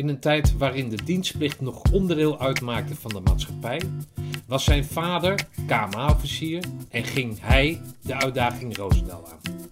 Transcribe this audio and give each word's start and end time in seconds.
In 0.00 0.08
een 0.08 0.20
tijd 0.20 0.56
waarin 0.56 0.88
de 0.88 1.04
dienstplicht 1.04 1.60
nog 1.60 1.82
onderdeel 1.92 2.40
uitmaakte 2.40 2.94
van 2.94 3.10
de 3.10 3.20
maatschappij, 3.20 3.80
was 4.46 4.64
zijn 4.64 4.84
vader 4.84 5.48
KMA-officier 5.66 6.64
en 6.90 7.04
ging 7.04 7.38
hij 7.40 7.80
de 8.02 8.14
uitdaging 8.14 8.76
Roosendaal 8.76 9.28
aan. 9.28 9.68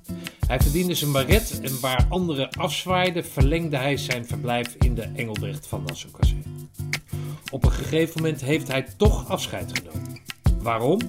Hij 0.46 0.60
verdiende 0.60 0.94
zijn 0.94 1.12
baret 1.12 1.60
en 1.60 1.80
waar 1.80 2.06
anderen 2.08 2.50
afzwaaiden, 2.50 3.24
verlengde 3.24 3.76
hij 3.76 3.96
zijn 3.96 4.26
verblijf 4.26 4.74
in 4.78 4.94
de 4.94 5.02
Engelbrecht 5.02 5.66
van 5.66 5.84
nassau 5.86 6.12
Op 7.50 7.64
een 7.64 7.72
gegeven 7.72 8.22
moment 8.22 8.40
heeft 8.40 8.68
hij 8.68 8.86
toch 8.96 9.28
afscheid 9.28 9.78
genomen. 9.78 10.20
Waarom? 10.62 11.00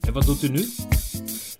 En 0.00 0.12
wat 0.12 0.26
doet 0.26 0.40
hij 0.40 0.50
nu? 0.50 0.68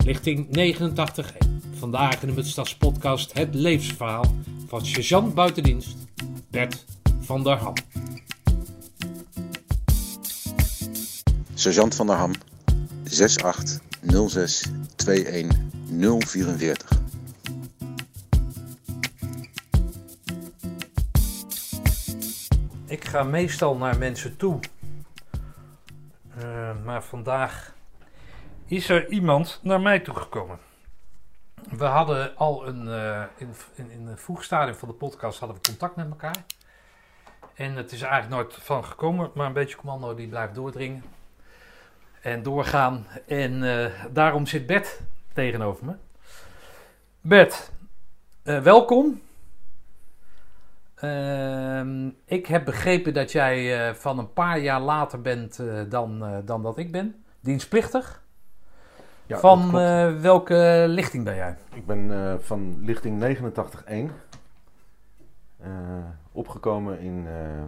Lichting 0.05 0.49
89 0.49 1.33
Vandaag 1.73 2.21
in 2.21 2.27
de 2.27 2.33
Mutstads 2.33 2.75
podcast 2.75 3.33
het 3.33 3.55
levensverhaal 3.55 4.35
van 4.67 4.85
sergeant 4.85 5.33
buitendienst 5.33 5.95
Bert 6.53 6.85
van 7.23 7.43
der 7.43 7.61
Ham. 7.61 7.73
Sergeant 11.53 11.95
van 11.95 12.07
der 12.07 12.17
Ham, 12.17 12.33
68 13.05 13.81
06 14.29 14.71
044. 14.97 17.01
Ik 22.85 23.05
ga 23.05 23.23
meestal 23.23 23.77
naar 23.77 23.97
mensen 23.97 24.37
toe. 24.37 24.59
Uh, 26.37 26.83
maar 26.83 27.03
vandaag 27.03 27.75
is 28.65 28.89
er 28.89 29.09
iemand 29.09 29.59
naar 29.61 29.81
mij 29.81 29.99
toegekomen. 29.99 30.59
We 31.69 31.85
hadden 31.85 32.35
al 32.35 32.67
een, 32.67 32.87
uh, 32.87 33.23
in, 33.37 33.49
in, 33.75 33.91
in 33.91 34.07
een 34.07 34.17
vroeg 34.17 34.43
stadium 34.43 34.75
van 34.75 34.87
de 34.87 34.93
podcast 34.93 35.39
hadden 35.39 35.57
we 35.57 35.69
contact 35.69 35.95
met 35.95 36.09
elkaar. 36.09 36.45
En 37.53 37.75
het 37.75 37.91
is 37.91 38.01
eigenlijk 38.01 38.41
nooit 38.41 38.53
van 38.63 38.85
gekomen, 38.85 39.31
maar 39.33 39.47
een 39.47 39.53
beetje 39.53 39.77
commando 39.77 40.15
die 40.15 40.27
blijft 40.27 40.55
doordringen. 40.55 41.03
En 42.21 42.43
doorgaan. 42.43 43.07
En 43.27 43.63
uh, 43.63 43.85
daarom 44.11 44.45
zit 44.45 44.65
Bert 44.65 44.99
tegenover 45.33 45.85
me. 45.85 45.93
Bert, 47.21 47.71
uh, 48.43 48.61
welkom. 48.61 49.21
Ehm, 50.95 52.09
ik 52.25 52.45
heb 52.45 52.65
begrepen 52.65 53.13
dat 53.13 53.31
jij 53.31 53.95
van 53.95 54.19
een 54.19 54.33
paar 54.33 54.59
jaar 54.59 54.81
later 54.81 55.21
bent 55.21 55.59
dan, 55.89 56.41
dan 56.45 56.63
dat 56.63 56.77
ik 56.77 56.91
ben. 56.91 57.23
Dienstplichtig. 57.39 58.21
Ja, 59.25 59.37
van 59.37 59.71
welke 60.21 60.85
lichting 60.87 61.23
ben 61.23 61.35
jij? 61.35 61.57
Ik 61.73 61.85
ben 61.85 62.39
van 62.41 62.85
lichting 62.85 63.37
89-1 64.09 64.22
opgekomen 66.31 66.99
in. 66.99 67.25
Uh, 67.25 67.63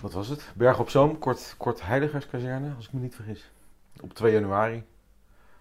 wat 0.00 0.12
was 0.12 0.28
het? 0.28 0.52
Berg 0.54 0.78
op 0.78 0.90
Zoom, 0.90 1.18
Kort, 1.18 1.54
Kort 1.58 1.82
Heiligerskazerne, 1.82 2.74
als 2.76 2.86
ik 2.86 2.92
me 2.92 3.00
niet 3.00 3.14
vergis. 3.14 3.50
Op 4.00 4.14
2 4.14 4.32
januari. 4.32 4.84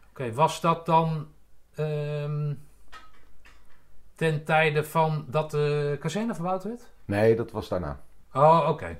Oké, 0.09 0.33
was 0.33 0.61
dat 0.61 0.85
dan 0.85 1.27
um, 1.79 2.63
ten 4.15 4.43
tijde 4.43 4.83
van 4.83 5.25
dat 5.27 5.51
de 5.51 5.97
kazerne 5.99 6.33
verbouwd 6.33 6.63
werd? 6.63 6.89
Nee, 7.05 7.35
dat 7.35 7.51
was 7.51 7.67
daarna. 7.67 7.99
Oh, 8.33 8.65
oké. 8.69 8.99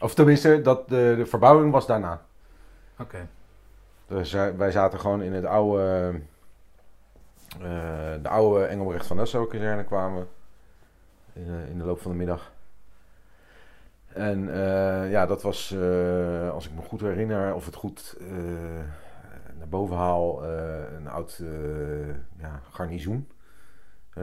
Of 0.00 0.14
tenminste, 0.14 0.60
dat 0.60 0.88
de, 0.88 1.14
de 1.16 1.26
verbouwing 1.26 1.72
was 1.72 1.86
daarna. 1.86 2.22
Oké. 2.98 3.28
Dus 4.06 4.32
wij 4.32 4.70
zaten 4.70 5.00
gewoon 5.00 5.22
in 5.22 5.32
het 5.32 5.44
oude. 5.44 6.20
Uh, 7.58 7.62
de 8.22 8.28
oude 8.28 8.64
Engelbrecht 8.64 9.06
van 9.06 9.16
Nassau 9.16 9.48
kazerne 9.48 9.84
kwamen 9.84 10.28
in, 11.32 11.48
eh, 11.48 11.68
in 11.68 11.78
de 11.78 11.84
loop 11.84 12.00
van 12.00 12.10
de 12.10 12.16
middag. 12.16 12.52
En 14.06 14.48
uh, 14.48 15.10
ja, 15.10 15.26
dat 15.26 15.42
was, 15.42 15.70
uh, 15.70 16.50
als 16.50 16.66
ik 16.66 16.74
me 16.74 16.82
goed 16.82 17.00
herinner, 17.00 17.54
of 17.54 17.66
het 17.66 17.74
goed 17.74 18.16
uh, 18.20 18.28
naar 19.58 19.68
boven 19.68 19.96
haal, 19.96 20.44
een 20.44 21.08
oud 21.08 21.42
ja, 22.36 22.60
garnizoen. 22.70 23.28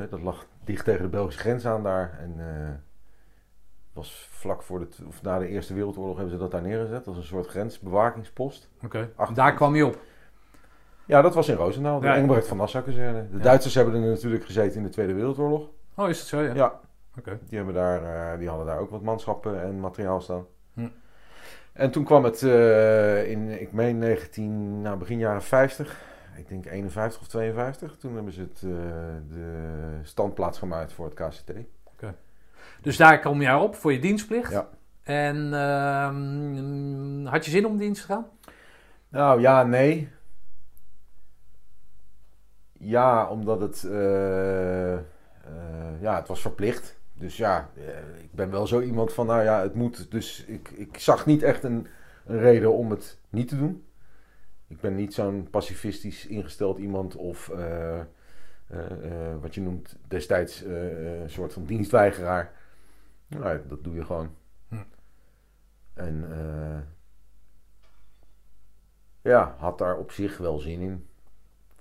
dat 0.09 0.21
lag 0.21 0.45
dicht 0.63 0.85
tegen 0.85 1.01
de 1.01 1.09
Belgische 1.09 1.39
grens 1.39 1.65
aan 1.65 1.83
daar. 1.83 2.19
En 2.19 2.35
was 3.93 4.27
vlak 4.31 4.63
voor 4.63 4.79
de, 4.79 4.87
of 5.07 5.21
na 5.21 5.39
de 5.39 5.47
Eerste 5.47 5.73
Wereldoorlog 5.73 6.15
hebben 6.15 6.33
ze 6.33 6.39
dat 6.39 6.51
daar 6.51 6.61
neergezet. 6.61 7.07
als 7.07 7.17
een 7.17 7.23
soort 7.23 7.47
grensbewakingspost. 7.47 8.69
Oké, 8.83 9.09
okay. 9.15 9.33
daar 9.33 9.53
kwam 9.53 9.75
je 9.75 9.85
op? 9.85 9.99
Ja, 11.06 11.22
dat 11.22 11.34
was 11.34 11.47
in 11.47 11.56
Roosendaal, 11.56 12.00
de 12.00 12.06
ja. 12.06 12.16
Engelbrecht 12.16 12.47
van 12.47 12.57
Nassau 12.57 12.84
kazerne. 12.84 13.28
De 13.31 13.38
Duitsers 13.38 13.75
hebben 13.75 13.94
er 13.94 14.09
natuurlijk 14.09 14.45
gezeten 14.45 14.78
in 14.78 14.84
de 14.84 14.89
Tweede 14.89 15.13
Wereldoorlog. 15.13 15.69
Oh, 15.95 16.09
is 16.09 16.19
het 16.19 16.28
zo? 16.28 16.41
Ja. 16.41 16.53
ja. 16.53 16.79
Die, 17.23 17.57
hebben 17.57 17.73
daar, 17.73 18.01
uh, 18.34 18.39
die 18.39 18.47
hadden 18.47 18.66
daar 18.66 18.79
ook 18.79 18.89
wat 18.89 19.01
manschappen 19.01 19.61
en 19.61 19.79
materiaal 19.79 20.22
staan. 20.22 20.45
Hm. 20.73 20.88
En 21.73 21.91
toen 21.91 22.03
kwam 22.03 22.23
het 22.23 22.41
uh, 22.41 23.29
in, 23.29 23.61
ik 23.61 23.72
meen 23.72 23.97
19, 23.97 24.81
nou 24.81 24.97
begin 24.97 25.17
jaren 25.17 25.41
50, 25.41 26.01
ik 26.38 26.47
denk 26.47 26.66
51 26.66 27.22
of 27.22 27.28
52. 27.28 27.97
Toen 27.97 28.16
hebben 28.16 28.34
ze 28.34 28.41
het, 28.41 28.61
uh, 28.66 28.72
de 29.29 29.56
standplaats 30.03 30.57
gemaakt 30.57 30.94
voor 30.94 31.06
het 31.06 31.13
KCT. 31.13 31.51
Okay. 31.94 32.16
Dus 32.81 32.97
daar 32.97 33.19
kom 33.19 33.41
jij 33.41 33.53
op 33.53 33.75
voor 33.75 33.94
je 33.94 34.00
dienstplicht? 34.00 34.51
Ja. 34.51 34.67
En 35.03 35.35
uh, 35.45 37.31
had 37.31 37.45
je 37.45 37.51
zin 37.51 37.66
om 37.66 37.78
dienst 37.78 38.01
te 38.01 38.07
gaan? 38.07 38.25
Nou 39.09 39.41
ja, 39.41 39.63
nee. 39.63 40.09
Ja, 42.83 43.29
omdat 43.29 43.61
het, 43.61 43.87
ja, 45.99 46.15
het 46.15 46.27
was 46.27 46.41
verplicht. 46.41 46.99
Dus 47.13 47.37
ja, 47.37 47.69
eh, 47.75 48.23
ik 48.23 48.31
ben 48.31 48.51
wel 48.51 48.67
zo 48.67 48.81
iemand 48.81 49.13
van, 49.13 49.25
nou 49.25 49.43
ja, 49.43 49.61
het 49.61 49.75
moet. 49.75 50.11
Dus 50.11 50.45
ik, 50.45 50.69
ik 50.69 50.97
zag 50.97 51.25
niet 51.25 51.43
echt 51.43 51.63
een, 51.63 51.87
een 52.25 52.39
reden 52.39 52.73
om 52.73 52.89
het 52.89 53.19
niet 53.29 53.47
te 53.47 53.57
doen. 53.57 53.85
Ik 54.67 54.79
ben 54.79 54.95
niet 54.95 55.13
zo'n 55.13 55.47
pacifistisch 55.51 56.27
ingesteld 56.27 56.77
iemand 56.77 57.15
of 57.15 57.51
wat 59.41 59.55
je 59.55 59.61
noemt 59.61 59.97
destijds 60.07 60.61
een 60.61 61.29
soort 61.29 61.53
van 61.53 61.65
dienstweigeraar. 61.65 62.53
Nou, 63.27 63.59
dat 63.67 63.83
doe 63.83 63.95
je 63.95 64.05
gewoon. 64.05 64.35
Hm. 64.67 64.75
En 65.93 66.25
ja, 69.21 69.55
had 69.57 69.77
daar 69.77 69.97
op 69.97 70.11
zich 70.11 70.37
wel 70.37 70.59
zin 70.59 70.79
in 70.79 71.09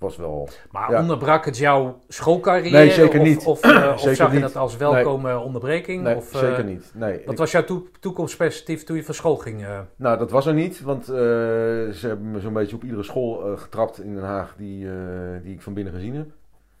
was 0.01 0.15
wel... 0.15 0.49
Maar 0.71 0.99
onderbrak 0.99 1.45
het 1.45 1.57
jouw 1.57 1.99
schoolcarrière? 2.07 2.77
Nee, 2.77 2.91
zeker 2.91 3.21
niet. 3.21 3.45
Of, 3.45 3.63
of, 3.93 4.03
of 4.05 4.15
zag 4.15 4.33
je 4.33 4.39
dat 4.39 4.55
als 4.55 4.77
welkome 4.77 5.39
onderbreking? 5.39 6.03
Nee, 6.03 6.15
of, 6.15 6.29
zeker 6.33 6.63
niet. 6.63 6.91
Nee, 6.93 7.21
wat 7.25 7.37
was 7.37 7.51
jouw 7.51 7.63
toekomstperspectief 7.99 8.83
toen 8.83 8.95
je 8.95 9.03
van 9.03 9.13
school 9.13 9.35
ging? 9.35 9.65
Nou, 9.95 10.17
dat 10.17 10.31
was 10.31 10.45
er 10.45 10.53
niet, 10.53 10.81
want 10.81 11.05
ze 11.05 11.97
hebben 12.01 12.31
me 12.31 12.39
zo'n 12.39 12.53
beetje 12.53 12.75
op 12.75 12.83
iedere 12.83 13.03
school 13.03 13.57
getrapt 13.57 13.99
in 13.99 14.15
Den 14.15 14.23
Haag 14.23 14.55
die, 14.57 14.87
die 15.43 15.53
ik 15.53 15.61
van 15.61 15.73
binnen 15.73 15.93
gezien 15.93 16.15
heb. 16.15 16.29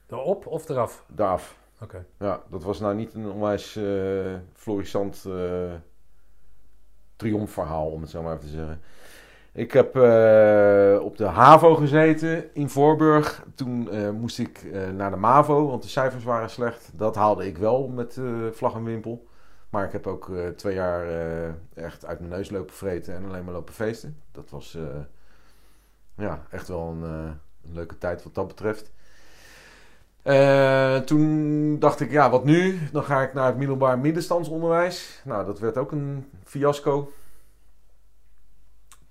Erop 0.09 0.47
of 0.47 0.69
eraf? 0.69 1.03
Daaraf. 1.07 1.59
Oké. 1.81 2.05
Ja, 2.19 2.41
dat 2.49 2.63
was 2.63 2.79
nou 2.79 2.95
niet 2.95 3.13
een 3.13 3.29
onwijs 3.29 3.79
florissant 4.53 5.25
triomfverhaal, 7.15 7.87
om 7.87 8.01
het 8.01 8.09
zo 8.09 8.21
maar 8.21 8.33
even 8.35 8.45
te 8.45 8.51
zeggen. 8.51 8.81
Ik 9.53 9.71
heb 9.71 9.95
uh, 9.95 10.99
op 11.01 11.17
de 11.17 11.25
HAVO 11.25 11.75
gezeten 11.75 12.53
in 12.53 12.69
Voorburg. 12.69 13.45
Toen 13.55 13.89
uh, 13.91 14.09
moest 14.09 14.39
ik 14.39 14.63
uh, 14.63 14.89
naar 14.89 15.11
de 15.11 15.17
MAVO, 15.17 15.67
want 15.67 15.83
de 15.83 15.89
cijfers 15.89 16.23
waren 16.23 16.49
slecht. 16.49 16.89
Dat 16.93 17.15
haalde 17.15 17.47
ik 17.47 17.57
wel 17.57 17.87
met 17.87 18.19
vlag 18.51 18.75
en 18.75 18.83
wimpel. 18.83 19.27
Maar 19.69 19.85
ik 19.85 19.91
heb 19.91 20.07
ook 20.07 20.31
twee 20.55 20.75
jaar 20.75 21.05
echt 21.73 22.05
uit 22.05 22.19
mijn 22.19 22.31
neus 22.31 22.49
lopen 22.49 22.75
vreten 22.75 23.15
en 23.15 23.25
alleen 23.25 23.43
maar 23.43 23.53
lopen 23.53 23.73
feesten. 23.73 24.17
Dat 24.31 24.49
was 24.49 24.77
ja, 26.15 26.43
echt 26.49 26.67
wel 26.67 26.81
een, 26.81 27.01
een, 27.01 27.73
leuke 27.73 27.97
tijd 27.97 28.23
wat 28.23 28.35
dat 28.35 28.47
betreft. 28.47 28.91
toen 31.05 31.79
dacht 31.79 31.99
ik, 31.99 32.11
ja, 32.11 32.29
wat 32.29 32.43
nu? 32.43 32.79
Dan 32.91 33.03
ga 33.03 33.21
ik 33.21 33.33
naar 33.33 33.45
het 33.45 33.57
middelbaar 33.57 33.99
middenstandsonderwijs. 33.99 35.21
Nou, 35.25 35.45
dat 35.45 35.59
werd 35.59 35.77
ook 35.77 35.91
een 35.91 36.25
fiasco 36.43 37.11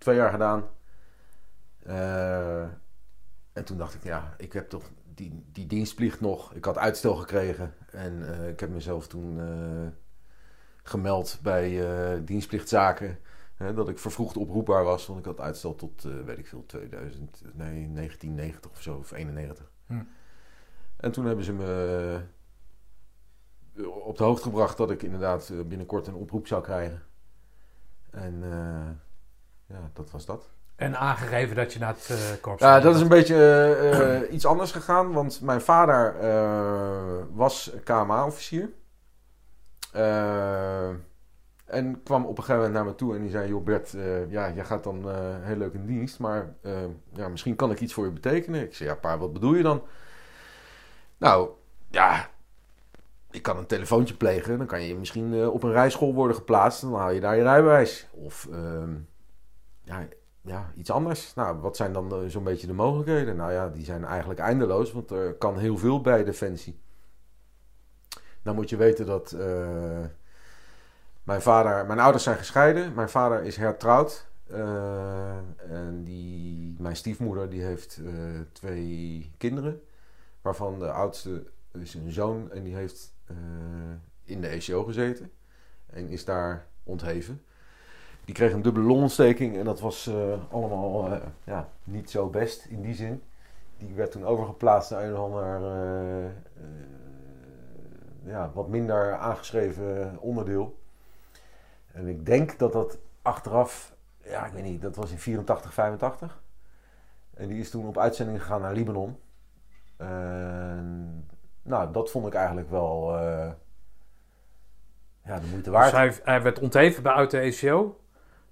twee 0.01 0.17
jaar 0.17 0.31
gedaan. 0.31 0.65
Uh, 1.87 2.63
en 3.53 3.65
toen 3.65 3.79
dacht 3.79 3.95
ik, 3.95 4.05
ja, 4.05 4.35
ik 4.39 4.53
heb 4.53 4.69
toch 4.69 4.91
die, 5.15 5.45
die 5.53 5.67
dienstplicht 5.67 6.21
nog. 6.21 6.55
Ik 6.55 6.65
had 6.65 6.79
uitstel 6.79 7.15
gekregen. 7.15 7.75
En 7.91 8.19
uh, 8.19 8.49
ik 8.49 8.61
heb 8.61 8.71
mezelf 8.71 9.09
toen 9.09 9.37
uh, 9.37 9.89
gemeld 10.83 11.39
bij 11.43 12.25
dienstplichtzaken. 12.25 13.19
dat 13.75 13.89
ik 13.89 13.99
vervroegd 13.99 14.37
oproepbaar 14.37 14.85
was. 14.85 15.07
Want 15.07 15.19
ik 15.19 15.25
had 15.25 15.41
uitstel 15.41 15.75
tot, 15.75 16.03
weet 16.03 16.39
ik 16.39 16.47
veel, 16.47 16.67
2000, 16.67 17.43
nee, 17.43 17.93
1990 17.93 18.71
of 18.71 18.83
zo, 18.83 18.97
of 18.97 19.13
91. 19.13 19.71
Hm. 19.87 20.03
En 20.97 21.13
toen 21.13 21.25
hebben 21.25 21.45
ze 21.45 21.53
me 21.53 22.21
op 24.05 24.17
de 24.17 24.25
hoogte 24.25 24.43
gebracht 24.43 24.77
dat 24.77 24.91
ik 24.91 25.03
inderdaad 25.03 25.53
binnenkort 25.69 26.07
een 26.07 26.15
oproep 26.15 26.47
zou 26.47 26.63
krijgen. 26.63 27.03
En 28.11 28.43
ja, 29.71 29.91
dat 29.93 30.11
was 30.11 30.27
dat. 30.27 30.49
En 30.77 30.99
aangegeven 30.99 31.57
dat 31.57 31.73
je 31.73 31.79
naar 31.79 31.95
het 31.95 32.09
uh, 32.11 32.17
korps 32.41 32.63
Ja, 32.63 32.81
dat 32.81 32.95
is 32.95 33.01
een 33.01 33.09
beetje 33.09 34.23
uh, 34.25 34.35
iets 34.35 34.47
anders 34.47 34.73
gegaan. 34.73 35.13
Want 35.13 35.41
mijn 35.41 35.61
vader 35.61 36.15
uh, 36.23 37.23
was 37.33 37.73
KMA-officier. 37.85 38.71
Eh, 39.93 40.89
en 41.65 42.03
kwam 42.03 42.25
op 42.25 42.39
een 42.39 42.45
gegeven 42.45 42.57
moment 42.57 42.73
naar 42.73 42.85
me 42.85 42.95
toe 42.95 43.15
en 43.15 43.21
die 43.21 43.31
zei: 43.31 43.49
Joh, 43.49 43.65
Bert, 43.65 43.95
eh, 43.95 44.31
ja, 44.31 44.53
jij 44.53 44.65
gaat 44.65 44.85
dan 44.85 45.11
eh, 45.11 45.17
heel 45.41 45.57
leuk 45.57 45.73
in 45.75 45.87
dienst, 45.87 46.19
maar 46.19 46.55
eh, 46.63 46.73
ja, 47.13 47.29
misschien 47.29 47.57
kan 47.57 47.71
ik 47.71 47.81
iets 47.81 47.93
voor 47.93 48.05
je 48.05 48.11
betekenen. 48.11 48.63
Ik 48.63 48.75
zei: 48.75 48.89
Ja, 48.89 48.95
pa, 48.95 49.19
wat 49.19 49.33
bedoel 49.33 49.55
je 49.55 49.63
dan? 49.63 49.83
Nou, 51.17 51.51
ja, 51.91 52.31
ik 53.31 53.43
kan 53.43 53.57
een 53.57 53.67
telefoontje 53.67 54.15
plegen. 54.15 54.59
Dan 54.59 54.67
kan 54.67 54.83
je 54.83 54.95
misschien 54.95 55.35
eh, 55.35 55.53
op 55.53 55.63
een 55.63 55.73
rijschool 55.73 56.15
worden 56.15 56.37
geplaatst. 56.37 56.81
Dan 56.81 56.95
haal 56.95 57.11
je 57.11 57.21
daar 57.21 57.37
je 57.37 57.43
rijbewijs. 57.43 58.07
Of 58.11 58.49
ehm, 58.53 58.95
ja, 59.91 60.09
ja, 60.41 60.73
iets 60.77 60.91
anders. 60.91 61.35
Nou, 61.35 61.59
wat 61.59 61.77
zijn 61.77 61.93
dan 61.93 62.13
eh, 62.13 62.29
zo'n 62.29 62.45
beetje 62.45 62.67
de 62.67 62.73
mogelijkheden? 62.73 63.37
Nou 63.37 63.53
ja, 63.53 63.69
die 63.69 63.85
zijn 63.85 64.05
eigenlijk 64.05 64.41
eindeloos, 64.41 64.93
want 64.93 65.11
er 65.11 65.35
kan 65.35 65.59
heel 65.59 65.77
veel 65.79 66.01
bij 66.01 66.25
Defensie. 66.25 66.81
Nou 68.43 68.57
moet 68.57 68.71
je 68.71 68.77
weten 68.77 69.07
dat 69.07 69.33
eh, 69.33 70.05
mijn 71.23 71.43
vader, 71.43 71.87
mijn 71.87 71.99
ouders 71.99 72.25
zijn 72.25 72.37
gescheiden. 72.37 72.95
Mijn 72.95 73.09
vader 73.09 73.43
is 73.43 73.57
hertrouwd. 73.57 74.29
Eh, 74.47 75.37
en 75.69 76.03
die, 76.05 76.77
mijn 76.79 76.97
stiefmoeder 76.97 77.51
die 77.51 77.63
heeft 77.63 78.01
twee 78.53 79.33
kinderen. 79.37 79.83
Waarvan 80.41 80.79
de 80.79 80.91
oudste 80.91 81.47
is 81.73 81.95
een 81.95 82.13
zoon 82.13 82.51
en 82.51 82.63
die 82.63 82.75
heeft 82.75 83.15
in 84.25 84.41
de 84.41 84.47
ECO 84.47 84.85
gezeten. 84.85 85.31
En 85.87 86.09
is 86.09 86.25
daar 86.25 86.67
ontheven. 86.83 87.43
Die 88.25 88.35
kreeg 88.35 88.53
een 88.53 88.63
dubbele 88.63 88.87
longontsteking 88.87 89.57
en 89.57 89.65
dat 89.65 89.81
was 89.81 90.07
eh, 90.07 90.33
allemaal 90.51 91.13
eh, 91.13 91.21
ja, 91.45 91.69
niet 91.85 92.11
zo 92.11 92.29
best 92.29 92.65
in 92.65 92.83
die 92.83 92.95
zin. 92.95 93.23
Die 93.79 93.95
werd 93.95 94.11
toen 94.11 94.25
overgeplaatst 94.25 94.91
naar 94.91 95.05
een 95.05 95.17
of 95.17 95.19
ander 95.19 95.55
eh, 95.55 96.31
ja, 98.23 98.51
wat 98.55 98.69
minder 98.69 99.17
aangeschreven 99.17 100.17
onderdeel. 100.21 100.79
En 101.93 102.07
ik 102.07 102.27
denk 102.27 102.59
dat 102.59 102.73
dat 102.73 102.99
achteraf, 103.23 103.95
ja 104.25 104.47
ik 104.47 104.53
weet 104.53 104.65
niet, 104.65 104.83
dat 104.83 104.97
was 104.97 105.11
in 105.11 105.19
84, 105.19 105.75
85. 105.75 106.43
En 107.35 107.49
die 107.49 107.61
is 107.61 107.71
toen 107.71 107.87
op 107.87 107.99
uitzending 107.99 108.41
gegaan 108.41 108.61
naar 108.61 108.75
Libanon. 108.75 109.19
Nou, 111.63 111.93
dat 111.93 112.11
vond 112.11 112.27
ik 112.27 112.35
eigenlijk 112.35 112.71
wel 112.71 113.19
ja, 115.25 115.39
de 115.39 115.47
moeite 115.51 115.71
waard. 115.71 115.91
Dus 115.91 115.99
hij, 115.99 116.21
hij 116.25 116.43
werd 116.43 116.59
ontheven 116.59 117.03
bij 117.03 117.13
uit 117.13 117.31
de 117.31 117.39
ECO. 117.39 118.00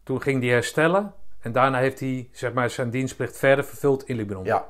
Toen 0.08 0.22
ging 0.22 0.43
hij 0.43 0.50
herstellen. 0.50 1.12
En 1.40 1.52
daarna 1.52 1.78
heeft 1.78 2.00
hij 2.00 2.28
zeg 2.32 2.52
maar, 2.52 2.70
zijn 2.70 2.90
dienstplicht 2.90 3.37
verder 3.37 3.64
vervuld 3.64 4.08
in 4.08 4.16
Libanon. 4.16 4.44
Ja, 4.44 4.69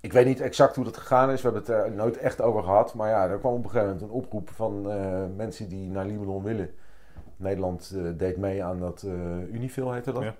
ik 0.00 0.12
weet 0.12 0.26
niet 0.26 0.40
exact 0.40 0.76
hoe 0.76 0.84
dat 0.84 0.96
gegaan 0.96 1.30
is. 1.30 1.42
We 1.42 1.50
hebben 1.50 1.74
het 1.74 1.84
er 1.84 1.92
nooit 1.92 2.16
echt 2.16 2.40
over 2.40 2.62
gehad. 2.62 2.94
Maar 2.94 3.08
ja, 3.08 3.28
er 3.28 3.38
kwam 3.38 3.52
op 3.52 3.64
een 3.64 3.70
gegeven 3.70 3.92
moment 3.92 4.10
een 4.10 4.16
oproep 4.16 4.50
van 4.50 4.90
eh, 4.90 5.22
mensen 5.36 5.68
die 5.68 5.90
naar 5.90 6.06
Libanon 6.06 6.42
willen. 6.42 6.70
Nederland 7.36 7.92
eh, 7.94 8.02
deed 8.16 8.36
mee 8.36 8.64
aan 8.64 8.80
dat 8.80 9.02
eh 9.02 9.54
Unifil 9.54 9.92
heette 9.92 10.12
dat. 10.12 10.22
Ja. 10.22 10.34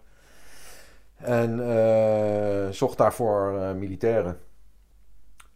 En 1.16 2.74
zocht 2.74 2.98
daarvoor 2.98 3.52
militairen. 3.76 4.38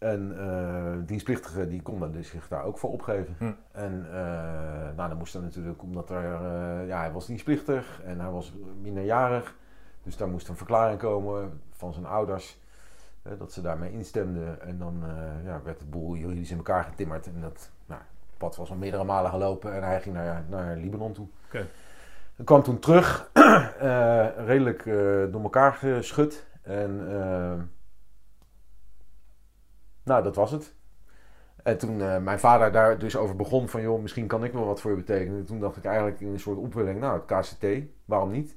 En 0.01 0.37
eh, 0.39 1.07
dienstplichtigen 1.07 1.69
die 1.69 1.83
konden 1.83 2.13
dus 2.13 2.29
zich 2.29 2.49
daar 2.49 2.65
ook 2.65 2.79
voor 2.79 2.91
opgeven. 2.91 3.35
Hm. 3.39 3.53
En 3.73 4.07
eh, 4.07 4.97
nou, 4.97 5.09
dan 5.09 5.17
moest 5.17 5.35
er 5.35 5.43
natuurlijk, 5.43 5.83
omdat 5.83 6.11
er, 6.11 6.25
eh, 6.25 6.87
ja, 6.89 6.99
hij 6.99 7.13
was 7.13 7.27
dienstplichtig 7.27 8.01
en 8.05 8.21
hij 8.21 8.31
was 8.31 8.53
minderjarig. 8.81 9.55
Dus 10.03 10.17
daar 10.17 10.29
moest 10.29 10.49
een 10.49 10.57
verklaring 10.57 10.99
komen 10.99 11.61
van 11.71 11.93
zijn 11.93 12.07
ouders. 12.07 12.59
dat 13.39 13.53
ze 13.53 13.63
daarmee 13.63 13.93
instemden. 13.93 14.61
En 14.61 14.79
dan 14.79 15.03
ja, 15.45 15.61
werd 15.65 15.79
de 15.79 15.85
boel 15.85 16.17
juridisch 16.17 16.51
in 16.51 16.57
elkaar 16.57 16.85
getimmerd. 16.85 17.27
En 17.27 17.41
dat 17.41 17.71
nou, 17.87 18.01
pad 18.37 18.57
was 18.57 18.71
al 18.71 18.77
meerdere 18.77 19.05
malen 19.05 19.31
gelopen. 19.31 19.75
En 19.75 19.83
hij 19.83 20.01
ging 20.01 20.15
naar, 20.15 20.45
naar 20.49 20.77
Libanon 20.77 21.13
toe. 21.13 21.27
Oké. 21.47 21.67
Hij 22.37 22.45
kwam 22.45 22.63
toen 22.63 22.79
terug. 22.79 23.31
redelijk 24.47 24.85
door 25.33 25.43
elkaar 25.43 25.73
geschud. 25.73 26.47
En 26.63 27.01
nou, 30.11 30.23
dat 30.23 30.37
was 30.37 30.51
het. 30.51 30.75
En 31.63 31.79
toen 31.79 32.01
eh, 32.01 32.19
mijn 32.19 32.39
vader 32.39 32.73
daar 32.73 32.99
dus 32.99 33.17
over 33.17 33.37
begon 33.37 33.69
van... 33.69 33.83
joh, 33.83 34.03
misschien 34.03 34.27
kan 34.27 34.45
ik 34.45 34.53
wel 34.53 34.65
wat 34.65 34.81
voor 34.81 34.91
je 34.91 34.97
betekenen. 34.97 35.45
Toen 35.45 35.61
dacht 35.61 35.77
ik 35.77 35.85
eigenlijk 35.85 36.21
in 36.21 36.27
een 36.29 36.41
soort 36.41 36.59
opwelling... 36.59 37.01
nou, 37.01 37.21
het 37.27 37.39
KCT, 37.41 37.67
waarom 38.05 38.31
niet? 38.31 38.57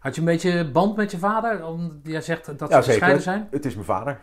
Had 0.00 0.14
je 0.14 0.20
een 0.20 0.26
beetje 0.26 0.70
band 0.70 0.96
met 0.96 1.10
je 1.10 1.18
vader? 1.18 1.66
Om, 1.66 2.00
jij 2.02 2.20
zegt 2.20 2.58
dat 2.58 2.70
Ja, 2.70 2.82
ze 2.82 2.90
gescheiden 2.90 3.22
zijn? 3.22 3.48
Het 3.50 3.64
is 3.64 3.74
mijn 3.74 3.86
vader. 3.86 4.18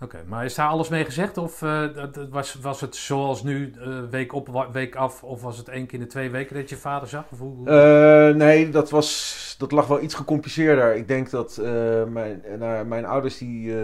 Oké, 0.00 0.18
maar 0.26 0.44
is 0.44 0.54
daar 0.54 0.68
alles 0.68 0.88
mee 0.88 1.04
gezegd? 1.04 1.36
Of 1.38 1.58
dat- 1.58 2.14
dat 2.14 2.28
was, 2.28 2.54
was 2.54 2.80
het 2.80 2.96
zoals 2.96 3.42
nu, 3.42 3.72
eh, 3.80 3.98
week 4.10 4.32
op, 4.32 4.68
week 4.72 4.94
af? 4.94 5.22
Of 5.22 5.42
was 5.42 5.58
het 5.58 5.68
één 5.68 5.86
keer 5.86 5.98
in 5.98 6.04
de 6.04 6.10
twee 6.10 6.30
weken 6.30 6.56
dat 6.56 6.68
je 6.68 6.76
vader 6.76 7.08
zag? 7.08 7.24
Of 7.32 7.38
hoe, 7.38 7.54
hoe- 7.56 8.34
nee, 8.34 8.68
dat, 8.68 8.90
was, 8.90 9.54
dat 9.58 9.72
lag 9.72 9.86
wel 9.86 10.00
iets 10.02 10.14
gecompliceerder. 10.14 10.94
Ik 10.96 11.08
denk 11.08 11.30
dat 11.30 11.60
mijn, 12.08 12.42
nou, 12.58 12.84
mijn 12.86 13.04
ouders 13.04 13.38
die... 13.38 13.74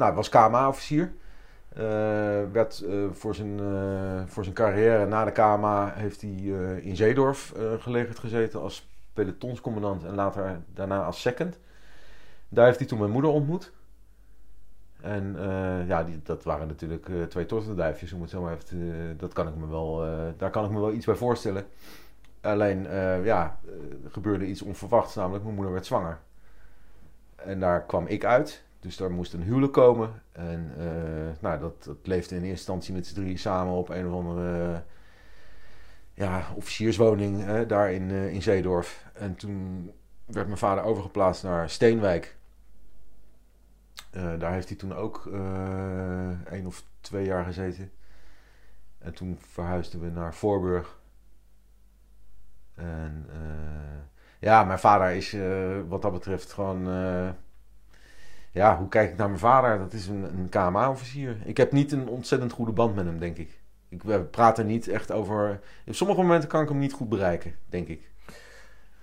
nou, 0.00 0.14
was 0.14 0.28
KMA-officier. 0.28 1.12
Eh, 1.68 1.82
werd 2.52 2.80
eh, 2.80 3.04
voor, 3.12 3.34
zijn, 3.34 3.60
eh, 3.60 4.22
voor 4.26 4.42
zijn 4.42 4.54
carrière 4.54 5.06
na 5.06 5.24
de 5.24 5.32
KMA 5.32 5.92
heeft 5.94 6.20
hij 6.20 6.30
in 6.80 6.96
Zeedorf 6.96 7.54
gelegerd 7.78 8.18
gezeten 8.18 8.60
als 8.60 8.88
pelotonscommandant 9.12 10.04
en 10.04 10.14
later 10.14 10.60
daarna 10.74 11.04
als 11.04 11.20
second. 11.20 11.58
Daar 12.48 12.66
heeft 12.66 12.78
hij 12.78 12.86
toen 12.86 12.98
mijn 12.98 13.10
moeder 13.10 13.30
ontmoet. 13.30 13.72
En 15.00 15.36
ja, 15.86 16.04
die, 16.04 16.20
dat 16.22 16.44
waren 16.44 16.66
natuurlijk 16.66 17.08
twee 17.28 17.46
tortelduifjes, 17.46 18.14
dat 19.16 19.32
kan 19.32 19.48
ik 19.48 19.54
me 19.54 19.66
wel, 19.66 19.96
daar 20.36 20.50
kan 20.50 20.64
ik 20.64 20.70
me 20.70 20.80
wel 20.80 20.92
iets 20.92 21.06
bij 21.06 21.14
voorstellen. 21.14 21.66
Alleen, 22.40 22.82
ja, 23.24 23.58
gebeurde 24.08 24.46
iets 24.46 24.62
onverwachts, 24.62 25.14
namelijk 25.14 25.44
mijn 25.44 25.54
moeder 25.54 25.72
werd 25.72 25.86
zwanger. 25.86 26.18
En 27.36 27.60
daar 27.60 27.82
kwam 27.82 28.06
ik 28.06 28.24
uit, 28.24 28.64
dus 28.80 28.96
daar 28.96 29.10
moest 29.10 29.32
een 29.32 29.42
huwelijk 29.42 29.72
komen. 29.72 30.22
En 30.32 30.72
eh, 30.78 31.42
nou, 31.42 31.60
dat, 31.60 31.84
dat 31.84 31.96
leefde 32.02 32.34
in 32.34 32.40
eerste 32.40 32.56
instantie 32.56 32.94
met 32.94 33.06
z'n 33.06 33.14
drie 33.14 33.36
samen 33.36 33.72
op 33.72 33.88
een 33.88 34.06
of 34.06 34.12
andere 34.12 34.72
eh, 34.72 34.78
ja, 36.12 36.46
officierswoning 36.54 37.62
daar 37.66 37.92
in, 37.92 38.10
eh, 38.10 38.32
in 38.32 38.42
Zeedorf. 38.42 39.06
En 39.12 39.36
toen 39.36 39.84
werd 40.24 40.46
mijn 40.46 40.58
vader 40.58 40.84
overgeplaatst 40.84 41.42
naar 41.42 41.70
Steenwijk. 41.70 42.38
Daar 44.10 44.52
heeft 44.52 44.68
hij 44.68 44.76
toen 44.76 44.94
ook 44.94 45.26
eh 45.32 46.52
één 46.52 46.66
of 46.66 46.84
twee 47.00 47.24
jaar 47.24 47.44
gezeten. 47.44 47.92
En 48.98 49.14
toen 49.14 49.38
verhuisden 49.40 50.00
we 50.00 50.10
naar 50.10 50.34
Voorburg. 50.34 50.98
En 52.74 53.26
ja, 54.40 54.64
mijn 54.64 54.78
vader 54.78 55.10
is 55.10 55.36
wat 55.88 56.02
dat 56.02 56.12
betreft 56.12 56.52
gewoon... 56.52 56.86
ja, 58.50 58.76
hoe 58.78 58.88
kijk 58.88 59.10
ik 59.10 59.16
naar 59.16 59.26
mijn 59.28 59.38
vader? 59.40 59.78
Dat 59.78 59.92
is 59.92 60.06
een, 60.06 60.22
een 60.22 60.48
KMA-officier. 60.48 61.36
Ik 61.44 61.56
heb 61.56 61.72
niet 61.72 61.92
een 61.92 62.08
ontzettend 62.08 62.52
goede 62.52 62.72
band 62.72 62.94
met 62.94 63.04
hem, 63.04 63.18
denk 63.18 63.36
ik. 63.36 63.58
Ik 63.88 64.02
we 64.02 64.20
praten 64.20 64.66
niet 64.66 64.88
echt 64.88 65.12
over... 65.12 65.60
Op 65.86 65.94
sommige 65.94 66.20
momenten 66.20 66.48
kan 66.48 66.62
ik 66.62 66.68
hem 66.68 66.78
niet 66.78 66.92
goed 66.92 67.08
bereiken, 67.08 67.54
denk 67.68 67.88
ik. 67.88 68.08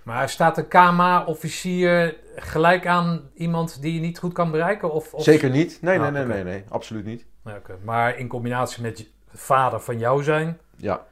Maar 0.02 0.28
staat 0.28 0.58
een 0.58 0.68
KMA-officier 0.68 2.16
gelijk 2.36 2.86
aan 2.86 3.30
iemand 3.34 3.82
die 3.82 3.94
je 3.94 4.00
niet 4.00 4.18
goed 4.18 4.32
kan 4.32 4.50
bereiken? 4.50 4.92
Of, 4.92 5.14
of... 5.14 5.22
Zeker 5.22 5.50
niet. 5.50 5.78
Nee, 5.82 5.98
Ah, 6.00 6.02
nee, 6.02 6.24
nee, 6.24 6.34
nee, 6.34 6.44
nee. 6.44 6.64
Absoluut 6.68 7.04
niet. 7.04 7.26
Ja. 7.44 7.60
Maar 7.84 8.18
in 8.18 8.28
combinatie 8.28 8.82
met 8.82 9.10
vader 9.34 9.80
van 9.80 9.98
jou 9.98 10.22
zijn, 10.22 10.58
Ja, 10.76 11.06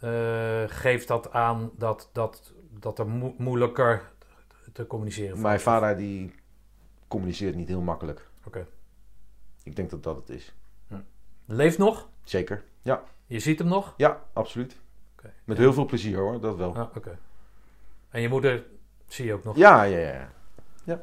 eh, 0.00 0.10
geeft 0.66 1.08
dat 1.08 1.32
aan 1.32 1.70
dat, 1.78 2.10
dat, 2.12 2.52
dat 2.78 2.98
er 2.98 3.06
mo- 3.06 3.34
moeilijker 3.38 4.02
te 4.72 4.86
communiceren 4.86 5.40
mijn 5.40 5.60
vader 5.60 5.96
die 5.96 6.34
communiceert 7.12 7.54
niet 7.54 7.68
heel 7.68 7.80
makkelijk. 7.80 8.28
Oké. 8.44 8.66
Ik 9.62 9.76
denk 9.76 9.90
dat 9.90 10.02
dat 10.02 10.16
het 10.16 10.28
is. 10.28 10.54
Leeft 11.44 11.78
nog? 11.78 12.08
Zeker. 12.24 12.64
Ja, 12.82 13.02
Je 13.26 13.38
ziet 13.38 13.58
hem 13.58 13.68
nog? 13.68 13.94
ja 13.96 14.22
absoluut. 14.32 14.76
Met 15.44 15.58
heel 15.58 15.72
veel 15.72 15.84
plezier 15.84 16.18
hoor, 16.18 16.40
dat 16.40 16.56
wel. 16.56 16.90
Oké. 16.96 17.18
En 18.10 18.20
je 18.20 18.28
moeder 18.28 18.64
zie 19.06 19.26
je 19.26 19.32
ook 19.32 19.44
nog? 19.44 19.56
Ja, 19.56 19.82
ja, 19.82 19.98
ja. 19.98 20.28
ja. 20.84 21.02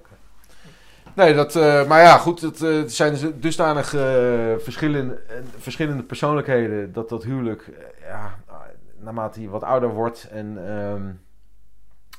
Nee, 1.16 1.34
dat, 1.34 1.56
eh, 1.56 1.88
maar 1.88 2.01
ja, 2.01 2.18
goed, 2.18 2.42
het 2.42 2.63
eh, 2.63 2.84
zijn 2.86 3.12
dus 3.13 3.25
dusdanig 3.36 3.94
eh, 3.94 4.54
verschillende, 4.58 5.22
verschillende 5.58 6.04
persoonlijkheden 6.04 6.94
dat 6.94 7.10
dat 7.10 7.24
huwelijk, 7.24 7.72
ja, 8.01 8.39
naarmate 8.98 9.42
je 9.42 9.50
wat 9.50 9.63
ouder 9.63 9.89
wordt 9.89 10.28
en 10.32 10.68
ehm, 10.68 11.12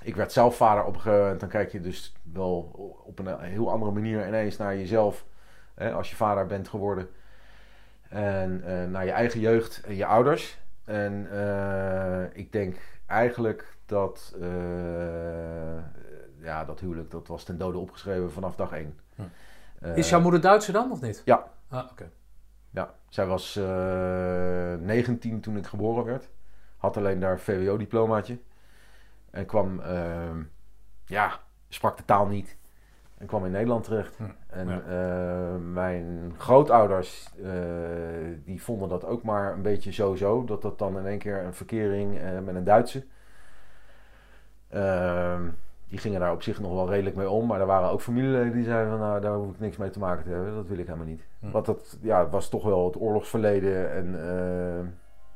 ik 0.02 0.16
werd 0.16 0.32
zelf 0.32 0.56
vader 0.56 0.84
op 0.84 0.94
een 0.94 1.00
gegeven 1.00 1.22
moment, 1.22 1.40
dan 1.40 1.48
kijk 1.48 1.72
je 1.72 1.80
dus 1.80 2.14
wel 2.32 2.58
op 3.04 3.18
een 3.18 3.40
heel 3.40 3.70
andere 3.70 3.92
manier 3.92 4.26
ineens 4.26 4.56
naar 4.56 4.76
jezelf, 4.76 5.24
hè, 5.74 5.92
als 5.92 6.10
je 6.10 6.16
vader 6.16 6.46
bent 6.46 6.68
geworden. 6.68 7.08
En 8.08 8.62
eh, 8.64 8.90
naar 8.90 9.04
je 9.04 9.10
eigen 9.10 9.40
jeugd 9.40 9.80
en 9.84 9.96
je 9.96 10.06
ouders. 10.06 10.58
En 10.84 11.28
eh, 11.30 12.36
ik 12.38 12.52
denk 12.52 12.76
eigenlijk 13.06 13.76
dat 13.86 14.36
eh, 14.40 14.48
ja, 16.42 16.64
dat 16.64 16.80
huwelijk 16.80 17.10
dat 17.10 17.28
was 17.28 17.44
ten 17.44 17.58
dode 17.58 17.78
opgeschreven 17.78 18.32
vanaf 18.32 18.56
dag 18.56 18.72
één. 18.72 18.98
Hm. 19.14 19.22
Is 19.94 20.08
jouw 20.08 20.20
moeder 20.20 20.40
Duitser 20.40 20.72
dan 20.72 20.90
of 20.90 21.00
niet? 21.00 21.22
Ja. 21.24 21.50
Ah, 21.68 21.90
oké. 21.90 22.10
Ja, 22.70 22.94
zij 23.08 23.26
was 23.26 23.56
eh 23.56 24.74
19 24.74 25.40
toen 25.40 25.56
ik 25.56 25.66
geboren 25.66 26.04
werd. 26.04 26.28
Had 26.76 26.96
alleen 26.96 27.20
daar 27.20 27.40
VWO-diplomaatje. 27.40 28.38
En 29.30 29.46
kwam, 29.46 29.80
ehm, 29.80 30.42
ja, 31.06 31.40
sprak 31.68 31.96
de 31.96 32.04
taal 32.04 32.26
niet. 32.26 32.58
En 33.18 33.26
kwam 33.26 33.44
in 33.44 33.50
Nederland 33.50 33.84
terecht. 33.84 34.16
Hm, 34.16 34.24
En 34.46 34.68
ja. 34.68 34.80
eh, 34.80 35.56
mijn 35.72 36.34
grootouders, 36.36 37.30
eh, 37.42 37.50
die 38.44 38.62
vonden 38.62 38.88
dat 38.88 39.04
ook 39.04 39.22
maar 39.22 39.52
een 39.52 39.62
beetje 39.62 39.92
zo-zo. 39.92 40.44
Dat 40.44 40.62
dat 40.62 40.78
dan 40.78 40.98
in 40.98 41.06
één 41.06 41.18
keer 41.18 41.44
een 41.44 41.54
verkering 41.54 42.18
eh, 42.18 42.38
met 42.38 42.54
een 42.54 42.64
Duitse. 42.64 43.04
Ehm, 44.68 45.48
die 45.88 45.98
gingen 45.98 46.20
daar 46.20 46.32
op 46.32 46.42
zich 46.42 46.60
nog 46.60 46.72
wel 46.72 46.88
redelijk 46.90 47.16
mee 47.16 47.30
om. 47.30 47.46
Maar 47.46 47.60
er 47.60 47.66
waren 47.66 47.90
ook 47.90 48.00
familieleden 48.00 48.52
die 48.52 48.64
zeiden 48.64 48.90
van... 48.90 49.00
nou, 49.00 49.20
daar 49.20 49.34
hoef 49.34 49.52
ik 49.52 49.60
niks 49.60 49.76
mee 49.76 49.90
te 49.90 49.98
maken 49.98 50.24
te 50.24 50.30
hebben. 50.30 50.54
Dat 50.54 50.66
wil 50.66 50.78
ik 50.78 50.86
helemaal 50.86 51.06
niet. 51.06 51.26
Hm. 51.38 51.50
Want 51.50 51.66
dat 51.66 51.98
ja, 52.00 52.28
was 52.28 52.48
toch 52.48 52.64
wel 52.64 52.84
het 52.84 53.00
oorlogsverleden. 53.00 53.92
En 53.92 54.16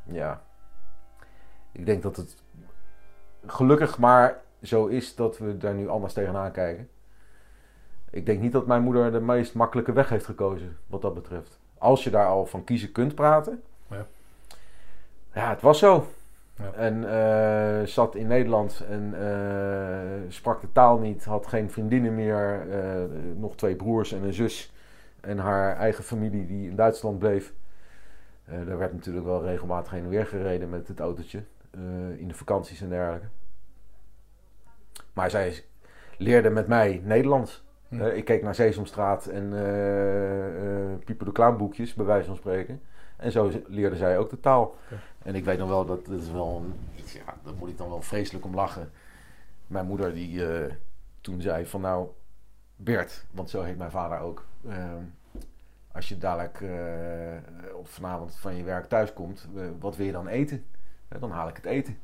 ja... 0.04 0.42
Ik 1.72 1.86
denk 1.86 2.02
dat 2.02 2.16
het 2.16 2.36
gelukkig 3.46 3.98
maar 3.98 4.40
zo 4.62 4.86
is 4.86 5.14
dat 5.14 5.38
we 5.38 5.56
daar 5.56 5.74
nu 5.74 5.88
anders 5.88 6.12
tegenaan 6.12 6.52
kijken. 6.52 6.88
Ik 8.10 8.26
denk 8.26 8.40
niet 8.40 8.52
dat 8.52 8.66
mijn 8.66 8.82
moeder 8.82 9.12
de 9.12 9.20
meest 9.20 9.54
makkelijke 9.54 9.92
weg 9.92 10.08
heeft 10.08 10.24
gekozen, 10.24 10.76
wat 10.86 11.02
dat 11.02 11.14
betreft. 11.14 11.58
Als 11.78 12.04
je 12.04 12.10
daar 12.10 12.26
al 12.26 12.46
van 12.46 12.64
kiezen 12.64 12.92
kunt 12.92 13.14
praten. 13.14 13.62
Ja. 13.90 14.06
Ja, 15.32 15.50
het 15.50 15.60
was 15.60 15.78
zo. 15.78 16.06
Ja. 16.56 16.72
En 16.72 17.10
eh, 17.10 17.86
zat 17.86 18.14
in 18.14 18.26
Nederland 18.26 18.84
en 18.88 19.14
eh, 19.20 20.30
sprak 20.32 20.60
de 20.60 20.72
taal 20.72 20.98
niet, 20.98 21.24
had 21.24 21.46
geen 21.46 21.70
vriendinnen 21.70 22.14
meer, 22.14 22.70
eh, 22.70 23.02
nog 23.36 23.56
twee 23.56 23.76
broers 23.76 24.12
en 24.12 24.22
een 24.22 24.32
zus. 24.32 24.72
En 25.20 25.38
haar 25.38 25.76
eigen 25.76 26.04
familie 26.04 26.46
die 26.46 26.68
in 26.68 26.76
Duitsland 26.76 27.18
bleef. 27.18 27.52
Daar 28.66 28.78
werd 28.78 28.92
natuurlijk 28.92 29.26
wel 29.26 29.42
regelmatig 29.44 29.92
heen 29.92 30.02
en 30.02 30.08
weer 30.08 30.26
gereden 30.26 30.70
met 30.70 30.88
het 30.88 31.00
autootje. 31.00 31.42
Eh, 31.74 32.20
in 32.20 32.28
de 32.28 32.34
vakanties 32.34 32.80
en 32.80 32.88
dergelijke. 32.88 33.26
Maar 35.12 35.30
zij 35.30 35.64
leerde 36.18 36.50
met 36.50 36.66
mij 36.66 37.00
Nederlands. 37.04 37.64
Hm. 37.88 38.00
Eh, 38.00 38.16
ik 38.16 38.24
keek 38.24 38.42
naar 38.42 38.54
Sesamstraat 38.54 39.26
en 39.26 39.44
eh 39.44 41.04
Pieper 41.04 41.26
de 41.26 41.32
Clown 41.32 41.56
boekjes, 41.56 41.94
bij 41.94 42.04
wijze 42.04 42.26
van 42.26 42.36
spreken. 42.36 42.82
En 43.16 43.32
zo 43.32 43.50
leerde 43.66 43.96
zij 43.96 44.18
ook 44.18 44.30
de 44.30 44.40
taal. 44.40 44.76
En 45.22 45.34
ik 45.34 45.44
weet 45.44 45.58
nog 45.58 45.68
wel, 45.68 45.84
dat, 45.84 46.06
dat 46.06 46.20
is 46.20 46.30
wel 46.30 46.62
een, 46.64 46.74
iets, 46.96 47.12
ja, 47.12 47.34
daar 47.44 47.54
moet 47.54 47.68
ik 47.68 47.78
dan 47.78 47.88
wel 47.88 48.02
vreselijk 48.02 48.44
om 48.44 48.54
lachen. 48.54 48.90
Mijn 49.66 49.86
moeder 49.86 50.14
die 50.14 50.42
toen 51.20 51.40
zei 51.40 51.66
van 51.66 51.80
nou, 51.80 52.08
Bert, 52.76 53.24
want 53.30 53.50
zo 53.50 53.62
heet 53.62 53.78
mijn 53.78 53.90
vader 53.90 54.18
ook. 54.18 54.44
ehm, 54.68 55.02
als 55.92 56.08
je 56.08 56.18
dadelijk 56.18 56.64
of 57.74 57.88
vanavond 57.90 58.36
van 58.36 58.56
je 58.56 58.64
werk 58.64 58.88
thuis 58.88 59.12
komt, 59.12 59.48
wat 59.78 59.96
wil 59.96 60.06
je 60.06 60.12
dan 60.12 60.28
eten? 60.28 60.64
Eh, 61.14 61.20
dan 61.20 61.30
haal 61.30 61.48
ik 61.48 61.56
het 61.56 61.64
eten. 61.64 61.98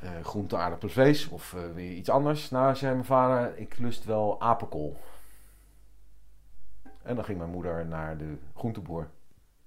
Eh 0.00 0.24
groente, 0.24 0.56
aardappelen, 0.56 0.94
vlees 0.94 1.28
of 1.28 1.54
eh, 1.54 1.72
weer 1.74 1.92
iets 1.92 2.08
anders. 2.08 2.50
Nou, 2.50 2.76
zei 2.76 2.92
mijn 2.92 3.04
vader, 3.04 3.58
ik 3.58 3.78
lust 3.78 4.04
wel 4.04 4.40
apenkool. 4.40 4.96
En 7.02 7.14
dan 7.14 7.24
ging 7.24 7.38
mijn 7.38 7.50
moeder 7.50 7.86
naar 7.86 8.16
de 8.16 8.36
groenteboer. 8.54 9.08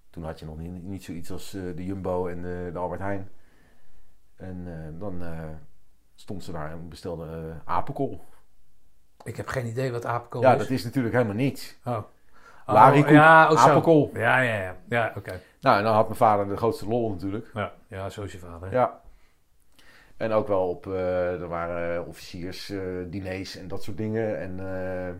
Toen 0.09 0.23
had 0.23 0.39
je 0.39 0.45
nog 0.45 0.57
niet, 0.57 0.83
niet 0.83 1.03
zoiets 1.03 1.31
als 1.31 1.51
de 1.51 1.85
Jumbo 1.85 2.27
en 2.27 2.41
de, 2.41 2.69
de 2.73 2.79
Albert 2.79 3.01
Heijn. 3.01 3.29
En 4.35 4.95
dan 4.99 5.23
stond 6.15 6.43
ze 6.43 6.51
daar 6.51 6.71
en 6.71 6.89
bestelde 6.89 7.55
apenkool. 7.63 8.25
Ik 9.23 9.35
heb 9.35 9.47
geen 9.47 9.65
idee 9.65 9.91
wat 9.91 10.05
apenkool 10.05 10.41
ja, 10.41 10.53
is. 10.53 10.57
dat 10.57 10.69
is 10.69 10.83
natuurlijk 10.83 11.13
helemaal 11.13 11.35
niets. 11.35 11.77
Oh. 11.85 12.03
Larikoek, 12.73 13.09
ja, 13.09 13.51
oh, 13.51 13.63
zo. 13.63 13.69
apenkool. 13.69 14.09
Ja, 14.13 14.39
ja, 14.39 14.61
ja. 14.61 14.75
Ja, 14.89 15.13
oké. 15.17 15.41
Nou, 15.61 15.77
en 15.77 15.83
dan 15.83 15.93
had 15.93 16.05
mijn 16.05 16.17
vader 16.17 16.47
de 16.47 16.57
grootste 16.57 16.87
lol 16.87 17.09
natuurlijk. 17.09 17.49
Ja, 17.53 17.71
ja, 17.87 18.09
zo 18.09 18.23
is 18.23 18.31
je 18.31 18.37
vader. 18.39 18.71
Ja. 18.71 19.01
En 20.17 20.31
ook 20.31 20.47
wel 20.47 20.69
op, 20.69 20.87
eh, 20.87 21.41
er 21.41 21.47
waren 21.47 22.05
officiersdiners 22.07 23.55
en 23.57 23.67
dat 23.67 23.83
soort 23.83 23.97
dingen. 23.97 24.39
En 24.39 24.59
eh, 24.59 25.13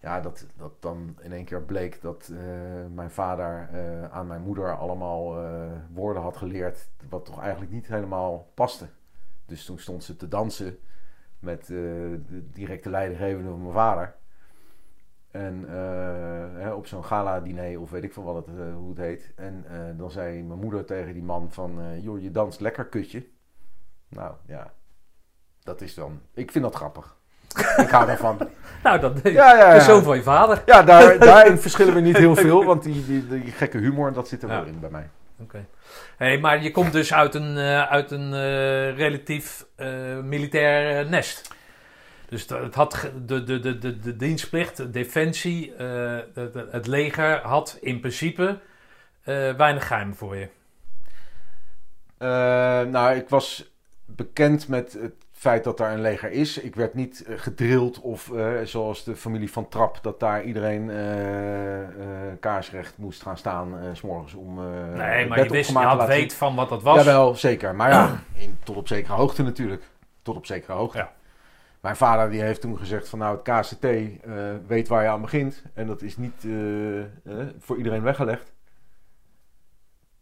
ja, 0.00 0.20
dat, 0.20 0.46
dat 0.56 0.72
dan 0.82 1.16
in 1.20 1.32
één 1.32 1.44
keer 1.44 1.62
bleek 1.62 2.00
dat 2.02 2.30
eh, 2.32 2.38
mijn 2.94 3.10
vader 3.10 3.68
eh, 3.72 4.10
aan 4.10 4.26
mijn 4.26 4.42
moeder 4.42 4.76
allemaal 4.76 5.38
eh, 5.44 5.52
woorden 5.92 6.22
had 6.22 6.36
geleerd. 6.36 6.88
wat 7.08 7.24
toch 7.24 7.40
eigenlijk 7.40 7.72
niet 7.72 7.86
helemaal 7.86 8.50
paste. 8.54 8.86
Dus 9.46 9.64
toen 9.64 9.78
stond 9.78 10.04
ze 10.04 10.16
te 10.16 10.28
dansen 10.28 10.78
met 11.38 11.60
eh, 11.60 11.66
de 11.68 12.48
directe 12.52 12.90
leidinggevende 12.90 13.50
van 13.50 13.60
mijn 13.62 13.72
vader. 13.72 14.14
En 15.30 15.64
eh, 15.68 16.62
hè, 16.62 16.72
op 16.72 16.86
zo'n 16.86 17.04
gala-diner, 17.04 17.80
of 17.80 17.90
weet 17.90 18.04
ik 18.04 18.12
veel 18.12 18.22
wat 18.22 18.46
het, 18.46 18.56
eh, 18.58 18.74
hoe 18.74 18.88
het 18.88 18.98
heet. 18.98 19.32
En 19.36 19.64
eh, 19.68 19.78
dan 19.98 20.10
zei 20.10 20.42
mijn 20.42 20.58
moeder 20.58 20.84
tegen 20.84 21.12
die 21.12 21.22
man 21.22 21.48
van... 21.50 22.00
joh, 22.00 22.22
je 22.22 22.30
danst 22.30 22.60
lekker, 22.60 22.84
kutje. 22.84 23.26
Nou, 24.08 24.34
ja. 24.46 24.72
Dat 25.62 25.80
is 25.80 25.94
dan... 25.94 26.20
Ik 26.34 26.50
vind 26.50 26.64
dat 26.64 26.74
grappig. 26.74 27.16
ik 27.76 27.88
hou 27.88 28.06
daarvan. 28.06 28.38
Nou, 28.82 29.00
dat 29.00 29.20
Ja, 29.22 29.30
ja, 29.32 29.56
ja. 29.56 29.74
de 29.74 29.80
zoon 29.80 30.02
van 30.02 30.16
je 30.16 30.22
vader. 30.22 30.62
Ja, 30.66 30.82
daar, 30.82 31.18
daarin 31.28 31.58
verschillen 31.58 31.94
we 31.94 32.00
niet 32.00 32.16
heel 32.16 32.36
veel. 32.36 32.64
Want 32.70 32.82
die, 32.82 33.06
die, 33.06 33.28
die 33.28 33.52
gekke 33.52 33.78
humor, 33.78 34.12
dat 34.12 34.28
zit 34.28 34.42
er 34.42 34.48
wel 34.48 34.64
in 34.64 34.80
bij 34.80 34.90
mij. 34.90 35.10
Oké. 35.40 35.66
Hey, 36.16 36.38
maar 36.38 36.62
je 36.62 36.70
komt 36.70 36.92
dus 36.92 37.14
uit 37.14 37.34
een, 37.34 37.58
uit 37.88 38.10
een 38.10 38.32
relatief 38.94 39.66
militair 40.22 41.08
nest. 41.08 41.54
Dus 42.30 42.48
het 42.48 42.74
had 42.74 43.10
de, 43.26 43.44
de, 43.44 43.60
de, 43.60 43.78
de, 43.78 43.98
de 43.98 44.16
dienstplicht, 44.16 44.76
de 44.76 44.90
defensie, 44.90 45.74
eh, 45.74 46.18
het, 46.70 46.86
leger 46.86 47.38
had 47.38 47.78
in 47.80 48.00
principe 48.00 48.58
eh, 49.22 49.54
weinig 49.54 49.86
geheim 49.86 50.14
voor 50.14 50.36
je. 50.36 50.48
Eh, 52.18 52.28
nou, 52.90 53.14
ik 53.14 53.28
was 53.28 53.72
bekend 54.04 54.68
met 54.68 54.92
het 54.92 55.14
feit 55.32 55.64
dat 55.64 55.78
daar 55.78 55.92
een 55.92 56.00
leger 56.00 56.30
is. 56.30 56.58
Ik 56.58 56.74
werd 56.74 56.94
niet 56.94 57.24
gedrild 57.28 58.00
of 58.00 58.32
zoals 58.64 59.04
de 59.04 59.16
familie 59.16 59.52
van 59.52 59.68
Trap, 59.68 59.98
dat 60.02 60.20
daar 60.20 60.42
iedereen 60.42 60.90
kaarsrecht 62.40 62.98
moest 62.98 63.22
gaan 63.22 63.38
staan 63.38 63.74
s 63.92 63.98
s'morgens 63.98 64.34
om. 64.34 64.54
nee, 64.94 65.26
maar 65.26 65.42
je 65.42 65.50
wist, 65.50 65.70
je 65.70 65.78
had 65.78 66.06
weet 66.06 66.34
van 66.34 66.54
wat 66.54 66.68
dat 66.68 66.82
was. 66.82 66.96
Jawel, 66.96 67.34
zeker. 67.34 67.74
Maar 67.74 67.90
ja, 67.90 68.22
in, 68.44 68.58
tot 68.64 68.76
op 68.76 68.88
zekere 68.88 69.12
hoogte 69.14 69.42
natuurlijk. 69.42 69.82
Tot 70.22 70.36
op 70.36 70.46
zekere 70.46 70.72
hoogte. 70.72 70.98
Ja. 70.98 71.12
Mijn 71.80 71.96
vader 71.96 72.30
die 72.30 72.40
heeft 72.40 72.60
toen 72.60 72.78
gezegd 72.78 73.08
van 73.08 73.18
nou, 73.18 73.38
het 73.42 73.42
KCT 73.42 73.84
eh, 73.84 74.54
weet 74.66 74.88
waar 74.88 75.02
je 75.02 75.08
aan 75.08 75.20
begint. 75.20 75.62
En 75.74 75.86
dat 75.86 76.02
is 76.02 76.16
niet 76.16 76.44
eh, 76.44 77.00
eh, 77.02 77.08
voor 77.58 77.76
iedereen 77.76 78.02
weggelegd. 78.02 78.52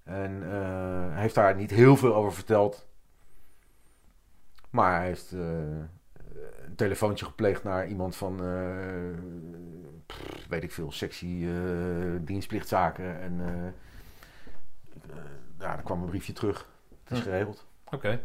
En 0.04 0.42
heeft 1.14 1.34
daar 1.34 1.54
niet 1.54 1.70
heel 1.70 1.96
veel 1.96 2.14
over 2.14 2.32
verteld. 2.32 2.86
Maar 4.70 4.96
hij 4.96 5.06
heeft 5.06 5.30
een 5.32 6.74
telefoontje 6.76 7.24
gepleegd 7.24 7.64
naar 7.64 7.86
iemand 7.86 8.16
van, 8.16 8.36
pff, 10.06 10.46
weet 10.48 10.62
ik 10.62 10.72
veel, 10.72 10.92
sectie 10.92 11.48
dienstplichtzaken. 12.24 13.20
En 13.20 13.40
ja, 15.58 15.76
er 15.76 15.82
kwam 15.82 16.00
een 16.02 16.08
briefje 16.08 16.32
terug. 16.32 16.68
Het 17.04 17.12
is 17.12 17.18
Hm. 17.18 17.24
geregeld. 17.24 17.66
Oké. 17.90 18.20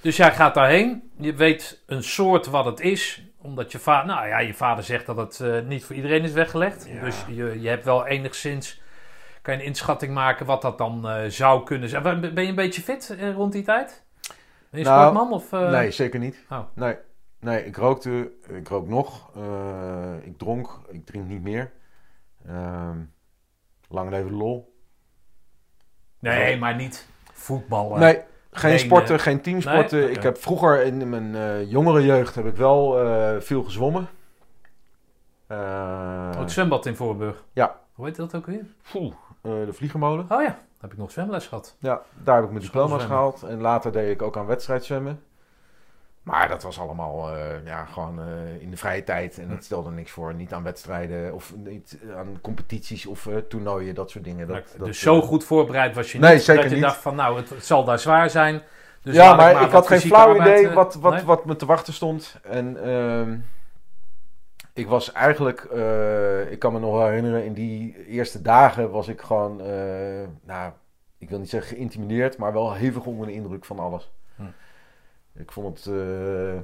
Dus 0.00 0.16
jij 0.16 0.32
gaat 0.32 0.54
daarheen. 0.54 1.10
Je 1.16 1.34
weet 1.34 1.82
een 1.86 2.02
soort 2.02 2.46
wat 2.46 2.64
het 2.64 2.80
is. 2.80 3.22
Omdat 3.38 3.72
je 3.72 3.78
vader... 3.78 4.06
Nou 4.06 4.28
ja, 4.28 4.38
je 4.38 4.54
vader 4.54 4.84
zegt 4.84 5.06
dat 5.06 5.16
het 5.16 5.40
eh, 5.40 5.60
niet 5.60 5.84
voor 5.84 5.96
iedereen 5.96 6.22
is 6.22 6.32
weggelegd. 6.32 6.86
Ja. 6.88 7.00
Dus 7.00 7.24
je, 7.28 7.60
je 7.60 7.68
hebt 7.68 7.84
wel 7.84 8.06
enigszins... 8.06 8.80
Kan 9.42 9.54
je 9.54 9.60
een 9.60 9.66
inschatting 9.66 10.14
maken 10.14 10.46
wat 10.46 10.62
dat 10.62 10.78
dan 10.78 11.08
eh, 11.08 11.24
zou 11.28 11.64
kunnen 11.64 11.88
zijn. 11.88 12.20
Ben 12.20 12.42
je 12.42 12.48
een 12.48 12.54
beetje 12.54 12.82
fit 12.82 13.16
eh, 13.18 13.32
rond 13.32 13.52
die 13.52 13.62
tijd? 13.62 14.04
Ben 14.70 14.80
je 14.80 14.86
Nou, 14.86 15.00
sportman? 15.00 15.32
Of, 15.32 15.50
Nee, 15.50 15.90
zeker 15.90 16.20
niet. 16.20 16.44
Oh. 16.50 16.58
Nee, 16.74 16.96
nee, 17.40 17.64
ik 17.64 17.76
rookte, 17.76 18.32
ik 18.48 18.68
rook 18.68 18.88
nog, 18.88 19.30
ik 20.22 20.38
dronk, 20.38 20.80
ik 20.90 21.06
drink 21.06 21.26
niet 21.26 21.42
meer. 21.42 21.72
Ehm 22.46 22.98
lang 23.88 24.10
leven 24.10 24.30
de 24.30 24.36
lol. 24.36 24.76
Nee, 26.18 26.56
maar 26.56 26.74
niet 26.74 27.06
voetballen. 27.32 28.00
nee, 28.00 28.22
geen 28.58 28.78
sporten, 28.78 29.20
geen 29.20 29.40
teamsporten. 29.40 29.98
nee? 30.00 30.10
Ik 30.10 30.22
heb 30.22 30.38
vroeger 30.38 30.82
in 30.82 31.08
mijn 31.08 31.34
eh, 31.34 31.70
jongere 31.70 32.04
jeugd 32.04 32.34
heb 32.34 32.46
ik 32.46 32.56
wel 32.56 33.00
eh, 33.00 33.40
veel 33.40 33.62
gezwommen. 33.62 34.08
Eh, 35.46 35.56
Oh, 36.32 36.38
het 36.40 36.50
zwembad 36.52 36.86
in 36.86 36.96
Voorburg. 36.96 37.44
Ja. 37.52 37.76
Hoe 37.92 38.06
heet 38.06 38.16
dat 38.16 38.34
ook 38.34 38.46
weer? 38.46 38.66
poeh, 38.92 39.12
de 39.42 39.72
vliegenmolen. 39.72 40.24
Oh 40.28 40.42
ja, 40.42 40.46
daar 40.46 40.56
heb 40.80 40.92
ik 40.92 40.98
nog 40.98 41.10
zwemles 41.10 41.46
gehad. 41.46 41.76
Ja, 41.78 42.00
daar 42.22 42.34
heb 42.34 42.44
ik 42.44 42.50
mijn 42.50 42.62
diploma's 42.64 43.04
gehaald. 43.04 43.42
En 43.42 43.60
later 43.60 43.92
deed 43.92 44.10
ik 44.10 44.22
ook 44.22 44.36
aan 44.36 44.46
wedstrijdzwemmen. 44.46 45.22
Maar 46.28 46.48
dat 46.48 46.62
was 46.62 46.80
allemaal 46.80 47.30
eh, 47.34 47.64
ja, 47.64 47.84
gewoon 47.84 48.20
eh, 48.20 48.60
in 48.62 48.70
de 48.70 48.76
vrije 48.76 49.04
tijd. 49.04 49.38
En 49.38 49.44
Hm. 49.44 49.50
dat 49.54 49.64
stelde 49.64 49.90
niks 49.90 50.10
voor. 50.10 50.34
Niet 50.34 50.52
aan 50.52 50.62
wedstrijden 50.62 51.34
of 51.34 51.54
niet 51.56 51.98
aan 52.16 52.38
competities 52.42 53.06
of 53.06 53.26
eh, 53.26 53.36
toernooien, 53.36 53.94
dat 53.94 54.10
soort 54.10 54.24
dingen. 54.24 54.46
Dat, 54.46 54.56
Maar- 54.56 54.64
dat, 54.76 54.86
dus 54.86 55.00
zo 55.00 55.20
goed 55.22 55.44
voorbereid 55.44 55.94
was 55.94 56.12
je 56.12 56.18
Nee, 56.18 56.34
niet. 56.34 56.42
zeker 56.42 56.62
dat 56.62 56.70
je 56.70 56.76
niet. 56.76 56.84
dacht 56.86 57.00
van 57.00 57.14
nou, 57.14 57.36
het, 57.36 57.48
het 57.50 57.64
zal 57.64 57.84
daar 57.84 57.98
zwaar 57.98 58.30
zijn. 58.30 58.62
Dus 59.02 59.14
ja, 59.14 59.34
maar 59.34 59.62
ik, 59.62 59.70
had 59.70 59.86
geen 59.86 60.00
flauw 60.00 60.40
idee 60.40 60.70
wat, 60.70 60.94
wat, 60.94 61.12
nee? 61.12 61.22
wat 61.24 61.44
me 61.44 61.56
te 61.56 61.66
wachten 61.66 61.92
stond. 61.92 62.36
En 62.42 62.84
ehm, 62.84 63.36
ik 64.72 64.88
was 64.88 65.12
eigenlijk, 65.12 65.60
ik 66.50 66.58
kan 66.58 66.72
me 66.72 66.78
nog 66.78 66.92
wel 66.92 67.06
herinneren, 67.06 67.44
in 67.44 67.52
die 67.52 68.06
eerste 68.06 68.42
dagen 68.42 68.90
was 68.90 69.08
ik 69.08 69.20
gewoon, 69.20 69.56
nou, 70.42 70.72
ik 71.18 71.28
wil 71.30 71.38
niet 71.38 71.50
zeggen 71.50 71.76
geïntimideerd, 71.76 72.36
maar 72.36 72.52
wel 72.52 72.72
hevig 72.74 73.04
onder 73.04 73.26
de 73.26 73.32
indruk 73.32 73.64
van 73.64 73.78
alles. 73.78 74.10
Ik 75.38 75.52
vond 75.52 75.84
het, 75.84 75.86
eh, 75.94 76.58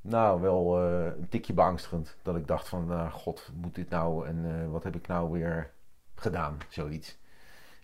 nou, 0.00 0.40
wel 0.40 0.78
eh, 0.82 1.04
een 1.04 1.28
tikje 1.28 1.52
beangstigend. 1.52 2.16
Dat 2.22 2.36
ik 2.36 2.46
dacht 2.46 2.68
van, 2.68 2.86
nou, 2.86 3.10
god, 3.10 3.50
moet 3.54 3.74
dit 3.74 3.90
nou 3.90 4.26
en 4.26 4.44
eh, 4.62 4.70
wat 4.70 4.84
heb 4.84 4.94
ik 4.96 5.06
nou 5.06 5.30
weer 5.30 5.70
gedaan, 6.14 6.58
zoiets. 6.68 7.16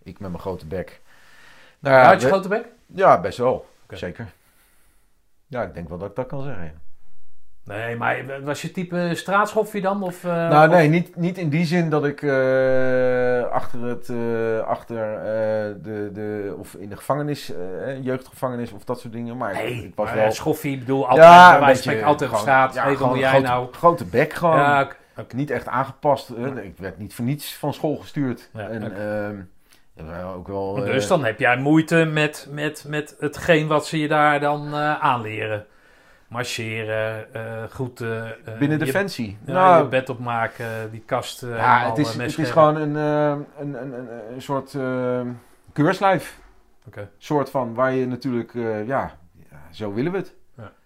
Ik 0.03 0.19
met 0.21 0.31
mijn 0.31 0.43
grote 0.43 0.67
bek. 0.67 1.01
Nou, 1.79 1.97
Ja, 1.97 2.05
had 2.07 2.21
je 2.21 2.27
we- 2.27 2.33
grote 2.33 2.49
bek? 2.49 2.69
ja, 2.87 3.21
best 3.21 3.39
wel. 3.39 3.67
Zeker. 3.89 4.33
Ja, 5.47 5.63
ik 5.63 5.75
denk 5.75 5.89
wel 5.89 5.99
dat 5.99 6.09
ik 6.11 6.17
dat 6.17 6.27
kan 6.27 6.43
zeggen. 6.43 6.65
Ja. 6.65 6.73
Nee, 7.67 7.97
maar 7.97 8.25
was 8.43 8.63
je 8.63 8.71
type 8.71 9.11
straatschoffie 9.15 9.81
dan? 9.81 10.03
Of, 10.03 10.25
eh, 10.25 10.31
nou, 10.49 10.69
of- 10.69 10.75
nee, 10.75 10.89
niet, 10.89 11.17
niet 11.17 11.39
in 11.39 11.49
die 11.49 11.65
zin 11.65 11.91
dat 11.91 12.05
ik 12.05 12.23
eh, 12.23 13.43
achter 13.45 13.83
het, 13.83 14.09
eh, 14.09 14.59
achter 14.67 14.97
de, 15.83 16.11
de, 16.13 16.55
of 16.59 16.75
in 16.75 16.89
de 16.89 16.97
gevangenis, 16.97 17.53
jeugdgevangenis 18.03 18.73
of 18.73 18.85
dat 18.85 19.01
soort 19.01 19.13
dingen. 19.13 19.37
Maar 19.37 19.51
ik- 19.53 19.57
Nee, 19.59 19.85
ik 19.85 19.93
was 19.95 20.07
maar 20.07 20.17
wel. 20.17 20.33
schoffie, 20.33 20.73
ik 20.73 20.79
bedoel, 20.79 21.09
altijd, 21.09 21.27
ja, 21.29 21.59
bij 21.59 21.67
beetje 21.73 22.05
altijd 22.05 22.31
op 22.31 22.37
straat. 22.37 22.75
Ja, 22.75 22.83
hey, 22.83 22.97
gewoon 22.97 23.19
jij 23.19 23.29
grote, 23.31 23.47
nou? 23.47 23.69
Grote 23.73 24.05
bek 24.05 24.33
gewoon. 24.33 24.57
Ja, 24.57 24.89
oké. 25.17 25.37
Niet 25.37 25.51
echt 25.51 25.67
aangepast. 25.69 26.31
Ik 26.63 26.75
werd 26.79 26.99
niet 26.99 27.15
voor 27.15 27.25
niets 27.25 27.55
van 27.55 27.75
school 27.75 27.97
gestuurd. 27.97 28.49
Ja, 28.53 28.69
en 28.69 28.83
ehm, 28.83 29.37
ja, 30.11 30.23
ook 30.37 30.49
wel. 30.49 30.75
Dus 30.75 31.07
dan 31.07 31.25
heb 31.25 31.39
jij 31.39 31.57
moeite 31.57 32.05
met, 32.05 32.49
met, 32.51 32.85
met 32.89 33.17
hetgeen 33.19 33.67
wat 33.67 33.87
ze 33.87 33.99
je 33.99 34.09
daar 34.09 34.41
dan 34.41 34.75
aanleren. 34.77 35.67
Marcheren, 36.29 37.35
eh, 37.35 37.63
goed... 37.71 38.01
eh, 38.01 38.31
eh, 38.31 38.59
binnen 38.59 38.79
je- 38.79 38.85
Defensie. 38.85 39.39
Ja, 39.47 39.53
nou, 39.53 39.83
je 39.83 39.89
bed 39.89 40.09
opmaken, 40.09 40.91
die 40.91 41.01
kast 41.07 41.43
eh, 41.43 41.57
Ja, 41.57 41.89
het 41.89 41.99
is, 41.99 42.15
het 42.15 42.39
is 42.39 42.51
gewoon 42.51 42.77
een, 42.77 42.95
een, 42.95 43.47
een, 43.59 43.75
een, 43.95 44.09
een 44.35 44.43
soort 44.43 44.75
eh, 44.75 45.21
keurslijf. 45.73 46.41
Oké. 46.87 47.11
soort 47.19 47.51
van 47.51 47.75
waar 47.75 47.93
je 47.93 48.07
natuurlijk, 48.07 48.53
ja, 48.55 48.79
ja, 48.87 49.17
zo 49.71 49.93
willen 49.93 50.13
we 50.13 50.19
het. 50.19 50.35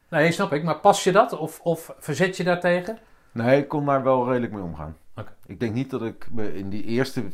Nee, 0.09 0.33
snap 0.33 0.53
ik. 0.53 0.63
Maar 0.65 0.79
pas 0.79 1.05
je 1.05 1.13
dat? 1.13 1.33
Of, 1.39 1.61
of 1.61 1.95
verzet 1.99 2.37
je 2.37 2.45
daartegen? 2.45 2.99
Nee, 3.33 3.59
ik 3.61 3.69
kon 3.69 3.85
daar 3.87 4.03
wel 4.03 4.27
redelijk 4.29 4.53
mee 4.53 4.63
omgaan. 4.63 4.97
Ik 5.47 5.61
denk 5.61 5.75
niet 5.75 5.91
dat 5.91 6.03
ik 6.03 6.29
me 6.33 6.55
in 6.57 6.69
die 6.69 6.85
eerste 6.85 7.25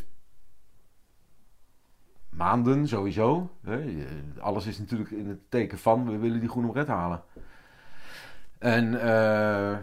maanden 2.30 2.88
sowieso, 2.88 3.50
hè, 3.64 3.75
je- 3.75 4.06
alles 4.40 4.66
is 4.66 4.78
natuurlijk 4.78 5.10
in 5.10 5.28
het 5.28 5.38
teken 5.50 5.78
van, 5.78 6.10
we 6.10 6.16
willen 6.18 6.40
die 6.40 6.48
groene 6.48 6.70
bret 6.72 6.86
halen. 6.86 7.22
En 8.66 9.00
eh, 9.00 9.78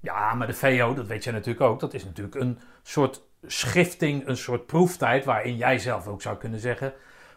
Ja, 0.00 0.34
maar 0.34 0.46
de 0.46 0.54
VO, 0.54 0.94
dat 0.94 1.06
weet 1.06 1.24
jij 1.24 1.32
natuurlijk 1.32 1.60
ook, 1.60 1.80
dat 1.80 1.94
is 1.94 2.04
natuurlijk 2.04 2.34
een 2.34 2.58
soort 2.82 3.22
schifting, 3.46 4.26
een 4.26 4.36
soort 4.36 4.66
proeftijd 4.66 5.24
waarin 5.24 5.56
jij 5.56 5.78
zelf 5.78 6.06
ook 6.06 6.22
zou 6.22 6.36
kunnen 6.36 6.60
zeggen: 6.60 6.92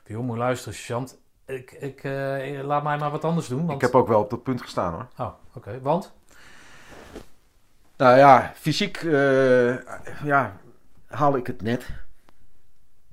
joh, 0.05 0.23
moet 0.23 0.37
luisteren, 0.37 0.73
sergeant, 0.73 1.17
ik, 1.45 1.71
ik, 1.71 2.03
eh, 2.03 2.63
laat 2.63 2.83
mij 2.83 2.97
maar 2.97 3.11
wat 3.11 3.23
anders 3.23 3.47
doen. 3.47 3.65
Want... 3.65 3.71
ik 3.71 3.81
heb 3.81 3.95
ook 3.95 4.07
wel 4.07 4.19
op 4.19 4.29
dat 4.29 4.43
punt 4.43 4.61
gestaan 4.61 4.93
hoor. 4.93 5.07
Oh, 5.17 5.33
oké. 5.53 5.79
Want? 5.81 6.13
Nou 7.97 8.17
ja, 8.17 8.51
fysiek 8.55 8.97
eh, 8.97 9.75
ja, 10.23 10.57
haalde 11.07 11.37
ik 11.37 11.47
het 11.47 11.61
net. 11.61 11.89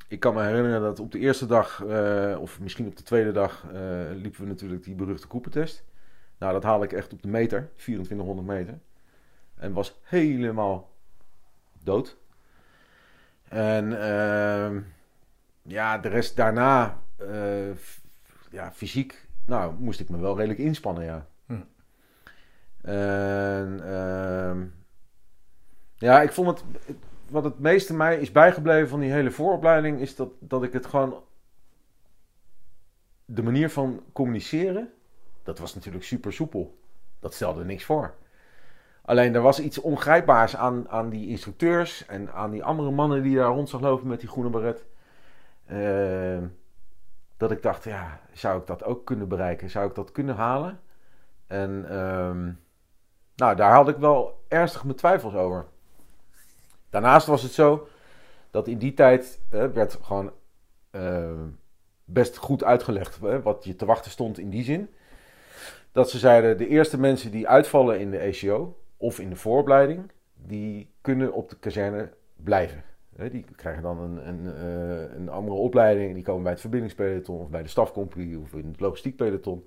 Ik 0.09 0.21
kan 0.21 0.35
me 0.35 0.43
herinneren 0.43 0.81
dat 0.81 1.01
op 1.01 1.13
de 1.13 1.19
eerste 1.19 1.47
dag, 1.47 1.83
of 2.39 2.61
misschien 2.61 2.87
op 2.87 2.97
de 2.97 3.03
tweede 3.03 3.33
dag, 3.33 3.65
liepen 4.15 4.41
we 4.41 4.47
natuurlijk 4.47 4.85
die 4.85 4.95
beruchte 4.95 5.27
Cooper-test. 5.27 5.85
Nou, 6.39 6.53
dat 6.53 6.63
haalde 6.63 6.85
ik 6.85 6.93
echt 6.93 7.13
op 7.13 7.23
de 7.23 7.29
meter, 7.29 7.71
2400 7.77 8.47
meter. 8.47 8.79
En 9.55 9.73
was 9.73 10.01
helemaal 10.03 10.91
dood. 11.83 12.17
En 13.49 14.03
ehm, 14.03 14.81
ja, 15.63 15.99
de 15.99 16.09
rest 16.09 16.37
daarna, 16.37 16.99
eh, 17.17 17.71
ja, 18.51 18.73
fysiek, 18.73 19.27
nou, 19.47 19.75
moest 19.79 20.01
ik 20.01 20.09
me 20.09 20.19
wel 20.19 20.37
redelijk 20.37 20.61
inspannen, 20.61 21.05
ja. 21.05 21.27
Hm. 21.47 21.61
En 22.81 23.81
ehm, 23.85 24.67
ja, 25.95 26.23
ik 26.23 26.33
vond 26.33 26.49
het, 26.49 26.65
wat 27.29 27.45
het 27.45 27.59
meeste 27.59 27.95
mij 27.95 28.21
is 28.21 28.33
bijgebleven 28.33 28.89
van 28.89 29.01
die 29.01 29.11
hele 29.11 29.31
vooropleiding, 29.31 30.01
is 30.01 30.17
dat, 30.17 30.31
dat 30.39 30.63
ik 30.63 30.73
het 30.73 30.87
gewoon, 30.87 31.23
de 33.25 33.43
manier 33.43 33.71
van 33.71 34.03
communiceren, 34.13 34.93
dat 35.49 35.59
was 35.59 35.75
natuurlijk 35.75 36.05
super 36.05 36.33
soepel. 36.33 36.79
Dat 37.21 37.35
stelde 37.35 37.65
niks 37.65 37.85
voor. 37.85 38.15
Alleen 39.03 39.35
er 39.35 39.41
was 39.41 39.61
iets 39.61 39.79
ongrijpbaars 39.79 40.57
aan, 40.57 40.89
aan 40.89 41.09
die 41.09 41.29
instructeurs 41.29 42.07
en 42.07 42.33
aan 42.33 42.51
die 42.51 42.65
andere 42.65 42.91
mannen 42.91 43.23
die 43.23 43.37
daar 43.37 43.49
rond 43.49 43.69
zag 43.69 43.81
lopen 43.81 44.07
met 44.09 44.21
die 44.21 44.29
groene 44.29 44.51
beret. 44.51 44.85
Ehm, 45.67 46.47
dat 47.37 47.51
ik 47.51 47.63
dacht, 47.63 47.85
ja, 47.85 48.21
zou 48.33 48.61
ik 48.61 48.67
dat 48.67 48.85
ook 48.85 49.05
kunnen 49.05 49.29
bereiken? 49.29 49.71
Zou 49.71 49.89
ik 49.89 49.95
dat 49.95 50.13
kunnen 50.13 50.35
halen? 50.35 50.81
En 51.47 51.87
ehm, 51.91 52.53
nou, 53.37 53.57
daar 53.57 53.73
had 53.73 53.89
ik 53.89 53.97
wel 53.97 54.45
ernstig 54.49 54.85
mijn 54.85 54.97
twijfels 54.97 55.35
over. 55.35 55.67
Daarnaast 56.91 57.27
was 57.27 57.43
het 57.43 57.53
zo 57.53 57.89
dat 58.51 58.69
in 58.69 58.79
die 58.79 58.95
tijd 58.95 59.41
werd 59.51 59.99
gewoon 60.03 60.33
eh, 60.91 61.43
best 62.05 62.37
goed 62.37 62.65
uitgelegd 62.65 63.19
wat 63.19 63.65
je 63.65 63.77
te 63.77 63.85
wachten 63.87 64.11
stond 64.11 64.39
in 64.39 64.51
die 64.51 64.65
zin. 64.65 64.91
Dat 65.93 66.11
ze 66.11 66.19
zeiden, 66.19 66.59
de 66.59 66.69
eerste 66.69 66.99
mensen 66.99 67.31
die 67.31 67.49
uitvallen 67.49 68.01
in 68.01 68.11
de 68.11 68.19
ECO 68.19 68.79
of 68.97 69.19
in 69.19 69.31
de 69.31 69.37
vooropleiding, 69.37 70.11
die 70.35 70.91
kunnen 71.01 71.33
op 71.33 71.49
de 71.49 71.57
kazerne 71.59 72.13
blijven. 72.37 72.85
Die 73.31 73.45
krijgen 73.57 73.83
dan 73.83 73.99
een, 73.99 74.29
een, 74.29 74.55
eh, 74.55 75.17
een 75.17 75.29
andere 75.29 75.57
opleiding. 75.57 76.15
Die 76.15 76.23
komen 76.23 76.43
bij 76.43 76.53
het 76.53 76.61
verbindingspeloton 76.61 77.39
of 77.39 77.51
bij 77.51 77.63
de 77.63 77.69
stafcompagnie 77.69 78.39
of 78.39 78.53
in 78.53 78.67
het 78.67 78.81
logistiekpeloton. 78.81 79.59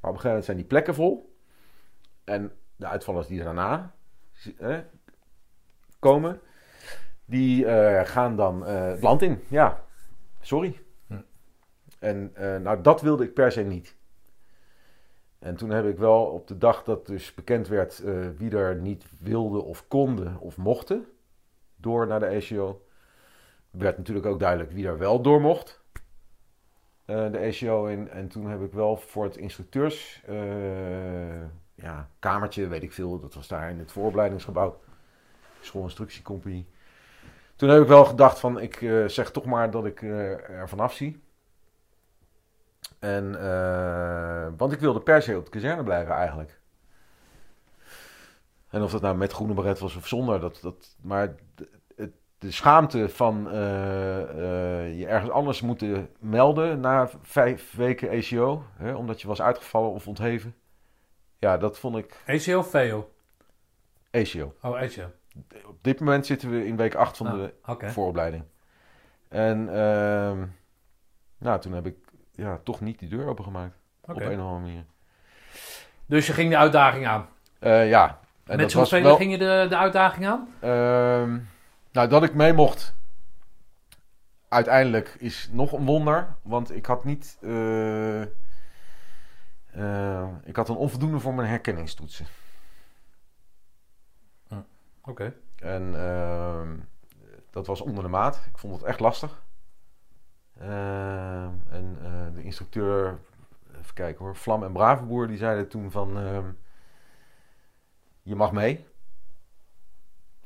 Maar 0.00 0.10
op 0.10 0.16
een 0.16 0.22
gegeven 0.22 0.28
moment 0.28 0.44
zijn 0.44 0.56
die 0.56 0.66
plekken 0.66 0.94
vol. 0.94 1.36
En 2.24 2.52
de 2.76 2.86
uitvallers 2.86 3.26
die 3.26 3.42
daarna 3.42 3.94
komen, 5.98 6.40
die 7.24 7.66
eh, 7.66 8.06
gaan 8.06 8.36
dan 8.36 8.66
eh, 8.66 8.86
het 8.86 9.02
land 9.02 9.22
in. 9.22 9.42
Ja, 9.48 9.84
sorry. 10.40 10.80
Hm. 11.06 11.14
En 11.98 12.32
nou, 12.62 12.80
dat 12.82 13.00
wilde 13.00 13.24
ik 13.24 13.34
per 13.34 13.52
se 13.52 13.62
niet. 13.62 13.96
En 15.38 15.56
toen 15.56 15.70
heb 15.70 15.86
ik 15.86 15.98
wel 15.98 16.24
op 16.24 16.46
de 16.46 16.58
dag 16.58 16.84
dat 16.84 17.06
dus 17.06 17.34
bekend 17.34 17.68
werd 17.68 17.98
eh, 17.98 18.28
wie 18.36 18.56
er 18.56 18.76
niet 18.76 19.06
wilde 19.18 19.62
of 19.62 19.88
konden 19.88 20.38
of 20.40 20.56
mochten 20.56 21.06
door 21.76 22.06
naar 22.06 22.20
de 22.20 22.26
ECO, 22.26 22.84
werd 23.70 23.96
natuurlijk 23.98 24.26
ook 24.26 24.40
duidelijk 24.40 24.72
wie 24.72 24.86
er 24.86 24.98
wel 24.98 25.22
door 25.22 25.40
mocht. 25.40 25.84
eh, 27.04 27.30
de 27.32 27.38
ECO 27.38 27.86
in. 27.86 28.08
En 28.10 28.28
toen 28.28 28.46
heb 28.46 28.62
ik 28.62 28.72
wel 28.72 28.96
voor 28.96 29.24
het 29.24 29.36
instructeurs 29.36 30.22
eh, 30.26 31.42
ja, 31.74 32.10
kamertje, 32.18 32.66
weet 32.68 32.82
ik 32.82 32.92
veel, 32.92 33.20
dat 33.20 33.34
was 33.34 33.48
daar 33.48 33.70
in 33.70 33.78
het 33.78 33.92
vooropleidingsgebouw, 33.92 34.80
schoolinstructiecompagnie. 35.60 36.66
Toen 37.56 37.68
heb 37.68 37.82
ik 37.82 37.88
wel 37.88 38.04
gedacht 38.04 38.38
van, 38.38 38.60
ik 38.60 38.76
zeg 39.06 39.30
toch 39.30 39.44
maar 39.44 39.70
dat 39.70 39.84
ik 39.86 40.02
er 40.02 40.68
vanaf 40.68 40.92
zie. 40.92 41.22
En, 43.06 43.40
eh, 43.40 44.46
want 44.56 44.72
ik 44.72 44.80
wilde 44.80 45.00
per 45.00 45.22
se 45.22 45.36
op 45.36 45.44
de 45.44 45.50
kazerne 45.50 45.82
blijven 45.82 46.14
eigenlijk. 46.14 46.60
En 48.68 48.82
of 48.82 48.90
dat 48.90 49.02
nou 49.02 49.16
met 49.16 49.32
groene 49.32 49.54
beret 49.54 49.78
was 49.78 49.96
of 49.96 50.06
zonder, 50.06 50.40
dat, 50.40 50.58
dat, 50.62 50.96
maar 51.02 51.34
de, 51.54 51.68
de 52.38 52.50
schaamte 52.50 53.08
van 53.08 53.50
eh, 53.50 54.20
eh, 54.20 54.98
je 54.98 55.06
ergens 55.06 55.30
anders 55.30 55.60
moeten 55.60 56.10
melden 56.18 56.80
na 56.80 57.10
vijf 57.22 57.74
weken 57.74 58.10
ECO, 58.10 58.64
hè, 58.76 58.94
omdat 58.94 59.20
je 59.20 59.28
was 59.28 59.42
uitgevallen 59.42 59.90
of 59.90 60.06
ontheven. 60.08 60.54
Ja, 61.38 61.56
dat 61.56 61.78
vond 61.78 61.96
ik 61.96 62.22
ECO 62.24 62.58
of 62.58 62.70
VO? 62.70 63.12
ECO. 64.10 64.54
Oh, 64.62 64.82
ECO. 64.82 65.10
Op 65.66 65.78
dit 65.80 66.00
moment 66.00 66.26
zitten 66.26 66.50
we 66.50 66.66
in 66.66 66.76
week 66.76 66.94
8 66.94 67.16
van 67.16 67.26
Ah, 67.62 67.78
de 67.78 67.90
vooropleiding. 67.90 68.44
En 69.28 69.68
ehm, 69.68 70.46
nou, 71.38 71.60
toen 71.60 71.72
heb 71.72 71.86
ik 71.86 72.05
ja, 72.36 72.58
toch 72.64 72.80
niet 72.80 72.98
die 72.98 73.08
deur 73.08 73.26
opengemaakt. 73.26 73.76
Oké. 74.00 74.12
Op 74.12 74.20
een 74.20 74.40
of 74.40 74.46
andere 74.46 74.60
manier. 74.60 74.84
Dus 76.06 76.26
je 76.26 76.32
ging 76.32 76.50
de 76.50 76.56
uitdaging 76.56 77.06
aan. 77.06 77.28
Eh, 77.58 77.88
ja. 77.88 78.18
En 78.44 78.56
Met 78.56 78.72
was 78.72 78.90
wel, 78.90 79.16
ging 79.16 79.30
je 79.30 79.38
de, 79.38 79.66
de 79.68 79.76
uitdaging 79.76 80.26
aan? 80.26 80.48
ehm, 80.60 81.38
nou, 81.92 82.08
dat 82.08 82.22
ik 82.22 82.34
mee 82.34 82.52
mocht. 82.52 82.94
Uiteindelijk 84.48 85.16
is 85.18 85.48
nog 85.52 85.72
een 85.72 85.84
wonder. 85.84 86.34
Want 86.42 86.74
ik 86.76 86.86
had 86.86 87.04
niet... 87.04 87.38
eh, 87.40 88.22
eh, 88.22 88.28
ik 90.44 90.56
had 90.56 90.68
een 90.68 90.76
onvoldoende 90.76 91.18
voor 91.18 91.34
mijn 91.34 91.48
herkenningstoetsen. 91.48 92.26
Oké. 95.04 95.34
En 95.56 95.94
ehm, 95.96 96.76
dat 97.50 97.66
was 97.66 97.80
onder 97.80 98.02
de 98.04 98.10
maat. 98.10 98.42
Ik 98.52 98.58
vond 98.58 98.74
het 98.74 98.82
echt 98.82 99.00
lastig. 99.00 99.42
Ehm, 100.60 101.50
en 101.70 101.98
eh, 102.02 102.34
de 102.34 102.42
instructeur, 102.42 103.18
even 103.80 103.94
kijken 103.94 104.24
hoor, 104.24 104.36
Vlam 104.36 104.62
en 104.62 104.72
Bravenboer, 104.72 105.26
die 105.26 105.36
zeiden 105.36 105.68
toen 105.68 105.90
van, 105.90 106.18
ehm, 106.18 106.46
je 108.22 108.34
mag 108.34 108.52
mee. 108.52 108.86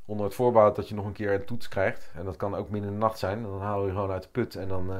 Onder 0.04 0.26
het 0.26 0.34
voorbehoud 0.34 0.76
dat 0.76 0.88
je 0.88 0.94
nog 0.94 1.04
een 1.04 1.12
keer 1.12 1.34
een 1.34 1.44
toets 1.44 1.68
krijgt. 1.68 2.10
En 2.14 2.24
dat 2.24 2.36
kan 2.36 2.54
ook 2.54 2.70
midden 2.70 2.90
in 2.90 2.96
de 2.96 3.02
nacht 3.02 3.18
zijn. 3.18 3.42
Dan 3.42 3.60
haal 3.60 3.86
je 3.86 3.92
gewoon 3.92 4.10
uit 4.10 4.22
de 4.22 4.28
put 4.28 4.54
en 4.54 4.68
dan 4.68 4.92
eh, 4.92 4.98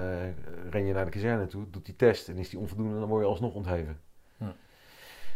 ren 0.71 0.87
je 0.87 0.93
naar 0.93 1.05
de 1.05 1.11
kazerne 1.11 1.47
toe. 1.47 1.71
Doet 1.71 1.85
die 1.87 1.97
test 1.97 2.29
en 2.29 2.37
is 2.37 2.51
die 2.51 2.59
onvoldoende 2.59 2.95
en 2.95 3.01
dan 3.01 3.09
word 3.09 3.23
je 3.23 3.29
alsnog 3.29 3.55
ontheven. 3.55 4.01
Hm. 4.37 4.45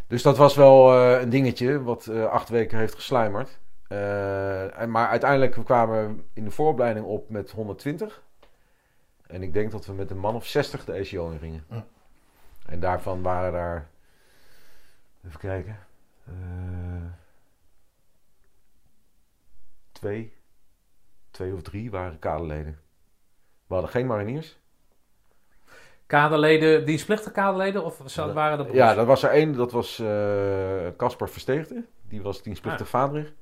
Dus 0.06 0.22
dat 0.22 0.36
was 0.36 0.54
wel 0.54 0.92
eh, 0.92 1.20
een 1.20 1.30
dingetje 1.30 1.82
wat 1.82 2.08
acht 2.08 2.48
weken 2.48 2.78
heeft 2.78 2.94
gesluimerd. 2.94 3.58
En, 3.88 4.90
maar 4.90 5.08
uiteindelijk 5.08 5.54
we 5.54 5.62
kwamen 5.62 6.26
in 6.32 6.44
de 6.44 6.50
vooropleiding 6.50 7.06
op 7.06 7.30
met 7.30 7.50
120. 7.50 8.22
En 9.34 9.42
ik 9.42 9.52
denk 9.52 9.70
dat 9.70 9.86
we 9.86 9.92
met 9.92 10.10
een 10.10 10.18
man 10.18 10.34
of 10.34 10.46
60 10.46 10.84
de 10.84 10.92
ECO 10.92 11.30
in 11.30 11.38
gingen. 11.38 11.64
En 12.66 12.80
daarvan 12.80 13.22
waren 13.22 13.52
daar... 13.52 13.88
Even 15.26 15.38
kijken. 15.40 15.78
eh, 16.24 16.34
twee. 19.92 20.32
Twee 21.30 21.54
of 21.54 21.62
drie 21.62 21.90
waren 21.90 22.18
kaderleden. 22.18 22.78
We 23.66 23.74
hadden 23.74 23.90
geen 23.90 24.06
mariniers. 24.06 24.58
Kaderleden, 26.06 26.86
dienstplichtige 26.86 27.32
kaderleden 27.32 27.84
of 27.84 27.98
waren 28.14 28.66
er 28.66 28.74
Ja, 28.74 28.94
dat 28.94 29.06
was 29.06 29.22
er 29.22 29.30
één. 29.30 29.52
Dat 29.52 29.72
was 29.72 29.98
eh, 29.98 30.88
Caspar 30.96 31.28
Versteegde. 31.28 31.84
Die 32.08 32.22
was 32.22 32.42
dienstplichtig 32.42 32.88
vaandrig. 32.88 33.32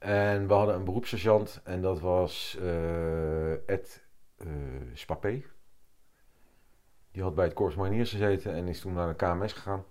En 0.00 0.46
we 0.46 0.54
hadden 0.54 0.74
een 0.74 0.84
beroepssergeant. 0.84 1.60
En 1.64 1.82
dat 1.82 2.00
was 2.00 2.56
eh, 2.60 3.68
Ed 3.68 4.04
Spapé. 4.94 5.42
Die 7.12 7.22
had 7.22 7.34
bij 7.34 7.44
het 7.44 7.54
Corps 7.54 7.74
Mariniers 7.74 8.10
gezeten. 8.10 8.54
En 8.54 8.68
is 8.68 8.80
toen 8.80 8.92
naar 8.92 9.08
de 9.08 9.14
KMS 9.14 9.52
gegaan. 9.52 9.84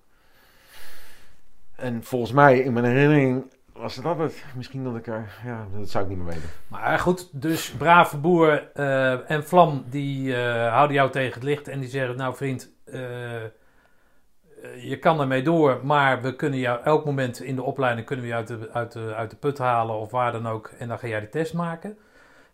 En 1.76 2.04
volgens 2.04 2.32
mij, 2.32 2.60
in 2.60 2.74
mijn 2.74 2.86
herinnering, 2.86 3.54
was 3.74 3.96
het 3.96 4.06
altijd... 4.06 4.46
Misschien 4.56 4.84
dat 4.84 4.96
ik 4.96 5.08
er... 5.08 5.40
Ja, 5.46 5.68
dat 5.78 5.90
zou 5.90 6.04
ik 6.04 6.10
niet 6.10 6.20
meer 6.20 6.34
weten. 6.34 6.50
Maar 6.68 7.00
goed, 7.00 7.42
dus 7.42 7.72
brave 7.72 8.18
boer 8.18 8.72
eh, 8.74 9.32
en 9.32 9.44
Vlam 9.44 9.86
die 9.90 10.36
houden 10.70 10.96
jou 10.96 11.12
tegen 11.12 11.34
het 11.34 11.44
licht 11.44 11.68
en 11.68 11.80
die 11.80 11.90
zeggen: 11.90 12.18
Nou, 12.18 12.36
vriend, 12.36 12.72
je 14.82 14.98
kan 15.00 15.20
ermee 15.22 15.42
door, 15.44 15.80
maar 15.84 16.22
we 16.22 16.36
kunnen 16.36 16.60
jou 16.60 16.80
elk 16.84 17.06
moment 17.06 17.42
in 17.42 17.56
de 17.56 17.64
opleiding 17.64 18.06
kunnen 18.08 18.26
we 18.26 18.32
je 18.32 18.38
uit 18.38 18.48
de, 18.48 18.70
uit 18.74 18.92
de, 18.92 19.14
uit 19.16 19.30
de 19.30 19.36
put 19.36 19.58
halen 19.58 19.96
of 19.96 20.12
waar 20.12 20.32
dan 20.32 20.48
ook. 20.48 20.72
En 20.78 20.88
dan 20.88 21.00
ga 21.00 21.08
jij 21.08 21.20
de 21.20 21.30
test 21.30 21.54
maken. 21.54 21.98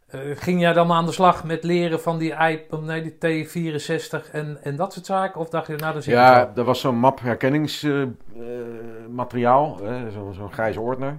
Eh, 0.05 0.19
ging 0.35 0.61
jij 0.61 0.73
dan 0.73 0.91
aan 0.91 1.05
de 1.05 1.11
slag 1.11 1.43
met 1.43 1.63
leren 1.63 2.01
van 2.01 2.17
die, 2.17 2.31
I, 2.33 2.61
nee, 2.81 3.15
die 3.17 3.45
T64 3.45 4.31
en, 4.31 4.57
en 4.63 4.75
dat 4.75 4.93
soort 4.93 5.05
zaken? 5.05 5.41
Of 5.41 5.49
dacht 5.49 5.67
je, 5.67 5.75
nou, 5.75 5.93
dan 5.93 6.01
zit 6.01 6.13
Ja, 6.13 6.51
er 6.55 6.63
was 6.63 6.79
zo'n 6.79 6.95
map 6.97 7.19
herkenningsmateriaal, 7.19 9.79
zo'n 10.13 10.33
zo'n 10.33 10.51
grijze 10.53 10.79
ordner. 10.79 11.17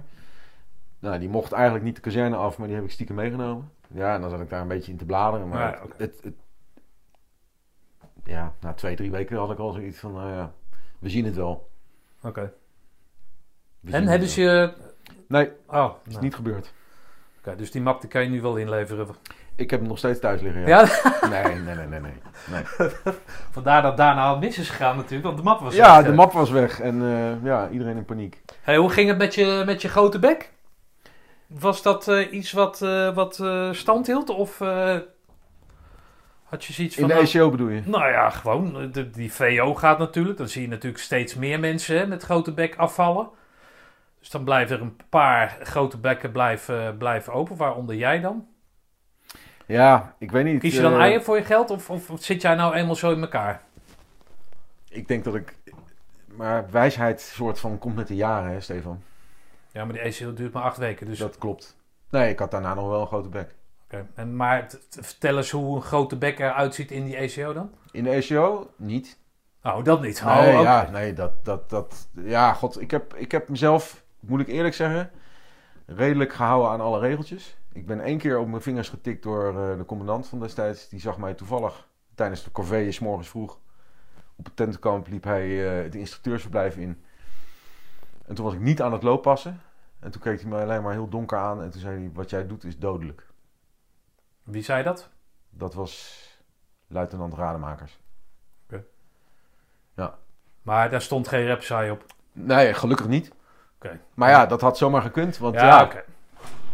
Nou, 0.99 1.19
die 1.19 1.29
mocht 1.29 1.51
eigenlijk 1.51 1.83
niet 1.85 1.95
de 1.95 2.01
kazerne 2.01 2.35
af, 2.35 2.57
maar 2.57 2.67
die 2.67 2.75
heb 2.75 2.85
ik 2.85 2.91
stiekem 2.91 3.15
meegenomen. 3.15 3.71
Ja, 3.87 4.13
en 4.15 4.21
dan 4.21 4.29
zat 4.29 4.39
ik 4.39 4.49
daar 4.49 4.61
een 4.61 4.67
beetje 4.67 4.91
in 4.91 4.97
te 4.97 5.05
bladeren. 5.05 5.47
Maar 5.47 5.59
Ja, 5.71 5.79
het, 5.81 5.93
het, 5.97 6.19
het- 6.23 6.35
ja, 8.23 8.53
na 8.59 8.73
twee, 8.73 8.95
drie 8.95 9.11
weken 9.11 9.37
had 9.37 9.51
ik 9.51 9.57
al 9.59 9.71
zoiets 9.71 9.99
van, 9.99 10.13
nou 10.13 10.29
ja, 10.31 10.51
we 10.99 11.09
zien 11.09 11.25
het 11.25 11.35
wel. 11.35 11.69
Oké. 12.23 12.53
En 13.91 14.07
hebben 14.07 14.27
ze 14.27 14.41
je. 14.41 14.73
Nee, 15.27 15.51
Oh, 15.67 15.93
is 16.05 16.11
nou, 16.11 16.23
niet 16.23 16.35
gebeurd. 16.35 16.73
oké, 17.39 17.55
dus 17.55 17.71
die 17.71 17.81
map 17.81 18.01
die 18.01 18.09
kan 18.09 18.23
je 18.23 18.29
nu 18.29 18.41
wel 18.41 18.55
inleveren. 18.55 19.07
Ik 19.55 19.69
heb 19.69 19.79
hem 19.79 19.89
nog 19.89 19.97
steeds 19.97 20.19
thuis 20.19 20.41
liggen, 20.41 20.61
ja. 20.67 20.67
Ja, 20.67 21.27
Nee, 21.29 21.43
nee, 21.55 21.75
nee, 21.75 21.87
nee, 21.87 21.99
nee. 21.99 22.11
nee. 22.51 22.63
vandaar 23.51 23.81
dat 23.81 23.97
daarna 23.97 24.27
al 24.27 24.37
mis 24.37 24.57
is 24.57 24.69
gegaan 24.69 24.95
natuurlijk, 24.95 25.23
want 25.23 25.37
de 25.37 25.43
map 25.43 25.59
was 25.59 25.75
Ja, 25.75 25.95
weg, 25.95 26.05
de 26.05 26.11
eh. 26.11 26.17
map 26.17 26.31
was 26.31 26.49
weg 26.49 26.79
en 26.79 27.01
eh, 27.01 27.43
ja, 27.45 27.69
iedereen 27.69 27.97
in 27.97 28.05
paniek. 28.05 28.41
Hey, 28.61 28.77
hoe 28.77 28.89
ging 28.89 29.09
het 29.09 29.17
met 29.17 29.35
je, 29.35 29.63
met 29.65 29.81
je 29.81 29.87
grote 29.87 30.19
bek? 30.19 30.51
Was 31.47 31.81
dat 31.81 32.07
eh, 32.07 32.31
iets 32.33 32.51
wat, 32.51 32.81
eh, 32.81 33.13
wat 33.15 33.43
stand 33.71 34.07
hield? 34.07 34.29
Of 34.29 34.57
had 36.49 36.65
je 36.65 36.73
zoiets 36.73 36.95
van... 36.95 37.03
In 37.03 37.09
de 37.09 37.15
nou, 37.15 37.25
ECO 37.25 37.49
bedoel 37.49 37.69
je? 37.69 37.81
nou 37.85 38.11
ja, 38.11 38.29
gewoon. 38.29 38.91
De, 38.91 39.09
die 39.09 39.33
VO 39.33 39.75
gaat 39.75 39.97
natuurlijk. 39.97 40.37
Dan 40.37 40.47
zie 40.47 40.61
je 40.61 40.67
natuurlijk 40.67 41.03
steeds 41.03 41.35
meer 41.35 41.59
mensen 41.59 41.97
hè, 41.97 42.07
met 42.07 42.23
grote 42.23 42.53
bek 42.53 42.75
afvallen. 42.75 43.29
Dus 44.19 44.29
dan 44.29 44.43
blijven 44.43 44.75
er 44.75 44.81
een 44.81 44.97
paar 45.09 45.57
grote 45.63 45.97
bekken 45.97 46.31
blijven, 46.31 46.97
blijven 46.97 47.33
open. 47.33 47.55
Waaronder 47.55 47.95
jij 47.95 48.19
dan. 48.19 48.47
Ja, 49.65 50.15
ik 50.19 50.31
weet 50.31 50.45
niet. 50.45 50.59
Kies 50.59 50.75
je 50.75 50.81
dan 50.81 50.93
eh, 50.93 50.99
eieren 50.99 51.23
voor 51.23 51.37
je 51.37 51.43
geld? 51.43 51.69
Of, 51.69 51.89
of 51.89 52.11
zit 52.19 52.41
jij 52.41 52.55
nou 52.55 52.73
eenmaal 52.75 52.95
zo 52.95 53.11
in 53.11 53.21
elkaar? 53.21 53.61
Ik 54.89 55.07
denk 55.07 55.23
dat 55.23 55.35
ik... 55.35 55.55
Maar 56.25 56.71
wijsheid 56.71 57.21
soort 57.21 57.59
van 57.59 57.77
komt 57.77 57.95
met 57.95 58.07
de 58.07 58.15
jaren, 58.15 58.51
hè, 58.51 58.59
Stefan? 58.61 59.01
Ja, 59.71 59.85
maar 59.85 59.93
die 59.93 60.01
ECO 60.01 60.33
duurt 60.33 60.53
maar 60.53 60.63
acht 60.63 60.77
weken. 60.77 61.05
Dus, 61.05 61.19
Dat 61.19 61.37
klopt. 61.37 61.77
Nee, 62.09 62.29
ik 62.29 62.39
had 62.39 62.51
daarna 62.51 62.73
nog 62.73 62.89
wel 62.89 63.01
een 63.01 63.07
grote 63.07 63.29
bek. 63.29 63.55
Oké. 63.91 64.25
maar 64.25 64.67
vertel 64.89 65.37
eens 65.37 65.51
hoe 65.51 65.75
een 65.75 65.81
grote 65.81 66.17
bek 66.17 66.39
eruit 66.39 66.75
ziet 66.75 66.91
in 66.91 67.05
die 67.05 67.15
ECO 67.15 67.53
dan. 67.53 67.71
In 67.91 68.03
de 68.03 68.09
ECO 68.09 68.71
niet. 68.75 69.17
Oh, 69.63 69.83
dat 69.83 70.01
niet. 70.01 70.23
Nee, 70.23 70.33
oh, 70.33 70.59
oké. 70.59 70.61
ja, 70.61 70.89
nee, 70.89 71.13
dat, 71.13 71.45
dat, 71.45 71.69
dat... 71.69 72.07
Ja, 72.11 72.53
god, 72.53 72.81
ik 72.81 72.91
heb, 72.91 73.15
ik 73.15 73.31
heb 73.31 73.49
mezelf, 73.49 74.03
moet 74.19 74.39
ik 74.39 74.47
eerlijk 74.47 74.75
zeggen, 74.75 75.11
redelijk 75.85 76.33
gehouden 76.33 76.71
aan 76.71 76.81
alle 76.81 76.99
regeltjes. 76.99 77.57
Ik 77.73 77.85
ben 77.85 77.99
één 77.99 78.17
keer 78.17 78.39
op 78.39 78.47
mijn 78.47 78.61
vingers 78.61 78.89
getikt 78.89 79.23
door 79.23 79.47
eh, 79.47 79.77
de 79.77 79.85
commandant 79.85 80.27
van 80.27 80.39
destijds. 80.39 80.89
Die 80.89 80.99
zag 80.99 81.17
mij 81.17 81.33
toevallig 81.33 81.87
tijdens 82.15 82.43
de 82.43 82.51
corvée, 82.51 82.91
's 82.91 82.99
morgens 82.99 83.29
vroeg. 83.29 83.59
Op 84.35 84.45
het 84.45 84.55
tentenkamp 84.55 85.07
liep 85.07 85.23
hij 85.23 85.69
eh, 85.69 85.83
het 85.83 85.95
instructeursverblijf 85.95 86.75
in. 86.77 87.03
En 88.25 88.35
toen 88.35 88.45
was 88.45 88.53
ik 88.53 88.59
niet 88.59 88.81
aan 88.81 88.93
het 88.93 89.03
looppassen. 89.03 89.61
En 89.99 90.11
toen 90.11 90.21
keek 90.21 90.41
hij 90.41 90.49
me 90.49 90.61
alleen 90.61 90.81
maar 90.81 90.93
heel 90.93 91.09
donker 91.09 91.37
aan. 91.37 91.61
En 91.61 91.69
toen 91.69 91.81
zei 91.81 91.99
hij, 91.99 92.11
wat 92.13 92.29
jij 92.29 92.47
doet 92.47 92.63
is 92.63 92.77
dodelijk. 92.77 93.26
Wie 94.47 94.63
zei 94.63 94.83
dat? 94.83 95.09
Dat 95.49 95.73
was 95.73 96.21
luitenant 96.87 97.33
Rademakers. 97.33 97.99
Maar 100.61 100.89
daar 100.89 101.01
stond 101.01 101.27
geen 101.27 101.45
repsaai 101.45 101.91
op. 101.91 102.05
Nee, 102.31 102.73
gelukkig 102.73 103.07
niet. 103.07 103.31
Oké. 103.75 103.99
Maar 104.13 104.29
ja, 104.29 104.45
dat 104.45 104.61
had 104.61 104.77
zomaar 104.77 105.01
gekund. 105.01 105.37
Want 105.37 105.55
Ja, 105.55 105.65
ja, 105.65 105.83
oké. 105.83 106.03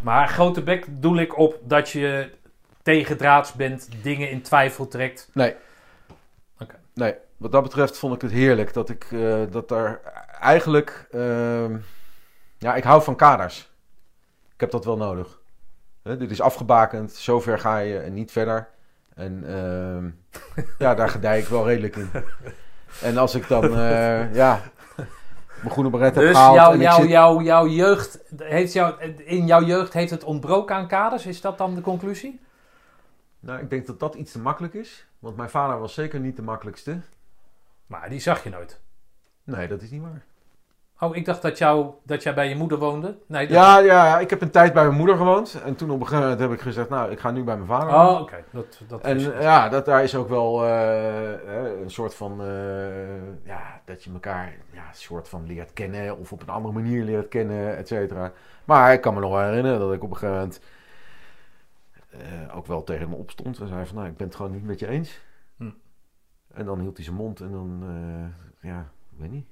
Maar 0.02 0.28
grote 0.28 0.62
bek 0.62 0.86
doel 0.90 1.18
ik 1.18 1.38
op 1.38 1.60
dat 1.64 1.90
je 1.90 2.32
tegendraads 2.82 3.54
bent, 3.54 3.90
dingen 4.02 4.30
in 4.30 4.42
twijfel 4.42 4.88
trekt. 4.88 5.30
Nee. 5.34 5.56
Oké. 6.60 6.80
Nee, 6.94 7.16
wat 7.38 7.52
dat 7.52 7.64
betreft 7.64 7.98
vond 7.98 8.16
ik 8.16 8.22
het 8.22 8.32
heerlijk 8.32 8.74
dat 8.74 8.90
ik 8.90 9.12
eh, 9.12 9.42
dat 9.50 9.70
daar 9.70 10.00
eigenlijk. 10.40 11.08
ehm, 11.12 11.78
ja, 12.58 12.76
ik 12.76 12.84
hou 12.84 13.04
van 13.04 13.16
kaders. 13.16 13.72
Ik 14.54 14.60
heb 14.60 14.72
dat 14.72 14.86
wel 14.86 14.98
nodig. 14.98 15.40
Hè, 16.04 16.18
dit 16.18 16.32
is 16.32 16.42
afgebakend, 16.42 17.12
zover 17.14 17.60
ga 17.60 17.78
je 17.78 18.00
en 18.00 18.14
niet 18.14 18.32
verder. 18.32 18.70
En 19.16 19.44
ehm, 19.48 20.10
ja, 20.86 20.96
daar 20.96 21.10
gedij 21.10 21.40
ik 21.40 21.48
wel 21.48 21.68
redelijk 21.68 21.96
in. 21.96 22.10
En 23.02 23.18
als 23.18 23.36
ik 23.36 23.48
dan, 23.48 23.64
eh, 23.78 24.34
ja, 24.36 24.62
mijn 25.60 25.70
groene 25.72 25.90
beret 25.90 26.16
heb 26.16 26.24
Dus 26.24 26.36
gehaald. 26.36 26.74
en 26.74 26.80
jouw, 26.80 27.02
zit- 27.02 27.10
jouw, 27.10 27.42
jouw 27.42 27.68
jeugd, 27.68 28.20
heeft 28.38 28.74
jou, 28.74 29.02
in 29.18 29.46
jouw 29.46 29.64
jeugd 29.64 29.94
heeft 29.94 30.12
het 30.12 30.24
ontbroken 30.24 30.76
aan 30.76 30.88
kaders? 30.88 31.26
Is 31.26 31.42
dat 31.42 31.58
dan 31.58 31.76
de 31.76 31.82
conclusie? 31.82 32.42
Nou, 33.40 33.60
ik 33.62 33.70
denk 33.70 33.86
dat 33.88 34.00
dat 34.00 34.16
iets 34.16 34.32
te 34.32 34.40
makkelijk 34.40 34.74
is. 34.74 35.08
Want 35.20 35.36
mijn 35.38 35.50
vader 35.50 35.80
was 35.80 35.94
zeker 35.94 36.20
niet 36.20 36.36
de 36.36 36.42
makkelijkste. 36.42 37.00
Maar 37.88 38.10
die 38.10 38.20
zag 38.20 38.44
je 38.44 38.50
nooit. 38.50 38.80
Nee, 39.44 39.68
dat 39.68 39.82
is 39.82 39.90
niet 39.92 40.02
waar. 40.02 40.24
Oh, 41.04 41.16
ik 41.16 41.26
dacht 41.26 41.42
dat, 41.42 41.58
jou, 41.58 41.92
dat 42.04 42.24
jij 42.24 42.34
bij 42.34 42.50
je 42.50 42.56
moeder 42.56 42.78
woonde. 42.78 43.18
Nee, 43.26 43.48
dat... 43.48 43.56
Ja, 43.56 43.78
ja, 43.80 44.06
ja, 44.06 44.20
ik 44.20 44.30
heb 44.30 44.42
een 44.42 44.52
tijd 44.52 44.74
bij 44.74 44.84
mijn 44.86 44.98
moeder 44.98 45.18
gewoond. 45.18 45.62
En 45.66 45.76
toen 45.76 45.90
op 45.90 46.00
een 46.00 46.08
gegeven 46.08 46.22
moment 46.30 46.40
heb 46.42 46.52
ik 46.52 46.62
gezegd, 46.62 46.90
nou, 46.90 47.12
ik 47.12 47.20
ga 47.20 47.32
nu 47.32 47.44
bij 47.44 47.56
mijn 47.56 47.68
vader. 47.68 47.90
Oh, 47.94 48.22
oké. 48.22 48.44
Dat, 48.52 48.82
dat 48.88 49.02
En 49.02 49.16
is- 49.18 49.24
ja, 49.26 49.70
dat, 49.70 49.86
daar 49.86 50.04
is 50.04 50.16
ook 50.16 50.30
wel 50.30 50.64
eh, 50.64 51.34
eh, 51.34 51.82
een 51.82 51.92
soort 51.92 52.16
van, 52.16 52.42
eh, 52.42 53.46
ja, 53.46 53.82
dat 53.86 54.04
je 54.04 54.12
elkaar 54.14 54.56
ja, 54.72 54.88
een 54.88 54.94
soort 54.94 55.30
van 55.30 55.46
leert 55.48 55.74
kennen 55.74 56.18
of 56.18 56.32
op 56.32 56.42
een 56.42 56.50
andere 56.50 56.74
manier 56.74 57.04
leert 57.04 57.28
kennen, 57.28 57.78
et 57.78 57.88
cetera. 57.88 58.32
Maar 58.66 58.94
ik 58.94 59.02
kan 59.02 59.14
me 59.14 59.20
nog 59.20 59.32
wel 59.32 59.42
herinneren 59.44 59.80
dat 59.80 59.94
ik 59.94 60.04
op 60.04 60.10
een 60.12 60.18
gegeven 60.18 60.40
moment 60.40 60.60
ook 62.54 62.68
wel 62.68 62.84
tegen 62.84 63.10
hem 63.10 63.14
opstond 63.20 63.60
en 63.60 63.68
zei 63.68 63.86
van, 63.86 63.96
nou, 63.96 64.08
ik 64.08 64.18
ben 64.18 64.28
het 64.28 64.36
gewoon 64.36 64.52
niet 64.52 64.66
met 64.66 64.80
je 64.80 64.88
eens. 64.88 65.22
Hm. 65.58 65.70
En 66.54 66.66
dan 66.66 66.80
hield 66.80 66.96
hij 66.96 67.06
zijn 67.06 67.18
mond 67.18 67.40
en 67.40 67.52
dan, 67.52 67.84
ja, 68.62 68.80
ik 69.12 69.20
weet 69.20 69.32
niet. 69.32 69.46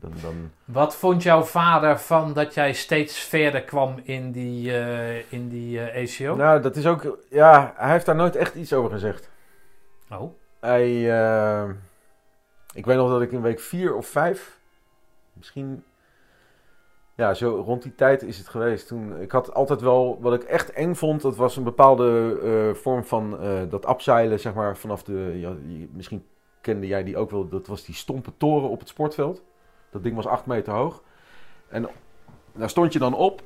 Dan, 0.00 0.12
dan, 0.22 0.50
Wat 0.64 0.96
vond 0.96 1.22
jouw 1.22 1.42
vader 1.42 1.98
van 1.98 2.32
dat 2.32 2.54
jij 2.54 2.72
steeds 2.72 3.18
verder 3.18 3.62
kwam 3.62 4.00
in 4.02 4.32
die, 4.32 4.78
eh, 4.78 5.32
in 5.32 5.48
die 5.48 5.80
eh, 5.80 6.02
ECO? 6.02 6.34
nou, 6.36 6.60
dat 6.60 6.76
is 6.76 6.86
ook, 6.86 7.18
ja, 7.30 7.72
hij 7.76 7.92
heeft 7.92 8.06
daar 8.06 8.14
nooit 8.14 8.36
echt 8.36 8.54
iets 8.54 8.72
over 8.72 8.90
gezegd. 8.90 9.30
Oh, 10.10 10.32
Hij, 10.60 11.20
eh, 11.20 11.68
ik 12.74 12.86
weet 12.86 12.96
nog 12.96 13.10
dat 13.10 13.22
ik 13.22 13.32
in 13.32 13.42
week 13.42 13.60
vier 13.60 13.94
of 13.94 14.06
vijf, 14.06 14.60
misschien, 15.32 15.84
ja, 17.14 17.34
zo 17.34 17.62
rond 17.64 17.82
die 17.82 17.94
tijd 17.94 18.22
is 18.22 18.38
het 18.38 18.48
geweest. 18.48 18.86
Toen, 18.86 19.20
ik 19.20 19.32
had 19.32 19.54
altijd 19.54 19.80
wel, 19.80 20.18
wat 20.20 20.34
ik 20.34 20.42
echt 20.42 20.72
eng 20.72 20.94
vond, 20.94 21.22
dat 21.22 21.36
was 21.36 21.56
een 21.56 21.64
bepaalde 21.64 22.74
vorm 22.74 23.04
van 23.04 23.38
dat 23.68 23.86
abzeilen, 23.86 24.40
zeg 24.40 24.54
maar, 24.54 24.76
vanaf 24.76 25.02
de, 25.02 25.32
ja, 25.34 25.52
misschien 25.92 26.26
kende 26.60 26.86
jij 26.86 27.04
die 27.04 27.16
ook 27.16 27.30
wel, 27.30 27.48
dat 27.48 27.66
was 27.66 27.84
die 27.84 27.94
stompe 27.94 28.32
toren 28.36 28.68
op 28.68 28.78
het 28.78 28.88
sportveld. 28.88 29.42
Dat 29.90 30.02
ding 30.02 30.16
was 30.16 30.26
acht 30.26 30.46
meter 30.46 30.72
hoog. 30.72 31.02
En 31.68 31.88
daar 32.52 32.70
stond 32.70 32.92
je 32.92 32.98
dan 32.98 33.14
op 33.14 33.42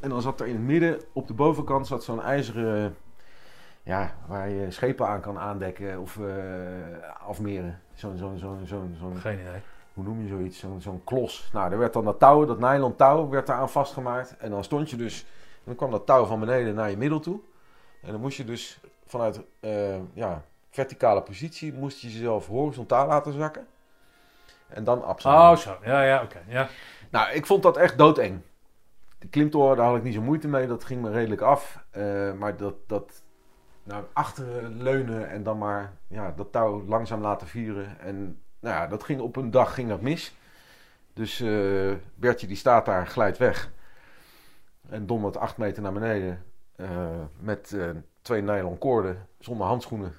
En 0.00 0.08
dan 0.08 0.22
zat 0.22 0.40
er 0.40 0.46
in 0.46 0.54
het 0.54 0.64
midden, 0.64 1.00
op 1.12 1.26
de 1.26 1.34
bovenkant, 1.34 1.86
zat 1.86 2.04
zo'n 2.04 2.22
ijzeren... 2.22 2.96
Ja, 3.82 4.14
waar 4.26 4.48
je 4.48 4.70
schepen 4.70 5.06
aan 5.08 5.20
kan 5.20 5.38
aandekken 5.38 6.00
of 6.00 6.18
eh, 6.18 7.26
afmeren. 7.26 7.80
Zo'n, 7.94 8.16
zo'n, 8.16 8.38
zo'n, 8.38 8.60
zo'n, 8.64 8.96
zo'n, 8.98 9.16
Geen 9.16 9.40
idee. 9.40 9.60
hoe 9.94 10.04
noem 10.04 10.22
je 10.22 10.28
zoiets? 10.28 10.58
Zo'n, 10.58 10.80
zo'n 10.80 11.04
klos. 11.04 11.50
Nou, 11.52 11.72
er 11.72 11.78
werd 11.78 11.92
dan 11.92 12.04
dat 12.04 12.18
touw, 12.18 12.44
dat 12.44 12.58
nylon 12.58 12.96
touw, 12.96 13.28
werd 13.28 13.46
daar 13.46 13.56
aan 13.56 13.70
vastgemaakt. 13.70 14.36
En 14.36 14.50
dan 14.50 14.64
stond 14.64 14.90
je 14.90 14.96
dus... 14.96 15.26
Dan 15.64 15.74
kwam 15.74 15.90
dat 15.90 16.06
touw 16.06 16.24
van 16.24 16.40
beneden 16.40 16.74
naar 16.74 16.90
je 16.90 16.96
middel 16.96 17.20
toe. 17.20 17.40
En 18.02 18.12
dan 18.12 18.20
moest 18.20 18.36
je 18.36 18.44
dus 18.44 18.80
vanuit 19.06 19.40
eh, 19.60 19.98
ja, 20.12 20.44
verticale 20.70 21.22
positie... 21.22 21.72
moest 21.72 22.00
je 22.00 22.12
jezelf 22.12 22.46
horizontaal 22.46 23.06
laten 23.06 23.32
zakken. 23.32 23.66
En 24.70 24.84
dan 24.84 25.04
abseilen. 25.04 25.50
Oh, 25.50 25.56
zo. 25.56 25.76
Ja, 25.84 26.02
ja, 26.02 26.22
oké. 26.22 26.38
Ja. 26.48 26.68
Nou, 27.10 27.32
ik 27.32 27.46
vond 27.46 27.62
dat 27.62 27.76
echt 27.76 27.98
doodeng. 27.98 28.40
De 29.18 29.28
klimtoren, 29.28 29.76
daar 29.76 29.86
had 29.86 29.96
ik 29.96 30.02
niet 30.02 30.14
zo 30.14 30.20
moeite 30.20 30.48
mee. 30.48 30.66
Dat 30.66 30.84
ging 30.84 31.02
me 31.02 31.10
redelijk 31.10 31.40
af. 31.40 31.84
Eh, 31.90 32.32
maar 32.32 32.56
dat, 32.56 32.74
dat 32.86 33.22
nou, 33.82 34.04
achteren 34.12 34.82
leunen 34.82 35.28
en 35.28 35.42
dan 35.42 35.58
maar 35.58 35.92
ja, 36.08 36.32
dat 36.36 36.52
touw 36.52 36.84
langzaam 36.86 37.20
laten 37.20 37.46
vieren. 37.46 38.00
En 38.00 38.40
nou 38.60 38.74
ja, 38.74 38.86
dat 38.86 39.04
ging 39.04 39.20
op 39.20 39.36
een 39.36 39.50
dag 39.50 39.74
ging 39.74 39.88
dat 39.88 40.00
mis. 40.00 40.34
Dus 41.12 41.40
eh, 41.40 41.92
Bertje 42.14 42.46
die 42.46 42.56
staat 42.56 42.86
daar, 42.86 43.06
glijdt 43.06 43.38
weg. 43.38 43.70
En 44.88 45.06
dondert 45.06 45.36
acht 45.36 45.56
meter 45.56 45.82
naar 45.82 45.92
beneden. 45.92 46.44
eh, 46.76 46.88
met 47.38 47.76
twee 48.22 48.42
nylon 48.42 48.78
koorden, 48.78 49.26
zonder 49.38 49.66
handschoenen. 49.66 50.12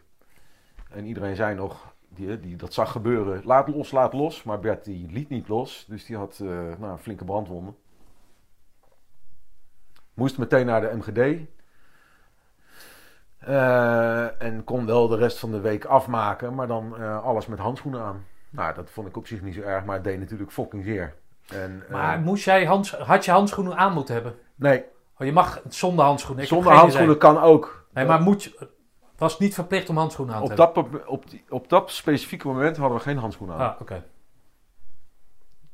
En 0.89 1.05
iedereen 1.05 1.35
zei 1.35 1.55
nog, 1.55 1.90
die, 2.15 2.39
die 2.39 2.55
dat 2.55 2.73
zag 2.73 2.91
gebeuren, 2.91 3.41
laat 3.45 3.67
los, 3.67 3.91
laat 3.91 4.13
los. 4.13 4.43
Maar 4.43 4.59
Bert 4.59 4.85
die 4.85 5.11
liet 5.11 5.29
niet 5.29 5.47
los, 5.47 5.85
dus 5.89 6.05
die 6.05 6.17
had 6.17 6.39
eh, 6.43 6.47
nou, 6.79 6.97
flinke 6.97 7.23
brandwonden. 7.25 7.75
Moest 10.13 10.37
meteen 10.37 10.65
naar 10.65 10.81
de 10.81 10.95
MGD. 10.97 11.47
Eh, 13.39 14.41
en 14.41 14.63
kon 14.63 14.85
wel 14.85 15.07
de 15.07 15.17
rest 15.17 15.39
van 15.39 15.51
de 15.51 15.59
week 15.59 15.85
afmaken, 15.85 16.55
maar 16.55 16.67
dan 16.67 16.97
eh, 16.97 17.23
alles 17.23 17.45
met 17.47 17.59
handschoenen 17.59 18.01
aan. 18.01 18.25
Nou, 18.49 18.73
dat 18.73 18.89
vond 18.89 19.07
ik 19.07 19.17
op 19.17 19.27
zich 19.27 19.41
niet 19.41 19.53
zo 19.55 19.61
erg, 19.61 19.85
maar 19.85 19.95
het 19.95 20.03
deed 20.03 20.19
natuurlijk 20.19 20.51
fucking 20.51 20.83
zeer. 20.83 21.15
En, 21.53 21.83
eh, 21.85 21.91
Maar 21.91 22.19
moest 22.19 22.43
jij 22.43 22.65
hands, 22.65 22.91
had 22.95 23.25
je 23.25 23.31
handschoenen 23.31 23.77
aan 23.77 23.93
moeten 23.93 24.13
hebben? 24.13 24.35
nee, 24.55 24.85
Oh, 25.17 25.27
je 25.27 25.33
mag 25.33 25.61
zonder 25.67 26.05
handschoenen. 26.05 26.43
Ik 26.43 26.49
zonder 26.49 26.71
handschoenen 26.73 27.15
idee. 27.15 27.29
kan 27.33 27.41
ook. 27.41 27.85
Nee, 27.93 28.05
maar 28.05 28.21
moet 28.21 28.43
je, 28.43 28.69
was 29.21 29.39
niet 29.39 29.53
verplicht 29.53 29.89
om 29.89 29.97
handschoenen 29.97 30.35
aan 30.35 30.45
te 30.45 30.51
op, 30.63 30.75
hebben? 30.75 30.91
dat, 30.91 31.07
op, 31.07 31.29
die- 31.29 31.43
op 31.49 31.69
dat 31.69 31.91
specifieke 31.91 32.47
moment 32.47 32.77
hadden 32.77 32.97
we 32.97 33.03
geen 33.03 33.17
handschoenen 33.17 33.55
aan. 33.55 33.73
Ah, 33.73 33.81
oké. 33.81 34.03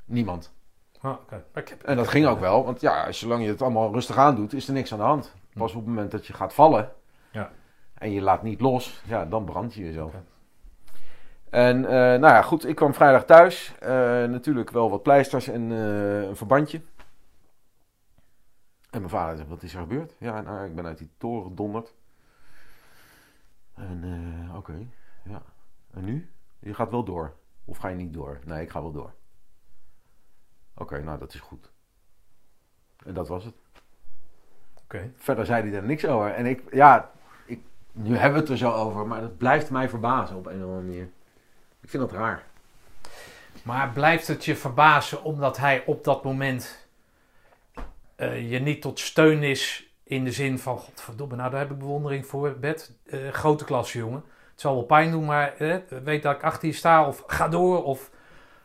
Niemand. 0.05 0.53
Ah, 1.01 1.11
oké. 1.11 1.43
En 1.85 1.95
dat 1.95 2.07
ging 2.07 2.25
ook 2.27 2.39
wel, 2.39 2.65
want 2.65 2.81
ja, 2.81 3.11
zolang 3.11 3.43
je 3.43 3.49
het 3.49 3.61
allemaal 3.61 3.91
rustig 3.93 4.17
aandoet, 4.17 4.53
is 4.53 4.67
er 4.67 4.73
niks 4.73 4.91
aan 4.91 4.97
de 4.97 5.03
hand. 5.03 5.33
Pas 5.53 5.71
op 5.71 5.77
het 5.77 5.85
moment 5.87 6.11
dat 6.11 6.27
je 6.27 6.33
gaat 6.33 6.53
vallen 6.53 6.91
Ja. 7.31 7.51
en 7.93 8.11
je 8.11 8.21
laat 8.21 8.43
niet 8.43 8.61
los, 8.61 9.01
ja, 9.05 9.25
dan 9.25 9.45
brand 9.45 9.73
je 9.73 9.83
jezelf. 9.83 10.13
En 11.49 11.85
eh, 11.85 11.91
nou 11.91 12.19
ja, 12.21 12.41
goed, 12.41 12.67
ik 12.67 12.75
kwam 12.75 12.93
vrijdag 12.93 13.25
thuis. 13.25 13.73
Eh, 13.79 13.89
natuurlijk 14.23 14.69
wel 14.69 14.89
wat 14.89 15.03
pleisters 15.03 15.47
en 15.47 15.71
eh, 15.71 16.21
een 16.27 16.35
verbandje. 16.35 16.81
En 18.89 18.99
mijn 18.99 19.09
vader 19.09 19.37
zegt, 19.37 19.49
wat 19.49 19.63
is 19.63 19.73
er 19.73 19.79
gebeurd? 19.79 20.13
Ja, 20.19 20.41
nou, 20.41 20.65
ik 20.65 20.75
ben 20.75 20.85
uit 20.85 20.97
die 20.97 21.09
toren 21.17 21.43
gedonderd. 21.43 21.93
En 23.77 24.03
eh, 24.03 24.55
oké, 24.55 24.87
ja. 25.23 25.41
En 25.93 26.03
nu? 26.03 26.29
Je 26.59 26.73
gaat 26.73 26.91
wel 26.91 27.03
door. 27.03 27.35
Of 27.65 27.77
ga 27.77 27.87
je 27.87 27.95
niet 27.95 28.13
door? 28.13 28.39
Nee, 28.45 28.61
ik 28.61 28.69
ga 28.69 28.81
wel 28.81 28.91
door. 28.91 29.13
Oké, 30.73 31.03
nou 31.03 31.19
dat 31.19 31.33
is 31.33 31.39
goed. 31.39 31.71
En 33.05 33.13
dat 33.13 33.27
was 33.27 33.43
het. 33.43 33.55
Oké. 34.83 35.11
Verder 35.15 35.45
zei 35.45 35.69
hij 35.69 35.77
er 35.77 35.83
niks 35.83 36.05
over. 36.05 36.33
En 36.33 36.45
ik, 36.45 36.73
ja, 36.73 37.11
ik, 37.45 37.59
nu 37.91 38.15
hebben 38.15 38.33
we 38.33 38.39
het 38.39 38.49
er 38.49 38.57
zo 38.57 38.71
over, 38.71 39.07
maar 39.07 39.21
dat 39.21 39.37
blijft 39.37 39.69
mij 39.69 39.89
verbazen 39.89 40.35
op 40.35 40.45
een 40.45 40.55
of 40.55 40.61
andere 40.61 40.81
manier. 40.81 41.09
Ik 41.79 41.89
vind 41.89 42.03
dat 42.03 42.11
raar. 42.11 42.43
Maar 43.63 43.89
blijft 43.89 44.27
het 44.27 44.45
je 44.45 44.55
verbazen 44.55 45.23
omdat 45.23 45.57
hij 45.57 45.85
op 45.85 46.03
dat 46.03 46.23
moment 46.23 46.87
eh, 48.15 48.51
je 48.51 48.59
niet 48.59 48.81
tot 48.81 48.99
steun 48.99 49.43
is 49.43 49.86
in 50.07 50.23
de 50.23 50.31
zin 50.31 50.59
van, 50.59 50.77
godverdomme, 50.77 51.35
nou 51.35 51.49
daar 51.51 51.59
heb 51.59 51.71
ik 51.71 51.77
bewondering 51.77 52.25
voor, 52.25 52.55
Bert. 52.59 52.91
Eh, 53.05 53.19
grote 53.31 53.65
klasse 53.65 53.97
jongen. 53.97 54.23
Het 54.51 54.61
zal 54.61 54.73
wel 54.75 54.83
pijn 54.83 55.11
doen, 55.11 55.25
maar 55.25 55.55
eh, 55.57 55.75
weet 56.03 56.23
dat 56.23 56.35
ik 56.35 56.43
achter 56.43 56.67
je 56.67 56.73
sta 56.73 57.07
of 57.07 57.23
ga 57.27 57.47
door 57.47 57.83
of 57.83 58.09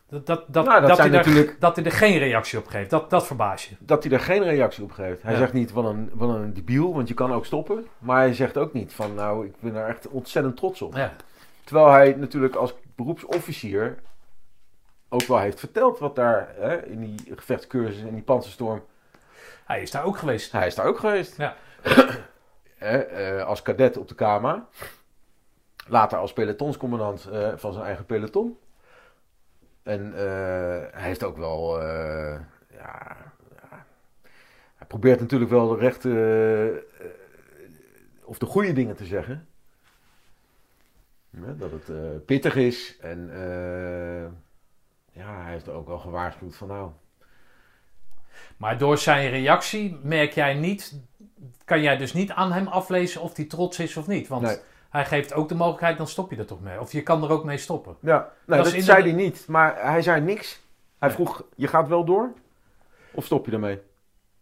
dat, 0.09 0.27
dat, 0.27 0.45
dat, 0.49 0.65
Nou, 0.65 0.87
dat 0.87 0.97
hij 0.99 1.07
er, 1.07 1.13
natuurlijk- 1.13 1.57
dat 1.61 1.77
hij 1.77 1.85
er 1.85 1.93
geen 1.93 2.19
reactie 2.19 2.59
op 2.59 2.67
geeft. 2.67 2.91
Dat, 2.91 3.11
dat 3.11 3.27
verbaast 3.27 3.69
je. 3.69 3.75
Dat 3.79 4.03
hij 4.05 4.13
er 4.13 4.21
geen 4.21 4.43
reactie 4.43 4.85
op 4.85 4.91
geeft. 4.93 5.23
Hij 5.23 5.33
Ja. 5.33 5.39
zegt 5.39 5.53
niet 5.53 5.71
van 5.71 5.87
een, 5.87 6.11
van 6.17 6.31
een 6.31 6.55
debiel, 6.55 6.95
want 6.95 7.09
je 7.09 7.15
kan 7.15 7.33
ook 7.33 7.47
stoppen. 7.47 7.87
Maar 7.99 8.17
hij 8.17 8.35
zegt 8.35 8.57
ook 8.59 8.73
niet 8.73 8.93
van, 8.93 9.15
nou, 9.15 9.47
ik 9.47 9.53
ben 9.61 9.75
er 9.75 9.89
echt 9.89 10.09
ontzettend 10.09 10.57
trots 10.57 10.83
op. 10.83 10.95
Ja. 10.95 11.13
Terwijl 11.65 11.89
hij 11.91 12.15
natuurlijk 12.19 12.55
als 12.55 12.75
beroepsofficier 12.95 13.99
ook 15.09 15.23
wel 15.27 15.39
heeft 15.39 15.59
verteld 15.61 15.99
wat 15.99 16.17
daar 16.17 16.49
hè, 16.59 16.87
in 16.87 17.01
die 17.01 17.35
gevechtscursus, 17.37 18.03
in 18.03 18.15
die 18.15 18.23
panzerstorm. 18.23 18.83
Hij 19.65 19.83
is 19.83 19.91
daar 19.91 20.05
ook 20.05 20.17
geweest. 20.19 20.53
Hij 20.53 20.67
is 20.67 20.75
daar 20.75 20.87
ook 20.87 20.99
geweest. 20.99 21.37
Ja. 21.37 21.57
Hè, 22.77 22.99
eh, 22.99 23.45
als 23.45 23.63
kadet 23.63 23.97
op 23.97 24.09
de 24.09 24.15
KMA. 24.15 24.69
Later 25.87 26.19
als 26.19 26.33
pelotonscommandant 26.33 27.27
eh, 27.27 27.53
van 27.57 27.73
zijn 27.73 27.85
eigen 27.85 28.07
peloton. 28.07 28.59
En 29.83 30.13
eh, 30.15 30.23
hij 30.93 31.03
heeft 31.03 31.23
ook 31.25 31.37
wel. 31.37 31.81
eh, 31.83 32.41
ja, 32.71 33.17
ja, 33.71 33.85
hij 34.75 34.87
probeert 34.87 35.21
natuurlijk 35.21 35.51
wel 35.51 35.69
de 35.69 35.77
rechte. 35.77 36.11
eh, 36.99 37.07
of 38.25 38.39
de 38.39 38.47
goede 38.47 38.73
dingen 38.73 38.97
te 38.97 39.05
zeggen. 39.05 39.47
Ja, 41.31 41.53
dat 41.53 41.71
het 41.71 41.89
eh, 41.89 41.97
pittig 42.27 42.57
is. 42.57 42.99
En 43.01 43.31
eh, 43.35 44.23
ja, 45.13 45.43
hij 45.43 45.53
heeft 45.53 45.69
ook 45.69 45.87
wel 45.87 45.99
gewaarschuwd 45.99 46.57
van 46.57 46.69
nou. 46.69 46.91
Maar 48.57 48.79
door 48.79 48.99
zijn 48.99 49.31
reactie 49.31 49.99
merk 50.03 50.33
jij 50.33 50.55
niet, 50.55 51.01
kan 51.65 51.83
jij 51.83 51.97
dus 51.97 52.13
niet 52.13 52.31
aan 52.31 52.53
hem 52.53 52.67
aflezen 52.67 53.21
of 53.21 53.37
hij 53.37 53.45
trots 53.45 53.79
is 53.79 53.97
of 53.97 54.07
niet. 54.07 54.29
Want 54.29 54.43
Nee. 54.43 54.57
hij 54.91 55.05
geeft 55.05 55.35
ook 55.35 55.49
de 55.49 55.55
mogelijkheid, 55.55 55.97
dan 55.97 56.07
stop 56.09 56.31
je 56.31 56.37
er 56.37 56.47
toch 56.47 56.61
mee. 56.61 56.81
Of 56.81 56.93
je 56.93 57.03
kan 57.03 57.23
er 57.23 57.31
ook 57.31 57.45
mee 57.45 57.59
stoppen. 57.59 57.97
Ja, 58.01 58.33
nee, 58.47 58.59
Dat 58.63 58.69
zei 58.77 59.03
hij 59.03 59.13
niet. 59.13 59.45
Maar 59.49 59.91
hij 59.91 60.03
zei 60.03 60.21
niks. 60.21 60.61
Hij 60.99 61.09
Nee. 61.09 61.17
vroeg, 61.17 61.45
je 61.57 61.69
gaat 61.69 61.89
wel 61.89 62.05
door? 62.05 62.33
Of 63.13 63.25
stop 63.25 63.47
je 63.47 63.53
ermee? 63.53 63.81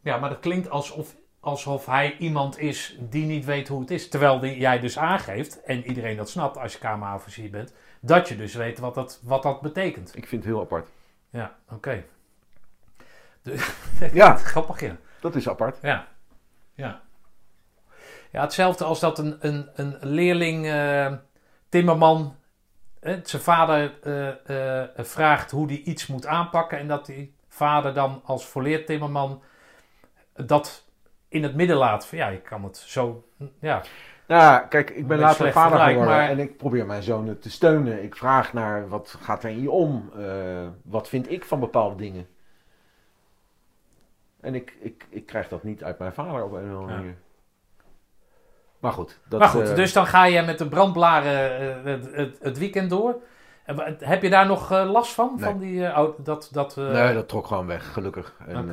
Ja, 0.00 0.16
maar 0.18 0.28
dat 0.30 0.40
klinkt 0.40 0.70
alsof, 0.70 1.14
alsof 1.40 1.86
hij 1.86 2.16
iemand 2.18 2.58
is 2.58 2.96
die 3.00 3.26
niet 3.26 3.44
weet 3.44 3.68
hoe 3.68 3.80
het 3.80 3.90
is. 3.90 4.08
Terwijl 4.08 4.40
die, 4.40 4.58
jij 4.58 4.78
dus 4.80 4.98
aangeeft, 4.98 5.62
en 5.62 5.86
iedereen 5.86 6.16
dat 6.16 6.30
snapt 6.30 6.58
als 6.58 6.72
je 6.72 6.78
kamerofficier 6.78 7.50
bent, 7.50 7.74
dat 8.00 8.28
je 8.28 8.36
dus 8.36 8.54
weet 8.54 8.78
wat 8.78 8.94
dat, 8.94 9.20
wat 9.22 9.42
dat 9.42 9.60
betekent. 9.60 10.16
Ik 10.16 10.26
vind 10.26 10.44
het 10.44 10.52
heel 10.52 10.62
apart. 10.62 10.88
Ja, 11.30 11.56
oké. 11.72 12.04
Ja, 14.12 14.34
Grappig, 14.36 14.80
ja. 14.80 14.96
dat 15.20 15.34
is 15.34 15.48
apart. 15.48 15.78
Ja. 15.82 16.06
Ja. 16.74 17.00
Ja, 18.32 18.40
hetzelfde 18.40 18.84
als 18.84 19.00
dat 19.00 19.18
een, 19.18 19.36
een, 19.40 19.68
een 19.74 19.96
leerling, 20.00 20.66
eh, 20.66 21.12
timmerman, 21.68 22.36
eh, 23.00 23.14
zijn 23.22 23.42
vader 23.42 23.92
eh, 24.02 24.82
eh, 24.82 24.88
vraagt 24.96 25.50
hoe 25.50 25.66
hij 25.66 25.76
iets 25.76 26.06
moet 26.06 26.26
aanpakken. 26.26 26.78
En 26.78 26.88
dat 26.88 27.06
die 27.06 27.34
vader 27.48 27.94
dan 27.94 28.20
als 28.24 28.46
volleerd 28.46 28.86
timmerman 28.86 29.42
dat 30.32 30.84
in 31.28 31.42
het 31.42 31.54
midden 31.54 31.76
laat. 31.76 32.06
Van, 32.06 32.18
ja, 32.18 32.28
je 32.28 32.40
kan 32.40 32.64
het 32.64 32.76
zo, 32.76 33.28
ja. 33.60 33.82
Nou, 34.26 34.66
kijk, 34.68 34.90
ik 34.90 35.06
ben 35.06 35.18
later 35.18 35.52
vader 35.52 35.78
geworden 35.78 36.06
maar- 36.14 36.28
en 36.28 36.38
ik 36.38 36.56
probeer 36.56 36.86
mijn 36.86 37.02
zonen 37.02 37.40
te 37.40 37.50
steunen. 37.50 38.02
Ik 38.02 38.16
vraag 38.16 38.52
naar 38.52 38.88
wat 38.88 39.16
gaat 39.20 39.44
er 39.44 39.50
in 39.50 39.62
je 39.62 39.70
om? 39.70 40.10
Wat 40.84 41.08
vind 41.08 41.30
ik 41.30 41.44
van 41.44 41.60
bepaalde 41.60 41.96
dingen? 41.96 42.26
En 44.40 44.54
ik, 44.54 44.76
ik, 44.80 45.06
ik 45.08 45.26
krijg 45.26 45.48
dat 45.48 45.62
niet 45.62 45.84
uit 45.84 45.98
mijn 45.98 46.12
vader 46.12 46.44
op 46.44 46.52
een 46.52 46.72
of 46.72 46.78
andere 46.78 46.96
manier. 46.96 47.16
Maar 48.80 48.92
goed, 48.92 49.18
dat, 49.28 49.40
maar 49.40 49.48
goed, 49.48 49.68
eh, 49.68 49.74
dus 49.74 49.92
dan 49.92 50.06
ga 50.06 50.24
je 50.24 50.42
met 50.42 50.58
de 50.58 50.68
brandblaren 50.68 51.60
eh, 51.60 51.84
het, 51.84 52.14
het, 52.14 52.38
het 52.42 52.58
weekend 52.58 52.90
door. 52.90 53.16
Heb 53.98 54.22
je 54.22 54.30
daar 54.30 54.46
nog 54.46 54.72
eh, 54.72 54.90
last 54.90 55.12
van? 55.12 55.32
Nee. 55.36 55.44
van 55.44 55.58
die, 55.58 55.88
dat, 56.18 56.48
dat, 56.52 56.76
nee, 56.76 57.14
dat 57.14 57.28
trok 57.28 57.46
gewoon 57.46 57.66
weg, 57.66 57.92
gelukkig. 57.92 58.34
En, 58.46 58.66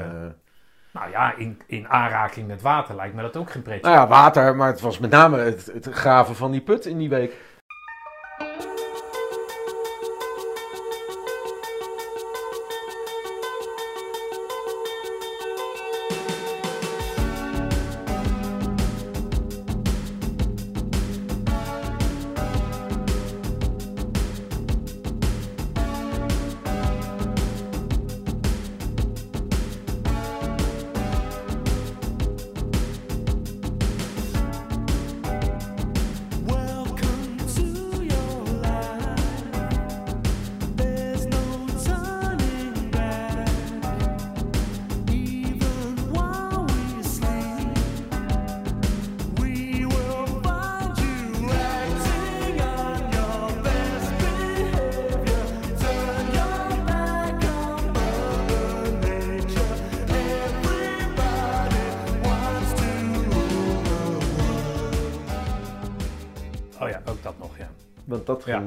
Nou 0.91 1.09
ja, 1.11 1.35
in, 1.35 1.61
in 1.65 1.87
aanraking 1.89 2.47
met 2.47 2.61
water 2.61 2.95
lijkt 2.95 3.15
me 3.15 3.21
dat 3.21 3.37
ook 3.37 3.51
geen 3.51 3.61
pretje. 3.61 3.81
nou 3.81 3.95
ja, 3.95 4.07
water, 4.07 4.55
maar 4.55 4.67
het 4.67 4.81
was 4.81 4.99
met 4.99 5.11
name 5.11 5.37
het, 5.37 5.65
het 5.65 5.87
graven 5.87 6.35
van 6.35 6.51
die 6.51 6.61
put 6.61 6.85
in 6.85 6.97
die 6.97 7.09
week. 7.09 7.33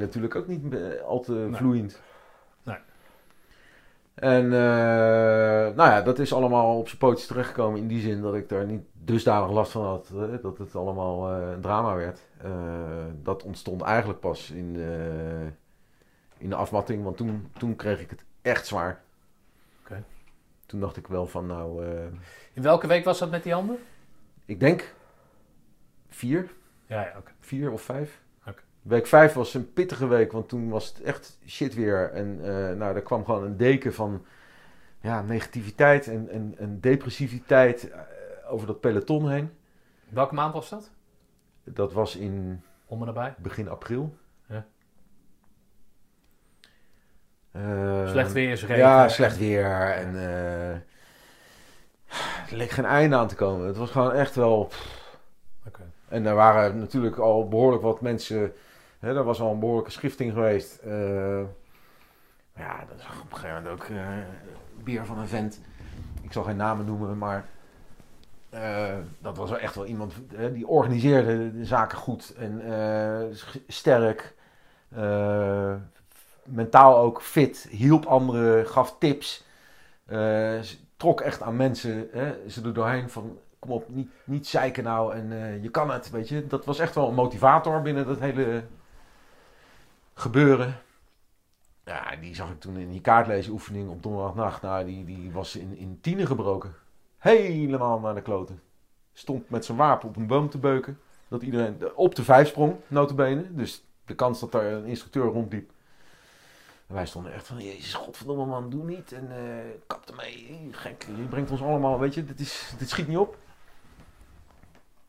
Natuurlijk 0.01 0.35
ook 0.35 0.47
niet 0.47 0.73
eh, 0.73 1.01
al 1.01 1.19
te 1.19 1.31
Nee. 1.33 1.53
vloeiend. 1.55 2.01
Nee. 2.63 2.77
En 4.13 4.43
eh, 4.45 4.51
nou 5.75 5.89
ja, 5.89 6.01
dat 6.01 6.19
is 6.19 6.33
allemaal 6.33 6.77
op 6.77 6.87
zijn 6.87 6.99
pootjes 6.99 7.27
terechtgekomen 7.27 7.79
in 7.79 7.87
die 7.87 8.01
zin 8.01 8.21
dat 8.21 8.35
ik 8.35 8.49
daar 8.49 8.65
niet 8.65 8.81
dusdanig 8.93 9.51
last 9.51 9.71
van 9.71 9.85
had. 9.85 10.11
eh, 10.15 10.41
dat 10.41 10.57
het 10.57 10.75
allemaal 10.75 11.31
een 11.31 11.61
drama 11.61 11.95
werd. 11.95 12.21
Dat 13.23 13.43
ontstond 13.43 13.81
eigenlijk 13.81 14.19
pas 14.19 14.49
in, 14.51 14.75
eh, 14.75 15.45
in 16.37 16.49
de 16.49 16.55
afmatting, 16.55 17.03
want 17.03 17.17
toen, 17.17 17.51
toen 17.57 17.75
kreeg 17.75 17.99
ik 18.01 18.09
het 18.09 18.23
echt 18.41 18.67
zwaar. 18.67 19.01
Oké. 19.83 20.03
Toen 20.65 20.79
dacht 20.79 20.97
ik 20.97 21.07
wel 21.07 21.27
van 21.27 21.45
nou, 21.45 21.85
In 22.53 22.61
welke 22.61 22.87
week 22.87 23.03
was 23.05 23.19
dat 23.19 23.29
met 23.31 23.43
die 23.43 23.53
handen? 23.53 23.77
ik 24.45 24.59
denk 24.59 24.93
vier, 26.09 26.51
Ja, 26.85 27.01
ja, 27.01 27.13
oké. 27.17 27.31
vier 27.39 27.71
of 27.71 27.81
vijf. 27.81 28.21
Week 28.81 29.07
vijf 29.07 29.33
was 29.33 29.53
een 29.53 29.73
pittige 29.73 30.07
week, 30.07 30.31
want 30.31 30.49
toen 30.49 30.69
was 30.69 30.87
het 30.87 31.01
echt 31.01 31.37
shit 31.47 31.73
weer. 31.73 32.11
En 32.11 32.39
eh, 32.43 32.77
nou, 32.77 32.95
er 32.95 33.01
kwam 33.01 33.25
gewoon 33.25 33.43
een 33.43 33.57
deken 33.57 33.93
van 33.93 34.25
ja, 35.01 35.21
negativiteit 35.21 36.07
en, 36.07 36.29
en, 36.29 36.55
en 36.57 36.79
depressiviteit 36.79 37.89
eh, 37.89 37.99
over 38.47 38.67
dat 38.67 38.79
peloton 38.79 39.29
heen. 39.29 39.51
Welke 40.09 40.33
maand 40.33 40.53
was 40.53 40.69
dat? 40.69 40.91
Dat 41.63 41.93
was 41.93 42.15
in 42.15 42.63
Om 42.85 42.99
en 42.99 43.05
nabij. 43.05 43.33
begin 43.37 43.69
april. 43.69 44.15
Ja. 44.47 44.65
Eh, 47.51 48.09
Slecht 48.09 48.31
weer 48.31 48.51
is 48.51 48.61
regen. 48.61 48.77
Ja, 48.77 49.07
slecht 49.09 49.37
weer. 49.37 49.91
En 49.91 50.15
eh, 50.15 50.69
er 50.71 52.57
leek 52.57 52.69
geen 52.69 52.85
einde 52.85 53.15
aan 53.15 53.27
te 53.27 53.35
komen. 53.35 53.67
Het 53.67 53.77
was 53.77 53.91
gewoon 53.91 54.13
echt 54.13 54.35
wel... 54.35 54.71
En 56.07 56.25
er 56.25 56.35
waren 56.35 56.79
natuurlijk 56.79 57.17
al 57.17 57.47
behoorlijk 57.47 57.81
wat 57.83 58.01
mensen. 58.01 58.53
Hè, 59.01 59.15
er 59.15 59.23
was 59.23 59.41
al 59.41 59.51
een 59.51 59.59
behoorlijke 59.59 59.91
schifting 59.91 60.33
geweest. 60.33 60.77
Eh, 60.77 61.41
ja, 62.55 62.85
dat 62.89 62.99
is 62.99 63.05
op 63.23 63.31
een 63.31 63.37
gegeven 63.37 63.63
moment 63.63 63.81
ook 63.81 63.87
eh, 63.87 64.07
bier 64.83 65.05
van 65.05 65.17
een 65.17 65.27
vent. 65.27 65.61
Ik 66.21 66.31
zal 66.31 66.43
geen 66.43 66.55
namen 66.55 66.85
noemen, 66.85 67.17
maar 67.17 67.45
eh, 68.49 68.97
dat 69.19 69.37
was 69.37 69.51
echt 69.51 69.75
wel 69.75 69.85
iemand 69.85 70.13
die 70.53 70.67
organiseerde 70.67 71.51
de 71.51 71.65
zaken 71.65 71.97
goed 71.97 72.33
en 72.37 72.61
sterk. 73.67 74.35
Mentaal 76.43 76.97
ook 76.97 77.21
fit, 77.21 77.67
hielp 77.69 78.05
anderen, 78.05 78.67
gaf 78.67 78.95
tips. 78.99 79.45
Trok 80.97 81.21
echt 81.21 81.41
aan 81.41 81.55
mensen 81.55 82.09
ze 82.47 82.61
er 82.63 82.73
doorheen 82.73 83.09
van 83.09 83.37
kom 83.59 83.71
op, 83.71 83.89
niet, 83.89 84.11
niet 84.23 84.47
zeiken 84.47 84.83
nou 84.83 85.13
en 85.13 85.61
je 85.61 85.69
kan 85.69 85.91
het, 85.91 86.09
weet 86.09 86.29
je. 86.29 86.47
Dat 86.47 86.65
was 86.65 86.79
echt 86.79 86.95
wel 86.95 87.07
een 87.07 87.13
motivator 87.13 87.81
binnen 87.81 88.05
dat 88.05 88.19
hele 88.19 88.63
gebeuren. 90.13 90.81
Ja, 91.85 92.15
die 92.15 92.35
zag 92.35 92.49
ik 92.49 92.59
toen 92.59 92.77
in 92.77 92.91
die 92.91 93.01
kaartlezeroefening 93.01 93.89
op 93.89 94.03
donderdagnacht. 94.03 94.61
Nou, 94.61 94.85
die, 94.85 95.05
die 95.05 95.31
was 95.31 95.55
in, 95.55 95.77
in 95.77 95.97
tienen 96.01 96.27
gebroken. 96.27 96.73
Helemaal 97.17 97.99
naar 97.99 98.15
de 98.15 98.21
kloten. 98.21 98.61
Stond 99.13 99.49
met 99.49 99.65
zijn 99.65 99.77
wapen 99.77 100.09
op 100.09 100.15
een 100.15 100.27
boom 100.27 100.49
te 100.49 100.57
beuken. 100.57 100.99
Dat 101.27 101.41
iedereen 101.41 101.95
op 101.95 102.15
de 102.15 102.23
vijf 102.23 102.47
sprong, 102.47 102.75
notabene. 102.87 103.55
Dus 103.55 103.83
de 104.05 104.15
kans 104.15 104.39
dat 104.39 104.51
daar 104.51 104.71
een 104.71 104.85
instructeur 104.85 105.25
rondliep. 105.25 105.71
En 106.87 106.95
wij 106.95 107.05
stonden 107.05 107.33
echt 107.33 107.47
van, 107.47 107.57
jezus, 107.57 107.93
godverdomme 107.93 108.45
man, 108.45 108.69
doe 108.69 108.83
niet. 108.83 109.11
En 109.11 109.31
eh 109.31 109.79
kap 109.87 110.09
ermee, 110.09 110.67
gek. 110.71 111.05
Je 111.17 111.23
brengt 111.23 111.51
ons 111.51 111.61
allemaal, 111.61 111.99
weet 111.99 112.13
je, 112.13 112.25
is, 112.35 112.73
dit 112.77 112.89
schiet 112.89 113.07
niet 113.07 113.17
op. 113.17 113.37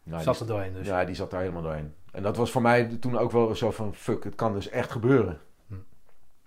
Die, 0.04 0.20
Zat 0.20 0.40
er 0.40 0.46
doorheen 0.46 0.72
dus. 0.72 0.86
ja, 0.86 1.04
die 1.04 1.14
zat 1.14 1.30
daar 1.30 1.40
helemaal 1.40 1.62
doorheen. 1.62 1.94
En 2.12 2.22
dat 2.22 2.36
was 2.36 2.50
voor 2.50 2.62
mij 2.62 2.96
toen 3.00 3.18
ook 3.18 3.30
wel 3.30 3.54
zo 3.54 3.70
van, 3.70 3.94
fuck, 3.94 4.24
het 4.24 4.34
kan 4.34 4.52
dus 4.52 4.68
echt 4.68 4.90
gebeuren. 4.90 5.40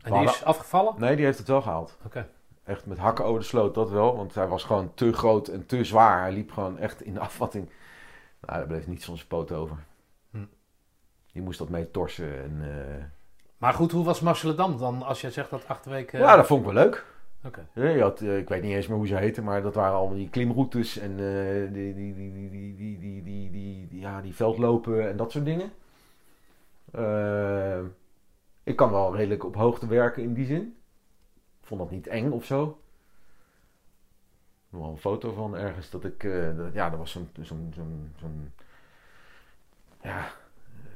en 0.02 0.14
die 0.14 0.24
is 0.24 0.44
afgevallen? 0.44 0.94
Nee, 0.98 1.16
die 1.16 1.26
heeft 1.26 1.38
het 1.38 1.48
wel 1.48 1.62
gehaald. 1.62 1.98
Oké. 2.06 2.28
Echt 2.64 2.86
met 2.86 2.98
hakken 2.98 3.26
over 3.26 3.40
de 3.40 3.46
sloot, 3.46 3.76
dat 3.76 3.90
wel. 3.90 4.16
Want 4.18 4.36
hij 4.36 4.48
was 4.48 4.64
gewoon 4.64 4.92
te 4.94 5.14
groot 5.14 5.48
en 5.48 5.66
te 5.66 5.84
zwaar. 5.84 6.22
Hij 6.22 6.32
liep 6.32 6.52
gewoon 6.52 6.78
echt 6.78 7.02
in 7.02 7.14
de 7.14 7.20
afvatting. 7.30 7.70
Nou, 8.42 8.58
daar 8.58 8.68
bleef 8.68 8.88
niets 8.88 9.06
van 9.06 9.16
zijn 9.16 9.28
poot 9.28 9.52
over. 9.52 9.78
Hm. 10.32 10.46
Je 11.26 11.42
moest 11.42 11.60
dat 11.60 11.70
mee 11.70 11.92
torsen. 11.92 12.44
En, 12.44 12.58
eh, 12.62 13.04
Maar 13.58 13.74
goed, 13.74 13.92
hoe 13.92 14.04
was 14.06 14.20
Marceledam 14.20 14.78
dan 14.78 15.04
als 15.04 15.22
je 15.22 15.32
zegt 15.32 15.50
dat 15.50 15.68
acht 15.68 15.86
weken... 15.86 16.20
Ja, 16.20 16.36
dat 16.36 16.48
vond 16.48 16.60
ik 16.66 16.74
wel 16.74 16.84
leuk. 16.84 17.06
Eh, 17.74 18.38
ik 18.38 18.50
weet 18.50 18.62
niet 18.62 18.74
eens 18.74 18.88
meer 18.88 18.98
hoe 18.98 19.08
ze 19.08 19.16
heten, 19.16 19.44
maar 19.44 19.62
dat 19.62 19.76
waren 19.76 19.98
allemaal 19.98 20.18
die 20.18 20.30
klimroutes 20.30 20.98
en 20.98 21.12
eh, 21.12 21.74
die, 21.74 21.94
die, 21.96 22.14
die, 22.16 22.32
die, 22.76 23.24
die, 23.24 23.52
die, 23.52 24.00
ja, 24.00 24.22
die 24.22 24.36
veldlopen 24.36 25.10
en 25.10 25.18
dat 25.18 25.32
soort 25.32 25.46
dingen. 25.46 25.72
Eh, 26.92 27.80
ik 28.64 28.76
kan 28.76 28.92
wel 28.92 29.16
redelijk 29.16 29.44
op 29.44 29.56
hoogte 29.56 29.88
werken 29.88 30.24
in 30.24 30.34
die 30.34 30.46
zin. 30.46 30.62
Ik 31.62 31.68
vond 31.68 31.80
dat 31.80 31.92
niet 31.92 32.08
eng 32.08 32.32
of 32.32 32.46
zo. 32.46 32.80
Nog 34.70 34.88
een 34.90 34.98
foto 34.98 35.34
van 35.34 35.56
ergens 35.58 35.90
dat 35.90 36.04
ik, 36.06 36.24
eh, 36.24 36.58
dat- 36.58 36.74
ja, 36.74 36.92
er 36.92 36.98
was 36.98 37.12
zo'n, 37.12 37.30
zo'n, 37.42 37.72
zo'n, 37.76 38.14
zo'n 38.20 38.52
ja, 40.02 40.18
eh, 40.20 40.26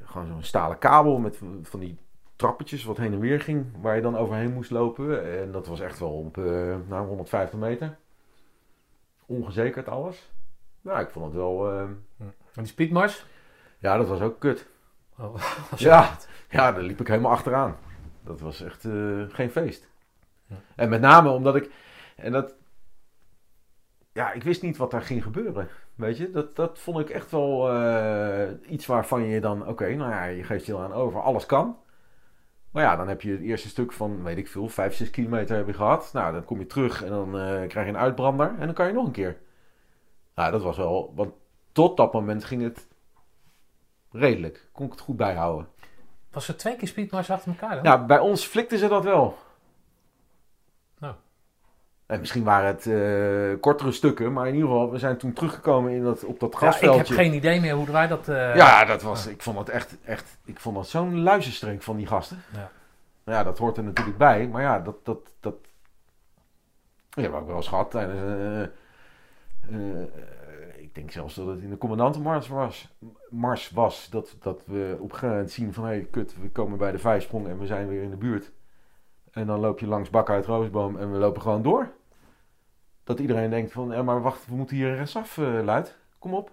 gewoon 0.04 0.26
zo'n 0.26 0.42
stalen 0.42 0.78
kabel 0.78 1.18
met 1.18 1.38
van 1.62 1.80
die 1.80 1.98
trappetjes 2.40 2.84
wat 2.84 2.96
heen 2.96 3.12
en 3.12 3.20
weer 3.20 3.40
ging, 3.40 3.66
waar 3.80 3.96
je 3.96 4.02
dan 4.02 4.16
overheen 4.16 4.52
moest 4.52 4.70
lopen. 4.70 5.38
En 5.40 5.52
dat 5.52 5.66
was 5.66 5.80
echt 5.80 5.98
wel 5.98 6.12
op 6.12 6.38
eh 6.38 6.76
nou, 6.88 7.06
150 7.06 7.58
meter. 7.58 7.96
Ongezekerd 9.26 9.88
alles. 9.88 10.30
Nou, 10.80 11.00
ik 11.00 11.10
vond 11.10 11.24
het 11.26 11.34
wel... 11.34 11.70
eh, 11.70 11.80
En 12.20 12.34
die 12.54 12.66
speedmars? 12.66 13.26
ja, 13.78 13.96
dat 13.96 14.08
was 14.08 14.20
ook 14.20 14.38
kut. 14.40 14.68
Oh, 15.18 15.34
was 15.70 15.80
Ja, 15.80 16.16
ja, 16.50 16.72
daar 16.72 16.82
liep 16.82 17.00
ik 17.00 17.06
helemaal 17.08 17.30
achteraan. 17.32 17.76
Dat 18.22 18.40
was 18.40 18.62
echt 18.62 18.84
eh, 18.84 19.22
geen 19.28 19.50
feest. 19.50 19.88
Ja. 20.46 20.56
En 20.76 20.88
met 20.88 21.00
name 21.00 21.30
omdat 21.30 21.56
ik... 21.56 21.70
En 22.16 22.32
dat... 22.32 22.54
Ja, 24.12 24.32
ik 24.32 24.42
wist 24.42 24.62
niet 24.62 24.76
wat 24.76 24.90
daar 24.90 25.02
ging 25.02 25.22
gebeuren. 25.22 25.68
Weet 25.94 26.16
je, 26.16 26.30
dat, 26.30 26.56
dat 26.56 26.78
vond 26.78 26.98
ik 26.98 27.10
echt 27.10 27.30
wel 27.30 27.72
eh, 27.72 28.48
iets 28.68 28.86
waarvan 28.86 29.22
je 29.22 29.40
dan... 29.40 29.66
Oké, 29.68 29.94
nou 29.94 30.10
ja, 30.10 30.24
je 30.24 30.42
geeft 30.42 30.66
je 30.66 30.76
aan 30.78 30.92
over. 30.92 31.20
Alles 31.20 31.46
kan. 31.46 31.76
Maar 32.70 32.82
ja, 32.82 32.96
dan 32.96 33.08
heb 33.08 33.20
je 33.20 33.30
het 33.30 33.40
eerste 33.40 33.68
stuk 33.68 33.92
van, 33.92 34.22
weet 34.22 34.38
ik 34.38 34.48
veel, 34.48 34.68
5, 34.68 34.94
6 34.94 35.10
kilometer 35.10 35.56
heb 35.56 35.66
je 35.66 35.72
gehad. 35.72 36.10
Nou, 36.12 36.32
dan 36.32 36.44
kom 36.44 36.58
je 36.58 36.66
terug 36.66 37.02
en 37.02 37.10
dan 37.10 37.38
eh, 37.38 37.68
krijg 37.68 37.86
je 37.86 37.92
een 37.92 37.96
uitbrander. 37.96 38.54
En 38.58 38.66
dan 38.66 38.74
kan 38.74 38.86
je 38.86 38.92
nog 38.92 39.06
een 39.06 39.12
keer. 39.12 39.38
Nou, 40.34 40.50
dat 40.50 40.62
was 40.62 40.76
wel... 40.76 41.12
Want 41.14 41.32
tot 41.72 41.96
dat 41.96 42.12
moment 42.12 42.44
ging 42.44 42.62
het 42.62 42.88
redelijk. 44.10 44.68
Kon 44.72 44.86
ik 44.86 44.92
het 44.92 45.00
goed 45.00 45.16
bijhouden. 45.16 45.68
Was 46.30 46.48
er 46.48 46.56
twee 46.56 46.76
keer 46.76 46.88
speedmars 46.88 47.30
achter 47.30 47.50
elkaar 47.52 47.74
dan? 47.74 47.84
Ja, 47.84 48.04
bij 48.04 48.18
ons 48.18 48.44
flikten 48.44 48.78
ze 48.78 48.88
dat 48.88 49.04
wel. 49.04 49.36
Nou. 52.10 52.14
En 52.14 52.20
misschien 52.20 52.44
waren 52.44 52.66
het 52.66 52.86
eh, 52.86 53.60
kortere 53.60 53.92
stukken, 53.92 54.32
maar 54.32 54.46
in 54.48 54.54
ieder 54.54 54.68
geval, 54.68 54.90
we 54.90 54.98
zijn 54.98 55.16
toen 55.16 55.32
teruggekomen 55.32 55.92
in 55.92 56.02
dat, 56.02 56.24
op 56.24 56.40
dat 56.40 56.56
Ja, 56.60 56.80
ik 56.80 56.80
heb 56.96 57.06
geen 57.06 57.34
idee 57.34 57.60
meer 57.60 57.74
hoe 57.74 57.90
wij 57.90 58.06
dat... 58.06 58.28
eh, 58.28 58.56
Ja, 58.56 58.84
dat 58.84 59.02
was, 59.02 59.26
ik 59.26 59.42
vond 59.42 59.58
het 59.58 59.68
echt, 59.68 59.96
echt, 60.04 60.38
ik 60.44 60.60
vond 60.60 60.76
dat 60.76 60.88
zo'n 60.88 61.20
luizenstreek 61.22 61.82
van 61.82 61.96
die 61.96 62.06
gasten. 62.06 62.42
Ja. 62.52 62.70
Ja, 63.24 63.42
dat 63.44 63.58
hoort 63.58 63.76
er 63.76 63.82
natuurlijk 63.82 64.18
bij, 64.18 64.48
maar 64.48 64.62
ja, 64.62 64.78
dat, 64.80 65.04
dat, 65.04 65.18
dat, 65.40 65.54
ja, 67.10 67.22
heb 67.22 67.34
ik 67.34 67.46
wel 67.46 67.56
eens 67.56 67.68
gehad 67.68 67.90
tijdens, 67.90 68.20
eh, 68.20 68.62
eh, 68.62 70.02
ik 70.76 70.94
denk 70.94 71.10
zelfs 71.10 71.34
dat 71.34 71.46
het 71.46 71.60
in 71.60 71.70
de 71.70 71.78
commandantenmars 71.78 72.48
was, 72.48 72.88
mars 73.28 73.70
was, 73.70 74.08
dat, 74.10 74.36
dat 74.40 74.62
we 74.66 74.94
op 74.98 75.02
een 75.02 75.10
gegeven 75.10 75.28
moment 75.28 75.50
zien 75.50 75.72
van, 75.72 75.84
hé, 75.84 75.90
hey, 75.90 76.06
kut, 76.10 76.34
we 76.40 76.48
komen 76.50 76.78
bij 76.78 76.92
de 76.92 76.98
vijfsprong 76.98 77.48
en 77.48 77.58
we 77.58 77.66
zijn 77.66 77.88
weer 77.88 78.02
in 78.02 78.10
de 78.10 78.16
buurt. 78.16 78.50
En 79.30 79.46
dan 79.46 79.60
loop 79.60 79.78
je 79.78 79.86
langs 79.86 80.10
Bakker 80.10 80.34
uit 80.34 80.46
Roosboom 80.46 80.96
en 80.96 81.12
we 81.12 81.18
lopen 81.18 81.42
gewoon 81.42 81.62
door. 81.62 81.90
Dat 83.10 83.18
iedereen 83.18 83.50
denkt 83.50 83.72
van, 83.72 83.90
ja, 83.90 84.02
maar 84.02 84.22
wacht, 84.22 84.46
we 84.46 84.54
moeten 84.54 84.76
hier 84.76 84.94
rechtsaf, 84.94 85.38
eh 85.38 85.62
luid. 85.62 85.96
Kom 86.18 86.34
op. 86.34 86.50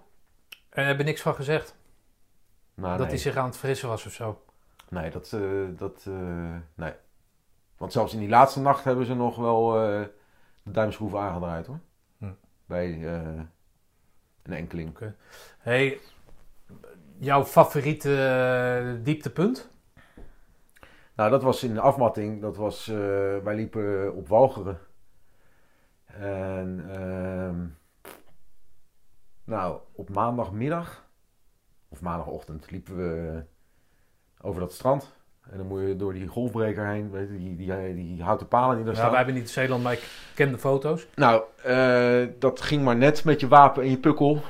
En 0.68 0.86
heb 0.86 0.98
je 0.98 1.04
niks 1.04 1.20
van 1.20 1.34
gezegd? 1.34 1.74
Nou, 2.74 2.90
dat 2.90 2.98
nee. 2.98 3.08
hij 3.08 3.16
zich 3.18 3.36
aan 3.36 3.46
het 3.46 3.56
frissen 3.56 3.88
was 3.88 4.06
of 4.06 4.12
zo? 4.12 4.42
Nee, 4.88 5.10
dat, 5.10 5.32
eh, 5.32 5.40
dat, 5.76 6.04
eh, 6.08 6.56
nee. 6.74 6.92
Want 7.76 7.92
zelfs 7.92 8.12
in 8.12 8.18
die 8.18 8.28
laatste 8.28 8.60
nacht 8.60 8.84
hebben 8.84 9.06
ze 9.06 9.14
nog 9.14 9.36
wel 9.36 9.80
eh, 9.80 10.00
de 10.62 10.70
duimschroef 10.70 11.14
aangedraaid 11.14 11.66
hoor. 11.66 11.78
Hm. 12.18 12.32
Bij 12.66 12.92
eh, 12.92 13.42
een 14.42 14.52
enkeling. 14.52 14.98
hey, 15.58 16.00
jouw 17.18 17.44
favoriete 17.44 18.26
eh, 18.26 19.04
dieptepunt? 19.04 19.70
Nou, 21.14 21.30
dat 21.30 21.42
was 21.42 21.62
in 21.62 21.74
de 21.74 21.80
afmatting. 21.80 22.40
Dat 22.40 22.56
was, 22.56 22.88
eh, 22.88 22.96
wij 23.42 23.54
liepen 23.54 24.14
op 24.14 24.28
Walcheren. 24.28 24.78
En, 26.14 26.84
ehm, 26.90 27.66
nou, 29.44 29.80
op 29.92 30.08
maandagmiddag, 30.10 31.06
of 31.88 32.00
maandagochtend, 32.00 32.70
liepen 32.70 32.96
we 32.96 33.42
over 34.40 34.60
dat 34.60 34.72
strand. 34.72 35.16
En 35.50 35.58
dan 35.58 35.66
moet 35.66 35.80
je 35.80 35.96
door 35.96 36.12
die 36.12 36.26
golfbreker 36.26 36.86
heen, 36.86 37.10
weet 37.10 37.28
je, 37.28 37.38
die, 37.38 37.56
die, 37.56 37.94
die 37.94 38.22
houten 38.22 38.48
palen 38.48 38.76
die 38.76 38.84
daar 38.84 38.92
Ja, 38.94 38.98
staan. 38.98 39.10
wij 39.10 39.18
hebben 39.18 39.36
niet 39.36 39.50
Zeeland, 39.50 39.82
maar 39.82 39.92
ik 39.92 40.08
ken 40.34 40.52
de 40.52 40.58
foto's. 40.58 41.06
Nou, 41.14 41.42
eh, 41.62 42.26
dat 42.38 42.60
ging 42.60 42.84
maar 42.84 42.96
net 42.96 43.24
met 43.24 43.40
je 43.40 43.48
wapen 43.48 43.82
en 43.82 43.90
je 43.90 43.98
pukkel. 43.98 44.42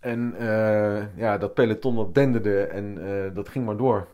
En 0.00 0.34
eh, 0.38 1.16
ja, 1.16 1.38
dat 1.38 1.54
peloton 1.54 1.96
dat 1.96 2.14
denderde 2.14 2.62
en 2.64 3.08
eh, 3.08 3.34
dat 3.34 3.48
ging 3.48 3.64
maar 3.66 3.76
door. 3.76 4.06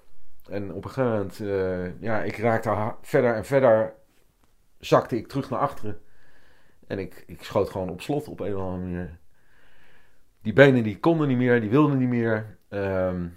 En 0.50 0.72
op 0.72 0.84
een 0.84 0.90
gegeven 0.90 1.10
moment, 1.10 2.00
ja, 2.00 2.22
ik 2.22 2.36
raakte 2.36 2.94
verder 3.02 3.34
en 3.34 3.44
verder, 3.44 3.92
zakte 4.78 5.16
ik 5.16 5.28
terug 5.28 5.50
naar 5.50 5.60
achteren. 5.60 6.00
En 6.92 6.98
ik, 6.98 7.24
ik 7.26 7.42
schoot 7.42 7.70
gewoon 7.70 7.88
op 7.88 8.00
slot 8.00 8.28
op 8.28 8.40
een 8.40 8.56
of 8.56 8.62
andere 8.62 8.82
manier. 8.82 9.18
Die 10.42 10.52
benen 10.52 10.82
die 10.82 10.98
konden 10.98 11.28
niet 11.28 11.36
meer, 11.36 11.60
die 11.60 11.70
wilden 11.70 11.98
niet 11.98 12.08
meer. 12.08 12.58
Ehm, 12.68 13.28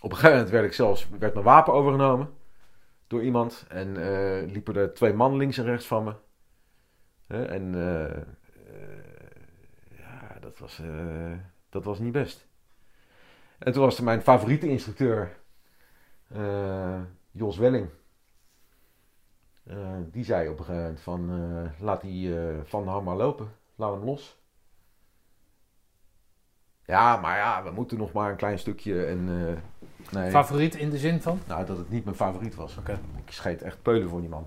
op 0.00 0.10
een 0.10 0.16
gegeven 0.16 0.30
moment 0.30 0.50
werd 0.50 0.64
ik 0.64 0.72
zelfs, 0.72 1.08
werd 1.18 1.32
mijn 1.32 1.44
wapen 1.44 1.72
overgenomen 1.72 2.34
door 3.06 3.22
iemand. 3.22 3.64
En 3.68 3.96
eh, 3.96 4.52
liepen 4.52 4.76
er 4.76 4.94
twee 4.94 5.12
mannen 5.12 5.38
links 5.38 5.58
en 5.58 5.64
rechts 5.64 5.86
van 5.86 6.04
me. 6.04 6.14
En 7.26 7.74
eh, 7.74 8.16
eh, 8.16 8.22
ja, 9.96 10.38
dat 10.40 10.58
was, 10.58 10.82
dat 11.68 11.84
was 11.84 11.98
niet 11.98 12.12
best. 12.12 12.46
En 13.58 13.72
toen 13.72 13.82
was 13.82 13.98
er 13.98 14.04
mijn 14.04 14.22
favoriete 14.22 14.68
instructeur, 14.68 15.36
Jos 17.30 17.56
Welling. 17.56 17.88
Eh, 19.66 19.76
die 20.12 20.24
zei 20.24 20.48
op 20.48 20.58
een 20.58 20.64
gegeven 20.64 20.82
moment 20.82 21.00
van, 21.00 21.30
eh, 21.30 21.82
laat 21.82 22.00
die 22.00 22.38
eh, 22.38 22.56
Van 22.64 22.88
Ham 22.88 23.04
maar 23.04 23.16
lopen. 23.16 23.48
Laat 23.74 23.92
hem 23.92 24.04
los. 24.04 24.38
Ja, 26.84 27.16
maar 27.16 27.36
ja, 27.36 27.62
we 27.62 27.70
moeten 27.70 27.98
nog 27.98 28.12
maar 28.12 28.30
een 28.30 28.36
klein 28.36 28.58
stukje. 28.58 29.06
En, 29.06 29.24
nee, 30.12 30.30
Favoriet 30.30 30.74
in 30.74 30.90
de 30.90 30.98
zin 30.98 31.22
van? 31.22 31.40
nou, 31.46 31.66
dat 31.66 31.76
het 31.76 31.90
niet 31.90 32.04
mijn 32.04 32.16
favoriet 32.16 32.54
was. 32.54 32.76
Oké. 32.76 32.92
Ik 33.24 33.32
scheet 33.32 33.62
echt 33.62 33.82
peulen 33.82 34.08
voor 34.08 34.20
die 34.20 34.28
man. 34.28 34.46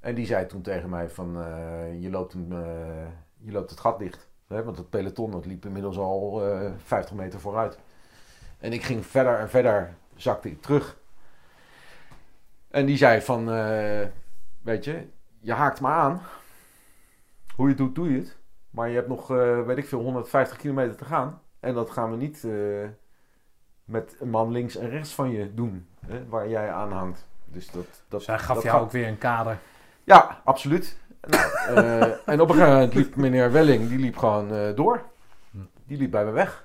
En 0.00 0.14
die 0.14 0.26
zei 0.26 0.46
toen 0.46 0.62
tegen 0.62 0.90
mij 0.90 1.08
van, 1.08 1.32
je, 2.00 2.10
loopt 2.10 2.32
hem, 2.32 2.52
je 3.36 3.52
loopt 3.52 3.70
het 3.70 3.80
gat 3.80 3.98
dicht. 3.98 4.28
Hè? 4.46 4.64
Want 4.64 4.76
het 4.76 4.90
peloton 4.90 5.30
dat 5.30 5.46
liep 5.46 5.64
inmiddels 5.64 5.98
al 5.98 6.46
eh 6.46 6.72
50 6.76 7.14
meter 7.14 7.40
vooruit. 7.40 7.78
En 8.58 8.72
ik 8.72 8.82
ging 8.82 9.06
verder 9.06 9.38
en 9.38 9.50
verder, 9.50 9.94
zakte 10.16 10.50
ik 10.50 10.62
terug. 10.62 10.96
En 12.74 12.86
die 12.86 12.96
zei 12.96 13.20
van, 13.20 13.50
eh, 13.52 14.06
weet 14.62 14.84
je, 14.84 15.06
je 15.40 15.52
haakt 15.52 15.80
maar 15.80 15.94
aan. 15.94 16.22
Hoe 17.56 17.64
je 17.64 17.74
het 17.74 17.78
doet, 17.78 17.94
doe 17.94 18.12
je 18.12 18.18
het. 18.18 18.36
Maar 18.70 18.88
je 18.88 18.94
hebt 18.94 19.08
nog, 19.08 19.30
eh, 19.30 19.62
weet 19.62 19.76
ik 19.76 19.86
veel, 19.88 20.00
150 20.00 20.56
kilometer 20.56 20.96
te 20.96 21.04
gaan. 21.04 21.40
En 21.60 21.74
dat 21.74 21.90
gaan 21.90 22.10
we 22.10 22.16
niet 22.16 22.44
eh, 22.44 22.88
met 23.84 24.16
een 24.20 24.30
man 24.30 24.50
links 24.50 24.76
en 24.76 24.90
rechts 24.90 25.10
van 25.14 25.30
je 25.30 25.54
doen. 25.54 25.86
Hè, 26.06 26.26
waar 26.28 26.48
jij 26.48 26.70
aan 26.72 26.92
hangt. 26.92 27.26
Dus 27.44 27.70
dat, 27.70 27.86
dat, 28.08 28.26
hij 28.26 28.38
gaf 28.38 28.54
dat 28.54 28.64
jou 28.64 28.76
gaat- 28.76 28.84
ook 28.84 28.92
weer 28.92 29.08
een 29.08 29.18
kader. 29.18 29.58
Ja, 30.04 30.40
absoluut. 30.44 30.98
Nou, 31.74 32.12
en 32.26 32.40
op 32.40 32.48
een 32.48 32.54
gegeven 32.54 32.72
moment 32.72 32.94
liep 32.94 33.16
meneer 33.16 33.52
Welling, 33.52 33.88
die 33.88 33.98
liep 33.98 34.16
gewoon 34.16 34.74
door. 34.74 35.02
Die 35.86 35.98
liep 35.98 36.10
bij 36.10 36.24
me 36.24 36.30
weg. 36.30 36.64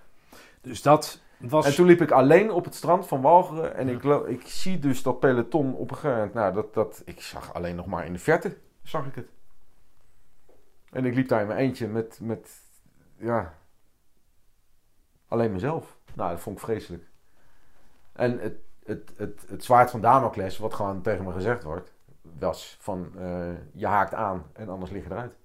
Dus 0.61 0.81
dat 0.81 1.19
was... 1.39 1.65
En 1.65 1.75
toen 1.75 1.85
liep 1.85 2.01
ik 2.01 2.11
alleen 2.11 2.51
op 2.51 2.65
het 2.65 2.75
strand 2.75 3.07
van 3.07 3.21
Walcheren. 3.21 3.75
En 3.75 3.87
ik, 3.87 4.03
ik 4.03 4.47
zie 4.47 4.79
dus 4.79 5.03
dat 5.03 5.19
peloton 5.19 5.75
op 5.75 5.91
een 5.91 5.95
gegeven 5.95 6.17
moment... 6.17 6.33
Nou, 6.33 6.53
dat, 6.53 6.73
dat, 6.73 7.01
ik 7.05 7.21
zag 7.21 7.53
alleen 7.53 7.75
nog 7.75 7.85
maar 7.85 8.05
in 8.05 8.13
de 8.13 8.19
verte, 8.19 8.57
zag 8.83 9.05
ik 9.05 9.15
het. 9.15 9.29
En 10.91 11.05
ik 11.05 11.15
liep 11.15 11.27
daar 11.27 11.41
in 11.41 11.47
mijn 11.47 11.59
eentje 11.59 11.87
met, 11.87 12.19
met 12.21 12.49
ja, 13.17 13.53
alleen 15.27 15.51
mezelf. 15.51 15.97
Nou, 16.13 16.31
dat 16.31 16.39
vond 16.39 16.57
ik 16.57 16.63
vreselijk. 16.63 17.09
En 18.13 18.39
het, 18.39 18.57
het, 18.83 19.11
het, 19.17 19.45
het 19.49 19.63
zwaard 19.63 19.91
van 19.91 20.01
Damocles, 20.01 20.57
wat 20.57 20.73
gewoon 20.73 21.01
tegen 21.01 21.25
me 21.25 21.31
gezegd 21.31 21.63
wordt, 21.63 21.93
was 22.21 22.77
van 22.79 23.11
eh, 23.17 23.51
je 23.73 23.87
haakt 23.87 24.13
aan 24.13 24.45
en 24.53 24.69
anders 24.69 24.91
lig 24.91 25.03
je 25.03 25.11
eruit. 25.11 25.37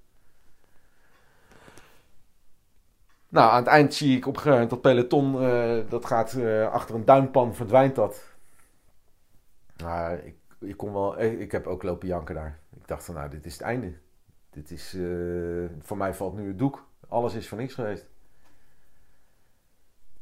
Nou, 3.34 3.50
aan 3.50 3.58
het 3.58 3.66
eind 3.66 3.94
zie 3.94 4.16
ik 4.16 4.26
op 4.26 4.42
dat 4.42 4.80
peloton, 4.80 5.42
eh, 5.42 5.78
dat 5.88 6.04
gaat 6.04 6.32
eh, 6.32 6.72
achter 6.72 6.94
een 6.94 7.04
duinpan, 7.04 7.54
verdwijnt 7.54 7.94
dat. 7.94 8.36
Nou, 9.76 10.16
ik, 10.16 10.34
ik 10.58 10.80
wel, 10.80 11.16
eh, 11.16 11.40
ik 11.40 11.52
heb 11.52 11.66
ook 11.66 11.82
lopen 11.82 12.08
janken 12.08 12.34
daar. 12.34 12.58
Ik 12.76 12.88
dacht 12.88 13.04
van, 13.04 13.14
nou, 13.14 13.30
dit 13.30 13.46
is 13.46 13.52
het 13.52 13.62
einde. 13.62 13.92
Dit 14.50 14.70
is, 14.70 14.96
voor 15.80 15.96
mij 15.96 16.14
valt 16.14 16.36
nu 16.36 16.48
het 16.48 16.58
doek. 16.58 16.86
Alles 17.08 17.34
is 17.34 17.48
voor 17.48 17.58
niks 17.58 17.74
geweest. 17.74 18.06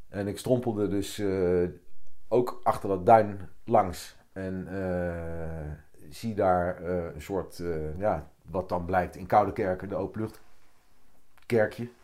En 0.08 0.28
ik 0.28 0.38
strompelde 0.38 0.88
dus 0.88 1.22
ook 2.28 2.60
achter 2.62 2.88
dat 2.88 3.06
duin 3.06 3.48
langs. 3.64 4.16
En 4.32 4.68
zie 6.10 6.34
daar 6.34 6.82
een 6.82 7.22
soort, 7.22 7.62
ja, 7.98 8.30
wat 8.42 8.68
dan 8.68 8.84
blijkt 8.84 9.16
in 9.16 9.26
Koude 9.26 9.52
Kerken, 9.52 9.88
de 9.88 9.94
openlucht 9.94 10.40
kerkje. 11.46 11.82
Het 11.84 12.01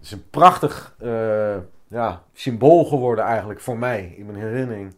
is 0.00 0.12
een 0.12 0.30
prachtig 0.30 0.94
eh, 0.98 1.56
ja, 1.88 2.22
symbool 2.32 2.84
geworden 2.84 3.24
eigenlijk 3.24 3.60
voor 3.60 3.78
mij 3.78 4.14
in 4.16 4.26
mijn 4.26 4.38
herinnering. 4.38 4.94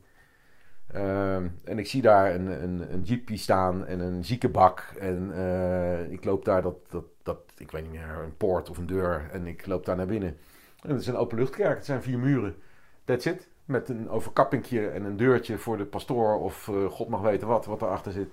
Ehm, 0.92 1.48
en 1.64 1.78
ik 1.78 1.86
zie 1.86 2.02
daar 2.02 2.34
een, 2.34 2.62
een, 2.62 2.92
een 2.92 3.02
jeepje 3.02 3.36
staan 3.36 3.86
en 3.86 4.00
een 4.00 4.24
ziekenbak. 4.24 4.92
En 4.98 5.30
eh, 5.34 6.10
ik 6.10 6.24
loop 6.24 6.44
daar 6.44 6.62
dat, 6.62 6.76
dat, 6.88 7.04
dat, 7.22 7.38
ik 7.56 7.70
weet 7.70 7.82
niet 7.82 7.92
meer, 7.92 8.22
een 8.22 8.36
poort 8.36 8.70
of 8.70 8.78
een 8.78 8.86
deur. 8.86 9.28
En 9.32 9.46
ik 9.46 9.66
loop 9.66 9.84
daar 9.84 9.96
naar 9.96 10.06
binnen. 10.06 10.36
En 10.82 10.90
het 10.90 11.00
is 11.00 11.06
een 11.06 11.16
openluchtkerk, 11.16 11.76
het 11.76 11.84
zijn 11.84 12.02
vier 12.02 12.18
muren. 12.18 12.56
That's 13.04 13.26
it. 13.26 13.48
Met 13.64 13.88
een 13.88 14.10
overkappingje 14.10 14.88
en 14.88 15.04
een 15.04 15.16
deurtje 15.16 15.58
voor 15.58 15.76
de 15.76 15.84
pastoor 15.84 16.40
of 16.40 16.68
eh, 16.68 16.84
god 16.84 17.08
mag 17.08 17.20
weten 17.20 17.48
wat, 17.48 17.66
wat 17.66 17.82
erachter 17.82 18.12
zit. 18.12 18.28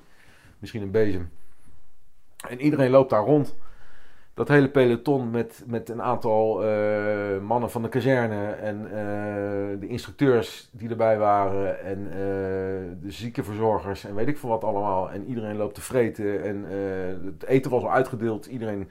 Misschien 0.59 0.81
een 0.81 0.91
bezem. 0.91 1.29
En 2.49 2.61
iedereen 2.61 2.89
loopt 2.89 3.09
daar 3.09 3.23
rond. 3.23 3.55
Dat 4.35 4.47
hele 4.47 4.69
peloton 4.69 5.29
met, 5.29 5.63
met 5.67 5.89
een 5.89 6.01
aantal 6.01 6.63
eh, 6.63 7.39
mannen 7.41 7.71
van 7.71 7.81
de 7.81 7.89
kazerne 7.89 8.51
en 8.51 8.85
eh, 8.85 9.79
de 9.79 9.87
instructeurs 9.87 10.69
die 10.71 10.89
erbij 10.89 11.17
waren 11.17 11.83
en 11.83 12.07
eh, 12.09 12.15
de 13.01 13.11
ziekenverzorgers 13.11 14.05
en 14.05 14.15
weet 14.15 14.27
ik 14.27 14.37
veel 14.37 14.49
wat 14.49 14.63
allemaal. 14.63 15.11
En 15.11 15.25
iedereen 15.25 15.55
loopt 15.55 15.75
te 15.75 15.81
vreten 15.81 16.43
en 16.43 16.65
het 17.25 17.43
eten 17.43 17.71
was 17.71 17.83
al 17.83 17.91
uitgedeeld. 17.91 18.45
Iedereen, 18.45 18.89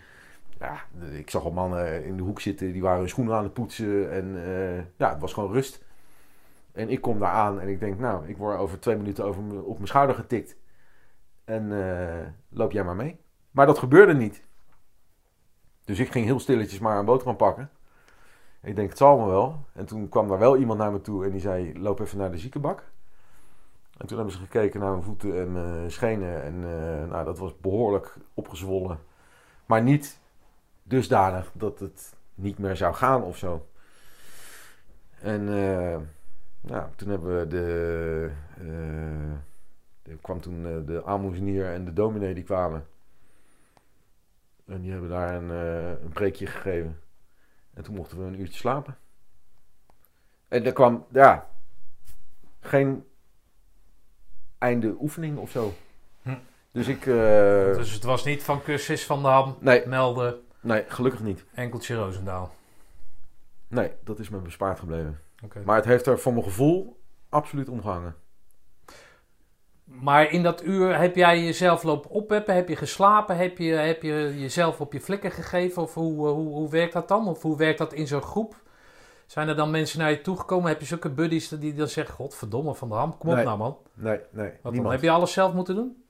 ja, 0.58 0.80
ik 1.12 1.30
zag 1.30 1.44
al 1.44 1.50
mannen 1.50 2.04
in 2.04 2.16
de 2.16 2.22
hoek 2.22 2.40
zitten, 2.40 2.72
die 2.72 2.82
waren 2.82 2.98
hun 2.98 3.08
schoenen 3.08 3.34
aan 3.34 3.44
het 3.44 3.54
poetsen 3.54 4.12
en 4.12 4.36
ja, 4.96 5.10
het 5.10 5.20
was 5.20 5.32
gewoon 5.32 5.52
rust. 5.52 5.84
En 6.72 6.90
ik 6.90 7.00
kom 7.00 7.18
daar 7.18 7.32
aan 7.32 7.60
en 7.60 7.68
ik 7.68 7.80
denk, 7.80 7.98
nou, 7.98 8.28
ik 8.28 8.36
word 8.36 8.58
over 8.58 8.80
twee 8.80 8.96
minuten 8.96 9.24
over 9.24 9.64
op 9.64 9.74
mijn 9.74 9.88
schouder 9.88 10.16
getikt. 10.16 10.56
En 11.44 11.72
loop 12.48 12.72
jij 12.72 12.84
maar 12.84 12.96
mee. 12.96 13.20
Maar 13.50 13.66
dat 13.66 13.78
gebeurde 13.78 14.14
niet. 14.14 14.42
Dus 15.84 15.98
ik 15.98 16.10
ging 16.10 16.24
heel 16.24 16.40
stilletjes 16.40 16.78
maar 16.78 16.98
een 16.98 17.04
boterham 17.04 17.36
pakken. 17.36 17.70
Ik 18.62 18.76
denk, 18.76 18.88
het 18.88 18.98
zal 18.98 19.18
me 19.18 19.26
wel. 19.26 19.64
En 19.72 19.86
toen 19.86 20.08
kwam 20.08 20.28
daar 20.28 20.38
wel 20.38 20.56
iemand 20.56 20.78
naar 20.78 20.92
me 20.92 21.00
toe 21.00 21.24
en 21.24 21.30
die 21.30 21.40
zei, 21.40 21.78
loop 21.78 22.00
even 22.00 22.18
naar 22.18 22.30
de 22.30 22.38
ziekenbak. 22.38 22.84
En 23.96 24.06
toen 24.06 24.16
hebben 24.16 24.34
ze 24.34 24.40
gekeken 24.42 24.80
naar 24.80 24.90
mijn 24.90 25.02
voeten 25.02 25.40
en 25.40 25.52
mijn 25.52 25.90
schenen. 25.90 26.42
En 26.42 26.54
eh, 26.54 27.08
nou, 27.10 27.24
dat 27.24 27.38
was 27.38 27.58
behoorlijk 27.60 28.16
opgezwollen. 28.34 28.98
Maar 29.66 29.82
niet 29.82 30.20
dusdanig 30.82 31.50
dat 31.54 31.78
het 31.80 32.14
niet 32.34 32.58
meer 32.58 32.76
zou 32.76 32.94
gaan 32.94 33.22
of 33.22 33.36
zo. 33.36 33.66
En 35.20 35.40
eh, 35.48 35.98
nou, 36.60 36.88
toen 36.96 37.08
hebben 37.08 37.38
we 37.38 37.46
de... 37.46 38.30
eh, 38.58 40.12
er 40.12 40.18
kwam 40.20 40.40
toen 40.40 40.62
de 40.62 41.02
en 41.64 41.84
de 41.84 41.92
dominee 41.92 42.34
die 42.34 42.44
kwamen. 42.44 42.86
En 44.66 44.80
die 44.80 44.90
hebben 44.90 45.10
daar 45.10 45.34
een, 45.34 45.50
eh, 45.50 46.02
een 46.02 46.12
preekje 46.12 46.46
gegeven. 46.46 47.00
En 47.74 47.82
toen 47.82 47.94
mochten 47.94 48.18
we 48.18 48.24
een 48.24 48.40
uurtje 48.40 48.58
slapen. 48.58 48.98
En 50.48 50.64
er 50.64 50.72
kwam, 50.72 51.06
ja, 51.12 51.50
geen 52.60 53.04
einde 54.58 54.96
oefening 55.00 55.38
of 55.38 55.50
zo. 55.50 55.74
Hm. 56.22 56.34
Dus 56.72 56.88
ik, 56.88 57.06
eh, 57.06 57.74
Dus 57.74 57.92
het 57.92 58.02
was 58.02 58.24
niet 58.24 58.42
van 58.42 58.62
Cursus 58.62 59.06
van 59.06 59.22
de 59.22 59.28
Ham, 59.28 59.56
nee, 59.60 59.86
melden, 59.86 60.40
nee, 60.60 60.84
gelukkig 60.88 61.20
niet. 61.22 61.44
enkeltje 61.54 61.94
Roosendaal. 61.94 62.54
Nee, 63.68 63.92
dat 64.04 64.18
is 64.18 64.28
me 64.28 64.38
bespaard 64.38 64.78
gebleven. 64.78 65.20
Oké. 65.42 65.62
Maar 65.64 65.76
het 65.76 65.84
heeft 65.84 66.06
er 66.06 66.18
voor 66.18 66.32
mijn 66.32 66.44
gevoel 66.44 67.00
absoluut 67.28 67.68
omgehangen. 67.68 68.14
Maar 70.00 70.30
in 70.30 70.42
dat 70.42 70.62
uur 70.64 70.98
heb 70.98 71.16
jij 71.16 71.44
jezelf 71.44 71.82
lopen 71.82 72.10
oppeppen? 72.10 72.54
Heb 72.54 72.68
je 72.68 72.76
geslapen? 72.76 73.36
Heb 73.36 73.58
je, 73.58 73.72
heb 73.72 74.02
je 74.02 74.34
jezelf 74.40 74.80
op 74.80 74.92
je 74.92 75.00
flikken 75.00 75.30
gegeven? 75.30 75.82
Of 75.82 75.94
hoe, 75.94 76.26
eh, 76.28 76.32
hoe, 76.32 76.48
hoe 76.54 76.70
werkt 76.70 76.92
dat 76.92 77.08
dan? 77.08 77.28
Of 77.28 77.42
hoe 77.42 77.56
werkt 77.56 77.78
dat 77.78 77.92
in 77.92 78.06
zo'n 78.06 78.22
groep? 78.22 78.62
Zijn 79.26 79.48
er 79.48 79.56
dan 79.56 79.70
mensen 79.70 79.98
naar 79.98 80.10
je 80.10 80.20
toegekomen? 80.20 80.68
Heb 80.68 80.80
je 80.80 80.86
zulke 80.86 81.10
buddies 81.10 81.48
die 81.48 81.74
dan 81.74 81.88
zeggen... 81.88 82.14
Godverdomme, 82.14 82.74
Van 82.74 82.88
de 82.88 82.94
Ham, 82.94 83.18
kom 83.18 83.28
op 83.28 83.34
Nee. 83.36 83.44
nou 83.44 83.58
man. 83.58 83.76
Nee, 83.94 84.18
nee, 84.30 84.48
Wat 84.50 84.58
dan? 84.62 84.72
niemand. 84.72 84.92
Heb 84.94 85.02
je 85.02 85.10
alles 85.10 85.32
zelf 85.32 85.52
moeten 85.52 85.74
doen? 85.74 86.04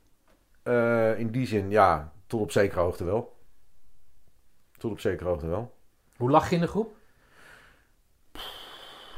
Eh, 0.63 1.19
in 1.19 1.31
die 1.31 1.47
zin, 1.47 1.71
ja, 1.71 2.13
tot 2.27 2.41
op 2.41 2.51
zekere 2.51 2.81
hoogte 2.81 3.05
wel. 3.05 3.37
Tot 4.79 4.91
op 4.91 5.01
zekere 5.01 5.29
hoogte 5.29 5.47
wel. 5.47 5.75
Hoe 6.17 6.31
lag 6.31 6.49
je 6.49 6.55
in 6.55 6.61
de 6.61 6.67
groep? 6.67 6.97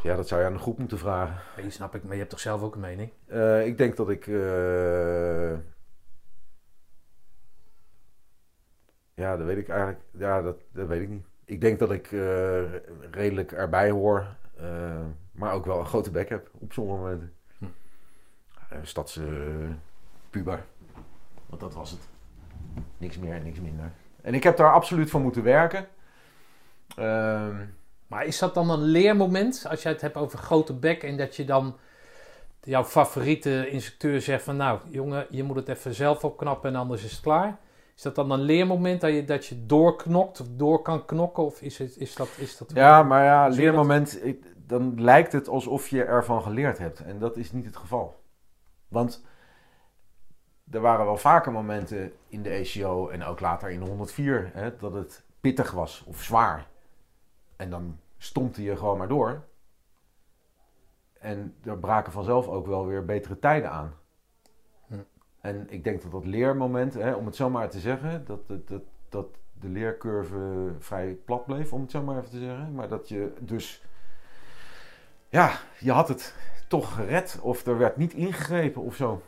Ja, 0.07 0.17
dat 0.17 0.29
zou 0.29 0.41
je 0.41 0.47
aan 0.47 0.53
de 0.53 0.59
groep 0.59 0.79
moeten 0.79 0.99
vragen. 0.99 1.63
Nee, 1.63 1.71
snap 1.71 1.95
ik, 1.95 2.03
maar 2.03 2.13
je 2.13 2.19
hebt 2.19 2.31
toch 2.31 2.41
zelf 2.41 2.63
ook 2.63 2.75
een 2.75 2.81
mening? 2.81 3.11
Eh, 3.27 3.67
ik 3.67 3.79
denk 3.79 3.97
dat 3.97 4.11
ik. 4.11 4.27
eh, 4.27 5.53
Ja, 9.15 9.37
dat 9.37 9.47
weet 9.47 9.57
ik 9.57 9.69
eigenlijk. 9.69 10.01
Ja, 10.11 10.43
dat, 10.43 10.57
dat 10.73 10.87
weet 10.87 11.03
ik 11.03 11.09
niet. 11.09 11.27
Ik 11.45 11.61
denk 11.61 11.79
dat 11.79 11.91
ik 11.93 12.13
eh, 12.13 12.75
redelijk 13.11 13.53
erbij 13.53 13.91
hoor. 13.91 14.27
maar 15.33 15.53
ook 15.53 15.65
wel 15.67 15.79
een 15.79 15.87
grote 15.87 16.11
bek 16.11 16.29
heb 16.29 16.51
op 16.53 16.73
sommige 16.73 16.99
momenten. 16.99 17.33
Hm. 17.59 17.65
Stadse 18.83 19.25
eh, 19.27 19.71
puber. 20.31 20.65
Want 21.47 21.61
dat 21.61 21.75
was 21.75 21.91
het. 21.91 22.09
Niks 22.99 23.19
meer 23.19 23.35
en 23.35 23.43
niks 23.43 23.61
minder. 23.61 23.93
En 24.23 24.35
ik 24.35 24.43
heb 24.43 24.57
daar 24.57 24.73
absoluut 24.73 25.11
voor 25.11 25.21
moeten 25.21 25.43
werken. 25.43 25.87
Ehm, 26.97 27.65
Maar 28.07 28.25
is 28.25 28.39
dat 28.39 28.55
dan 28.55 28.71
een 28.71 28.83
leermoment 28.83 29.67
als 29.69 29.83
jij 29.83 29.93
het 29.93 30.01
hebt 30.01 30.17
over 30.17 30.39
grote 30.39 30.75
bek 30.75 31.03
en 31.03 31.17
dat 31.17 31.37
je 31.37 31.45
dan 31.45 31.77
jouw 32.61 32.85
favoriete 32.85 33.69
instructeur 33.71 34.21
zegt 34.21 34.45
van 34.45 34.57
nou 34.57 34.79
jongen, 34.89 35.27
je 35.31 35.43
moet 35.43 35.57
het 35.57 35.69
even 35.69 35.95
zelf 35.95 36.25
opknappen 36.25 36.71
en 36.71 36.77
anders 36.77 37.05
is 37.05 37.13
het 37.13 37.21
klaar? 37.21 37.59
Is 37.97 38.03
dat 38.03 38.15
dan 38.15 38.31
een 38.31 38.41
leermoment 38.41 39.01
dat 39.01 39.13
je, 39.13 39.25
dat 39.25 39.47
je 39.47 39.67
doorknokt 39.67 40.41
of 40.41 40.47
door 40.51 40.83
kan 40.83 41.05
knokken 41.05 41.45
of 41.45 41.61
is, 41.61 41.79
het, 41.79 41.97
is 41.97 42.15
dat... 42.15 42.29
Is 42.37 42.57
dat 42.57 42.71
ja, 42.75 43.03
maar 43.03 43.25
ja, 43.25 43.49
leermoment, 43.49 44.21
dan 44.57 45.03
lijkt 45.03 45.33
het 45.33 45.49
alsof 45.49 45.89
je 45.89 46.05
ervan 46.05 46.43
geleerd 46.43 46.79
hebt. 46.79 47.01
En 47.01 47.19
dat 47.19 47.37
is 47.37 47.53
niet 47.53 47.65
het 47.65 47.77
geval. 47.77 48.23
Want 48.89 49.25
er 50.71 50.81
waren 50.81 51.07
wel 51.07 51.17
vaker 51.17 51.53
momenten 51.53 52.13
in 52.29 52.43
de 52.43 52.51
ACO 52.51 53.09
en 53.09 53.25
ook 53.25 53.41
later 53.41 53.71
in 53.71 53.81
de 53.81 53.87
104 53.87 54.51
hè, 54.55 54.77
dat 54.77 54.93
het 54.93 55.25
pittig 55.41 55.71
was 55.71 56.05
of 56.07 56.23
zwaar. 56.23 56.67
En 57.57 57.71
dan 57.71 57.99
stompte 58.19 58.63
je 58.63 58.77
gewoon 58.77 58.99
maar 58.99 59.09
door. 59.09 59.45
En 61.19 61.55
er 61.65 61.79
braken 61.79 62.13
vanzelf 62.13 62.49
ook 62.49 62.67
wel 62.67 62.87
weer 62.87 63.05
betere 63.05 63.39
tijden 63.39 63.71
aan. 63.71 63.95
Hm. 64.87 64.95
En 65.41 65.67
ik 65.71 65.85
denk 65.85 66.03
dat 66.03 66.11
dat 66.13 66.25
leermoment, 66.27 66.95
hè, 66.95 67.13
om 67.13 67.27
het 67.27 67.37
zo 67.37 67.51
maar 67.51 67.71
te 67.71 67.81
zeggen, 67.81 68.25
dat, 68.25 68.49
dat, 68.49 68.69
dat, 68.69 68.83
dat 69.09 69.27
de 69.53 69.69
leercurve 69.69 70.75
vrij 70.79 71.13
plat 71.25 71.47
bleef, 71.47 71.73
om 71.73 71.81
het 71.81 71.91
zo 71.91 72.03
maar 72.03 72.17
even 72.17 72.31
te 72.31 72.39
zeggen. 72.39 72.75
Maar 72.75 72.89
dat 72.89 73.09
je 73.09 73.33
dus, 73.41 73.85
ja, 75.29 75.51
je 75.79 75.93
had 75.93 76.09
het 76.09 76.35
toch 76.69 76.95
gered 76.95 77.39
of 77.43 77.67
er 77.67 77.79
werd 77.79 77.97
niet 77.97 78.13
ingegrepen 78.13 78.83
of 78.83 78.95
zo. 78.95 79.23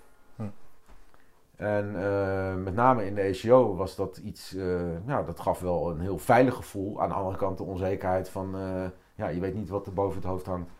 En 1.58 2.04
eh, 2.04 2.54
met 2.54 2.74
name 2.74 3.06
in 3.06 3.14
de 3.14 3.22
ACO 3.22 3.76
was 3.76 3.96
dat 3.96 4.16
iets, 4.16 4.54
eh, 4.54 5.06
ja, 5.06 5.22
dat 5.22 5.40
gaf 5.40 5.60
wel 5.60 5.90
een 5.90 6.00
heel 6.00 6.18
veilig 6.18 6.54
gevoel. 6.54 7.02
Aan 7.02 7.08
de 7.08 7.14
andere 7.14 7.36
kant 7.36 7.58
de 7.58 7.64
onzekerheid 7.64 8.28
van, 8.28 8.56
eh, 8.56 8.86
ja, 9.14 9.28
je 9.28 9.40
weet 9.40 9.54
niet 9.54 9.68
wat 9.68 9.86
er 9.86 9.92
boven 9.92 10.16
het 10.16 10.28
hoofd 10.28 10.46
hangt. 10.46 10.70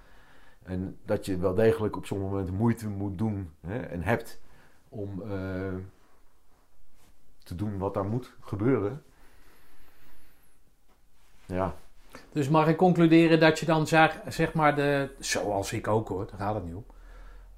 En 0.63 0.99
dat 1.05 1.27
je 1.27 1.39
wel 1.39 1.55
degelijk 1.55 1.97
op 1.97 2.07
sommige 2.07 2.31
momenten 2.31 2.55
moeite 2.55 2.89
moet 2.89 3.19
doen 3.19 3.51
hè, 3.61 3.79
en 3.79 4.03
hebt 4.03 4.41
om 4.89 5.23
te 7.39 7.55
doen 7.55 7.79
wat 7.79 7.95
daar 7.95 8.05
moet 8.05 8.35
gebeuren. 8.41 9.03
Ja, 11.47 11.75
Dus 12.33 12.49
mag 12.49 12.69
ik 12.69 12.77
concluderen 12.77 13.41
dat 13.41 13.59
je 13.59 13.67
dan 13.67 13.87
zeg, 13.87 14.21
zeg 14.29 14.55
maar 14.55 14.77
de, 14.77 15.11
zoals 15.19 15.73
ik 15.73 15.87
ook 15.89 16.09
hoor, 16.09 16.27
daar 16.27 16.39
gaat 16.39 16.55
het 16.55 16.65
niet. 16.65 16.85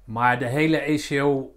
Maar 0.03 0.39
de 0.39 0.47
hele 0.47 0.77
ECO 0.77 1.55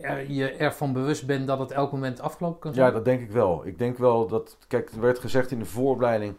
er, 0.00 0.30
je 0.30 0.50
ervan 0.50 0.92
bewust 0.92 1.26
bent 1.26 1.46
dat 1.46 1.58
het 1.58 1.70
elk 1.70 1.92
moment 1.92 2.20
afgelopen 2.20 2.60
kan 2.60 2.74
zijn? 2.74 2.86
Ja, 2.86 2.92
dat 2.92 3.04
denk 3.04 3.20
ik 3.20 3.30
wel. 3.30 3.66
Ik 3.66 3.78
denk 3.78 3.98
wel 3.98 4.26
dat, 4.26 4.58
kijk, 4.68 4.90
er 4.90 5.00
werd 5.00 5.18
gezegd 5.18 5.50
in 5.50 5.58
de 5.58 5.64
vooropleiding 5.64 6.34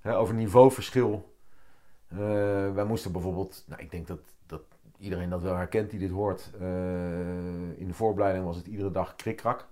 hè, 0.00 0.16
over 0.16 0.34
niveauverschil. 0.34 1.30
Eh, 2.08 2.18
wij 2.74 2.84
moesten 2.84 3.12
bijvoorbeeld, 3.12 3.64
nou, 3.66 3.82
ik 3.82 3.90
denk 3.90 4.06
dat, 4.06 4.20
dat 4.46 4.62
iedereen 4.98 5.30
dat 5.30 5.42
wel 5.42 5.56
herkent 5.56 5.90
die 5.90 5.98
dit 5.98 6.10
hoort. 6.10 6.50
Eh, 6.60 6.66
in 7.76 7.86
de 7.86 7.94
vooropleiding 7.94 8.44
was 8.44 8.56
het 8.56 8.66
iedere 8.66 8.90
dag 8.90 9.16
krikkrak 9.16 9.66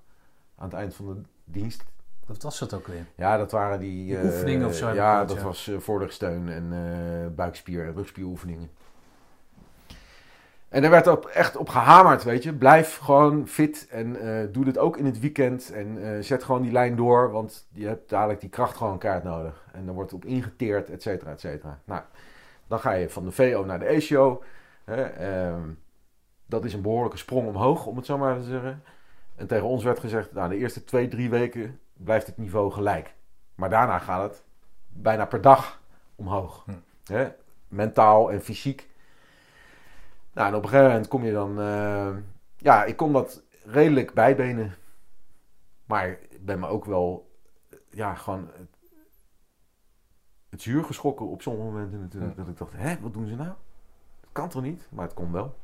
aan 0.57 0.69
het 0.69 0.75
eind 0.75 0.95
van 0.95 1.07
de 1.07 1.21
dienst. 1.45 1.85
Wat 2.27 2.43
was 2.43 2.59
dat 2.59 2.75
ook 2.75 2.87
weer? 2.87 3.07
Ja, 3.17 3.37
dat 3.37 3.53
waren 3.53 3.81
die... 3.81 4.05
Die 4.07 4.17
eh, 4.17 4.25
oefeningen 4.25 4.67
of 4.67 4.75
zo 4.75 4.89
ik 4.89 4.95
Ja, 4.95 5.25
dat 5.25 5.37
ja. 5.37 5.43
was 5.43 5.69
eh 5.69 5.79
voorrugsteun 5.79 6.49
en 6.49 6.73
eh 6.73 7.35
buikspier- 7.35 7.87
en 7.87 7.95
rugspieroefeningen. 7.95 8.71
En 10.71 10.85
er 10.85 10.91
werd 10.91 11.07
op, 11.07 11.27
echt 11.27 11.57
op 11.57 11.69
gehamerd, 11.69 12.25
weet 12.25 12.43
je. 12.43 12.53
Blijf 12.53 12.97
gewoon 12.97 13.49
fit 13.49 13.87
en 13.89 14.21
eh, 14.21 14.53
doe 14.53 14.65
dit 14.65 14.79
ook 14.79 14.97
in 14.97 15.05
het 15.05 15.21
weekend. 15.21 15.73
En 15.73 16.03
eh, 16.03 16.23
zet 16.23 16.45
gewoon 16.45 16.63
die 16.63 16.73
lijn 16.73 16.97
door, 16.97 17.31
want 17.31 17.67
je 17.73 17.87
hebt 17.87 18.09
dadelijk 18.09 18.41
die 18.41 18.49
kracht 18.49 18.77
gewoon 18.77 18.99
kaart 18.99 19.25
nodig. 19.25 19.65
En 19.73 19.87
dan 19.87 19.95
wordt 19.95 20.13
op 20.13 20.25
ingeteerd, 20.25 20.91
et 20.91 21.03
cetera, 21.03 21.31
et 21.31 21.41
cetera. 21.41 21.81
Nou, 21.85 22.03
dan 22.67 22.81
ga 22.81 22.93
je 22.93 23.11
van 23.11 23.25
de 23.25 23.31
VO 23.31 23.65
naar 23.65 23.79
de 23.79 23.89
ACO. 23.89 24.43
Hè, 24.85 25.03
ehm, 25.03 25.69
dat 26.47 26.65
is 26.65 26.75
een 26.75 26.83
behoorlijke 26.83 27.17
sprong 27.17 27.49
omhoog, 27.49 27.87
om 27.87 27.97
het 27.97 28.07
zo 28.07 28.19
maar 28.19 28.37
te 28.37 28.45
zeggen. 28.45 28.83
En 29.37 29.47
tegen 29.47 29.67
ons 29.67 29.85
werd 29.85 29.99
gezegd, 29.99 30.33
nou, 30.33 30.49
de 30.49 30.57
eerste 30.57 30.85
twee, 30.85 31.09
drie 31.09 31.31
weken 31.31 31.81
blijft 31.93 32.27
het 32.27 32.37
niveau 32.37 32.73
gelijk. 32.73 33.15
Maar 33.55 33.71
daarna 33.71 33.99
gaat 33.99 34.31
het 34.31 34.43
bijna 34.89 35.25
per 35.25 35.41
dag 35.41 35.81
omhoog. 36.17 36.65
Hm. 36.65 36.73
Hè? 37.13 37.29
Mentaal 37.69 38.31
en 38.31 38.41
fysiek. 38.41 38.90
Nou, 40.41 40.53
en 40.53 40.59
op 40.59 40.65
een 40.65 40.69
gegeven 40.69 40.91
moment 40.93 41.09
kom 41.09 41.25
je 41.25 41.33
dan... 41.33 41.61
eh, 41.61 42.09
ja, 42.57 42.85
ik 42.85 42.97
kon 42.97 43.13
dat 43.13 43.43
redelijk 43.65 44.15
bijbenen. 44.15 44.75
Maar 45.85 46.09
ik 46.09 46.45
ben 46.45 46.59
me 46.61 46.67
ook 46.67 46.85
wel... 46.85 47.31
Ja, 47.91 48.15
gewoon... 48.15 48.51
Het, 48.53 48.79
het 50.49 50.63
zuur 50.63 50.85
geschrokken 50.85 51.27
op 51.27 51.43
sommige 51.43 51.65
momenten 51.71 52.01
natuurlijk. 52.01 52.37
Dat 52.37 52.49
ik 52.49 52.59
dacht, 52.59 52.73
hè, 52.77 53.01
wat 53.01 53.13
doen 53.13 53.27
ze 53.27 53.35
nou? 53.35 53.49
Dat 54.21 54.31
kan 54.33 54.49
toch 54.49 54.63
niet? 54.63 54.89
Maar 54.91 55.05
het 55.05 55.15
kon 55.15 55.33
wel. 55.33 55.55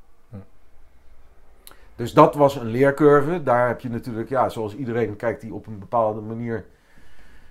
Dus 1.95 2.12
dat 2.12 2.35
was 2.35 2.57
een 2.57 2.66
leercurve. 2.66 3.43
Daar 3.43 3.68
heb 3.68 3.81
je 3.81 3.89
natuurlijk, 3.89 4.29
ja, 4.29 4.49
zoals 4.49 4.74
iedereen 4.74 5.16
kijkt 5.16 5.41
die 5.41 5.55
op 5.55 5.66
een 5.66 5.79
bepaalde 5.79 6.20
manier 6.20 6.66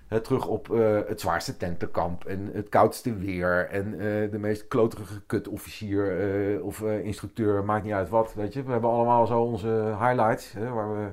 hè, 0.08 0.22
terug 0.22 0.47
op 0.47 0.72
eh, 0.72 0.99
het 1.08 1.22
zwaarste 1.22 1.58
tentenkamp 1.58 2.26
en 2.26 2.49
het 2.53 2.70
koudste 2.70 3.16
weer 3.16 3.70
en 3.70 3.93
eh, 3.93 4.32
de 4.32 4.38
meest 4.39 4.68
kloterige 4.68 5.22
kutofficier 5.26 6.20
eh, 6.56 6.66
of 6.66 6.82
instructeur, 6.82 7.64
maakt 7.64 7.84
niet 7.84 7.93
uit 7.93 8.10
wat, 8.10 8.34
weet 8.34 8.53
je. 8.53 8.64
We 8.64 8.72
hebben 8.72 8.89
allemaal 8.89 9.28
zo 9.28 9.41
onze 9.41 9.95
highlights, 9.99 10.51
hè, 10.51 10.70
waar 10.70 10.95
we, 10.97 11.10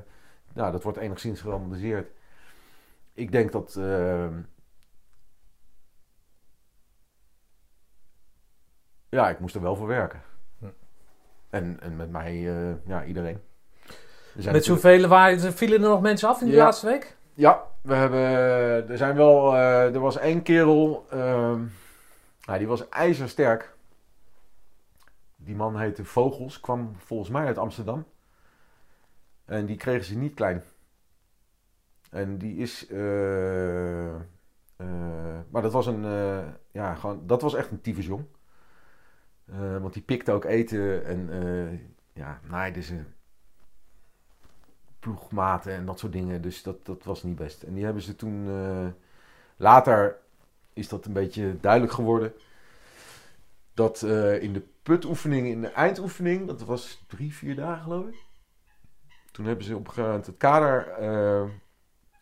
nou, 0.52 0.72
dat 0.72 0.82
wordt 0.82 0.98
enigszins 0.98 1.40
gerandomiseerd. 1.40 2.10
Ik 3.14 3.32
denk 3.32 3.52
dat, 3.52 3.78
ja, 9.08 9.30
ik 9.30 9.38
moest 9.38 9.54
er 9.54 9.62
wel 9.62 9.76
voor 9.76 9.86
werken. 9.86 10.22
Hm. 10.58 10.66
En, 11.50 11.80
en 11.80 11.96
met 11.96 12.10
mij, 12.10 12.40
ja, 12.86 13.04
iedereen. 13.04 13.40
Er 14.44 14.52
Met 14.52 14.64
zoveel 14.64 15.08
waren, 15.08 15.52
vielen 15.52 15.82
er 15.82 15.88
nog 15.88 16.00
mensen 16.00 16.28
af 16.28 16.40
in 16.40 16.46
de 16.46 16.52
Ja. 16.52 16.64
laatste 16.64 16.86
week? 16.86 17.16
Ja, 17.34 17.66
we 17.82 17.94
hebben. 17.94 18.20
Er 18.90 18.96
zijn 18.96 19.16
wel. 19.16 19.54
eh, 19.54 19.94
er 19.94 20.00
was 20.00 20.16
één 20.18 20.42
kerel. 20.42 21.06
ehm, 21.10 21.64
nou, 22.46 22.58
die 22.58 22.66
was 22.66 22.88
ijzersterk. 22.88 23.74
Die 25.36 25.54
man 25.54 25.78
heette 25.78 26.04
Vogels. 26.04 26.60
Kwam 26.60 26.94
volgens 26.96 27.30
mij 27.30 27.46
uit 27.46 27.58
Amsterdam. 27.58 28.04
En 29.44 29.66
die 29.66 29.76
kregen 29.76 30.04
ze 30.04 30.16
niet 30.18 30.34
klein. 30.34 30.62
En 32.10 32.38
die 32.38 32.56
is. 32.56 32.86
eh, 32.86 34.14
eh, 34.14 34.20
maar 35.50 35.62
dat 35.62 35.72
was 35.72 35.86
een. 35.86 36.02
ja, 36.70 36.94
gewoon. 36.94 37.26
Dat 37.26 37.42
was 37.42 37.54
echt 37.54 37.70
een 37.70 37.80
tyfusjong. 37.80 38.24
Want 39.80 39.92
die 39.92 40.02
pikte 40.02 40.32
ook 40.32 40.44
eten. 40.44 41.04
En. 41.04 41.30
ja, 42.12 42.40
naaide 42.48 42.82
ze 42.82 43.02
ploegmaten 45.02 45.72
en 45.72 45.86
dat 45.86 45.98
soort 45.98 46.12
dingen. 46.12 46.42
Dus 46.42 46.62
dat, 46.62 46.86
dat 46.86 47.04
was 47.04 47.22
niet 47.22 47.36
best. 47.36 47.62
En 47.62 47.74
die 47.74 47.84
hebben 47.84 48.02
ze 48.02 48.16
toen... 48.16 48.48
eh, 48.48 48.86
later 49.56 50.18
is 50.72 50.88
dat 50.88 51.04
een 51.06 51.12
beetje 51.12 51.60
duidelijk 51.60 51.92
geworden. 51.92 52.32
Dat 53.74 54.02
eh, 54.02 54.42
in 54.42 54.52
de 54.52 54.62
putoefening, 54.82 55.46
in 55.46 55.60
de 55.60 55.68
eindoefening... 55.68 56.46
Dat 56.46 56.64
was 56.64 57.04
drie, 57.06 57.34
vier 57.34 57.56
dagen 57.56 57.82
geloof 57.82 58.06
ik. 58.06 58.24
Toen 59.30 59.46
hebben 59.46 59.64
ze 59.64 59.72
op 59.74 59.80
een 59.80 59.86
gegeven 59.86 60.08
moment 60.08 60.26
het 60.26 60.36
kader... 60.36 60.88
eh, 60.88 61.48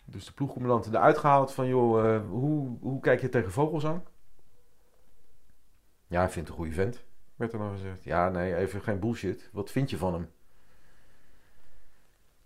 dus 0.04 0.24
de 0.24 0.32
ploegcommandanten 0.32 0.94
eruit 0.94 1.18
gehaald 1.18 1.52
van... 1.52 1.66
joh, 1.66 2.28
hoe, 2.28 2.76
hoe 2.80 3.00
kijk 3.00 3.20
je 3.20 3.28
tegen 3.28 3.52
vogels 3.52 3.86
aan? 3.86 4.04
Ja, 6.06 6.20
hij 6.20 6.30
vindt 6.30 6.48
een 6.48 6.54
goede 6.54 6.72
vent. 6.72 7.04
Werd 7.36 7.52
er 7.52 7.58
nog 7.58 7.72
gezegd. 7.72 8.04
Ja, 8.04 8.28
nee, 8.28 8.56
even 8.56 8.82
geen 8.82 8.98
bullshit. 8.98 9.48
Wat 9.52 9.70
vind 9.70 9.90
je 9.90 9.96
van 9.96 10.12
hem? 10.12 10.30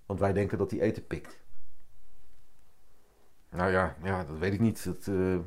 Want 0.06 0.20
wij 0.20 0.32
denken 0.32 0.58
dat 0.58 0.70
hij 0.70 0.80
eten 0.80 1.06
pikt. 1.06 1.42
Nou 3.50 3.70
ja, 3.70 3.96
ja 4.02 4.24
dat 4.24 4.38
weet 4.38 4.52
ik 4.52 4.60
niet. 4.60 4.84
Dat 4.84 5.06
eh, 5.06 5.38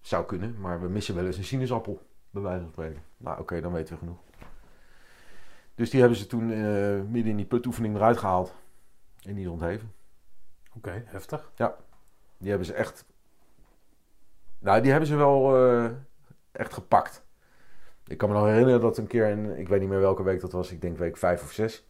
zou 0.00 0.26
kunnen, 0.26 0.60
maar 0.60 0.80
we 0.80 0.88
missen 0.88 1.14
wel 1.14 1.26
eens 1.26 1.36
een 1.36 1.44
sinaasappel, 1.44 2.06
bij 2.30 2.42
wijze 2.42 2.60
van 2.62 2.70
spreken. 2.70 3.02
Nou, 3.16 3.40
oké, 3.40 3.60
dan 3.60 3.72
weten 3.72 3.92
we 3.92 3.98
genoeg. 3.98 4.18
Dus 5.74 5.90
die 5.90 6.00
hebben 6.00 6.18
ze 6.18 6.26
toen 6.26 6.50
eh, 6.50 7.02
midden 7.10 7.30
in 7.30 7.36
die 7.36 7.46
putoefening 7.46 7.94
eruit 7.94 8.18
gehaald. 8.18 8.54
En 9.22 9.34
die 9.34 9.44
is 9.44 9.50
ontheven. 9.50 9.92
Oké, 10.76 11.02
heftig. 11.06 11.52
Die 12.38 12.48
hebben 12.48 12.66
ze 12.66 12.74
echt... 12.74 13.04
Nou, 14.58 14.80
die 14.80 14.90
hebben 14.90 15.08
ze 15.08 15.16
wel 15.16 15.56
eh, 15.56 15.90
echt 16.52 16.72
gepakt. 16.72 17.24
Ik 18.06 18.18
kan 18.18 18.28
me 18.28 18.34
nog 18.34 18.44
herinneren 18.44 18.80
dat 18.80 18.98
een 18.98 19.06
keer, 19.06 19.28
in, 19.28 19.58
ik 19.58 19.68
weet 19.68 19.80
niet 19.80 19.88
meer 19.88 20.00
welke 20.00 20.22
week 20.22 20.40
dat 20.40 20.52
was, 20.52 20.70
ik 20.70 20.80
denk 20.80 20.98
week 20.98 21.16
vijf 21.16 21.42
of 21.42 21.52
zes. 21.52 21.86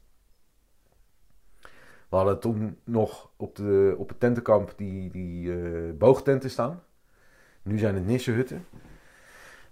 We 2.12 2.18
hadden 2.18 2.40
toen 2.40 2.78
nog 2.84 3.30
op, 3.36 3.56
de, 3.56 3.94
op 3.98 4.08
het 4.08 4.20
tentenkamp 4.20 4.72
die, 4.76 5.10
die 5.10 5.52
eh, 5.52 5.92
boogtenten 5.98 6.50
staan. 6.50 6.82
Nu 7.62 7.78
zijn 7.78 7.94
het 7.94 8.06
nissenhutten. 8.06 8.66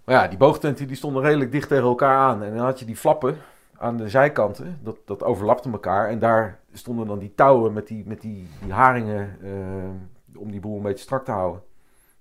Maar 0.03 0.15
ja, 0.15 0.27
die 0.27 0.37
boogtenten 0.37 0.87
die 0.87 0.95
stonden 0.95 1.23
redelijk 1.23 1.51
dicht 1.51 1.67
tegen 1.67 1.83
elkaar 1.83 2.17
aan. 2.17 2.43
En 2.43 2.55
dan 2.55 2.65
had 2.65 2.79
je 2.79 2.85
die 2.85 2.95
flappen 2.95 3.37
aan 3.77 3.97
de 3.97 4.09
zijkanten, 4.09 4.79
dat, 4.83 4.97
dat 5.05 5.23
overlapte 5.23 5.71
elkaar. 5.71 6.09
En 6.09 6.19
daar 6.19 6.59
stonden 6.73 7.07
dan 7.07 7.19
die 7.19 7.35
touwen 7.35 7.73
met 7.73 7.87
die, 7.87 8.03
met 8.05 8.21
die, 8.21 8.47
die 8.61 8.73
haringen 8.73 9.37
eh, 9.43 10.39
om 10.39 10.51
die 10.51 10.59
boel 10.59 10.77
een 10.77 10.83
beetje 10.83 11.03
strak 11.03 11.25
te 11.25 11.31
houden. 11.31 11.61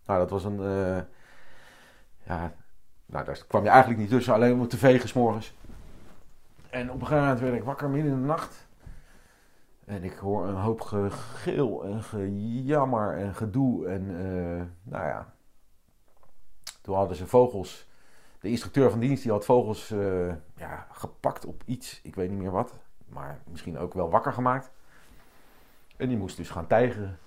Nou, 0.07 0.19
dat 0.19 0.31
was 0.31 0.45
een... 0.45 0.61
eh, 0.61 1.03
ja, 2.27 2.53
nou, 3.07 3.25
daar 3.25 3.45
kwam 3.49 3.63
je 3.63 3.69
eigenlijk 3.69 4.01
niet 4.01 4.11
tussen, 4.11 4.35
alleen 4.35 4.61
om 4.61 4.69
te 4.69 4.77
vegen 4.77 5.09
's 5.09 5.13
morgens. 5.13 5.55
En 6.71 6.91
op 6.91 7.01
een 7.01 7.07
gegeven 7.07 7.23
moment 7.23 7.41
werd 7.41 7.55
ik 7.55 7.65
wakker 7.65 7.89
midden 7.91 8.13
in 8.13 8.21
de 8.21 8.27
nacht. 8.27 8.69
En 9.91 10.05
ik 10.05 10.17
hoor 10.17 10.47
een 10.47 10.57
hoop 10.57 10.81
gegil 10.81 11.85
en 11.85 12.03
gejammer 12.03 13.17
en 13.19 13.35
gedoe. 13.35 13.87
En 13.87 14.03
eh, 14.09 14.91
nou 14.93 15.07
ja, 15.07 15.35
toen 16.81 16.95
hadden 16.95 17.17
ze 17.17 17.27
vogels. 17.27 17.89
De 18.41 18.49
instructeur 18.49 18.91
van 18.91 19.01
dienst 19.01 19.23
die 19.23 19.33
had 19.33 19.45
vogels 19.45 19.91
eh, 19.91 20.29
ja, 20.57 20.87
gepakt 20.93 21.45
op 21.47 21.63
iets, 21.67 22.01
ik 22.03 22.15
weet 22.15 22.31
niet 22.31 22.39
meer 22.39 22.51
wat. 22.51 22.75
Maar 23.09 23.41
misschien 23.51 23.79
ook 23.79 23.95
wel 23.95 24.11
wakker 24.11 24.33
gemaakt. 24.33 24.71
En 25.97 26.09
die 26.09 26.19
moest 26.19 26.37
dus 26.37 26.51
gaan 26.51 26.67
tijgeren. 26.67 27.19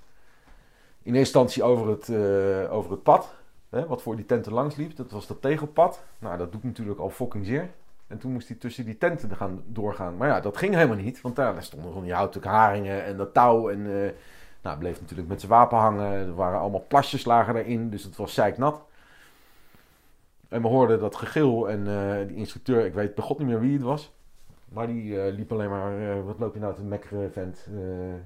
In 1.01 1.16
eerste 1.16 1.20
instantie 1.20 1.64
over 1.64 1.88
het, 1.88 2.09
eh, 2.09 2.74
over 2.74 2.91
het 2.91 3.03
pad, 3.03 3.36
hè, 3.70 3.88
wat 3.88 4.01
voor 4.01 4.16
die 4.16 4.26
tenten 4.26 4.53
langs 4.53 4.76
liep. 4.76 4.95
Dat 4.95 5.11
was 5.11 5.28
dat 5.28 5.41
tegelpad. 5.41 6.03
Nou, 6.20 6.38
dat 6.38 6.51
doet 6.51 6.64
natuurlijk 6.64 6.99
al 6.99 7.09
fucking 7.09 7.45
zeer. 7.45 7.72
En 8.14 8.20
toen 8.20 8.32
moest 8.32 8.47
hij 8.47 8.57
tussen 8.57 8.86
die 8.86 8.97
tenten 8.97 9.36
gaan 9.36 9.64
doorgaan. 9.66 10.18
Maar 10.18 10.28
ja, 10.28 10.39
dat 10.39 10.57
ging 10.57 10.74
helemaal 10.74 10.97
niet. 10.97 11.22
Want 11.22 11.36
daar, 11.36 11.64
stonden 11.64 11.88
gewoon 11.88 12.03
die 12.03 12.14
houten 12.14 12.43
haringen 12.43 13.05
en 13.05 13.18
dat 13.18 13.34
touw. 13.34 13.70
En 13.70 14.05
eh 14.05 14.11
nou, 14.61 14.78
bleef 14.78 15.01
natuurlijk 15.01 15.30
met 15.30 15.39
zijn 15.39 15.51
wapen 15.51 15.78
hangen. 15.78 16.11
Er 16.11 16.36
waren 16.36 16.59
allemaal 16.59 16.86
plasjes 16.88 17.26
lagen 17.26 17.55
erin. 17.55 17.89
Dus 17.89 18.03
het 18.03 18.16
was 18.16 18.34
zeiknat. 18.34 18.82
En 20.49 20.61
we 20.61 20.68
hoorden 20.68 20.99
dat 20.99 21.16
gegil. 21.16 21.70
En 21.70 21.88
eh 21.88 22.28
die 22.28 22.38
instructeur, 22.38 22.86
ik 22.86 22.93
weet 22.93 23.16
bij 23.16 23.24
god 23.24 23.38
niet 23.38 23.47
meer 23.47 23.59
wie 23.59 23.74
het 23.74 23.82
was. 23.82 24.11
Maar 24.70 24.88
die 24.88 25.22
eh, 25.22 25.34
liep 25.34 25.51
alleen 25.51 25.70
maar, 25.70 26.24
wat 26.26 26.39
loop 26.39 26.53
je 26.53 26.59
nou 26.59 26.76
te 26.76 26.84
mekkeren, 26.84 27.32
vent? 27.32 27.68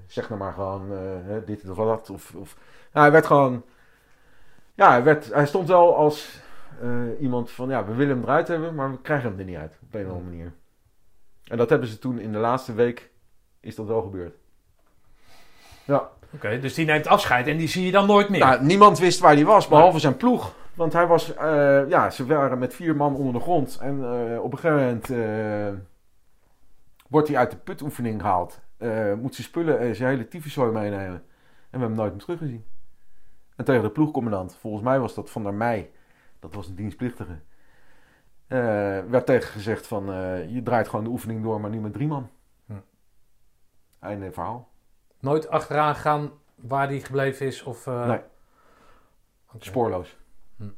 Zeg 0.07 0.29
nou 0.29 0.39
maar 0.41 0.53
gewoon 0.53 0.91
dit 1.45 1.69
of 1.69 1.77
dat. 1.77 2.09
Of, 2.09 2.33
of... 2.35 2.57
Nou, 2.91 3.05
hij 3.05 3.11
werd 3.11 3.25
gewoon... 3.25 3.63
Ja, 4.73 4.89
hij, 4.89 5.03
werd, 5.03 5.33
hij 5.33 5.45
stond 5.45 5.67
wel 5.67 5.95
als 5.95 6.41
eh, 6.81 7.21
iemand 7.21 7.51
van, 7.51 7.69
ja, 7.69 7.85
we 7.85 7.93
willen 7.93 8.15
hem 8.15 8.23
eruit 8.23 8.47
hebben, 8.47 8.75
maar 8.75 8.91
we 8.91 9.01
krijgen 9.01 9.29
hem 9.29 9.39
er 9.39 9.45
niet 9.45 9.57
uit. 9.57 9.79
Op 9.83 9.93
een 9.93 10.05
of 10.05 10.11
andere 10.11 10.29
manier. 10.29 10.53
En 11.43 11.57
dat 11.57 11.69
hebben 11.69 11.87
ze 11.87 11.99
toen 11.99 12.19
in 12.19 12.31
de 12.31 12.37
laatste 12.37 12.73
week, 12.73 13.11
is 13.59 13.75
dat 13.75 13.85
wel 13.85 14.01
gebeurd. 14.01 14.35
Ja. 15.85 16.09
Oké, 16.33 16.59
dus 16.59 16.73
die 16.73 16.85
neemt 16.85 17.07
afscheid 17.07 17.47
en 17.47 17.57
die 17.57 17.67
zie 17.67 17.85
je 17.85 17.91
dan 17.91 18.07
nooit 18.07 18.29
meer. 18.29 18.39
Nou, 18.39 18.63
niemand 18.63 18.99
wist 18.99 19.19
waar 19.19 19.33
hij 19.33 19.45
was, 19.45 19.67
behalve 19.67 19.99
zijn 19.99 20.17
ploeg. 20.17 20.53
Want 20.73 20.93
hij 20.93 21.07
was, 21.07 21.35
eh, 21.35 21.89
ja, 21.89 22.09
ze 22.09 22.25
waren 22.25 22.59
met 22.59 22.73
vier 22.73 22.95
man 22.95 23.15
onder 23.15 23.33
de 23.33 23.39
grond. 23.39 23.77
En 23.81 24.03
eh, 24.03 24.43
op 24.43 24.51
een 24.51 24.59
gegeven 24.59 24.85
moment 24.85 25.07
wordt 27.09 27.27
hij 27.27 27.37
uit 27.37 27.51
de 27.51 27.57
putoefening 27.57 28.21
gehaald. 28.21 28.59
Eh, 28.77 29.13
moet 29.13 29.35
zijn 29.35 29.47
spullen 29.47 29.79
en 29.79 29.95
zijn 29.95 30.09
hele 30.09 30.27
tyfuszooi 30.27 30.71
meenemen. 30.71 31.05
En 31.05 31.13
we 31.13 31.69
hebben 31.69 31.87
hem 31.87 31.97
nooit 31.97 32.11
meer 32.11 32.21
teruggezien. 32.21 32.65
En 33.55 33.65
tegen 33.65 33.81
de 33.81 33.89
ploegcommandant, 33.89 34.57
volgens 34.59 34.83
mij 34.83 34.99
was 34.99 35.13
dat 35.13 35.29
Van 35.29 35.43
der 35.43 35.53
Meij, 35.53 35.91
dat 36.39 36.53
was 36.53 36.67
een 36.67 36.75
dienstplichtige. 36.75 37.39
eh, 38.47 38.57
werd 39.09 39.25
tegen 39.25 39.49
gezegd 39.51 39.87
van, 39.87 40.11
eh, 40.11 40.49
je 40.49 40.63
draait 40.63 40.87
gewoon 40.87 41.03
de 41.05 41.11
oefening 41.11 41.43
door, 41.43 41.61
maar 41.61 41.69
nu 41.69 41.79
met 41.79 41.93
drie 41.93 42.07
man. 42.07 42.29
Hm. 42.65 42.73
Einde 43.99 44.31
verhaal. 44.31 44.69
Nooit 45.19 45.49
achteraan 45.49 45.95
gaan 45.95 46.31
waar 46.55 46.87
die 46.87 47.01
gebleven 47.05 47.45
is 47.45 47.63
of... 47.63 47.87
eh, 47.87 48.07
Nee. 48.07 48.19
Spoorloos. 49.59 50.17
Hm. 50.57 50.69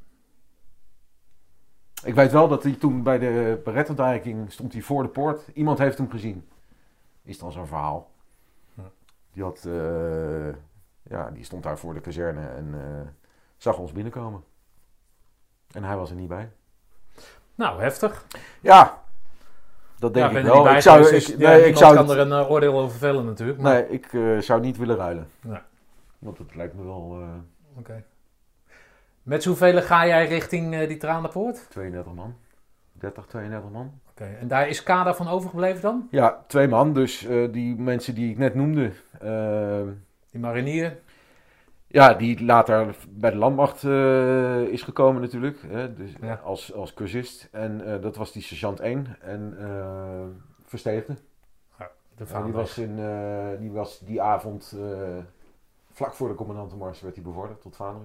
Ik 2.03 2.13
weet 2.15 2.31
wel 2.31 2.47
dat 2.47 2.63
hij 2.63 2.73
toen 2.75 3.03
bij 3.03 3.19
de 3.19 3.61
berettendijking 3.63 4.51
stond 4.51 4.73
hij 4.73 4.81
voor 4.81 5.03
de 5.03 5.09
poort. 5.09 5.47
Iemand 5.53 5.77
heeft 5.77 5.97
hem 5.97 6.09
gezien. 6.09 6.49
Is 7.23 7.39
dan 7.39 7.51
zo'n 7.51 7.67
verhaal. 7.67 8.11
Hm. 8.75 8.81
Die 9.31 9.43
had, 9.43 9.61
ja, 11.03 11.31
die 11.31 11.43
stond 11.43 11.63
daar 11.63 11.77
voor 11.77 11.93
de 11.93 12.01
kazerne 12.01 12.47
en 12.47 12.75
zag 13.57 13.77
ons 13.77 13.91
binnenkomen. 13.91 14.43
En 15.71 15.83
hij 15.83 15.95
was 15.95 16.09
er 16.09 16.15
niet 16.15 16.27
bij. 16.27 16.49
Nou, 17.55 17.81
heftig. 17.81 18.25
Ja, 18.61 19.01
dat 19.99 20.13
denk 20.13 20.31
ja, 20.31 20.37
ik 20.37 20.45
wel. 20.45 20.69
Ik 20.69 20.81
zou, 20.81 21.03
ik, 21.03 21.09
dus, 21.09 21.27
ja, 21.37 21.51
ik 21.51 21.77
zou, 21.77 21.95
kan 21.95 22.09
het- 22.09 22.17
er 22.17 22.31
een 22.31 22.45
oordeel 22.47 22.79
over 22.79 22.97
vellen 22.97 23.25
natuurlijk. 23.25 23.59
Maar, 23.59 23.73
nee, 23.73 23.89
ik 23.89 24.13
eh, 24.13 24.37
zou 24.37 24.61
niet 24.61 24.77
willen 24.77 24.95
ruilen. 24.95 25.27
Nee. 25.41 25.59
Want 26.19 26.37
het 26.37 26.55
lijkt 26.55 26.73
me 26.73 26.83
wel 26.83 27.17
eh, 27.21 27.79
Oké. 27.79 28.03
Met 29.23 29.43
zoveel 29.43 29.81
ga 29.81 30.07
jij 30.07 30.27
richting 30.27 30.73
eh, 30.75 30.87
die 30.87 30.97
Tranenpoort? 30.97 31.65
32 31.69 32.13
man. 32.13 32.35
30, 32.91 33.25
32 33.25 33.69
man. 33.69 33.99
Oké. 34.09 34.23
En 34.39 34.47
daar 34.47 34.67
is 34.67 34.83
Kada 34.83 35.13
van 35.15 35.27
overgebleven 35.27 35.81
dan? 35.81 36.07
Ja, 36.11 36.43
twee 36.47 36.67
man. 36.67 36.93
Dus 36.93 37.27
die 37.51 37.75
mensen 37.75 38.15
die 38.15 38.31
ik 38.31 38.37
net 38.37 38.55
noemde. 38.55 38.91
Die 40.31 40.39
marinier? 40.39 40.97
Ja, 41.91 42.13
die 42.13 42.43
later 42.45 42.95
bij 43.09 43.31
de 43.31 43.37
landmacht 43.37 43.83
eh, 43.83 44.61
is 44.61 44.81
gekomen 44.81 45.21
natuurlijk. 45.21 45.61
Hè, 45.67 45.93
dus, 45.93 46.13
Ja. 46.21 46.33
als, 46.35 46.73
als 46.73 46.93
cursist. 46.93 47.47
En 47.51 47.85
eh, 47.93 48.01
dat 48.01 48.15
was 48.15 48.31
die 48.31 48.41
sergeant 48.41 48.79
1. 48.79 49.21
En 49.21 49.55
eh 49.59 50.25
Versteegde. 50.63 51.13
De 52.15 52.25
En 52.25 52.27
vader. 52.27 52.43
die, 52.45 52.53
was 52.53 52.77
in, 52.77 52.95
die 53.59 53.71
was 53.71 53.99
die 53.99 54.21
avond, 54.21 54.75
vlak 55.91 56.13
voor 56.13 56.27
de 56.27 56.35
commandantenmars, 56.35 57.01
werd 57.01 57.15
hij 57.15 57.23
bevorderd 57.23 57.61
tot 57.61 57.75
vader. 57.75 58.01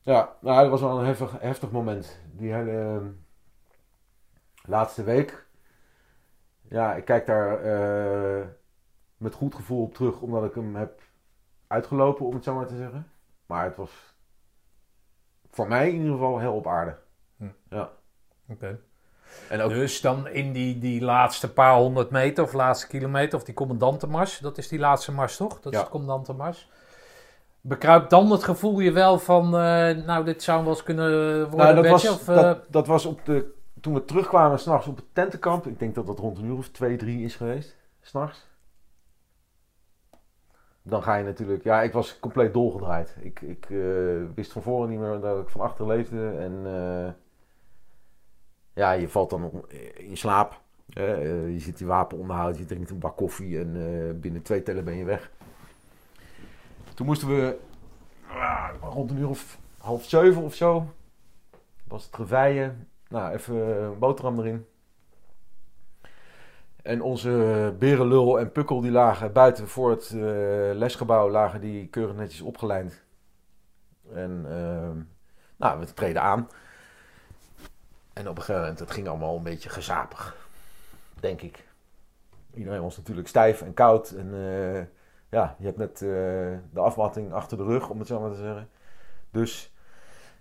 Ja, 0.00 0.36
nou, 0.40 0.60
dat 0.60 0.70
was 0.70 0.80
wel 0.80 0.98
een 0.98 1.04
heftig, 1.06 1.40
heftig 1.40 1.70
moment. 1.70 2.20
Die 2.32 2.52
hele 2.52 2.70
eh, 2.70 3.06
laatste 4.62 5.02
week. 5.02 5.46
Ja, 6.68 6.94
ik 6.94 7.04
kijk 7.04 7.26
daar 7.26 7.60
met 9.16 9.34
goed 9.34 9.54
gevoel 9.54 9.82
op 9.82 9.94
terug, 9.94 10.20
omdat 10.20 10.44
ik 10.44 10.54
hem 10.54 10.76
heb 10.76 11.02
uitgelopen, 11.66 12.26
om 12.26 12.34
het 12.34 12.44
zo 12.44 12.54
maar 12.54 12.66
te 12.66 12.76
zeggen. 12.76 13.10
Maar 13.46 13.64
het 13.64 13.76
was 13.76 13.90
voor 15.50 15.68
mij 15.68 15.88
in 15.88 15.94
ieder 15.96 16.12
geval 16.12 16.38
heel 16.38 16.54
op 16.54 16.66
aarde. 16.66 16.96
Oké. 18.48 18.78
En 19.48 19.60
ook 19.60 19.70
Dus 19.70 20.00
dan 20.00 20.28
in 20.28 20.52
die, 20.52 20.78
die 20.78 21.00
laatste 21.02 21.52
paar 21.52 21.76
honderd 21.76 22.10
meter 22.10 22.44
of 22.44 22.52
laatste 22.52 22.86
kilometer 22.86 23.38
of 23.38 23.44
die 23.44 23.54
commandantenmars, 23.54 24.38
dat 24.38 24.58
is 24.58 24.68
die 24.68 24.78
laatste 24.78 25.12
mars 25.12 25.36
toch? 25.36 25.60
Dat 25.60 25.72
Ja. 25.72 25.78
is 25.78 25.84
de 25.84 25.90
commandantenmars. 25.90 26.70
Bekruipt 27.60 28.10
dan 28.10 28.30
het 28.30 28.44
gevoel 28.44 28.80
je 28.80 28.92
wel 28.92 29.18
van, 29.18 29.44
eh, 29.44 29.50
nou 30.06 30.24
dit 30.24 30.42
zou 30.42 30.60
wel 30.62 30.72
eens 30.72 30.82
kunnen 30.82 31.38
worden 31.50 31.56
Nou, 31.58 31.74
dat, 31.74 31.84
een 31.84 31.90
was, 31.90 32.02
bedje, 32.02 32.16
of, 32.16 32.28
eh, 32.28 32.34
dat, 32.34 32.64
dat 32.68 32.86
was 32.86 33.06
op 33.06 33.24
de, 33.24 33.52
toen 33.80 33.94
we 33.94 34.04
terugkwamen 34.04 34.58
s'nachts 34.58 34.86
op 34.86 34.96
het 34.96 35.14
tentenkamp. 35.14 35.66
Ik 35.66 35.78
denk 35.78 35.94
dat 35.94 36.06
dat 36.06 36.18
rond 36.18 36.38
een 36.38 36.44
uur 36.44 36.56
of 36.56 36.68
twee, 36.68 36.96
drie 36.96 37.24
is 37.24 37.36
geweest. 37.36 37.76
S'nachts. 38.00 38.46
Dan 40.88 41.02
ga 41.02 41.14
je 41.14 41.24
natuurlijk... 41.24 41.64
Ja, 41.64 41.82
ik 41.82 41.92
was 41.92 42.18
compleet 42.18 42.52
dolgedraaid. 42.52 43.16
Ik, 43.20 43.40
ik 43.40 43.66
eh, 43.70 43.78
wist 44.34 44.52
van 44.52 44.62
voren 44.62 44.88
niet 44.88 44.98
meer 44.98 45.20
dat 45.20 45.42
ik 45.42 45.48
van 45.48 45.60
achter 45.60 45.86
leefde. 45.86 46.30
En 46.30 46.62
eh, 46.64 47.12
ja, 48.72 48.92
je 48.92 49.08
valt 49.08 49.30
dan 49.30 49.64
in 49.94 50.16
slaap. 50.16 50.64
Eh, 50.92 51.12
eh, 51.12 51.52
je 51.52 51.58
zit 51.58 51.80
in 51.80 51.86
wapenonderhoud, 51.86 52.58
je 52.58 52.64
drinkt 52.64 52.90
een 52.90 52.98
bak 52.98 53.16
koffie 53.16 53.58
en 53.58 53.76
eh, 53.76 54.20
binnen 54.20 54.42
twee 54.42 54.62
tellen 54.62 54.84
ben 54.84 54.96
je 54.96 55.04
weg. 55.04 55.30
Toen 56.94 57.06
moesten 57.06 57.28
we 57.28 57.58
ah, 58.28 58.68
rond 58.80 59.10
een 59.10 59.18
uur 59.18 59.28
of 59.28 59.58
half 59.78 60.04
zeven 60.04 60.42
of 60.42 60.54
zo 60.54 60.94
was 61.88 62.04
het 62.04 62.16
reveille. 62.16 62.74
Nou, 63.08 63.34
even 63.34 63.56
een 63.56 63.98
boterham 63.98 64.38
erin. 64.38 64.66
En 66.86 67.02
onze 67.02 67.74
berenlul 67.78 68.38
en 68.38 68.52
pukkel 68.52 68.80
die 68.80 68.90
lagen 68.90 69.32
buiten 69.32 69.68
voor 69.68 69.90
het 69.90 70.10
eh, 70.10 70.20
lesgebouw, 70.74 71.30
lagen 71.30 71.60
die 71.60 71.86
keurig 71.86 72.16
netjes 72.16 72.40
opgelijnd. 72.40 73.02
En 74.12 74.44
ehm, 74.48 74.98
nou, 75.56 75.80
we 75.80 75.94
treden 75.94 76.22
aan. 76.22 76.48
En 78.12 78.28
op 78.28 78.36
een 78.36 78.42
gegeven 78.42 78.60
moment, 78.60 78.78
het 78.78 78.90
ging 78.90 79.08
allemaal 79.08 79.36
een 79.36 79.42
beetje 79.42 79.68
gezapig, 79.68 80.36
denk 81.20 81.40
ik. 81.42 81.68
Iedereen 82.54 82.82
was 82.82 82.96
natuurlijk 82.96 83.28
stijf 83.28 83.62
en 83.62 83.74
koud. 83.74 84.10
En 84.10 84.34
eh, 84.34 84.82
ja, 85.28 85.56
je 85.58 85.64
hebt 85.64 85.78
net 85.78 85.92
eh, 85.92 86.08
de 86.72 86.80
afwatting 86.80 87.32
achter 87.32 87.56
de 87.56 87.64
rug, 87.64 87.88
om 87.88 87.98
het 87.98 88.08
zo 88.08 88.20
maar 88.20 88.30
te 88.30 88.36
zeggen. 88.36 88.68
Dus 89.30 89.72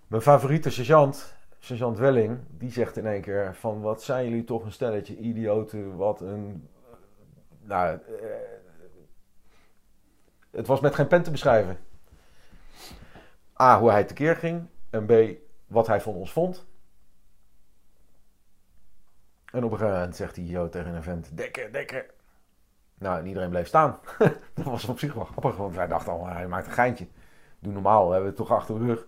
mijn 0.07 0.21
favoriete 0.21 0.69
sergeant, 0.69 1.34
sergeant 1.65 1.97
Welling, 1.97 2.39
die 2.49 2.71
zegt 2.71 2.97
in 2.97 3.05
één 3.05 3.21
keer 3.21 3.55
van 3.55 3.81
wat 3.81 4.03
zijn 4.03 4.29
jullie 4.29 4.43
toch 4.43 4.63
een 4.63 4.71
stelletje 4.71 5.17
idioten, 5.17 5.95
wat 5.95 6.21
een... 6.21 6.69
Nou, 7.61 7.99
eh, 8.07 8.25
het 10.51 10.67
was 10.67 10.79
met 10.79 10.95
geen 10.95 11.07
pen 11.07 11.23
te 11.23 11.31
beschrijven. 11.31 11.77
A, 13.61 13.79
hoe 13.79 13.91
hij 13.91 14.03
tekeer 14.03 14.35
ging. 14.35 14.67
En 14.89 15.05
B, 15.05 15.37
wat 15.67 15.87
hij 15.87 16.01
van 16.01 16.13
ons 16.13 16.31
vond. 16.31 16.65
En 19.51 19.63
op 19.63 19.71
een 19.71 19.77
gegeven 19.77 19.99
moment 19.99 20.15
zegt 20.15 20.35
hij 20.35 20.47
zo 20.47 20.69
tegen 20.69 20.93
een 20.93 21.03
vent, 21.03 21.37
dekken, 21.37 21.71
dekken. 21.71 22.05
Nou, 22.97 23.19
en 23.19 23.27
iedereen 23.27 23.49
bleef 23.49 23.67
staan. 23.67 23.99
dat 24.53 24.65
was 24.65 24.85
op 24.85 24.99
zich 24.99 25.13
wel 25.13 25.25
grappig, 25.25 25.57
want 25.57 25.75
wij 25.75 25.87
dachten 25.87 26.13
al, 26.13 26.27
hij 26.27 26.47
maakt 26.47 26.67
een 26.67 26.73
geintje. 26.73 27.07
Doe 27.59 27.73
normaal, 27.73 28.05
we 28.05 28.11
hebben 28.11 28.29
het 28.29 28.37
toch 28.37 28.51
achter 28.51 28.79
de 28.79 28.85
rug. 28.85 29.07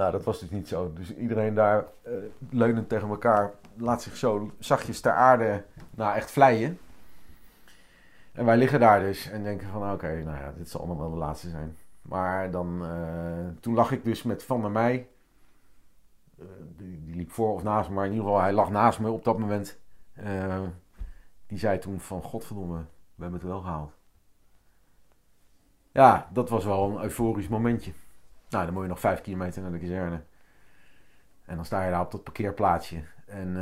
Nou, 0.00 0.12
dat 0.12 0.24
was 0.24 0.40
dus 0.40 0.50
niet 0.50 0.68
zo. 0.68 0.92
Dus 0.92 1.14
iedereen 1.14 1.54
daar 1.54 1.84
uh, 2.06 2.12
leunend 2.50 2.88
tegen 2.88 3.08
elkaar 3.08 3.52
laat 3.76 4.02
zich 4.02 4.16
zo 4.16 4.50
zachtjes 4.58 5.00
ter 5.00 5.12
aarde 5.12 5.64
nou 5.90 6.14
echt 6.14 6.30
vleien. 6.30 6.78
En 8.32 8.44
wij 8.44 8.56
liggen 8.56 8.80
daar 8.80 9.00
dus 9.00 9.30
en 9.30 9.42
denken 9.42 9.68
van 9.68 9.92
oké, 9.92 10.22
nou 10.24 10.36
ja, 10.38 10.52
dit 10.56 10.68
zal 10.68 10.80
allemaal 10.80 10.98
wel 10.98 11.10
de 11.10 11.16
laatste 11.16 11.48
zijn. 11.48 11.76
Maar 12.02 12.50
dan, 12.50 12.82
uh, 12.82 13.48
toen 13.60 13.74
lag 13.74 13.92
ik 13.92 14.04
dus 14.04 14.22
met 14.22 14.44
Van 14.44 14.60
der 14.60 14.70
Meij. 14.70 15.08
Uh, 16.38 16.46
die, 16.76 17.04
die, 17.04 17.14
liep 17.14 17.30
voor 17.30 17.54
of 17.54 17.62
naast 17.62 17.88
me, 17.88 17.94
maar 17.94 18.04
in 18.04 18.10
ieder 18.10 18.26
geval 18.26 18.42
hij 18.42 18.52
lag 18.52 18.70
naast 18.70 18.98
me 18.98 19.10
op 19.10 19.24
dat 19.24 19.38
moment. 19.38 19.78
Die 21.46 21.58
zei 21.58 21.78
toen 21.78 22.00
van 22.00 22.22
godverdomme, 22.22 22.78
we 23.14 23.22
hebben 23.22 23.40
het 23.40 23.48
wel 23.48 23.60
gehaald. 23.60 23.92
Ja, 25.92 26.28
dat 26.32 26.48
was 26.48 26.64
wel 26.64 26.90
een 26.90 27.02
euforisch 27.02 27.48
momentje. 27.48 27.92
Nou, 28.50 28.64
dan 28.64 28.74
moet 28.74 28.82
je 28.82 28.88
nog 28.88 29.00
vijf 29.00 29.20
kilometer 29.20 29.62
naar 29.62 29.72
de 29.72 29.78
kazerne. 29.78 30.20
En 31.44 31.56
dan 31.56 31.64
sta 31.64 31.84
je 31.84 31.90
daar 31.90 32.00
op 32.00 32.10
dat 32.10 32.22
parkeerplaatsje. 32.24 33.02
En 33.26 33.56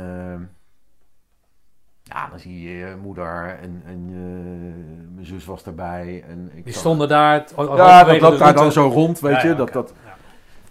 ja, 2.03 2.27
dan 2.29 2.39
zie 2.39 2.61
je 2.61 2.77
je 2.77 2.95
moeder 3.01 3.57
en, 3.59 3.81
en 3.85 4.09
uh, 4.09 5.13
mijn 5.13 5.25
zus 5.25 5.45
was 5.45 5.65
erbij. 5.65 6.23
En 6.27 6.49
ik 6.53 6.63
Die 6.63 6.73
stonden 6.73 7.07
daar. 7.07 7.47
ja, 7.55 8.03
dat 8.03 8.21
loopt 8.21 8.39
daar 8.39 8.53
dan 8.53 8.71
zo 8.71 8.87
rond, 8.87 9.19
weet 9.19 9.35
Ja, 9.35 9.41
je. 9.41 9.47
ja, 9.47 9.53
dat, 9.53 9.73
dat, 9.73 9.93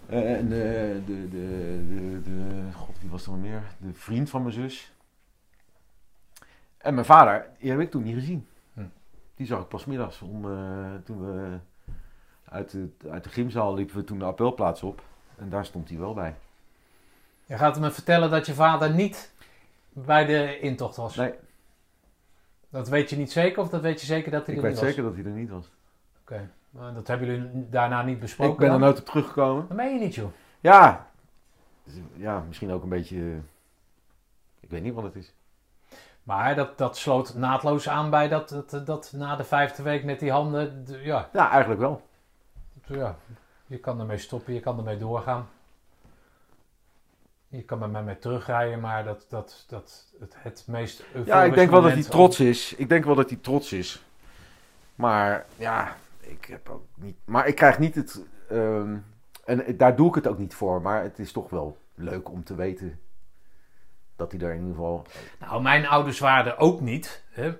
eh, 0.09 0.37
en 0.37 0.49
de, 0.49 1.01
de, 1.05 1.29
de, 1.29 1.85
de, 1.87 2.21
de, 2.21 2.71
god, 2.73 2.99
wie 3.01 3.09
was 3.09 3.25
er 3.25 3.31
nog 3.31 3.41
meer? 3.41 3.61
De 3.77 3.93
vriend 3.93 4.29
van 4.29 4.41
mijn 4.41 4.53
zus. 4.53 4.93
En 6.77 6.93
mijn 6.93 7.05
vader, 7.05 7.47
die 7.59 7.71
heb 7.71 7.79
ik 7.79 7.91
toen 7.91 8.03
niet 8.03 8.15
gezien. 8.15 8.47
Hm. 8.73 8.81
Die 9.35 9.47
zag 9.47 9.61
ik 9.61 9.67
pas 9.67 9.85
middags. 9.85 10.21
Om, 10.21 10.51
eh, 10.51 10.91
toen 11.03 11.19
we 11.25 11.57
uit 12.49 12.71
de, 12.71 12.89
uit 13.09 13.23
de 13.23 13.29
gymzaal 13.29 13.73
liepen 13.73 13.95
we 13.95 14.03
toen 14.03 14.19
de 14.19 14.25
appelplaats 14.25 14.83
op. 14.83 15.01
En 15.37 15.49
daar 15.49 15.65
stond 15.65 15.89
hij 15.89 15.97
wel 15.97 16.13
bij. 16.13 16.35
Je 17.45 17.57
gaat 17.57 17.79
me 17.79 17.91
vertellen 17.91 18.29
dat 18.29 18.45
je 18.45 18.53
vader 18.53 18.91
niet 18.93 19.31
bij 19.89 20.25
de 20.25 20.59
intocht 20.59 20.95
was. 20.95 21.15
Nee, 21.15 21.33
Dat 22.69 22.87
weet 22.89 23.09
je 23.09 23.17
niet 23.17 23.31
zeker 23.31 23.61
of 23.61 23.69
dat 23.69 23.81
weet 23.81 23.99
je 23.99 24.05
zeker 24.05 24.31
dat 24.31 24.45
hij 24.45 24.55
ik 24.55 24.61
er 24.61 24.67
weet 24.67 24.71
niet 24.71 24.79
was? 24.81 24.89
zeker 24.89 25.03
dat 25.09 25.15
hij 25.15 25.23
er 25.31 25.37
niet 25.39 25.49
was. 25.49 25.69
Oké. 26.21 26.49
Maar 26.69 26.93
dat 26.93 27.07
hebben 27.07 27.27
jullie 27.27 27.69
daarna 27.69 28.01
niet 28.01 28.19
besproken? 28.19 28.53
Ik 28.53 28.59
ben 28.59 28.67
er 28.67 28.73
dan? 28.73 28.81
nooit 28.81 28.99
op 28.99 29.05
teruggekomen. 29.05 29.65
Dat 29.67 29.77
meen 29.77 29.93
je 29.93 29.99
niet, 29.99 30.15
joh. 30.15 30.29
Ja, 30.59 31.07
Dus, 31.83 31.93
ja 32.15 32.43
misschien 32.47 32.71
ook 32.71 32.83
een 32.83 32.89
beetje... 32.89 33.17
eh, 33.17 33.37
Ik 34.59 34.69
weet 34.69 34.81
niet 34.83 34.93
wat 34.93 35.03
het 35.03 35.15
is. 35.15 35.33
Maar 36.23 36.55
dat, 36.55 36.77
dat 36.77 36.97
sloot 36.97 37.35
naadloos 37.35 37.89
aan 37.89 38.09
bij 38.09 38.27
dat, 38.27 38.49
dat, 38.69 38.85
dat 38.85 39.11
na 39.15 39.35
de 39.35 39.43
vijfde 39.43 39.83
week 39.83 40.03
met 40.03 40.19
die 40.19 40.31
handen. 40.31 40.85
Ja, 40.87 41.29
Ja, 41.33 41.49
eigenlijk 41.49 41.79
wel. 41.81 42.01
Ja, 42.97 43.17
je 43.65 43.77
kan 43.77 43.99
ermee 43.99 44.17
stoppen, 44.17 44.53
je 44.53 44.59
kan 44.59 44.77
ermee 44.77 44.97
doorgaan. 44.97 45.49
Je 47.47 47.61
kan 47.61 47.81
er 47.81 47.89
maar 47.89 48.03
mee 48.03 48.19
terugrijden, 48.19 48.79
maar 48.79 49.03
dat, 49.03 49.25
dat, 49.29 49.65
dat 49.67 50.13
het, 50.19 50.35
het 50.37 50.63
meest 50.67 51.03
Ja, 51.25 51.43
ik 51.43 51.53
denk 51.53 51.71
wel 51.71 51.81
dat 51.81 51.91
hij 51.91 52.03
trots 52.03 52.39
is. 52.39 52.73
Ik 52.75 52.89
denk 52.89 53.05
wel 53.05 53.15
dat 53.15 53.29
hij 53.29 53.39
trots 53.41 53.73
is. 53.73 54.03
Maar 54.95 55.45
ja, 55.55 55.95
ik 56.19 56.45
heb 56.45 56.69
ook 56.69 56.85
niet. 56.95 57.17
Maar 57.25 57.47
ik 57.47 57.55
krijg 57.55 57.79
niet 57.79 57.95
het. 57.95 58.25
ehm, 58.49 58.97
en 59.45 59.77
daar 59.77 59.95
doe 59.95 60.07
ik 60.07 60.15
het 60.15 60.27
ook 60.27 60.37
niet 60.37 60.53
voor. 60.53 60.81
Maar 60.81 61.03
het 61.03 61.19
is 61.19 61.31
toch 61.31 61.49
wel 61.49 61.77
leuk 61.95 62.29
om 62.29 62.43
te 62.43 62.55
weten 62.55 62.99
dat 64.15 64.31
hij 64.31 64.41
er 64.41 64.53
in 64.53 64.59
ieder 64.59 64.75
geval. 64.75 65.05
Nou, 65.39 65.61
mijn 65.61 65.87
ouders 65.87 66.19
waren 66.19 66.51
er 66.51 66.57
ook 66.57 66.81
niet. 66.81 67.23
Hè? 67.29 67.57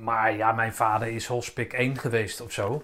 Maar 0.00 0.36
ja, 0.36 0.52
mijn 0.52 0.74
vader 0.74 1.08
is 1.08 1.26
Holspik 1.26 1.72
1 1.72 1.98
geweest 1.98 2.40
of 2.40 2.52
zo. 2.52 2.82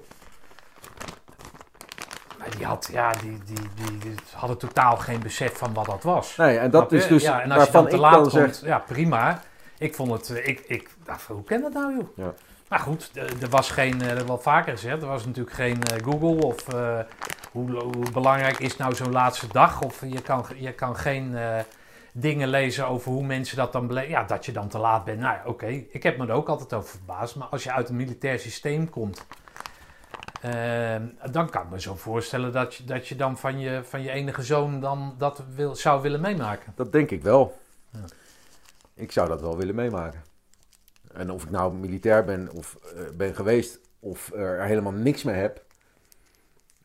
Maar 2.43 2.57
die, 2.57 2.67
had, 2.67 2.89
ja, 2.93 3.13
die, 3.13 3.39
die, 3.45 3.69
die, 3.75 3.99
die 3.99 4.15
hadden 4.35 4.59
totaal 4.59 4.97
geen 4.97 5.21
besef 5.21 5.57
van 5.57 5.75
wat 5.75 5.87
dat 5.87 6.03
was. 6.03 6.37
Nee, 6.37 6.59
en 6.59 6.71
dat 6.71 6.93
is 6.93 7.07
dus 7.07 7.23
ja, 7.23 7.43
en 7.43 7.51
als 7.51 7.67
je 7.67 7.73
dan 7.73 7.89
te 7.89 7.97
laat 7.97 8.15
komt, 8.15 8.33
zeg. 8.33 8.61
ja, 8.61 8.79
prima. 8.79 9.41
Ik 9.79 9.95
vond 9.95 10.11
het, 10.11 10.31
eh, 10.31 10.49
ik, 10.49 10.61
ik 10.67 10.89
dacht, 11.05 11.27
hoe 11.27 11.45
kan 11.45 11.61
dat 11.61 11.73
nou, 11.73 11.97
joh? 11.97 12.17
Ja. 12.17 12.35
Maar 12.69 12.79
goed, 12.79 13.11
eh, 13.15 13.43
er 13.43 13.49
was 13.49 13.71
geen, 13.71 13.93
eh, 13.93 13.99
dat 13.99 14.09
heb 14.09 14.21
ik 14.21 14.27
wel 14.27 14.39
vaker 14.39 14.73
gezegd, 14.73 15.03
er 15.03 15.09
was 15.09 15.27
natuurlijk 15.27 15.57
geen 15.57 15.83
eh, 15.83 16.05
Google 16.05 16.47
of 16.47 16.69
eh, 16.69 16.99
hoe, 17.53 17.71
hoe 17.73 18.11
belangrijk 18.13 18.59
is 18.59 18.77
nou 18.77 18.95
zo'n 18.95 19.13
laatste 19.13 19.47
dag? 19.53 19.81
Of 19.83 20.01
je 20.07 20.23
kan, 20.23 20.45
je 20.57 20.73
kan 20.73 20.97
geen 20.97 21.37
eh, 21.37 21.59
dingen 22.13 22.49
lezen 22.49 22.87
over 22.89 23.13
hoe 23.13 23.25
mensen 23.25 23.57
dat 23.57 23.73
dan 23.73 23.87
beleven. 23.87 24.11
Ja, 24.11 24.25
dat 24.25 24.47
je 24.47 24.53
dan 24.53 24.69
te 24.69 24.79
laat 24.79 25.05
bent. 25.05 25.21
Nou 25.21 25.35
ja, 25.35 25.43
oké, 25.45 25.67
ik 25.67 26.03
heb 26.03 26.17
me 26.17 26.27
er 26.27 26.33
ook 26.33 26.49
altijd 26.49 26.73
over 26.73 26.91
verbaasd. 26.91 27.37
Maar 27.37 27.49
als 27.49 27.63
je 27.63 27.73
uit 27.73 27.89
een 27.89 27.97
militair 27.97 28.39
systeem 28.39 28.91
komt, 28.91 29.27
eh, 30.43 30.97
dan 31.31 31.51
kan 31.51 31.63
ik 31.63 31.71
me 31.71 31.81
zo 31.81 31.95
voorstellen 31.95 32.53
dat 32.53 32.75
je, 32.75 32.85
dat 32.85 33.09
je 33.09 33.17
dan 33.17 33.39
van 33.39 33.59
je, 33.59 33.81
van 33.85 34.03
je 34.03 34.11
enige 34.11 34.43
zoon 34.43 34.81
dan 34.81 35.15
dat 35.19 35.43
wil, 35.55 35.75
zou 35.75 36.03
willen 36.03 36.21
meemaken. 36.21 36.73
Dat 36.77 36.93
denk 36.93 37.11
ik 37.11 37.23
wel. 37.23 37.59
Ja. 37.91 38.05
Ik 38.95 39.13
zou 39.13 39.29
dat 39.29 39.41
wel 39.41 39.57
willen 39.57 39.75
meemaken. 39.75 40.23
En 41.13 41.31
of 41.31 41.43
ik 41.43 41.51
nou 41.51 41.75
militair 41.75 42.25
ben 42.25 42.53
of 42.53 42.79
eh, 42.97 43.03
ben 43.17 43.35
geweest 43.35 43.81
of 44.01 44.33
er 44.33 44.65
helemaal 44.65 44.93
niks 44.93 45.23
mee 45.23 45.35
heb. 45.35 45.65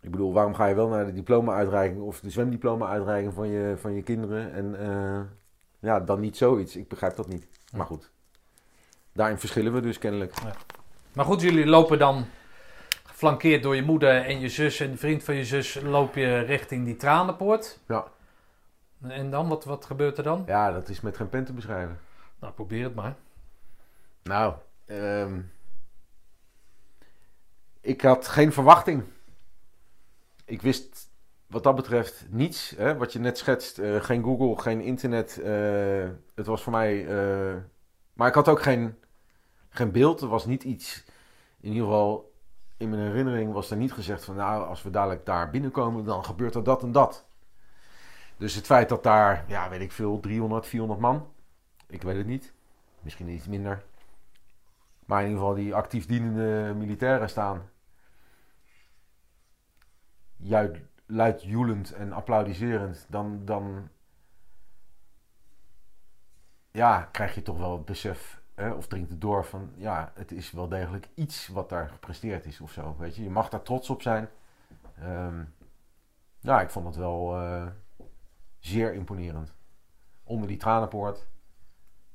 Ik 0.01 0.11
bedoel, 0.11 0.33
waarom 0.33 0.55
ga 0.55 0.65
je 0.65 0.75
wel 0.75 0.87
naar 0.87 1.05
de 1.05 1.13
diploma-uitreiking 1.13 2.01
of 2.01 2.19
de 2.19 2.29
zwemdiploma-uitreiking 2.29 3.33
van 3.33 3.47
je, 3.47 3.75
van 3.77 3.93
je 3.93 4.01
kinderen 4.01 4.53
en 4.53 4.79
eh, 4.79 5.21
ja, 5.79 5.99
dan 5.99 6.19
niet 6.19 6.37
zoiets. 6.37 6.75
Ik 6.75 6.87
begrijp 6.87 7.15
dat 7.15 7.27
niet. 7.27 7.47
Maar 7.73 7.85
goed, 7.85 8.11
daarin 9.13 9.37
verschillen 9.37 9.73
we 9.73 9.81
dus 9.81 9.97
kennelijk. 9.97 10.33
Maar 11.13 11.25
goed, 11.25 11.41
jullie 11.41 11.65
lopen 11.65 11.99
dan 11.99 12.25
geflankeerd 13.17 13.63
door 13.63 13.75
je 13.75 13.81
moeder 13.83 14.25
en 14.25 14.39
je 14.39 14.49
zus 14.49 14.79
en 14.79 14.91
de 14.91 14.97
vriend 14.97 15.23
van 15.23 15.35
je 15.35 15.45
zus 15.45 15.81
loop 15.81 16.15
je 16.15 16.39
richting 16.39 16.85
die 16.85 16.95
tranenpoort. 16.95 17.79
Ja. 17.87 18.07
En 19.01 19.29
dan, 19.29 19.47
wat, 19.47 19.63
wat 19.63 19.85
gebeurt 19.85 20.17
er 20.17 20.23
dan? 20.23 20.43
Ja, 20.47 20.71
dat 20.71 20.89
is 20.89 21.01
met 21.01 21.17
geen 21.17 21.29
pen 21.29 21.45
te 21.45 21.53
beschrijven. 21.53 21.99
Nou, 22.39 22.53
probeer 22.53 22.83
het 22.83 22.95
maar. 22.95 23.15
Nou, 24.23 24.53
ehm, 24.85 25.41
ik 27.81 28.01
had 28.01 28.27
geen 28.27 28.53
verwachting. 28.53 29.03
Ik 30.45 30.61
wist 30.61 31.09
wat 31.47 31.63
dat 31.63 31.75
betreft 31.75 32.25
niets. 32.29 32.69
Hè, 32.77 32.97
wat 32.97 33.13
je 33.13 33.19
net 33.19 33.37
schetst. 33.37 33.79
eh, 33.79 34.01
geen 34.03 34.23
Google, 34.23 34.61
geen 34.61 34.81
internet. 34.81 35.37
eh, 35.41 36.09
het 36.35 36.45
was 36.45 36.63
voor 36.63 36.71
mij. 36.71 37.07
eh, 37.07 37.55
maar 38.13 38.27
ik 38.27 38.33
had 38.33 38.47
ook 38.47 38.61
geen, 38.61 38.95
geen 39.69 39.91
beeld. 39.91 40.21
Er 40.21 40.27
was 40.27 40.45
niet 40.45 40.63
iets. 40.63 41.03
In 41.61 41.69
ieder 41.71 41.83
geval, 41.87 42.35
in 42.77 42.89
mijn 42.89 43.01
herinnering 43.01 43.53
was 43.53 43.71
er 43.71 43.77
niet 43.77 43.93
gezegd 43.93 44.25
van. 44.25 44.35
Nou, 44.35 44.67
als 44.67 44.83
we 44.83 44.89
dadelijk 44.89 45.25
daar 45.25 45.49
binnenkomen, 45.49 46.05
dan 46.05 46.25
gebeurt 46.25 46.55
er 46.55 46.63
dat 46.63 46.83
en 46.83 46.91
dat. 46.91 47.25
Dus 48.37 48.55
het 48.55 48.65
feit 48.65 48.89
dat 48.89 49.03
daar, 49.03 49.45
ja, 49.47 49.69
weet 49.69 49.81
ik 49.81 49.91
veel, 49.91 50.19
300, 50.19 50.65
400 50.65 50.99
man. 50.99 51.33
Ik 51.87 52.01
weet 52.01 52.17
het 52.17 52.25
niet. 52.25 52.53
Misschien 53.01 53.29
iets 53.29 53.47
minder. 53.47 53.83
Maar 55.05 55.21
in 55.21 55.27
ieder 55.27 55.41
geval 55.41 55.55
die 55.55 55.75
actief 55.75 56.05
dienende 56.05 56.73
militairen 56.77 57.29
staan. 57.29 57.69
Juid, 60.35 60.81
luidjoelend 61.05 61.93
en 61.93 62.13
applaudiserend. 62.13 63.05
Dan, 63.09 63.45
dan 63.45 63.89
ja, 66.71 67.09
krijg 67.11 67.35
je 67.35 67.41
toch 67.41 67.57
wel 67.57 67.71
het 67.71 67.85
besef. 67.85 68.36
Hè, 68.57 68.71
of 68.71 68.87
dringt 68.87 69.09
het 69.09 69.21
door 69.21 69.45
van 69.45 69.71
ja, 69.75 70.11
het 70.15 70.31
is 70.31 70.51
wel 70.51 70.67
degelijk 70.67 71.07
iets 71.13 71.47
wat 71.47 71.69
daar 71.69 71.89
gepresteerd 71.89 72.45
is 72.45 72.61
of 72.61 72.71
zo. 72.71 72.95
Weet 72.97 73.15
je, 73.15 73.23
je 73.23 73.29
mag 73.29 73.49
daar 73.49 73.61
trots 73.61 73.89
op 73.89 74.01
zijn. 74.01 74.29
Ehm, 74.99 75.43
ja, 76.39 76.61
ik 76.61 76.69
vond 76.69 76.85
het 76.85 76.95
wel 76.95 77.39
eh, 77.39 77.67
zeer 78.59 78.93
imponerend. 78.93 79.53
Onder 80.23 80.47
die 80.47 80.57
tranenpoort. 80.57 81.27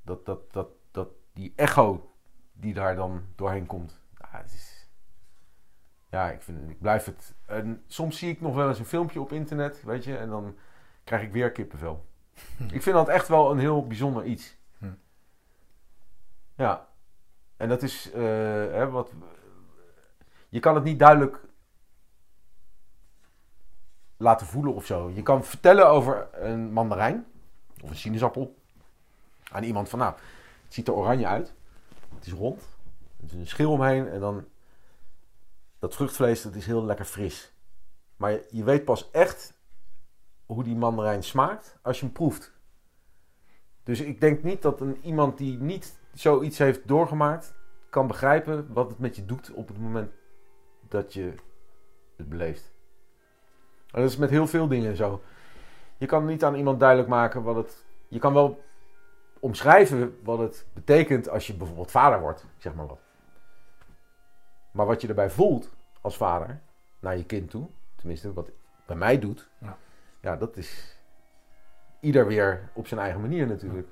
Dat, 0.03 0.27
dat, 0.27 0.53
dat, 0.53 0.69
dat, 0.91 1.09
die 1.33 1.53
echo 1.57 2.13
die 2.53 2.75
daar 2.75 2.97
dan 2.97 3.25
doorheen 3.35 3.67
komt. 3.67 4.01
Ja, 4.19 4.29
het 4.31 4.53
is, 4.53 4.89
ja 6.11 6.31
ik, 6.31 6.43
vind, 6.43 6.71
ik 6.71 6.81
blijf 6.81 7.05
het. 7.05 7.35
En 7.47 7.83
soms 7.87 8.19
zie 8.19 8.31
ik 8.31 8.41
nog 8.41 8.55
wel 8.55 8.69
eens 8.69 8.79
een 8.79 8.85
filmpje 8.85 9.21
op 9.21 9.33
internet, 9.33 9.83
weet 9.83 10.05
je, 10.05 10.17
en 10.17 10.29
dan 10.29 10.57
krijg 11.05 11.23
ik 11.23 11.33
weer 11.33 11.53
kippenvel. 11.53 12.07
ik 12.73 12.83
vind 12.83 12.97
dat 12.97 13.09
echt 13.09 13.29
wel 13.29 13.51
een 13.51 13.59
heel 13.59 13.87
bijzonder 13.87 14.25
iets. 14.25 14.61
Ja, 16.57 16.89
en 17.57 17.69
dat 17.69 17.83
is 17.83 18.11
eh, 18.13 18.23
hè, 18.23 18.91
wat. 18.91 19.11
Je 20.49 20.61
kan 20.61 20.75
het 20.75 20.85
niet 20.85 20.99
duidelijk 20.99 21.41
laten 24.17 24.47
voelen 24.47 24.75
of 24.75 24.87
zo. 24.87 25.11
Je 25.11 25.23
kan 25.23 25.45
vertellen 25.45 25.89
over 25.89 26.29
een 26.33 26.73
mandarijn 26.73 27.27
of 27.83 27.91
een 27.91 27.97
sinaasappel 27.97 28.57
aan 29.51 29.63
iemand 29.63 29.89
van, 29.89 29.99
nou, 29.99 30.15
het 30.65 30.75
ziet 30.75 30.89
er 30.89 30.95
oranje 30.95 31.27
uit. 31.27 31.55
Het 32.15 32.27
is 32.27 32.33
rond. 32.33 32.63
Er 33.17 33.25
is 33.25 33.33
een 33.33 33.47
schil 33.47 33.73
omheen 33.73 34.09
en 34.09 34.21
dan 34.21 34.45
dat 35.79 35.95
vruchtvlees, 35.95 36.43
dat 36.43 36.55
is 36.55 36.67
heel 36.67 36.85
lekker 36.85 37.05
fris. 37.05 37.53
Maar 38.17 38.31
je, 38.31 38.47
je 38.51 38.65
weet 38.65 38.85
pas 38.85 39.11
echt 39.11 39.55
hoe 40.47 40.65
die 40.65 40.77
mandarijn 40.77 41.23
smaakt 41.23 41.79
als 41.83 41.99
je 41.99 42.05
hem 42.05 42.15
proeft. 42.15 42.53
Dus 43.83 44.01
ik 44.01 44.21
denk 44.21 44.43
niet 44.43 44.63
dat 44.63 44.81
een, 44.81 45.01
iemand 45.03 45.39
die 45.39 45.59
niet 45.59 45.99
zoiets 46.15 46.59
heeft 46.59 46.89
doorgemaakt, 46.89 47.55
kan 47.91 48.07
begrijpen 48.07 48.73
wat 48.73 48.89
het 48.89 48.99
met 48.99 49.17
je 49.17 49.25
doet 49.25 49.53
op 49.53 49.69
het 49.69 49.79
moment 49.79 50.13
dat 50.89 51.15
je 51.15 51.35
het 52.17 52.29
beleeft. 52.29 52.73
En 53.91 54.01
dat 54.01 54.11
is 54.11 54.17
met 54.17 54.31
heel 54.31 54.47
veel 54.47 54.69
dingen 54.69 54.97
zo. 54.97 55.23
Je 55.99 56.07
kan 56.07 56.25
niet 56.27 56.45
aan 56.45 56.55
iemand 56.55 56.81
duidelijk 56.81 57.09
maken 57.09 57.43
wat 57.43 57.57
het. 57.57 57.85
Je 58.09 58.19
kan 58.19 58.33
wel 58.35 58.65
omschrijven 59.41 60.19
wat 60.23 60.39
het 60.39 60.67
betekent 60.73 61.29
als 61.29 61.47
je 61.47 61.55
bijvoorbeeld 61.55 61.91
vader 61.91 62.21
wordt, 62.21 62.47
zeg 62.57 62.75
maar 62.75 62.87
wat. 62.87 63.01
Maar 64.71 64.87
wat 64.87 65.01
je 65.01 65.09
erbij 65.09 65.31
voelt 65.31 65.71
als 66.01 66.17
vader 66.17 66.61
naar 66.99 67.17
je 67.17 67.25
kind 67.25 67.51
toe, 67.51 67.69
tenminste 67.97 68.33
wat 68.33 68.51
bij 68.87 68.97
mij 68.97 69.19
doet, 69.19 69.49
Ja. 69.59 69.77
ja, 70.21 70.37
dat 70.37 70.57
is 70.57 70.99
ieder 72.01 72.27
weer 72.27 72.71
op 72.73 72.87
zijn 72.87 73.01
eigen 73.01 73.21
manier 73.21 73.47
natuurlijk. 73.47 73.89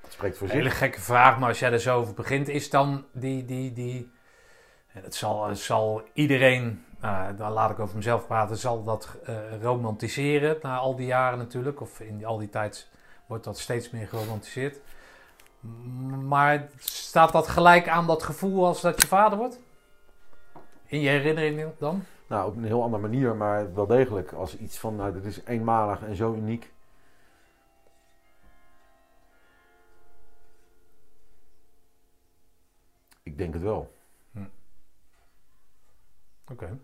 Het 0.00 0.12
spreekt 0.12 0.36
voor 0.38 0.46
Een 0.46 0.52
zich. 0.52 0.62
hele 0.62 0.74
gekke 0.74 1.00
vraag, 1.00 1.38
maar 1.38 1.48
als 1.48 1.58
jij 1.58 1.72
er 1.72 1.80
zo 1.80 1.98
over 1.98 2.14
begint, 2.14 2.48
is 2.48 2.70
dan 2.70 3.04
die. 3.12 3.44
die, 3.44 3.72
die 3.72 4.10
het, 4.86 5.14
zal, 5.14 5.48
het 5.48 5.58
zal 5.58 6.02
iedereen, 6.12 6.84
nou, 7.00 7.36
dan 7.36 7.52
laat 7.52 7.70
ik 7.70 7.78
over 7.78 7.96
mezelf 7.96 8.26
praten, 8.26 8.56
zal 8.56 8.84
dat 8.84 9.16
eh, 9.24 9.36
romantiseren 9.62 10.58
na 10.62 10.76
al 10.76 10.96
die 10.96 11.06
jaren 11.06 11.38
natuurlijk. 11.38 11.80
Of 11.80 12.00
in 12.00 12.24
al 12.24 12.38
die 12.38 12.48
tijd 12.48 12.88
wordt 13.26 13.44
dat 13.44 13.58
steeds 13.58 13.90
meer 13.90 14.06
geromantiseerd. 14.06 14.80
Maar 16.24 16.68
staat 16.78 17.32
dat 17.32 17.48
gelijk 17.48 17.88
aan 17.88 18.06
dat 18.06 18.22
gevoel 18.22 18.66
als 18.66 18.80
dat 18.80 19.00
je 19.02 19.08
vader 19.08 19.38
wordt? 19.38 19.60
In 20.86 21.00
je 21.00 21.08
herinnering 21.08 21.70
dan? 21.78 22.04
Nou, 22.26 22.48
op 22.48 22.56
een 22.56 22.64
heel 22.64 22.82
andere 22.82 23.02
manier, 23.02 23.36
maar 23.36 23.74
wel 23.74 23.86
degelijk. 23.86 24.32
Als 24.32 24.56
iets 24.56 24.78
van, 24.78 24.96
nou, 24.96 25.12
dit 25.12 25.24
is 25.24 25.40
eenmalig 25.44 26.02
en 26.02 26.16
zo 26.16 26.34
uniek. 26.34 26.72
Denk 33.40 33.54
het 33.54 33.62
wel. 33.62 33.92
Oké. 36.50 36.78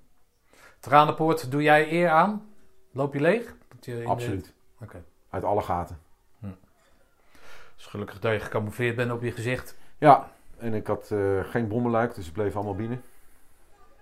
Tranenpoort, 0.79 1.51
doe 1.51 1.63
jij 1.63 1.93
eer 1.93 2.09
aan? 2.09 2.49
Loop 2.93 3.15
je 3.15 3.21
leeg? 3.21 3.55
Dat 3.69 3.85
je 3.85 3.97
de- 3.99 4.05
Absoluut. 4.07 4.53
Oké. 4.81 5.05
Uit 5.31 5.45
alle 5.45 5.63
gaten. 5.63 5.99
Dus 7.77 7.87
gelukkig 7.87 8.19
dat 8.21 8.33
je 8.33 8.41
gecamoufleerd 8.41 8.97
bent 8.97 9.11
op 9.13 9.23
je 9.23 9.33
gezicht. 9.33 9.77
Ja, 9.99 10.33
en 10.59 10.75
ik 10.75 10.87
had 10.87 11.11
eh, 11.11 11.45
geen 11.45 11.69
bommenluik, 11.69 12.15
dus 12.15 12.27
ik 12.27 12.33
bleef 12.33 12.55
allemaal 12.55 12.75
binnen. 12.75 13.03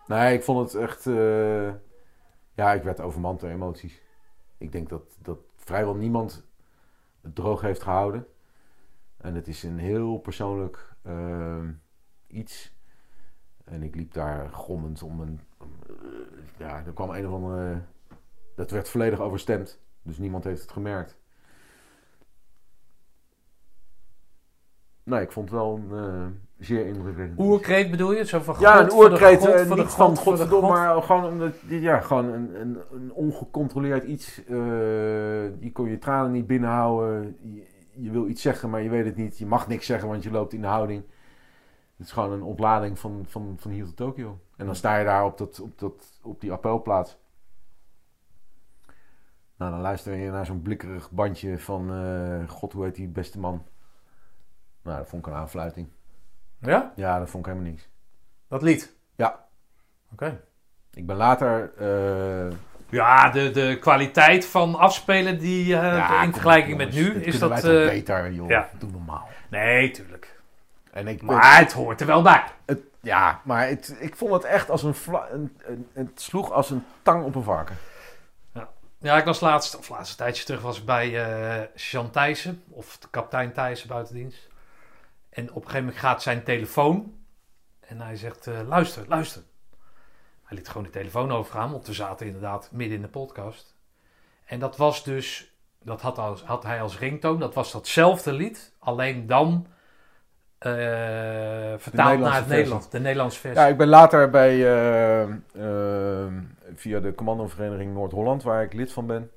Nee, 0.07 0.35
ik 0.35 0.43
vond 0.43 0.73
het 0.73 0.83
echt... 0.83 1.07
eh, 1.07 1.69
ja, 2.55 2.73
ik 2.73 2.83
werd 2.83 3.01
overmand 3.01 3.41
door 3.41 3.51
emoties. 3.51 4.03
Ik 4.59 4.73
denk 4.73 4.89
dat, 4.89 5.17
dat 5.23 5.39
vrijwel 5.57 5.95
niemand 5.95 6.45
het 7.21 7.35
droog 7.35 7.61
heeft 7.61 7.83
gehouden. 7.83 8.27
En 9.17 9.35
het 9.35 9.49
is 9.49 9.63
een 9.63 9.79
heel 9.79 10.19
persoonlijk 10.19 10.93
eh, 11.03 11.63
iets. 12.35 12.72
En 13.64 13.82
ik 13.82 13.95
liep 13.95 14.12
daar 14.12 14.49
grommend 14.53 15.03
om 15.03 15.20
een... 15.20 15.41
eh, 15.61 15.95
ja, 16.59 16.82
er 16.87 16.93
kwam 16.93 17.11
een 17.11 17.26
of 17.26 17.32
andere... 17.32 17.80
Dat 18.57 18.70
werd 18.70 18.89
volledig 18.89 19.20
overstemd. 19.20 19.78
Dus 20.03 20.18
niemand 20.18 20.45
heeft 20.45 20.62
het 20.62 20.70
gemerkt. 20.72 21.18
Nee, 25.03 25.20
ik 25.22 25.32
vond 25.32 25.51
het 25.51 25.59
wel 25.59 25.80
een 25.91 25.99
eh, 25.99 26.26
zeer 26.59 26.87
indrukwekkend. 26.87 27.39
Oerkreet 27.41 27.91
bedoel 27.91 28.12
je? 28.12 28.24
Zo 28.24 28.41
van 28.41 28.57
Ja, 28.61 28.80
een 28.80 28.91
voor 28.91 29.05
de 29.05 29.11
oerkreet. 29.11 29.39
God, 29.39 29.49
eh, 29.49 29.74
niet 29.74 29.87
van 29.87 30.16
godverdomme, 30.16 30.68
maar 30.68 31.03
gewoon, 31.03 31.24
omdat- 31.24 31.55
ja, 31.68 32.01
gewoon 32.01 32.24
een, 32.24 32.61
een, 32.61 32.78
een 32.93 33.12
ongecontroleerd 33.12 34.05
iets. 34.05 34.45
eh, 34.45 34.55
je 35.62 35.70
kon 35.72 35.89
je 35.89 35.99
tranen 35.99 36.32
niet 36.32 36.47
binnenhouden. 36.47 37.37
Je, 37.41 37.66
je 37.97 38.11
wil 38.11 38.28
iets 38.28 38.43
zeggen, 38.43 38.70
maar 38.70 38.82
je 38.82 38.89
weet 38.89 39.05
het 39.05 39.16
niet. 39.16 39.39
Je 39.39 39.47
mag 39.47 39.68
niks 39.68 39.87
zeggen, 39.87 40.09
want 40.09 40.22
je 40.22 40.30
loopt 40.30 40.53
in 40.53 40.61
de 40.61 40.66
houding. 40.66 41.03
Het 42.05 42.13
is 42.13 42.19
gewoon 42.19 42.33
een 42.39 42.43
ontlading 42.43 42.99
van, 42.99 43.25
van, 43.29 43.57
van 43.59 43.71
hier 43.71 43.85
tot 43.85 43.97
Tokio. 43.97 44.39
En 44.57 44.67
dan 44.67 44.75
sta 44.75 44.97
je 44.97 45.05
daar 45.05 45.25
op, 45.25 45.39
dat, 45.39 45.61
op, 45.61 45.79
dat, 45.79 46.19
op 46.23 46.41
die 46.41 46.53
appelplaats. 46.53 47.17
Nou, 49.57 49.71
dan 49.71 49.81
luister 49.81 50.15
je 50.15 50.31
naar 50.31 50.47
zo'n 50.47 50.63
blikkerig 50.63 51.11
bandje 51.11 51.59
van... 51.59 51.91
eh, 51.93 52.49
God, 52.49 52.73
hoe 52.73 52.85
heet 52.85 52.95
die 52.95 53.09
beste 53.09 53.39
man? 53.39 53.67
Nou, 54.83 54.99
dat 54.99 55.09
vond 55.09 55.27
ik 55.27 55.33
een 55.33 55.39
aanfluiting. 55.39 55.89
Ja? 56.59 56.93
Ja, 56.97 57.19
dat 57.19 57.31
vond 57.31 57.47
ik 57.47 57.53
helemaal 57.53 57.73
niks. 57.73 57.89
Dat 58.49 58.63
lied? 58.63 58.97
Ja. 59.17 59.45
Oké. 60.13 60.41
Ik 60.93 61.07
ben 61.07 61.17
later... 61.17 61.73
eh, 61.77 62.57
Ja, 62.89 63.31
de, 63.31 63.51
de 63.51 63.77
kwaliteit 63.81 64.47
van 64.47 64.75
afspelen 64.75 65.39
die 65.39 65.77
eh, 65.77 65.83
Ja, 65.97 66.23
in 66.23 66.33
vergelijking 66.33 66.77
met 66.77 66.93
nu, 66.93 67.15
is 67.15 67.39
dat... 67.39 67.63
beter, 67.63 68.33
joh. 68.33 68.49
ja. 68.49 68.69
Doe 68.79 68.91
normaal. 68.91 69.29
nee, 69.51 69.91
tuurlijk. 69.91 70.34
En 70.95 71.09
ik, 71.09 71.23
Maar 71.23 71.59
het 71.59 71.73
hoort 71.73 72.01
er 72.01 72.07
wel 72.07 72.23
bij. 72.23 72.45
het, 72.67 72.81
ja, 73.01 73.41
maar 73.45 73.69
het, 73.69 73.97
ik 73.99 74.17
vond 74.17 74.33
het 74.33 74.45
echt 74.45 74.71
als 74.71 74.83
een, 74.83 74.95
een, 75.31 75.57
een... 75.65 75.89
Het 75.93 76.21
sloeg 76.21 76.53
als 76.53 76.71
een 76.71 76.85
tang 77.03 77.25
op 77.25 77.35
een 77.35 77.43
varken. 77.43 77.77
Ja, 78.99 79.17
ik 79.17 79.25
was 79.25 79.41
laatst, 79.41 79.77
of 79.77 79.89
laatste 79.89 80.17
tijdje 80.17 80.45
terug, 80.45 80.61
was 80.61 80.85
bij 80.85 81.25
eh 81.25 81.67
Jean 81.75 82.11
Thijssen, 82.11 82.63
of 82.69 82.99
de 82.99 83.09
kapitein 83.11 83.53
Thijssen 83.53 83.89
buitendienst. 83.89 84.49
En 85.29 85.49
op 85.49 85.57
een 85.57 85.63
gegeven 85.63 85.85
moment 85.85 85.99
gaat 85.99 86.23
zijn 86.23 86.45
telefoon 86.45 87.15
en 87.81 88.01
hij 88.01 88.17
zegt, 88.17 88.47
eh, 88.47 88.61
luister, 88.67 89.05
luister. 89.09 89.43
Hij 90.43 90.57
liet 90.57 90.69
gewoon 90.69 90.83
de 90.83 90.91
telefoon 90.91 91.33
overgaan, 91.33 91.71
want 91.71 91.87
we 91.87 91.93
zaten 91.93 92.27
inderdaad 92.27 92.69
midden 92.73 92.97
in 92.97 93.03
de 93.03 93.09
podcast. 93.09 93.75
En 94.45 94.59
dat 94.59 94.77
was 94.77 95.05
dus, 95.05 95.55
dat 95.83 96.01
had, 96.01 96.19
als, 96.19 96.43
had 96.43 96.63
hij 96.63 96.83
als 96.83 96.99
ringtoon, 96.99 97.39
dat 97.39 97.55
was 97.55 97.73
datzelfde 97.73 98.33
lied, 98.33 98.73
alleen 98.79 99.27
dan 99.27 99.67
eh, 100.59 101.75
vertaald 101.79 102.19
naar 102.19 102.37
het. 102.37 102.47
Nederlands, 102.47 102.91
de 102.91 103.01
Nederlandse 103.01 103.41
versie. 103.41 103.61
Ja, 103.61 103.67
ik 103.67 103.77
ben 103.77 103.89
later 103.89 104.31
bij... 104.31 104.51
eh, 104.51 105.23
eh, 105.23 106.33
via 106.75 107.01
de 107.01 107.15
commandovereniging 107.15 107.95
Noord-Holland, 107.95 108.43
waar 108.43 108.63
ik 108.63 108.73
lid 108.73 108.93
van 108.93 109.07
ben. 109.07 109.31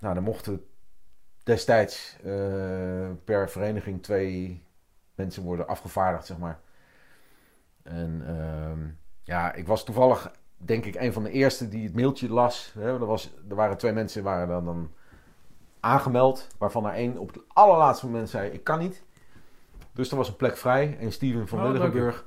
Nou, 0.00 0.14
dan 0.14 0.22
mochten 0.22 0.66
destijds 1.42 2.16
per 3.24 3.50
vereniging 3.50 4.02
twee 4.02 4.62
mensen 5.14 5.42
worden 5.42 5.66
afgevaardigd, 5.66 6.26
zeg 6.26 6.38
maar. 6.38 6.60
En 7.82 8.22
ehm, 8.26 8.78
ja, 9.22 9.52
ik 9.52 9.66
was 9.66 9.84
toevallig, 9.84 10.32
denk 10.56 10.84
ik, 10.84 10.94
een 10.94 11.12
van 11.12 11.22
de 11.22 11.30
eerste 11.30 11.68
die 11.68 11.84
het 11.84 11.94
mailtje 11.94 12.28
las. 12.28 12.72
Hè, 12.78 12.92
er, 12.92 13.06
was, 13.06 13.34
er 13.48 13.54
waren 13.54 13.76
twee 13.76 13.92
mensen 13.92 14.22
die 14.22 14.30
waren 14.30 14.48
dan, 14.48 14.64
dan 14.64 14.92
aangemeld, 15.80 16.48
waarvan 16.58 16.86
er 16.86 16.92
één 16.92 17.18
op 17.18 17.32
het 17.32 17.42
allerlaatste 17.48 18.06
moment 18.06 18.30
zei, 18.30 18.50
ik 18.50 18.64
kan 18.64 18.78
niet. 18.78 19.02
Dus 19.92 20.10
er 20.10 20.16
was 20.16 20.28
een 20.28 20.36
plek 20.36 20.56
vrij. 20.56 20.96
En 21.00 21.12
Steven 21.12 21.48
van 21.48 21.58
Oh, 21.58 21.64
Willigenburg, 21.64 22.24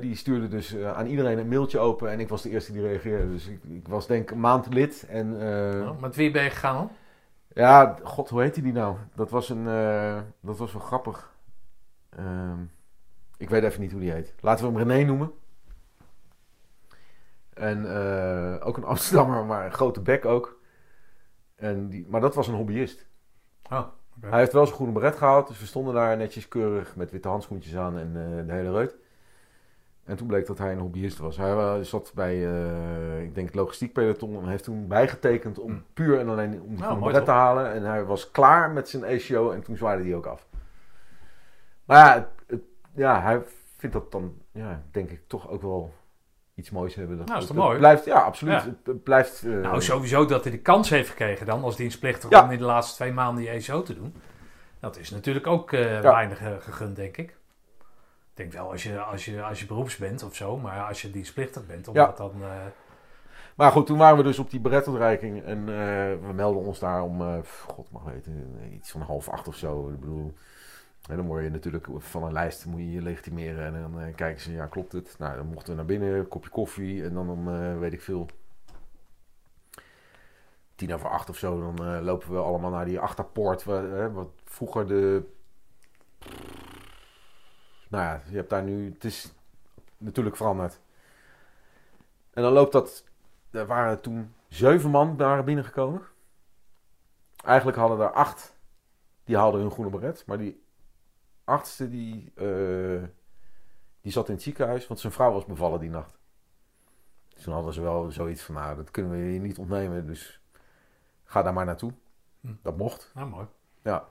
die 0.00 0.16
stuurde 0.16 0.48
dus 0.48 0.74
eh, 0.74 0.92
aan 0.92 1.06
iedereen 1.06 1.38
een 1.38 1.48
mailtje 1.48 1.78
open. 1.78 2.10
En 2.10 2.20
ik 2.20 2.28
was 2.28 2.42
de 2.42 2.50
eerste 2.50 2.72
die 2.72 2.82
reageerde. 2.82 3.30
Dus 3.30 3.46
ik, 3.46 3.60
ik 3.64 3.88
was 3.88 4.06
denk 4.06 4.22
ik 4.22 4.30
een 4.30 4.40
maand 4.40 4.74
lid. 4.74 5.06
En 5.08 5.40
eh, 5.40 5.80
Nou, 5.80 6.00
met 6.00 6.16
wie 6.16 6.30
ben 6.30 6.42
je 6.42 6.50
gegaan 6.50 6.90
ja, 7.48 7.98
god, 8.02 8.28
hoe 8.28 8.40
heette 8.40 8.62
die 8.62 8.72
nou? 8.72 8.96
Dat 9.14 9.30
was, 9.30 9.48
een, 9.48 9.68
eh, 9.68 10.18
dat 10.40 10.58
was 10.58 10.72
wel 10.72 10.82
grappig. 10.82 11.32
Ehm, 12.10 12.58
ik 13.36 13.50
weet 13.50 13.62
even 13.62 13.80
niet 13.80 13.92
hoe 13.92 14.00
die 14.00 14.10
heet. 14.10 14.34
Laten 14.40 14.72
we 14.72 14.78
hem 14.78 14.88
René 14.88 15.04
noemen. 15.04 15.32
En 17.54 17.88
ook 18.60 18.76
een 18.76 18.84
Amsterdammer, 18.94 19.44
maar 19.44 19.64
een 19.64 19.72
grote 19.72 20.00
bek 20.00 20.24
ook. 20.24 20.55
En 21.56 21.88
die, 21.88 22.06
maar 22.08 22.20
dat 22.20 22.34
was 22.34 22.48
een 22.48 22.54
hobbyist. 22.54 23.06
Oh. 23.70 23.86
Hij 24.20 24.38
heeft 24.38 24.52
wel 24.52 24.64
zijn 24.64 24.76
groene 24.76 24.92
beret 24.92 25.16
gehaald, 25.16 25.48
dus 25.48 25.60
we 25.60 25.66
stonden 25.66 25.94
daar 25.94 26.16
netjes 26.16 26.48
keurig 26.48 26.96
met 26.96 27.10
witte 27.10 27.28
handschoentjes 27.28 27.76
aan 27.76 27.98
en 27.98 28.06
eh, 28.38 28.46
de 28.46 28.52
hele 28.52 28.70
reut. 28.72 28.96
En 30.04 30.16
toen 30.16 30.26
bleek 30.26 30.46
dat 30.46 30.58
hij 30.58 30.72
een 30.72 30.78
hobbyist 30.78 31.18
was. 31.18 31.36
Hij 31.36 31.84
zat 31.84 32.12
bij, 32.14 32.46
eh, 32.46 33.22
ik 33.22 33.34
denk, 33.34 33.46
het 33.46 33.56
logistiek 33.56 33.92
peloton 33.92 34.42
en 34.42 34.48
heeft 34.48 34.64
toen 34.64 34.86
bijgetekend 34.86 35.58
om 35.58 35.70
Hm. 35.72 35.78
puur 35.94 36.18
en 36.18 36.28
alleen 36.28 36.52
om 36.52 36.58
de 36.60 36.64
Nou, 36.66 36.76
groene 36.76 36.98
mooi 37.00 37.10
beret 37.12 37.24
te 37.24 37.30
halen. 37.30 37.72
En 37.72 37.82
hij 37.84 38.04
was 38.04 38.30
klaar 38.30 38.70
met 38.70 38.88
zijn 38.88 39.04
ACO 39.04 39.50
en 39.50 39.62
toen 39.62 39.76
zwaaide 39.76 40.02
hij 40.04 40.14
ook 40.14 40.26
af. 40.26 40.46
Maar 41.84 41.96
ja, 42.06 42.14
het- 42.14 42.28
het- 42.46 42.68
ja 42.94 43.20
hij 43.22 43.42
vindt 43.76 43.94
dat 43.94 44.12
dan, 44.12 44.34
ja, 44.52 44.82
denk 44.90 45.10
ik, 45.10 45.22
toch 45.26 45.48
ook 45.48 45.62
wel 45.62 45.92
iets 46.56 46.70
moois 46.70 46.94
hebben. 46.94 47.16
Dat, 47.16 47.26
Nou, 47.26 47.40
is 47.40 47.46
toch 47.46 47.56
mooi? 47.56 47.78
Blijft, 47.78 48.04
ja, 48.04 48.20
absoluut. 48.20 48.54
Ja. 48.54 48.64
Het, 48.68 48.76
het 48.84 49.02
blijft... 49.02 49.42
eh, 49.44 49.50
Nou, 49.52 49.82
sowieso 49.82 50.24
dat 50.26 50.42
hij 50.42 50.52
de 50.52 50.58
kans 50.58 50.90
heeft 50.90 51.08
gekregen 51.08 51.46
dan 51.46 51.62
als 51.62 51.76
dienstplichtig 51.76 52.30
Ja. 52.30 52.42
om 52.44 52.50
in 52.50 52.58
de 52.58 52.64
laatste 52.64 52.94
twee 52.94 53.12
maanden 53.12 53.42
die 53.44 53.52
ESO 53.52 53.82
te 53.82 53.94
doen. 53.94 54.14
Dat 54.80 54.98
is 54.98 55.10
natuurlijk 55.10 55.46
ook 55.46 55.72
eh, 55.72 55.92
Ja. 55.92 56.00
weinig 56.00 56.40
eh, 56.40 56.52
gegund, 56.58 56.96
denk 56.96 57.16
ik. 57.16 57.28
Ik 57.30 58.42
denk 58.42 58.52
wel 58.52 58.70
als 58.70 58.82
je, 58.82 59.00
als, 59.00 59.24
je, 59.24 59.42
als 59.42 59.60
je 59.60 59.66
beroeps 59.66 59.96
bent 59.96 60.22
of 60.22 60.34
zo, 60.34 60.56
maar 60.58 60.80
als 60.86 61.02
je 61.02 61.10
dienstplichtig 61.10 61.66
bent, 61.66 61.88
omdat 61.88 62.16
dan... 62.16 62.32
Maar 63.54 63.70
goed, 63.72 63.86
toen 63.86 63.98
waren 63.98 64.16
we 64.16 64.22
dus 64.22 64.38
op 64.38 64.50
die 64.50 64.60
beretuitreiking 64.60 65.44
en 65.44 65.64
we 66.26 66.32
melden 66.34 66.62
ons 66.62 66.78
daar 66.78 67.02
om, 67.02 67.42
god 67.66 67.90
mag 67.90 68.02
weten, 68.04 68.58
iets 68.72 68.90
van 68.90 69.00
half 69.00 69.28
acht 69.28 69.48
of 69.48 69.56
zo. 69.56 69.88
Ik 69.88 70.00
bedoel, 70.00 70.34
en 71.08 71.16
dan 71.16 71.26
word 71.26 71.44
je 71.44 71.50
natuurlijk 71.50 71.86
van 71.98 72.22
een 72.22 72.32
lijst, 72.32 72.66
moet 72.66 72.80
je 72.80 72.90
je 72.90 73.02
legitimeren 73.02 73.64
en 73.74 73.80
dan 73.80 74.00
eh, 74.00 74.14
kijken 74.14 74.42
ze, 74.42 74.52
ja 74.52 74.66
klopt 74.66 74.92
het? 74.92 75.14
Nou, 75.18 75.36
dan 75.36 75.46
mochten 75.46 75.70
we 75.70 75.76
naar 75.76 75.84
binnen, 75.84 76.28
kopje 76.28 76.50
koffie 76.50 77.04
en 77.04 77.14
dan 77.14 77.48
eh, 77.48 77.78
weet 77.78 77.92
ik 77.92 78.02
veel, 78.02 78.28
tien 80.76 80.94
over 80.94 81.10
acht 81.10 81.28
of 81.28 81.36
zo, 81.36 81.60
dan 81.60 81.86
eh, 81.86 82.02
lopen 82.02 82.32
we 82.32 82.38
allemaal 82.38 82.70
naar 82.70 82.84
die 82.84 83.00
achterpoort, 83.00 83.66
eh, 83.66 84.14
wat 84.14 84.28
vroeger 84.44 84.86
de 84.86 85.22
Nou 87.88 88.04
ja, 88.04 88.22
je 88.28 88.36
hebt 88.36 88.50
daar 88.50 88.62
nu... 88.62 88.92
Het 88.92 89.04
is 89.04 89.32
natuurlijk 89.98 90.36
veranderd. 90.36 90.80
En 92.30 92.42
dan 92.42 92.52
loopt 92.52 92.72
dat... 92.72 93.04
Er 93.50 93.66
waren 93.66 94.00
toen 94.00 94.34
zeven 94.48 94.90
man 94.90 95.16
waren 95.16 95.44
binnengekomen. 95.44 96.02
Eigenlijk 97.44 97.76
hadden 97.76 98.00
er 98.00 98.12
acht... 98.12 98.54
Die 99.24 99.36
haalden 99.36 99.60
hun 99.60 99.70
groene 99.70 99.90
beret. 99.90 100.26
Maar 100.26 100.38
die 100.38 100.62
achtste 101.46 101.88
die... 101.88 102.32
eh, 102.34 103.02
die 104.00 104.14
zat 104.14 104.28
in 104.28 104.34
het 104.34 104.42
ziekenhuis, 104.42 104.86
want 104.86 105.00
zijn 105.00 105.12
vrouw 105.12 105.32
was 105.32 105.44
bevallen 105.44 105.80
die 105.80 105.90
nacht. 105.90 106.18
Dus 107.34 107.42
toen 107.42 107.54
hadden 107.54 107.72
ze 107.72 107.80
wel 107.80 108.10
zoiets 108.10 108.42
van, 108.42 108.54
nou, 108.54 108.76
dat 108.76 108.90
kunnen 108.90 109.12
we 109.12 109.32
je 109.32 109.40
niet 109.40 109.58
ontnemen, 109.58 110.06
dus 110.06 110.40
ga 111.24 111.42
daar 111.42 111.52
maar 111.52 111.64
naartoe. 111.64 111.92
Hm. 112.40 112.52
Dat 112.62 112.76
mocht. 112.76 113.10
Nou, 113.14 113.28
mooi. 113.28 113.46
Ja. 113.82 114.04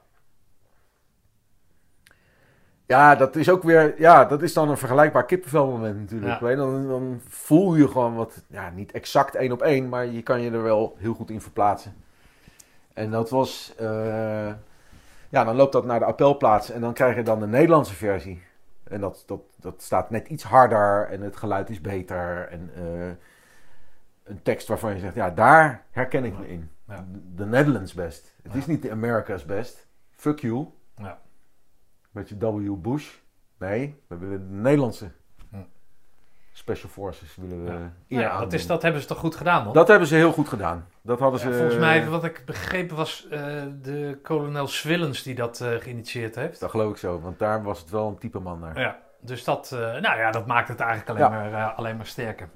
Ja, 2.86 3.16
dat 3.16 3.36
is 3.36 3.50
ook 3.50 3.64
weer, 3.64 4.00
ja, 4.00 4.26
dat 4.26 4.42
is 4.42 4.54
dan 4.54 4.70
een 4.70 4.78
vergelijkbaar 4.78 5.26
kippenvelmoment 5.26 6.00
natuurlijk. 6.00 6.40
Ja. 6.40 6.56
Dan, 6.56 6.88
dan 6.88 7.22
voel 7.28 7.76
je 7.76 7.88
gewoon 7.88 8.16
wat, 8.16 8.44
ja, 8.48 8.70
niet 8.70 8.92
exact 8.92 9.36
één 9.36 9.52
op 9.52 9.62
één, 9.62 9.90
maar 9.90 10.06
je 10.06 10.22
kan 10.22 10.42
je 10.42 10.52
er 10.52 10.64
wel 10.64 10.96
heel 10.98 11.14
goed 11.14 11.30
in 11.30 11.42
verplaatsen. 11.42 11.96
En 12.94 13.12
dat 13.12 13.30
was, 13.30 13.74
eh, 13.78 14.54
ja, 15.36 15.44
dan 15.44 15.56
loopt 15.56 15.74
dat 15.74 15.86
naar 15.86 16.00
de 16.00 16.06
appelplaats 16.06 16.70
en 16.70 16.82
dan 16.82 16.94
krijg 16.94 17.16
je 17.16 17.24
dan 17.24 17.40
de 17.40 17.48
Nederlandse 17.48 17.94
versie. 17.96 18.44
En 18.84 19.02
dat, 19.02 19.24
dat, 19.26 19.42
dat 19.60 19.82
staat 19.82 20.10
net 20.10 20.28
iets 20.28 20.44
harder 20.44 21.08
en 21.10 21.22
het 21.22 21.36
geluid 21.36 21.70
is 21.70 21.82
beter. 21.82 22.48
En 22.50 22.70
eh, 22.76 23.08
een 24.24 24.42
tekst 24.42 24.68
waarvan 24.68 24.94
je 24.94 25.00
zegt, 25.00 25.16
ja, 25.16 25.30
daar 25.30 25.84
herken 25.92 26.24
ik 26.24 26.38
me 26.40 26.48
in. 26.48 26.70
Ja. 26.88 27.06
The 27.36 27.46
Netherlands 27.46 27.94
best. 27.94 28.34
Het 28.44 28.52
Ja. 28.54 28.58
is 28.58 28.66
niet 28.66 28.82
de 28.82 28.92
America's 28.92 29.46
best. 29.46 29.88
Fuck 30.12 30.40
you. 30.40 30.68
Ja. 30.98 31.20
Beetje 32.12 32.38
W. 32.38 32.76
Bush. 32.82 33.16
Nee, 33.58 34.02
we 34.08 34.18
willen 34.18 34.48
de 34.48 34.54
Nederlandse. 34.54 35.12
Special 36.58 36.90
Forces 36.90 37.36
willen 37.36 37.64
we 37.64 37.72
Ja. 37.72 37.78
eer 38.08 38.20
Ja, 38.22 38.40
dat, 38.40 38.54
is, 38.54 38.68
dat 38.68 38.82
hebben 38.82 39.02
ze 39.02 39.08
toch 39.08 39.18
goed 39.18 39.36
gedaan, 39.36 39.64
dan? 39.64 39.74
Dat 39.74 39.88
hebben 39.88 40.08
ze 40.08 40.16
heel 40.16 40.32
goed 40.32 40.48
gedaan. 40.48 40.88
Dat 41.02 41.20
hadden 41.20 41.40
Ja, 41.40 41.46
ze... 41.52 41.54
volgens 41.54 41.78
mij, 41.80 42.10
wat 42.10 42.24
ik 42.24 42.42
begrepen 42.46 42.96
was, 42.96 43.28
eh, 43.30 43.42
de 43.82 44.20
kolonel 44.24 44.68
Swillens 44.68 45.24
die 45.24 45.36
dat 45.36 45.62
eh, 45.62 45.70
geïnitieerd 45.80 46.36
heeft. 46.36 46.60
Dat 46.60 46.70
geloof 46.70 46.92
ik 46.92 46.98
zo, 46.98 47.20
want 47.20 47.40
daar 47.40 47.64
was 47.64 47.80
het 47.80 47.90
wel 47.90 48.08
een 48.08 48.18
type 48.18 48.40
man 48.40 48.60
naar. 48.60 48.80
Ja, 48.80 49.00
dus 49.22 49.44
dat, 49.44 49.72
eh, 49.72 49.80
nou 49.80 50.18
ja, 50.20 50.32
dat 50.32 50.46
maakt 50.48 50.68
het 50.68 50.80
eigenlijk 50.80 51.10
alleen, 51.10 51.32
Ja. 51.32 51.50
maar, 51.50 51.54
eh, 51.70 51.78
alleen 51.78 51.98
maar 51.98 52.06
sterker. 52.06 52.50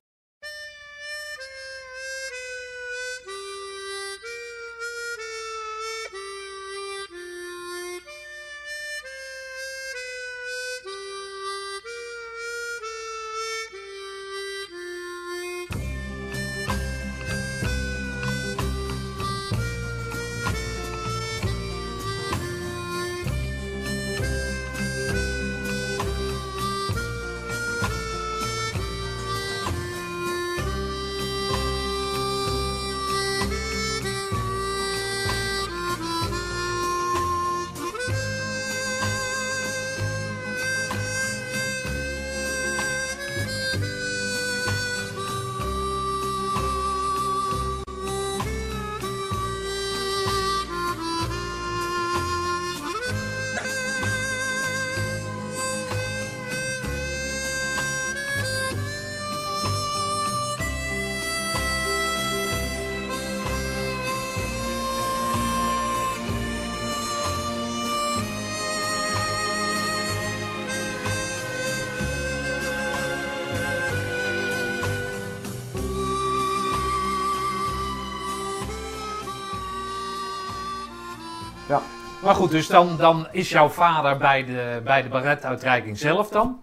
Goed, 82.39 82.51
dus 82.51 82.67
dan, 82.67 82.97
dan 82.97 83.27
is 83.31 83.49
jouw 83.49 83.69
vader 83.69 84.17
bij 84.17 84.45
de, 84.45 84.81
bij 84.83 85.01
de 85.01 85.09
baretuitreiking 85.09 85.97
zelf 85.97 86.29
dan. 86.29 86.61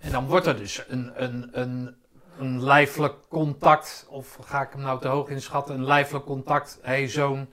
En 0.00 0.12
dan 0.12 0.26
wordt 0.26 0.46
er 0.46 0.56
dus 0.56 0.84
een, 0.88 1.12
een, 1.14 1.48
een, 1.52 1.96
een 2.38 2.64
lijfelijk 2.64 3.14
contact, 3.28 4.06
of 4.10 4.38
ga 4.40 4.62
ik 4.62 4.68
hem 4.72 4.82
nou 4.82 5.00
te 5.00 5.08
hoog 5.08 5.28
inschatten, 5.28 5.74
een 5.74 5.84
lijfelijk 5.84 6.24
contact. 6.24 6.78
Hé 6.82 6.92
hey, 6.92 7.08
zoon, 7.08 7.46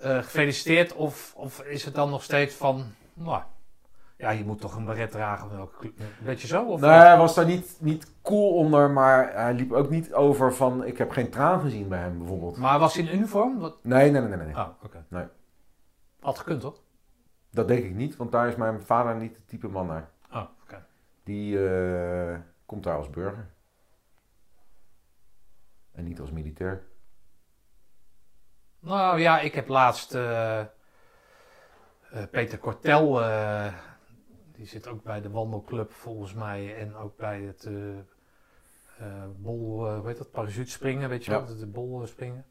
eh, 0.00 0.16
gefeliciteerd. 0.16 0.94
Of, 0.94 1.32
of 1.36 1.60
is 1.60 1.84
het 1.84 1.94
dan 1.94 2.10
nog 2.10 2.22
steeds 2.22 2.54
van, 2.54 2.84
nou, 3.14 3.42
ja, 4.16 4.30
je 4.30 4.44
moet 4.44 4.60
toch 4.60 4.76
een 4.76 4.84
baret 4.84 5.10
dragen. 5.10 5.56
Welke, 5.56 5.92
weet 6.22 6.40
je 6.40 6.46
zo? 6.46 6.64
Of 6.64 6.80
Nee, 6.80 6.90
hij 6.90 7.18
was 7.18 7.34
daar 7.34 7.46
niet, 7.46 7.76
niet 7.78 8.12
cool 8.22 8.54
onder, 8.54 8.90
maar 8.90 9.32
hij 9.34 9.54
liep 9.54 9.72
ook 9.72 9.90
niet 9.90 10.12
over 10.14 10.54
van... 10.54 10.84
Ik 10.84 10.98
heb 10.98 11.10
geen 11.10 11.30
traan 11.30 11.60
gezien 11.60 11.88
bij 11.88 11.98
hem, 11.98 12.18
bijvoorbeeld. 12.18 12.56
Maar 12.56 12.78
was 12.78 12.94
hij 12.94 13.04
in 13.04 13.14
uniform? 13.14 13.58
Wat? 13.58 13.78
Nee, 13.82 14.10
nee, 14.10 14.20
nee, 14.20 14.36
nee. 14.36 14.46
nee. 14.46 14.56
Oh, 14.56 14.68
oké. 14.82 15.04
Nee. 15.08 15.24
Had 16.20 16.38
gekund, 16.38 16.60
toch? 16.60 16.80
Dat 17.50 17.68
denk 17.68 17.84
ik 17.84 17.94
niet, 17.94 18.16
want 18.16 18.32
daar 18.32 18.48
is 18.48 18.56
mijn 18.56 18.82
vader 18.82 19.16
niet 19.16 19.36
het 19.36 19.48
type 19.48 19.68
man 19.68 19.86
naar. 19.86 20.10
Oh, 20.32 20.44
oké. 20.62 20.84
Die 21.24 21.68
eh, 21.68 22.38
komt 22.66 22.84
daar 22.84 22.96
als 22.96 23.10
burger. 23.10 23.50
En 25.92 26.04
niet 26.04 26.20
als 26.20 26.30
militair. 26.30 26.86
Nou 28.80 29.20
ja, 29.20 29.40
ik 29.40 29.54
heb 29.54 29.68
laatst 29.68 30.14
eh, 30.14 30.60
eh, 30.60 30.66
Peter 32.30 32.58
Kortel, 32.58 33.14
die 34.52 34.66
zit 34.66 34.86
ook 34.88 35.02
bij 35.02 35.20
de 35.20 35.30
wandelclub 35.30 35.92
volgens 35.92 36.34
mij 36.34 36.76
en 36.76 36.94
ook 36.96 37.16
bij 37.16 37.40
het 37.40 37.68
bol, 39.36 39.94
hoe 39.96 40.06
heet 40.06 40.18
dat, 40.18 40.30
parachutespringen, 40.30 41.08
weet 41.08 41.24
je 41.24 41.30
Ja. 41.30 41.44
wel, 41.46 41.56
de 41.56 41.66
bol 41.66 42.06
springen. 42.06 42.44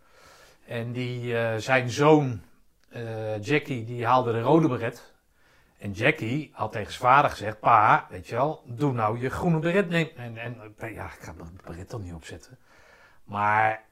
En 0.66 0.92
die, 0.92 1.60
zijn 1.60 1.90
zoon, 1.90 2.42
eh, 2.98 3.42
Jackie, 3.42 3.86
die 3.86 4.06
haalde 4.06 4.32
de 4.32 4.42
rode 4.42 4.68
beret. 4.68 5.14
En 5.78 5.92
Jackie 5.92 6.52
had 6.54 6.72
tegen 6.72 6.92
zijn 6.92 7.04
vader 7.04 7.30
gezegd, 7.30 7.60
pa, 7.60 8.08
weet 8.10 8.28
je 8.28 8.36
wel, 8.36 8.62
doe 8.66 8.94
nou 8.94 9.20
je 9.20 9.30
groene 9.30 9.60
beret. 9.60 9.90
neem. 9.90 10.10
En, 10.16 10.38
en 10.38 10.56
eh, 10.78 10.94
ja, 10.94 11.06
ik 11.06 11.20
ga 11.20 11.34
mijn 11.38 11.60
beret 11.66 11.90
dan 11.90 12.04
niet 12.04 12.14
opzetten. 12.14 12.58
Maar 13.24 13.84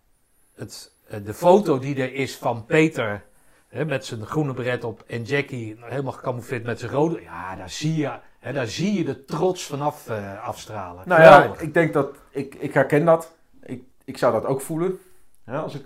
het, 0.56 0.95
eh, 1.08 1.20
de 1.24 1.34
foto 1.34 1.80
die 1.80 2.01
er 2.01 2.14
is 2.14 2.38
van 2.38 2.66
Peter 2.66 3.24
hè, 3.68 3.86
met 3.86 4.06
zijn 4.06 4.26
groene 4.26 4.53
beret 4.53 4.84
op 4.84 5.03
en 5.08 5.24
Jackie 5.24 5.78
helemaal 5.80 6.12
gecamoufleerd 6.12 6.64
met 6.64 6.80
zijn 6.80 6.91
rode. 6.91 7.22
Ja, 7.22 7.56
daar 7.56 7.70
zie 7.70 7.95
je, 7.95 8.20
hè, 8.39 8.53
daar 8.53 8.68
zie 8.68 8.93
je 8.93 9.03
de 9.03 9.26
trots 9.26 9.66
vanaf 9.66 10.10
afstralen. 10.41 11.08
Nou 11.08 11.22
ja, 11.22 11.53
ik 11.58 11.74
denk 11.74 11.93
dat... 11.93 12.16
Ik, 12.30 12.56
ik 12.56 12.74
herken 12.74 13.06
dat. 13.06 13.36
Ik, 13.62 13.84
ik 14.03 14.18
zou 14.18 14.34
dat 14.34 14.45
ook 14.45 14.62
voelen. 14.62 14.99
Ja, 15.45 15.60
als 15.60 15.76
ik... 15.76 15.86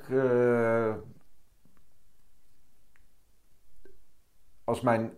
als 4.69 4.81
mijn... 4.81 5.11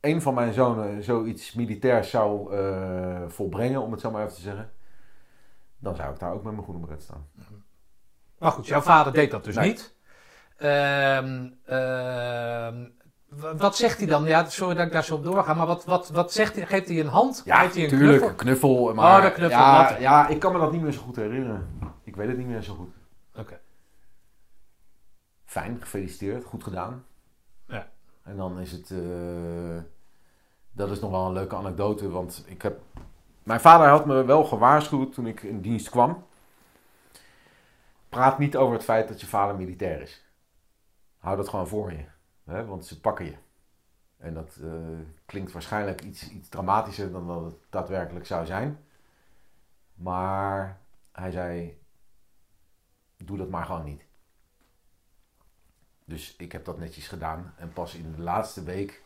Een 0.00 0.22
van 0.22 0.34
mijn 0.34 0.52
zonen 0.52 1.02
zoiets 1.02 1.52
militairs 1.54 2.10
zou 2.10 2.56
eh, 2.56 3.22
volbrengen, 3.28 3.82
om 3.82 3.92
het 3.92 4.00
zo 4.00 4.10
maar 4.10 4.22
even 4.22 4.34
te 4.34 4.40
zeggen. 4.40 4.70
Dan 5.78 5.96
zou 5.96 6.12
ik 6.12 6.18
daar 6.18 6.32
ook 6.32 6.42
met 6.42 6.52
mijn 6.52 6.64
groene 6.64 6.86
beret 6.86 7.02
staan. 7.02 7.26
Maar 8.38 8.52
goed, 8.52 8.66
jouw 8.66 8.80
vader 8.80 9.12
deed 9.12 9.30
dat 9.30 9.44
dus 9.44 9.54
Nee. 9.54 9.68
niet. 9.68 9.94
Ehm, 10.56 11.48
ehm, 11.64 12.84
wat 13.56 13.76
zegt 13.76 13.98
hij 13.98 14.06
dan? 14.06 14.24
Ja, 14.24 14.44
sorry 14.48 14.74
dat 14.74 14.86
ik 14.86 14.92
daar 14.92 15.04
zo 15.04 15.14
op 15.14 15.24
doorga, 15.24 15.54
maar 15.54 15.66
wat, 15.66 15.84
wat, 15.84 16.08
wat 16.08 16.32
zegt 16.32 16.54
hij? 16.56 16.66
Geeft 16.66 16.88
hij 16.88 17.00
een 17.00 17.06
hand? 17.06 17.42
Geeft 17.46 17.74
hij 17.74 17.82
een 17.82 17.88
tuurlijk. 17.88 18.18
knuffel? 18.18 18.34
Knuffel. 18.34 18.94
maar, 18.94 19.18
Oh, 19.18 19.24
de 19.24 19.32
knuffel, 19.32 19.58
Ja, 19.58 19.88
dat. 19.88 20.00
ja, 20.00 20.28
ik 20.28 20.38
kan 20.40 20.52
me 20.52 20.58
dat 20.58 20.72
niet 20.72 20.82
meer 20.82 20.92
zo 20.92 21.00
goed 21.00 21.16
herinneren. 21.16 21.68
Ik 22.04 22.16
weet 22.16 22.28
het 22.28 22.36
niet 22.38 22.46
meer 22.46 22.62
zo 22.62 22.74
goed. 22.74 22.94
Oké. 23.34 23.60
Fijn, 25.44 25.76
gefeliciteerd. 25.80 26.44
Goed 26.44 26.62
gedaan. 26.64 27.04
En 28.28 28.36
dan 28.36 28.58
is 28.58 28.72
het... 28.72 28.90
eh, 28.90 29.82
dat 30.72 30.90
is 30.90 31.00
nog 31.00 31.10
wel 31.10 31.26
een 31.26 31.32
leuke 31.32 31.56
anekdote, 31.56 32.10
want 32.10 32.44
ik 32.46 32.62
heb... 32.62 32.80
Mijn 33.42 33.60
vader 33.60 33.88
had 33.88 34.06
me 34.06 34.24
wel 34.24 34.44
gewaarschuwd 34.44 35.12
toen 35.12 35.26
ik 35.26 35.42
in 35.42 35.60
dienst 35.60 35.88
kwam. 35.90 36.26
Praat 38.08 38.38
niet 38.38 38.56
over 38.56 38.74
het 38.74 38.84
feit 38.84 39.08
dat 39.08 39.20
je 39.20 39.26
vader 39.26 39.56
militair 39.56 40.00
is. 40.00 40.24
Hou 41.18 41.36
dat 41.36 41.48
gewoon 41.48 41.68
voor 41.68 41.92
je. 41.92 42.04
Hè? 42.44 42.66
Want 42.66 42.86
ze 42.86 43.00
pakken 43.00 43.24
je. 43.24 43.36
En 44.16 44.34
dat 44.34 44.58
eh, 44.62 44.70
klinkt 45.26 45.52
waarschijnlijk 45.52 46.02
iets, 46.02 46.30
iets 46.30 46.48
dramatischer 46.48 47.12
dan 47.12 47.26
dat 47.26 47.44
het 47.44 47.56
daadwerkelijk 47.70 48.26
zou 48.26 48.46
zijn. 48.46 48.84
Maar 49.94 50.80
hij 51.12 51.30
zei: 51.30 51.80
Doe 53.16 53.36
dat 53.36 53.48
maar 53.48 53.64
gewoon 53.64 53.84
niet. 53.84 54.07
Dus 56.08 56.34
ik 56.36 56.52
heb 56.52 56.64
dat 56.64 56.78
netjes 56.78 57.08
gedaan. 57.08 57.54
En 57.56 57.72
pas 57.72 57.94
in 57.94 58.12
de 58.16 58.22
laatste 58.22 58.62
week, 58.62 59.02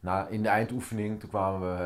na, 0.00 0.26
in 0.26 0.42
de 0.42 0.48
eindoefening, 0.48 1.20
toen 1.20 1.28
kwamen 1.28 1.60
we 1.60 1.82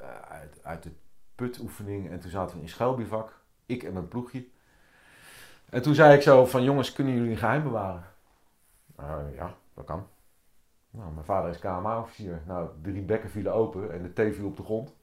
eh, 0.00 0.30
uit, 0.30 0.60
uit 0.62 0.82
de 0.82 0.92
putoefening. 1.34 2.10
En 2.10 2.20
toen 2.20 2.30
zaten 2.30 2.56
we 2.56 2.62
in 2.62 2.68
schuilbivak. 2.68 3.40
Ik 3.66 3.82
en 3.82 3.92
mijn 3.92 4.08
ploegje. 4.08 4.46
En 5.68 5.82
toen 5.82 5.94
zei 5.94 6.14
ik 6.14 6.22
zo 6.22 6.46
van 6.46 6.62
jongens, 6.62 6.92
kunnen 6.92 7.14
jullie 7.14 7.30
een 7.30 7.36
geheim 7.36 7.62
bewaren? 7.62 8.04
Nou 8.96 9.34
ja, 9.34 9.54
dat 9.74 9.84
kan. 9.84 10.06
Nou, 10.90 11.12
mijn 11.12 11.24
vader 11.24 11.50
is 11.50 11.58
KMA-officier. 11.58 12.42
Nou, 12.46 12.68
drie 12.82 13.02
bekken 13.02 13.30
vielen 13.30 13.54
open 13.54 13.92
en 13.92 14.02
de 14.02 14.12
thee 14.12 14.32
viel 14.32 14.46
op 14.46 14.56
de 14.56 14.62
grond. 14.62 14.94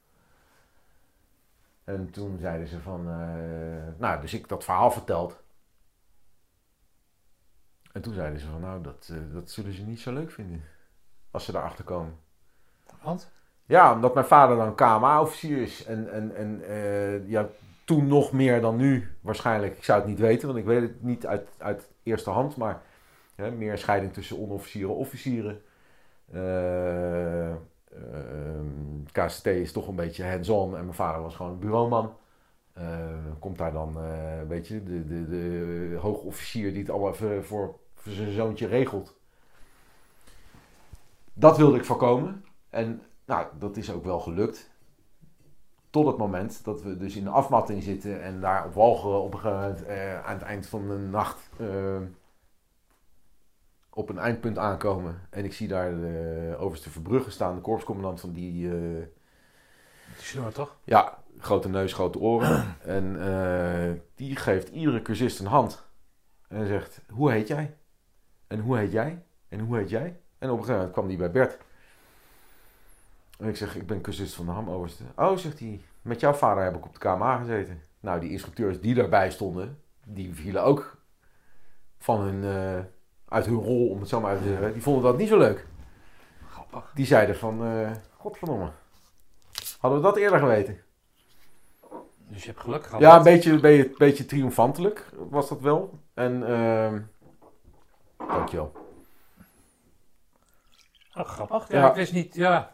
En 1.83 2.09
toen 2.11 2.37
zeiden 2.39 2.67
ze 2.67 2.79
van, 2.79 3.09
eh, 3.09 3.99
nou, 3.99 4.21
dus 4.21 4.33
ik 4.33 4.47
dat 4.47 4.63
verhaal 4.63 4.91
verteld. 4.91 5.45
En 7.97 8.03
toen 8.03 8.13
zeiden 8.13 8.39
ze 8.39 8.47
van, 8.47 8.61
nou, 8.61 8.81
dat, 8.81 9.09
eh, 9.11 9.33
dat 9.33 9.49
zullen 9.49 9.73
ze 9.73 9.83
niet 9.83 9.99
zo 9.99 10.13
leuk 10.13 10.31
vinden. 10.31 10.63
Als 11.31 11.45
ze 11.45 11.51
daarachter 11.51 11.83
komen. 11.83 12.13
Want? 13.03 13.31
Ja, 13.65 13.93
omdat 13.93 14.13
mijn 14.13 14.25
vader 14.25 14.57
dan 14.57 14.75
KMA-officier 14.75 15.61
is. 15.61 15.85
En, 15.85 16.11
en, 16.11 16.35
en 16.35 16.61
eh, 16.67 17.29
ja, 17.29 17.47
toen 17.85 18.07
nog 18.07 18.31
meer 18.31 18.61
dan 18.61 18.75
nu 18.75 19.15
waarschijnlijk. 19.21 19.77
Ik 19.77 19.83
zou 19.83 19.99
het 19.99 20.07
niet 20.07 20.19
weten, 20.19 20.47
want 20.47 20.59
ik 20.59 20.65
weet 20.65 20.81
het 20.81 21.03
niet 21.03 21.25
uit, 21.25 21.49
uit 21.57 21.87
eerste 22.03 22.29
hand. 22.29 22.57
Maar 22.57 22.81
hè, 23.35 23.51
meer 23.51 23.77
scheiding 23.77 24.13
tussen 24.13 24.37
onderofficieren 24.37 24.91
en 24.91 24.97
officieren. 24.97 25.61
Eh, 26.31 27.49
ehm, 27.49 27.57
KST 29.11 29.45
is 29.45 29.71
toch 29.71 29.87
een 29.87 29.95
beetje 29.95 30.25
hands-on 30.25 30.77
en 30.77 30.83
mijn 30.83 30.95
vader 30.95 31.21
was 31.21 31.35
gewoon 31.35 31.51
een 31.51 31.59
bureauman. 31.59 32.15
Eh, 32.73 32.85
komt 33.39 33.57
daar 33.57 33.71
dan, 33.71 33.97
eh, 33.97 34.47
weet 34.47 34.67
je, 34.67 34.83
de, 34.83 35.05
de, 35.05 35.27
de 35.27 35.97
hoogofficier 35.99 36.71
die 36.71 36.81
het 36.81 36.89
allemaal 36.89 37.43
voor, 37.43 37.79
voor 37.97 38.11
zijn 38.11 38.31
zoontje 38.31 38.67
regelt. 38.67 39.15
Dat 41.33 41.57
wilde 41.57 41.77
ik 41.77 41.85
voorkomen. 41.85 42.45
En 42.69 43.01
nou, 43.25 43.47
dat 43.59 43.77
is 43.77 43.91
ook 43.91 44.03
wel 44.03 44.19
gelukt. 44.19 44.69
Tot 45.89 46.05
het 46.07 46.17
moment 46.17 46.63
dat 46.63 46.81
we 46.81 46.97
dus 46.97 47.15
in 47.15 47.23
de 47.23 47.29
afmatting 47.29 47.83
zitten 47.83 48.21
en 48.21 48.41
daar 48.41 48.65
op 48.65 48.73
walgen 48.73 49.21
op 49.21 49.33
eh, 49.43 50.25
aan 50.25 50.33
het 50.33 50.41
eind 50.41 50.67
van 50.67 50.87
de 50.87 50.97
nacht 50.97 51.49
eh, 51.59 51.97
op 53.89 54.09
een 54.09 54.17
eindpunt 54.17 54.57
aankomen. 54.57 55.21
En 55.29 55.45
ik 55.45 55.53
zie 55.53 55.67
daar 55.67 55.91
de 55.91 56.55
overste 56.59 56.89
Verbrugge 56.89 57.31
staan, 57.31 57.55
de 57.55 57.61
korpscommandant 57.61 58.19
van 58.19 58.33
die, 58.33 58.67
eh, 58.67 59.05
Die 60.15 60.25
snor 60.25 60.51
toch? 60.51 60.77
ja, 60.83 61.23
grote 61.37 61.69
neus, 61.69 61.93
grote 61.93 62.19
oren. 62.19 62.75
en 62.81 64.01
die 64.15 64.35
geeft 64.35 64.69
iedere 64.69 65.01
cursist 65.01 65.39
een 65.39 65.45
hand. 65.45 65.85
En 66.47 66.67
zegt, 66.67 67.01
hoe 67.09 67.31
heet 67.31 67.47
jij? 67.47 67.77
En 68.47 68.59
hoe 68.59 68.77
heet 68.77 68.91
jij? 68.91 69.23
En 69.49 69.59
hoe 69.59 69.77
heet 69.77 69.89
jij? 69.89 70.19
En 70.37 70.49
op 70.49 70.57
een 70.57 70.63
gegeven 70.63 70.73
moment 70.73 70.91
kwam 70.91 71.07
die 71.07 71.17
bij 71.17 71.31
Bert. 71.31 71.57
En 73.39 73.47
ik 73.47 73.55
zeg, 73.57 73.75
ik 73.75 73.87
ben 73.87 74.01
cursist 74.01 74.33
van 74.33 74.45
de 74.45 74.51
Ham 74.51 74.69
overste. 74.69 75.03
Oh, 75.15 75.37
zegt 75.37 75.59
hij, 75.59 75.81
met 76.01 76.19
jouw 76.19 76.33
vader 76.33 76.63
heb 76.63 76.75
ik 76.75 76.85
op 76.85 76.93
de 76.93 76.99
KMA 76.99 77.37
gezeten. 77.37 77.81
Nou, 77.99 78.19
die 78.19 78.29
instructeurs 78.29 78.81
die 78.81 78.93
daarbij 78.93 79.31
stonden, 79.31 79.79
die 80.05 80.35
vielen 80.35 80.63
ook 80.63 80.97
van 81.97 82.21
hun, 82.21 82.43
eh, 82.43 82.83
uit 83.27 83.45
hun 83.45 83.55
rol, 83.55 83.89
om 83.89 83.99
het 83.99 84.09
zo 84.09 84.21
maar 84.21 84.31
uit 84.31 84.41
te 84.41 84.47
zeggen. 84.47 84.73
Die 84.73 84.81
vonden 84.81 85.03
dat 85.03 85.17
niet 85.17 85.27
zo 85.27 85.37
leuk. 85.37 85.65
Grappig. 86.49 86.91
Die 86.95 87.05
zeiden 87.05 87.35
van, 87.35 87.65
eh 87.65 87.91
godverdomme, 88.17 88.71
hadden 89.79 89.99
we 89.99 90.05
dat 90.05 90.17
eerder 90.17 90.39
geweten? 90.39 90.77
Dus 92.29 92.43
je 92.43 92.49
hebt 92.49 92.61
geluk 92.61 92.85
gehad. 92.85 93.01
Ja, 93.01 93.17
een 93.17 93.23
beetje, 93.23 93.51
een 93.51 93.61
beetje, 93.61 93.93
beetje 93.97 94.25
triomfantelijk 94.25 95.09
was 95.29 95.49
dat 95.49 95.61
wel. 95.61 95.99
En, 96.13 96.47
ehm 96.47 96.99
dankjewel. 98.27 98.71
Oh, 101.15 101.25
grappig. 101.25 101.67
Ja, 101.71 101.79
Ja. 101.79 101.89
Ik 101.89 101.95
wist 101.95 102.13
niet, 102.13 102.35
ja. 102.35 102.71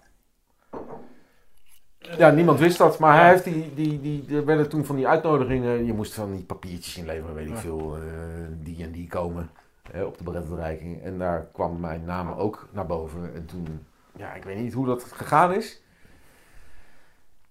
Ja, 2.18 2.30
niemand 2.30 2.60
wist 2.60 2.78
dat, 2.78 3.00
maar 3.00 3.20
hij 3.20 3.30
heeft 3.30 3.44
die, 3.44 3.74
die, 3.74 4.02
die, 4.02 4.36
er 4.38 4.46
werden 4.46 4.70
toen 4.70 4.86
van 4.86 4.96
die 4.96 5.08
uitnodigingen, 5.08 5.86
je 5.86 5.94
moest 5.94 6.14
van 6.14 6.32
die 6.32 6.44
papiertjes 6.44 6.98
inleveren, 6.98 7.36
weet 7.36 7.48
ik 7.48 7.54
Ja. 7.54 7.60
veel, 7.60 7.96
eh, 7.98 8.02
die 8.50 8.84
en 8.84 8.92
die 8.92 9.08
komen 9.08 9.50
hè, 9.92 10.04
op 10.04 10.18
de 10.18 10.24
berettenreiking. 10.24 11.02
En 11.04 11.18
daar 11.18 11.46
kwam 11.54 11.80
mijn 11.80 12.04
naam 12.06 12.32
ook 12.32 12.68
naar 12.72 12.86
boven. 12.86 13.34
En 13.36 13.46
toen, 13.46 13.86
ja, 14.16 14.34
ik 14.34 14.44
weet 14.44 14.58
niet 14.58 14.74
hoe 14.74 14.86
dat 14.86 15.04
gegaan 15.04 15.54
is. 15.54 15.82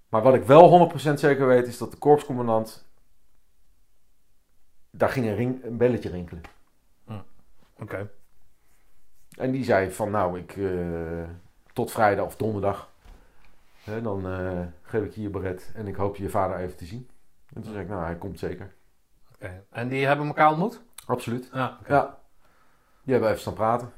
Maar 0.09 0.23
wat 0.23 0.35
ik 0.35 0.45
wel 0.45 0.69
100% 0.69 1.21
zeker 1.21 1.47
weet, 1.47 1.67
is 1.67 1.79
dat 1.79 1.91
de 1.91 1.97
korpscommandant, 1.97 2.87
daar 4.91 5.09
ging 5.09 5.27
een, 5.27 5.35
ring, 5.35 5.65
een 5.65 5.77
belletje 5.77 6.11
rinkelen. 6.11 6.43
Oké. 7.83 8.11
En 9.39 9.51
die 9.51 9.65
zei 9.65 9.91
van 9.91 10.11
nou, 10.11 10.39
ik 10.39 10.57
eh, 10.57 11.29
tot 11.73 11.91
vrijdag 11.91 12.27
of 12.27 12.37
donderdag. 12.37 12.91
Hè, 13.85 14.03
dan 14.03 14.27
eh, 14.27 14.61
geef 14.83 15.05
ik 15.05 15.15
je 15.15 15.23
je 15.23 15.31
beret 15.31 15.73
en 15.75 15.87
ik 15.87 15.95
hoop 15.95 16.17
je 16.17 16.29
vader 16.29 16.57
even 16.57 16.77
te 16.77 16.85
zien. 16.85 17.09
En 17.55 17.63
toen 17.63 17.73
zei 17.73 17.85
ik, 17.85 17.91
nou, 17.91 18.05
hij 18.05 18.17
komt 18.17 18.39
zeker. 18.39 18.75
Oké. 19.35 19.65
En 19.71 19.89
die 19.89 20.07
hebben 20.07 20.27
elkaar 20.27 20.49
ontmoet? 20.49 20.83
Absoluut. 21.07 21.51
Ja. 21.53 21.79
oké. 21.81 21.95
Ja. 21.95 22.19
Die 23.03 23.13
hebben 23.13 23.31
even 23.31 23.41
staan 23.41 23.55
praten. 23.55 23.93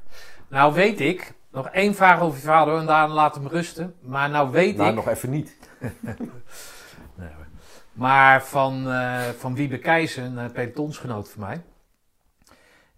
Nou 0.48 0.74
weet 0.74 1.00
ik, 1.00 1.32
nog 1.50 1.68
één 1.68 1.94
vraag 1.94 2.20
over 2.20 2.38
je 2.38 2.46
vader 2.46 2.78
en 2.78 2.86
daarna 2.86 3.14
laat 3.14 3.34
hem 3.34 3.46
rusten. 3.46 3.94
Maar 4.00 4.30
nou 4.30 4.50
weet 4.50 4.76
nou, 4.76 4.88
ik, 4.88 4.94
nog 4.94 5.08
even 5.08 5.30
niet. 5.30 5.56
Nee, 7.16 7.28
maar 7.92 8.44
van, 8.44 8.90
eh 8.90 9.28
van 9.28 9.54
Wiebe 9.54 9.78
Keijzer, 9.78 10.24
een 10.24 10.52
pelotonsgenoot 10.52 11.30
van 11.30 11.40
mij. 11.40 11.62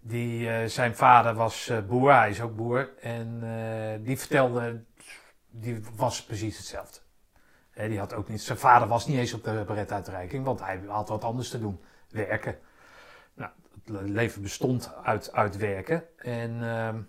Die, 0.07 0.49
eh, 0.49 0.67
zijn 0.67 0.95
vader 0.95 1.33
was 1.33 1.69
eh, 1.69 1.77
boer, 1.87 2.13
hij 2.13 2.29
is 2.29 2.41
ook 2.41 2.55
boer. 2.55 2.89
En 3.01 3.39
eh, 3.43 4.05
die 4.05 4.19
vertelde, 4.19 4.83
die 5.49 5.83
was 5.95 6.23
precies 6.23 6.57
hetzelfde. 6.57 6.99
Hè, 7.71 7.87
die 7.87 7.99
had 7.99 8.13
ook 8.13 8.29
niet, 8.29 8.41
zijn 8.41 8.57
vader 8.57 8.87
was 8.87 9.07
niet 9.07 9.17
eens 9.17 9.33
op 9.33 9.43
de 9.43 9.63
beretuitreiking, 9.67 10.45
want 10.45 10.59
hij 10.59 10.81
had 10.87 11.09
wat 11.09 11.23
anders 11.23 11.49
te 11.49 11.59
doen. 11.59 11.79
Werken. 12.09 12.57
Nou, 13.33 13.51
het 13.85 14.09
leven 14.09 14.41
bestond 14.41 14.93
uit, 15.03 15.33
uit 15.33 15.57
werken. 15.57 16.03
En, 16.17 16.51
ehm, 16.63 17.01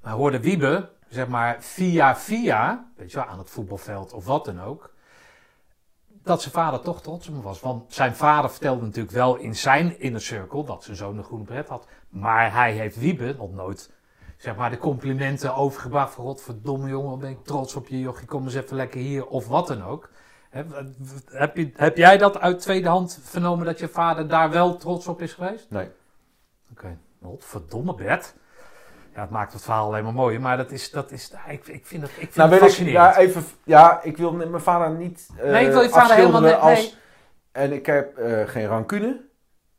maar 0.00 0.12
hoorde 0.12 0.40
Wiebe, 0.40 0.90
zeg 1.08 1.28
maar 1.28 1.62
via 1.62 2.16
via, 2.16 2.90
weet 2.96 3.10
je 3.10 3.16
wel, 3.16 3.26
aan 3.26 3.38
het 3.38 3.50
voetbalveld 3.50 4.12
of 4.12 4.24
wat 4.24 4.44
dan 4.44 4.60
ook 4.60 4.91
dat 6.22 6.40
zijn 6.40 6.54
vader 6.54 6.80
toch 6.80 7.02
trots 7.02 7.28
op 7.28 7.34
hem 7.34 7.42
was. 7.42 7.60
Want 7.60 7.94
zijn 7.94 8.14
vader 8.14 8.50
vertelde 8.50 8.84
natuurlijk 8.84 9.14
wel 9.14 9.36
in 9.36 9.56
zijn 9.56 10.00
inner 10.00 10.20
circle 10.20 10.64
dat 10.64 10.84
zijn 10.84 10.96
zoon 10.96 11.18
een 11.18 11.24
groene 11.24 11.44
pret 11.44 11.68
had. 11.68 11.86
Maar 12.08 12.52
hij 12.52 12.72
heeft 12.72 12.96
Wiebe 12.96 13.34
nog 13.38 13.52
nooit 13.52 13.90
zeg 14.42 14.56
maar, 14.56 14.70
de 14.70 14.78
complimenten 14.78 15.54
overgebracht 15.54 16.14
van 16.14 16.24
godverdomme 16.24 16.88
jongen, 16.88 17.10
wat 17.10 17.20
ben 17.20 17.30
ik 17.30 17.44
trots 17.44 17.74
op 17.74 17.88
je 17.88 18.00
jochie, 18.00 18.26
kom 18.26 18.44
eens 18.44 18.54
even 18.54 18.76
lekker 18.76 19.00
hier 19.00 19.26
of 19.26 19.46
wat 19.48 19.66
dan 19.66 19.82
ook. 19.82 20.10
Heb, 20.50 20.84
heb, 21.26 21.56
je, 21.56 21.70
heb 21.74 21.96
jij 21.96 22.18
dat 22.18 22.38
uit 22.38 22.60
tweede 22.60 22.88
hand 22.88 23.20
vernomen 23.22 23.66
dat 23.66 23.78
je 23.78 23.88
vader 23.88 24.28
daar 24.28 24.50
wel 24.50 24.76
trots 24.76 25.06
op 25.06 25.22
is 25.22 25.32
geweest? 25.32 25.70
Nee. 25.70 25.88
Oké, 26.70 26.98
godverdomme 27.22 27.94
Bert. 27.94 28.34
Ja, 29.14 29.20
het 29.20 29.30
maakt 29.30 29.52
het 29.52 29.62
verhaal 29.62 29.86
alleen 29.86 30.04
maar 30.04 30.12
mooier, 30.12 30.40
maar 30.40 30.56
dat 30.56 30.70
is, 30.70 30.90
dat 30.90 31.10
is 31.10 31.32
ik, 31.48 31.66
ik 31.66 31.86
vind 31.86 32.02
het, 32.02 32.10
ik 32.10 32.16
vind 32.16 32.34
Nou, 32.34 32.50
het 32.50 32.60
weet 32.60 32.68
ik, 32.70 32.74
fascinerend. 32.76 33.14
ja, 33.14 33.20
even, 33.20 33.42
ja, 33.64 34.02
ik 34.02 34.16
wil 34.16 34.32
mijn 34.32 34.60
vader 34.60 34.90
niet 34.96 35.28
eh 35.38 35.50
Nee, 35.50 35.66
ik 35.66 35.72
wil 35.72 35.82
je 35.82 35.88
vader 35.88 36.16
helemaal 36.16 36.40
niet- 36.40 36.52
als... 36.54 37.00
En 37.52 37.72
ik 37.72 37.86
heb 37.86 38.16
eh, 38.18 38.48
geen 38.48 38.66
rancune. 38.66 39.20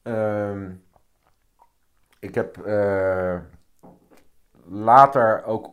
Ehm, 0.02 0.72
ik 2.20 2.36
heb 2.36 2.58
eh, 2.58 3.38
later 4.66 5.44
ook 5.44 5.70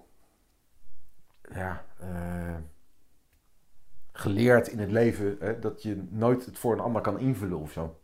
ja, 1.55 1.85
geleerd 4.13 4.69
in 4.69 4.79
het 4.79 4.91
leven 4.91 5.37
hè, 5.41 5.59
dat 5.59 5.83
je 5.83 6.07
nooit 6.11 6.45
het 6.47 6.59
voor 6.59 6.73
een 6.73 6.81
ander 6.81 7.03
kan 7.03 7.19
invullen 7.19 7.59
of 7.59 7.73
zo. 7.73 8.00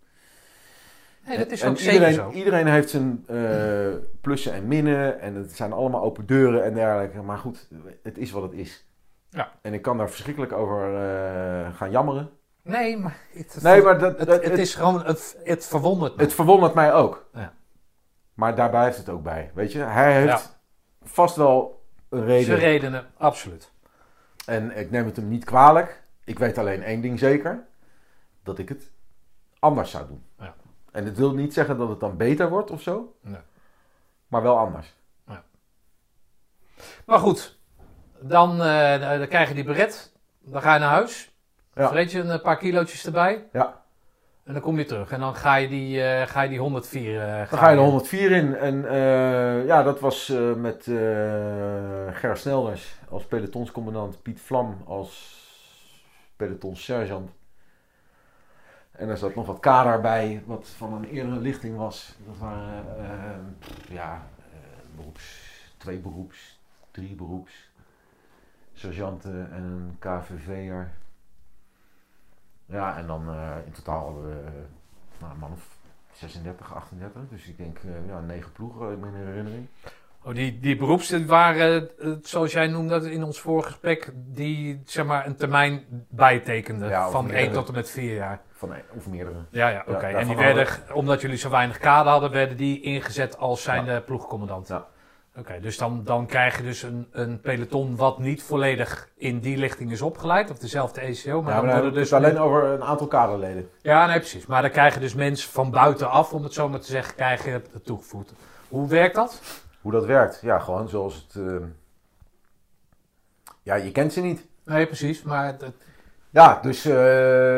Nee, 1.27 1.39
dat 1.39 1.51
is 1.51 1.61
En 1.61 1.71
ook 1.71 1.77
zeker 1.79 1.93
iedereen, 1.93 2.15
zo. 2.15 2.31
iedereen 2.31 2.67
heeft 2.67 2.91
zijn 2.91 3.25
eh, 3.27 3.95
plussen 4.21 4.53
en 4.53 4.69
minnen 4.69 5.21
en 5.21 5.35
het 5.35 5.53
zijn 5.57 5.73
allemaal 5.73 6.03
open 6.03 6.27
deuren 6.27 6.65
en 6.65 6.75
dergelijke. 6.75 7.23
Maar 7.23 7.39
goed, 7.39 7.69
het 8.03 8.19
is 8.19 8.31
wat 8.31 8.43
het 8.43 8.53
is. 8.53 8.87
Ja. 9.31 9.53
En 9.63 9.75
ik 9.75 9.83
kan 9.83 9.97
daar 9.99 10.09
verschrikkelijk 10.09 10.53
over 10.53 10.95
eh, 10.95 11.77
gaan 11.77 11.91
jammeren. 11.91 12.31
Nee, 12.63 12.97
maar 12.97 13.17
het, 13.33 13.59
Nee, 13.63 13.83
maar 13.83 13.99
dat, 13.99 14.19
het, 14.19 14.59
is 14.59 14.75
gewoon, 14.75 15.05
het, 15.05 15.37
het 15.45 15.67
verwondert 15.67 16.17
me. 16.17 16.23
het 16.23 16.35
verwondert 16.35 16.75
mij 16.75 16.93
ook. 16.95 17.29
Ja. 17.35 17.53
Maar 18.35 18.55
daar 18.55 18.71
blijft 18.71 18.97
het 18.97 19.09
ook 19.09 19.23
bij. 19.23 19.51
Weet 19.55 19.73
je, 19.73 19.79
hij 19.79 20.13
heeft 20.21 20.27
Ja. 20.29 20.41
vast 21.09 21.37
wel 21.37 21.85
een 22.09 22.25
reden. 22.25 22.45
Zijn 22.45 22.59
redenen, 22.59 23.07
absoluut. 23.17 23.71
En 24.47 24.77
ik 24.79 24.91
neem 24.91 25.05
het 25.07 25.17
hem 25.17 25.29
niet 25.29 25.45
kwalijk. 25.45 26.03
Ik 26.25 26.39
weet 26.39 26.59
alleen 26.59 26.83
één 26.83 27.01
ding 27.01 27.19
zeker. 27.19 27.65
Dat 28.43 28.59
ik 28.59 28.69
het 28.69 28.91
anders 29.59 29.91
zou 29.91 30.07
doen. 30.07 30.23
Ja. 30.39 30.55
En 30.97 31.05
het 31.05 31.17
wil 31.19 31.33
niet 31.35 31.55
zeggen 31.55 31.79
dat 31.79 31.89
het 31.89 32.01
dan 32.01 32.17
beter 32.17 32.49
wordt 32.49 32.71
of 32.71 32.83
zo. 32.83 33.15
Nee. 33.21 33.41
Maar 34.29 34.43
wel 34.43 34.59
anders. 34.59 34.95
Maar 37.07 37.19
goed, 37.19 37.59
dan, 38.21 38.63
eh, 38.63 39.19
dan 39.19 39.29
krijg 39.29 39.49
je 39.49 39.55
die 39.55 39.65
beret. 39.65 40.13
Dan 40.41 40.63
ga 40.63 40.75
je 40.75 40.81
naar 40.81 40.91
huis. 40.91 41.31
Ja. 41.75 41.89
Vreet 41.89 42.11
je 42.13 42.21
een 42.21 42.41
paar 42.41 42.57
kilootjes 42.57 43.07
erbij. 43.07 43.49
Ja. 43.53 43.83
En 44.45 44.53
dan 44.53 44.63
kom 44.63 44.79
je 44.79 44.85
terug. 44.85 45.11
En 45.11 45.21
dan 45.21 45.35
ga 45.35 45.55
je 45.55 45.69
die, 45.69 46.03
eh, 46.03 46.27
ga 46.27 46.43
je 46.43 46.49
die 46.49 46.59
104... 46.59 47.21
eh, 47.21 47.51
Dan 47.51 47.59
ga 47.59 47.69
je 47.71 47.77
de 47.77 47.83
104 47.83 48.31
in. 48.31 48.57
En 48.57 48.89
eh, 48.89 49.67
ja, 49.67 49.83
dat 49.83 50.01
was 50.01 50.29
eh, 50.29 50.53
met 50.53 50.87
eh 50.87 50.95
Ger 52.17 52.37
Snelders 52.37 52.95
als 53.11 53.25
pelotonscommandant. 53.25 54.23
Piet 54.23 54.41
Vlam 54.41 54.83
als 54.87 55.41
pelotonssergeant. 56.37 57.31
En 58.97 59.09
er 59.09 59.17
zat 59.17 59.35
nog 59.35 59.47
wat 59.47 59.61
kader 59.61 60.01
bij, 60.01 60.43
wat 60.47 60.69
van 60.69 60.93
een 60.93 61.05
eerdere 61.05 61.41
lichting 61.41 61.77
was. 61.77 62.17
Dat 62.27 62.39
waren 62.39 62.99
eh, 62.99 63.95
ja, 63.95 64.27
eh, 64.53 64.97
beroeps, 64.97 65.51
twee 65.77 65.99
beroeps, 65.99 66.61
drie 66.91 67.15
beroeps. 67.15 67.71
Sergeanten 68.73 69.51
en 69.53 69.63
een 69.63 69.97
KVV'er. 69.99 70.93
Ja, 72.67 72.97
en 72.97 73.07
dan 73.07 73.29
eh, 73.29 73.57
in 73.67 73.73
totaal 73.73 74.05
hadden 74.05 74.25
we 74.25 74.51
nou, 75.21 75.33
een 75.33 75.39
man 75.39 75.53
of 75.53 75.77
36, 76.13 76.75
38. 76.75 77.23
Dus 77.29 77.49
ik 77.49 77.57
denk, 77.57 77.79
ja, 78.07 78.21
negen 78.21 78.53
ploegen 78.53 78.93
in 78.93 79.15
herinnering. 79.15 79.69
Oh, 80.27 80.35
die, 80.35 80.59
die 80.61 80.77
beroeps 80.77 81.25
waren, 81.27 81.91
eh, 81.99 82.11
zoals 82.23 82.53
jij 82.53 82.67
noemde 82.67 82.89
dat 82.89 83.05
in 83.05 83.23
ons 83.23 83.41
vorige 83.41 83.69
gesprek, 83.69 84.13
die 84.15 84.83
zeg 84.85 85.05
maar 85.05 85.27
een 85.27 85.37
termijn 85.37 85.85
bijtekenden. 86.09 86.89
Ja, 86.89 87.11
van 87.11 87.25
meerdere. 87.25 87.47
1 87.47 87.53
tot 87.53 87.69
en 87.69 87.75
met 87.75 87.91
4 87.91 88.15
jaar. 88.15 88.41
Van 88.53 88.73
een, 88.73 88.83
of 88.97 89.07
meerdere. 89.07 89.37
Ja, 89.51 89.69
ja, 89.69 89.85
oké. 89.87 90.07
Ja, 90.07 90.19
en 90.19 90.27
die 90.27 90.37
werden, 90.37 90.67
omdat 90.93 91.21
jullie 91.21 91.37
zo 91.37 91.51
weinig 91.51 91.79
kader 91.79 92.13
hadden, 92.13 92.31
werden 92.31 92.57
die 92.57 92.81
ingezet 92.81 93.39
als 93.39 93.63
zijn 93.63 94.05
ploegcommandant. 94.05 94.69
Ja. 94.69 94.87
Oké, 95.39 95.61
dus 95.61 95.79
dan, 95.79 96.05
dan 96.05 96.27
krijg 96.27 96.57
je 96.57 96.63
dus 96.63 96.83
een, 96.83 97.09
een 97.13 97.41
peloton 97.41 97.97
wat 97.97 98.19
niet 98.19 98.43
volledig 98.43 99.09
in 99.17 99.39
die 99.39 99.57
lichting 99.57 99.93
is 99.93 100.03
opgeleid, 100.03 100.51
of 100.51 100.59
dezelfde 100.59 101.01
ECO, 101.01 101.43
maar 101.43 101.53
ja, 101.53 101.57
dan 101.57 101.67
maar 101.67 101.75
dan 101.75 101.83
worden 101.83 102.01
dus 102.01 102.09
dus... 102.09 102.19
alleen 102.19 102.39
over 102.39 102.65
een 102.65 102.85
aantal 102.85 103.07
kaderleden. 103.07 103.69
Ja, 103.83 104.07
nee, 104.07 104.19
precies. 104.19 104.47
Maar 104.47 104.63
dan 104.63 104.71
krijg 104.71 104.95
je 104.95 105.01
dus 105.01 105.15
mensen 105.15 105.51
van 105.51 105.71
buitenaf, 105.71 106.33
om 106.33 106.43
het 106.43 106.53
zo 106.53 106.69
maar 106.69 106.81
te 106.81 106.91
zeggen, 106.91 107.15
krijg 107.15 107.45
je 107.45 107.51
het 107.51 107.85
toegevoegd. 107.85 108.33
Hoe 108.69 108.89
werkt 108.89 109.15
dat? 109.15 109.41
Hoe 109.87 109.95
dat 109.95 110.05
werkt? 110.07 110.41
Ja, 110.41 110.59
gewoon 110.59 110.89
zoals 110.89 111.15
het... 111.29 111.35
eh, 111.47 111.67
Ja, 113.63 113.75
je 113.75 113.93
kent 113.93 114.13
ze 114.13 114.21
niet. 114.21 114.47
Nee, 114.65 114.87
precies. 114.87 115.23
Maar 115.23 115.47
het, 115.47 115.61
het- 115.61 115.75
Ja, 116.31 116.61
dus 116.61 116.85
eh, 116.85 116.95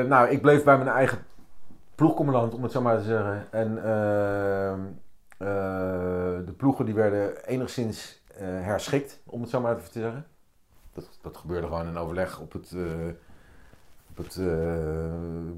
nou, 0.03 0.29
ik 0.29 0.41
bleef 0.43 0.65
bij 0.65 0.77
mijn 0.77 0.89
eigen 0.89 1.25
ploegcommandant, 1.95 2.55
om 2.55 2.63
het 2.63 2.73
zo 2.73 2.81
maar 2.81 2.97
te 2.99 3.03
zeggen. 3.05 3.47
En 3.53 3.85
eh, 3.85 4.73
eh, 4.73 6.47
de 6.47 6.55
ploegen 6.57 6.85
die 6.85 6.95
werden 6.95 7.45
enigszins 7.47 8.23
eh, 8.35 8.41
herschikt, 8.47 9.21
om 9.27 9.41
het 9.41 9.51
zo 9.51 9.61
maar 9.61 9.77
te 9.83 10.01
zeggen. 10.01 10.27
Dat, 10.93 11.19
dat 11.23 11.37
gebeurde 11.37 11.67
gewoon 11.67 11.87
in 11.89 11.97
overleg 11.97 12.41
op 12.41 12.53
het, 12.53 12.75
op 14.11 14.17
het 14.17 14.35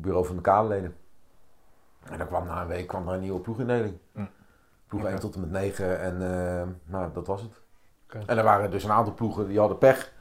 bureau 0.01 0.27
van 0.27 0.37
de 0.37 0.43
kaderleden. 0.43 0.97
En 2.11 2.19
dan 2.19 2.27
kwam 2.27 2.47
na 2.47 2.61
een 2.63 2.69
week 2.69 2.87
kwam 2.87 3.09
er 3.09 3.15
een 3.15 3.21
nieuwe 3.21 3.41
ploegindeling. 3.41 3.95
Hm. 4.13 4.25
Ploeg 4.91 5.03
Oké. 5.03 5.11
1 5.11 5.21
tot 5.21 5.35
en 5.35 5.41
met 5.41 5.51
9 5.51 6.01
en 6.01 6.15
eh, 6.15 6.67
nou, 6.85 7.11
dat 7.13 7.27
was 7.27 7.43
het. 7.43 7.61
En 8.27 8.39
er 8.39 8.45
waren 8.45 8.71
dus 8.71 8.85
een 8.85 8.91
aantal 8.91 9.15
ploegen 9.15 9.49
die 9.49 9.59
hadden 9.59 9.79
pech. 9.79 10.13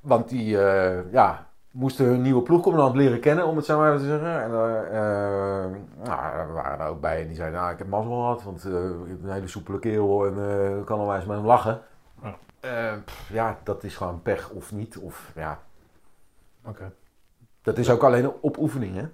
Want 0.00 0.28
die 0.28 0.62
eh, 0.62 1.12
ja, 1.12 1.46
moesten 1.70 2.06
hun 2.06 2.22
nieuwe 2.22 2.42
ploegcommandant 2.42 2.96
leren 2.96 3.20
kennen, 3.20 3.46
om 3.46 3.56
het 3.56 3.64
zo 3.64 3.78
maar 3.78 3.96
te 3.96 4.04
zeggen. 4.04 4.42
En 4.42 4.50
eh, 4.50 6.06
nou, 6.06 6.46
we 6.46 6.52
waren 6.52 6.80
er 6.80 6.86
ook 6.86 7.00
bij 7.00 7.20
en 7.20 7.26
die 7.26 7.36
zeiden, 7.36 7.60
nou, 7.60 7.72
ik 7.72 7.78
heb 7.78 7.88
mazzel 7.88 8.20
gehad, 8.20 8.42
want 8.42 8.64
ik 8.64 9.08
heb 9.08 9.22
een 9.22 9.32
hele 9.32 9.48
soepele 9.48 9.78
kerel 9.78 10.26
en 10.26 10.78
ik 10.78 10.84
kan 10.84 10.98
al 10.98 11.14
eens 11.14 11.24
met 11.24 11.36
hem 11.36 11.46
lachen. 11.46 11.80
Pff, 13.04 13.28
ja, 13.32 13.58
dat 13.62 13.84
is 13.84 13.96
gewoon 13.96 14.22
pech 14.22 14.50
of 14.50 14.72
niet. 14.72 14.98
Of, 14.98 15.32
ja. 15.34 15.58
Oké. 16.64 16.92
Dat 17.62 17.78
is 17.78 17.90
ook 17.90 18.02
alleen 18.02 18.32
op 18.40 18.58
oefening, 18.58 18.96
hè? 18.96 19.04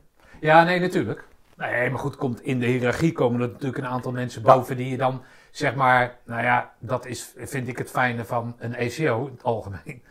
Ja, 0.40 0.64
nee, 0.64 0.80
natuurlijk. 0.80 1.28
Nee, 1.60 1.90
maar 1.90 1.98
goed, 1.98 2.16
komt 2.16 2.42
in 2.42 2.58
de 2.60 2.66
hiërarchie 2.66 3.12
komen 3.12 3.40
er 3.40 3.48
natuurlijk 3.48 3.78
een 3.84 3.90
aantal 3.90 4.12
mensen 4.12 4.42
boven 4.42 4.76
die 4.76 4.88
je 4.90 4.96
dan, 4.96 5.22
zeg 5.50 5.74
maar, 5.74 6.16
nou 6.24 6.42
ja, 6.42 6.72
dat 6.78 7.06
is, 7.06 7.32
vind 7.36 7.68
ik 7.68 7.78
het 7.78 7.90
fijne 7.90 8.24
van 8.24 8.56
een 8.58 8.74
ECO 8.74 9.26
in 9.26 9.32
het 9.32 9.42
algemeen. 9.42 10.02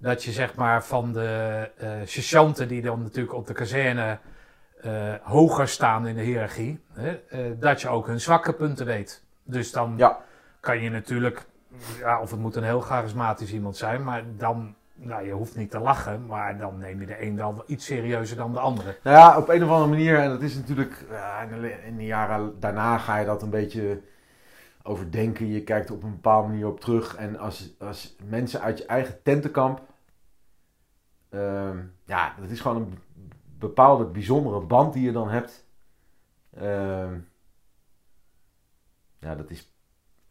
Dat 0.00 0.24
je 0.24 0.32
zeg 0.32 0.54
maar 0.54 0.84
van 0.84 1.12
de 1.12 1.70
sergeanten 2.04 2.68
die 2.68 2.82
dan 2.82 3.02
natuurlijk 3.02 3.34
op 3.34 3.46
de 3.46 3.52
kazerne 3.52 4.18
eh, 4.80 5.14
hoger 5.22 5.68
staan 5.68 6.06
in 6.06 6.14
de 6.14 6.22
hiërarchie, 6.22 6.80
hè, 6.92 7.10
eh, 7.28 7.40
dat 7.60 7.80
je 7.80 7.88
ook 7.88 8.06
hun 8.06 8.20
zwakke 8.20 8.52
punten 8.52 8.86
weet. 8.86 9.24
Dus 9.42 9.72
dan 9.72 9.94
Ja. 9.96 10.18
kan 10.60 10.80
je 10.80 10.90
natuurlijk, 10.90 11.46
ja, 11.98 12.20
of 12.20 12.30
het 12.30 12.40
moet 12.40 12.56
een 12.56 12.62
heel 12.62 12.80
charismatisch 12.80 13.52
iemand 13.52 13.76
zijn, 13.76 14.04
maar 14.04 14.22
dan, 14.36 14.74
nou, 15.00 15.26
je 15.26 15.32
hoeft 15.32 15.56
niet 15.56 15.70
te 15.70 15.78
lachen, 15.78 16.26
maar 16.26 16.58
dan 16.58 16.78
neem 16.78 17.00
je 17.00 17.06
de 17.06 17.22
een 17.22 17.36
wel 17.36 17.64
iets 17.66 17.84
serieuzer 17.84 18.36
dan 18.36 18.52
de 18.52 18.60
andere. 18.60 18.96
Nou 19.02 19.16
ja, 19.16 19.38
op 19.38 19.48
een 19.48 19.64
of 19.64 19.70
andere 19.70 19.90
manier, 19.90 20.18
en 20.18 20.28
dat 20.28 20.42
is 20.42 20.54
natuurlijk, 20.54 21.04
ja, 21.10 21.42
in, 21.84 21.96
de, 21.96 22.04
jaren 22.04 22.60
daarna 22.60 22.98
ga 22.98 23.16
je 23.16 23.26
dat 23.26 23.42
een 23.42 23.50
beetje 23.50 24.00
overdenken. 24.82 25.46
Je 25.46 25.62
kijkt 25.62 25.88
er 25.88 25.94
op 25.94 26.02
een 26.02 26.10
bepaalde 26.10 26.48
manier 26.48 26.66
op 26.66 26.80
terug. 26.80 27.14
En 27.14 27.38
als, 27.38 27.74
als 27.78 28.16
mensen 28.24 28.60
uit 28.60 28.78
je 28.78 28.86
eigen 28.86 29.22
tentenkamp, 29.22 29.82
ehm, 31.28 31.78
ja, 32.04 32.34
dat 32.40 32.50
is 32.50 32.60
gewoon 32.60 32.76
een 32.76 32.98
bepaalde 33.58 34.04
bijzondere 34.04 34.60
band 34.60 34.92
die 34.92 35.02
je 35.02 35.12
dan 35.12 35.28
hebt. 35.28 35.66
Ehm, 36.54 37.18
ja, 39.18 39.34
dat 39.34 39.50
is 39.50 39.72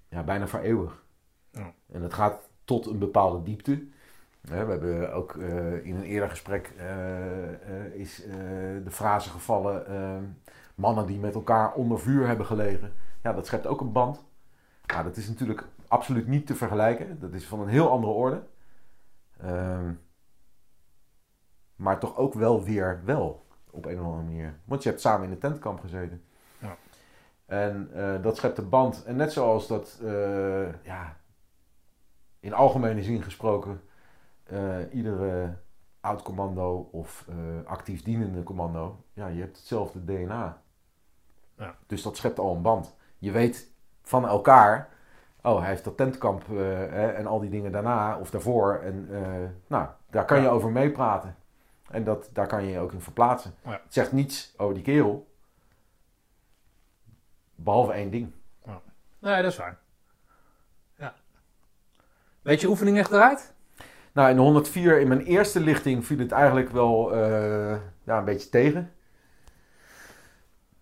ja, 0.10 0.23
bijna 0.23 0.48
voor 0.48 0.60
eeuwig. 0.60 1.03
Ja. 1.52 1.73
En 1.91 2.02
dat 2.02 2.14
gaat 2.14 2.49
tot 2.64 2.85
een 2.85 2.99
bepaalde 2.99 3.44
diepte. 3.44 3.88
We 4.48 4.56
hebben 4.56 5.14
ook 5.14 5.36
eh, 5.36 5.86
in 5.86 5.95
een 5.95 6.03
eerder 6.03 6.30
gesprek 6.30 6.74
eh, 6.78 7.53
eh, 7.53 7.94
is 7.94 8.24
de 8.84 8.91
frase 8.91 9.30
gevallen: 9.30 10.38
mannen 10.76 11.06
die 11.06 11.19
met 11.19 11.36
elkaar 11.36 11.74
onder 11.74 11.99
vuur 11.99 12.28
hebben 12.28 12.45
gelegen. 12.45 12.94
Ja, 13.24 13.34
dat 13.34 13.45
schept 13.45 13.68
ook 13.68 13.82
een 13.82 13.91
band. 13.91 14.26
Nou, 14.86 15.03
dat 15.03 15.18
is 15.18 15.28
natuurlijk 15.28 15.64
absoluut 15.88 16.28
niet 16.28 16.48
te 16.48 16.56
vergelijken. 16.56 17.19
Dat 17.19 17.34
is 17.34 17.45
van 17.45 17.60
een 17.60 17.68
heel 17.68 17.90
andere 17.90 18.14
orde. 18.14 18.44
Ehm, 19.38 19.91
maar 21.76 21.99
toch 21.99 22.18
ook 22.18 22.34
wel 22.34 22.64
weer 22.64 23.02
wel, 23.06 23.45
op 23.72 23.86
een 23.86 23.99
of 23.99 24.06
andere 24.06 24.24
manier. 24.24 24.60
Want 24.65 24.84
je 24.84 24.90
hebt 24.90 25.02
samen 25.02 25.24
in 25.24 25.34
de 25.34 25.38
tentkamp 25.38 25.80
gezeten. 25.80 26.24
Ja. 26.60 26.78
En 27.45 27.90
dat 28.22 28.38
schept 28.38 28.57
een 28.57 28.69
band. 28.69 29.03
En 29.03 29.15
net 29.15 29.34
zoals 29.34 29.68
dat, 29.68 29.99
ja, 30.84 31.18
in 32.40 32.53
algemene 32.53 33.03
zin 33.03 33.24
gesproken, 33.24 33.82
iedere 34.91 35.57
oud 36.02 36.22
commando 36.22 36.90
of 36.91 37.26
eh, 37.30 37.36
actief 37.65 38.03
dienende 38.03 38.44
commando, 38.44 39.03
ja, 39.14 39.28
je 39.28 39.40
hebt 39.41 39.57
hetzelfde 39.57 40.06
DNA. 40.06 40.61
Ja. 41.57 41.76
Dus 41.88 42.02
dat 42.02 42.18
schept 42.18 42.40
al 42.40 42.56
een 42.56 42.61
band. 42.61 42.95
Je 43.18 43.32
weet 43.32 43.72
van 44.02 44.28
elkaar, 44.28 44.90
oh, 45.41 45.60
hij 45.60 45.69
heeft 45.69 45.84
dat 45.84 45.98
tentkamp 45.98 46.41
eh, 46.49 46.57
hè, 46.90 47.07
en 47.07 47.28
al 47.28 47.40
die 47.40 47.49
dingen 47.49 47.72
daarna 47.72 48.18
of 48.19 48.30
daarvoor. 48.30 48.76
En 48.76 49.07
eh, 49.11 49.49
nou, 49.68 49.88
daar 50.10 50.26
kan 50.26 50.38
je 50.38 50.44
Ja. 50.44 50.49
over 50.49 50.72
meepraten. 50.72 51.36
En 51.90 52.03
dat, 52.03 52.30
daar 52.34 52.48
kan 52.48 52.64
je 52.64 52.72
je 52.72 52.80
ook 52.80 52.91
in 52.91 53.02
verplaatsen. 53.02 53.53
Ja. 53.64 53.72
Het 53.72 53.94
zegt 53.94 54.11
niets 54.11 54.53
over 54.57 54.74
die 54.74 54.84
kerel. 54.84 55.28
Behalve 57.56 57.91
één 57.91 58.10
ding. 58.11 58.32
Nee, 59.19 59.41
dat 59.41 59.52
is 59.52 59.57
waar. 59.57 59.78
Ja. 60.95 61.14
Weet 62.41 62.61
je 62.61 62.68
oefening 62.68 62.98
echt 62.98 63.11
eruit? 63.11 63.53
Nou, 64.18 64.30
in 64.30 64.35
de 64.35 64.41
104, 64.41 64.99
in 64.99 65.07
mijn 65.07 65.22
eerste 65.22 65.60
lichting, 65.60 66.06
viel 66.06 66.18
het 66.18 66.31
eigenlijk 66.31 66.69
wel 66.69 67.14
eh, 67.14 67.77
ja, 68.03 68.18
een 68.18 68.26
beetje 68.26 68.49
tegen. 68.49 68.91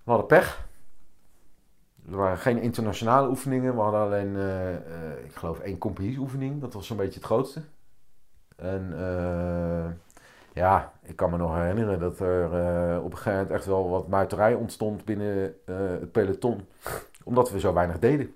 We 0.03 0.11
hadden 0.11 0.27
pech. 0.27 0.67
Er 2.09 2.15
waren 2.15 2.37
geen 2.37 2.57
internationale 2.57 3.29
oefeningen. 3.29 3.75
We 3.75 3.81
hadden 3.81 3.99
alleen, 3.99 4.35
eh, 4.35 4.75
eh, 4.75 5.25
ik 5.25 5.35
geloof, 5.35 5.59
één 5.59 5.77
compagniesoefening. 5.77 6.61
Dat 6.61 6.73
was 6.73 6.87
zo'n 6.87 6.97
beetje 6.97 7.19
het 7.19 7.23
grootste. 7.23 7.61
En 8.55 8.95
ja, 10.53 10.93
ik 11.01 11.15
kan 11.15 11.29
me 11.29 11.37
nog 11.37 11.55
herinneren 11.55 11.99
dat 11.99 12.19
er 12.19 12.45
op 13.01 13.11
een 13.11 13.17
gegeven 13.17 13.31
moment 13.31 13.51
echt 13.51 13.65
wel 13.65 13.89
wat 13.89 14.07
muiterij 14.07 14.53
ontstond 14.53 15.05
binnen 15.05 15.55
het 15.65 16.11
peloton. 16.11 16.67
Omdat 17.23 17.51
we 17.51 17.59
zo 17.59 17.73
weinig 17.73 17.99
deden. 17.99 18.35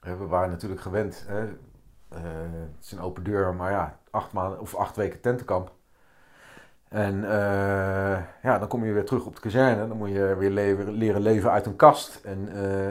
We 0.00 0.26
waren 0.26 0.50
natuurlijk 0.50 0.80
gewend. 0.80 1.24
Hè? 1.26 1.48
Eh, 2.08 2.20
het 2.76 2.84
is 2.84 2.92
een 2.92 3.00
open 3.00 3.24
deur, 3.24 3.54
maar 3.54 3.70
ja, 3.70 3.98
acht, 4.10 4.32
maanden, 4.32 4.60
of 4.60 4.74
acht 4.74 4.96
weken 4.96 5.20
tentenkamp. 5.20 5.72
En 6.88 7.24
eh, 7.24 8.22
ja, 8.42 8.58
dan 8.58 8.68
kom 8.68 8.84
je 8.84 8.92
weer 8.92 9.04
terug 9.04 9.26
op 9.26 9.34
de 9.34 9.40
kazerne. 9.40 9.88
Dan 9.88 9.96
moet 9.96 10.10
je 10.10 10.36
weer 10.38 10.50
leren 10.90 11.20
leven 11.20 11.50
uit 11.50 11.66
een 11.66 11.76
kast. 11.76 12.20
En 12.24 12.48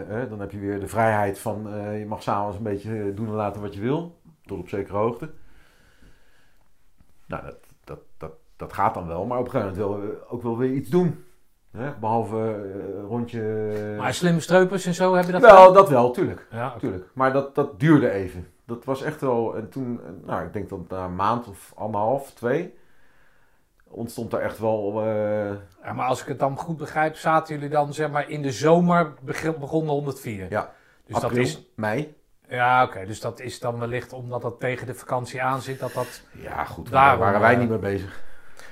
eh, 0.09 0.29
dan 0.29 0.39
heb 0.39 0.51
je 0.51 0.59
weer 0.59 0.79
de 0.79 0.87
vrijheid 0.87 1.39
van 1.39 1.67
je 1.99 2.05
mag 2.05 2.23
s'avonds 2.23 2.57
een 2.57 2.63
beetje 2.63 3.13
doen 3.13 3.27
en 3.27 3.33
laten 3.33 3.61
wat 3.61 3.73
je 3.73 3.81
wil. 3.81 4.19
Tot 4.45 4.59
op 4.59 4.69
zekere 4.69 4.97
hoogte. 4.97 5.29
Nou, 7.27 7.43
dat, 7.43 7.57
dat, 7.83 7.99
dat, 8.17 8.31
dat 8.55 8.73
gaat 8.73 8.93
dan 8.93 9.07
wel. 9.07 9.25
Maar 9.25 9.39
op 9.39 9.45
een 9.45 9.51
gegeven 9.51 9.77
moment 9.77 9.99
wil 9.99 10.09
je 10.09 10.29
ook 10.29 10.41
wel 10.41 10.57
weer 10.57 10.71
iets 10.71 10.89
doen. 10.89 11.25
Hè? 11.71 11.91
Behalve 11.99 12.37
eh, 12.37 13.03
rondje... 13.07 13.41
Maar 13.97 14.13
slimme 14.13 14.39
streupers 14.39 14.85
en 14.85 14.93
zo, 14.93 15.15
heb 15.15 15.25
je 15.25 15.31
dat 15.31 15.41
wel, 15.41 15.57
gedaan? 15.57 15.73
dat 15.73 15.89
wel, 15.89 16.11
tuurlijk. 16.11 16.47
Ja, 16.51 16.75
tuurlijk. 16.79 17.09
Maar 17.13 17.33
dat, 17.33 17.55
dat 17.55 17.79
duurde 17.79 18.09
even. 18.09 18.47
Dat 18.67 18.85
was 18.85 19.01
echt 19.03 19.21
wel... 19.21 19.55
En 19.55 19.69
toen, 19.69 19.99
nou, 20.25 20.45
ik 20.45 20.53
denk 20.53 20.69
dat 20.69 20.89
na 20.89 21.05
een 21.05 21.15
maand 21.15 21.47
of 21.47 21.71
anderhalf, 21.75 22.31
twee... 22.33 22.77
ontstond 23.83 24.33
er 24.33 24.39
echt 24.39 24.59
wel... 24.59 25.01
eh, 25.01 25.49
Ja, 25.83 25.93
maar 25.93 26.07
als 26.07 26.21
ik 26.21 26.27
het 26.27 26.39
dan 26.39 26.57
goed 26.57 26.77
begrijp, 26.77 27.15
zaten 27.15 27.55
jullie 27.55 27.69
dan 27.69 27.93
zeg 27.93 28.11
maar 28.11 28.29
in 28.29 28.41
de 28.41 28.51
zomer 28.51 29.13
beg- 29.21 29.57
begon 29.57 29.85
de 29.85 29.91
104. 29.91 30.49
Ja. 30.49 30.73
Dus 31.05 31.15
april, 31.15 31.29
dat 31.29 31.39
is, 31.39 31.67
mei. 31.75 32.15
ja, 32.49 32.83
oké. 32.83 33.05
Dus 33.05 33.19
dat 33.21 33.39
is 33.39 33.59
dan 33.59 33.79
wellicht 33.79 34.13
omdat 34.13 34.41
dat 34.41 34.59
tegen 34.59 34.87
de 34.87 34.93
vakantie 34.95 35.41
aan 35.43 35.61
zit, 35.61 35.79
dat 35.79 35.93
dat... 35.93 36.21
Ja, 36.31 36.63
goed. 36.65 36.91
Daar 36.91 37.17
waren 37.17 37.39
wij 37.39 37.53
eh, 37.53 37.59
niet 37.59 37.69
mee 37.69 37.77
bezig. 37.79 38.21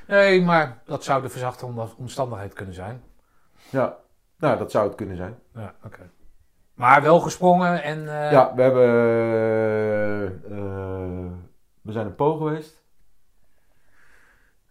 Nee, 0.07 0.41
maar 0.41 0.81
dat 0.85 1.03
zou 1.03 1.21
de 1.21 1.29
verzachte 1.29 1.65
om- 1.65 1.89
omstandigheid 1.97 2.53
kunnen 2.53 2.75
zijn. 2.75 3.03
Ja, 3.69 3.97
nou, 4.37 4.57
dat 4.57 4.71
zou 4.71 4.87
het 4.87 4.95
kunnen 4.95 5.15
zijn. 5.17 5.39
Ja, 5.53 5.73
oké. 5.85 6.09
Maar 6.75 7.01
wel 7.01 7.19
gesprongen 7.19 7.83
en... 7.83 7.99
eh, 8.07 8.31
Ja, 8.31 8.55
we 8.55 8.61
hebben... 8.61 8.83
eh, 10.43 11.31
we 11.81 11.91
zijn 11.91 12.07
in 12.07 12.15
Po 12.15 12.37
geweest. 12.37 12.83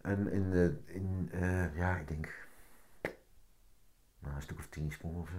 En 0.00 0.32
in... 0.32 0.50
de 0.50 0.82
in 0.86 1.28
eh, 1.32 1.76
ja, 1.76 1.96
ik 1.96 2.08
denk... 2.08 2.42
Nou, 4.18 4.34
een 4.36 4.42
stuk 4.42 4.58
of 4.58 4.66
tien 4.66 4.92
sprongen 4.92 5.20
of 5.20 5.28
zo. 5.28 5.36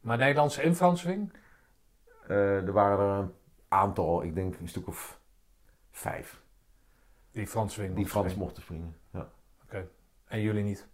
Maar 0.00 0.16
Nederlandse 0.18 0.62
en 0.62 0.74
Franswing? 0.76 1.32
Eh, 2.28 2.56
er 2.66 2.72
waren 2.72 2.98
er 2.98 3.18
een 3.22 3.34
aantal. 3.68 4.22
Ik 4.22 4.34
denk 4.34 4.58
een 4.58 4.68
stuk 4.68 4.86
of 4.86 5.20
vijf. 5.90 6.42
Die 7.30 7.46
Franswing. 7.46 7.94
Die 7.94 8.04
of 8.04 8.10
Frans 8.10 8.34
mochten 8.34 8.62
springen. 8.62 8.96
Ja. 9.10 9.28
En 10.24 10.40
jullie 10.40 10.62
niet? 10.62 10.88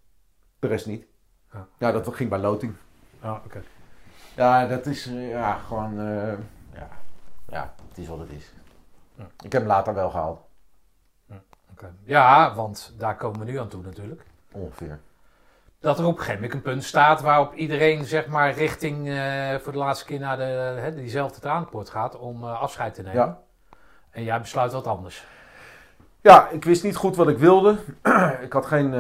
De 0.59 0.67
rest 0.67 0.87
niet. 0.87 1.07
Ja. 1.53 1.69
Ja, 1.79 1.93
dat 1.93 2.15
ging 2.15 2.31
bij 2.31 2.39
loting. 2.39 2.75
Ah, 3.21 3.45
oké. 3.45 3.63
Ja, 4.41 4.67
dat 4.67 4.87
is 4.87 5.07
eh, 5.07 5.31
ja, 5.31 5.59
gewoon... 5.67 5.99
eh, 5.99 6.33
ja. 6.73 6.89
ja, 7.49 7.73
het 7.89 7.99
is 7.99 8.09
wat 8.09 8.19
het 8.19 8.31
is. 8.31 8.53
Ja. 9.15 9.25
Ik 9.43 9.53
heb 9.53 9.62
hem 9.62 9.71
later 9.71 9.95
wel 9.95 10.11
gehaald. 10.11 10.41
Oké. 11.71 11.93
Ja, 12.05 12.55
want 12.55 12.95
daar 12.99 13.17
komen 13.17 13.39
we 13.39 13.45
nu 13.45 13.59
aan 13.59 13.69
toe 13.69 13.83
natuurlijk. 13.83 14.23
Ongeveer. 14.53 14.99
Dat 15.81 15.99
er 15.99 16.05
op 16.05 16.12
een 16.12 16.19
gegeven 16.19 16.41
moment 16.41 16.55
een 16.55 16.73
punt 16.73 16.85
staat 16.85 17.21
waarop 17.21 17.55
iedereen 17.55 18.05
zeg 18.05 18.27
maar 18.27 18.53
richting 18.53 19.09
eh, 19.09 19.55
voor 19.55 19.73
de 19.73 19.79
laatste 19.79 20.05
keer 20.05 20.19
naar 20.21 20.37
de, 20.37 20.43
hè, 20.81 20.95
diezelfde 20.95 21.41
traanpoort 21.41 21.91
gaat 21.91 22.19
om 22.19 22.45
afscheid 22.45 22.95
te 22.95 23.03
nemen. 23.03 23.21
Ja. 23.21 23.39
En 24.11 24.23
jij 24.25 24.41
besluit 24.41 24.73
wat 24.73 24.87
anders. 24.87 25.27
Ja, 26.21 26.49
ik 26.49 26.65
wist 26.65 26.83
niet 26.83 26.97
goed 26.97 27.17
wat 27.17 27.29
ik 27.29 27.39
wilde. 27.39 27.77
ik 28.47 28.53
had 28.53 28.67
geen 28.67 28.91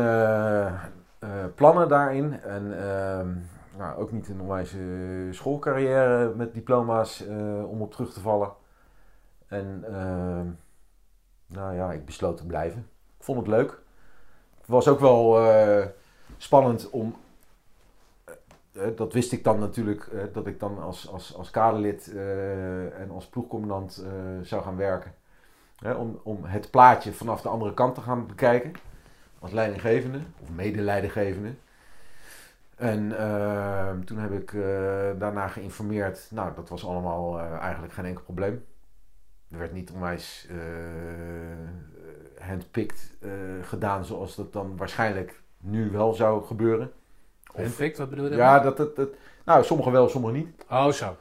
plannen 1.54 1.88
daarin. 1.88 2.40
En 2.42 2.88
ehm, 2.88 3.28
nou, 3.80 4.00
ook 4.00 4.12
niet 4.12 4.28
een 4.28 4.40
onwijs 4.40 4.74
eh, 4.74 4.80
schoolcarrière 5.30 6.34
met 6.34 6.54
diploma's 6.54 7.26
eh, 7.26 7.70
om 7.70 7.82
op 7.82 7.92
terug 7.92 8.12
te 8.12 8.20
vallen. 8.20 8.52
En 9.46 9.84
ehm, 9.84 10.46
nou 11.46 11.74
ja, 11.74 11.92
ik 11.92 12.04
besloot 12.04 12.36
te 12.36 12.46
blijven. 12.46 12.80
Ik 13.18 13.24
vond 13.24 13.38
het 13.38 13.46
leuk. 13.46 13.78
Het 14.58 14.66
was 14.66 14.88
ook 14.88 15.00
wel 15.00 15.50
eh, 15.50 15.86
spannend 16.36 16.90
om... 16.90 17.14
eh, 18.72 18.86
dat 18.96 19.12
wist 19.12 19.32
ik 19.32 19.44
dan 19.44 19.58
natuurlijk, 19.58 20.10
dat 20.32 20.46
ik 20.46 20.60
dan 20.60 20.78
als, 20.78 21.08
als, 21.08 21.34
als 21.36 21.50
kaderlid 21.50 22.14
en 22.98 23.10
als 23.10 23.26
ploegcommandant 23.26 24.04
zou 24.42 24.62
gaan 24.62 24.76
werken. 24.76 25.14
Om, 25.96 26.20
om 26.22 26.44
het 26.44 26.70
plaatje 26.70 27.12
vanaf 27.12 27.42
de 27.42 27.48
andere 27.48 27.74
kant 27.74 27.94
te 27.94 28.00
gaan 28.00 28.26
bekijken. 28.26 28.72
Als 29.38 29.52
leidinggevende 29.52 30.20
of 30.42 30.50
medeleidinggevende. 30.50 31.54
En 32.80 33.18
eh, 33.18 33.90
toen 34.04 34.18
heb 34.18 34.32
ik 34.32 34.52
eh, 34.52 34.62
daarna 35.18 35.48
geïnformeerd. 35.48 36.28
Nou, 36.30 36.54
dat 36.54 36.68
was 36.68 36.84
allemaal 36.84 37.38
eh, 37.38 37.52
eigenlijk 37.52 37.92
geen 37.92 38.04
enkel 38.04 38.22
probleem. 38.22 38.64
Er 39.50 39.58
werd 39.58 39.72
niet 39.72 39.90
onwijs 39.90 40.46
eh 40.50 40.56
handpicked 42.46 43.16
gedaan 43.62 44.04
zoals 44.04 44.36
dat 44.36 44.52
dan 44.52 44.76
waarschijnlijk 44.76 45.42
nu 45.58 45.90
wel 45.90 46.14
zou 46.14 46.44
gebeuren. 46.44 46.92
En 47.54 47.70
Vic, 47.70 47.96
wat 47.96 48.10
bedoel 48.10 48.30
je 48.30 48.36
Ja, 48.36 48.58
dat, 48.60 48.76
dat, 48.76 48.96
dat, 48.96 49.08
nou, 49.44 49.64
sommigen 49.64 49.92
wel, 49.92 50.08
sommigen 50.08 50.36
niet. 50.36 50.64
Oh, 50.70 50.88
zo. 50.88 51.16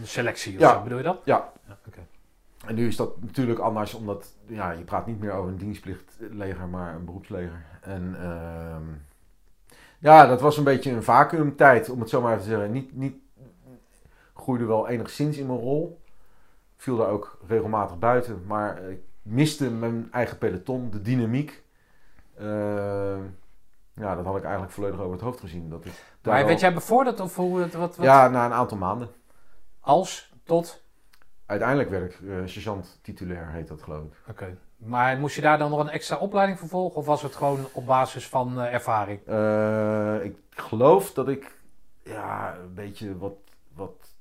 Een 0.00 0.06
selectie 0.06 0.54
of 0.54 0.60
Ja. 0.60 0.72
zo, 0.72 0.82
bedoel 0.82 0.98
je 0.98 1.04
dat? 1.04 1.20
Ja. 1.24 1.52
Ja, 1.66 1.78
oké. 1.86 2.00
En 2.66 2.74
nu 2.74 2.86
is 2.86 2.96
dat 2.96 3.20
natuurlijk 3.22 3.58
anders, 3.58 3.94
omdat 3.94 4.34
ja, 4.46 4.70
je 4.70 4.84
praat 4.84 5.06
niet 5.06 5.20
meer 5.20 5.32
over 5.32 5.50
een 5.50 5.56
dienstplichtleger, 5.58 6.68
maar 6.68 6.94
een 6.94 7.04
beroepsleger. 7.04 7.64
En 7.80 8.16
ehm, 8.20 8.82
ja, 10.02 10.26
dat 10.26 10.40
was 10.40 10.56
een 10.56 10.64
beetje 10.64 10.90
een 10.90 11.02
vacuümtijd, 11.02 11.90
om 11.90 12.00
het 12.00 12.08
zo 12.08 12.20
maar 12.20 12.30
even 12.30 12.42
te 12.42 12.48
zeggen. 12.48 12.72
Niet, 12.72 12.96
niet 12.96 13.16
groeide 14.34 14.64
wel 14.64 14.88
enigszins 14.88 15.36
in 15.36 15.46
mijn 15.46 15.58
rol. 15.58 16.00
Viel 16.76 16.96
daar 16.96 17.08
ook 17.08 17.38
regelmatig 17.46 17.98
buiten, 17.98 18.42
maar 18.46 18.82
ik 18.82 19.00
miste 19.22 19.70
mijn 19.70 20.08
eigen 20.12 20.38
peloton, 20.38 20.90
de 20.90 21.02
dynamiek. 21.02 21.62
Ehm, 22.36 23.20
ja, 23.94 24.14
dat 24.14 24.24
had 24.24 24.36
ik 24.36 24.42
eigenlijk 24.42 24.72
volledig 24.72 25.00
over 25.00 25.12
het 25.12 25.20
hoofd 25.20 25.40
gezien. 25.40 25.68
Dat 25.68 25.84
ik 25.84 25.92
Maar 26.22 26.46
werd 26.46 26.60
jij 26.60 26.74
bevorderd 26.74 27.20
of 27.20 27.36
hoe 27.36 27.60
het, 27.60 27.74
wat, 27.74 27.96
wat? 27.96 28.06
Ja, 28.06 28.28
na 28.28 28.44
een 28.44 28.52
aantal 28.52 28.78
maanden. 28.78 29.08
Als, 29.80 30.32
tot? 30.44 30.82
Uiteindelijk 31.46 31.90
werd 31.90 32.12
ik 32.12 32.20
eh, 32.28 32.36
sergeant 32.44 32.98
titulair, 33.02 33.48
heet 33.48 33.68
dat 33.68 33.82
geloof 33.82 34.04
ik. 34.04 34.12
Oké. 34.28 34.58
Maar 34.84 35.18
moest 35.18 35.34
je 35.34 35.40
daar 35.40 35.58
dan 35.58 35.70
nog 35.70 35.80
een 35.80 35.88
extra 35.88 36.16
opleiding 36.16 36.58
voor 36.58 36.68
volgen? 36.68 36.96
Of 36.98 37.06
was 37.06 37.22
het 37.22 37.34
gewoon 37.36 37.66
op 37.72 37.86
basis 37.86 38.28
van 38.28 38.60
eh, 38.60 38.74
ervaring? 38.74 39.26
Eh, 39.26 40.24
ik 40.24 40.36
geloof 40.50 41.12
dat 41.12 41.28
ik 41.28 41.60
ja, 42.02 42.56
een 42.56 42.74
beetje 42.74 43.18
wat, 43.18 43.36
wat 43.74 44.14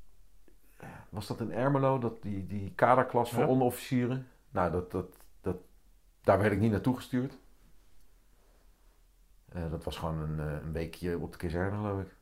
was 1.09 1.27
dat 1.27 1.39
in 1.39 1.51
Ermelo, 1.51 1.99
dat 1.99 2.21
die, 2.21 2.47
die 2.47 2.71
kaderklas 2.75 3.31
voor 3.31 3.43
Ja. 3.43 3.47
onderofficieren. 3.49 4.27
Nou, 4.49 4.71
dat, 4.71 4.91
dat, 4.91 5.17
dat, 5.41 5.57
daar 6.21 6.39
werd 6.39 6.51
ik 6.53 6.59
niet 6.59 6.71
naartoe 6.71 6.95
gestuurd. 6.95 7.37
Eh, 9.49 9.71
dat 9.71 9.83
was 9.83 9.97
gewoon 9.97 10.19
een, 10.19 10.39
een 10.39 10.71
weekje 10.71 11.17
op 11.17 11.31
de 11.31 11.37
kazerne, 11.37 11.77
geloof 11.77 12.01
ik. 12.01 12.15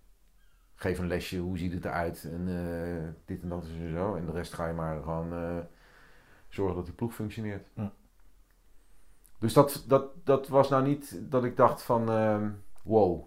Geef 0.76 1.00
een 1.00 1.08
lesje, 1.08 1.38
hoe 1.38 1.58
ziet 1.58 1.74
het 1.74 1.86
eruit 1.86 2.24
en 2.24 2.46
dit 3.26 3.42
en 3.42 3.50
dat 3.50 3.64
en 3.64 3.92
zo. 3.92 4.16
En 4.16 4.26
de 4.26 4.32
rest 4.32 4.54
ga 4.54 4.68
je 4.68 4.74
maar 4.74 5.02
gewoon 5.02 5.64
zorgen 6.50 6.76
dat 6.76 6.86
die 6.86 6.94
ploeg 6.94 7.14
functioneert. 7.14 7.68
Dus 9.40 9.54
dat, 9.54 9.84
dat, 9.88 10.04
dat 10.24 10.48
was 10.48 10.70
nou 10.70 10.84
niet 10.84 11.18
dat 11.20 11.44
ik 11.44 11.58
dacht 11.58 11.82
van, 11.82 12.10
ehm, 12.10 12.50
wow, 12.84 13.24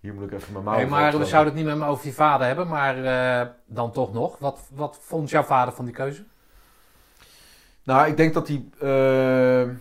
hier 0.00 0.14
moet 0.14 0.24
ik 0.24 0.32
even 0.32 0.52
mijn 0.52 0.64
mouw 0.64 0.80
voor 0.80 0.88
maar 0.88 1.18
we 1.18 1.24
zouden 1.24 1.54
het 1.54 1.62
niet 1.62 1.72
met 1.72 1.82
me 1.82 1.90
over 1.90 2.06
je 2.06 2.12
vader 2.12 2.46
hebben, 2.46 2.68
maar 2.68 3.04
eh, 3.04 3.48
dan 3.66 3.92
toch 3.92 4.12
nog. 4.12 4.38
Wat, 4.38 4.68
wat 4.74 4.98
vond 5.00 5.30
jouw 5.30 5.42
vader 5.42 5.74
van 5.74 5.84
die 5.84 5.94
keuze? 5.94 6.24
Nou, 7.82 8.08
ik 8.08 8.16
denk 8.16 8.34
dat 8.34 8.48
hij. 8.48 8.68
ehm, 8.78 9.74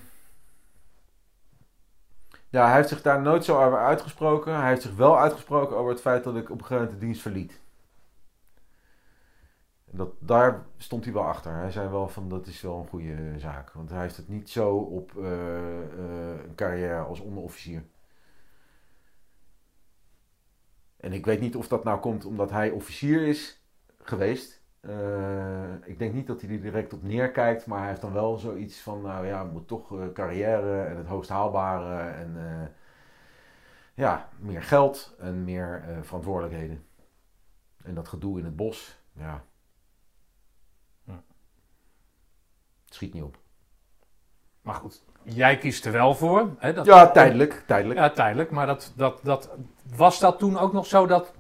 ja, 2.50 2.66
hij 2.66 2.76
heeft 2.76 2.90
zich 2.90 3.02
daar 3.02 3.22
nooit 3.22 3.46
zo 3.46 3.64
over 3.66 3.78
uitgesproken. 3.78 4.56
Hij 4.56 4.70
heeft 4.70 4.82
zich 4.82 4.96
wel 4.96 5.20
uitgesproken 5.20 5.78
over 5.78 5.92
het 5.92 6.02
feit 6.02 6.24
dat 6.24 6.36
ik 6.36 6.50
op 6.50 6.60
een 6.60 6.66
gegeven 6.66 6.76
moment 6.76 7.00
de 7.00 7.06
dienst 7.06 7.22
verliet. 7.22 7.60
Dat, 9.94 10.14
daar 10.20 10.66
stond 10.78 11.04
hij 11.04 11.14
wel 11.14 11.24
achter. 11.24 11.54
Hij 11.54 11.72
zei 11.72 11.90
wel 11.90 12.08
van 12.08 12.30
dat 12.30 12.48
is 12.48 12.62
wel 12.62 12.80
een 12.80 12.88
goede 12.88 13.40
zaak. 13.40 13.72
Want 13.72 13.90
hij 13.90 14.02
heeft 14.02 14.18
het 14.18 14.28
niet 14.28 14.50
zo 14.50 14.76
op 14.78 15.18
eh, 15.18 15.82
eh, 15.82 16.44
een 16.44 16.56
carrière 16.56 17.00
als 17.00 17.20
onderofficier. 17.20 17.84
En 20.98 21.14
ik 21.14 21.26
weet 21.26 21.40
niet 21.40 21.56
of 21.56 21.68
dat 21.68 21.84
nou 21.84 22.00
komt 22.00 22.26
omdat 22.26 22.52
hij 22.52 22.70
officier 22.70 23.28
is 23.28 23.64
geweest. 24.02 24.62
Eh, 24.80 25.74
ik 25.86 26.00
denk 26.00 26.14
niet 26.14 26.28
dat 26.28 26.42
hij 26.42 26.50
er 26.50 26.62
direct 26.62 26.94
op 26.94 27.04
neerkijkt, 27.04 27.66
maar 27.66 27.80
hij 27.80 27.88
heeft 27.88 28.02
dan 28.02 28.14
wel 28.14 28.38
zoiets 28.38 28.82
van, 28.82 29.02
nou 29.02 29.26
ja, 29.26 29.44
moet 29.44 29.68
toch 29.68 30.14
carrière 30.14 30.84
en 30.84 30.98
het 30.98 31.08
hoogst 31.08 31.30
haalbare 31.30 32.10
en 32.10 32.38
ja, 33.94 34.30
meer 34.40 34.64
geld 34.64 35.16
en 35.20 35.44
meer 35.44 35.84
verantwoordelijkheden. 36.02 36.86
En 37.84 37.94
dat 37.94 38.08
gedoe 38.08 38.40
in 38.40 38.46
het 38.46 38.56
bos, 38.56 39.02
ja. 39.14 39.44
Hm. 41.04 41.12
Het 42.80 42.81
schiet 42.94 43.14
niet 43.14 43.24
op. 43.24 43.38
Maar 44.62 44.76
goed, 44.76 45.04
jij 45.24 45.58
kiest 45.58 45.86
er 45.86 45.92
wel 45.92 46.16
voor. 46.16 46.50
Hè, 46.58 46.74
dat, 46.74 46.86
Ja, 46.86 47.12
tijdelijk, 47.12 47.64
tijdelijk. 47.68 48.00
Ja, 48.00 48.10
tijdelijk. 48.10 48.52
Maar 48.52 48.66
dat, 48.68 48.94
dat, 48.96 49.20
dat, 49.24 49.50
was 49.96 50.20
dat 50.20 50.40
toen 50.40 50.58
ook 50.58 50.74
nog 50.74 50.86
zo 50.86 51.06
dat, 51.06 51.34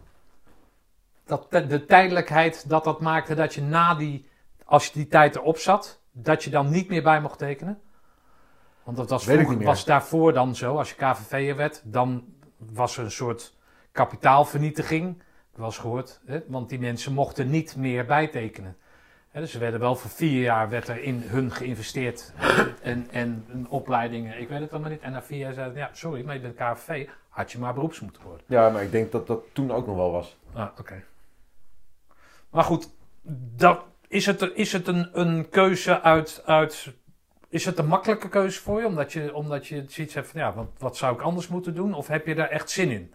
dat 1.26 1.48
de- 1.52 1.68
de 1.68 1.86
tijdelijkheid 1.86 2.69
dat 2.69 2.84
dat 2.84 3.02
maakte 3.02 3.36
dat 3.36 3.53
je 3.53 3.61
na 3.61 3.95
die, 3.95 4.30
als 4.65 4.86
je 4.88 4.94
die 4.94 5.07
tijd 5.07 5.36
erop 5.36 5.57
zat, 5.57 6.02
dat 6.11 6.44
je 6.44 6.49
dan 6.49 6.69
niet 6.69 6.90
meer 6.90 7.03
bij 7.03 7.22
mocht 7.22 7.38
tekenen? 7.38 7.82
Want 8.84 8.98
dat 8.98 9.10
was, 9.10 9.26
Weet 9.26 9.28
ik 9.28 9.34
vroeger- 9.41 9.57
niet 9.57 9.65
meer. 9.68 9.76
was 9.76 9.86
daarvoor 9.86 10.34
dan 10.34 10.56
zo, 10.56 10.78
als 10.78 10.90
je 10.90 10.95
KVV'er 10.95 11.56
werd, 11.56 11.82
dan 11.86 12.23
was 12.57 12.98
er 12.98 13.03
een 13.03 13.11
soort 13.11 13.53
kapitaalvernietiging. 13.91 15.22
Ik 15.56 15.64
eens 15.64 15.78
gehoord, 15.78 16.22
hè? 16.26 16.40
want 16.48 16.69
die 16.69 16.80
mensen 16.80 17.14
mochten 17.14 17.49
niet 17.49 17.76
meer 17.76 18.06
bijtekenen. 18.06 18.78
Dus 19.33 19.53
er 19.53 19.59
werden 19.59 19.79
wel 19.79 19.95
voor 19.95 20.09
vier 20.09 20.41
jaar 20.41 20.69
werd 20.69 20.87
er 20.87 21.03
in 21.03 21.21
hun 21.25 21.51
geïnvesteerd 21.51 22.33
en, 22.81 23.07
en 23.11 23.45
een 23.49 23.69
opleiding, 23.69 24.35
ik 24.35 24.49
weet 24.49 24.59
het 24.59 24.71
allemaal 24.71 24.89
niet. 24.89 25.01
En 25.01 25.11
na 25.11 25.21
vier 25.21 25.37
jaar 25.37 25.53
zeiden 25.53 25.73
ze, 25.73 25.79
ja, 25.79 25.89
sorry, 25.93 26.25
maar 26.25 26.35
je 26.35 26.41
bent 26.41 26.55
KVV, 26.55 27.07
had 27.29 27.51
je 27.51 27.59
maar 27.59 27.73
beroeps 27.73 27.99
moeten 27.99 28.21
worden. 28.23 28.45
Ja, 28.47 28.69
maar 28.69 28.83
ik 28.83 28.91
denk 28.91 29.11
dat 29.11 29.27
dat 29.27 29.43
toen 29.53 29.71
ook 29.71 29.85
nog 29.87 29.95
wel 29.95 30.11
was. 30.11 30.37
Ah, 30.53 30.67
oké. 30.79 31.03
Maar 32.49 32.63
goed, 32.63 32.89
dat, 33.55 33.83
is 34.07 34.25
het, 34.25 34.51
is 34.53 34.73
het 34.73 34.87
een, 34.87 35.19
een 35.19 35.49
keuze 35.49 36.01
uit, 36.01 36.41
uit... 36.45 36.93
Is 37.49 37.65
het 37.65 37.77
een 37.77 37.87
makkelijke 37.87 38.29
keuze 38.29 38.61
voor 38.61 38.79
je? 38.79 38.85
Omdat 38.85 39.13
je, 39.13 39.33
omdat 39.33 39.67
je 39.67 39.85
zoiets 39.87 40.13
hebt 40.13 40.27
van, 40.27 40.39
ja, 40.39 40.53
wat, 40.53 40.67
wat 40.77 40.97
zou 40.97 41.15
ik 41.15 41.21
anders 41.21 41.47
moeten 41.47 41.75
doen? 41.75 41.93
Of 41.93 42.07
heb 42.07 42.27
je 42.27 42.35
daar 42.35 42.49
echt 42.49 42.69
zin 42.69 42.89
in? 42.89 43.13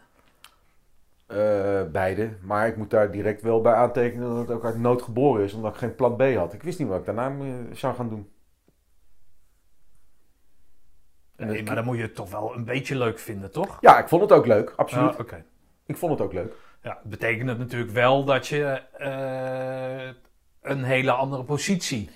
Eh, 1.26 1.82
beide. 1.92 2.30
Maar 2.40 2.66
ik 2.66 2.76
moet 2.76 2.90
daar 2.90 3.10
direct 3.10 3.42
wel 3.42 3.60
bij 3.60 3.72
aantekenen 3.74 4.28
dat 4.28 4.38
het 4.38 4.50
ook 4.50 4.64
uit 4.64 4.78
nood 4.78 5.02
geboren 5.02 5.44
is, 5.44 5.52
omdat 5.52 5.72
ik 5.72 5.78
geen 5.78 5.94
plan 5.94 6.16
B 6.16 6.22
had. 6.34 6.52
Ik 6.52 6.62
wist 6.62 6.78
niet 6.78 6.88
wat 6.88 6.98
ik 6.98 7.04
daarna 7.04 7.32
zou 7.72 7.94
gaan 7.94 8.08
doen. 8.08 8.30
En 11.36 11.46
Nee, 11.46 11.62
maar 11.62 11.74
dan 11.74 11.84
moet 11.84 11.96
je 11.96 12.02
het 12.02 12.14
toch 12.14 12.30
wel 12.30 12.54
een 12.54 12.64
beetje 12.64 12.96
leuk 12.96 13.18
vinden, 13.18 13.50
toch? 13.52 13.78
Ja, 13.80 13.98
ik 13.98 14.08
vond 14.08 14.22
het 14.22 14.32
ook 14.32 14.46
leuk, 14.46 14.72
absoluut. 14.76 15.12
Ah, 15.14 15.20
Oké. 15.20 15.44
Ik 15.86 15.96
vond 15.96 16.12
het 16.12 16.20
ook 16.20 16.32
leuk. 16.32 16.54
Ja, 16.82 16.98
betekent 17.04 17.48
het 17.48 17.58
natuurlijk 17.58 17.90
wel 17.92 18.24
dat 18.24 18.46
je 18.46 18.64
eh, 18.98 20.08
een 20.62 20.84
hele 20.84 21.10
andere 21.12 21.44
positie 21.44 22.10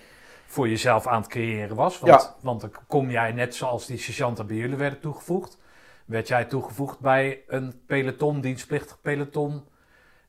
voor 0.47 0.69
jezelf 0.69 1.07
aan 1.07 1.21
het 1.21 1.31
creëren 1.31 1.77
was. 1.77 1.99
Want, 1.99 2.23
Ja. 2.23 2.35
want 2.43 2.61
dan 2.61 2.73
kom 2.87 3.11
jij 3.11 3.33
net 3.33 3.55
zoals 3.55 3.87
die 3.87 3.99
sergeanten 3.99 4.47
bij 4.47 4.57
jullie 4.57 4.77
werden 4.77 5.01
toegevoegd. 5.01 5.59
Werd 6.11 6.29
jij 6.29 6.45
toegevoegd 6.45 7.01
bij 7.01 7.41
een 7.47 7.73
peloton, 7.87 8.41
dienstplichtig 8.41 9.01
peloton, 9.01 9.65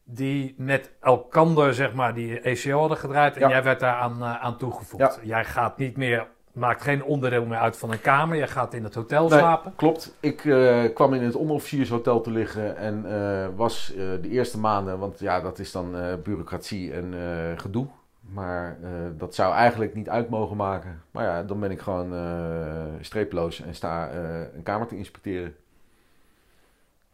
die 0.04 0.56
met 0.58 0.92
elkander 1.00 1.74
zeg 1.74 1.94
maar 1.94 2.14
die 2.14 2.40
ECO 2.40 2.80
hadden 2.80 2.98
gedraaid. 2.98 3.36
En 3.36 3.42
Ja. 3.42 3.50
jij 3.50 3.64
werd 3.64 3.80
daar 3.80 3.96
aan, 3.96 4.22
eh, 4.22 4.44
aan 4.44 4.58
toegevoegd. 4.58 5.20
Jij 5.24 5.46
gaat 5.46 5.78
niet 5.78 5.98
meer, 5.98 6.28
maakt 6.52 6.82
geen 6.82 7.04
onderdeel 7.04 7.46
meer 7.46 7.58
uit 7.58 7.78
van 7.78 7.92
een 7.92 8.02
kamer. 8.02 8.38
Jij 8.38 8.48
gaat 8.48 8.74
in 8.74 8.84
het 8.84 8.96
hotel 8.96 9.28
Nee, 9.30 9.40
slapen. 9.40 9.74
Klopt. 9.76 10.18
Ik 10.20 10.46
eh, 10.46 10.84
kwam 10.94 11.14
in 11.14 11.24
het 11.24 11.36
onderofficiershotel 11.36 12.22
te 12.22 12.32
liggen 12.32 12.78
en 12.78 13.06
eh, 13.06 13.48
was 13.56 13.94
de 13.96 14.30
eerste 14.30 14.60
maanden, 14.60 15.00
want 15.00 15.20
ja, 15.20 15.42
dat 15.42 15.60
is 15.60 15.72
dan 15.72 15.96
bureaucratie 16.24 16.94
en 16.94 17.14
gedoe. 17.58 17.88
Maar 18.20 18.78
dat 19.18 19.36
zou 19.36 19.54
eigenlijk 19.54 19.94
niet 19.96 20.10
uit 20.10 20.30
mogen 20.30 20.58
maken. 20.58 21.02
Maar 21.12 21.26
ja, 21.26 21.44
dan 21.44 21.60
ben 21.60 21.72
ik 21.72 21.82
gewoon 21.82 22.14
eh, 22.14 22.84
streeploos 23.00 23.62
en 23.62 23.76
sta 23.76 24.10
een 24.56 24.64
kamer 24.64 24.88
te 24.88 24.98
inspecteren. 24.98 25.56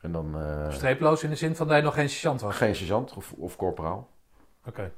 En 0.07 0.13
dan 0.13 0.41
eh, 0.41 0.71
Streeploos 0.71 1.23
in 1.23 1.29
de 1.29 1.35
zin 1.35 1.55
van 1.55 1.67
dat 1.67 1.77
je 1.77 1.83
nog 1.83 1.93
geen 1.93 2.09
sergeant 2.09 2.41
was. 2.41 2.55
geen 2.55 2.75
sergeant 2.75 3.13
of, 3.13 3.33
of 3.37 3.55
corporaal. 3.55 4.09
Oké. 4.65 4.91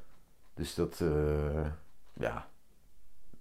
Dus 0.53 0.76
dat, 0.76 0.99
eh, 1.02 1.65
ja, 2.14 2.48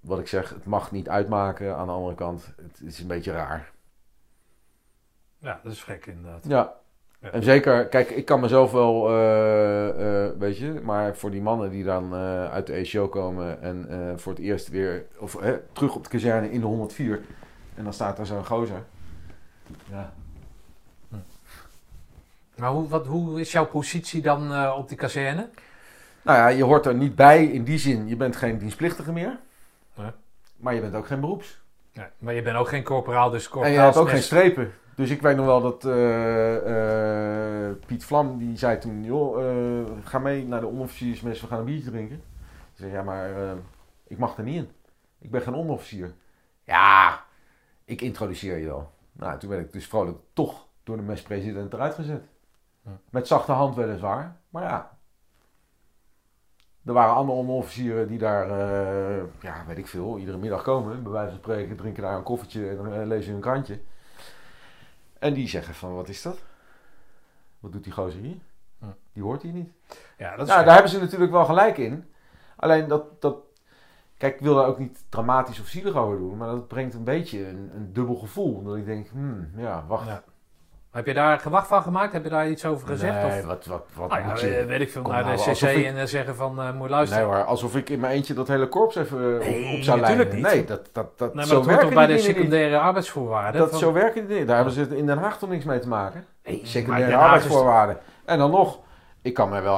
wat 0.00 0.18
ik 0.18 0.28
zeg, 0.28 0.48
het 0.48 0.64
mag 0.64 0.92
niet 0.92 1.08
uitmaken. 1.08 1.76
Aan 1.76 1.86
de 1.86 1.92
andere 1.92 2.14
kant, 2.14 2.52
het 2.56 2.80
is 2.84 3.00
een 3.00 3.06
beetje 3.06 3.32
raar. 3.32 3.72
Ja, 5.38 5.60
dat 5.62 5.72
is 5.72 5.82
gek 5.82 6.06
inderdaad. 6.06 6.44
Ja. 6.48 6.76
Ja. 7.20 7.30
En 7.30 7.42
zeker, 7.42 7.88
kijk, 7.88 8.10
ik 8.10 8.24
kan 8.24 8.40
mezelf 8.40 8.72
wel, 8.72 9.08
eh, 9.08 10.28
weet 10.38 10.58
je, 10.58 10.80
maar 10.82 11.16
voor 11.16 11.30
die 11.30 11.42
mannen 11.42 11.70
die 11.70 11.84
dan 11.84 12.14
uit 12.50 12.66
de 12.66 12.72
ECO 12.72 13.08
komen 13.08 13.62
en 13.62 14.18
voor 14.20 14.32
het 14.32 14.42
eerst 14.42 14.68
weer, 14.68 15.06
of 15.18 15.38
terug 15.72 15.94
op 15.94 16.04
de 16.04 16.10
kazerne 16.10 16.50
in 16.50 16.60
de 16.60 16.66
104, 16.66 17.20
en 17.74 17.84
dan 17.84 17.92
staat 17.92 18.18
er 18.18 18.26
zo'n 18.26 18.46
gozer. 18.46 18.84
Ja. 19.90 20.12
Maar 22.58 22.70
hoe, 22.70 22.88
wat, 22.88 23.06
hoe 23.06 23.40
is 23.40 23.52
jouw 23.52 23.66
positie 23.66 24.22
dan 24.22 24.52
eh, 24.52 24.74
op 24.78 24.88
die 24.88 24.96
kazerne? 24.96 25.48
Nou 26.22 26.38
ja, 26.38 26.48
je 26.48 26.64
hoort 26.64 26.86
er 26.86 26.94
niet 26.94 27.14
bij 27.14 27.44
in 27.44 27.64
die 27.64 27.78
zin, 27.78 28.08
je 28.08 28.16
bent 28.16 28.36
geen 28.36 28.58
dienstplichtige 28.58 29.12
meer, 29.12 29.38
Nee. 29.94 30.10
maar 30.56 30.74
je 30.74 30.80
bent 30.80 30.94
ook 30.94 31.06
geen 31.06 31.20
beroeps. 31.20 31.60
Nee, 31.92 32.06
maar 32.18 32.34
je 32.34 32.42
bent 32.42 32.56
ook 32.56 32.68
geen 32.68 32.82
corporaal, 32.82 33.30
dus 33.30 33.44
En 33.44 33.50
corporaal 33.50 33.76
je 33.76 33.80
hebt 33.80 33.96
ook 33.96 34.08
geen 34.08 34.22
strepen. 34.22 34.72
Dus 34.94 35.10
ik 35.10 35.22
weet 35.22 35.36
nog 35.36 35.46
wel 35.46 35.60
dat 35.60 35.84
eh, 35.84 37.66
eh, 37.66 37.76
Piet 37.86 38.04
Vlam, 38.04 38.38
die 38.38 38.56
zei 38.56 38.78
toen, 38.78 39.04
joh, 39.04 39.38
ga 40.04 40.18
mee 40.18 40.46
naar 40.46 40.60
de 40.60 40.66
onderofficiersmes, 40.66 41.40
we 41.40 41.46
gaan 41.46 41.58
een 41.58 41.64
biertje 41.64 41.90
drinken. 41.90 42.16
Ik 42.16 42.74
zei, 42.74 42.92
ja, 42.92 43.02
maar 43.02 43.30
ik 44.06 44.18
mag 44.18 44.36
er 44.36 44.44
niet 44.44 44.56
in. 44.56 44.70
Ik 45.18 45.30
ben 45.30 45.40
geen 45.40 45.54
onderofficier. 45.54 46.12
Ja, 46.64 47.24
ik 47.84 48.00
introduceer 48.00 48.58
je 48.58 48.66
wel. 48.66 48.90
Nou, 49.12 49.38
toen 49.38 49.50
werd 49.50 49.64
ik 49.64 49.72
dus 49.72 49.86
vrolijk 49.86 50.18
toch 50.32 50.66
door 50.84 50.96
de 50.96 51.02
mespresident 51.02 51.72
eruit 51.72 51.94
gezet. 51.94 52.22
Met 53.10 53.26
zachte 53.26 53.52
hand 53.52 53.74
weliswaar, 53.74 54.36
maar 54.48 54.62
ja. 54.62 54.96
Er 56.84 56.92
waren 56.92 57.14
andere 57.14 57.38
onderofficieren 57.38 58.08
die 58.08 58.18
daar, 58.18 58.50
eh, 58.50 59.24
ja, 59.40 59.64
weet 59.66 59.78
ik 59.78 59.86
veel, 59.86 60.18
iedere 60.18 60.38
middag 60.38 60.62
komen. 60.62 61.02
Bij 61.02 61.12
wijze 61.12 61.30
van 61.30 61.38
spreken 61.38 61.76
drinken 61.76 62.02
daar 62.02 62.16
een 62.16 62.22
koffietje 62.22 62.68
en 62.68 63.00
eh, 63.00 63.06
lezen 63.06 63.34
een 63.34 63.40
krantje. 63.40 63.80
En 65.18 65.34
die 65.34 65.48
zeggen 65.48 65.74
van, 65.74 65.94
wat 65.94 66.08
is 66.08 66.22
dat? 66.22 66.38
Wat 67.60 67.72
doet 67.72 67.84
die 67.84 67.92
gozer 67.92 68.20
hier? 68.20 68.36
Die 69.12 69.22
hoort 69.22 69.42
hier 69.42 69.52
niet. 69.52 69.70
Ja, 70.18 70.36
dat 70.36 70.46
is 70.46 70.52
Nou, 70.52 70.64
daar 70.64 70.74
hebben 70.74 70.92
ze 70.92 71.00
natuurlijk 71.00 71.30
wel 71.30 71.44
gelijk 71.44 71.78
in. 71.78 72.12
Alleen 72.56 72.88
dat, 72.88 73.20
dat... 73.22 73.36
Kijk, 74.16 74.34
ik 74.34 74.40
wil 74.40 74.54
daar 74.54 74.66
ook 74.66 74.78
niet 74.78 75.04
dramatisch 75.08 75.60
of 75.60 75.66
zielig 75.66 75.94
over 75.94 76.18
doen. 76.18 76.36
Maar 76.36 76.48
dat 76.48 76.68
brengt 76.68 76.94
een 76.94 77.04
beetje 77.04 77.48
een, 77.48 77.70
een 77.74 77.92
dubbel 77.92 78.14
gevoel. 78.14 78.62
Dat 78.62 78.76
ik 78.76 78.84
denk, 78.84 79.08
hmm, 79.08 79.50
ja, 79.56 79.84
wacht. 79.86 80.06
Ja. 80.06 80.22
Heb 80.98 81.06
je 81.06 81.14
daar 81.14 81.38
gewacht 81.38 81.66
van 81.66 81.82
gemaakt? 81.82 82.12
Heb 82.12 82.24
je 82.24 82.30
daar 82.30 82.48
iets 82.48 82.64
over 82.64 82.86
gezegd? 82.88 83.22
Nee, 83.22 83.40
of? 83.40 83.44
wat, 83.46 83.64
wat, 83.66 83.84
wat 83.94 84.10
Ah 84.10 84.18
ja, 84.20 84.26
moet 84.26 84.40
je... 84.40 84.54
eh, 84.56 84.66
weet 84.66 84.80
ik 84.80 84.90
veel, 84.90 85.02
Kom 85.02 85.12
naar 85.12 85.22
de 85.22 85.28
nou, 85.28 85.40
CC 85.40 85.48
alsof 85.48 85.70
ik- 85.70 85.84
en 85.86 85.96
eh, 85.98 86.04
zeggen 86.04 86.36
van, 86.36 86.50
eh 86.60 86.64
moet 86.64 86.72
je 86.74 86.78
Nee 86.80 86.88
luisteren. 86.90 87.24
hoor, 87.24 87.44
alsof 87.44 87.76
ik 87.76 87.90
in 87.90 88.00
mijn 88.00 88.12
eentje 88.12 88.34
dat 88.34 88.48
hele 88.48 88.66
korps 88.68 88.96
even 88.96 89.34
op- 89.34 89.40
Nee, 89.40 89.76
op, 89.76 89.82
zou 89.82 90.00
leiden. 90.00 90.34
niet. 90.34 90.42
Nee, 90.44 90.64
dat, 90.64 90.88
dat, 90.92 91.18
dat, 91.18 91.34
Nee, 91.34 91.46
zo 91.46 91.64
werken 91.64 91.94
bij 91.94 92.06
de 92.06 92.18
secundaire 92.18 92.78
arbeidsvoorwaarden? 92.78 93.60
Dat, 93.60 93.70
van- 93.70 93.78
zo 93.78 93.92
werken 93.92 94.20
die 94.20 94.28
dingen. 94.28 94.46
Daar 94.46 94.56
hebben 94.56 94.74
ze 94.74 94.96
in 94.96 95.06
Den 95.06 95.18
Haag 95.18 95.38
toch 95.38 95.48
niks 95.48 95.64
mee 95.64 95.78
te 95.78 95.88
maken. 95.88 96.24
Nee, 96.44 96.60
Secundaire 96.64 97.12
is- 97.12 97.18
arbeidsvoorwaarden. 97.18 97.98
En 98.24 98.38
dan 98.38 98.50
nog, 98.50 98.78
ik 99.22 99.34
kan 99.34 99.48
me 99.48 99.60
wel 99.60 99.76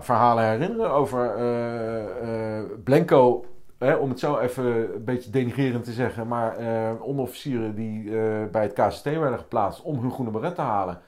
verhalen 0.00 0.44
herinneren 0.44 0.90
over 0.90 1.34
eh, 1.36 2.58
eh, 2.58 2.64
Blanco, 2.84 3.44
hè, 3.78 3.94
om 3.94 4.08
het 4.08 4.18
zo 4.18 4.38
even 4.38 4.94
een 4.94 5.04
beetje 5.04 5.30
denigrerend 5.30 5.84
te 5.84 5.92
zeggen, 5.92 6.28
maar 6.28 6.56
eh, 6.56 7.02
onderofficieren 7.02 7.74
die 7.74 8.18
eh, 8.18 8.44
bij 8.50 8.62
het 8.62 8.72
KCT 8.72 9.04
werden 9.04 9.38
geplaatst 9.38 9.82
om 9.82 10.00
hun 10.00 10.12
groene 10.12 10.30
beret 10.30 10.54
te 10.54 10.60
halen. 10.60 11.00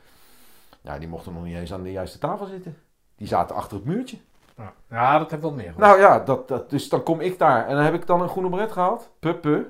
Ja, 0.80 0.98
die 0.98 1.08
mochten 1.08 1.32
nog 1.32 1.44
niet 1.44 1.56
eens 1.56 1.72
aan 1.72 1.82
de 1.82 1.92
juiste 1.92 2.18
tafel 2.18 2.46
zitten. 2.46 2.76
Die 3.16 3.26
zaten 3.26 3.56
achter 3.56 3.76
het 3.76 3.86
muurtje. 3.86 4.16
Ja. 4.56 4.72
Ja, 4.90 5.18
dat 5.18 5.30
heeft 5.30 5.42
wel 5.42 5.52
meer. 5.52 5.72
gehoord. 5.72 5.86
Nou 5.86 6.00
ja, 6.00 6.18
dat, 6.18 6.48
dat, 6.48 6.70
dus 6.70 6.88
dan 6.88 7.02
kom 7.02 7.20
ik 7.20 7.38
daar 7.38 7.66
en 7.66 7.74
dan 7.74 7.84
heb 7.84 7.94
ik 7.94 8.06
dan 8.06 8.20
een 8.22 8.28
groene 8.28 8.48
beret 8.48 8.72
gehaald. 8.72 9.10
Pup, 9.18 9.40
pup. 9.40 9.68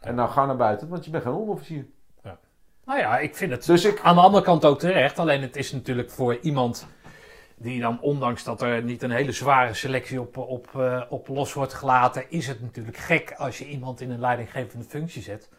En 0.00 0.14
nou 0.14 0.28
ga 0.28 0.46
naar 0.46 0.56
buiten, 0.56 0.88
want 0.88 1.04
je 1.04 1.10
bent 1.10 1.22
geen 1.22 1.32
onderofficier. 1.32 1.86
Nou 2.88 3.00
ja, 3.00 3.18
ik 3.18 3.36
vind 3.36 3.50
het 3.50 3.66
Dus 3.66 3.84
ik, 3.84 4.00
aan 4.00 4.14
de 4.14 4.20
andere 4.20 4.44
kant 4.44 4.64
ook 4.64 4.78
terecht. 4.78 5.18
Alleen 5.18 5.42
het 5.42 5.56
is 5.56 5.72
natuurlijk 5.72 6.10
voor 6.10 6.38
iemand 6.40 6.86
die 7.58 7.80
dan, 7.80 8.00
ondanks 8.00 8.44
dat 8.44 8.62
er 8.62 8.82
niet 8.82 9.02
een 9.02 9.10
hele 9.10 9.32
zware 9.32 9.74
selectie 9.74 10.20
op, 10.20 10.36
op, 10.36 10.68
eh, 10.76 11.02
op 11.08 11.28
los 11.28 11.52
wordt 11.52 11.74
gelaten, 11.74 12.30
is 12.30 12.46
het 12.46 12.60
natuurlijk 12.60 12.96
gek 12.96 13.34
als 13.36 13.58
je 13.58 13.68
iemand 13.68 14.00
in 14.00 14.10
een 14.10 14.20
leidinggevende 14.20 14.84
functie 14.84 15.22
zet. 15.22 15.50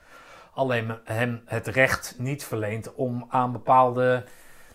Alleen 0.53 0.97
hem 1.03 1.41
het 1.45 1.67
recht 1.67 2.15
niet 2.17 2.43
verleent 2.43 2.93
om 2.93 3.25
aan 3.29 3.51
bepaalde 3.51 4.23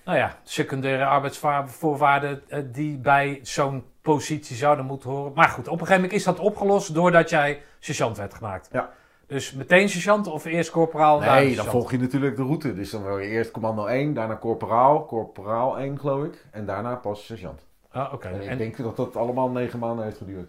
nou 0.05 0.19
ja, 0.19 0.39
secundaire 0.43 1.05
arbeidsvoorwaarden 1.05 2.43
eh, 2.49 2.61
die 2.65 2.99
bij 2.99 3.41
zo'n 3.43 3.85
positie 4.03 4.57
zouden 4.57 4.85
moeten 4.85 5.11
horen. 5.11 5.33
Maar 5.35 5.49
goed, 5.49 5.67
op 5.67 5.73
een 5.73 5.87
gegeven 5.87 6.03
moment 6.03 6.13
is 6.13 6.25
dat 6.25 6.39
opgelost 6.39 6.95
doordat 6.95 7.31
jij 7.31 7.63
sergeant 7.79 8.17
werd 8.17 8.35
gemaakt. 8.35 8.69
Ja. 8.73 8.91
Dus 9.35 9.53
meteen 9.53 9.89
sergeant 9.89 10.27
of 10.27 10.45
eerst 10.45 10.71
corporaal? 10.71 11.19
Nee, 11.19 11.29
dan 11.29 11.39
sergeant? 11.47 11.69
volg 11.71 11.91
je 11.91 11.99
natuurlijk 11.99 12.37
de 12.37 12.43
route. 12.43 12.75
Dus 12.75 12.91
dan 12.91 13.03
wil 13.05 13.19
je 13.19 13.29
eerst 13.29 13.51
commando 13.51 13.87
1, 13.87 14.15
daarna 14.15 14.37
corporaal, 14.37 15.07
corporaal 15.07 15.79
1 15.79 15.99
geloof 16.01 16.25
ik. 16.25 16.47
En 16.51 16.67
daarna 16.67 16.95
pas 16.95 17.25
sergeant. 17.27 17.67
Ah, 17.91 18.13
oké. 18.13 18.29
En 18.29 18.41
ik 18.41 18.49
En- 18.49 18.59
denk 18.59 18.77
dat 18.77 18.97
dat 18.97 19.17
allemaal 19.17 19.51
negen 19.51 19.79
maanden 19.79 20.05
heeft 20.05 20.17
geduurd. 20.17 20.49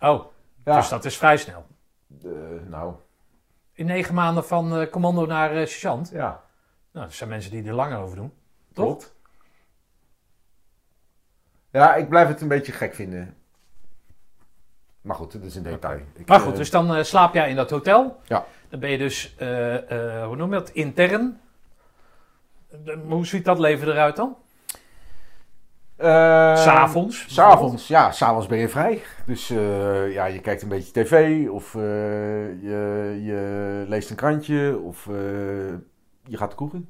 Oh, 0.00 0.24
Ja, 0.64 0.76
dus 0.76 0.88
dat 0.88 1.04
is 1.04 1.16
vrij 1.16 1.36
snel. 1.36 1.66
eh, 2.24 2.30
nou, 2.68 2.94
In 3.72 3.86
negen 3.86 4.14
maanden 4.14 4.44
van 4.44 4.76
eh, 4.76 4.90
commando 4.90 5.26
naar 5.26 5.50
eh, 5.50 5.66
sergeant. 5.66 6.10
ja, 6.10 6.44
Nou, 6.92 7.06
er 7.06 7.12
zijn 7.12 7.28
mensen 7.30 7.50
die 7.50 7.64
er 7.64 7.74
langer 7.74 7.98
over 7.98 8.16
doen. 8.16 8.32
Toch? 8.72 9.12
Ja, 11.70 11.94
ik 11.94 12.08
blijf 12.08 12.28
het 12.28 12.40
een 12.40 12.48
beetje 12.48 12.72
gek 12.72 12.94
vinden. 12.94 13.36
Maar 15.06 15.16
goed, 15.16 15.32
dat 15.32 15.42
is 15.42 15.54
een 15.56 15.62
detail. 15.62 16.00
Ik, 16.14 16.26
Maar 16.28 16.40
goed, 16.40 16.52
eh, 16.52 16.58
dus 16.58 16.70
dan 16.70 16.94
eh, 16.94 17.02
slaap 17.02 17.34
jij 17.34 17.50
in 17.50 17.56
dat 17.56 17.70
hotel. 17.70 18.20
Ja. 18.24 18.44
Dan 18.68 18.80
ben 18.80 18.90
je 18.90 18.98
dus, 18.98 19.34
eh, 19.36 19.46
hoe 20.26 20.36
noem 20.36 20.52
je 20.52 20.58
dat, 20.58 20.70
intern. 20.70 21.40
Hoe 23.08 23.26
ziet 23.26 23.44
dat 23.44 23.58
leven 23.58 23.88
eruit 23.88 24.16
dan? 24.16 24.36
eh, 25.96 26.06
S'avonds? 26.56 27.24
S'avonds, 27.34 27.88
ja, 27.88 28.12
s'avonds 28.12 28.46
ben 28.46 28.58
je 28.58 28.68
vrij. 28.68 29.02
Dus 29.26 29.48
ja, 30.08 30.24
je 30.24 30.40
kijkt 30.40 30.62
een 30.62 30.68
beetje 30.68 30.92
tv 30.92 31.46
of 31.48 31.72
je, 31.72 33.20
je 33.22 33.84
leest 33.88 34.10
een 34.10 34.16
krantje 34.16 34.78
of 34.78 35.04
je 36.24 36.36
gaat 36.36 36.50
de 36.50 36.56
kroeg 36.56 36.72
in. 36.74 36.88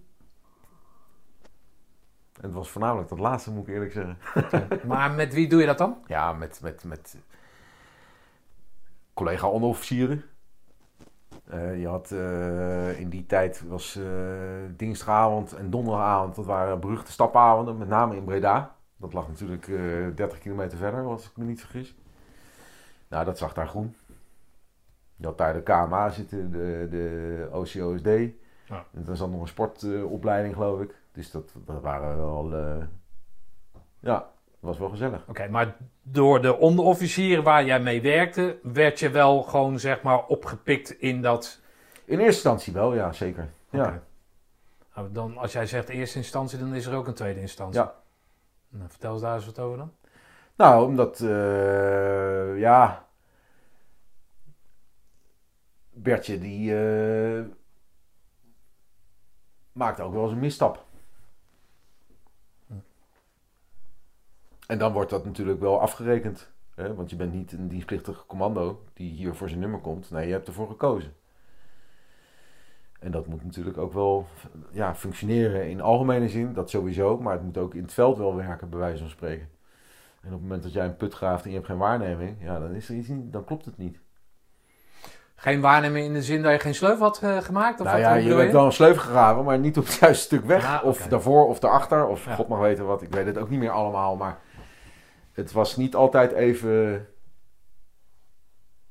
En 2.41 2.43
het 2.43 2.53
was 2.53 2.71
voornamelijk 2.71 3.09
dat 3.09 3.19
laatste, 3.19 3.51
moet 3.51 3.69
ik 3.69 3.75
eerlijk 3.75 3.93
zeggen. 3.93 4.19
Maar 4.89 5.11
met 5.11 5.35
wie 5.35 5.49
doe 5.49 5.61
je 5.61 5.67
dat 5.67 5.79
dan? 5.79 5.97
Ja, 6.07 6.33
met, 6.33 6.59
met, 6.63 6.85
met 6.85 7.17
collega 9.17 9.49
onderofficieren. 9.49 10.25
Eh, 11.47 11.81
je 11.81 11.89
had 11.89 12.11
eh, 12.11 13.01
in 13.01 13.09
die 13.09 13.27
tijd 13.27 13.63
was 13.69 13.97
eh, 13.97 14.05
dinsdagavond 14.77 15.53
en 15.53 15.71
donderdagavond, 15.71 16.35
dat 16.35 16.47
waren 16.47 16.81
beruchte 16.81 17.13
stapavonden, 17.13 17.79
met 17.79 17.89
name 17.89 18.17
in 18.17 18.25
Breda. 18.25 18.75
Dat 18.97 19.13
lag 19.13 19.29
natuurlijk 19.29 19.69
eh 19.69 20.07
30 20.15 20.39
kilometer 20.39 20.79
verder, 20.79 21.05
als 21.05 21.27
ik 21.27 21.37
me 21.37 21.45
niet 21.45 21.61
vergis. 21.61 21.95
Nou, 23.09 23.25
dat 23.25 23.39
zag 23.39 23.55
daar 23.55 23.69
groen. 23.69 23.97
Je 25.17 25.27
had 25.27 25.39
daar 25.39 25.53
de 25.53 25.63
KMA 25.63 26.09
zitten, 26.11 26.51
de, 26.51 26.87
de 26.91 27.49
OCOSD. 27.53 28.09
Ja. 28.69 28.85
En 28.93 29.07
er 29.09 29.17
zat 29.17 29.31
nog 29.31 29.41
een 29.41 29.49
sportopleiding, 29.49 30.55
geloof 30.55 30.81
ik. 30.81 30.95
Dus 31.13 31.31
dat, 31.31 31.53
dat 31.65 31.83
waren 31.83 32.17
wel... 32.17 32.57
ja, 34.01 34.31
was 34.61 34.79
wel 34.79 34.89
gezellig. 34.89 35.25
Oké, 35.29 35.49
maar 35.49 35.77
door 36.03 36.43
de 36.43 36.57
onderofficier 36.57 37.43
waar 37.43 37.65
jij 37.65 37.81
mee 37.81 38.03
werkte, 38.03 38.59
werd 38.63 38.99
je 38.99 39.11
wel 39.11 39.43
gewoon 39.43 39.79
zeg 39.79 40.03
maar 40.03 40.27
opgepikt 40.27 40.91
in 40.91 41.23
dat. 41.23 41.61
In 42.05 42.19
eerste 42.19 42.25
instantie 42.25 42.73
wel, 42.73 42.95
ja, 42.95 43.13
zeker. 43.13 43.49
Ja. 43.71 44.03
Nou, 44.95 45.13
dan, 45.13 45.37
als 45.37 45.53
jij 45.53 45.67
zegt 45.67 45.89
eerste 45.89 46.19
instantie, 46.19 46.59
dan 46.59 46.75
is 46.75 46.87
er 46.87 46.95
ook 46.95 47.07
een 47.07 47.15
tweede 47.15 47.41
instantie. 47.41 47.81
Ja. 47.81 47.95
Nou, 48.69 48.91
vertel 48.91 49.13
eens 49.13 49.23
daar 49.23 49.35
eens 49.35 49.47
wat 49.47 49.59
over 49.59 49.79
dan. 49.79 49.93
Nou, 50.57 50.87
omdat, 50.87 51.21
eh, 51.21 52.59
ja... 52.59 53.05
Bertje, 55.91 56.39
die 56.39 56.77
eh, 56.77 57.45
maakte 59.73 60.03
ook 60.03 60.13
wel 60.13 60.23
eens 60.23 60.33
een 60.33 60.39
misstap. 60.39 60.86
En 64.67 64.79
dan 64.79 64.93
wordt 64.93 65.11
dat 65.11 65.25
natuurlijk 65.25 65.61
wel 65.61 65.81
afgerekend. 65.81 66.51
Hè? 66.75 66.95
Want 66.95 67.11
je 67.11 67.17
bent 67.17 67.33
niet 67.33 67.53
een 67.53 67.69
dienstplichtig 67.69 68.27
commando 68.27 68.85
die 68.95 69.13
hier 69.13 69.35
voor 69.35 69.49
zijn 69.49 69.61
nummer 69.61 69.81
komt. 69.81 70.11
Nee, 70.11 70.27
je 70.27 70.33
hebt 70.33 70.47
ervoor 70.47 70.69
gekozen. 70.69 71.13
En 73.01 73.11
dat 73.11 73.27
moet 73.27 73.45
natuurlijk 73.45 73.79
ook 73.79 73.93
wel 73.93 74.27
ja, 74.71 74.95
functioneren 74.95 75.69
in 75.69 75.81
algemene 75.81 76.29
zin, 76.29 76.53
dat 76.53 76.71
sowieso. 76.71 77.19
Maar 77.19 77.33
het 77.33 77.43
moet 77.43 77.59
ook 77.59 77.75
in 77.75 77.83
het 77.83 77.93
veld 77.93 78.19
wel 78.19 78.37
werken, 78.37 78.69
bij 78.69 78.79
wijze 78.79 78.99
van 78.99 79.11
spreken. 79.11 79.49
En 80.21 80.29
op 80.29 80.33
het 80.33 80.43
moment 80.43 80.63
dat 80.63 80.73
jij 80.73 80.85
een 80.85 80.97
put 80.97 81.15
graaft 81.15 81.45
en 81.45 81.51
je 81.51 81.57
hebt 81.57 81.69
geen 81.69 81.79
waarneming, 81.79 82.37
ja, 82.41 82.59
dan, 82.59 82.75
is 82.75 82.89
er 82.89 82.95
iets 82.95 83.09
niet, 83.09 83.33
dan 83.33 83.45
klopt 83.45 83.65
het 83.65 83.77
niet. 83.77 83.99
Geen 85.35 85.61
waarneming 85.61 86.07
in 86.07 86.13
de 86.13 86.23
zin 86.23 86.43
dat 86.43 86.53
je 86.53 86.59
geen 86.59 86.75
sleuf 86.75 86.99
had 86.99 87.23
eh, 87.23 87.39
gemaakt? 87.39 87.81
Of 87.81 87.87
nou 87.87 88.03
wat 88.03 88.07
ja, 88.07 88.15
je 88.15 88.35
hebt 88.35 88.53
wel 88.53 88.65
een 88.65 88.73
sleuf 88.73 88.97
gegraven, 88.97 89.45
maar 89.45 89.59
niet 89.59 89.79
op 89.79 89.85
het 89.85 89.95
juiste 89.95 90.25
stuk 90.25 90.45
weg. 90.45 90.67
Ah. 90.67 90.85
Of 90.85 91.07
daarvoor 91.07 91.47
of 91.47 91.59
daarachter, 91.59 92.07
of 92.07 92.25
Ja. 92.25 92.35
god 92.35 92.49
mag 92.49 92.59
weten 92.59 92.87
wat. 92.87 93.03
Ik 93.03 93.13
weet 93.13 93.27
het 93.27 93.39
ook 93.39 93.49
niet 93.49 93.59
meer 93.59 93.71
allemaal, 93.71 94.17
maar 94.17 94.39
het 95.37 95.53
was 95.53 95.77
niet 95.77 95.95
altijd 95.95 96.33
even 96.33 97.07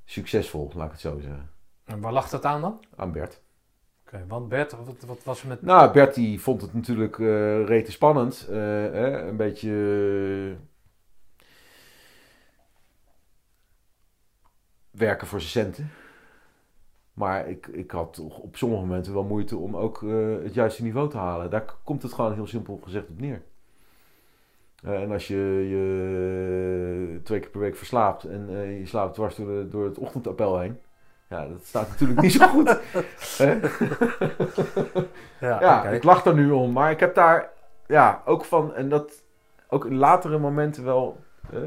succesvol, 0.05 0.71
laat 0.75 0.85
ik 0.85 0.91
het 0.91 1.01
zo 1.01 1.19
zeggen. 1.19 1.49
En 1.85 1.99
waar 2.01 2.13
lag 2.13 2.29
dat 2.29 2.45
aan 2.45 2.61
dan? 2.61 2.85
Aan 2.95 3.11
Bert. 3.11 3.41
Oké, 4.05 4.25
want 4.27 4.49
Bert, 4.49 4.71
wat, 4.85 5.03
wat 5.05 5.23
was 5.23 5.41
er 5.41 5.47
met... 5.47 5.61
Nou, 5.61 5.91
Bert 5.93 6.15
die 6.15 6.41
vond 6.41 6.61
het 6.61 6.73
natuurlijk 6.73 7.19
eh 7.19 7.65
rete 7.65 7.91
spannend. 7.91 8.47
eh, 8.49 8.55
hè, 8.57 9.27
een 9.27 9.37
beetje... 9.37 9.71
eh, 10.51 10.63
werken 14.91 15.27
voor 15.27 15.41
zijn 15.41 15.65
centen. 15.65 15.91
Maar 17.13 17.49
ik, 17.49 17.67
ik 17.67 17.91
had 17.91 18.13
toch 18.13 18.37
op 18.37 18.55
sommige 18.57 18.81
momenten 18.85 19.13
wel 19.13 19.23
moeite 19.23 19.57
om 19.57 19.77
ook 19.77 20.01
het 20.43 20.53
juiste 20.53 20.83
niveau 20.83 21.09
te 21.09 21.17
halen. 21.17 21.49
Daar 21.49 21.75
komt 21.83 22.01
het 22.03 22.13
gewoon 22.13 22.33
heel 22.33 22.47
simpel 22.47 22.79
gezegd 22.83 23.09
op 23.09 23.19
neer. 23.19 23.43
Eh, 24.85 25.01
en 25.01 25.11
als 25.11 25.27
je 25.27 25.35
je 25.69 27.19
twee 27.23 27.39
keer 27.39 27.49
per 27.49 27.59
week 27.59 27.75
verslaapt 27.75 28.23
en 28.23 28.47
eh, 28.49 28.79
je 28.79 28.85
slaapt 28.85 29.13
dwars 29.13 29.35
door, 29.35 29.47
de- 29.47 29.67
door 29.67 29.85
het 29.85 29.97
ochtendappel 29.97 30.59
heen. 30.59 30.79
Ja, 31.29 31.47
dat 31.47 31.63
staat 31.65 31.89
natuurlijk 31.89 32.21
niet 32.21 32.31
zo 32.33 32.47
goed. 32.47 32.79
Ja, 35.39 35.61
Ja, 35.61 35.83
ik 35.83 36.03
lach 36.03 36.25
er 36.25 36.33
nu 36.33 36.51
om, 36.51 36.71
maar 36.71 36.91
ik 36.91 36.99
heb 36.99 37.15
daar 37.15 37.49
ja, 37.87 38.21
ook 38.25 38.45
van, 38.45 38.73
en 38.73 38.89
dat 38.89 39.23
ook 39.69 39.85
in 39.85 39.95
latere 39.97 40.37
momenten 40.37 40.83
wel, 40.85 41.19
eh, 41.51 41.59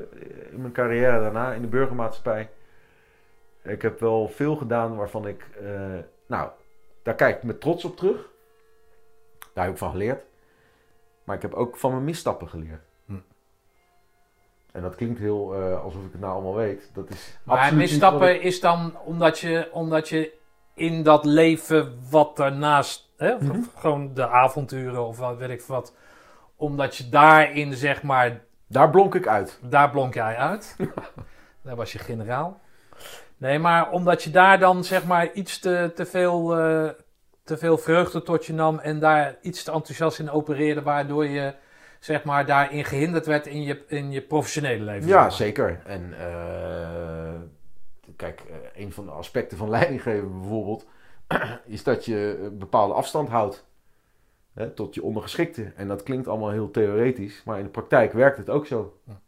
in 0.53 0.61
mijn 0.61 0.73
carrière 0.73 1.21
daarna 1.21 1.53
in 1.53 1.61
de 1.63 1.69
burgermaatschappij, 1.69 2.51
ik 3.63 3.83
heb 3.83 4.01
wel 4.01 4.29
veel 4.29 4.57
gedaan 4.57 4.97
waarvan 4.97 5.27
ik, 5.27 5.47
nou, 6.27 6.51
daar 7.03 7.15
kijk 7.15 7.37
ik 7.37 7.43
met 7.43 7.61
trots 7.61 7.85
op 7.85 7.97
terug. 7.97 8.29
Daar 9.55 9.65
heb 9.65 9.73
ik 9.73 9.79
van 9.79 9.91
geleerd. 9.91 10.23
Maar 11.25 11.37
ik 11.37 11.43
heb 11.43 11.55
ook 11.55 11.77
van 11.77 11.91
mijn 11.91 12.05
misstappen 12.05 12.49
geleerd. 12.49 12.81
En 14.73 14.83
dat 14.83 14.95
klinkt 14.95 15.19
heel 15.19 15.55
eh, 15.55 15.83
alsof 15.83 16.05
ik 16.05 16.13
het 16.13 16.21
nou 16.21 16.33
allemaal 16.33 16.55
weet. 16.55 16.91
Dat 16.95 17.11
is 17.11 17.39
Maar 17.43 17.75
misstappen 17.75 18.35
ik- 18.35 18.43
is 18.43 18.61
dan 18.61 18.97
omdat 19.05 19.39
je, 19.39 19.69
omdat 19.73 20.09
je 20.09 20.33
in 20.75 21.03
dat 21.03 21.25
leven 21.25 21.99
wat 22.11 22.37
daarnaast, 22.37 23.13
hè, 23.17 23.35
Mhm. 23.41 23.61
gewoon 23.77 24.15
de 24.15 24.29
avonturen 24.29 25.07
of 25.07 25.19
wat 25.19 25.37
weet 25.37 25.51
ik 25.51 25.63
wat, 25.63 25.95
omdat 26.57 26.97
je 26.97 27.09
daarin 27.09 27.75
zeg 27.75 28.03
maar, 28.03 28.41
Daar 28.67 28.91
blonk 28.91 29.15
ik 29.15 29.27
uit. 29.27 29.59
daar 29.63 29.91
blonk 29.91 30.15
jij 30.15 30.37
uit. 30.37 30.77
daar 31.65 31.77
was 31.77 31.93
je 31.93 31.99
generaal. 31.99 32.61
Nee, 33.37 33.59
maar 33.59 33.91
omdat 33.91 34.23
je 34.23 34.31
daar 34.31 34.59
dan 34.59 34.85
zeg 34.85 35.05
maar 35.07 35.33
iets 35.33 35.59
te, 35.59 35.93
te, 35.95 36.07
veel, 36.07 36.59
eh, 36.59 36.89
te 37.45 37.57
veel 37.57 37.79
vreugde 37.79 38.23
tot 38.23 38.47
je 38.47 38.53
nam 38.53 38.79
en 38.79 38.99
daar 38.99 39.37
iets 39.43 39.63
te 39.63 39.73
enthousiast 39.73 40.19
in 40.19 40.31
opereerde, 40.31 40.83
waardoor 40.83 41.27
je 41.27 41.55
zeg 41.99 42.25
maar 42.25 42.47
daarin 42.47 42.85
gehinderd 42.85 43.27
werd 43.27 43.47
in 43.47 43.63
je, 43.63 43.85
in 43.87 44.11
je 44.11 44.23
professionele 44.23 44.85
leven. 44.85 45.09
Ja, 45.09 45.31
zeker. 45.31 45.81
En 45.85 46.21
eh, 46.21 47.41
kijk, 48.17 48.41
eh, 48.41 48.83
een 48.83 48.93
van 48.93 49.05
de 49.05 49.11
aspecten 49.11 49.59
van 49.59 49.71
leidinggeven 49.79 50.41
bijvoorbeeld, 50.41 50.87
is 51.67 51.83
dat 51.83 52.05
je 52.05 52.39
een 52.43 52.59
bepaalde 52.59 52.95
afstand 52.95 53.29
houdt 53.29 53.67
hè, 54.53 54.71
tot 54.71 54.95
je 54.95 55.03
ondergeschikte. 55.03 55.73
En 55.77 55.89
dat 55.89 56.03
klinkt 56.03 56.29
allemaal 56.29 56.51
heel 56.51 56.71
theoretisch, 56.71 57.43
maar 57.45 57.59
in 57.59 57.65
de 57.65 57.71
praktijk 57.71 58.13
werkt 58.13 58.39
het 58.39 58.51
ook 58.51 58.67
zo. 58.67 59.01
Ja. 59.05 59.21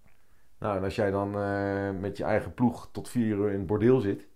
Nou, 0.59 0.76
en 0.76 0.84
als 0.84 0.94
jij 0.94 1.10
dan 1.10 1.40
eh, 1.40 1.90
met 1.90 2.16
je 2.16 2.24
eigen 2.24 2.55
ploeg 2.55 2.88
tot 2.92 3.09
vier 3.09 3.26
uur 3.26 3.51
in 3.51 3.59
het 3.59 3.66
bordeel 3.66 4.01
zit, 4.01 4.26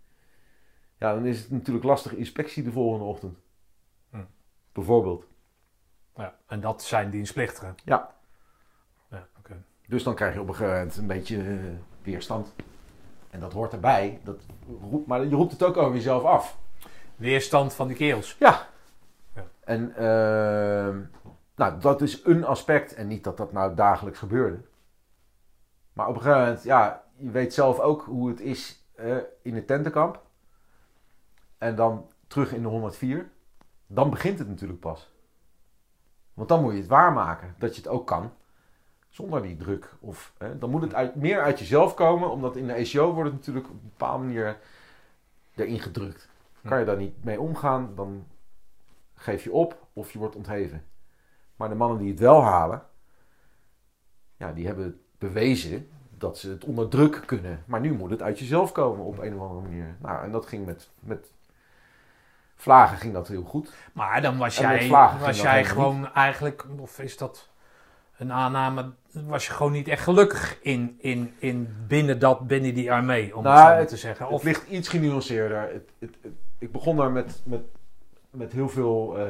ja, 0.98 1.14
dan 1.14 1.26
is 1.26 1.40
het 1.40 1.50
natuurlijk 1.50 1.84
lastig 1.84 2.14
inspectie 2.14 2.62
de 2.62 2.72
volgende 2.72 3.04
ochtend. 3.04 3.38
Hm. 4.10 4.24
Bijvoorbeeld. 4.72 5.26
Ja, 6.16 6.38
en 6.46 6.60
dat 6.60 6.82
zijn 6.82 7.10
dienstplichtigen. 7.10 7.74
Ja. 7.84 8.14
Dus 9.86 10.02
dan 10.02 10.14
krijg 10.14 10.34
je 10.34 10.40
op 10.40 10.48
een 10.48 10.54
gegeven 10.54 10.78
moment 10.78 10.96
een 10.96 11.06
beetje 11.06 11.38
eh, 11.38 11.54
weerstand. 12.02 12.54
En 13.30 13.40
dat 13.40 13.52
hoort 13.52 13.72
erbij. 13.72 14.20
Dat 14.22 14.40
roept, 14.90 15.06
maar 15.06 15.24
je 15.24 15.34
roept 15.34 15.52
het 15.52 15.62
ook 15.62 15.76
over 15.76 15.94
jezelf 15.94 16.24
af. 16.24 16.58
Weerstand 17.16 17.74
van 17.74 17.86
die 17.86 17.96
kerels. 17.96 18.36
Ja. 18.38 18.66
Ja. 19.34 19.44
En 19.64 19.96
ehm, 19.96 21.00
nou, 21.54 21.80
dat 21.80 22.00
is 22.00 22.24
een 22.24 22.44
aspect. 22.44 22.94
En 22.94 23.06
niet 23.06 23.24
dat 23.24 23.36
dat 23.36 23.52
nou 23.52 23.74
dagelijks 23.74 24.18
gebeurde. 24.18 24.58
Maar 25.92 26.08
op 26.08 26.14
een 26.14 26.20
gegeven 26.20 26.44
moment, 26.44 26.64
ja, 26.64 27.04
je 27.16 27.30
weet 27.30 27.54
zelf 27.54 27.78
ook 27.78 28.02
hoe 28.02 28.28
het 28.28 28.40
is 28.40 28.84
eh, 28.94 29.16
in 29.42 29.54
het 29.54 29.66
tentenkamp. 29.66 30.22
En 31.58 31.74
dan 31.76 32.10
terug 32.26 32.52
in 32.52 32.62
de 32.62 32.68
104. 32.68 33.30
Dan 33.86 34.10
begint 34.10 34.38
het 34.38 34.48
natuurlijk 34.48 34.80
pas. 34.80 35.12
Want 36.34 36.48
dan 36.48 36.62
moet 36.62 36.72
je 36.72 36.78
het 36.78 36.88
waarmaken 36.88 37.54
dat 37.58 37.74
je 37.76 37.82
het 37.82 37.90
ook 37.90 38.06
kan. 38.06 38.32
Zonder 39.14 39.42
die 39.42 39.56
druk. 39.56 39.94
Of, 40.00 40.32
hè, 40.38 40.58
dan 40.58 40.70
moet 40.70 40.82
het 40.82 40.94
uit, 40.94 41.14
meer 41.14 41.42
uit 41.42 41.58
jezelf 41.58 41.94
komen. 41.94 42.30
Omdat 42.30 42.56
in 42.56 42.66
de 42.66 42.72
ECO 42.72 43.12
wordt 43.12 43.30
het 43.30 43.38
natuurlijk 43.38 43.66
op 43.66 43.72
een 43.72 43.90
bepaalde 43.96 44.24
manier 44.24 44.58
erin 45.54 45.80
gedrukt. 45.80 46.28
Kan 46.68 46.78
je 46.78 46.84
daar 46.84 46.96
niet 46.96 47.24
mee 47.24 47.40
omgaan, 47.40 47.92
dan 47.94 48.26
geef 49.14 49.44
je 49.44 49.52
op 49.52 49.86
of 49.92 50.12
je 50.12 50.18
wordt 50.18 50.36
ontheven. 50.36 50.84
Maar 51.56 51.68
de 51.68 51.74
mannen 51.74 51.98
die 51.98 52.10
het 52.10 52.18
wel 52.18 52.42
halen, 52.42 52.82
ja, 54.36 54.52
die 54.52 54.66
hebben 54.66 55.00
bewezen 55.18 55.88
dat 56.10 56.38
ze 56.38 56.50
het 56.50 56.64
onder 56.64 56.88
druk 56.88 57.22
kunnen. 57.26 57.62
Maar 57.66 57.80
nu 57.80 57.92
moet 57.92 58.10
het 58.10 58.22
uit 58.22 58.38
jezelf 58.38 58.72
komen 58.72 59.04
op 59.04 59.18
een 59.18 59.34
of 59.34 59.40
andere 59.40 59.60
manier. 59.60 59.96
Nou, 59.98 60.24
en 60.24 60.30
dat 60.30 60.46
ging 60.46 60.66
met, 60.66 60.90
met 61.00 61.32
vlagen 62.54 62.96
ging 62.96 63.12
dat 63.12 63.28
heel 63.28 63.44
goed. 63.44 63.72
Maar 63.92 64.22
dan 64.22 64.38
was 64.38 64.58
jij, 64.58 64.88
was 65.20 65.40
jij 65.40 65.64
gewoon 65.64 66.12
eigenlijk, 66.12 66.66
of 66.78 66.98
is 66.98 67.16
dat 67.16 67.52
een 68.18 68.32
aanname, 68.32 68.92
was 69.10 69.46
je 69.46 69.52
gewoon 69.52 69.72
niet 69.72 69.88
echt 69.88 70.02
gelukkig 70.02 70.58
in, 70.62 70.96
in, 70.98 71.34
in 71.38 71.68
binnen, 71.88 72.18
dat, 72.18 72.46
binnen 72.46 72.74
die 72.74 72.92
armee, 72.92 73.36
om 73.36 73.42
Nou, 73.42 73.58
het 73.58 73.68
zo 73.74 73.78
het- 73.80 73.88
te 73.88 73.96
zeggen. 73.96 74.28
Of 74.28 74.32
het 74.34 74.42
ligt 74.44 74.68
iets 74.68 74.88
genuanceerder. 74.88 75.82
Het, 75.98 76.16
ik 76.58 76.72
begon 76.72 76.96
daar 76.96 77.10
met, 77.10 77.42
met, 77.44 77.60
met 78.30 78.52
heel 78.52 78.68
veel 78.68 79.18
eh, 79.18 79.24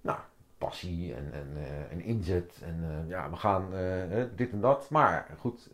nou, 0.00 0.18
passie 0.58 1.14
en, 1.14 1.30
en, 1.32 1.48
eh, 1.56 1.92
en 1.92 2.00
inzet. 2.00 2.60
En 2.64 2.78
eh, 2.82 3.08
ja, 3.10 3.30
we 3.30 3.36
gaan 3.36 3.66
dit 4.36 4.50
en 4.52 4.60
dat. 4.60 4.90
Maar 4.90 5.26
goed, 5.38 5.68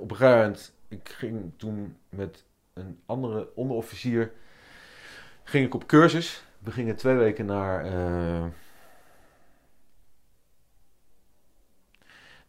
op 0.00 0.10
een 0.10 0.16
gegeven 0.16 0.38
moment, 0.40 0.72
ik 0.88 1.08
ging 1.08 1.52
toen 1.56 1.96
met 2.08 2.44
een 2.72 2.98
andere 3.06 3.48
onderofficier, 3.54 4.30
ging 5.42 5.66
ik 5.66 5.74
op 5.74 5.86
cursus. 5.86 6.44
We 6.58 6.70
gingen 6.70 6.96
twee 6.96 7.16
weken 7.16 7.46
naar 7.46 7.84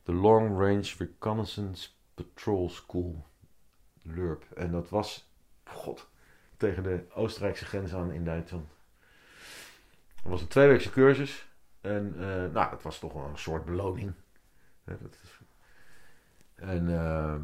de 0.05 0.13
Long 0.13 0.57
Range 0.59 0.93
Reconnaissance 0.97 1.89
Patrol 2.13 2.69
School. 2.69 3.25
Lurp. 4.01 4.51
En 4.55 4.71
dat 4.71 4.89
was, 4.89 5.29
god, 5.63 6.09
tegen 6.57 6.83
de 6.83 7.05
Oostenrijkse 7.13 7.65
grens 7.65 7.93
aan 7.93 8.11
in 8.11 8.25
Duitsland. 8.25 8.67
Het 10.15 10.33
was 10.33 10.41
een 10.41 10.47
tweeweekse 10.47 10.89
cursus. 10.89 11.47
En 11.81 12.13
uh, 12.15 12.51
nou, 12.51 12.71
het 12.71 12.81
was 12.81 12.99
toch 12.99 13.13
wel 13.13 13.25
een 13.25 13.37
soort 13.37 13.65
beloning. 13.65 14.13
Dat. 14.83 15.19
En 16.55 16.89
uh, 16.89 17.35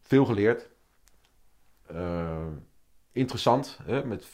veel 0.00 0.24
geleerd. 0.24 0.68
Uh, 1.90 2.46
interessant, 3.12 3.78
hè? 3.82 4.04
met 4.04 4.24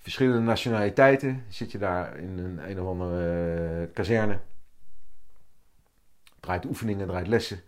verschillende 0.00 0.40
nationaliteiten. 0.40 1.44
Zit 1.48 1.72
je 1.72 1.78
daar 1.78 2.16
in 2.16 2.38
een, 2.38 2.70
een 2.70 2.80
of 2.80 2.86
andere 2.86 3.80
uh, 3.80 3.86
kazerne. 3.92 4.38
Draait 6.40 6.64
oefeningen, 6.64 7.06
draait 7.06 7.26
lessen. 7.26 7.60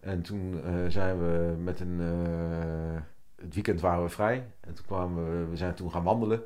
En 0.00 0.22
toen 0.22 0.62
zijn 0.88 1.18
we 1.18 1.56
met 1.58 1.80
een. 1.80 1.98
het 3.36 3.54
weekend 3.54 3.80
waren 3.80 4.02
we 4.02 4.08
vrij. 4.08 4.46
En 4.60 4.74
toen 4.74 4.84
kwamen 4.86 5.30
we, 5.30 5.50
we 5.50 5.56
zijn 5.56 5.74
toen 5.74 5.90
gaan 5.90 6.02
wandelen 6.02 6.42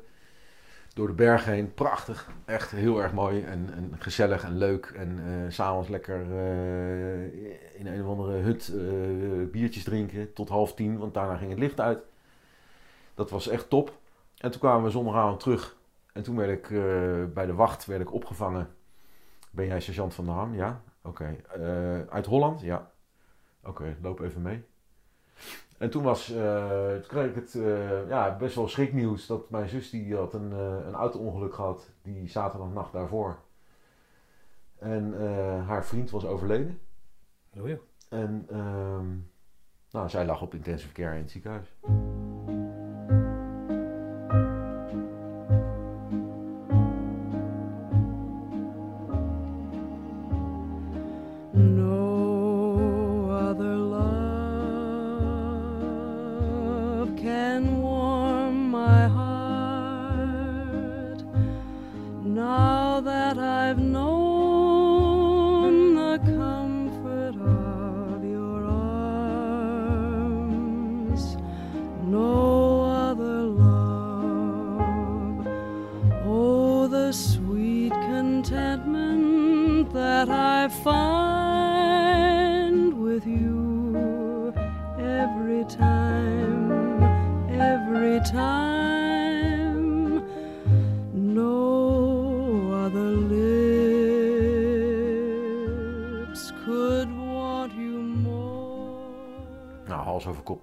door 0.93 1.07
de 1.07 1.13
berg 1.13 1.45
heen. 1.45 1.73
Prachtig. 1.73 2.29
Echt 2.45 2.71
heel 2.71 3.01
erg 3.01 3.13
mooi 3.13 3.43
en, 3.43 3.69
en 3.75 3.95
gezellig 3.99 4.43
en 4.43 4.57
leuk. 4.57 4.85
En 4.85 5.19
uh, 5.19 5.51
s'avonds 5.51 5.89
lekker 5.89 6.21
in 7.73 7.87
een 7.87 8.03
of 8.03 8.07
andere 8.07 8.37
hut 8.37 8.73
biertjes 9.51 9.83
drinken 9.83 10.33
tot 10.33 10.49
half 10.49 10.73
tien. 10.73 10.97
Want 10.97 11.13
daarna 11.13 11.37
ging 11.37 11.49
het 11.49 11.59
licht 11.59 11.79
uit. 11.79 11.99
Dat 13.13 13.29
was 13.29 13.47
echt 13.47 13.69
top. 13.69 13.97
En 14.37 14.51
toen 14.51 14.59
kwamen 14.59 14.83
we 14.83 14.89
zondagavond 14.89 15.39
terug. 15.39 15.77
En 16.13 16.23
toen 16.23 16.35
werd 16.35 16.49
ik 16.49 16.69
bij 17.33 17.45
de 17.45 17.53
wacht 17.53 17.85
werd 17.85 18.01
ik 18.01 18.13
opgevangen. 18.13 18.67
Ben 19.51 19.65
jij 19.65 19.79
sergeant 19.79 20.13
van 20.13 20.25
de 20.25 20.31
Ham? 20.31 20.55
Ja. 20.55 20.81
Oké. 21.01 21.37
Okay. 21.53 22.05
uit 22.09 22.25
Holland? 22.25 22.61
Ja. 22.61 22.91
Oké, 23.65 23.81
okay, 23.81 23.97
loop 24.01 24.19
even 24.19 24.41
mee. 24.41 24.63
En 25.77 25.89
toen, 25.89 26.03
was, 26.03 26.31
uh, 26.31 26.91
toen 26.93 27.07
kreeg 27.07 27.29
ik 27.29 27.35
het 27.35 27.53
uh, 27.53 28.07
ja, 28.07 28.35
best 28.35 28.55
wel 28.55 28.67
schriknieuws 28.67 29.27
dat 29.27 29.49
mijn 29.49 29.69
zus 29.69 29.89
die 29.89 30.15
had 30.15 30.33
een, 30.33 30.51
uh, 30.51 30.85
een 30.85 30.93
auto-ongeluk 30.93 31.53
gehad 31.53 31.89
die 32.01 32.29
zaterdagnacht 32.29 32.93
daarvoor. 32.93 33.39
En 34.79 35.13
haar 35.65 35.85
vriend 35.85 36.09
was 36.09 36.25
overleden. 36.25 36.79
Oh 37.59 37.67
ja. 37.67 37.77
En 38.09 38.45
ehm, 38.49 39.07
nou, 39.91 40.09
zij 40.09 40.25
lag 40.25 40.41
op 40.41 40.53
intensive 40.53 40.93
care 40.93 41.15
in 41.15 41.21
het 41.21 41.31
ziekenhuis. 41.31 41.75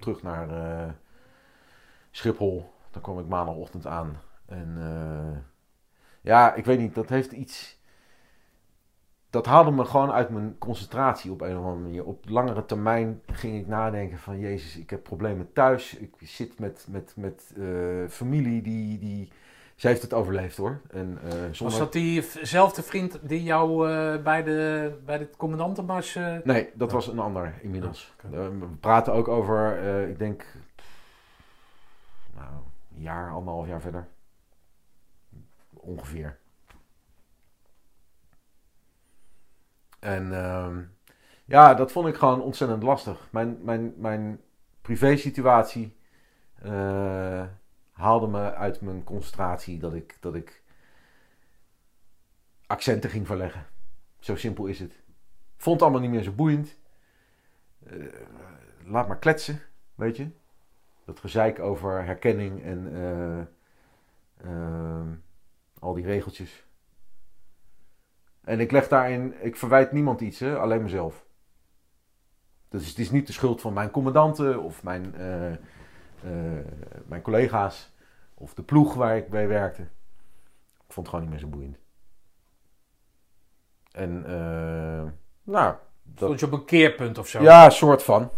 Terug 0.03 0.23
naar 0.23 0.49
uh, 0.49 0.91
Schiphol. 2.11 2.73
Dan 2.91 3.01
kwam 3.01 3.19
ik 3.19 3.27
maandagochtend 3.27 3.87
aan. 3.87 4.17
En 4.45 4.75
uh, 4.77 5.37
ja, 6.21 6.53
ik 6.53 6.65
weet 6.65 6.79
niet, 6.79 6.95
dat 6.95 7.09
heeft 7.09 7.31
iets. 7.31 7.81
Dat 9.29 9.45
haalde 9.45 9.71
me 9.71 9.85
gewoon 9.85 10.11
uit 10.11 10.29
mijn 10.29 10.57
concentratie 10.57 11.31
op 11.31 11.41
een 11.41 11.57
of 11.57 11.63
andere 11.63 11.83
manier. 11.83 12.05
Op 12.05 12.29
langere 12.29 12.65
termijn 12.65 13.21
ging 13.25 13.59
ik 13.59 13.67
nadenken 13.67 14.17
van... 14.17 14.39
Jezus, 14.39 14.77
ik 14.77 14.89
heb 14.89 15.03
problemen 15.03 15.53
thuis. 15.53 15.95
Ik 15.95 16.15
zit 16.19 16.59
met, 16.59 16.85
met, 16.89 17.13
met 17.15 17.53
uh, 17.57 18.07
familie 18.07 18.61
die, 18.61 18.99
die... 18.99 19.31
Ze 19.83 19.89
heeft 19.89 20.01
het 20.01 20.13
overleefd 20.13 20.57
hoor. 20.57 20.81
En, 20.91 21.19
uh, 21.23 21.31
zonder... 21.31 21.57
Was 21.59 21.77
dat 21.77 21.91
diezelfde 21.91 22.83
vriend 22.83 23.19
die 23.21 23.43
jou 23.43 23.89
uh, 23.89 24.23
bij, 24.23 24.43
de, 24.43 24.93
bij 25.05 25.17
de 25.17 25.29
commandantenmars... 25.37 26.15
Uh... 26.15 26.37
Nee, 26.43 26.69
dat 26.73 26.91
was 26.91 27.07
een 27.07 27.19
ander 27.19 27.53
inmiddels. 27.61 28.13
Ja, 28.21 28.29
okay. 28.29 28.49
we 28.59 28.65
praten 28.65 29.13
ook 29.13 29.27
over, 29.27 29.77
ik 30.09 30.19
denk... 30.19 30.45
Nou, 32.35 32.49
een 32.95 33.01
jaar, 33.01 33.31
anderhalf 33.31 33.67
jaar 33.67 33.81
verder. 33.81 34.07
Ongeveer. 35.73 36.37
En 39.99 40.31
uh, 40.31 40.77
ja, 41.45 41.73
dat 41.73 41.91
vond 41.91 42.07
ik 42.07 42.15
gewoon 42.15 42.41
ontzettend 42.41 42.83
lastig. 42.83 43.27
Mijn, 43.31 43.57
mijn, 43.61 43.93
mijn 43.97 44.41
privé 44.81 45.15
situatie 45.15 45.97
haalde 48.03 48.27
me 48.27 48.53
uit 48.53 48.81
mijn 48.81 49.03
concentratie 49.03 49.79
dat 49.79 49.93
ik, 49.93 50.17
dat 50.19 50.35
ik 50.35 50.63
accenten 52.67 53.09
ging 53.09 53.27
verleggen. 53.27 53.65
Zo 54.19 54.35
simpel 54.35 54.65
is 54.65 54.79
het. 54.79 55.01
Vond 55.57 55.75
het 55.75 55.83
allemaal 55.83 56.01
niet 56.01 56.15
meer 56.15 56.23
zo 56.23 56.31
boeiend. 56.31 56.77
Uh, 57.91 58.05
laat 58.85 59.07
maar 59.07 59.19
kletsen, 59.19 59.61
weet 59.95 60.17
je. 60.17 60.27
Dat 61.05 61.19
gezeik 61.19 61.59
over 61.59 62.03
herkenning 62.05 62.63
en 62.63 62.91
uh, 64.45 65.01
al 65.79 65.93
die 65.93 66.05
regeltjes. 66.05 66.65
En 68.41 68.59
ik 68.59 68.71
leg 68.71 68.87
daarin, 68.87 69.43
ik 69.43 69.55
verwijt 69.55 69.91
niemand 69.91 70.21
iets, 70.21 70.39
hè? 70.39 70.57
alleen 70.57 70.81
mezelf. 70.81 71.25
Dus 72.69 72.87
het 72.87 72.99
is 72.99 73.11
niet 73.11 73.27
de 73.27 73.33
schuld 73.33 73.61
van 73.61 73.73
mijn 73.73 73.91
commandanten 73.91 74.61
of 74.61 74.83
mijn, 74.83 75.15
uh, 75.17 75.51
mijn 77.05 77.21
collega's 77.21 77.92
of 78.43 78.53
de 78.53 78.63
ploeg 78.63 78.93
waar 78.93 79.17
ik 79.17 79.29
bij 79.29 79.47
werkte. 79.47 79.81
Ik 79.81 80.93
vond 80.93 81.07
het 81.07 81.07
gewoon 81.07 81.21
niet 81.21 81.29
meer 81.29 81.39
zo 81.39 81.47
boeiend. 81.47 81.77
En, 83.91 84.23
uh, 84.27 85.11
nou. 85.43 85.75
Dat... 86.03 86.23
Stond 86.23 86.39
je 86.39 86.45
op 86.45 86.51
een 86.51 86.65
keerpunt 86.65 87.17
of 87.17 87.27
zo? 87.27 87.41
Ja, 87.41 87.69
soort 87.69 88.03
van. 88.03 88.29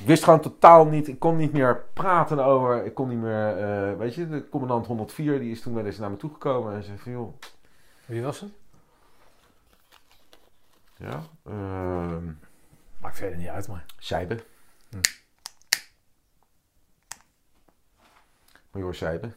Ik 0.00 0.06
wist 0.06 0.24
gewoon 0.24 0.40
totaal 0.40 0.86
niet, 0.86 1.08
ik 1.08 1.18
kon 1.18 1.36
niet 1.36 1.52
meer 1.52 1.84
praten 1.92 2.44
over, 2.44 2.84
ik 2.84 2.94
kon 2.94 3.08
niet 3.08 3.18
meer, 3.18 3.98
weet 3.98 4.14
je, 4.14 4.28
de 4.28 4.48
commandant 4.48 4.86
104, 4.86 5.38
die 5.38 5.50
is 5.50 5.60
toen 5.60 5.74
wel 5.74 5.86
eens 5.86 5.98
naar 5.98 6.10
me 6.10 6.16
toegekomen 6.16 6.74
en 6.74 6.82
zei 6.82 6.98
van, 6.98 7.12
joh. 7.12 7.34
Wie 8.06 8.22
was 8.22 8.40
het? 8.40 8.50
Ja. 10.96 11.22
Uh, 11.48 12.16
Maakt 13.00 13.16
verder 13.16 13.38
niet 13.38 13.48
uit, 13.48 13.68
maar. 13.68 13.84
Hm. 14.88 14.96
Major. 18.78 19.34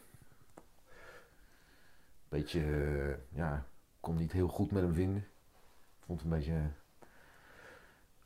Beetje, 2.28 2.60
uh, 2.60 3.14
ja, 3.28 3.64
kon 4.00 4.16
niet 4.16 4.32
heel 4.32 4.48
goed 4.48 4.70
met 4.70 4.82
hem 4.82 4.94
vinden. 4.94 5.26
Vond 6.04 6.20
het 6.22 6.30
een 6.30 6.36
beetje. 6.36 6.60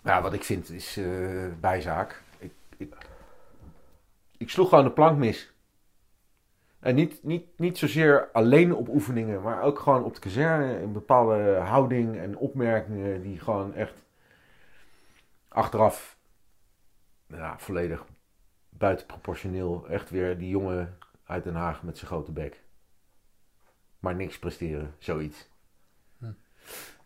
Ja, 0.03 0.23
wat 0.23 0.33
ik 0.33 0.45
vind 0.45 0.71
is 0.71 0.97
uh, 0.99 1.53
bijzaak. 1.61 2.23
Ik, 2.39 2.53
ik, 2.77 2.95
ik 4.37 4.51
sloeg 4.51 4.69
gewoon 4.69 4.85
de 4.85 4.91
plank 4.91 5.19
mis. 5.19 5.53
En 6.79 6.95
niet, 6.95 7.23
niet, 7.23 7.59
niet 7.59 7.79
zozeer 7.79 8.29
alleen 8.33 8.75
op 8.75 8.89
oefeningen, 8.89 9.43
maar 9.43 9.63
ook 9.63 9.79
gewoon 9.79 10.05
op 10.05 10.15
de 10.15 10.21
kazerne. 10.21 10.79
Een 10.79 10.93
bepaalde 10.93 11.55
houding 11.55 12.19
en 12.19 12.37
opmerkingen 12.37 13.23
die 13.23 13.41
gewoon 13.41 13.75
echt 13.75 14.05
achteraf 15.49 16.17
ja, 17.27 17.59
volledig 17.59 18.05
buitenproportioneel 18.69 19.89
echt 19.89 20.11
weer 20.11 20.39
die 20.39 20.49
jongen 20.49 20.99
uit 21.27 21.45
Den 21.45 21.55
Haag 21.55 21.83
met 21.83 21.97
zijn 21.97 22.11
grote 22.11 22.33
bek. 22.33 22.63
Maar 23.99 24.15
niks 24.15 24.39
presteren, 24.39 24.95
zoiets. 24.99 25.49
Hm. 26.19 26.33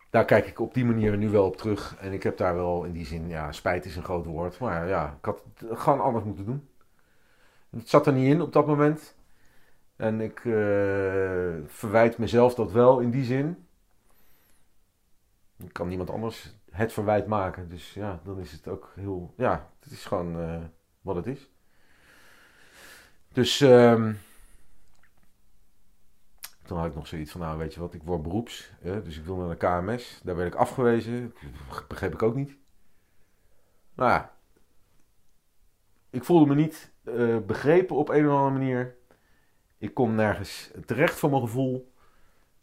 Daar 0.09 0.25
kijk 0.25 0.47
ik 0.47 0.59
op 0.59 0.73
die 0.73 0.85
manier 0.85 1.17
nu 1.17 1.29
wel 1.29 1.45
op 1.45 1.57
terug. 1.57 1.97
En 1.99 2.13
ik 2.13 2.23
heb 2.23 2.37
daar 2.37 2.55
wel 2.55 2.83
in 2.83 2.91
die 2.91 3.05
zin, 3.05 3.27
ja, 3.27 3.51
spijt 3.51 3.85
is 3.85 3.95
een 3.95 4.03
groot 4.03 4.25
woord. 4.25 4.59
Maar 4.59 4.87
ja, 4.87 5.15
ik 5.19 5.25
had 5.25 5.43
het 5.55 5.79
gewoon 5.79 6.01
anders 6.01 6.25
moeten 6.25 6.45
doen. 6.45 6.69
Het 7.69 7.89
zat 7.89 8.07
er 8.07 8.13
niet 8.13 8.33
in 8.33 8.41
op 8.41 8.53
dat 8.53 8.67
moment. 8.67 9.15
En 9.95 10.21
ik 10.21 10.43
uh, 10.43 10.53
verwijt 11.65 12.17
mezelf 12.17 12.55
dat 12.55 12.71
wel 12.71 12.99
in 12.99 13.11
die 13.11 13.23
zin. 13.23 13.67
Ik 15.57 15.73
kan 15.73 15.87
niemand 15.87 16.09
anders 16.09 16.55
het 16.71 16.93
verwijt 16.93 17.27
maken. 17.27 17.69
Dus 17.69 17.93
ja, 17.93 18.19
dan 18.23 18.39
is 18.39 18.51
het 18.51 18.67
ook 18.67 18.91
heel... 18.95 19.33
Ja, 19.37 19.69
het 19.79 19.91
is 19.91 20.05
gewoon 20.05 20.39
eh, 20.39 20.61
wat 21.01 21.15
het 21.15 21.25
is. 21.25 21.49
Dus... 23.31 23.61
ehm, 23.61 24.13
toen 26.71 26.79
had 26.79 26.89
ik 26.89 26.95
nog 26.95 27.07
zoiets 27.07 27.31
van, 27.31 27.41
nou 27.41 27.57
weet 27.57 27.73
je 27.73 27.79
wat, 27.79 27.93
ik 27.93 28.03
word 28.03 28.21
beroeps. 28.21 28.71
dus 28.81 29.17
ik 29.17 29.25
wil 29.25 29.35
naar 29.35 29.49
de 29.49 29.55
KMS. 29.55 30.19
Daar 30.23 30.35
werd 30.35 30.53
ik 30.53 30.59
afgewezen. 30.59 31.33
Begreep 31.87 32.13
ik 32.13 32.23
ook 32.23 32.35
niet. 32.35 32.57
Nou 33.93 34.09
ja. 34.09 34.33
Ik 36.09 36.23
voelde 36.23 36.45
me 36.45 36.55
niet 36.55 36.91
eh, 37.03 37.37
begrepen 37.37 37.95
op 37.95 38.09
een 38.09 38.27
of 38.27 38.33
andere 38.33 38.51
manier. 38.51 38.95
Ik 39.77 39.93
kom 39.93 40.15
nergens 40.15 40.71
terecht 40.85 41.15
voor 41.19 41.29
mijn 41.29 41.41
gevoel. 41.41 41.91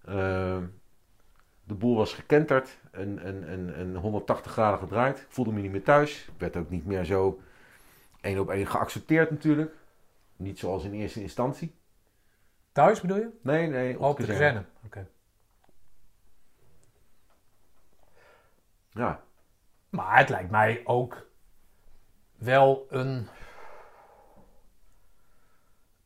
Ehm, 0.05 0.67
de 1.65 1.75
boel 1.75 1.97
was 1.97 2.15
gekenterd 2.15 2.79
en, 2.91 3.19
en, 3.19 3.49
en, 3.49 3.75
en 3.75 3.97
180 3.97 4.53
graden 4.53 4.79
gedraaid. 4.79 5.19
Ik 5.19 5.27
voelde 5.29 5.53
me 5.53 5.61
niet 5.61 5.71
meer 5.71 5.83
thuis. 5.85 6.25
Ik 6.25 6.39
werd 6.39 6.57
ook 6.57 6.71
niet 6.71 6.87
meer 6.87 7.05
zo 7.05 7.41
één 8.21 8.39
op 8.39 8.51
één 8.51 8.67
geaccepteerd 8.67 9.31
natuurlijk. 9.31 9.75
Niet 10.39 10.59
zoals 10.59 10.85
in 10.85 10.93
eerste 10.93 11.23
instantie. 11.23 11.75
Thuis 12.73 13.01
bedoel 13.01 13.17
je? 13.17 13.39
Nee, 13.43 13.67
nee, 13.67 13.99
Op 13.99 14.17
de 14.17 14.27
kazerne. 14.27 14.65
Oké. 14.85 15.09
Ja, 18.91 19.21
Maar 19.91 20.19
het 20.19 20.29
lijkt 20.29 20.51
mij 20.51 20.81
ook 20.85 21.27
wel 22.37 22.87
een. 22.89 23.29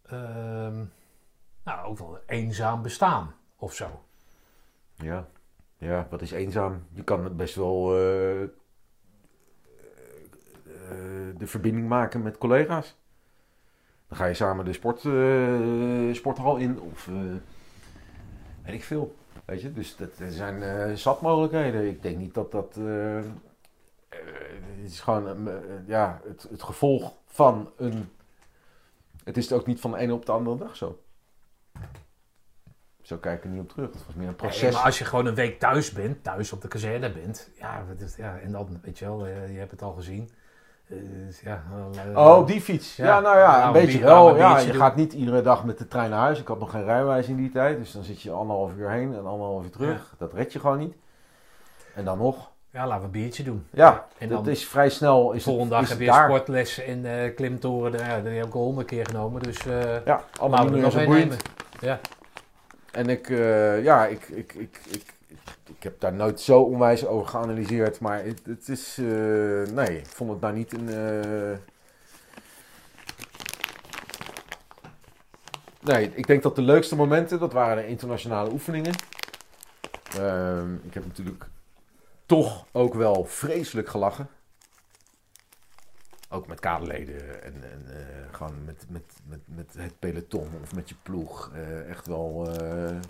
ehm, 0.03 0.85
nou, 1.65 1.87
ook 1.87 1.99
wel 1.99 2.15
een 2.15 2.23
eenzaam 2.27 2.83
bestaan 2.83 3.35
of 3.57 3.75
zo. 3.75 4.05
ja, 4.95 5.29
ja, 5.77 6.07
wat 6.11 6.23
is 6.23 6.31
eenzaam? 6.31 6.87
Je 6.93 7.05
kan 7.05 7.25
het 7.25 7.37
best 7.37 7.55
wel 7.55 7.97
eh, 7.97 8.43
eh, 8.43 8.49
de 11.37 11.47
verbinding 11.47 11.89
maken 11.89 12.23
met 12.23 12.39
collega's. 12.39 12.97
Dan 14.13 14.21
ga 14.21 14.27
je 14.27 14.35
samen 14.35 14.65
de 14.65 14.73
sport, 14.73 15.05
eh, 15.05 16.15
sporthal 16.15 16.57
in 16.57 16.81
of 16.81 17.09
eh, 17.09 17.15
weet 18.65 18.75
ik 18.75 18.85
veel. 18.85 19.15
Weet 19.45 19.63
je, 19.63 19.73
dus 19.73 19.97
dat, 19.97 20.19
er 20.19 20.33
zijn 20.33 20.63
eh 20.63 20.97
zat 20.97 21.21
mogelijkheden. 21.21 21.89
Ik 21.89 22.03
denk 22.03 22.17
niet 22.17 22.35
dat 22.35 22.53
dat. 22.53 22.75
het 22.75 23.25
is 24.85 25.01
gewoon 25.01 25.51
ja, 25.87 26.21
het, 26.25 26.47
het 26.51 26.63
gevolg 26.63 27.13
van 27.27 27.71
een. 27.77 28.11
Het 29.25 29.37
is 29.37 29.53
ook 29.53 29.67
niet 29.67 29.81
van 29.81 29.91
de 29.91 29.99
ene 29.99 30.15
op 30.15 30.27
de 30.27 30.33
andere 30.33 30.59
dag 30.59 30.77
zo. 30.77 31.03
Zo 33.03 33.17
kijk 33.17 33.39
ik 33.39 33.45
er 33.45 33.51
niet 33.51 33.61
op 33.61 33.69
terug. 33.69 33.93
Het 33.93 34.07
was 34.07 34.15
meer 34.15 34.29
een 34.29 34.37
proces. 34.37 34.75
maar 34.75 34.83
als 34.83 34.99
je 34.99 35.05
gewoon 35.05 35.27
een 35.27 35.35
week 35.35 35.59
thuis 35.59 35.93
bent, 35.93 36.25
thuis 36.25 36.53
op 36.53 36.61
de 36.61 36.69
kazerne 36.69 37.13
bent, 37.13 37.51
ja, 37.59 37.85
ja 38.17 38.39
en 38.39 38.53
dan, 38.53 38.81
weet 38.83 38.99
je 38.99 39.05
wel, 39.05 39.27
je 39.27 39.59
hebt 39.59 39.71
het 39.71 39.83
al 39.83 39.93
gezien. 39.93 40.31
Dus 41.27 41.41
ja, 41.41 41.63
eh, 42.15 42.19
Oh, 42.27 42.39
op 42.39 42.47
die 42.47 42.61
fiets. 42.61 42.97
Ja, 42.97 43.07
Ja. 43.07 43.21
nou 43.21 43.39
ja, 43.39 43.57
Nou, 43.57 43.67
een 43.67 43.85
beetje 43.85 44.01
wel. 44.01 44.37
Ja, 44.37 44.59
je 44.59 44.67
doen. 44.67 44.75
gaat 44.77 44.97
niet 44.97 45.13
iedere 45.13 45.43
dag 45.43 45.65
met 45.65 45.79
de 45.79 45.89
trein 45.89 46.11
naar 46.11 46.19
huis. 46.19 46.41
Ik 46.41 46.47
had 46.47 46.59
nog 46.59 46.71
geen 46.71 46.85
rijbewijs 46.85 47.27
in 47.27 47.37
die 47.37 47.51
tijd. 47.51 47.79
Dus 47.79 47.93
dan 47.93 48.03
zit 48.03 48.23
je 48.23 48.31
anderhalf 48.31 48.71
uur 48.77 48.91
heen 48.91 49.15
en 49.15 49.27
anderhalf 49.27 49.65
uur 49.65 49.71
terug. 49.71 50.15
Dat 50.19 50.33
red 50.33 50.53
je 50.53 50.59
gewoon 50.61 50.79
niet. 50.79 50.95
En 51.95 52.05
dan 52.05 52.19
nog. 52.19 52.51
Ja, 52.71 52.87
laten 52.87 52.99
we 53.01 53.05
een 53.05 53.23
biertje 53.23 53.43
doen. 53.43 53.67
Ja, 53.71 54.07
En 54.19 54.29
dat 54.29 54.45
dan 54.45 54.53
is 54.53 54.67
vrij 54.69 54.89
snel. 54.89 55.33
Is 55.33 55.43
volgende 55.45 55.71
dag 55.71 55.83
is 55.83 55.89
heb 55.89 56.01
je 56.01 56.07
daar. 56.07 56.25
sportles 56.29 56.79
in 56.79 57.07
eh 57.07 57.35
klimtoren. 57.35 57.99
Ja, 58.07 58.21
die 58.21 58.33
heb 58.33 58.47
ik 58.47 58.55
al 58.55 58.61
honderd 58.63 58.87
keer 58.87 59.07
genomen. 59.07 59.43
Dus 59.43 59.67
eh 59.67 60.05
Ja, 60.05 60.21
allemaal 60.41 60.69
we 60.71 60.77
nog 60.79 60.95
een 60.95 61.11
nemen. 61.11 61.37
Ja. 61.81 62.01
En 62.93 63.09
ik, 63.09 63.31
eh, 63.31 63.83
ja, 63.85 64.07
ik, 64.07 64.29
ik, 64.29 64.55
ik, 64.55 64.81
ik, 64.91 65.15
ik, 65.69 65.83
heb 65.83 66.01
daar 66.01 66.13
nooit 66.13 66.41
zo 66.41 66.61
onwijs 66.61 67.07
over 67.07 67.29
geanalyseerd. 67.29 68.01
Maar 68.01 68.25
het, 68.25 68.41
het 68.45 68.69
is, 68.69 68.99
eh, 68.99 69.05
nee, 69.75 69.99
ik 69.99 70.07
vond 70.07 70.31
het 70.31 70.41
nou 70.41 70.55
niet 70.55 70.73
een... 70.73 70.89
eh, 70.89 71.59
Nee, 75.81 76.11
ik 76.15 76.27
denk 76.27 76.43
dat 76.43 76.57
de 76.57 76.63
leukste 76.63 76.97
momenten, 76.97 77.39
dat 77.39 77.53
waren 77.53 77.83
de 77.83 77.89
internationale 77.89 78.53
oefeningen. 78.53 78.95
Ehm, 80.17 80.75
ik 80.75 80.95
heb 80.95 81.07
natuurlijk 81.07 81.45
toch 82.27 82.67
ook 82.73 82.95
wel 82.95 83.25
vreselijk 83.25 83.89
gelachen. 83.89 84.29
Ook 86.29 86.47
met 86.47 86.61
kaderleden 86.61 87.43
en, 87.43 87.55
en 87.71 87.87
eh, 87.89 88.35
gewoon 88.35 88.65
met, 88.65 88.85
met, 88.89 89.03
met, 89.27 89.41
met 89.45 89.75
het 89.77 89.99
peloton 89.99 90.49
of 90.63 90.75
met 90.75 90.89
je 90.89 90.95
ploeg. 91.03 91.51
echt 91.89 92.07
wel 92.07 92.49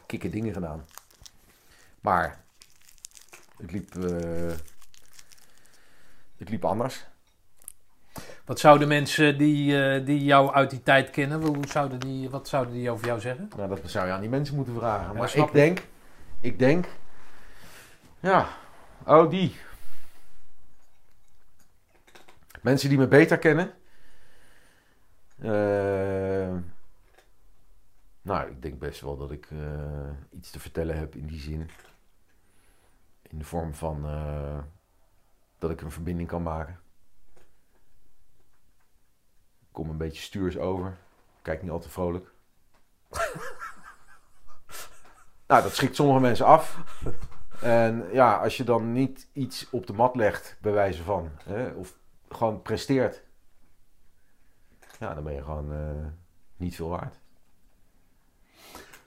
kikke 0.07 0.31
dingen 0.31 0.53
gedaan. 0.53 0.85
Maar 2.03 2.45
het 3.57 3.73
liep, 3.73 3.95
eh, 3.95 4.57
het 6.37 6.49
liep 6.49 6.65
anders. 6.65 7.05
Wat 8.45 8.59
zouden 8.61 8.89
mensen 8.89 9.39
die, 9.39 9.85
eh, 9.85 10.07
die 10.07 10.25
jou 10.25 10.53
uit 10.53 10.71
die 10.71 10.83
tijd 10.83 11.11
kennen, 11.11 11.43
hoe 11.43 11.67
zouden 11.67 12.01
die, 12.01 12.31
wat 12.31 12.49
zouden 12.49 12.75
die 12.75 12.91
over 12.91 13.07
jou 13.07 13.21
zeggen? 13.21 13.51
Nou, 13.57 13.69
dat 13.69 13.91
zou 13.91 14.07
je 14.07 14.13
aan 14.13 14.21
die 14.21 14.31
mensen 14.31 14.55
moeten 14.57 14.75
vragen. 14.75 15.17
maar 15.17 15.37
ik 15.37 15.53
denk, 15.53 15.83
ik 16.41 16.59
denk, 16.59 16.87
ja, 18.21 18.49
oh 19.07 19.31
die. 19.31 19.57
Mensen 22.61 22.89
die 22.89 22.99
me 22.99 23.07
beter 23.09 23.39
kennen. 23.39 23.73
eh, 25.39 26.57
nou, 28.23 28.51
ik 28.51 28.63
denk 28.63 28.79
best 28.79 29.01
wel 29.01 29.17
dat 29.17 29.31
ik 29.31 29.49
iets 30.31 30.51
te 30.51 30.61
vertellen 30.61 30.99
heb 30.99 31.15
in 31.15 31.27
die 31.27 31.41
zin. 31.41 31.71
In 33.33 33.39
de 33.39 33.45
vorm 33.45 33.75
van 33.75 34.07
eh, 34.07 34.59
dat 35.59 35.71
ik 35.71 35.81
een 35.81 35.91
verbinding 35.91 36.29
kan 36.29 36.43
maken. 36.43 36.81
Ik 39.61 39.69
kom 39.71 39.91
een 39.91 39.97
beetje 39.97 40.23
stuurs 40.23 40.59
over. 40.59 40.97
Kijk 41.43 41.63
niet 41.63 41.71
al 41.71 41.81
te 41.81 41.91
vrolijk. 41.91 42.33
Nou, 45.47 45.65
dat 45.65 45.75
schrikt 45.75 45.97
sommige 45.97 46.21
mensen 46.21 46.47
af. 46.47 46.79
En 47.61 48.09
ja, 48.13 48.37
als 48.37 48.57
je 48.57 48.65
dan 48.65 48.93
niet 48.93 49.29
iets 49.33 49.71
op 49.71 49.87
de 49.87 49.93
mat 49.93 50.17
legt, 50.17 50.57
bij 50.61 50.73
wijze 50.73 51.03
van, 51.03 51.31
hè, 51.45 51.71
of 51.71 51.99
gewoon 52.29 52.63
presteert, 52.63 53.23
ja, 54.99 55.15
dan 55.15 55.25
ben 55.25 55.33
je 55.33 55.43
gewoon 55.43 55.73
eh, 55.73 56.07
niet 56.57 56.75
veel 56.75 56.89
waard. 56.89 57.22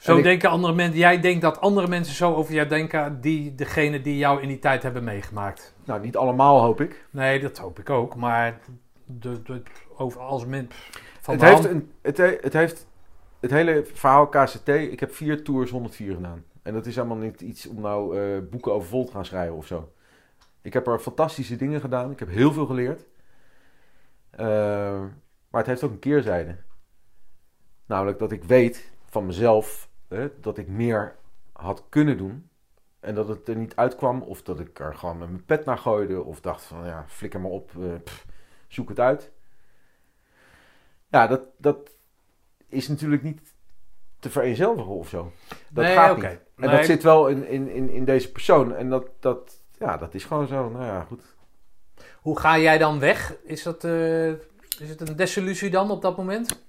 Zo 0.05 0.17
ik- 0.17 0.23
denken 0.23 0.49
andere 0.49 0.73
mensen, 0.73 0.97
jij 0.97 1.19
denkt 1.19 1.41
dat 1.41 1.59
andere 1.61 1.87
mensen 1.87 2.15
zo 2.15 2.33
over 2.33 2.53
jou 2.53 2.67
denken, 2.67 3.21
die, 3.21 3.55
degene 3.55 4.01
die 4.01 4.17
jou 4.17 4.41
in 4.41 4.47
die 4.47 4.59
tijd 4.59 4.83
hebben 4.83 5.03
meegemaakt. 5.03 5.75
Nou, 5.85 6.01
niet 6.01 6.17
allemaal 6.17 6.61
hoop 6.61 6.81
ik. 6.81 7.05
Nee, 7.09 7.39
dat 7.39 7.57
hoop 7.57 7.79
ik 7.79 7.89
ook, 7.89 8.15
maar 8.15 8.59
de, 9.05 9.41
de, 9.41 9.61
over 9.97 10.21
als 10.21 10.45
men 10.45 10.69
van 11.21 11.33
Het 11.33 11.43
heeft, 11.43 11.53
hand- 11.53 11.69
een, 11.69 11.91
het, 12.01 12.17
he- 12.17 12.37
het 12.41 12.53
heeft 12.53 12.87
het 13.39 13.51
hele 13.51 13.85
verhaal 13.93 14.27
KCT. 14.27 14.67
Ik 14.67 14.99
heb 14.99 15.13
vier 15.15 15.43
tours 15.43 15.71
104 15.71 16.15
gedaan. 16.15 16.43
En 16.63 16.73
dat 16.73 16.85
is 16.85 16.95
helemaal 16.95 17.17
niet 17.17 17.41
iets 17.41 17.67
om 17.67 17.81
nou 17.81 18.19
eh, 18.19 18.37
boeken 18.51 18.73
over 18.73 18.87
vol 18.89 19.05
te 19.05 19.11
gaan 19.11 19.25
schrijven 19.25 19.55
of 19.55 19.65
zo. 19.67 19.91
Ik 20.61 20.73
heb 20.73 20.87
er 20.87 20.99
fantastische 20.99 21.55
dingen 21.55 21.81
gedaan. 21.81 22.11
Ik 22.11 22.19
heb 22.19 22.29
heel 22.29 22.53
veel 22.53 22.65
geleerd. 22.65 23.05
Eh, 24.29 24.45
maar 25.49 25.61
het 25.61 25.65
heeft 25.65 25.83
ook 25.83 25.91
een 25.91 25.99
keerzijde. 25.99 26.55
Namelijk 27.85 28.19
dat 28.19 28.31
ik 28.31 28.43
weet 28.43 28.91
van 29.09 29.25
mezelf 29.25 29.89
hè, 30.07 30.39
dat 30.39 30.57
ik 30.57 30.67
meer 30.67 31.15
had 31.53 31.83
kunnen 31.89 32.17
doen. 32.17 32.49
En 32.99 33.15
dat 33.15 33.27
het 33.27 33.47
er 33.47 33.55
niet 33.55 33.75
uitkwam. 33.75 34.21
Of 34.21 34.41
dat 34.41 34.59
ik 34.59 34.79
er 34.79 34.95
gewoon 34.95 35.17
met 35.17 35.29
mijn 35.29 35.45
pet 35.45 35.65
naar 35.65 35.77
gooide. 35.77 36.23
Of 36.23 36.41
dacht 36.41 36.63
van 36.63 36.85
ja, 36.85 37.05
flikker 37.07 37.39
maar 37.41 37.51
op. 37.51 37.71
eh, 37.79 37.93
pff, 38.03 38.25
zoek 38.67 38.89
het 38.89 38.99
uit. 38.99 39.31
Ja, 41.07 41.27
dat, 41.27 41.41
dat 41.57 41.89
is 42.67 42.87
natuurlijk 42.87 43.23
niet 43.23 43.53
te 44.19 44.29
vereenzelvigen 44.29 44.91
of 44.91 45.09
zo. 45.09 45.31
Dat 45.69 45.83
Nee, 45.85 45.93
gaat 45.95 46.15
niet. 46.15 46.25
En 46.25 46.39
Nee. 46.55 46.69
dat 46.69 46.85
zit 46.85 47.03
wel 47.03 47.27
in, 47.27 47.47
in, 47.47 47.69
in, 47.69 47.89
in 47.89 48.05
deze 48.05 48.31
persoon. 48.31 48.75
En 48.75 48.89
dat, 48.89 49.07
dat, 49.19 49.61
ja, 49.79 49.97
dat 49.97 50.13
is 50.13 50.23
gewoon 50.23 50.47
zo. 50.47 50.69
Nou 50.69 50.83
ja, 50.85 51.01
goed. 51.03 51.35
Hoe 52.21 52.39
ga 52.39 52.57
jij 52.57 52.77
dan 52.77 52.99
weg? 52.99 53.35
Is, 53.43 53.63
dat, 53.63 53.83
eh, 53.83 54.29
is 54.29 54.89
het 54.89 55.09
een 55.09 55.15
desillusie 55.15 55.69
dan 55.69 55.91
op 55.91 56.01
dat 56.01 56.17
moment? 56.17 56.65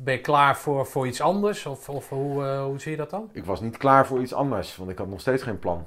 Ben 0.00 0.14
je 0.14 0.20
klaar 0.20 0.56
voor, 0.56 0.86
voor 0.86 1.06
iets 1.06 1.20
anders? 1.20 1.66
Of, 1.66 1.88
of 1.88 2.08
hoe, 2.08 2.44
eh, 2.44 2.64
hoe 2.64 2.80
zie 2.80 2.90
je 2.90 2.96
dat 2.96 3.10
dan? 3.10 3.30
Ik 3.32 3.44
was 3.44 3.60
niet 3.60 3.76
klaar 3.76 4.06
voor 4.06 4.20
iets 4.20 4.34
anders, 4.34 4.76
want 4.76 4.90
ik 4.90 4.98
had 4.98 5.08
nog 5.08 5.20
steeds 5.20 5.42
geen 5.42 5.58
plan. 5.58 5.86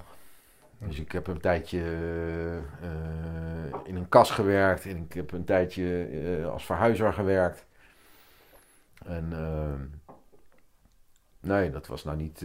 Dus 0.78 1.00
ik 1.00 1.12
heb 1.12 1.28
een 1.28 1.40
tijdje 1.40 1.80
eh, 2.82 3.80
in 3.84 3.96
een 3.96 4.10
kas 4.10 4.32
gewerkt. 4.32 4.86
En 4.86 4.98
ik 4.98 5.14
heb 5.14 5.32
een 5.32 5.44
tijdje 5.44 6.06
eh, 6.06 6.52
als 6.52 6.66
verhuizer 6.66 7.14
gewerkt. 7.14 7.66
En 9.06 9.34
nee, 11.40 11.72
dat 11.72 11.88
was 11.88 12.04
nou 12.04 12.18
niet... 12.18 12.42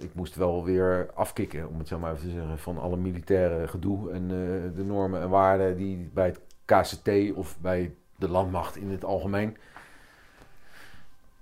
ik 0.00 0.14
moest 0.14 0.34
wel 0.34 0.64
weer 0.64 1.10
afkicken, 1.14 1.68
om 1.68 1.78
het 1.78 1.88
zo 1.88 1.98
maar 1.98 2.12
even 2.12 2.24
te 2.24 2.32
zeggen, 2.32 2.58
van 2.58 2.78
alle 2.78 2.96
militaire 2.96 3.68
gedoe 3.68 4.12
en 4.12 4.28
de 4.74 4.84
normen 4.84 5.20
en 5.20 5.28
waarden 5.28 5.76
die 5.76 6.10
bij 6.14 6.26
het 6.26 6.40
KCT 6.64 7.34
of 7.34 7.58
bij 7.58 7.94
de 8.16 8.28
landmacht 8.28 8.76
in 8.76 8.90
het 8.90 9.04
algemeen. 9.04 9.56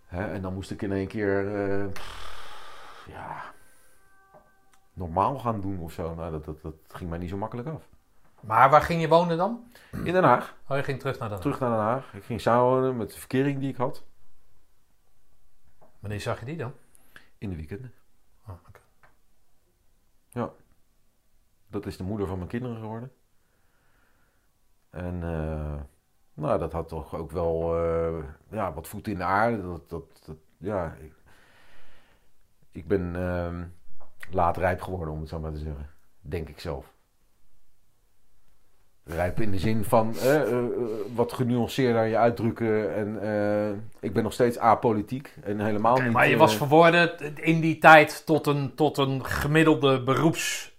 Hè, 0.08 0.32
en 0.32 0.42
dan 0.42 0.54
moest 0.54 0.70
ik 0.70 0.82
in 0.82 0.92
één 0.92 1.06
keer... 1.08 1.54
eh, 1.54 1.86
ja, 3.06 3.42
normaal 4.92 5.38
gaan 5.38 5.60
doen 5.60 5.78
of 5.78 5.92
zo. 5.92 6.14
Nou, 6.14 6.30
dat, 6.30 6.44
dat, 6.44 6.62
dat 6.62 6.74
ging 6.88 7.10
mij 7.10 7.18
niet 7.18 7.30
zo 7.30 7.36
makkelijk 7.36 7.68
af. 7.68 7.88
Maar 8.40 8.70
waar 8.70 8.82
ging 8.82 9.00
je 9.00 9.08
wonen 9.08 9.36
dan? 9.36 9.72
In 9.92 10.12
Den 10.12 10.24
Haag. 10.24 10.56
Oh, 10.68 10.76
je 10.76 10.82
ging 10.82 10.98
terug 10.98 11.18
naar 11.18 11.28
Den 11.28 11.36
Haag. 11.36 11.46
Terug 11.46 11.60
naar 11.60 11.70
Den 11.70 11.78
Haag. 11.78 12.14
Ik 12.14 12.24
ging 12.24 12.40
samenwonen 12.40 12.96
met 12.96 13.12
de 13.12 13.18
verkering 13.18 13.60
die 13.60 13.68
ik 13.68 13.76
had. 13.76 14.04
Wanneer 15.98 16.20
zag 16.20 16.40
je 16.40 16.46
die 16.46 16.56
dan? 16.56 16.72
In 17.38 17.50
de 17.50 17.56
weekenden. 17.56 17.92
Oh, 18.46 18.54
oké. 18.68 18.80
Dat 21.70 21.86
is 21.86 21.96
de 21.96 22.04
moeder 22.04 22.26
van 22.26 22.36
mijn 22.36 22.48
kinderen 22.48 22.76
geworden. 22.76 23.12
En 24.90 25.22
eh, 25.22 25.80
nou, 26.38 26.58
dat 26.58 26.72
had 26.72 26.88
toch 26.88 27.14
ook 27.14 27.30
wel 27.30 27.76
eh, 27.76 28.24
ja, 28.50 28.72
wat 28.72 28.88
voeten 28.88 29.12
in 29.12 29.18
de 29.18 29.24
aarde. 29.24 29.62
Dat, 29.62 29.88
dat, 29.88 30.04
dat, 30.26 30.36
ja, 30.56 30.96
ik, 31.00 31.12
ik 32.72 32.88
ben 32.88 33.16
ehm, 33.16 33.64
laat 34.30 34.56
rijp 34.56 34.82
geworden, 34.82 35.14
om 35.14 35.20
het 35.20 35.28
zo 35.28 35.38
maar 35.38 35.52
te 35.52 35.58
zeggen. 35.58 35.90
Denk 36.20 36.48
ik 36.48 36.60
zelf. 36.60 36.92
Rijp 39.04 39.40
in 39.40 39.50
de 39.50 39.58
zin 39.58 39.84
van 39.84 40.18
eh, 40.18 40.42
wat 41.14 41.32
genuanceerder 41.32 42.04
je 42.04 42.16
uitdrukken. 42.16 42.94
En 42.94 43.90
ik 44.00 44.12
ben 44.12 44.22
nog 44.22 44.32
steeds 44.32 44.58
apolitiek. 44.58 45.34
En 45.42 45.60
helemaal 45.60 46.00
niet... 46.00 46.12
maar 46.12 46.28
je 46.28 46.36
was 46.36 46.56
verworden 46.56 47.34
in 47.34 47.60
die 47.60 47.78
tijd 47.78 48.26
tot 48.26 48.46
een, 48.46 48.74
tot 48.74 48.98
een 48.98 49.24
gemiddelde 49.24 50.02
beroeps, 50.02 50.76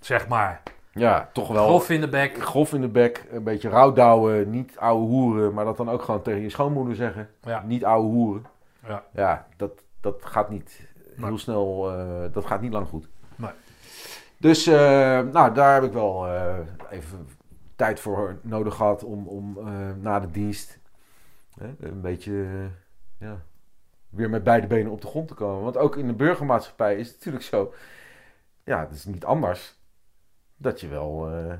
zeg 0.00 0.28
maar. 0.28 0.62
Ja, 0.96 1.28
toch 1.32 1.48
wel... 1.48 1.66
Grof 1.66 1.90
in 1.90 2.00
de 2.00 2.08
bek. 2.08 2.42
grof 2.42 2.72
in 2.72 2.80
de 2.80 2.88
bek, 2.88 3.24
een 3.30 3.42
beetje 3.42 3.68
rouwdouwen, 3.68 4.50
niet 4.50 4.76
ouwe 4.78 5.06
hoeren, 5.06 5.54
maar 5.54 5.64
dat 5.64 5.76
dan 5.76 5.90
ook 5.90 6.02
gewoon 6.02 6.22
tegen 6.22 6.40
je 6.40 6.50
schoonmoeder 6.50 6.94
zeggen. 6.94 7.28
Ja. 7.42 7.62
Niet 7.66 7.84
ouwe 7.84 8.08
hoeren. 8.08 8.44
Ja. 8.86 9.04
Ja, 9.12 9.46
dat, 9.56 9.82
dat 10.00 10.24
gaat 10.24 10.50
niet 10.50 10.94
Nee. 11.16 11.26
heel 11.26 11.38
snel, 11.38 11.92
eh, 11.92 12.32
dat 12.32 12.46
gaat 12.46 12.60
niet 12.60 12.72
lang 12.72 12.88
goed. 12.88 13.08
Nee. 13.36 13.50
Dus, 14.38 14.66
eh, 14.66 14.74
nou, 15.20 15.54
daar 15.54 15.74
heb 15.74 15.82
ik 15.82 15.92
wel 15.92 16.26
eh, 16.28 16.58
even 16.90 17.28
tijd 17.76 18.00
voor 18.00 18.38
nodig 18.42 18.74
gehad 18.74 19.04
om, 19.04 19.26
om 19.28 19.58
na 20.00 20.20
de 20.20 20.30
dienst 20.30 20.78
een 21.80 22.00
beetje, 22.00 22.44
ja, 23.18 23.42
weer 24.08 24.30
met 24.30 24.44
beide 24.44 24.66
benen 24.66 24.92
op 24.92 25.00
de 25.00 25.06
grond 25.06 25.28
te 25.28 25.34
komen. 25.34 25.62
Want 25.62 25.76
ook 25.76 25.96
in 25.96 26.06
de 26.06 26.12
burgermaatschappij 26.12 26.96
is 26.96 27.06
het 27.06 27.16
natuurlijk 27.16 27.44
zo, 27.44 27.74
ja, 28.64 28.80
het 28.80 28.92
is 28.92 29.04
niet 29.04 29.24
anders, 29.24 29.78
dat 30.56 30.80
je 30.80 30.88
wel... 30.88 31.28
eh, 31.28 31.54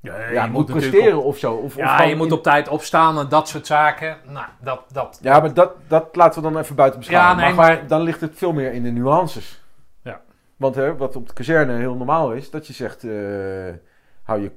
Ja, 0.00 0.28
ja, 0.30 0.44
je 0.44 0.50
moet, 0.50 0.66
presteren 0.66 1.18
op- 1.18 1.24
of 1.24 1.38
zo. 1.38 1.54
Of, 1.54 1.76
ja, 1.76 2.02
je 2.02 2.16
moet 2.16 2.32
op 2.32 2.42
tijd 2.42 2.68
opstaan 2.68 3.18
en 3.18 3.28
dat 3.28 3.48
soort 3.48 3.66
zaken. 3.66 4.18
Nou, 4.26 4.46
dat, 4.60 4.84
dat. 4.92 5.18
Ja, 5.22 5.40
maar 5.40 5.54
dat, 5.54 5.72
dat 5.88 6.16
laten 6.16 6.42
we 6.42 6.50
dan 6.52 6.60
even 6.62 6.76
buiten 6.76 7.00
beschouwen. 7.00 7.36
Ja, 7.38 7.44
nee, 7.46 7.54
maar, 7.54 7.76
maar- 7.76 7.86
dan 7.86 8.00
ligt 8.00 8.20
het 8.20 8.36
veel 8.36 8.52
meer 8.52 8.72
in 8.72 8.82
de 8.82 8.90
nuances. 8.90 9.62
Ja. 10.02 10.22
Want 10.56 10.74
hè, 10.74 10.96
wat 10.96 11.16
op 11.16 11.26
de 11.28 11.32
kazerne 11.34 11.76
heel 11.76 11.94
normaal 11.94 12.32
is, 12.32 12.50
dat 12.50 12.66
je 12.66 12.72
zegt, 12.72 13.04
eh, 13.04 13.74
hou 14.22 14.40
je 14.42 14.50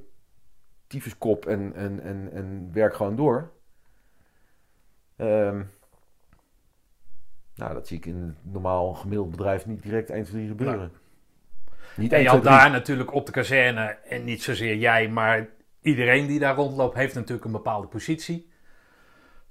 tyfuskop 0.86 1.46
en, 1.46 1.72
en, 1.74 2.00
en, 2.02 2.28
en 2.32 2.70
werk 2.72 2.94
gewoon 2.94 3.16
door. 3.16 3.50
Ehm, 5.16 5.62
nou, 7.54 7.74
dat 7.74 7.86
zie 7.86 7.96
ik 7.96 8.06
in 8.06 8.16
een 8.16 8.36
normaal 8.42 8.94
gemiddeld 8.94 9.30
bedrijf 9.30 9.66
niet 9.66 9.82
direct 9.82 10.10
1, 10.10 10.24
2, 10.24 10.34
3 10.34 10.48
gebeuren. 10.48 10.92
Niet 11.98 12.12
En 12.12 12.18
1, 12.18 12.24
je 12.24 12.28
2, 12.28 12.40
had 12.40 12.42
3. 12.42 12.58
daar 12.58 12.70
natuurlijk 12.70 13.12
op 13.14 13.26
de 13.26 13.32
kazerne, 13.32 13.96
en 14.08 14.24
niet 14.24 14.42
zozeer 14.42 14.76
jij, 14.76 15.08
maar 15.08 15.46
iedereen 15.82 16.26
die 16.26 16.38
daar 16.38 16.54
rondloopt, 16.54 16.96
heeft 16.96 17.14
natuurlijk 17.14 17.44
een 17.44 17.52
bepaalde 17.52 17.86
positie. 17.86 18.50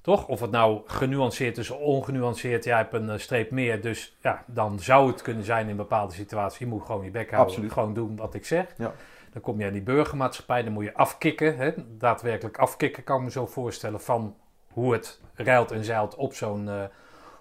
Toch? 0.02 0.28
Of 0.28 0.40
het 0.40 0.52
nou 0.52 0.82
genuanceerd 0.86 1.58
is 1.58 1.70
of 1.70 1.80
ongenuanceerd, 1.80 2.64
jij 2.64 2.78
hebt 2.78 2.94
een 2.94 3.10
eh, 3.10 3.18
streep 3.18 3.52
meer, 3.52 3.82
dus 3.82 4.18
ja, 4.22 4.44
dan 4.46 4.80
zou 4.80 5.08
het 5.08 5.22
kunnen 5.22 5.44
zijn 5.44 5.70
in 5.70 5.76
bepaalde 5.76 6.14
situaties. 6.14 6.60
Je 6.60 6.66
moet 6.66 6.86
gewoon 6.86 7.04
je 7.04 7.12
bek 7.12 7.30
houden, 7.30 7.48
Absoluut. 7.52 7.72
gewoon 7.72 7.94
doen 7.94 8.16
wat 8.16 8.34
ik 8.34 8.46
zeg. 8.46 8.66
Ja. 8.78 8.94
Dan 9.32 9.42
kom 9.42 9.60
je 9.60 9.66
aan 9.66 9.74
die 9.74 9.82
burgermaatschappij, 9.82 10.64
dan 10.64 10.74
moet 10.74 10.84
je 10.84 10.94
afkicken, 10.94 11.58
hè? 11.58 11.72
daadwerkelijk 11.98 12.58
afkicken, 12.58 13.04
kan 13.04 13.18
ik 13.18 13.24
me 13.24 13.32
zo 13.32 13.46
voorstellen, 13.46 14.02
van 14.02 14.36
hoe 14.72 14.94
het 14.94 15.22
ruilt 15.34 15.72
en 15.72 15.84
zeilt 15.86 16.16
op 16.16 16.34
zo'n 16.34 16.70
eh, 16.70 16.84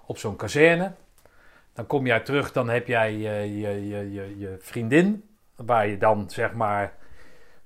op 0.07 0.19
zo'n 0.19 0.37
kazerne. 0.37 0.93
Dan 1.77 1.86
kom 1.86 2.07
jij 2.07 2.20
terug, 2.20 2.53
dan 2.53 2.69
heb 2.69 2.86
jij 2.86 3.12
je, 3.12 3.59
je, 3.59 3.89
je, 3.89 4.39
je, 4.39 4.57
vriendin, 4.61 5.28
waar 5.57 5.86
je 5.86 5.98
dan 5.98 6.31
zeg 6.31 6.53
maar 6.53 6.94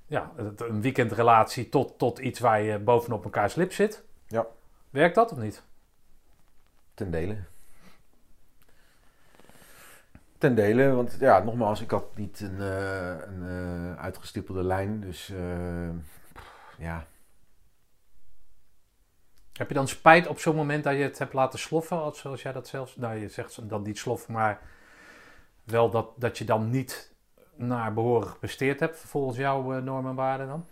ja, 0.05 0.31
een 0.57 0.81
weekendrelatie 0.81 1.69
tot, 1.69 1.97
tot 1.97 2.19
iets 2.19 2.39
waar 2.39 2.61
je 2.61 2.79
bovenop 2.79 3.23
elkaar 3.23 3.51
lip 3.55 3.73
zit. 3.73 4.03
Ja. 4.27 4.45
Werkt 4.89 5.15
dat 5.15 5.31
of 5.31 5.37
niet? 5.37 5.63
Ten 6.93 7.11
dele. 7.11 7.37
Ten 10.37 10.55
dele, 10.55 10.91
want 10.91 11.17
ja, 11.19 11.43
nogmaals, 11.43 11.81
ik 11.81 11.91
had 11.91 12.17
niet 12.17 12.39
een, 12.39 12.61
eh, 12.61 13.15
een 13.27 13.43
eh, 13.47 14.03
uitgestippelde 14.03 14.63
lijn. 14.63 15.01
Dus 15.01 15.29
eh, 15.29 15.89
pff, 16.33 16.75
ja, 16.77 17.05
Heb 19.61 19.69
je 19.69 19.75
dan 19.75 19.87
spijt 19.87 20.27
op 20.27 20.39
zo'n 20.39 20.55
moment 20.55 20.83
dat 20.83 20.93
je 20.93 21.01
het 21.03 21.19
hebt 21.19 21.33
laten 21.33 21.59
sloffen, 21.59 21.97
als- 22.01 22.19
zoals 22.19 22.41
jij 22.41 22.51
dat 22.51 22.67
zelfs... 22.67 22.95
Nou, 22.95 23.15
je 23.15 23.29
zegt 23.29 23.69
dan 23.69 23.81
niet 23.81 23.97
sloffen, 23.97 24.33
maar 24.33 24.61
wel 25.63 25.89
dat, 25.89 26.07
dat 26.15 26.37
je 26.37 26.45
dan 26.45 26.69
niet 26.69 27.13
naar 27.55 27.93
behoren 27.93 28.27
gepresteerd 28.27 28.79
hebt, 28.79 28.97
volgens 28.99 29.37
jouw 29.37 29.73
eh, 29.73 29.81
normen 29.81 30.09
en 30.09 30.15
waarden 30.15 30.47
dan? 30.47 30.65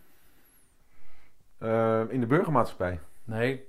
Eh, 1.58 2.02
in 2.10 2.20
de 2.20 2.26
burgermaatschappij. 2.26 3.00
Nee, 3.24 3.68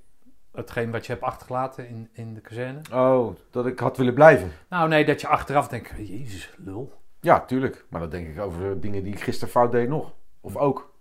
hetgeen 0.52 0.90
wat 0.90 1.06
je 1.06 1.12
hebt 1.12 1.24
achtergelaten 1.24 1.88
in, 1.88 2.08
in 2.12 2.34
de 2.34 2.40
kazerne? 2.40 2.80
Oh, 2.92 3.36
dat 3.50 3.66
ik 3.66 3.78
had 3.78 3.96
willen 3.96 4.14
blijven. 4.14 4.52
Nou 4.68 4.88
nee, 4.88 5.04
dat 5.04 5.20
je 5.20 5.26
achteraf 5.26 5.68
denkt, 5.68 5.92
jezus, 5.96 6.54
lul. 6.56 6.92
Ja, 7.20 7.40
tuurlijk. 7.40 7.84
Maar 7.88 8.00
dat 8.00 8.10
denk 8.10 8.28
ik 8.28 8.40
over 8.40 8.80
dingen 8.80 9.02
die 9.02 9.12
ik 9.12 9.20
gisteren 9.20 9.52
fout 9.52 9.72
deed 9.72 9.88
nog. 9.88 10.12
Of 10.40 10.56
ook. 10.56 10.92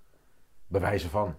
Bewijzen 0.68 1.10
van. 1.10 1.36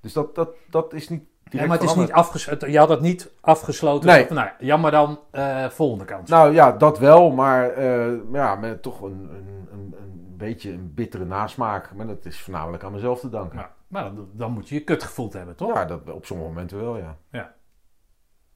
Dus 0.00 0.12
dat, 0.12 0.34
dat, 0.34 0.48
dat 0.70 0.92
is 0.92 1.08
niet 1.08 1.32
direct 1.54 1.72
Ja, 1.72 1.86
maar 1.86 1.88
het 1.88 1.96
is 1.96 2.02
niet 2.06 2.12
afgesloten. 2.12 2.70
Je 2.70 2.78
had 2.78 2.88
het 2.88 3.00
niet 3.00 3.30
afgesloten. 3.40 4.08
Nee. 4.08 4.26
Nou, 4.30 4.48
jammer 4.58 4.90
dan, 4.90 5.18
eh, 5.30 5.68
volgende 5.68 6.04
kans. 6.04 6.30
Nou 6.30 6.52
ja, 6.52 6.72
dat 6.72 6.98
wel. 6.98 7.30
Maar 7.30 7.70
eh, 7.70 8.12
ja, 8.32 8.54
met 8.54 8.82
toch 8.82 9.02
een, 9.02 9.28
een, 9.30 9.68
een, 9.72 9.94
een 9.98 10.34
beetje 10.36 10.72
een 10.72 10.94
bittere 10.94 11.24
nasmaak. 11.24 11.94
Maar 11.94 12.06
dat 12.06 12.24
is 12.24 12.40
voornamelijk 12.40 12.84
aan 12.84 12.92
mezelf 12.92 13.20
te 13.20 13.28
danken. 13.28 13.68
Maar 13.88 14.02
dan, 14.02 14.28
dan 14.32 14.52
moet 14.52 14.68
je 14.68 14.74
je 14.74 14.84
kut 14.84 15.02
gevoeld 15.02 15.32
hebben, 15.32 15.56
toch? 15.56 15.74
Ja, 15.74 15.84
dat, 15.84 16.10
op 16.10 16.26
sommige 16.26 16.48
momenten 16.48 16.80
wel, 16.80 16.96
ja. 16.96 17.16
Ja. 17.30 17.54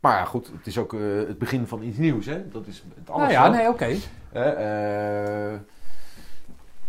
Maar 0.00 0.18
ja, 0.18 0.24
goed, 0.24 0.50
het 0.56 0.66
is 0.66 0.78
ook 0.78 0.94
eh, 0.94 1.00
het 1.16 1.38
begin 1.38 1.66
van 1.66 1.82
iets 1.82 1.98
nieuws, 1.98 2.26
hè. 2.26 2.48
Dat 2.48 2.66
is 2.66 2.84
het 2.94 3.10
alles 3.10 3.32
nou 3.32 3.32
ja, 3.32 3.48
nee, 3.48 3.68
oké. 3.68 3.96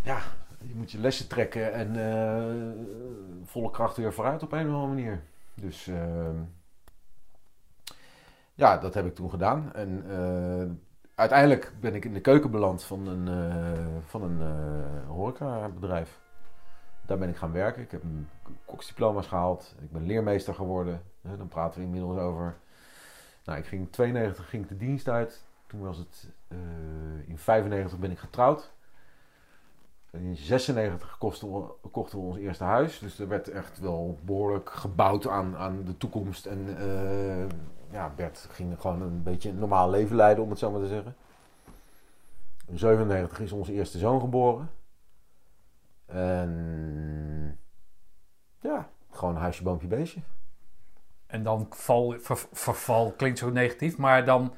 Ja, 0.02 0.18
je 0.61 0.76
moet 0.76 0.91
je 0.91 0.99
lessen 0.99 1.27
trekken 1.27 1.73
en 1.73 1.95
volle 3.45 3.72
kracht 3.72 3.98
weer 3.98 4.14
vooruit 4.14 4.44
op 4.44 4.52
een 4.52 4.68
of 4.68 4.73
andere 4.73 4.88
manier. 4.88 5.22
Dus 5.61 5.88
eh, 5.88 6.40
ja, 8.53 8.77
dat 8.77 8.94
heb 8.94 9.06
ik 9.06 9.15
toen 9.15 9.30
gedaan. 9.30 9.73
En 9.73 10.03
eh, 10.10 10.72
uiteindelijk 11.15 11.73
ben 11.80 11.95
ik 11.95 12.06
in 12.06 12.14
de 12.14 12.22
keuken 12.22 12.52
beland 12.52 12.84
van 12.84 13.07
een, 13.07 13.27
eh 13.27 14.03
van 14.06 14.23
een 14.23 14.41
eh 14.41 15.07
horecabedrijf. 15.07 16.19
Daar 17.06 17.18
ben 17.18 17.30
ik 17.30 17.38
gaan 17.38 17.52
werken. 17.52 17.81
Ik 17.81 17.91
heb 17.91 18.03
koksdiploma's 18.65 19.27
gehaald. 19.27 19.76
Ik 19.81 19.91
ben 19.91 20.06
leermeester 20.06 20.53
geworden. 20.53 21.02
Dan 21.22 21.48
praten 21.48 21.80
we 21.80 21.86
inmiddels 21.86 22.18
over. 22.18 22.57
Nou, 23.45 23.60
ik 23.60 23.65
ging 23.65 23.81
in 23.81 23.90
92 23.90 24.49
ging 24.49 24.64
ik 24.64 24.69
de 24.69 24.77
dienst 24.77 25.10
uit. 25.10 25.45
Toen 25.68 25.80
was 25.80 25.98
het 25.98 26.27
in 27.26 27.38
95 27.38 27.99
ben 27.99 28.11
ik 28.11 28.19
getrouwd. 28.19 28.73
In 30.11 30.36
96 30.38 31.18
kochten 31.18 31.53
we, 31.53 31.90
kochten 31.91 32.19
we 32.19 32.26
ons 32.26 32.38
eerste 32.38 32.64
huis. 32.64 32.99
Dus 32.99 33.19
er 33.19 33.27
werd 33.27 33.48
echt 33.48 33.80
wel 33.80 34.19
behoorlijk 34.23 34.69
gebouwd 34.69 35.27
aan, 35.27 35.56
aan 35.57 35.84
de 35.84 35.98
toekomst. 35.98 36.45
En 36.45 36.76
eh, 36.77 37.45
ja, 37.91 38.11
Bert 38.15 38.48
ging 38.52 38.80
gewoon 38.81 39.02
een 39.02 39.23
beetje 39.23 39.49
een 39.49 39.60
normaal 39.60 39.90
leven 39.90 40.15
leiden, 40.15 40.44
om 40.44 40.49
het 40.49 40.60
zo 40.60 40.72
maar 40.72 40.81
te 40.81 40.88
zeggen. 40.88 41.15
In 42.68 42.77
97 42.80 43.40
is 43.40 43.52
onze 43.52 43.73
eerste 43.73 43.98
zoon 43.98 44.19
geboren. 44.19 44.69
En 46.06 47.60
ja, 48.61 48.90
gewoon 49.11 49.36
huisje, 49.36 49.64
boompje, 49.64 49.88
beestje. 49.88 50.19
En 51.27 51.44
dan 51.44 51.68
val, 51.69 52.15
ver- 52.19 52.48
verval 52.52 53.11
klinkt 53.18 53.40
zo 53.40 53.49
negatief, 53.49 53.98
maar 53.98 54.26
dan 54.26 54.53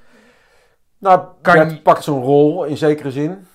Nou, 0.97 1.27
Kan 1.41 1.69
je- 1.69 1.81
pakt 1.81 2.03
zo'n 2.03 2.23
rol 2.23 2.63
in 2.65 2.77
zekere 2.77 3.11
zin. 3.11 3.45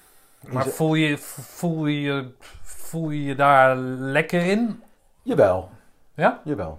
Maar 0.48 0.66
voel, 0.66 0.94
je, 0.94 1.18
voel, 1.18 1.86
je, 1.86 2.32
voel 2.62 3.10
je 3.10 3.24
je 3.24 3.34
daar 3.34 3.76
lekker 3.76 4.46
in? 4.46 4.82
Jawel, 5.22 5.70
Ja? 6.14 6.40
jawel. 6.44 6.78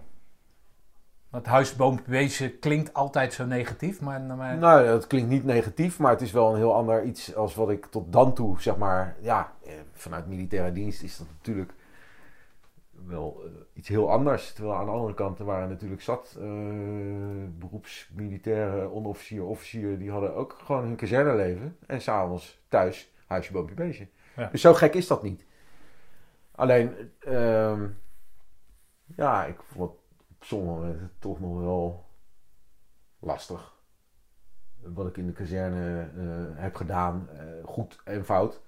Want 1.29 1.45
huisboomwezen 1.45 2.59
klinkt 2.59 2.93
altijd 2.93 3.33
zo 3.33 3.45
negatief, 3.45 4.01
maar, 4.01 4.21
maar 4.21 4.57
Nou, 4.57 4.85
dat 4.85 5.07
klinkt 5.07 5.29
niet 5.29 5.43
negatief, 5.43 5.99
maar 5.99 6.11
het 6.11 6.21
is 6.21 6.31
wel 6.31 6.49
een 6.51 6.57
heel 6.57 6.73
ander 6.73 7.03
iets 7.03 7.35
als 7.35 7.55
wat 7.55 7.69
ik 7.69 7.85
tot 7.85 8.13
dan 8.13 8.33
toe, 8.33 8.61
zeg 8.61 8.77
maar, 8.77 9.15
ja, 9.19 9.51
eh, 9.65 9.71
vanuit 9.93 10.27
militaire 10.27 10.71
dienst 10.71 11.03
is 11.03 11.17
dat 11.17 11.27
natuurlijk 11.37 11.73
wel 13.05 13.41
eh, 13.45 13.51
iets 13.73 13.87
heel 13.87 14.11
anders. 14.11 14.53
Terwijl 14.53 14.75
aan 14.75 14.85
de 14.85 14.91
andere 14.91 15.13
kant 15.13 15.39
er 15.39 15.45
waren 15.45 15.69
natuurlijk 15.69 16.01
zat 16.01 16.35
eh 16.39 16.45
beroepsmilitairen, 17.59 18.91
onderofficier, 18.91 19.43
officier, 19.43 19.97
die 19.99 20.11
hadden 20.11 20.35
ook 20.35 20.57
gewoon 20.63 20.83
hun 20.83 20.95
kazerneleven. 20.95 21.77
En 21.85 22.01
s'avonds 22.01 22.59
thuis, 22.67 23.11
huisje, 23.27 23.51
boompje, 23.51 23.75
beestje. 23.75 24.07
Ja. 24.35 24.49
Dus 24.51 24.61
zo 24.61 24.73
gek 24.73 24.93
is 24.93 25.07
dat 25.07 25.23
niet. 25.23 25.45
Alleen, 26.51 27.11
ehm, 27.19 27.87
ja, 29.15 29.45
ik 29.45 29.61
vond 29.61 29.89
het 29.89 29.99
op 30.29 30.43
sommige 30.43 30.71
momenten 30.71 31.11
toch 31.19 31.39
nog 31.39 31.59
wel 31.59 32.05
lastig. 33.19 33.75
Wat 34.81 35.07
ik 35.07 35.17
in 35.17 35.25
de 35.25 35.31
kazerne 35.31 36.09
eh, 36.15 36.61
heb 36.61 36.75
gedaan, 36.75 37.27
eh, 37.29 37.45
goed 37.65 37.99
en 38.03 38.25
fout. 38.25 38.61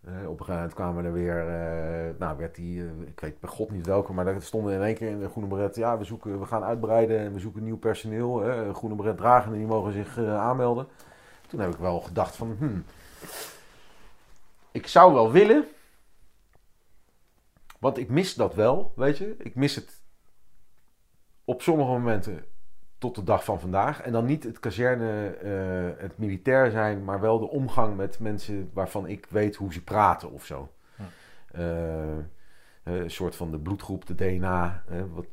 Eh, 0.00 0.12
op 0.12 0.38
een 0.40 0.44
gegeven 0.44 0.54
moment 0.54 0.74
kwamen 0.74 1.04
er 1.04 1.12
weer, 1.12 1.44
nou 2.18 2.36
werd 2.36 2.54
die, 2.54 2.84
ik 3.06 3.20
weet 3.20 3.40
bij 3.40 3.50
god 3.50 3.70
niet 3.70 3.86
welke, 3.86 4.12
maar 4.12 4.26
er 4.26 4.42
stonden 4.42 4.74
in 4.74 4.82
één 4.82 4.94
keer 4.94 5.10
in 5.10 5.20
de 5.20 5.28
Groene 5.28 5.48
Beret, 5.48 5.76
ja 5.76 5.98
we, 5.98 6.04
zoeken, 6.04 6.40
we 6.40 6.46
gaan 6.46 6.64
uitbreiden 6.64 7.18
en 7.18 7.32
we 7.32 7.38
zoeken 7.38 7.64
nieuw 7.64 7.78
personeel. 7.78 8.34
Groene 8.74 8.94
Beret 8.94 9.16
dragenden, 9.16 9.58
die 9.58 9.68
mogen 9.68 9.92
zich 9.92 10.18
aanmelden. 10.18 10.86
Toen 11.48 11.60
heb 11.60 11.72
ik 11.72 11.78
wel 11.78 12.00
gedacht 12.00 12.36
van, 12.36 12.56
hmm, 12.58 12.84
ik 14.72 14.86
zou 14.86 15.12
wel 15.12 15.32
willen, 15.32 15.66
want 17.78 17.98
ik 17.98 18.08
mis 18.08 18.34
dat 18.34 18.54
wel, 18.54 18.92
weet 18.96 19.18
je. 19.18 19.34
Ik 19.38 19.54
mis 19.54 19.74
het 19.74 20.02
op 21.44 21.62
sommige 21.62 21.90
momenten 21.90 22.44
tot 22.98 23.14
de 23.14 23.24
dag 23.24 23.44
van 23.44 23.60
vandaag. 23.60 24.00
En 24.00 24.12
dan 24.12 24.24
niet 24.24 24.44
het 24.44 24.60
kazerne, 24.60 25.26
eh, 25.28 26.02
het 26.02 26.18
militair 26.18 26.70
zijn, 26.70 27.04
maar 27.04 27.20
wel 27.20 27.38
de 27.38 27.48
omgang 27.48 27.96
met 27.96 28.18
mensen 28.18 28.70
waarvan 28.72 29.06
ik 29.06 29.26
weet 29.28 29.56
hoe 29.56 29.72
ze 29.72 29.84
praten 29.84 30.30
of 30.30 30.44
zo. 30.44 30.72
Ja. 30.96 31.04
Eh, 31.52 32.18
eh, 32.18 32.24
een 32.82 33.10
soort 33.10 33.36
van 33.36 33.50
de 33.50 33.58
bloedgroep, 33.58 34.06
de 34.06 34.14
DNA, 34.14 34.84
wat 35.12 35.26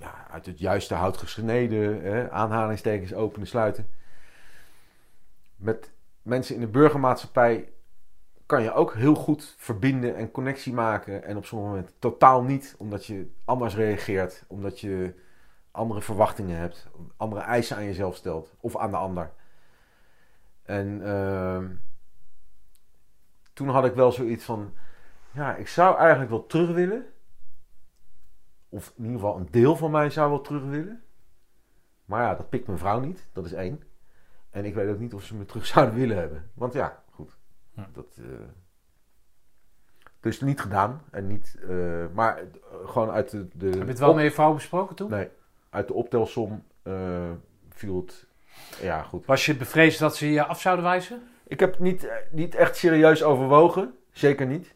ja, 0.00 0.26
uit 0.30 0.46
het 0.46 0.58
juiste 0.58 0.94
hout 0.94 1.16
gesneden, 1.16 2.30
aanhalingstekens 2.32 3.14
openen, 3.14 3.46
sluiten. 3.46 3.88
Met 5.56 5.92
mensen 6.22 6.54
in 6.54 6.60
de 6.60 6.66
burgermaatschappij 6.66 7.68
kan 8.46 8.62
je 8.62 8.72
ook 8.72 8.94
heel 8.94 9.14
goed 9.14 9.54
verbinden 9.58 10.16
en 10.16 10.30
connectie 10.30 10.72
maken. 10.72 11.24
En 11.24 11.36
op 11.36 11.44
sommige 11.44 11.70
momenten 11.70 11.98
totaal 11.98 12.42
niet, 12.42 12.74
omdat 12.78 13.06
je 13.06 13.30
anders 13.44 13.74
reageert, 13.74 14.44
omdat 14.48 14.80
je 14.80 15.14
andere 15.70 16.00
verwachtingen 16.00 16.58
hebt, 16.58 16.88
andere 17.16 17.42
eisen 17.42 17.76
aan 17.76 17.84
jezelf 17.84 18.16
stelt 18.16 18.54
of 18.60 18.76
aan 18.76 18.90
de 18.90 18.96
ander. 18.96 19.30
En 20.62 21.06
ehm, 21.06 21.68
toen 23.52 23.68
had 23.68 23.84
ik 23.84 23.94
wel 23.94 24.12
zoiets 24.12 24.44
van, 24.44 24.74
ja, 25.30 25.56
ik 25.56 25.68
zou 25.68 25.96
eigenlijk 25.98 26.30
wel 26.30 26.46
terug 26.46 26.70
willen. 26.70 27.06
Of 28.68 28.92
in 28.96 29.04
ieder 29.04 29.20
geval 29.20 29.36
een 29.36 29.48
deel 29.50 29.76
van 29.76 29.90
mij 29.90 30.10
zou 30.10 30.30
wel 30.30 30.40
terug 30.40 30.62
willen. 30.64 31.02
Maar 32.04 32.22
ja, 32.22 32.34
dat 32.34 32.48
pikt 32.48 32.66
mijn 32.66 32.78
vrouw 32.78 33.00
niet, 33.00 33.28
dat 33.32 33.44
is 33.44 33.52
één. 33.52 33.82
En 34.50 34.64
ik 34.64 34.74
weet 34.74 34.90
ook 34.90 34.98
niet 34.98 35.14
of 35.14 35.22
ze 35.24 35.34
me 35.34 35.44
terug 35.44 35.66
zouden 35.72 35.94
willen 35.94 36.16
hebben. 36.16 36.50
Want 36.54 36.72
ja. 36.72 37.02
Ja. 37.74 37.88
Dat, 37.92 38.18
dus 40.20 40.40
niet 40.40 40.60
gedaan. 40.60 41.02
En 41.10 41.26
niet, 41.26 41.56
eh, 41.68 42.06
maar 42.12 42.38
eh, 42.38 42.44
gewoon 42.84 43.10
uit 43.10 43.30
de, 43.30 43.48
de 43.54 43.66
Heb 43.66 43.74
je 43.74 43.84
het 43.84 43.98
wel 43.98 44.08
op- 44.10 44.14
met 44.14 44.24
je 44.24 44.30
vrouw 44.32 44.54
besproken 44.54 44.96
toen? 44.96 45.10
Nee, 45.10 45.28
uit 45.70 45.86
de 45.88 45.94
optelsom 45.94 46.64
viel 47.68 47.96
het. 47.96 48.26
Ja, 48.80 49.02
goed. 49.02 49.26
Was 49.26 49.46
je 49.46 49.56
bevreesd 49.56 49.98
dat 49.98 50.16
ze 50.16 50.30
je 50.30 50.44
af 50.44 50.60
zouden 50.60 50.84
wijzen? 50.84 51.22
Ik 51.46 51.60
heb 51.60 51.70
het 51.70 51.80
niet, 51.80 52.08
niet 52.30 52.54
echt 52.54 52.76
serieus 52.76 53.22
overwogen. 53.22 53.94
Zeker 54.10 54.46
niet. 54.46 54.74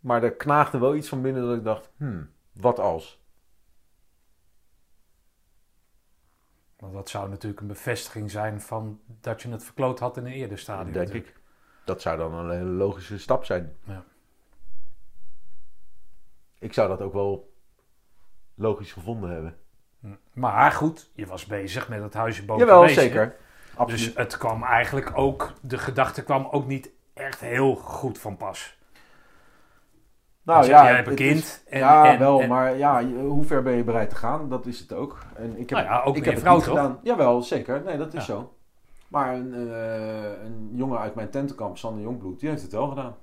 Maar 0.00 0.22
er 0.22 0.32
knaagde 0.36 0.78
wel 0.78 0.94
iets 0.94 1.08
van 1.08 1.22
binnen 1.22 1.46
dat 1.46 1.56
ik 1.56 1.64
dacht: 1.64 1.90
hmm, 1.96 2.30
wat 2.52 2.78
als? 2.78 3.22
Want 6.76 6.92
dat 6.92 7.08
zou 7.08 7.28
natuurlijk 7.28 7.60
een 7.60 7.66
bevestiging 7.66 8.30
zijn 8.30 8.60
van 8.60 9.00
dat 9.20 9.42
je 9.42 9.48
het 9.50 9.64
verkloot 9.64 9.98
had 9.98 10.16
in 10.16 10.26
een 10.26 10.32
eerder 10.32 10.58
stadium. 10.58 10.92
denk 10.92 11.12
ik. 11.12 11.37
Dat 11.88 12.00
zou 12.02 12.18
dan 12.18 12.34
een 12.34 12.50
hele 12.50 12.64
logische 12.70 13.18
stap 13.18 13.44
zijn. 13.44 13.76
Ja. 13.84 14.04
Ik 16.58 16.72
zou 16.72 16.88
dat 16.88 17.00
ook 17.00 17.12
wel 17.12 17.52
logisch 18.54 18.92
gevonden 18.92 19.30
hebben. 19.30 19.56
Hm. 20.00 20.06
Maar 20.32 20.72
goed, 20.72 21.10
je 21.14 21.26
was 21.26 21.46
bezig 21.46 21.88
met 21.88 22.02
het 22.02 22.14
huisje 22.14 22.44
boven 22.44 22.66
Jawel, 22.66 22.88
zeker. 22.88 23.36
Absoluut. 23.76 24.04
Dus 24.04 24.14
het 24.24 24.36
kwam 24.38 24.62
eigenlijk 24.64 25.10
ook, 25.14 25.52
de 25.62 25.78
gedachte 25.78 26.22
kwam 26.24 26.48
ook 26.50 26.66
niet 26.66 26.90
echt 27.14 27.40
heel 27.40 27.74
goed 27.74 28.18
van 28.18 28.36
pas. 28.36 28.78
nou 30.42 30.58
Want 30.58 30.66
ja, 30.70 30.84
jij 30.84 30.94
hebt 30.94 31.08
een 31.08 31.14
kind. 31.14 31.38
is- 31.38 31.62
en, 31.66 31.78
ja, 31.78 32.12
en- 32.12 32.18
wel, 32.18 32.40
en- 32.40 32.48
maar 32.48 32.76
ja, 32.76 33.04
hoe 33.04 33.44
ver 33.44 33.62
ben 33.62 33.72
je 33.76 33.84
bereid 33.84 34.10
te 34.10 34.16
gaan? 34.16 34.48
Dat 34.48 34.66
is 34.66 34.78
het 34.80 34.92
ook. 34.92 35.18
En 35.36 35.50
ik 35.58 35.70
heb, 35.70 35.78
Nou 35.78 35.84
ja, 35.90 36.02
ook 36.02 36.16
ik 36.16 36.24
heb 36.24 36.38
vrouw, 36.38 36.60
gedaan. 36.60 36.98
Jawel, 37.02 37.42
zeker. 37.42 37.82
Nee, 37.82 37.96
dat 37.98 38.14
is 38.14 38.26
Ja. 38.26 38.34
zo. 38.34 38.57
Maar 39.08 39.34
een, 39.34 39.54
eh, 39.54 40.42
een 40.44 40.70
jongen 40.72 40.98
uit 40.98 41.14
mijn 41.14 41.30
tentenkamp, 41.30 41.78
Sander 41.78 42.02
Jongbloed, 42.02 42.40
die 42.40 42.48
heeft 42.48 42.62
het 42.62 42.72
wel 42.72 42.88
gedaan. 42.88 43.16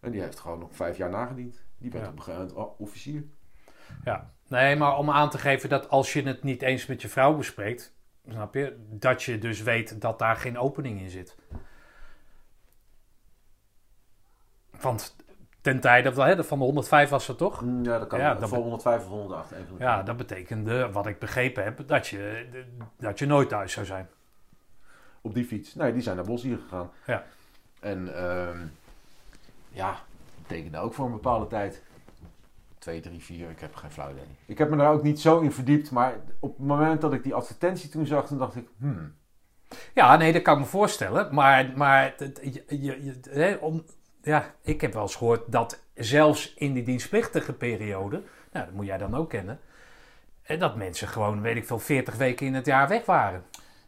En 0.00 0.10
die 0.10 0.20
heeft 0.20 0.38
gewoon 0.40 0.58
nog 0.58 0.76
vijf 0.76 0.96
jaar 0.96 1.10
nagediend. 1.10 1.64
Die 1.78 1.90
werd 1.90 2.04
Ja. 2.04 2.10
op 2.10 2.16
een 2.16 2.22
gegeven 2.22 2.46
moment 2.54 2.76
officier. 2.78 3.24
Ja, 4.04 4.30
nee, 4.48 4.76
maar 4.76 4.96
om 4.98 5.10
aan 5.10 5.30
te 5.30 5.38
geven 5.38 5.68
dat 5.68 5.88
als 5.88 6.12
je 6.12 6.22
het 6.22 6.42
niet 6.42 6.62
eens 6.62 6.86
met 6.86 7.02
je 7.02 7.08
vrouw 7.08 7.36
bespreekt, 7.36 7.94
snap 8.28 8.54
je, 8.54 8.86
dat 8.90 9.22
je 9.22 9.38
dus 9.38 9.62
weet 9.62 10.00
dat 10.00 10.18
daar 10.18 10.36
geen 10.36 10.58
opening 10.58 11.00
in 11.00 11.10
zit. 11.10 11.36
Want 14.80 15.16
ten 15.60 15.80
tijde 15.80 16.12
van 16.44 16.58
de 16.58 16.64
105 16.64 17.08
was 17.10 17.26
het 17.26 17.38
toch? 17.38 17.60
Mm, 17.62 17.84
Ja, 17.84 17.98
dat 17.98 18.08
kan. 18.08 18.18
Ja, 18.18 18.34
dat 18.34 18.50
be- 18.50 18.56
105 18.56 19.02
of 19.02 19.08
108. 19.08 19.50
Een 19.52 19.66
van 19.66 19.76
de 19.76 19.82
Ja, 19.82 20.02
dat 20.02 20.16
betekende, 20.16 20.90
wat 20.92 21.06
ik 21.06 21.18
begrepen 21.18 21.64
heb, 21.64 21.86
dat 21.88 22.06
je, 22.06 22.48
dat 22.98 23.18
je 23.18 23.26
nooit 23.26 23.48
thuis 23.48 23.72
zou 23.72 23.86
zijn. 23.86 24.08
Op 25.24 25.34
die 25.34 25.44
fiets. 25.44 25.74
Nee, 25.74 25.92
die 25.92 26.02
zijn 26.02 26.16
naar 26.16 26.24
Bosnië 26.24 26.58
gegaan. 26.62 26.90
Ja. 27.06 27.24
En 27.80 28.16
ehm, 28.16 28.58
ja, 29.68 29.96
betekende 30.42 30.78
ook 30.78 30.94
voor 30.94 31.06
een 31.06 31.12
bepaalde 31.12 31.46
tijd. 31.46 31.82
2, 32.78 33.00
3, 33.00 33.20
4, 33.20 33.50
ik 33.50 33.60
heb 33.60 33.74
geen 33.74 33.90
flauw 33.90 34.10
idee. 34.10 34.24
Ik 34.46 34.58
heb 34.58 34.70
me 34.70 34.76
daar 34.76 34.92
ook 34.92 35.02
niet 35.02 35.20
zo 35.20 35.40
in 35.40 35.52
verdiept, 35.52 35.90
maar 35.90 36.14
op 36.40 36.56
het 36.56 36.66
moment 36.66 37.00
dat 37.00 37.12
ik 37.12 37.22
die 37.22 37.34
advertentie 37.34 37.88
toen 37.88 38.06
zag, 38.06 38.26
toen 38.26 38.38
dacht 38.38 38.56
ik, 38.56 38.68
hmm, 38.78 39.14
Ja, 39.94 40.16
nee, 40.16 40.32
dat 40.32 40.42
kan 40.42 40.54
ik 40.54 40.60
me 40.60 40.66
voorstellen. 40.66 41.34
Maar, 41.34 41.72
maar 41.76 42.14
je, 42.42 42.64
je, 42.68 43.58
om, 43.60 43.84
ja, 44.22 44.54
ik 44.60 44.80
heb 44.80 44.92
wel 44.92 45.02
eens 45.02 45.16
gehoord 45.16 45.52
dat 45.52 45.82
zelfs 45.94 46.54
in 46.54 46.72
die 46.72 46.82
dienstplichtige 46.82 47.52
periode, 47.52 48.22
nou, 48.52 48.64
dat 48.64 48.74
moet 48.74 48.86
jij 48.86 48.98
dan 48.98 49.14
ook 49.14 49.30
kennen, 49.30 49.60
dat 50.58 50.76
mensen 50.76 51.08
gewoon, 51.08 51.40
weet 51.40 51.56
ik 51.56 51.66
veel, 51.66 51.78
40 51.78 52.16
weken 52.16 52.46
in 52.46 52.54
het 52.54 52.66
jaar 52.66 52.88
weg 52.88 53.04
waren. 53.04 53.44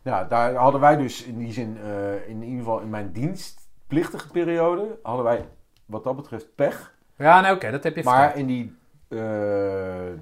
Ja, 0.07 0.25
daar 0.25 0.55
hadden 0.55 0.81
wij 0.81 0.97
dus 0.97 1.23
in 1.23 1.39
die 1.39 1.53
zin, 1.53 1.79
eh, 1.83 2.29
in 2.29 2.43
ieder 2.43 2.59
geval 2.59 2.81
in 2.81 2.91
mijn 2.91 3.13
dienstplichtige 3.13 4.31
periode, 4.31 4.99
hadden 5.03 5.25
wij 5.25 5.49
wat 5.87 6.05
dat 6.05 6.17
betreft 6.17 6.55
pech. 6.55 6.95
Ja, 7.17 7.41
nou 7.41 7.55
oké, 7.55 7.71
dat 7.71 7.83
heb 7.83 7.97
je 7.97 8.03
Maar 8.05 8.23
verteld. 8.23 8.41
in 8.41 8.47
die 8.47 8.77
eh, 9.09 10.13
eh, 10.13 10.17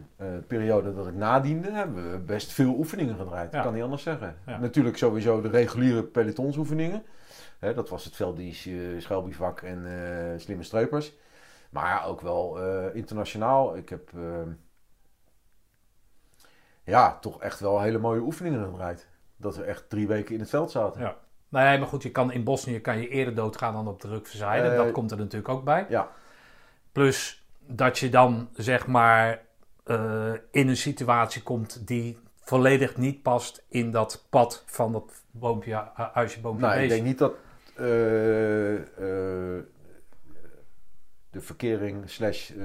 periode 0.47 0.95
dat 0.95 1.07
ik 1.07 1.15
nadiende, 1.15 1.71
hebben 1.71 2.11
we 2.11 2.19
best 2.19 2.53
veel 2.53 2.75
oefeningen 2.75 3.17
gedraaid. 3.17 3.53
Ja. 3.53 3.63
Kan 3.63 3.75
niet 3.75 3.83
anders 3.83 4.03
zeggen. 4.03 4.37
Ja. 4.47 4.59
Natuurlijk 4.59 4.97
sowieso 4.97 5.41
de 5.41 5.49
reguliere 5.49 6.03
pelotonsoefeningen. 6.03 7.03
Hè, 7.59 7.75
dat 7.75 7.89
was 7.89 8.05
het 8.05 8.17
velddienstje, 8.17 9.01
schelbivak 9.01 9.61
en 9.61 9.87
eh, 9.87 10.39
slimme 10.39 10.63
streupers. 10.63 11.13
Maar 11.71 12.07
ook 12.07 12.21
wel 12.21 12.59
internationaal. 12.93 13.77
Ik 13.77 13.89
heb 13.89 14.11
eh, 14.15 14.21
ja, 16.85 17.19
toch 17.19 17.43
echt 17.43 17.61
wel 17.61 17.81
hele 17.81 17.99
mooie 17.99 18.21
oefeningen 18.21 18.65
gedraaid. 18.65 19.09
Dat 19.45 19.57
we 19.57 19.63
echt 19.65 19.89
drie 19.91 20.07
weken 20.07 20.35
in 20.35 20.41
het 20.41 20.49
veld 20.51 20.71
zaten. 20.71 21.01
Ja. 21.01 21.17
Nee, 21.49 21.79
maar 21.79 21.89
goed, 21.89 22.03
je 22.03 22.11
kan 22.11 22.33
in 22.33 22.45
Bosnië 22.45 22.81
kan 22.81 22.99
je 22.99 23.09
eerder 23.09 23.35
doodgaan 23.35 23.73
dan 23.75 23.89
op 23.89 24.01
de 24.01 24.09
ruk 24.09 24.27
verzijden. 24.27 24.71
Eh, 24.73 24.77
dat 24.77 24.93
komt 24.93 25.11
er 25.11 25.17
natuurlijk 25.17 25.49
ook 25.49 25.65
bij. 25.65 25.87
Ja. 25.89 26.09
Plus 26.93 27.47
dat 27.67 27.99
je 27.99 28.09
dan, 28.09 28.49
zeg 28.55 28.87
maar, 28.87 29.41
eh, 29.85 30.33
in 30.51 30.69
een 30.69 30.77
situatie 30.77 31.43
komt 31.43 31.87
die 31.87 32.19
volledig 32.41 32.97
niet 32.97 33.23
past 33.23 33.65
in 33.69 33.91
dat 33.91 34.27
pad 34.31 34.63
van 34.67 34.93
dat 34.93 35.23
boompje, 35.31 35.75
hu- 35.95 36.03
huisje, 36.13 36.41
boompje, 36.41 36.67
Nou, 36.67 36.81
ik 36.81 36.89
denk 36.89 37.05
niet 37.05 37.19
dat 37.19 37.35
eh, 37.77 38.75
eh, 38.75 39.63
de 41.31 41.41
verkering 41.41 42.11
slash 42.11 42.51
eh, 42.51 42.57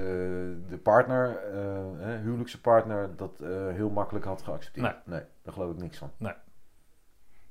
de 0.68 0.78
partner, 0.82 1.36
eh, 1.36 2.20
huwelijkse 2.22 2.60
partner, 2.60 3.10
dat 3.16 3.40
eh, 3.40 3.48
heel 3.68 3.90
makkelijk 3.90 4.24
had 4.24 4.42
geaccepteerd. 4.42 4.86
Nee. 4.86 5.16
nee, 5.18 5.26
daar 5.42 5.52
geloof 5.52 5.72
ik 5.72 5.78
niks 5.78 5.98
van. 5.98 6.10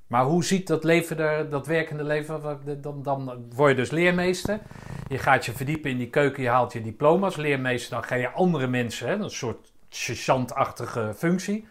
Maar 0.10 0.24
hoe 0.24 0.44
ziet 0.44 0.68
dat 0.68 0.84
leven 0.84 1.20
er, 1.20 1.50
dat 1.50 1.68
werkende 1.68 2.04
leven, 2.04 2.42
dan, 2.82 3.04
dan 3.04 3.46
word 3.56 3.70
je 3.70 3.76
dus 3.76 3.92
leermeester. 3.92 4.60
Je 5.08 5.18
gaat 5.18 5.46
je 5.46 5.52
verdiepen 5.52 5.90
in 5.90 5.98
die 5.98 6.10
keuken, 6.10 6.44
je 6.44 6.50
haalt 6.50 6.74
je 6.74 6.82
diploma's. 6.82 7.36
Leermeester, 7.36 7.92
dan 7.92 8.04
ga 8.04 8.16
je 8.16 8.30
andere 8.30 8.68
mensen, 8.68 9.08
hè, 9.08 9.14
een 9.16 9.30
soort 9.30 9.72
sergeantachtige 9.90 11.14
functie. 11.16 11.68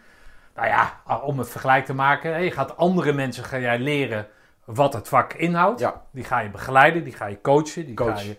Nou 0.55 0.67
ja, 0.67 1.01
om 1.21 1.39
het 1.39 1.49
vergelijk 1.49 1.85
te 1.85 1.93
maken, 1.93 2.31
hè, 2.33 2.37
je 2.37 2.51
gaat 2.51 2.77
andere 2.77 3.13
mensen 3.13 3.43
ga 3.43 3.59
jij 3.59 3.79
leren 3.79 4.27
wat 4.65 4.93
het 4.93 5.07
vak 5.07 5.33
inhoudt. 5.33 5.79
Ja, 5.79 6.01
Die 6.11 6.23
ga 6.23 6.39
je 6.39 6.49
begeleiden, 6.49 7.03
die 7.03 7.13
ga 7.13 7.25
je 7.25 7.41
coachen. 7.41 7.85
Die 7.85 7.95
Coach. 7.95 8.19
Ga 8.19 8.25
je... 8.25 8.37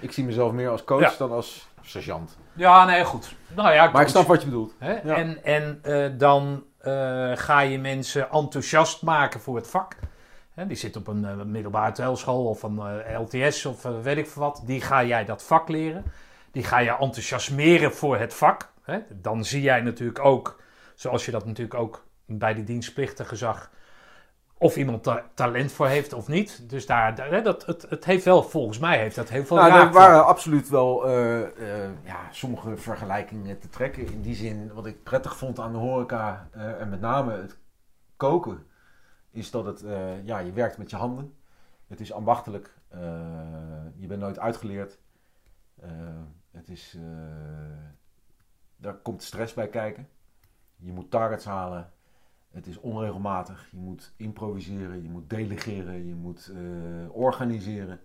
ik 0.00 0.12
zie 0.12 0.24
mezelf 0.24 0.52
meer 0.52 0.68
als 0.68 0.84
coach 0.84 1.00
Ja. 1.00 1.12
dan 1.18 1.32
als 1.32 1.68
sergeant. 1.82 2.38
Ja, 2.52 2.84
nee, 2.84 3.04
goed. 3.04 3.34
Nou 3.54 3.72
ja, 3.72 3.90
Maar 3.90 4.02
ik 4.02 4.08
snap 4.08 4.26
wat 4.26 4.40
je 4.40 4.46
bedoelt. 4.48 4.74
Hè? 4.78 4.92
Ja. 4.92 5.14
En, 5.16 5.44
en 5.44 5.78
eh, 5.82 6.10
dan 6.18 6.64
ga 7.34 7.60
je 7.60 7.78
mensen 7.78 8.30
enthousiast 8.30 9.02
maken 9.02 9.40
voor 9.40 9.56
het 9.56 9.66
vak. 9.66 9.96
die 10.54 10.76
zit 10.76 10.96
op 10.96 11.06
een 11.06 11.22
uh, 11.24 11.42
middelbare 11.42 11.92
telschool 11.92 12.44
of 12.44 12.62
een 12.62 12.76
uh, 13.08 13.20
LTS 13.20 13.66
of 13.66 13.82
weet 13.82 14.16
ik 14.16 14.26
veel 14.26 14.42
wat. 14.42 14.62
Die 14.66 14.80
ga 14.80 15.04
jij 15.04 15.24
dat 15.24 15.42
vak 15.42 15.68
leren. 15.68 16.04
Die 16.50 16.64
ga 16.64 16.78
je 16.78 16.90
enthousiasmeren 16.90 17.92
voor 17.92 18.18
het 18.18 18.34
vak. 18.34 18.70
Dan 19.08 19.44
zie 19.44 19.62
jij 19.62 19.80
natuurlijk 19.80 20.24
ook, 20.24 20.60
zoals 20.94 21.24
je 21.24 21.30
dat 21.30 21.46
natuurlijk 21.46 21.80
ook 21.80 22.04
bij 22.26 22.54
die 22.54 22.64
dienstplichtige 22.64 23.36
zag, 23.36 23.70
of 24.62 24.76
iemand 24.76 25.08
talent 25.34 25.72
voor 25.72 25.86
heeft 25.86 26.12
of 26.12 26.28
niet. 26.28 26.70
Dus 26.70 26.86
daar, 26.86 27.14
daar 27.14 27.42
dat, 27.42 27.66
het, 27.66 27.86
het 27.88 28.04
heeft 28.04 28.24
wel, 28.24 28.42
volgens 28.42 28.78
mij 28.78 28.98
heeft 28.98 29.16
dat 29.16 29.28
heel 29.28 29.44
veel 29.44 29.56
nou, 29.56 29.72
Er 29.72 29.92
waren 29.92 30.26
absoluut 30.26 30.68
wel 30.68 31.08
uh, 31.08 31.40
uh, 31.40 31.46
ja, 32.04 32.28
sommige 32.30 32.76
vergelijkingen 32.76 33.58
te 33.58 33.68
trekken. 33.68 34.12
In 34.12 34.20
die 34.20 34.34
zin, 34.34 34.72
wat 34.72 34.86
ik 34.86 35.02
prettig 35.02 35.36
vond 35.36 35.58
aan 35.58 35.72
de 35.72 35.78
horeca, 35.78 36.48
uh, 36.56 36.80
en 36.80 36.88
met 36.88 37.00
name 37.00 37.32
het 37.32 37.58
koken, 38.16 38.66
is 39.30 39.50
dat 39.50 39.64
het, 39.64 39.84
ja, 40.24 40.38
je 40.38 40.52
werkt 40.52 40.78
met 40.78 40.90
je 40.90 40.96
handen. 40.96 41.34
Het 41.88 42.00
is 42.00 42.12
ambachtelijk. 42.12 42.74
je 43.96 44.06
bent 44.06 44.20
nooit 44.20 44.38
uitgeleerd. 44.38 44.98
het 46.50 46.68
is, 46.68 46.96
daar 48.76 48.94
komt 48.94 49.22
stress 49.22 49.54
bij 49.54 49.68
kijken. 49.68 50.08
Je 50.76 50.92
moet 50.92 51.10
targets 51.10 51.44
halen. 51.44 51.91
Het 52.52 52.66
is 52.66 52.80
onregelmatig. 52.80 53.68
Je 53.70 53.76
moet 53.76 54.12
improviseren, 54.16 55.02
je 55.02 55.08
moet 55.08 55.30
delegeren, 55.30 56.06
je 56.06 56.14
moet 56.14 56.52
uh, 56.54 57.16
organiseren. 57.16 58.00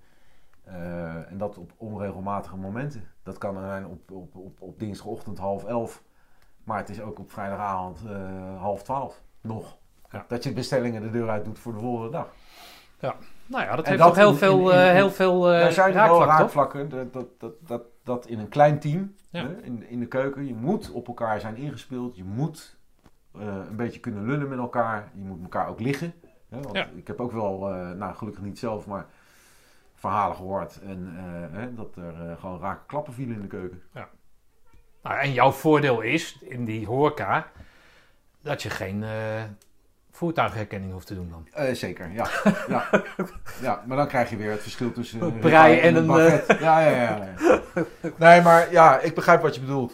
Uh, 0.68 1.32
en 1.32 1.38
dat 1.38 1.58
op 1.58 1.72
onregelmatige 1.78 2.56
momenten. 2.56 3.04
Dat 3.24 3.38
kan 3.38 3.60
zijn 3.60 3.86
op, 3.86 4.12
op, 4.12 4.36
op, 4.36 4.62
op 4.62 4.80
dinsdagochtend 4.80 5.38
half 5.38 5.64
elf. 5.64 6.04
Maar 6.64 6.78
het 6.78 6.90
is 6.90 7.02
ook 7.02 7.20
op 7.20 7.32
vrijdagavond 7.32 8.04
uh, 8.06 8.62
half 8.62 8.84
twaalf 8.84 9.22
nog. 9.42 9.78
Ja. 10.12 10.26
Dat 10.28 10.44
je 10.44 10.54
bestellingen 10.54 11.02
de 11.02 11.10
deur 11.10 11.30
uit 11.30 11.46
doet 11.46 11.60
voor 11.60 11.74
de 11.74 11.80
volgende 11.80 12.12
dag. 12.12 12.34
Ja, 13.00 13.16
nou 13.46 13.64
ja, 13.64 13.76
dat 13.76 13.86
en 13.86 13.92
heeft 13.92 14.04
dat 14.04 14.14
toch 14.14 14.18
heel 14.18 14.32
in, 14.32 14.38
veel, 14.38 14.72
in, 14.72 14.88
in, 14.88 14.94
heel 14.94 15.12
veel 15.12 15.54
uh, 15.54 15.68
zijn 15.68 15.94
raakvlakken. 15.94 16.90
Dat, 16.90 17.14
dat, 17.14 17.40
dat, 17.40 17.54
dat, 17.68 17.84
dat 18.04 18.28
in 18.28 18.40
een 18.40 18.50
klein 18.50 18.80
team, 18.80 19.16
ja. 19.30 19.42
hè, 19.42 19.62
in, 19.62 19.90
in 19.90 20.00
de 20.00 20.08
keuken, 20.08 20.48
je 20.48 20.56
moet 20.56 20.92
op 20.92 21.08
elkaar 21.08 21.40
zijn 21.40 21.56
ingespeeld. 21.56 22.16
Je 22.16 22.24
moet 22.24 22.77
een 23.40 23.76
beetje 23.76 24.00
kunnen 24.00 24.26
lullen 24.26 24.48
met 24.48 24.58
elkaar. 24.58 25.12
Je 25.14 25.22
moet 25.22 25.42
elkaar 25.42 25.68
ook 25.68 25.80
liggen. 25.80 26.14
Hè? 26.50 26.62
Want 26.62 26.76
ja. 26.76 26.88
ik 26.96 27.08
heb 27.08 27.20
ook 27.20 27.32
wel, 27.32 27.74
uh, 27.74 27.92
nou 27.92 28.16
gelukkig 28.16 28.44
niet 28.44 28.60
zelf, 28.60 28.88
maar 28.88 29.06
verhalen 29.96 30.36
gehoord. 30.36 30.80
En 30.82 31.14
uh, 31.16 31.60
hè, 31.60 31.74
dat 31.74 31.96
er 31.96 32.38
gewoon 32.40 32.60
rake 32.60 32.86
klappen 32.86 33.14
vielen 33.14 33.36
in 33.36 33.42
de 33.42 33.48
keuken. 33.48 33.82
Ja. 33.94 34.10
Nou, 35.04 35.20
en 35.20 35.34
jouw 35.34 35.52
voordeel 35.52 36.02
is 36.02 36.38
in 36.42 36.66
die 36.66 36.86
horeca 36.86 37.52
dat 38.42 38.62
je 38.62 38.70
geen 38.70 39.04
voertuigherkenning 40.12 40.92
hoeft 40.92 41.08
te 41.08 41.16
doen 41.16 41.30
dan. 41.30 41.76
zeker, 41.76 42.12
ja. 42.12 42.28
ja. 42.68 42.90
ja. 43.62 43.84
Maar 43.88 43.98
dan 43.98 44.08
krijg 44.08 44.30
je 44.30 44.38
weer 44.38 44.52
het 44.52 44.62
verschil 44.62 44.92
tussen 44.92 45.22
een 45.22 45.40
brei 45.40 45.80
en, 45.80 45.96
en 45.96 46.10
een... 46.10 46.42
Ja, 46.60 46.80
ja, 46.80 46.90
ja, 46.90 47.36
ja. 47.38 47.56
Nee, 48.18 48.42
maar 48.42 48.72
ja, 48.72 49.00
ik 49.00 49.16
begrijp 49.16 49.42
wat 49.42 49.56
je 49.56 49.62
bedoelt. 49.62 49.94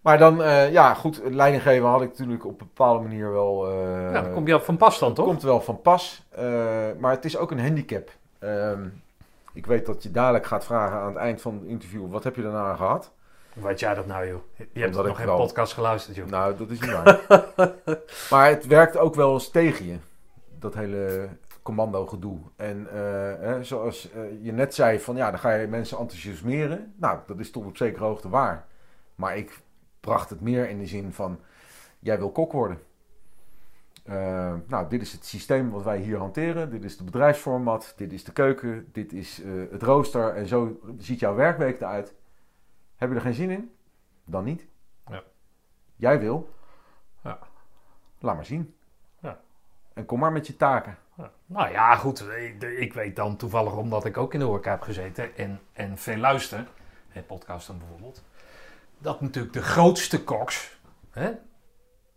Maar 0.00 0.18
dan, 0.18 0.40
uh, 0.40 0.72
ja, 0.72 0.94
goed, 0.94 1.20
leidinggeven 1.24 1.88
had 1.88 2.02
ik 2.02 2.08
natuurlijk 2.08 2.44
op 2.44 2.60
een 2.60 2.66
bepaalde 2.66 3.02
manier 3.02 3.32
wel. 3.32 3.72
Uh, 3.72 4.12
ja, 4.12 4.22
dan 4.22 4.32
kom 4.32 4.46
je 4.46 4.60
van 4.60 4.76
pas 4.76 4.98
dan, 4.98 5.14
toch? 5.14 5.26
Komt 5.26 5.42
wel 5.42 5.60
van 5.60 5.80
pas. 5.80 6.26
Uh, 6.38 6.42
maar 6.98 7.12
het 7.12 7.24
is 7.24 7.36
ook 7.36 7.50
een 7.50 7.60
handicap. 7.60 8.10
Ehm, 8.38 8.88
ik 9.52 9.66
weet 9.66 9.86
dat 9.86 10.02
je 10.02 10.10
dadelijk 10.10 10.46
gaat 10.46 10.64
vragen 10.64 10.98
aan 10.98 11.08
het 11.08 11.16
eind 11.16 11.40
van 11.40 11.54
het 11.54 11.64
interview: 11.64 12.10
wat 12.10 12.24
heb 12.24 12.36
je 12.36 12.42
daarna 12.42 12.74
gehad? 12.74 13.12
Weet 13.52 13.80
jij 13.80 13.94
dat 13.94 14.06
nou, 14.06 14.28
joh? 14.28 14.40
Je 14.72 14.80
hebt 14.80 14.94
nog 14.94 15.16
geen 15.16 15.26
wel... 15.26 15.36
podcast 15.36 15.72
geluisterd, 15.72 16.16
joh. 16.16 16.28
Nou, 16.28 16.56
dat 16.56 16.70
is 16.70 16.80
niet 16.80 16.92
waar. 16.92 17.20
maar 18.30 18.48
het 18.48 18.66
werkt 18.66 18.96
ook 18.96 19.14
wel 19.14 19.32
eens 19.32 19.50
tegen 19.50 19.86
je, 19.86 19.96
dat 20.58 20.74
hele 20.74 21.28
commando 21.62 22.06
gedoe. 22.06 22.38
En 22.56 22.86
hè, 23.40 23.64
zoals 23.64 24.08
je 24.42 24.52
net 24.52 24.74
zei, 24.74 25.00
van 25.00 25.16
ja, 25.16 25.30
dan 25.30 25.40
ga 25.40 25.54
je 25.54 25.66
mensen 25.66 25.98
enthousiasmeren. 25.98 26.94
Nou, 26.96 27.18
dat 27.26 27.38
is 27.38 27.50
tot 27.50 27.64
op 27.64 27.76
zekere 27.76 28.04
hoogte 28.04 28.28
waar. 28.28 28.66
Maar 29.14 29.36
ik 29.36 29.60
bracht 30.00 30.30
het 30.30 30.40
meer 30.40 30.68
in 30.68 30.78
de 30.78 30.86
zin 30.86 31.12
van: 31.12 31.40
jij 31.98 32.18
wil 32.18 32.30
kok 32.30 32.52
worden. 32.52 32.78
Uh, 34.04 34.54
nou, 34.66 34.88
dit 34.88 35.00
is 35.00 35.12
het 35.12 35.26
systeem 35.26 35.70
wat 35.70 35.82
wij 35.82 35.98
hier 35.98 36.18
hanteren. 36.18 36.70
Dit 36.70 36.84
is 36.84 36.96
de 36.96 37.04
bedrijfsformat. 37.04 37.92
Dit 37.96 38.12
is 38.12 38.24
de 38.24 38.32
keuken. 38.32 38.88
Dit 38.92 39.12
is 39.12 39.40
uh, 39.40 39.70
het 39.70 39.82
rooster. 39.82 40.34
En 40.34 40.46
zo 40.46 40.80
ziet 40.98 41.20
jouw 41.20 41.34
werkweek 41.34 41.80
eruit. 41.80 42.14
Heb 42.96 43.08
je 43.08 43.14
er 43.14 43.20
geen 43.20 43.34
zin 43.34 43.50
in? 43.50 43.74
Dan 44.24 44.44
niet. 44.44 44.66
Ja. 45.06 45.22
Jij 45.96 46.20
wil? 46.20 46.54
Ja. 47.22 47.38
Laat 48.18 48.34
maar 48.34 48.44
zien. 48.44 48.74
Ja. 49.18 49.40
En 49.92 50.04
kom 50.04 50.18
maar 50.18 50.32
met 50.32 50.46
je 50.46 50.56
taken. 50.56 50.98
Nou 51.46 51.70
ja, 51.70 51.96
goed. 51.96 52.24
Ik 52.78 52.92
weet 52.92 53.16
dan 53.16 53.36
toevallig 53.36 53.76
omdat 53.76 54.04
ik 54.04 54.16
ook 54.16 54.32
in 54.32 54.38
de 54.38 54.44
horeca 54.46 54.70
heb 54.70 54.82
gezeten 54.82 55.36
en, 55.36 55.60
en 55.72 55.98
veel 55.98 56.16
luister. 56.16 56.68
Het 57.08 57.26
podcast 57.26 57.66
dan 57.66 57.78
bijvoorbeeld 57.78 58.22
dat 59.00 59.20
natuurlijk 59.20 59.54
de 59.54 59.62
grootste 59.62 60.24
koks. 60.24 60.78
Hè? 61.10 61.30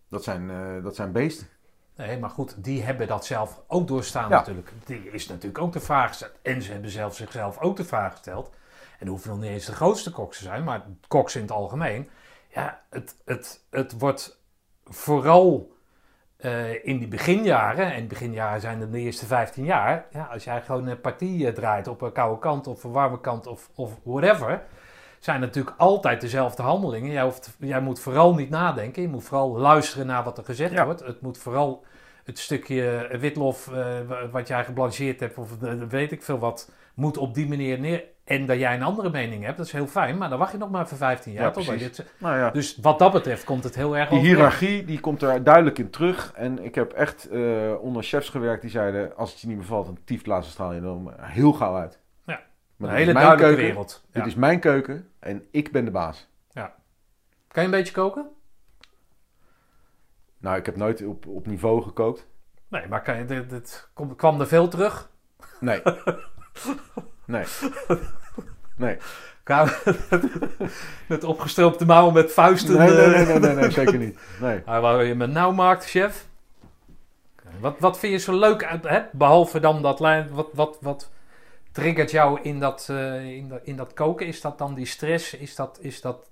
Dat, 0.09 0.23
zijn, 0.23 0.49
uh, 0.49 0.83
dat 0.83 0.95
zijn 0.95 1.11
beesten. 1.11 1.47
Nee, 1.95 2.19
maar 2.19 2.29
goed, 2.29 2.63
die 2.63 2.83
hebben 2.83 3.07
dat 3.07 3.25
zelf 3.25 3.61
ook 3.67 3.87
doorstaan 3.87 4.29
ja. 4.29 4.37
natuurlijk. 4.37 4.71
Die 4.85 5.11
is 5.11 5.27
natuurlijk 5.27 5.63
ook 5.63 5.73
de 5.73 5.79
vraag 5.79 6.07
gesteld. 6.07 6.31
En 6.41 6.61
ze 6.61 6.71
hebben 6.71 6.89
zelf 6.89 7.15
zichzelf 7.15 7.59
ook 7.59 7.75
de 7.75 7.85
vraag 7.85 8.11
gesteld. 8.11 8.51
En 8.99 9.07
hoeven 9.07 9.29
nog 9.29 9.39
niet 9.39 9.49
eens 9.49 9.65
de 9.65 9.75
grootste 9.75 10.11
koks 10.11 10.37
te 10.37 10.43
zijn, 10.43 10.63
maar 10.63 10.85
koks 11.07 11.35
in 11.35 11.41
het 11.41 11.51
algemeen. 11.51 12.09
Ja, 12.47 12.81
het, 12.89 13.15
het, 13.25 13.63
het 13.69 13.99
wordt 13.99 14.39
vooral 14.85 15.75
uh, 16.39 16.85
in 16.85 16.97
die 16.97 17.07
beginjaren, 17.07 17.93
en 17.93 18.07
beginjaren 18.07 18.61
zijn 18.61 18.91
de 18.91 18.99
eerste 18.99 19.25
15 19.25 19.63
jaar. 19.63 20.05
Ja, 20.11 20.23
als 20.23 20.43
jij 20.43 20.61
gewoon 20.61 20.87
een 20.87 21.01
partij 21.01 21.51
draait 21.53 21.87
op 21.87 22.01
een 22.01 22.11
koude 22.11 22.39
kant 22.39 22.67
of 22.67 22.83
een 22.83 22.91
warme 22.91 23.19
kant 23.21 23.47
of, 23.47 23.69
of 23.75 23.99
whatever 24.03 24.63
zijn 25.23 25.39
natuurlijk 25.39 25.75
altijd 25.77 26.21
dezelfde 26.21 26.61
handelingen. 26.61 27.11
Jij, 27.11 27.23
hoeft, 27.23 27.55
jij 27.59 27.81
moet 27.81 27.99
vooral 27.99 28.35
niet 28.35 28.49
nadenken. 28.49 29.01
Je 29.01 29.07
moet 29.07 29.23
vooral 29.23 29.57
luisteren 29.57 30.07
naar 30.07 30.23
wat 30.23 30.37
er 30.37 30.43
gezegd 30.43 30.83
wordt. 30.83 31.05
Het 31.05 31.21
moet 31.21 31.37
vooral 31.37 31.85
het 32.23 32.39
stukje 32.39 33.09
witlof 33.19 33.69
uh, 33.73 33.85
wat 34.31 34.47
jij 34.47 34.63
geblancheerd 34.63 35.19
hebt, 35.19 35.37
of 35.37 35.51
uh, 35.63 35.71
weet 35.89 36.11
ik 36.11 36.23
veel 36.23 36.39
wat, 36.39 36.71
moet 36.93 37.17
op 37.17 37.33
die 37.33 37.47
manier 37.47 37.79
neer. 37.79 38.03
En 38.23 38.45
dat 38.45 38.57
jij 38.57 38.73
een 38.73 38.83
andere 38.83 39.09
mening 39.09 39.43
hebt, 39.43 39.57
dat 39.57 39.65
is 39.65 39.71
heel 39.71 39.87
fijn, 39.87 40.17
maar 40.17 40.29
dan 40.29 40.39
wacht 40.39 40.51
je 40.51 40.57
nog 40.57 40.69
maar 40.69 40.87
voor 40.87 40.97
15 40.97 41.33
jaar. 41.33 41.61
Ja? 41.61 41.75
Dit, 41.75 42.05
nou 42.17 42.37
ja. 42.37 42.49
Dus 42.49 42.77
wat 42.81 42.99
dat 42.99 43.11
betreft 43.11 43.43
komt 43.43 43.63
het 43.63 43.75
heel 43.75 43.97
erg 43.97 44.09
Die 44.09 44.19
hiërarchie 44.19 44.85
die 44.85 44.99
komt 44.99 45.21
er 45.21 45.43
duidelijk 45.43 45.77
in 45.79 45.89
terug. 45.89 46.31
En 46.35 46.63
ik 46.63 46.75
heb 46.75 46.91
echt 46.91 47.27
uh, 47.31 47.81
onder 47.81 48.03
chefs 48.03 48.29
gewerkt 48.29 48.61
die 48.61 48.71
zeiden: 48.71 49.15
als 49.15 49.31
het 49.31 49.41
je 49.41 49.47
niet 49.47 49.57
bevalt, 49.57 49.87
een 49.87 49.99
tief 50.05 50.21
straal 50.41 50.73
je 50.73 50.81
dan 50.81 51.13
heel 51.17 51.53
gauw 51.53 51.75
uit. 51.75 51.99
Maar 52.75 52.89
een 52.89 52.95
hele 52.95 53.13
duidelijke 53.13 53.43
keuken, 53.43 53.63
wereld. 53.63 54.03
Dit 54.11 54.25
is 54.25 54.35
mijn 54.35 54.59
keuken 54.59 55.09
en 55.19 55.47
ik 55.51 55.71
ben 55.71 55.85
de 55.85 55.91
baas. 55.91 56.27
Ja. 56.51 56.75
Kan 57.47 57.63
je 57.63 57.69
een 57.69 57.75
beetje 57.75 57.93
koken? 57.93 58.29
Nou, 60.37 60.57
ik 60.57 60.65
heb 60.65 60.75
nooit 60.75 61.05
op, 61.05 61.27
op 61.27 61.47
niveau 61.47 61.81
gekookt. 61.81 62.27
Nee, 62.67 62.87
maar 62.87 63.01
kan 63.01 63.17
je, 63.17 63.25
dit, 63.25 63.49
dit, 63.49 63.89
kwam 64.15 64.39
er 64.39 64.47
veel 64.47 64.67
terug? 64.67 65.09
Nee. 65.59 65.81
nee. 67.25 67.45
Nee. 68.75 68.97
met 71.07 71.23
opgestroopte 71.23 71.85
mouwen 71.85 72.13
met 72.13 72.33
vuisten. 72.33 72.77
Nee, 72.77 72.89
nee, 72.89 73.07
nee, 73.07 73.25
nee, 73.25 73.39
nee, 73.39 73.55
nee 73.55 73.71
zeker 73.71 73.97
niet. 73.97 74.19
Nee. 74.41 74.61
waar 74.65 75.03
je 75.03 75.15
met 75.15 75.31
nou 75.31 75.53
maakt, 75.53 75.85
chef? 75.85 76.27
Wat, 77.59 77.79
wat 77.79 77.99
vind 77.99 78.13
je 78.13 78.19
zo 78.19 78.39
leuk, 78.39 78.79
hè? 78.81 79.01
behalve 79.11 79.59
dan 79.59 79.81
dat 79.81 79.99
lijn, 79.99 80.29
wat, 80.31 80.49
wat, 80.53 80.77
wat, 80.81 81.11
triggert 81.73 82.11
jou 82.11 82.39
in 82.41 82.59
dat, 82.59 82.87
uh, 82.91 83.35
in, 83.35 83.47
dat, 83.47 83.59
in 83.63 83.75
dat 83.75 83.93
koken? 83.93 84.27
Is 84.27 84.41
dat 84.41 84.57
dan 84.57 84.73
die 84.73 84.85
stress? 84.85 85.33
Is 85.33 85.55
dat, 85.55 85.77
is 85.81 86.01
dat 86.01 86.29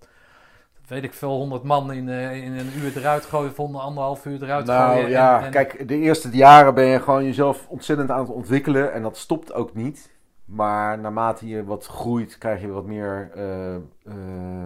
weet 0.91 1.03
ik 1.03 1.13
veel, 1.13 1.37
honderd 1.37 1.63
man 1.63 1.91
in, 1.91 2.07
uh, 2.07 2.43
in 2.45 2.57
een 2.57 2.77
uur 2.77 2.97
eruit 2.97 3.25
gooien, 3.25 3.53
vonden 3.53 3.81
anderhalf 3.81 4.25
uur 4.25 4.43
eruit 4.43 4.65
nou, 4.65 4.93
gooien? 4.93 5.09
ja, 5.09 5.39
en, 5.39 5.45
en... 5.45 5.51
kijk, 5.51 5.87
de 5.87 5.97
eerste 5.97 6.29
jaren 6.29 6.73
ben 6.73 6.85
je 6.85 6.99
gewoon 6.99 7.23
jezelf 7.23 7.67
ontzettend 7.67 8.11
aan 8.11 8.19
het 8.19 8.29
ontwikkelen 8.29 8.93
en 8.93 9.01
dat 9.01 9.17
stopt 9.17 9.53
ook 9.53 9.73
niet. 9.73 10.11
Maar 10.45 10.99
naarmate 10.99 11.47
je 11.47 11.63
wat 11.63 11.85
groeit, 11.85 12.37
krijg 12.37 12.61
je 12.61 12.67
wat 12.67 12.85
meer 12.85 13.31
uh, 13.37 14.15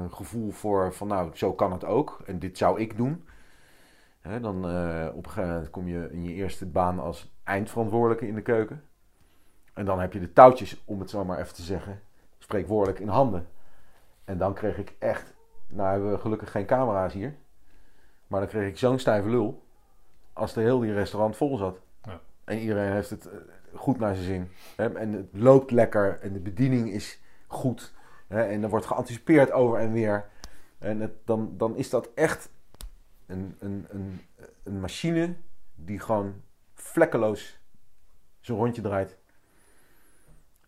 gevoel 0.09 0.51
voor 0.51 0.93
van 0.93 1.07
nou, 1.07 1.29
zo 1.33 1.53
kan 1.53 1.71
het 1.71 1.85
ook 1.85 2.21
en 2.25 2.39
dit 2.39 2.57
zou 2.57 2.79
ik 2.79 2.97
doen. 2.97 3.25
Hè, 4.21 4.39
dan 4.39 4.65
op 5.13 5.27
kom 5.71 5.87
je 5.87 6.09
in 6.11 6.23
je 6.23 6.33
eerste 6.33 6.65
baan 6.65 6.99
als 6.99 7.33
eindverantwoordelijke 7.43 8.27
in 8.27 8.35
de 8.35 8.41
keuken. 8.41 8.83
En 9.75 9.85
dan 9.85 9.99
heb 9.99 10.13
je 10.13 10.19
de 10.19 10.33
touwtjes, 10.33 10.81
om 10.85 10.99
het 10.99 11.09
zo 11.09 11.25
maar 11.25 11.39
even 11.39 11.53
te 11.53 11.61
zeggen, 11.61 12.01
spreekwoordelijk 12.37 12.99
in 12.99 13.07
handen. 13.07 13.47
En 14.23 14.37
dan 14.37 14.53
kreeg 14.53 14.77
ik 14.77 14.95
echt, 14.99 15.33
nou 15.67 15.91
hebben 15.91 16.11
we 16.11 16.17
gelukkig 16.17 16.51
geen 16.51 16.65
camera's 16.65 17.13
hier, 17.13 17.35
maar 18.27 18.39
dan 18.39 18.49
kreeg 18.49 18.67
ik 18.67 18.77
zo'n 18.77 18.99
stijve 18.99 19.29
lul 19.29 19.63
als 20.33 20.53
de 20.53 20.61
hele 20.61 20.93
restaurant 20.93 21.35
vol 21.35 21.57
zat. 21.57 21.79
Ja. 22.03 22.19
En 22.43 22.57
iedereen 22.59 22.91
heeft 22.91 23.09
het 23.09 23.25
eh, 23.25 23.37
goed 23.73 23.99
naar 23.99 24.15
zijn 24.15 24.25
zin. 24.25 24.49
Hè? 24.75 24.93
En 24.93 25.11
het 25.11 25.27
loopt 25.31 25.71
lekker 25.71 26.19
en 26.19 26.33
de 26.33 26.39
bediening 26.39 26.91
is 26.91 27.21
goed. 27.47 27.93
Hè? 28.27 28.43
En 28.43 28.63
er 28.63 28.69
wordt 28.69 28.85
geanticipeerd 28.85 29.51
over 29.51 29.79
en 29.79 29.91
weer. 29.91 30.25
En 30.77 30.99
het, 30.99 31.13
dan, 31.25 31.53
dan 31.57 31.75
is 31.75 31.89
dat 31.89 32.09
echt 32.13 32.49
een, 33.25 33.55
een, 33.59 33.85
een, 33.89 34.21
een 34.63 34.79
machine 34.79 35.35
die 35.75 35.99
gewoon 35.99 36.41
vlekkeloos 36.73 37.59
zijn 38.39 38.57
rondje 38.57 38.81
draait. 38.81 39.17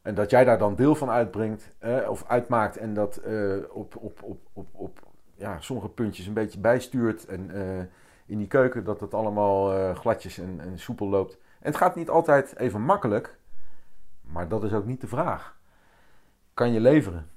En 0.07 0.15
dat 0.15 0.29
jij 0.29 0.43
daar 0.43 0.57
dan 0.57 0.75
deel 0.75 0.95
van 0.95 1.09
uitbrengt 1.09 1.71
eh, 1.79 2.09
of 2.09 2.25
uitmaakt 2.27 2.77
en 2.77 2.93
dat 2.93 3.17
eh, 3.17 3.55
op, 3.69 3.95
op, 3.95 4.23
op, 4.23 4.39
op, 4.53 4.67
op 4.71 4.99
ja, 5.35 5.59
sommige 5.59 5.89
puntjes 5.89 6.25
een 6.25 6.33
beetje 6.33 6.59
bijstuurt. 6.59 7.25
En 7.25 7.51
eh, 7.51 7.85
in 8.25 8.37
die 8.37 8.47
keuken 8.47 8.83
dat 8.83 8.99
het 8.99 9.13
allemaal 9.13 9.73
eh, 9.73 9.95
gladjes 9.95 10.37
en, 10.37 10.59
en 10.59 10.79
soepel 10.79 11.07
loopt. 11.07 11.33
En 11.33 11.67
het 11.67 11.75
gaat 11.75 11.95
niet 11.95 12.09
altijd 12.09 12.57
even 12.57 12.81
makkelijk, 12.81 13.37
maar 14.21 14.47
dat 14.47 14.63
is 14.63 14.73
ook 14.73 14.85
niet 14.85 15.01
de 15.01 15.07
vraag. 15.07 15.59
Kan 16.53 16.73
je 16.73 16.79
leveren? 16.79 17.29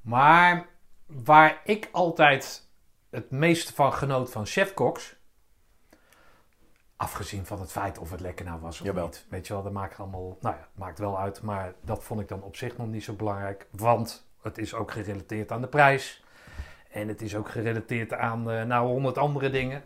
Maar 0.00 0.66
waar 1.06 1.60
ik 1.64 1.88
altijd 1.92 2.68
het 3.10 3.30
meeste 3.30 3.74
van 3.74 3.92
genoot 3.92 4.30
van 4.30 4.46
chefkoks, 4.46 5.16
afgezien 7.02 7.46
van 7.46 7.60
het 7.60 7.72
feit 7.72 7.98
of 7.98 8.10
het 8.10 8.20
lekker 8.20 8.44
nou 8.44 8.60
was 8.60 8.80
of 8.80 8.86
Jawel. 8.86 9.04
niet, 9.04 9.26
weet 9.28 9.46
je 9.46 9.52
wel, 9.52 9.62
dat 9.62 9.72
maakt 9.72 9.98
allemaal, 9.98 10.36
nou 10.40 10.54
ja, 10.56 10.68
maakt 10.74 10.98
wel 10.98 11.18
uit, 11.18 11.42
maar 11.42 11.72
dat 11.80 12.04
vond 12.04 12.20
ik 12.20 12.28
dan 12.28 12.42
op 12.42 12.56
zich 12.56 12.76
nog 12.76 12.86
niet 12.86 13.04
zo 13.04 13.12
belangrijk, 13.14 13.66
want 13.70 14.26
het 14.42 14.58
is 14.58 14.74
ook 14.74 14.90
gerelateerd 14.90 15.52
aan 15.52 15.60
de 15.60 15.66
prijs 15.68 16.24
en 16.90 17.08
het 17.08 17.22
is 17.22 17.36
ook 17.36 17.48
gerelateerd 17.48 18.12
aan 18.12 18.50
eh, 18.50 18.62
nou 18.64 18.86
honderd 18.88 19.18
andere 19.18 19.50
dingen. 19.50 19.82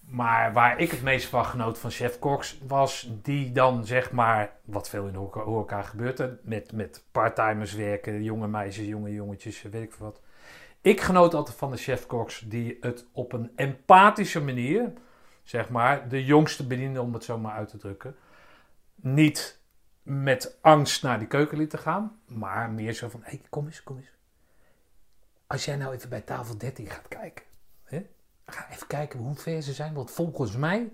Maar 0.00 0.52
waar 0.52 0.78
ik 0.78 0.90
het 0.90 1.02
meest 1.02 1.28
van 1.28 1.44
genoot 1.44 1.78
van 1.78 1.90
Chef 1.90 2.18
Cox 2.18 2.58
was 2.66 3.10
die 3.22 3.52
dan 3.52 3.86
zeg 3.86 4.12
maar, 4.12 4.52
wat 4.64 4.88
veel 4.88 5.06
in 5.06 5.12
de 5.12 5.18
horeca- 5.18 5.40
horeca 5.40 5.82
gebeurt, 5.82 6.18
hè, 6.18 6.28
met, 6.42 6.72
met 6.72 7.04
parttimers 7.12 7.74
werken, 7.74 8.22
jonge 8.22 8.48
meisjes, 8.48 8.86
jonge 8.86 9.12
jongetjes, 9.12 9.62
weet 9.62 9.82
ik 9.82 9.92
veel 9.92 10.06
wat. 10.06 10.20
Ik 10.80 11.00
genoot 11.00 11.34
altijd 11.34 11.56
van 11.56 11.70
de 11.70 11.76
Chef 11.76 12.06
Cox 12.06 12.40
die 12.46 12.76
het 12.80 13.06
op 13.12 13.32
een 13.32 13.50
empathische 13.56 14.42
manier, 14.42 14.92
zeg 15.48 15.68
maar, 15.68 16.08
de 16.08 16.24
jongste 16.24 16.66
bediende 16.66 17.02
om 17.02 17.14
het 17.14 17.24
zo 17.24 17.38
maar 17.38 17.54
uit 17.54 17.68
te 17.68 17.76
drukken, 17.76 18.16
niet 18.94 19.60
met 20.02 20.58
angst 20.60 21.02
naar 21.02 21.18
die 21.18 21.28
keuken 21.28 21.58
lieten 21.58 21.78
gaan, 21.78 22.20
maar 22.26 22.70
meer 22.70 22.92
zo 22.92 23.08
van, 23.08 23.20
hé, 23.24 23.40
kom 23.48 23.66
eens, 23.66 23.82
kom 23.82 23.96
eens. 23.96 24.10
Als 25.46 25.64
jij 25.64 25.76
nou 25.76 25.94
even 25.94 26.08
bij 26.08 26.20
tafel 26.20 26.58
13 26.58 26.86
gaat 26.86 27.08
kijken, 27.08 27.44
hè? 27.84 28.06
ga 28.46 28.70
even 28.70 28.86
kijken 28.86 29.18
hoe 29.18 29.34
ver 29.34 29.62
ze 29.62 29.72
zijn, 29.72 29.94
want 29.94 30.10
volgens 30.10 30.56
mij 30.56 30.92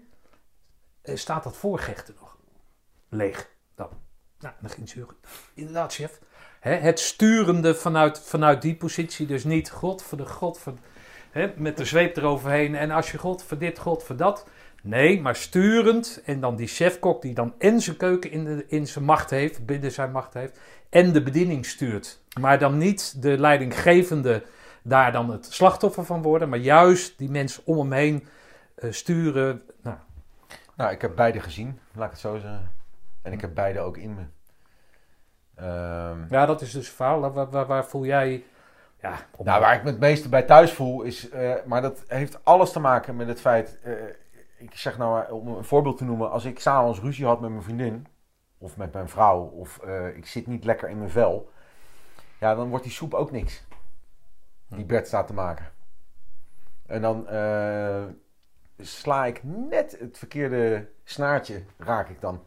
eh, 1.03 1.17
staat 1.17 1.45
dat 1.45 1.57
voorgerecht 1.57 2.09
er 2.09 2.15
nog 2.21 2.39
leeg. 3.09 3.51
Dan. 3.75 3.89
Nou, 4.39 4.55
dan 4.61 4.71
ging 4.71 4.89
ze 4.89 5.07
inderdaad, 5.55 5.95
chef. 5.95 6.21
Hè, 6.61 6.75
het 6.75 7.01
sturende 7.01 7.75
vanuit, 7.75 8.21
vanuit 8.21 8.63
die 8.63 8.77
positie, 8.77 9.27
dus 9.27 9.45
niet 9.45 9.71
God 9.71 10.03
voor 10.03 10.19
de 10.19 10.27
God 10.27 10.59
voor, 10.59 10.75
hè, 11.35 11.53
met 11.57 11.77
de 11.77 11.85
zweep 11.85 12.17
eroverheen 12.17 12.75
en 12.75 12.91
als 12.91 13.11
je 13.11 13.19
God 13.19 13.43
voor 13.43 13.59
dit, 13.59 13.79
God 13.79 14.03
voor 14.03 14.17
dat. 14.17 14.47
Nee, 14.83 15.21
maar 15.21 15.37
sturend 15.37 16.23
en 16.25 16.41
dan 16.41 16.57
die 16.57 16.67
chefkok 16.67 17.23
die 17.23 17.35
dan 17.35 17.55
en 17.59 17.81
zijn 17.81 17.97
keuken 17.97 18.31
in, 18.31 18.45
de, 18.45 18.65
in 18.69 18.87
zijn 18.87 19.05
macht 19.05 19.31
heeft, 19.31 19.67
binnen 19.67 19.93
zijn 19.93 20.11
macht 20.11 20.35
heeft, 20.35 20.59
en 20.89 21.13
de 21.13 21.23
bediening 21.23 21.67
stuurt. 21.67 22.21
Maar 22.41 22.59
dan 22.59 22.79
niet 22.79 23.23
de 23.23 23.39
leidinggevende 23.39 24.43
daar 24.83 25.13
dan 25.13 25.31
het 25.31 25.47
slachtoffer 25.53 26.05
van 26.05 26.23
worden, 26.23 26.49
maar 26.49 26.59
juist 26.59 27.19
die 27.19 27.31
mensen 27.31 27.63
om 27.67 27.79
hem 27.79 27.93
heen 27.93 28.27
eh, 28.75 28.93
sturen. 28.93 29.63
Nou, 29.83 29.97
Nou, 30.77 30.93
ik 30.93 31.01
heb 31.01 31.17
beide 31.17 31.41
gezien, 31.41 31.79
laat 31.93 32.05
ik 32.05 32.11
het 32.11 32.21
zo 32.21 32.39
zeggen. 32.39 32.71
En 33.23 33.33
ik 33.33 33.41
heb 33.41 33.55
beide 33.55 33.81
ook 33.81 33.97
in 33.97 34.15
me. 34.15 34.23
Ehm, 35.55 36.19
ja, 36.31 36.47
dat 36.47 36.61
is 36.61 36.73
dus 36.73 36.89
een 36.89 36.95
verhaal. 36.95 37.21
Waar, 37.21 37.51
waar, 37.51 37.67
waar 37.67 37.87
voel 37.87 38.05
jij... 38.05 38.45
Ja, 39.05 39.19
op- 39.37 39.47
Nou, 39.47 39.61
waar 39.61 39.75
ik 39.75 39.83
me 39.83 39.91
het 39.91 39.99
meeste 40.01 40.29
bij 40.29 40.43
thuis 40.43 40.73
voel 40.73 41.03
is, 41.03 41.29
eh, 41.29 41.55
maar 41.67 41.83
dat 41.83 42.05
heeft 42.07 42.45
alles 42.45 42.73
te 42.73 42.81
maken 42.81 43.17
met 43.17 43.29
het 43.29 43.41
feit, 43.41 43.79
eh, 43.83 43.93
ik 44.57 44.75
zeg 44.75 44.99
nou 44.99 45.11
maar, 45.13 45.31
om 45.31 45.49
een 45.49 45.65
voorbeeld 45.65 45.97
te 45.97 46.05
noemen, 46.05 46.31
als 46.31 46.45
ik 46.45 46.59
s'avonds 46.61 47.01
ruzie 47.01 47.27
had 47.27 47.41
met 47.41 47.51
mijn 47.51 47.63
vriendin, 47.63 48.07
of 48.59 48.77
met 48.77 48.93
mijn 48.93 49.09
vrouw, 49.09 49.41
of 49.41 49.79
eh, 49.79 50.17
ik 50.17 50.27
zit 50.27 50.47
niet 50.47 50.65
lekker 50.65 50.89
in 50.89 50.99
mijn 50.99 51.11
vel, 51.11 51.51
ja, 52.41 52.55
dan 52.55 52.69
wordt 52.69 52.85
die 52.85 52.93
soep 52.93 53.15
ook 53.15 53.31
niks. 53.31 53.65
Die 54.69 54.85
Bert 54.85 55.07
staat 55.07 55.27
te 55.27 55.35
maken. 55.35 55.73
En 56.87 57.03
dan 57.03 57.27
sla 58.79 59.27
ik 59.27 59.41
net 59.43 59.97
het 60.01 60.19
verkeerde 60.19 60.89
snaartje, 61.05 61.63
raak 61.79 62.09
ik 62.09 62.21
dan. 62.21 62.45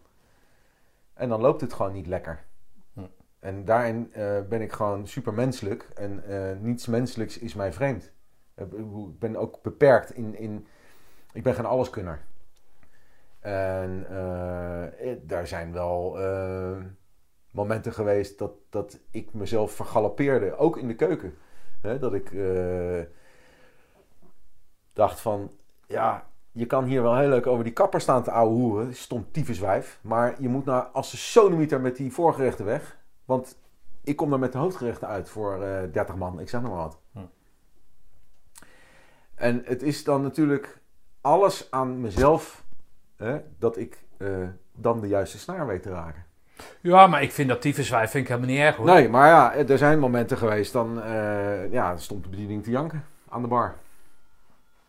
En 1.13 1.29
dan 1.29 1.41
loopt 1.41 1.61
het 1.61 1.73
gewoon 1.73 1.93
niet 1.93 2.07
lekker. 2.07 2.45
En 3.39 3.65
daarin 3.65 4.13
eh, 4.13 4.41
ben 4.49 4.61
ik 4.61 4.71
gewoon 4.71 5.07
super 5.07 5.33
menselijk. 5.33 5.87
En 5.95 6.23
eh, 6.27 6.57
niets 6.59 6.87
menselijks 6.87 7.37
is 7.37 7.53
mij 7.53 7.73
vreemd. 7.73 8.11
Eh, 8.53 8.65
Ik 8.73 9.19
ben 9.19 9.35
ook 9.35 9.61
beperkt 9.61 10.15
in. 10.15 10.35
in 10.37 10.67
ik 11.33 11.43
ben 11.43 11.53
geen 11.55 11.65
alleskunner. 11.65 12.19
En 13.39 14.05
eh, 14.09 15.15
daar 15.21 15.47
zijn 15.47 15.73
wel 15.73 16.17
momenten 17.51 17.93
geweest 17.93 18.39
dat, 18.39 18.51
dat 18.69 18.99
ik 19.11 19.33
mezelf 19.33 19.71
vergalopeerde. 19.71 20.57
Ook 20.57 20.77
in 20.77 20.87
de 20.87 20.95
keuken. 20.95 21.37
Dat 21.81 22.13
ik 22.13 22.31
dacht 24.93 25.19
van. 25.19 25.51
Ja, 25.87 26.27
je 26.51 26.65
kan 26.65 26.83
hier 26.85 27.01
wel 27.01 27.17
heel 27.17 27.29
leuk 27.29 27.47
over 27.47 27.63
die 27.63 27.73
kapper 27.73 28.01
staan 28.01 28.23
te 28.23 28.31
ouwe 28.31 28.53
hoeren. 28.53 28.95
Stom 28.95 29.31
tyfuswijf. 29.31 29.99
Maar 30.01 30.41
je 30.41 30.49
moet 30.49 30.65
nou 30.65 30.87
als 30.93 31.11
de 31.11 31.17
sonemieter 31.17 31.81
met 31.81 31.95
die 31.95 32.13
voorgerechten 32.13 32.65
weg. 32.65 32.97
Want 33.27 33.57
ik 34.03 34.15
kom 34.15 34.29
dan 34.29 34.39
met 34.39 34.51
de 34.51 34.57
hoofdgerechten 34.57 35.07
uit 35.07 35.29
voor 35.29 35.63
eh 35.63 35.91
30 35.91 36.15
man. 36.15 36.39
Ik 36.39 36.49
zeg 36.49 36.61
nog 36.61 36.71
maar 36.71 36.79
wat. 36.79 36.99
Hm. 37.11 37.19
En 39.35 39.61
het 39.65 39.83
is 39.83 40.03
dan 40.03 40.21
natuurlijk 40.21 40.79
alles 41.21 41.71
aan 41.71 42.01
mezelf 42.01 42.63
hè, 43.15 43.39
dat 43.59 43.77
ik 43.77 44.03
eh, 44.17 44.47
dan 44.71 45.01
de 45.01 45.07
juiste 45.07 45.37
snaar 45.37 45.67
weet 45.67 45.83
te 45.83 45.89
raken. 45.89 46.25
ja, 46.81 47.07
maar 47.07 47.21
ik 47.21 47.31
vind 47.31 47.49
dat 47.49 47.61
tyfuswijf 47.61 48.11
vind 48.11 48.23
ik 48.23 48.29
helemaal 48.29 48.49
niet 48.49 48.59
erg 48.59 48.75
hoor. 48.75 48.85
Nee, 48.85 49.09
maar 49.09 49.27
ja, 49.27 49.55
er 49.55 49.77
zijn 49.77 49.99
momenten 49.99 50.37
geweest 50.37 50.73
dan 50.73 51.01
eh, 51.01 51.71
ja, 51.71 51.97
stond 51.97 52.23
de 52.23 52.29
bediening 52.29 52.63
te 52.63 52.71
janken 52.71 53.05
aan 53.29 53.41
de 53.41 53.47
bar. 53.47 53.75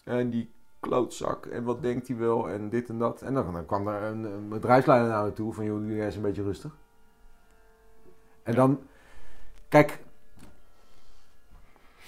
En 0.05 0.31
die 0.31 0.51
klootzak 0.81 1.47
en 1.47 1.65
wat 1.65 1.83
denkt 1.83 2.09
hij 2.09 2.17
wel 2.17 2.49
en 2.49 2.69
dit 2.69 2.89
en 2.89 2.99
dat. 2.99 3.23
En 3.23 3.35
dan, 3.35 3.53
dan 3.53 3.67
kwam 3.67 3.89
er 3.89 4.03
een, 4.03 4.25
een 4.25 4.49
bedrijfsleider 4.49 5.09
naar 5.09 5.25
me 5.25 5.33
toe 5.33 5.55
van 5.55 5.65
joh, 5.65 5.79
doe 5.79 5.95
jij 5.95 6.05
eens 6.05 6.17
een 6.17 6.23
beetje 6.23 6.43
rustig. 6.43 6.77
En 8.49 8.55
dan, 8.55 8.81
kijk, 9.69 9.99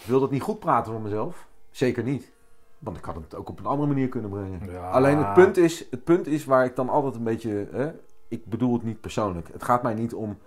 ik 0.00 0.06
wil 0.06 0.20
dat 0.20 0.30
niet 0.30 0.42
goed 0.42 0.58
praten 0.58 0.92
voor 0.92 1.00
mezelf. 1.00 1.48
Zeker 1.70 2.02
niet. 2.02 2.32
Want 2.78 2.96
ik 2.96 3.04
had 3.04 3.14
het 3.14 3.34
ook 3.34 3.48
op 3.48 3.58
een 3.58 3.66
andere 3.66 3.88
manier 3.88 4.08
kunnen 4.08 4.30
brengen. 4.30 4.70
Ja. 4.70 4.90
Alleen 4.90 5.18
het 5.18 5.34
punt, 5.34 5.56
is, 5.56 5.90
het 5.90 6.04
punt 6.04 6.26
is 6.26 6.44
waar 6.44 6.64
ik 6.64 6.76
dan 6.76 6.88
altijd 6.88 7.14
een 7.14 7.24
beetje. 7.24 7.68
Hè, 7.70 7.92
ik 8.28 8.46
bedoel 8.46 8.72
het 8.72 8.82
niet 8.82 9.00
persoonlijk. 9.00 9.48
Het 9.52 9.62
gaat 9.62 9.82
mij 9.82 9.94
niet 9.94 10.14
om 10.14 10.38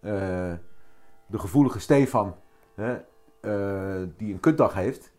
eh, 0.00 0.10
de 1.26 1.38
gevoelige 1.38 1.80
Stefan 1.80 2.34
hè, 2.74 3.00
eh, 3.40 4.08
die 4.16 4.32
een 4.32 4.40
kutdag 4.40 4.74
heeft. 4.74 5.12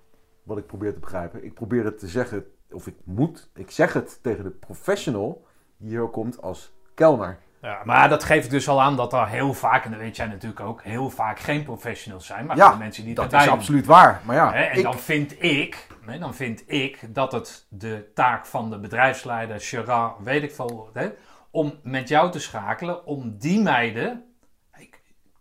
Wat 0.43 0.57
ik 0.57 0.65
probeer 0.65 0.93
te 0.93 0.99
begrijpen. 0.99 1.43
Ik 1.43 1.53
probeer 1.53 1.83
het 1.83 1.99
te 1.99 2.07
zeggen, 2.07 2.45
of 2.71 2.87
ik 2.87 2.95
moet. 3.03 3.49
Ik 3.53 3.71
zeg 3.71 3.93
het 3.93 4.19
tegen 4.21 4.43
de 4.43 4.49
professional 4.49 5.45
die 5.77 5.89
hier 5.89 6.07
komt 6.07 6.41
als 6.41 6.73
kelner. 6.93 7.39
Ja, 7.63 7.81
maar 7.83 8.09
dat 8.09 8.23
geeft 8.23 8.49
dus 8.49 8.67
al 8.69 8.81
aan 8.81 8.95
dat 8.95 9.13
er 9.13 9.27
heel 9.27 9.53
vaak, 9.53 9.85
en 9.85 9.91
dat 9.91 9.99
weet 9.99 10.15
jij 10.15 10.25
natuurlijk 10.25 10.59
ook, 10.61 10.83
heel 10.83 11.09
vaak 11.09 11.39
geen 11.39 11.63
professionals 11.63 12.25
zijn, 12.25 12.45
maar 12.45 12.57
Ja, 12.57 12.75
mensen 12.75 13.03
die 13.05 13.15
Dat 13.15 13.33
is 13.33 13.43
doen. 13.43 13.53
absoluut 13.53 13.85
waar. 13.85 14.21
Maar 14.25 14.35
ja, 14.35 14.53
en 14.53 14.77
ik, 14.77 14.83
dan 14.83 14.99
vind 14.99 15.43
ik, 15.43 15.87
dan 16.19 16.35
vind 16.35 16.63
ik 16.71 16.99
dat 17.15 17.31
het 17.31 17.65
de 17.69 18.11
taak 18.13 18.45
van 18.45 18.69
de 18.69 18.79
bedrijfsleider, 18.79 19.61
Gerard, 19.61 20.13
weet 20.23 20.43
ik 20.43 20.51
veel, 20.55 20.89
hè, 20.93 21.09
om 21.51 21.79
met 21.83 22.07
jou 22.07 22.31
te 22.31 22.39
schakelen, 22.39 23.05
om 23.05 23.37
die 23.37 23.61
meiden, 23.61 24.23
hey, 24.71 24.89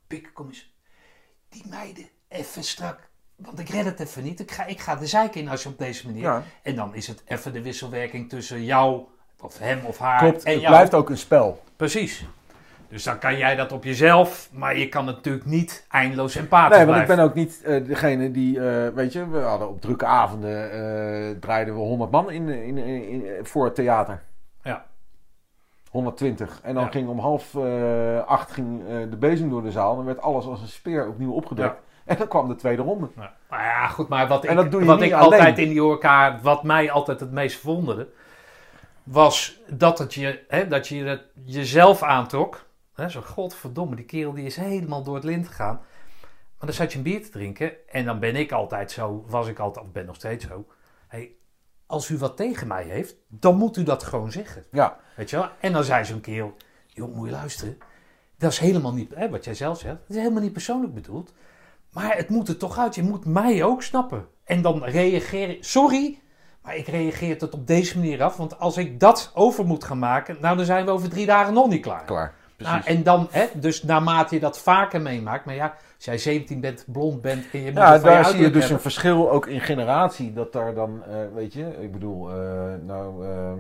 Pik, 0.07 0.31
kom 0.35 0.47
eens, 0.47 0.75
die 1.49 1.65
meiden 1.69 2.09
even 2.29 2.65
strak, 2.65 3.09
want 3.37 3.59
ik 3.59 3.69
red 3.69 3.85
het 3.85 4.01
even 4.01 4.23
niet, 4.23 4.41
ik 4.41 4.51
ga, 4.51 4.65
ik 4.65 4.81
ga 4.81 4.97
de 4.97 5.07
zeik 5.07 5.35
in 5.35 5.49
als 5.49 5.63
je 5.63 5.69
op 5.69 5.79
deze 5.79 6.07
manier, 6.07 6.23
Ja. 6.23 6.43
en 6.63 6.75
dan 6.75 6.95
is 6.95 7.07
het 7.07 7.23
even 7.27 7.53
de 7.53 7.63
wisselwerking 7.63 8.29
tussen 8.29 8.65
jou, 8.65 9.03
of 9.41 9.59
hem 9.59 9.85
of 9.85 9.99
haar, 9.99 10.19
klopt, 10.19 10.43
en 10.43 10.53
het 10.53 10.61
jou. 10.61 10.73
blijft 10.75 10.95
ook 10.95 11.11
een 11.11 11.19
spel. 11.19 11.63
Precies. 11.83 12.27
Dus 12.89 13.03
dan 13.03 13.19
kan 13.19 13.37
jij 13.37 13.57
dat 13.57 13.73
op 13.73 13.85
jezelf, 13.85 14.49
maar 14.53 14.77
je 14.79 14.89
kan 14.89 15.05
natuurlijk 15.05 15.45
niet 15.45 15.87
eindeloos 15.91 16.35
empathisch 16.37 16.77
Nee, 16.77 16.87
want 16.87 17.01
ik 17.01 17.07
ben 17.07 17.19
ook 17.19 17.35
niet 17.35 17.63
eh, 17.65 17.85
degene 17.85 18.31
die, 18.31 18.69
eh, 18.71 18.89
weet 18.95 19.13
je, 19.13 19.29
we 19.29 19.39
hadden 19.39 19.69
op 19.69 19.81
drukke 19.81 20.05
avonden 20.07 20.71
eh, 20.73 21.37
draaiden 21.41 21.75
we 21.75 21.81
100 21.81 22.11
man 22.11 22.31
in, 22.31 22.49
in, 22.49 22.79
in, 22.79 23.09
in- 23.09 23.45
voor 23.47 23.65
het 23.65 23.75
theater. 23.75 24.23
Ja. 24.63 24.85
120. 25.91 26.61
En 26.63 26.75
dan 26.75 26.85
Ja. 26.85 26.91
ging 26.91 27.09
om 27.09 27.19
half 27.19 27.57
acht 28.27 28.51
ging, 28.51 28.83
de 29.11 29.17
bezem 29.19 29.51
door 29.51 29.63
de 29.63 29.71
zaal. 29.71 29.97
Dan 29.97 30.05
werd 30.05 30.21
alles 30.21 30.45
als 30.47 30.61
een 30.61 30.69
speer 30.69 31.09
opnieuw 31.09 31.33
opgedekt. 31.33 31.81
En 32.05 32.17
dan 32.17 32.29
kwam 32.29 32.49
de 32.49 32.55
tweede 32.57 32.83
ronde. 32.83 33.09
Ja. 33.17 33.33
Maar 33.49 33.65
ja, 33.65 33.87
goed, 33.87 34.09
maar 34.09 34.29
wat 34.29 34.45
ik, 34.45 34.51
wat 34.85 35.03
ik 35.03 35.13
altijd 35.13 35.59
in 35.59 35.69
die 35.69 35.81
horeca, 35.81 36.39
wat 36.43 36.63
mij 36.63 36.91
altijd 36.91 37.21
het 37.21 37.33
meest 37.33 37.59
verwonderde, 37.61 38.09
was 39.03 39.61
dat 39.69 39.99
het 39.99 40.15
je, 40.15 40.45
hè, 40.49 40.69
dat 40.69 40.89
je 40.89 41.05
het 41.05 41.23
jezelf 41.45 42.03
aantrok. 42.03 42.71
Hè, 42.95 43.09
zo, 43.09 43.21
godverdomme, 43.21 43.97
die 43.97 44.05
kerel 44.05 44.33
die 44.33 44.45
is 44.45 44.57
helemaal 44.57 45.03
door 45.03 45.15
het 45.15 45.25
lint 45.25 45.47
gegaan. 45.47 45.81
Maar 46.59 46.71
dan 46.71 46.73
zat 46.73 46.93
je 46.93 46.99
een 46.99 47.05
bier 47.05 47.23
te 47.23 47.31
drinken 47.31 47.89
en 47.89 48.05
dan 48.05 48.19
ben 48.19 48.37
ik 48.37 48.53
altijd 48.53 48.91
zo, 48.91 49.25
was 49.27 49.47
ik 49.49 49.59
altijd, 49.59 49.87
of 49.87 49.93
ben 49.93 50.07
nog 50.07 50.17
steeds 50.17 50.47
zo. 50.47 50.67
Hey, 51.09 51.35
als 51.87 52.09
u 52.09 52.19
wat 52.19 52.37
tegen 52.37 52.67
mij 52.67 52.85
heeft, 52.85 53.15
dan 53.29 53.57
moet 53.57 53.77
u 53.77 53.83
dat 53.83 54.03
gewoon 54.03 54.33
zeggen. 54.33 54.65
Ja, 54.71 55.01
Weet 55.17 55.31
je 55.31 55.37
wel? 55.37 55.49
En 55.61 55.73
dan 55.73 55.85
zei 55.85 56.05
zo'n 56.05 56.21
kerel, 56.21 56.55
joh, 56.87 57.15
moet 57.15 57.27
je 57.27 57.33
luisteren. 57.33 57.79
Dat 58.39 58.53
is 58.53 58.59
helemaal 58.59 58.93
niet, 58.93 59.15
hè, 59.15 59.31
wat 59.31 59.45
jij 59.45 59.55
zelf 59.55 59.79
zegt, 59.79 59.99
dat 60.01 60.09
is 60.09 60.17
helemaal 60.17 60.43
niet 60.43 60.53
persoonlijk 60.53 60.95
bedoeld. 60.95 61.35
Maar 61.93 62.17
het 62.17 62.29
moet 62.29 62.49
er 62.49 62.57
toch 62.57 62.79
uit, 62.79 62.95
je 62.95 63.03
moet 63.03 63.25
mij 63.25 63.65
ook 63.65 63.83
snappen. 63.83 64.29
En 64.45 64.63
dan 64.63 64.85
reageer 64.85 65.49
ik, 65.49 65.65
sorry, 65.65 66.21
maar 66.63 66.77
ik 66.77 66.87
reageer 66.87 67.41
het 67.41 67.55
op 67.55 67.67
deze 67.67 67.99
manier 67.99 68.23
af. 68.23 68.37
Want 68.37 68.59
als 68.59 68.77
ik 68.77 69.01
dat 69.01 69.31
over 69.35 69.67
moet 69.67 69.85
gaan 69.85 69.99
maken, 69.99 70.37
nou 70.41 70.57
dan 70.57 70.65
zijn 70.65 70.85
we 70.85 70.91
over 70.91 71.09
drie 71.09 71.27
dagen 71.27 71.55
nog 71.55 71.69
niet 71.69 71.83
klaar. 71.83 72.05
klaar. 72.05 72.35
Precies. 72.57 72.87
Nou, 72.87 72.97
en 72.97 73.03
dan, 73.03 73.29
hè, 73.31 73.47
dus 73.55 73.83
naarmate 73.83 74.35
je 74.35 74.41
dat 74.41 74.59
vaker 74.59 75.01
meemaakt, 75.01 75.45
maar 75.45 75.55
ja, 75.55 75.77
als 75.97 76.05
jij 76.05 76.19
17 76.19 76.61
bent, 76.61 76.85
blond 76.87 77.21
bent 77.23 77.51
en 77.53 77.59
je 77.59 77.65
moet 77.65 77.79
Ja, 77.79 77.95
je 77.95 78.01
daar 78.01 78.25
zie 78.25 78.41
je 78.41 78.51
dus 78.51 78.71
een 78.71 78.81
verschil 78.81 79.31
ook 79.31 79.47
in 79.47 79.61
generatie. 79.61 80.33
Dat 80.33 80.53
daar 80.53 80.75
dan, 80.75 81.05
eh, 81.05 81.15
weet 81.35 81.53
je, 81.53 81.77
ik 81.81 81.93
bedoel, 81.93 82.31
eh, 82.31 82.75
nou, 82.87 83.27
ehm, 83.27 83.59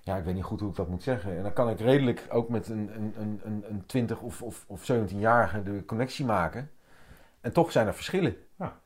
ja, 0.00 0.16
ik 0.16 0.24
weet 0.24 0.34
niet 0.34 0.44
goed 0.44 0.60
hoe 0.60 0.70
ik 0.70 0.76
dat 0.76 0.88
moet 0.88 1.02
zeggen. 1.02 1.36
En 1.36 1.42
dan 1.42 1.52
kan 1.52 1.68
ik 1.70 1.80
redelijk 1.80 2.26
ook 2.28 2.48
met 2.48 2.68
een, 2.68 2.90
een, 2.96 3.14
een, 3.18 3.40
een, 3.44 3.64
een 3.68 3.82
20 3.86 4.20
of, 4.20 4.42
of, 4.42 4.64
of 4.66 4.92
17-jarige 4.92 5.62
de 5.62 5.84
connectie 5.84 6.24
maken. 6.24 6.70
En 7.40 7.52
toch 7.52 7.72
zijn 7.72 7.86
er 7.86 7.94
verschillen. 7.94 8.36
Ja. 8.58 8.80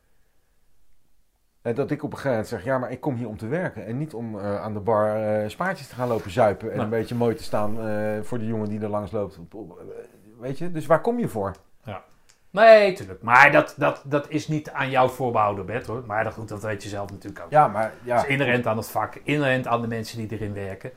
En 1.67 1.75
dat 1.75 1.91
ik 1.91 2.03
op 2.03 2.11
een 2.11 2.17
gegeven 2.19 2.31
moment 2.31 2.49
zeg, 2.49 2.65
ja, 2.65 2.79
maar 2.79 2.91
ik 2.91 3.01
kom 3.01 3.15
hier 3.15 3.29
om 3.29 3.37
te 3.37 3.47
werken. 3.47 3.87
En 3.87 3.99
niet 3.99 4.15
om 4.15 4.39
eh, 4.39 4.61
aan 4.61 4.73
de 4.73 4.81
bar 4.81 5.17
eh, 5.17 5.49
spaartjes 5.49 5.89
te 5.89 5.95
gaan 5.95 6.09
lopen 6.09 6.31
zuipen. 6.31 6.69
En 6.71 6.73
Nou. 6.77 6.85
een 6.85 6.99
beetje 6.99 7.15
mooi 7.15 7.35
te 7.35 7.43
staan 7.43 7.89
eh, 7.89 8.21
voor 8.23 8.39
de 8.39 8.47
jongen 8.47 8.69
die 8.69 8.81
er 8.81 8.89
langs 8.89 9.11
loopt. 9.13 9.39
Op- 9.39 9.55
op- 9.55 9.79
eh, 9.79 9.85
weet 10.41 10.59
je, 10.59 10.71
dus 10.71 10.87
waar 10.87 11.01
kom 11.01 11.19
je 11.19 11.29
voor? 11.29 11.55
Nee, 12.51 12.93
tuurlijk. 12.93 13.23
Maar 13.23 13.53
dat, 13.53 13.75
dat, 13.77 14.03
dat 14.05 14.31
is 14.31 14.49
niet 14.49 14.71
aan 14.71 14.91
jou 14.91 15.11
voorbehouden, 15.11 15.67
Bert, 15.67 15.87
hoor. 15.87 16.03
Maar 16.07 16.25
dat, 16.25 16.33
goed, 16.33 16.49
dat 16.49 16.63
weet 16.63 16.83
je 16.83 16.89
zelf 16.89 17.11
natuurlijk 17.11 17.45
ook. 17.45 17.51
Ja, 17.51 17.69
maar 17.69 17.93
ja. 18.03 18.17
Het 18.17 18.25
is 18.25 18.31
inherent 18.31 18.67
aan 18.67 18.77
het 18.77 18.89
vak, 18.89 19.15
inherent 19.23 19.67
aan 19.67 19.81
de 19.81 19.87
mensen 19.87 20.19
die 20.19 20.39
erin 20.39 20.53
werken. 20.55 20.91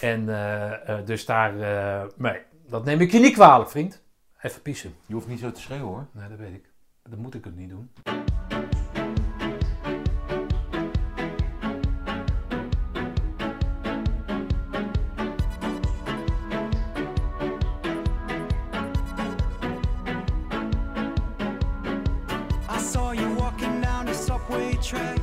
En 0.00 0.28
eh, 0.28 0.88
eh, 0.98 1.06
dus 1.06 1.26
daar, 1.26 1.60
eh, 1.60 2.02
nee, 2.16 2.38
dat 2.68 2.84
neem 2.84 3.00
ik 3.00 3.12
je 3.12 3.18
niet 3.20 3.34
kwalijk, 3.34 3.70
vriend. 3.70 4.02
Even 4.40 4.62
piezen. 4.62 4.94
Je 5.06 5.14
hoeft 5.14 5.28
niet 5.28 5.40
zo 5.40 5.52
te 5.52 5.60
schreeuwen 5.60 5.86
hoor. 5.88 6.06
Nee, 6.12 6.28
dat 6.28 6.38
weet 6.38 6.54
ik. 6.54 6.64
Dat 7.08 7.18
moet 7.18 7.34
ik 7.34 7.46
ook 7.46 7.56
niet 7.56 7.68
doen. 7.70 7.90
track. 24.90 25.19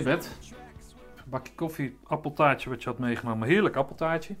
Hey 0.00 0.12
Bert, 0.12 0.28
bakje 1.24 1.52
koffie, 1.54 1.98
appeltaartje 2.06 2.70
wat 2.70 2.82
je 2.82 2.88
had 2.88 2.98
meegenomen. 2.98 3.48
Heerlijk 3.48 3.76
appeltaartje. 3.76 4.34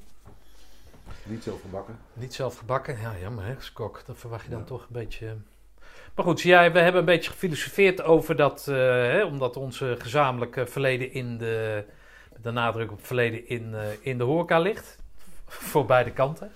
Niet 1.22 1.42
zo 1.42 1.58
gebakken. 1.62 1.98
Niet 2.12 2.34
zelf 2.34 2.56
gebakken. 2.58 3.00
Ja, 3.00 3.12
jammer 3.20 3.44
hè, 3.44 3.54
als 3.54 3.72
kok. 3.72 4.02
Dat 4.06 4.18
verwacht 4.18 4.44
je 4.44 4.50
dan 4.50 4.64
toch 4.64 4.80
een 4.82 4.86
beetje... 4.92 5.36
Maar 6.14 6.24
goed, 6.24 6.40
jij, 6.40 6.72
we 6.72 6.78
hebben 6.78 7.00
een 7.00 7.06
beetje 7.06 7.30
gefilosofeerd 7.30 8.02
over 8.02 8.36
dat... 8.36 8.68
eh, 8.68 8.74
hè, 8.76 9.24
omdat 9.24 9.56
onze 9.56 9.96
gezamenlijke 9.98 10.66
verleden 10.66 11.12
in 11.12 11.38
de... 11.38 11.84
De 12.42 12.50
nadruk 12.50 12.92
op 12.92 13.06
verleden 13.06 13.48
in, 13.48 13.74
eh, 13.74 13.80
in 14.00 14.18
de 14.18 14.24
horeca 14.24 14.58
ligt. 14.58 14.98
Voor 15.46 15.86
beide 15.86 16.10
kanten. 16.10 16.52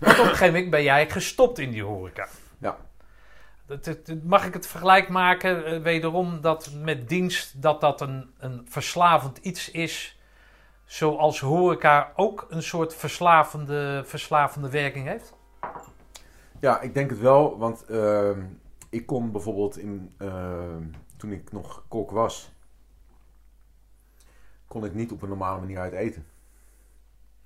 Want 0.00 0.12
op 0.18 0.24
een 0.24 0.30
gegeven 0.30 0.52
moment 0.52 0.70
ben 0.70 0.82
jij 0.82 1.10
gestopt 1.10 1.58
in 1.58 1.70
die 1.70 1.82
horeca. 1.82 2.28
Ja. 2.58 2.68
Dat- 2.68 2.78
dat- 2.78 2.78
dat- 2.78 2.78
Mag 4.22 4.46
ik 4.46 4.52
het 4.52 4.66
vergelijk 4.66 5.08
maken, 5.08 5.64
eh, 5.64 5.82
wederom, 5.82 6.40
dat 6.40 6.70
met 6.82 7.08
dienst 7.08 7.62
dat 7.62 7.80
dat 7.80 8.00
een, 8.00 8.30
een 8.38 8.66
verslavend 8.68 9.38
iets 9.38 9.70
is, 9.70 10.20
zoals 10.84 11.40
horeca 11.40 12.12
ook 12.16 12.46
een 12.48 12.62
soort 12.62 12.94
verslavende, 12.94 14.02
verslavende 14.04 14.70
werking 14.70 15.06
heeft? 15.06 15.34
Ja, 16.60 16.80
ik 16.80 16.94
denk 16.94 17.10
het 17.10 17.18
wel, 17.18 17.58
want 17.58 17.84
ehm, 17.84 18.44
ik 18.90 19.06
kon 19.06 19.32
bijvoorbeeld 19.32 19.78
in, 19.78 20.14
ehm, 20.18 20.82
toen 21.16 21.32
ik 21.32 21.52
nog 21.52 21.84
kok 21.88 22.10
was, 22.10 22.52
kon 24.66 24.84
ik 24.84 24.94
niet 24.94 25.12
op 25.12 25.22
een 25.22 25.28
normale 25.28 25.60
manier 25.60 25.78
uit 25.78 25.92
eten. 25.92 26.26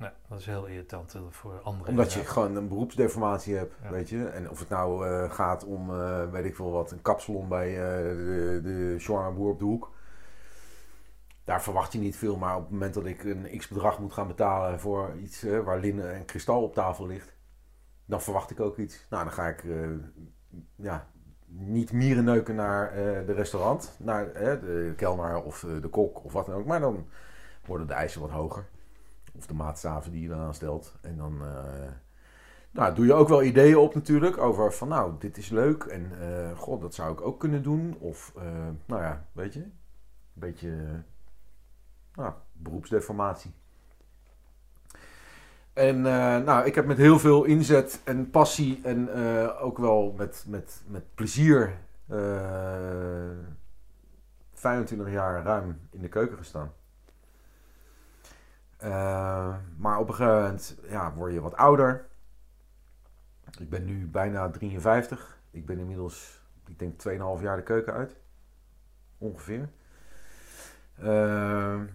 Nee, 0.01 0.11
dat 0.29 0.39
is 0.39 0.47
heel 0.47 0.67
irritant 0.67 1.15
eh, 1.15 1.21
voor 1.31 1.61
anderen. 1.63 1.89
Omdat 1.89 2.13
je 2.13 2.25
gewoon 2.25 2.57
een 2.57 2.69
beroepsdeformatie 2.69 3.57
hebt, 3.57 3.75
Ja. 3.83 3.91
weet 3.91 4.09
je. 4.09 4.27
En 4.27 4.51
of 4.51 4.59
het 4.59 4.69
nou 4.69 5.07
eh, 5.07 5.31
gaat 5.31 5.65
om, 5.65 5.91
eh, 5.91 6.31
weet 6.31 6.45
ik 6.45 6.55
veel 6.57 6.71
wat, 6.71 6.91
een 6.91 7.03
kapsalon 7.03 7.49
bij 7.49 7.69
eh, 7.69 8.05
de, 8.63 8.97
de 8.97 9.33
boer 9.35 9.51
op 9.51 9.59
de 9.59 9.65
hoek. 9.65 9.91
Daar 11.45 11.63
verwacht 11.63 11.93
je 11.93 11.99
niet 11.99 12.17
veel, 12.17 12.37
maar 12.37 12.57
op 12.57 12.63
het 12.63 12.71
moment 12.71 12.95
dat 12.95 13.05
ik 13.05 13.25
een 13.25 13.59
x-bedrag 13.59 13.99
moet 13.99 14.13
gaan 14.13 14.27
betalen 14.27 14.81
voor 14.81 15.17
iets 15.17 15.43
waar 15.65 15.79
linnen 15.79 16.15
en 16.15 16.25
kristal 16.25 16.63
op 16.63 16.75
tafel 16.75 17.07
ligt, 17.07 17.35
dan 18.05 18.23
verwacht 18.23 18.51
ik 18.51 18.61
ook 18.61 18.77
iets. 18.79 19.07
Nou, 19.11 19.25
dan 19.25 19.33
ga 19.33 19.49
ik 19.49 19.65
ja, 20.77 21.07
niet 21.47 21.93
mierenneuken 21.93 22.55
naar 22.55 22.95
de 23.27 23.33
restaurant, 23.33 23.97
naar 23.99 24.33
de 24.33 24.93
kelner 24.97 25.43
of 25.43 25.67
de 25.81 25.89
kok 25.89 26.25
of 26.25 26.33
wat 26.33 26.47
dan 26.47 26.55
ook. 26.55 26.67
Maar 26.67 26.81
dan 26.81 27.07
worden 27.67 27.87
de 27.87 27.93
eisen 27.95 28.21
wat 28.21 28.31
hoger. 28.31 28.65
Of 29.41 29.47
de 29.47 29.55
maatstaven 29.55 30.13
die 30.13 30.23
je 30.23 30.29
dan 30.29 30.39
aanstelt. 30.39 30.95
En 31.01 31.17
dan 31.17 31.43
eh, 31.43 31.93
nou, 32.71 32.95
doe 32.95 33.07
je 33.07 33.13
ook 33.13 33.29
wel 33.29 33.43
ideeën 33.43 33.77
op 33.77 33.95
natuurlijk 33.95 34.39
over 34.39 34.73
van 34.73 34.89
nou, 34.89 35.13
dit 35.19 35.37
is 35.37 35.49
leuk 35.49 35.85
en 35.85 36.13
eh, 36.21 36.59
god, 36.59 36.81
dat 36.81 36.95
zou 36.95 37.13
ik 37.13 37.21
ook 37.21 37.41
kunnen 37.41 37.63
doen. 37.63 37.97
Of 37.99 38.33
eh, 38.37 38.43
nou 38.87 39.03
ja, 39.03 39.27
weet 39.33 39.53
je, 39.53 39.61
een 39.61 39.73
beetje 40.33 41.03
nou, 42.15 42.33
beroepsdeformatie. 42.53 43.53
En 45.73 46.01
nou, 46.45 46.67
ik 46.67 46.75
heb 46.75 46.87
met 46.87 46.97
heel 46.97 47.19
veel 47.19 47.45
inzet 47.45 48.01
en 48.05 48.31
passie 48.31 48.81
en 48.83 49.13
ook 49.59 49.79
wel 49.79 50.15
met, 50.17 50.45
met, 50.49 50.83
met 50.87 51.15
plezier 51.15 51.79
eh 52.09 52.19
25 54.53 55.11
jaar 55.11 55.43
ruim 55.43 55.81
in 55.91 56.01
de 56.01 56.09
keuken 56.09 56.37
gestaan. 56.37 56.73
Eh, 58.81 59.55
maar 59.77 59.99
op 59.99 60.09
een 60.09 60.15
gegeven 60.15 60.41
moment 60.41 60.77
ja, 60.89 61.13
word 61.13 61.33
je 61.33 61.41
wat 61.41 61.57
ouder. 61.57 62.09
Ik 63.59 63.71
ben 63.71 63.85
nu 63.85 64.07
bijna 64.07 64.51
53. 64.51 65.39
Ik 65.51 65.67
ben 65.67 65.79
inmiddels, 65.79 66.43
ik 66.67 66.79
denk 66.79 66.99
2,5 67.39 67.43
jaar 67.43 67.57
de 67.57 67.63
keuken 67.63 67.93
uit. 67.93 68.17
Ongeveer. 69.19 69.69
Eh, 70.99 71.07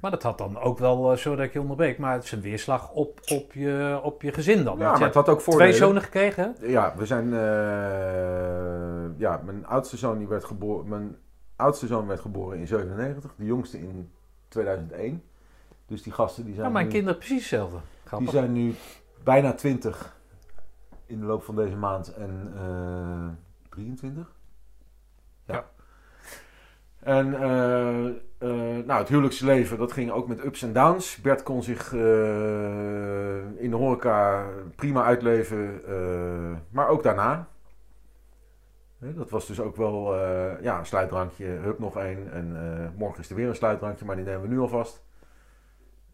Maar 0.02 0.12
dat 0.12 0.24
had 0.24 0.38
dan 0.38 0.60
ook 0.60 0.78
wel, 0.80 1.12
eh, 1.12 1.18
sorry 1.18 1.38
dat 1.38 1.46
ik 1.46 1.54
je 1.54 1.62
onderbreek, 1.62 1.98
maar 1.98 2.14
het 2.14 2.24
is 2.24 2.32
een 2.32 2.42
weerslag 2.42 2.92
op, 2.92 3.20
op, 3.32 3.54
je, 3.54 4.00
op 4.04 4.22
je 4.22 4.32
gezin 4.34 4.64
dan. 4.64 4.78
ja, 4.78 4.90
maar 4.90 5.00
je 5.00 5.06
het 5.06 5.14
had 5.14 5.30
ook 5.30 5.42
voordelen. 5.42 5.68
twee 5.74 5.88
zonen 5.88 6.02
gekregen, 6.02 6.56
hè? 6.60 6.66
Ja, 6.68 6.94
we 6.98 7.06
zijn. 7.06 7.34
eh, 7.34 9.20
ja, 9.20 9.42
mijn 9.46 9.66
oudste 9.66 9.98
zoon 9.98 10.18
die 10.18 10.28
werd 10.28 10.46
geboren. 10.46 10.88
Mijn 10.88 11.16
oudste 11.56 11.88
zoon 11.88 12.08
werd 12.08 12.20
geboren 12.20 12.58
in 12.58 12.68
97, 12.68 13.34
de 13.38 13.46
jongste 13.46 13.80
in 13.80 14.12
2001. 14.48 15.24
Dus 15.88 16.04
die 16.04 16.14
gasten 16.14 16.46
die 16.46 16.54
zijn. 16.54 16.66
Ja, 16.66 16.72
mijn 16.74 16.86
nu, 16.86 16.92
kinderen 16.92 17.18
precies 17.18 17.40
hetzelfde. 17.40 17.78
Die 18.18 18.30
zijn 18.30 18.52
nu 18.52 18.76
bijna 19.24 19.54
20 19.54 20.16
in 21.06 21.20
de 21.20 21.26
loop 21.26 21.44
van 21.44 21.56
deze 21.56 21.76
maand 21.76 22.14
en 22.14 22.54
eh 22.56 23.70
23. 23.70 24.34
Ja. 25.46 25.54
Ja. 25.54 25.66
En 27.00 27.34
eh, 27.42 28.06
eh, 28.08 28.86
nou, 28.86 29.00
het 29.00 29.08
huwelijksleven, 29.08 29.78
dat 29.78 29.92
ging 29.92 30.12
ook 30.12 30.28
met 30.28 30.46
ups 30.46 30.62
en 30.62 30.74
downs. 30.74 31.18
Bert 31.18 31.44
kon 31.44 31.64
zich 31.64 31.92
in 33.58 33.70
de 33.70 33.76
horeca 33.76 34.46
prima 34.76 35.04
uitleven, 35.04 35.82
maar 36.70 36.88
ook 36.88 37.04
daarna. 37.04 37.48
Dat 38.98 39.30
was 39.30 39.48
dus 39.48 39.60
ook 39.60 39.76
wel 39.76 40.16
ja, 40.62 40.80
een 40.80 40.86
sluitdrankje, 40.86 41.46
hup 41.46 41.80
nog 41.80 41.98
één. 41.98 42.32
En 42.32 42.94
morgen 42.98 43.20
is 43.20 43.30
er 43.30 43.36
weer 43.36 43.48
een 43.48 43.56
sluitdrankje, 43.56 44.06
maar 44.06 44.16
die 44.16 44.26
nemen 44.26 44.42
we 44.42 44.48
nu 44.48 44.60
alvast. 44.60 45.05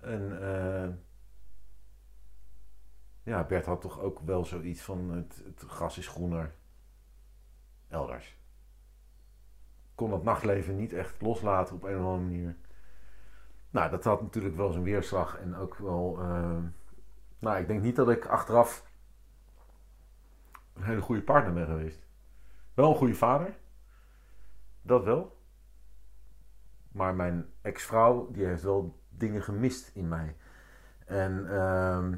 En 0.01 0.41
eh, 0.41 0.89
ja, 3.23 3.43
Bert 3.43 3.65
had 3.65 3.81
toch 3.81 3.99
ook 3.99 4.19
wel 4.19 4.45
zoiets 4.45 4.81
van 4.81 5.09
het, 5.09 5.41
het 5.45 5.63
gras 5.67 5.97
is 5.97 6.07
groener 6.07 6.55
elders. 7.87 8.39
Kon 9.95 10.09
dat 10.09 10.23
nachtleven 10.23 10.75
niet 10.75 10.93
echt 10.93 11.21
loslaten 11.21 11.75
op 11.75 11.83
een 11.83 11.97
of 11.97 12.05
andere 12.05 12.23
manier. 12.23 12.55
Nou, 13.69 13.89
dat 13.89 14.03
had 14.03 14.21
natuurlijk 14.21 14.55
wel 14.55 14.71
zijn 14.71 14.83
weerslag 14.83 15.37
en 15.37 15.55
ook 15.55 15.75
wel... 15.75 16.17
eh, 16.19 16.57
nou, 17.39 17.59
ik 17.59 17.67
denk 17.67 17.81
niet 17.81 17.95
dat 17.95 18.09
ik 18.09 18.25
achteraf 18.25 18.89
een 20.73 20.83
hele 20.83 21.01
goede 21.01 21.21
partner 21.21 21.53
ben 21.53 21.65
geweest. 21.65 22.05
Wel 22.73 22.89
een 22.89 22.95
goede 22.95 23.15
vader. 23.15 23.57
Dat 24.81 25.03
wel. 25.03 25.39
Maar 26.91 27.15
mijn 27.15 27.53
ex-vrouw, 27.61 28.31
die 28.31 28.45
heeft 28.45 28.63
wel 28.63 29.00
dingen 29.21 29.43
gemist 29.43 29.91
in 29.93 30.07
mij. 30.07 30.35
En 31.05 31.47
ehm, 31.47 32.15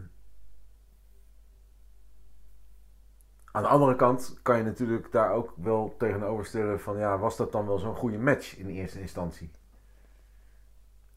aan 3.52 3.62
de 3.64 3.68
andere 3.70 3.96
kant 3.96 4.40
kan 4.42 4.58
je 4.58 4.64
natuurlijk 4.64 5.12
daar 5.12 5.32
ook 5.32 5.54
wel 5.56 5.96
tegenover 5.98 6.46
stellen 6.46 6.80
van... 6.80 6.98
Ja, 6.98 7.18
was 7.18 7.38
dat 7.38 7.52
dan 7.52 7.68
wel 7.68 7.78
zo'n 7.78 7.96
goede 7.96 8.18
match 8.18 8.58
in 8.58 8.68
eerste 8.68 9.02
instantie? 9.02 9.52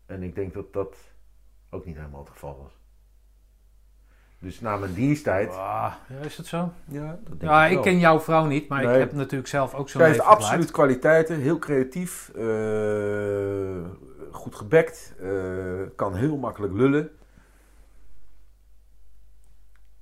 En 0.07 0.23
ik 0.23 0.35
denk 0.35 0.55
dat 0.55 0.73
dat 0.73 0.97
ook 1.71 1.85
niet 1.85 1.97
helemaal 1.97 2.21
het 2.21 2.31
geval 2.31 2.59
was. 2.63 2.79
Dus 4.39 4.61
na 4.61 4.77
mijn 4.77 4.95
diensttijd... 4.95 5.51
Ah, 5.51 5.93
ja, 6.09 6.19
is 6.25 6.37
het 6.37 6.47
zo? 6.47 6.73
Ja, 6.85 7.19
dat 7.25 7.41
denk 7.41 7.43
Ja, 7.43 7.67
ik 7.67 7.83
ken 7.83 7.99
jouw 7.99 8.21
vrouw 8.21 8.45
niet, 8.47 8.69
maar 8.69 8.85
Nee. 8.85 8.93
ik 8.93 8.99
heb 8.99 9.13
natuurlijk 9.13 9.49
zelf 9.49 9.75
ook 9.75 9.89
zo'n 9.89 10.01
Zij 10.01 10.11
heeft 10.11 10.23
absoluut 10.23 10.71
kwaliteiten, 10.71 11.41
heel 11.41 11.59
creatief, 11.59 12.31
eh, 12.35 12.45
goed 14.37 14.55
gebekt, 14.55 15.15
eh, 15.21 15.83
kan 15.97 16.15
heel 16.15 16.37
makkelijk 16.37 16.73
lullen. 16.73 17.11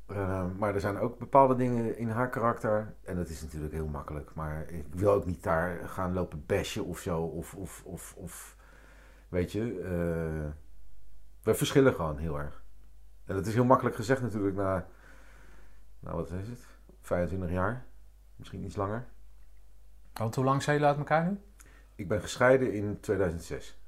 Eh, 0.06 0.46
maar 0.58 0.74
er 0.74 0.80
zijn 0.80 0.98
ook 0.98 1.18
bepaalde 1.18 1.54
dingen 1.56 1.98
in 1.98 2.08
haar 2.08 2.30
karakter, 2.30 2.94
en 3.02 3.16
dat 3.16 3.28
is 3.28 3.42
natuurlijk 3.42 3.72
heel 3.72 3.86
makkelijk, 3.86 4.34
maar 4.34 4.68
ik 4.68 4.94
wil 4.94 5.12
ook 5.12 5.26
niet 5.26 5.42
daar 5.42 5.88
gaan 5.88 6.12
lopen 6.12 6.46
bashen 6.46 6.84
of 6.84 6.98
zo, 6.98 7.20
of, 7.20 7.54
of, 7.54 7.82
of, 7.84 8.14
of 8.16 8.56
weet 9.28 9.52
je, 9.52 9.80
eh, 9.80 10.50
we 11.42 11.54
verschillen 11.54 11.94
gewoon 11.94 12.18
heel 12.18 12.38
erg. 12.38 12.62
En 13.24 13.34
dat 13.34 13.46
is 13.46 13.54
heel 13.54 13.64
makkelijk 13.64 13.96
gezegd 13.96 14.22
natuurlijk 14.22 14.56
na, 14.56 14.86
nou 16.00 16.16
wat 16.16 16.30
is 16.30 16.48
het, 16.48 16.66
25 17.00 17.50
jaar, 17.50 17.84
misschien 18.36 18.64
iets 18.64 18.76
langer. 18.76 19.06
Want 20.12 20.34
hoe 20.34 20.44
lang 20.44 20.62
zijn 20.62 20.76
jullie 20.76 20.90
uit 20.90 21.00
elkaar 21.00 21.30
nu? 21.30 21.40
Ik 21.94 22.08
ben 22.08 22.20
gescheiden 22.20 22.72
in 22.72 23.00
2006. 23.00 23.78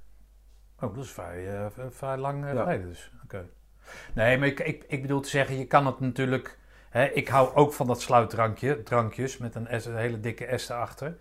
Oh, 0.80 0.94
dat 0.94 1.04
is 1.04 1.10
vrij, 1.10 1.54
eh, 1.56 1.66
vrij 1.90 2.16
lang 2.16 2.44
eh, 2.44 2.52
Ja. 2.54 2.62
geleden 2.62 2.88
dus. 2.88 3.12
Oké. 3.24 3.44
Nee, 4.14 4.38
maar 4.38 4.48
ik, 4.48 4.60
ik, 4.60 4.84
ik 4.88 5.02
bedoel 5.02 5.20
te 5.20 5.28
zeggen, 5.28 5.58
je 5.58 5.66
kan 5.66 5.86
het 5.86 6.00
natuurlijk... 6.00 6.58
Hè, 6.90 7.04
ik 7.04 7.28
hou 7.28 7.54
ook 7.54 7.72
van 7.72 7.86
dat 7.86 8.00
sluitdrankje, 8.00 8.82
drankjes 8.82 9.38
met 9.38 9.54
een, 9.54 9.80
S, 9.80 9.84
een 9.86 9.96
hele 9.96 10.20
dikke 10.20 10.58
S 10.58 10.68
erachter. 10.68 11.16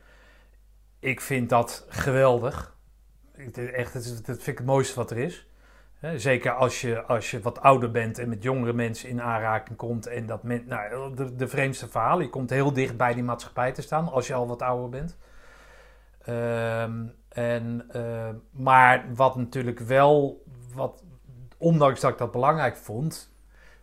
Ik 0.99 1.21
vind 1.21 1.49
dat 1.49 1.85
geweldig. 1.89 2.75
Ik- 3.35 3.57
Echt, 3.57 3.93
dat, 3.93 4.03
vind 4.25 4.47
ik 4.47 4.57
het 4.57 4.65
mooiste 4.65 4.95
wat 4.95 5.11
er 5.11 5.17
is. 5.17 5.47
Zeker 6.15 6.51
als 6.51 6.81
je, 6.81 7.03
als 7.03 7.31
je 7.31 7.39
wat 7.41 7.59
ouder 7.61 7.91
bent 7.91 8.19
en 8.19 8.29
met 8.29 8.43
jongere 8.43 8.73
mensen 8.73 9.09
in 9.09 9.21
aanraking 9.21 9.77
komt. 9.77 10.07
En 10.07 10.25
dat 10.25 10.43
men, 10.43 10.63
nou, 10.67 11.15
de, 11.15 11.35
de 11.35 11.47
vreemdste 11.47 11.87
verhalen. 11.89 12.23
Je 12.23 12.29
komt 12.29 12.49
heel 12.49 12.73
dicht 12.73 12.97
bij 12.97 13.13
die 13.13 13.23
maatschappij 13.23 13.71
te 13.71 13.81
staan 13.81 14.07
als 14.11 14.27
je 14.27 14.33
al 14.33 14.47
wat 14.47 14.61
ouder 14.61 14.89
bent. 14.89 15.17
Ehm, 16.21 17.05
en, 17.35 17.85
eh, 17.91 18.29
maar 18.51 19.05
wat 19.15 19.35
natuurlijk 19.35 19.79
wel, 19.79 20.43
wat, 20.73 21.03
ondanks 21.57 21.99
dat 21.99 22.11
ik 22.11 22.17
dat 22.17 22.31
belangrijk 22.31 22.75
vond, 22.75 23.33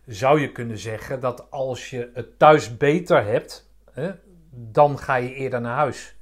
zou 0.05 0.39
je 0.39 0.51
kunnen 0.51 0.77
zeggen 0.77 1.19
dat 1.19 1.51
als 1.51 1.89
je 1.89 2.11
het 2.13 2.39
thuis 2.39 2.77
beter 2.77 3.25
hebt, 3.25 3.69
hè, 3.91 4.11
dan 4.49 4.99
ga 4.99 5.15
je 5.15 5.33
eerder 5.33 5.61
naar 5.61 5.75
huis. 5.75 6.15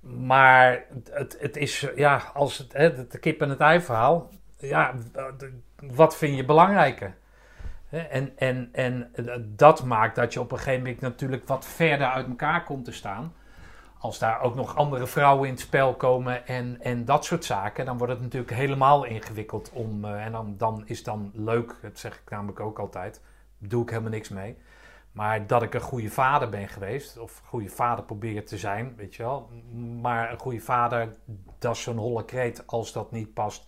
Maar 0.00 0.84
het, 1.10 1.36
het 1.40 1.56
is, 1.56 1.88
ja, 1.94 2.22
als 2.34 2.58
het, 2.58 2.72
hè, 2.72 3.06
de 3.06 3.18
kip 3.18 3.40
en 3.40 3.50
het 3.50 3.60
ei 3.60 3.80
verhaal, 3.80 4.30
ja, 4.56 4.94
wat 5.76 6.16
vind 6.16 6.36
je 6.36 6.44
belangrijker? 6.44 7.14
En, 7.88 8.32
en, 8.36 8.68
en 8.72 9.12
dat 9.56 9.84
maakt 9.84 10.16
dat 10.16 10.32
je 10.32 10.40
op 10.40 10.52
een 10.52 10.58
gegeven 10.58 10.82
moment 10.82 11.00
natuurlijk 11.00 11.48
wat 11.48 11.66
verder 11.66 12.06
uit 12.06 12.26
elkaar 12.26 12.64
komt 12.64 12.84
te 12.84 12.92
staan 12.92 13.32
als 14.04 14.18
daar 14.18 14.40
ook 14.40 14.54
nog 14.54 14.76
andere 14.76 15.06
vrouwen 15.06 15.48
in 15.48 15.54
het 15.54 15.62
spel 15.62 15.94
komen 15.94 16.46
en, 16.46 16.80
en 16.80 17.04
dat 17.04 17.24
soort 17.24 17.44
zaken, 17.44 17.84
dan 17.84 17.98
wordt 17.98 18.12
het 18.12 18.22
natuurlijk 18.22 18.52
helemaal 18.52 19.04
ingewikkeld 19.04 19.70
om. 19.72 20.04
eh, 20.04 20.24
en 20.24 20.32
dan, 20.32 20.54
dan 20.58 20.82
is 20.86 21.02
dan 21.02 21.30
leuk, 21.34 21.76
dat 21.82 21.98
zeg 21.98 22.14
ik 22.14 22.30
namelijk 22.30 22.60
ook 22.60 22.78
altijd, 22.78 23.20
doe 23.58 23.82
ik 23.82 23.88
helemaal 23.90 24.10
niks 24.10 24.28
mee. 24.28 24.56
Maar 25.12 25.46
dat 25.46 25.62
ik 25.62 25.74
een 25.74 25.80
goede 25.80 26.10
vader 26.10 26.48
ben 26.48 26.68
geweest, 26.68 27.18
of 27.18 27.42
goede 27.44 27.68
vader 27.68 28.04
probeer 28.04 28.46
te 28.46 28.58
zijn, 28.58 28.94
weet 28.96 29.14
je 29.14 29.22
wel. 29.22 29.50
Maar 30.00 30.32
een 30.32 30.38
goede 30.38 30.60
vader, 30.60 31.16
dat 31.58 31.76
is 31.76 31.82
zo'n 31.82 31.98
holle 31.98 32.24
kreet 32.24 32.66
als 32.66 32.92
dat 32.92 33.10
niet 33.10 33.34
past 33.34 33.64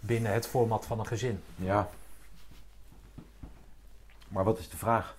binnen 0.00 0.32
het 0.32 0.46
format 0.46 0.86
van 0.86 0.98
een 0.98 1.06
gezin. 1.06 1.42
Ja. 1.56 1.88
Maar 4.28 4.44
wat 4.44 4.58
is 4.58 4.68
de 4.68 4.76
vraag? 4.76 5.16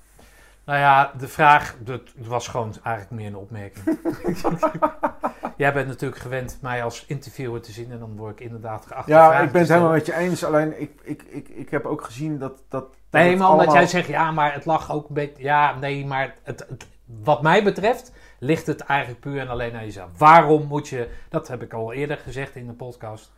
Nou 0.65 0.79
ja, 0.79 1.11
de 1.17 1.27
vraag 1.27 1.75
dat 1.79 2.01
was 2.17 2.47
gewoon 2.47 2.73
eigenlijk 2.83 3.15
meer 3.21 3.27
een 3.27 3.35
opmerking. 3.35 3.99
Jij 5.57 5.73
bent 5.73 5.87
natuurlijk 5.87 6.21
gewend 6.21 6.57
mij 6.61 6.83
als 6.83 7.05
interviewer 7.05 7.61
te 7.61 7.71
zien 7.71 7.91
en 7.91 7.99
dan 7.99 8.15
word 8.15 8.39
ik 8.39 8.45
inderdaad 8.45 8.85
geacht. 8.85 9.07
Ja, 9.07 9.39
ik 9.39 9.51
ben 9.51 9.61
het 9.61 9.69
helemaal 9.69 9.91
met 9.91 10.05
je 10.05 10.15
eens. 10.15 10.43
Alleen 10.43 10.81
ik, 10.81 10.91
ik, 11.03 11.23
ik, 11.23 11.47
ik 11.47 11.69
heb 11.69 11.85
ook 11.85 12.03
gezien 12.03 12.37
dat. 12.37 12.63
dat 12.69 12.83
dat 13.09 13.21
Nee, 13.23 13.37
maar 13.37 13.49
omdat 13.49 13.65
allemaal- 13.65 13.75
jij 13.75 13.87
zegt 13.91 14.07
ja, 14.07 14.31
maar 14.31 14.53
het 14.53 14.65
lag 14.65 14.91
ook 14.91 15.07
een 15.07 15.13
beetje. 15.13 15.43
Ja, 15.43 15.75
nee, 15.79 16.05
maar 16.05 16.33
het, 16.43 16.65
het- 16.69 16.87
wat 17.05 17.41
mij 17.41 17.63
betreft 17.63 18.11
ligt 18.39 18.67
het 18.67 18.81
eigenlijk 18.81 19.19
puur 19.19 19.39
en 19.39 19.47
alleen 19.49 19.75
aan 19.75 19.83
jezelf. 19.85 20.09
Waarom 20.17 20.67
moet 20.67 20.87
je, 20.87 21.09
dat 21.29 21.47
heb 21.47 21.61
ik 21.61 21.73
al 21.73 21.93
eerder 21.93 22.17
gezegd 22.17 22.55
in 22.55 22.67
de 22.67 22.73
podcast. 22.73 23.33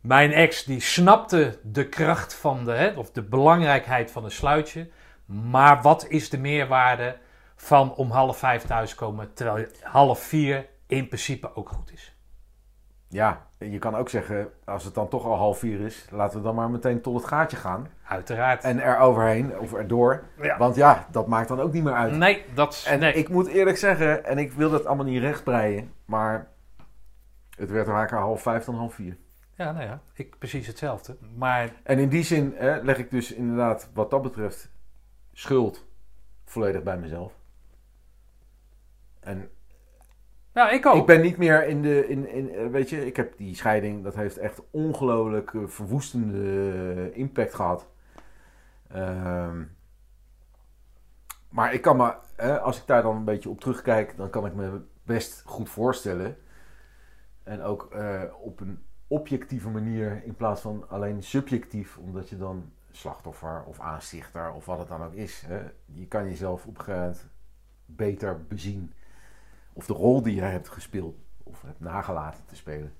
Mijn 0.00 0.32
ex 0.32 0.64
die 0.64 0.80
snapte 0.80 1.58
de 1.62 1.88
kracht 1.88 2.34
van 2.34 2.64
de, 2.64 2.72
hè, 2.72 2.88
of 2.98 3.10
de 3.10 3.22
belangrijkheid 3.22 4.10
van 4.10 4.24
een 4.24 4.30
sluitje. 4.30 4.88
Maar 5.30 5.82
wat 5.82 6.06
is 6.08 6.30
de 6.30 6.38
meerwaarde 6.38 7.16
van 7.56 7.94
om 7.94 8.10
half 8.10 8.38
vijf 8.38 8.62
thuiskomen, 8.62 9.34
terwijl 9.34 9.66
half 9.82 10.20
vier 10.20 10.66
in 10.86 11.08
principe 11.08 11.54
ook 11.54 11.68
goed 11.68 11.92
is? 11.92 12.14
Ja, 13.08 13.46
je 13.58 13.78
kan 13.78 13.96
ook 13.96 14.08
zeggen, 14.08 14.48
als 14.64 14.84
het 14.84 14.94
dan 14.94 15.08
toch 15.08 15.24
al 15.24 15.36
half 15.36 15.58
vier 15.58 15.80
is, 15.80 16.06
laten 16.10 16.38
we 16.38 16.44
dan 16.44 16.54
maar 16.54 16.70
meteen 16.70 17.00
tot 17.00 17.14
het 17.14 17.24
gaatje 17.24 17.56
gaan. 17.56 17.88
Uiteraard. 18.04 18.64
En 18.64 18.80
er 18.80 18.98
overheen, 18.98 19.58
of 19.58 19.74
erdoor. 19.74 20.24
Ja. 20.40 20.58
Want 20.58 20.76
ja, 20.76 21.06
dat 21.10 21.26
maakt 21.26 21.48
dan 21.48 21.60
ook 21.60 21.72
niet 21.72 21.84
meer 21.84 21.94
uit. 21.94 22.16
Nee, 22.16 22.44
dat 22.54 22.72
is. 22.72 22.84
En 22.84 22.98
nee. 22.98 23.12
ik 23.12 23.28
moet 23.28 23.46
eerlijk 23.46 23.76
zeggen, 23.76 24.24
en 24.24 24.38
ik 24.38 24.52
wil 24.52 24.70
dat 24.70 24.86
allemaal 24.86 25.06
niet 25.06 25.20
rechtbreien, 25.20 25.92
maar 26.04 26.48
het 27.56 27.70
werd 27.70 27.86
vaker 27.86 28.18
half 28.18 28.42
vijf 28.42 28.64
dan 28.64 28.74
half 28.74 28.94
vier. 28.94 29.16
Ja, 29.56 29.72
nou 29.72 29.84
ja, 29.84 30.00
ik 30.14 30.38
precies 30.38 30.66
hetzelfde. 30.66 31.16
Maar 31.36 31.72
En 31.82 31.98
in 31.98 32.08
die 32.08 32.24
zin 32.24 32.54
hè, 32.56 32.80
leg 32.82 32.98
ik 32.98 33.10
dus 33.10 33.32
inderdaad, 33.32 33.90
wat 33.94 34.10
dat 34.10 34.22
betreft, 34.22 34.70
schuld 35.40 35.86
volledig 36.44 36.82
bij 36.82 36.98
mezelf. 36.98 37.32
En 39.20 39.50
ja, 40.54 40.70
ik 40.70 40.86
ook. 40.86 40.96
ik 40.96 41.06
ben 41.06 41.20
niet 41.20 41.36
meer 41.36 41.66
in 41.66 41.82
de, 41.82 42.08
in, 42.08 42.28
in, 42.28 42.54
eh, 42.54 42.66
weet 42.66 42.90
je, 42.90 43.06
ik 43.06 43.16
heb 43.16 43.36
die 43.36 43.54
scheiding, 43.54 44.04
dat 44.04 44.14
heeft 44.14 44.38
echt 44.38 44.62
ongelooflijk 44.70 45.54
eh, 45.54 45.60
verwoestende 45.66 46.72
eh, 46.94 47.18
impact 47.18 47.54
gehad. 47.54 47.86
Ehm, 48.88 49.64
maar 51.48 51.74
ik 51.74 51.82
kan 51.82 51.96
me, 51.96 52.14
hè, 52.36 52.60
als 52.60 52.80
ik 52.80 52.86
daar 52.86 53.02
dan 53.02 53.16
een 53.16 53.24
beetje 53.24 53.48
op 53.48 53.60
terugkijk, 53.60 54.16
dan 54.16 54.30
kan 54.30 54.46
ik 54.46 54.54
me 54.54 54.80
best 55.02 55.42
goed 55.46 55.68
voorstellen. 55.68 56.36
En 57.42 57.62
ook 57.62 57.88
op 58.40 58.60
een 58.60 58.84
objectieve 59.06 59.68
manier 59.68 60.24
in 60.24 60.34
plaats 60.34 60.60
van 60.60 60.88
alleen 60.88 61.22
subjectief, 61.22 61.98
omdat 61.98 62.28
je 62.28 62.36
dan 62.36 62.72
slachtoffer 62.90 63.64
of 63.64 63.80
aanstichter 63.80 64.52
of 64.52 64.66
wat 64.66 64.78
het 64.78 64.88
dan 64.88 65.02
ook 65.02 65.14
is. 65.14 65.40
Hè, 65.46 65.62
je 65.84 66.06
kan 66.06 66.24
jezelf 66.24 66.66
op 66.66 66.78
een 66.78 66.84
gegeven 66.84 67.00
moment 67.00 67.28
beter 67.86 68.46
bezien. 68.46 68.92
Of 69.72 69.86
de 69.86 69.92
rol 69.92 70.22
die 70.22 70.34
je 70.34 70.40
hebt 70.40 70.68
gespeeld 70.68 71.16
of 71.42 71.62
hebt 71.62 71.80
nagelaten 71.80 72.44
te 72.46 72.56
spelen. 72.56 72.92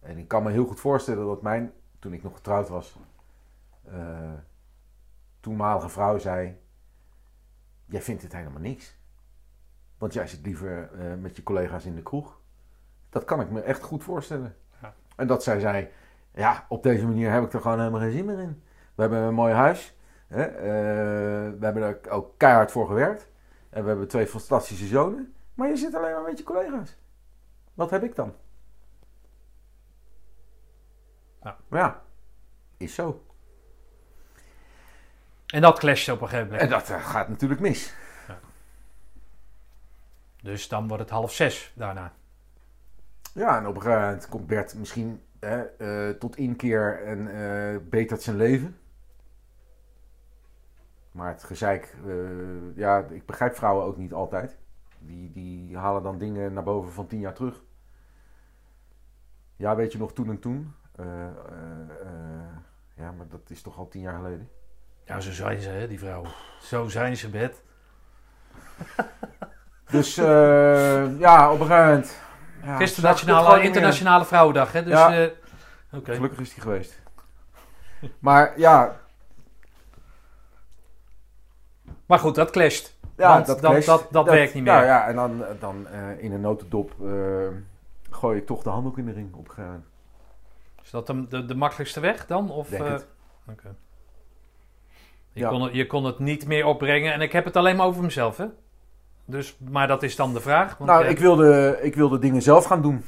En 0.00 0.18
ik 0.18 0.28
kan 0.28 0.42
me 0.42 0.50
heel 0.50 0.66
goed 0.66 0.80
voorstellen 0.80 1.26
dat 1.26 1.42
mijn, 1.42 1.72
toen 1.98 2.12
ik 2.12 2.22
nog 2.22 2.34
getrouwd 2.34 2.68
was, 2.68 2.96
eh, 3.82 4.32
toenmalige 5.40 5.88
vrouw 5.88 6.18
zei: 6.18 6.60
Jij 7.84 8.02
vindt 8.02 8.22
het 8.22 8.32
helemaal 8.32 8.60
niks. 8.60 8.96
Want 9.98 10.12
jij 10.12 10.26
zit 10.26 10.46
liever 10.46 10.92
eh, 10.92 11.14
met 11.14 11.36
je 11.36 11.42
collega's 11.42 11.84
in 11.84 11.94
de 11.94 12.02
kroeg. 12.02 12.40
Dat 13.08 13.24
kan 13.24 13.40
ik 13.40 13.50
me 13.50 13.60
echt 13.60 13.82
goed 13.82 14.02
voorstellen. 14.02 14.56
Ja. 14.82 14.94
En 15.16 15.26
dat 15.26 15.42
zij 15.42 15.60
zei: 15.60 15.88
Ja, 16.34 16.66
op 16.68 16.82
deze 16.82 17.06
manier 17.06 17.30
heb 17.30 17.44
ik 17.44 17.52
er 17.52 17.60
gewoon 17.60 17.78
helemaal 17.78 18.00
geen 18.00 18.12
zin 18.12 18.24
meer 18.24 18.38
in. 18.38 18.62
We 18.94 19.02
hebben 19.02 19.18
een 19.18 19.34
mooi 19.34 19.52
huis. 19.54 19.94
Hè? 20.26 20.42
eh, 20.42 21.58
we 21.58 21.64
hebben 21.64 21.82
er 21.82 22.10
ook 22.10 22.34
keihard 22.36 22.70
voor 22.72 22.86
gewerkt. 22.86 23.28
En 23.70 23.82
we 23.82 23.88
hebben 23.88 24.08
twee 24.08 24.26
fantastische 24.26 24.86
zonen. 24.86 25.34
Maar 25.54 25.68
je 25.68 25.76
zit 25.76 25.94
alleen 25.94 26.12
maar 26.12 26.22
met 26.22 26.38
je 26.38 26.44
collega's. 26.44 26.96
Wat 27.74 27.90
heb 27.90 28.02
ik 28.02 28.14
dan? 28.14 28.34
Ja. 31.42 31.56
Maar 31.68 31.80
ja, 31.80 32.02
is 32.76 32.94
zo. 32.94 33.24
En 35.46 35.60
dat 35.60 35.78
clasht 35.78 36.08
op 36.08 36.20
een 36.20 36.28
gegeven 36.28 36.50
moment. 36.50 36.62
En 36.62 36.78
dat 36.78 36.90
eh, 36.90 37.06
gaat 37.06 37.28
natuurlijk 37.28 37.60
mis. 37.60 37.94
Dus 40.42 40.68
dan 40.68 40.88
wordt 40.88 41.02
het 41.02 41.12
half 41.12 41.32
zes 41.32 41.72
daarna. 41.74 42.12
Ja, 43.32 43.58
en 43.58 43.66
op 43.66 43.74
een 43.74 43.82
gegeven 43.82 44.04
moment 44.04 44.28
komt 44.28 44.46
Bert 44.46 44.74
misschien 44.74 45.22
hè, 45.40 45.62
eh, 45.62 46.18
tot 46.18 46.36
inkeer 46.36 47.02
en 47.04 47.28
eh, 47.28 47.80
betert 47.88 48.22
zijn 48.22 48.36
leven. 48.36 48.78
Maar 51.14 51.28
het 51.28 51.44
gezeik, 51.44 51.94
eh, 52.06 52.76
ja, 52.76 52.98
ik 52.98 53.26
begrijp 53.26 53.56
vrouwen 53.56 53.84
ook 53.84 53.96
niet 53.96 54.12
altijd. 54.12 54.56
Die, 54.98 55.30
die 55.32 55.76
halen 55.76 56.02
dan 56.02 56.18
dingen 56.18 56.52
naar 56.52 56.62
boven 56.62 56.92
van 56.92 57.06
tien 57.06 57.20
jaar 57.20 57.34
terug. 57.34 57.62
Ja, 59.56 59.76
weet 59.76 59.92
je 59.92 59.98
nog 59.98 60.12
toen 60.12 60.28
en 60.28 60.38
toen? 60.38 60.74
Eh, 60.96 61.26
eh, 61.26 61.30
ja, 62.96 63.12
maar 63.12 63.28
dat 63.28 63.50
is 63.50 63.62
toch 63.62 63.78
al 63.78 63.88
tien 63.88 64.00
jaar 64.00 64.14
geleden? 64.14 64.48
Ja, 65.04 65.20
zo 65.20 65.32
zijn 65.32 65.60
ze, 65.60 65.68
hè, 65.68 65.88
die 65.88 65.98
vrouwen. 65.98 66.30
Zo 66.60 66.88
zijn 66.88 67.16
ze, 67.16 67.30
Bed. 67.30 67.62
Dus 69.90 70.16
eh, 70.16 71.18
ja, 71.18 71.52
op 71.52 71.60
een 71.60 71.66
gegeven 71.66 71.86
moment. 71.88 72.18
Ja, 72.62 72.76
Gisteren 72.76 73.10
Nationale. 73.10 73.62
Internationale 73.62 74.24
Vrouwendag, 74.24 74.72
hè? 74.72 74.82
Dus, 74.82 74.92
Ja. 74.92 75.16
eh. 75.22 75.30
Gelukkig 76.02 76.40
is 76.40 76.54
die 76.54 76.62
geweest. 76.62 77.02
Maar 78.18 78.58
ja, 78.58 78.96
Maar 82.14 82.22
goed, 82.22 82.34
dat 82.34 82.50
clasht. 82.50 82.96
Ja, 83.16 83.36
dat, 83.40 83.46
dat- 83.46 83.70
clasht. 83.70 83.86
dat- 83.86 84.06
dat 84.10 84.24
werkt 84.26 84.54
niet 84.54 84.62
meer. 84.62 84.72
Ja, 84.72 84.84
ja 84.84 85.06
en 85.06 85.14
dan, 85.16 85.42
dan 85.60 85.86
eh, 85.88 86.22
in 86.24 86.32
een 86.32 86.40
notendop 86.40 86.92
eh, 87.04 87.08
gooi 88.10 88.38
ik 88.38 88.46
toch 88.46 88.62
de 88.62 88.70
handdoek 88.70 88.98
in 88.98 89.06
de 89.06 89.12
ring 89.12 89.34
op. 89.34 89.54
Is 90.82 90.90
dat 90.90 91.06
de, 91.06 91.28
de, 91.28 91.44
de 91.44 91.54
makkelijkste 91.54 92.00
weg 92.00 92.26
dan? 92.26 92.50
Of, 92.50 92.68
Denk 92.68 92.82
eh, 92.84 92.90
het. 92.92 93.06
oké. 93.50 93.74
Je, 95.32 95.40
Ja. 95.40 95.48
kon 95.48 95.62
het, 95.62 95.74
je 95.74 95.86
kon 95.86 96.04
het 96.04 96.18
niet 96.18 96.46
meer 96.46 96.64
opbrengen. 96.66 97.12
En 97.12 97.20
ik 97.20 97.32
heb 97.32 97.44
het 97.44 97.56
alleen 97.56 97.76
maar 97.76 97.86
over 97.86 98.02
mezelf, 98.02 98.36
hè? 98.36 98.46
Dus, 99.24 99.56
maar 99.70 99.86
dat 99.88 100.02
is 100.02 100.16
dan 100.16 100.34
de 100.34 100.40
vraag. 100.40 100.76
Want, 100.78 100.90
nou, 100.90 101.04
eh, 101.04 101.10
ik 101.10 101.18
wilde, 101.18 101.78
ik 101.82 101.94
wilde 101.94 102.18
dingen 102.18 102.42
zelf 102.42 102.64
gaan 102.64 102.82
doen. 102.82 103.04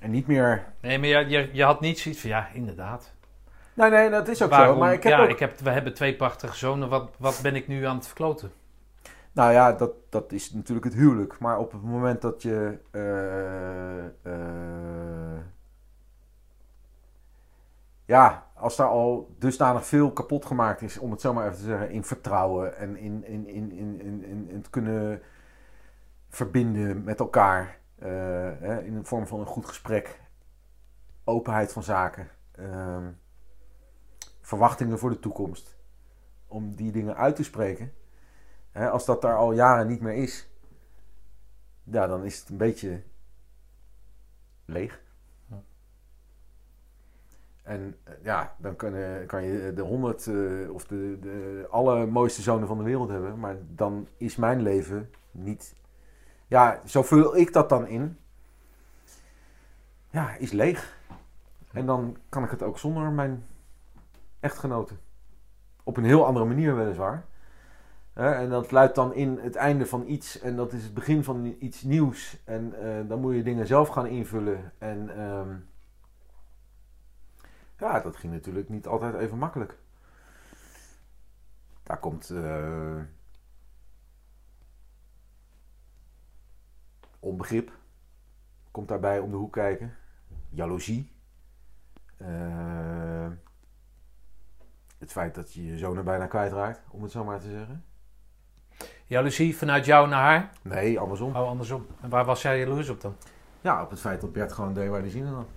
En 0.00 0.10
niet 0.10 0.26
meer... 0.26 0.64
Nee, 0.80 0.98
maar 0.98 1.08
je, 1.08 1.28
je, 1.28 1.48
je 1.52 1.64
had 1.64 1.80
niet 1.80 1.98
zoiets 1.98 2.20
van, 2.20 2.30
ja, 2.30 2.48
inderdaad. 2.52 3.12
Nee, 3.74 3.90
nee, 3.90 4.10
dat 4.10 4.28
is 4.28 4.42
ook 4.42 4.50
Waarom- 4.50 4.74
zo. 4.74 4.80
Maar 4.80 4.92
ik 4.92 5.02
heb 5.02 5.12
ja, 5.12 5.22
ook... 5.22 5.28
ik 5.28 5.38
heb, 5.38 5.58
we 5.58 5.70
hebben 5.70 5.94
twee 5.94 6.16
prachtige 6.16 6.56
zonen. 6.56 6.88
Wat, 6.88 7.10
wat 7.18 7.38
ben 7.42 7.54
ik 7.54 7.68
nu 7.68 7.84
aan 7.84 7.96
het 7.96 8.06
verkloten? 8.06 8.52
Nou 9.32 9.52
ja, 9.52 9.72
dat, 9.72 9.90
dat 10.08 10.32
is 10.32 10.52
natuurlijk 10.52 10.84
het 10.86 10.94
huwelijk. 10.94 11.38
Maar 11.38 11.58
op 11.58 11.72
het 11.72 11.82
moment 11.82 12.22
dat 12.22 12.42
je... 12.42 12.78
eh, 12.90 14.04
eh, 14.22 15.40
ja, 18.04 18.46
als 18.54 18.76
daar 18.76 18.86
al 18.88 19.34
dusdanig 19.38 19.86
veel 19.86 20.12
kapot 20.12 20.46
gemaakt 20.46 20.82
is, 20.82 20.98
om 20.98 21.10
het 21.10 21.20
zo 21.20 21.32
maar 21.32 21.44
even 21.44 21.56
te 21.58 21.62
zeggen, 21.64 21.90
in 21.90 22.04
vertrouwen 22.04 22.76
en 22.76 22.96
in, 22.96 23.24
in, 23.26 23.46
in, 23.48 23.72
in, 23.72 24.00
in, 24.00 24.24
in, 24.24 24.48
in 24.48 24.56
het 24.56 24.70
kunnen 24.70 25.22
verbinden 26.28 27.04
met 27.04 27.20
elkaar, 27.20 27.78
eh, 27.98 28.08
hè, 28.60 28.82
in 28.82 28.94
de 28.94 29.04
vorm 29.04 29.26
van 29.26 29.40
een 29.40 29.46
goed 29.46 29.66
gesprek, 29.66 30.20
openheid 31.24 31.72
van 31.72 31.82
zaken, 31.82 32.28
ehm, 32.52 33.04
verwachtingen 34.42 34.98
voor 34.98 35.10
de 35.10 35.18
toekomst, 35.18 35.76
om 36.46 36.74
die 36.74 36.92
dingen 36.92 37.16
uit 37.16 37.36
te 37.36 37.44
spreken. 37.44 37.92
Hè, 38.70 38.90
als 38.90 39.04
dat 39.04 39.22
daar 39.22 39.36
al 39.36 39.52
jaren 39.52 39.86
niet 39.86 40.00
meer 40.00 40.14
is, 40.14 40.50
ja, 41.84 42.06
dan 42.06 42.24
is 42.24 42.40
het 42.40 42.48
een 42.48 42.56
beetje 42.56 43.02
leeg. 44.64 45.00
En 47.62 47.96
eh, 48.04 48.14
ja, 48.22 48.54
dan 48.58 48.76
kan, 48.76 48.94
kan 49.26 49.42
je 49.42 49.72
de 49.74 49.82
honderd 49.82 50.26
eh, 50.26 50.70
of 50.70 50.86
de, 50.86 51.18
de 51.20 51.66
allermooiste 51.70 52.42
zonen 52.42 52.68
van 52.68 52.78
de 52.78 52.84
wereld 52.84 53.08
hebben. 53.08 53.38
Maar 53.38 53.56
dan 53.68 54.08
is 54.16 54.36
mijn 54.36 54.62
leven 54.62 55.10
niet... 55.30 55.74
Ja, 56.46 56.80
zo 56.86 57.02
vul 57.02 57.36
ik 57.36 57.52
dat 57.52 57.68
dan 57.68 57.86
in. 57.86 58.18
Ja, 60.10 60.34
is 60.34 60.52
leeg. 60.52 60.96
En 61.72 61.86
dan 61.86 62.16
kan 62.28 62.44
ik 62.44 62.50
het 62.50 62.62
ook 62.62 62.78
zonder 62.78 63.10
mijn 63.10 63.46
echtgenoten. 64.42 65.00
Op 65.82 65.96
een 65.96 66.04
heel 66.04 66.26
andere 66.26 66.44
manier 66.44 66.76
weliswaar. 66.76 67.24
En 68.12 68.50
dat 68.50 68.70
luidt 68.70 68.94
dan 68.94 69.14
in 69.14 69.38
het 69.38 69.56
einde 69.56 69.86
van 69.86 70.06
iets. 70.06 70.40
En 70.40 70.56
dat 70.56 70.72
is 70.72 70.82
het 70.82 70.94
begin 70.94 71.24
van 71.24 71.56
iets 71.58 71.82
nieuws. 71.82 72.42
En 72.44 72.74
eh, 72.82 73.08
dan 73.08 73.20
moet 73.20 73.34
je 73.34 73.42
dingen 73.42 73.66
zelf 73.66 73.88
gaan 73.88 74.06
invullen. 74.06 74.72
En 74.78 75.16
ehm, 75.16 75.56
ja, 77.78 78.00
dat 78.00 78.16
ging 78.16 78.32
natuurlijk 78.32 78.68
niet 78.68 78.86
altijd 78.86 79.14
even 79.14 79.38
makkelijk. 79.38 79.78
Daar 81.82 81.98
komt 81.98 82.30
eh, 82.30 83.00
onbegrip. 87.18 87.72
Komt 88.70 88.88
daarbij 88.88 89.18
om 89.18 89.30
de 89.30 89.36
hoek 89.36 89.52
kijken. 89.52 89.94
Jaloezie. 90.48 91.12
Eh, 92.16 93.30
het 95.02 95.12
feit 95.12 95.34
dat 95.34 95.52
je 95.52 95.66
je 95.66 95.78
zoon 95.78 95.96
er 95.96 96.02
bijna 96.02 96.26
kwijtraakt, 96.26 96.80
om 96.90 97.02
het 97.02 97.12
zo 97.12 97.24
maar 97.24 97.40
te 97.40 97.50
zeggen. 97.50 97.84
Jaloezie 99.06 99.56
vanuit 99.56 99.84
jou 99.84 100.08
naar 100.08 100.22
haar? 100.22 100.50
Nee, 100.62 100.98
andersom. 100.98 101.36
Oh, 101.36 101.48
andersom. 101.48 101.86
En 102.00 102.08
waar 102.08 102.24
was 102.24 102.42
jij 102.42 102.58
jaloers 102.58 102.88
op 102.88 103.00
dan? 103.00 103.16
Ja, 103.60 103.82
op 103.82 103.90
het 103.90 104.00
feit 104.00 104.20
dat 104.20 104.32
Bert 104.32 104.52
gewoon 104.52 104.74
deed 104.74 104.88
waar 104.88 105.00
hij 105.00 105.10
zin 105.10 105.26
in 105.26 105.32
had. 105.32 105.48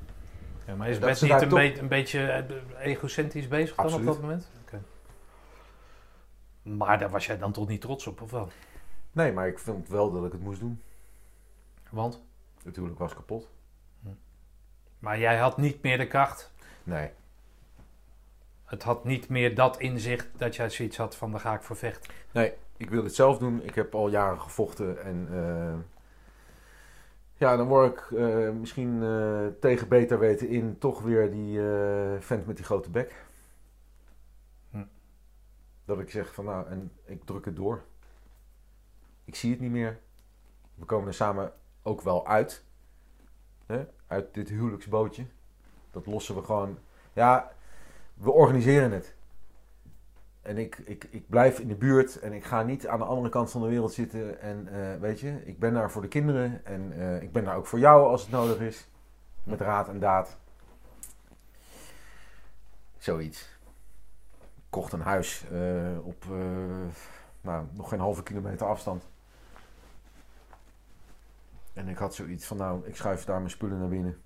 Ja, 0.67 0.75
maar 0.75 0.89
is 0.89 0.99
Bert 0.99 1.21
niet 1.21 1.41
een, 1.41 1.79
een 1.79 1.87
beetje 1.87 2.25
eh, 2.27 2.85
egocentrisch 2.85 3.47
bezig 3.47 3.75
dan 3.75 3.85
Absoluut. 3.85 4.07
op 4.07 4.13
dat 4.13 4.21
moment? 4.21 4.49
Oké. 4.61 4.81
Maar 6.61 6.99
daar 6.99 7.09
was 7.09 7.25
jij 7.25 7.37
dan 7.37 7.51
toch 7.51 7.67
niet 7.67 7.81
trots 7.81 8.07
op, 8.07 8.21
of 8.21 8.31
wel? 8.31 8.49
Nee, 9.11 9.31
maar 9.31 9.47
ik 9.47 9.59
vond 9.59 9.87
wel 9.87 10.11
dat 10.11 10.25
ik 10.25 10.31
het 10.31 10.41
moest 10.41 10.59
doen. 10.59 10.81
Want? 11.89 12.23
Natuurlijk 12.63 12.99
was 12.99 13.13
kapot. 13.13 13.49
Maar 14.99 15.19
jij 15.19 15.37
had 15.37 15.57
niet 15.57 15.81
meer 15.81 15.97
de 15.97 16.07
kracht. 16.07 16.53
Nee. 16.83 17.11
Het 18.75 18.83
had 18.83 19.03
niet 19.03 19.29
meer 19.29 19.55
dat 19.55 19.79
inzicht 19.79 20.29
dat 20.37 20.55
jij 20.55 20.69
zoiets 20.69 20.97
had 20.97 21.15
van 21.15 21.31
daar 21.31 21.39
ga 21.39 21.53
ik 21.53 21.61
voor 21.61 21.75
vechten. 21.75 22.13
Nee, 22.31 22.53
ik 22.77 22.89
wil 22.89 23.03
het 23.03 23.15
zelf 23.15 23.37
doen. 23.37 23.63
Ik 23.63 23.75
heb 23.75 23.95
al 23.95 24.09
jaren 24.09 24.41
gevochten 24.41 25.03
en 25.03 25.27
eh, 25.31 25.73
ja, 27.33 27.55
dan 27.55 27.67
word 27.67 27.91
ik 27.91 28.11
eh, 28.11 28.49
misschien 28.49 29.03
eh, 29.03 29.47
tegen 29.59 29.87
beter 29.87 30.19
weten 30.19 30.47
in 30.49 30.77
toch 30.77 31.01
weer 31.01 31.31
die 31.31 31.59
vent 32.19 32.45
met 32.45 32.55
die 32.55 32.65
grote 32.65 32.89
bek. 32.89 33.25
Hm. 34.71 34.85
Dat 35.85 35.99
ik 35.99 36.09
zeg 36.09 36.33
van 36.33 36.45
nou, 36.45 36.67
en 36.67 36.91
ik 37.05 37.23
druk 37.25 37.45
het 37.45 37.55
door. 37.55 37.83
Ik 39.25 39.35
zie 39.35 39.51
het 39.51 39.59
niet 39.59 39.71
meer. 39.71 39.99
We 40.75 40.85
komen 40.85 41.07
er 41.07 41.13
samen 41.13 41.53
ook 41.83 42.01
wel 42.01 42.27
uit. 42.27 42.63
Hè? 43.65 43.85
Uit 44.07 44.33
dit 44.33 44.49
huwelijksbootje. 44.49 45.25
Dat 45.91 46.05
lossen 46.05 46.35
we 46.35 46.43
gewoon. 46.43 46.77
Ja, 47.13 47.54
we 48.15 48.31
organiseren 48.31 48.91
het. 48.91 49.15
En 50.41 50.57
ik, 50.57 50.77
ik, 50.77 51.07
ik 51.09 51.29
blijf 51.29 51.59
in 51.59 51.67
de 51.67 51.75
buurt 51.75 52.19
en 52.19 52.33
ik 52.33 52.43
ga 52.43 52.63
niet 52.63 52.87
aan 52.87 52.99
de 52.99 53.05
andere 53.05 53.29
kant 53.29 53.51
van 53.51 53.61
de 53.61 53.67
wereld 53.67 53.93
zitten. 53.93 54.41
En 54.41 54.67
eh, 54.67 54.99
weet 54.99 55.19
je, 55.19 55.45
ik 55.45 55.59
ben 55.59 55.73
daar 55.73 55.91
voor 55.91 56.01
de 56.01 56.07
kinderen 56.07 56.65
en 56.65 56.91
eh, 56.99 57.21
ik 57.21 57.31
ben 57.31 57.43
daar 57.43 57.55
ook 57.55 57.65
voor 57.65 57.79
jou 57.79 58.07
als 58.07 58.21
het 58.21 58.31
nodig 58.31 58.59
is. 58.59 58.87
Met 59.43 59.61
raad 59.61 59.87
en 59.87 59.99
daad. 59.99 60.37
Zoiets. 62.97 63.57
Kocht 64.69 64.93
een 64.93 65.01
huis 65.01 65.45
eh, 65.51 66.05
op 66.05 66.25
nou, 67.41 67.65
nog 67.71 67.89
geen 67.89 67.99
halve 67.99 68.23
kilometer 68.23 68.67
afstand. 68.67 69.07
En 71.73 71.87
ik 71.87 71.97
had 71.97 72.15
zoiets 72.15 72.45
van, 72.45 72.57
nou, 72.57 72.87
ik 72.87 72.95
schuif 72.95 73.25
daar 73.25 73.37
mijn 73.37 73.49
spullen 73.49 73.79
naar 73.79 73.89
binnen. 73.89 74.21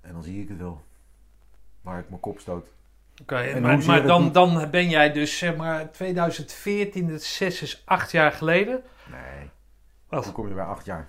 En 0.00 0.12
dan 0.12 0.22
zie 0.22 0.42
ik 0.42 0.48
het 0.48 0.58
wel. 0.58 0.82
Waar 1.80 1.98
ik 1.98 2.08
mijn 2.08 2.20
kop 2.20 2.40
stoot. 2.40 2.68
Oké, 3.22 3.60
maar, 3.60 3.74
hoe 3.74 3.94
dat 3.94 4.06
dan, 4.06 4.22
niet? 4.22 4.34
dan 4.34 4.70
ben 4.70 4.88
jij 4.88 5.12
dus 5.12 5.38
zeg 5.38 5.56
maar 5.56 5.90
2014, 5.90 7.08
het 7.08 7.22
6 7.22 7.62
is 7.62 7.82
acht 7.84 8.10
jaar 8.12 8.32
geleden. 8.32 8.82
Nee. 9.10 9.50
Wat? 10.08 10.24
Dan 10.24 10.32
kom 10.32 10.48
je 10.48 10.54
bij 10.54 10.64
acht 10.64 10.84
jaar. 10.84 11.08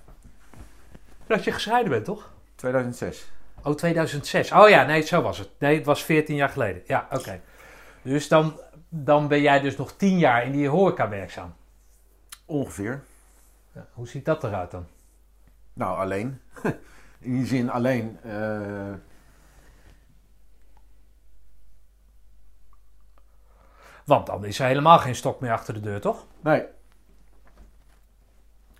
Dat 1.27 1.43
je 1.43 1.51
gescheiden 1.51 1.91
bent, 1.91 2.05
toch? 2.05 2.31
2006. 2.55 3.31
Oh, 3.63 3.75
2006. 3.75 4.51
Oh 4.51 4.69
ja, 4.69 4.83
nee, 4.85 5.01
zo 5.01 5.21
was 5.21 5.37
het. 5.37 5.49
Nee, 5.59 5.75
het 5.75 5.85
was 5.85 6.03
14 6.03 6.35
jaar 6.35 6.49
geleden. 6.49 6.81
Ja, 6.85 7.07
oké. 7.11 7.41
Dus 8.01 8.27
dan, 8.27 8.59
dan 8.89 9.27
ben 9.27 9.41
jij 9.41 9.59
dus 9.59 9.77
nog 9.77 9.93
10 9.95 10.17
jaar 10.17 10.45
in 10.45 10.51
die 10.51 10.67
horeca 10.67 11.09
werkzaam. 11.09 11.53
Ongeveer. 12.45 13.03
Ja, 13.73 13.87
hoe 13.93 14.07
ziet 14.07 14.25
dat 14.25 14.43
eruit 14.43 14.71
dan? 14.71 14.87
Nou, 15.73 15.97
alleen. 15.97 16.41
In 17.19 17.31
die 17.37 17.45
zin 17.45 17.69
alleen. 17.69 18.17
eh, 18.23 18.93
Want 24.05 24.25
dan 24.25 24.45
is 24.45 24.59
er 24.59 24.65
helemaal 24.65 24.99
geen 24.99 25.15
stok 25.15 25.39
meer 25.39 25.51
achter 25.51 25.73
de 25.73 25.79
deur, 25.79 26.01
toch? 26.01 26.25
nee. 26.39 26.65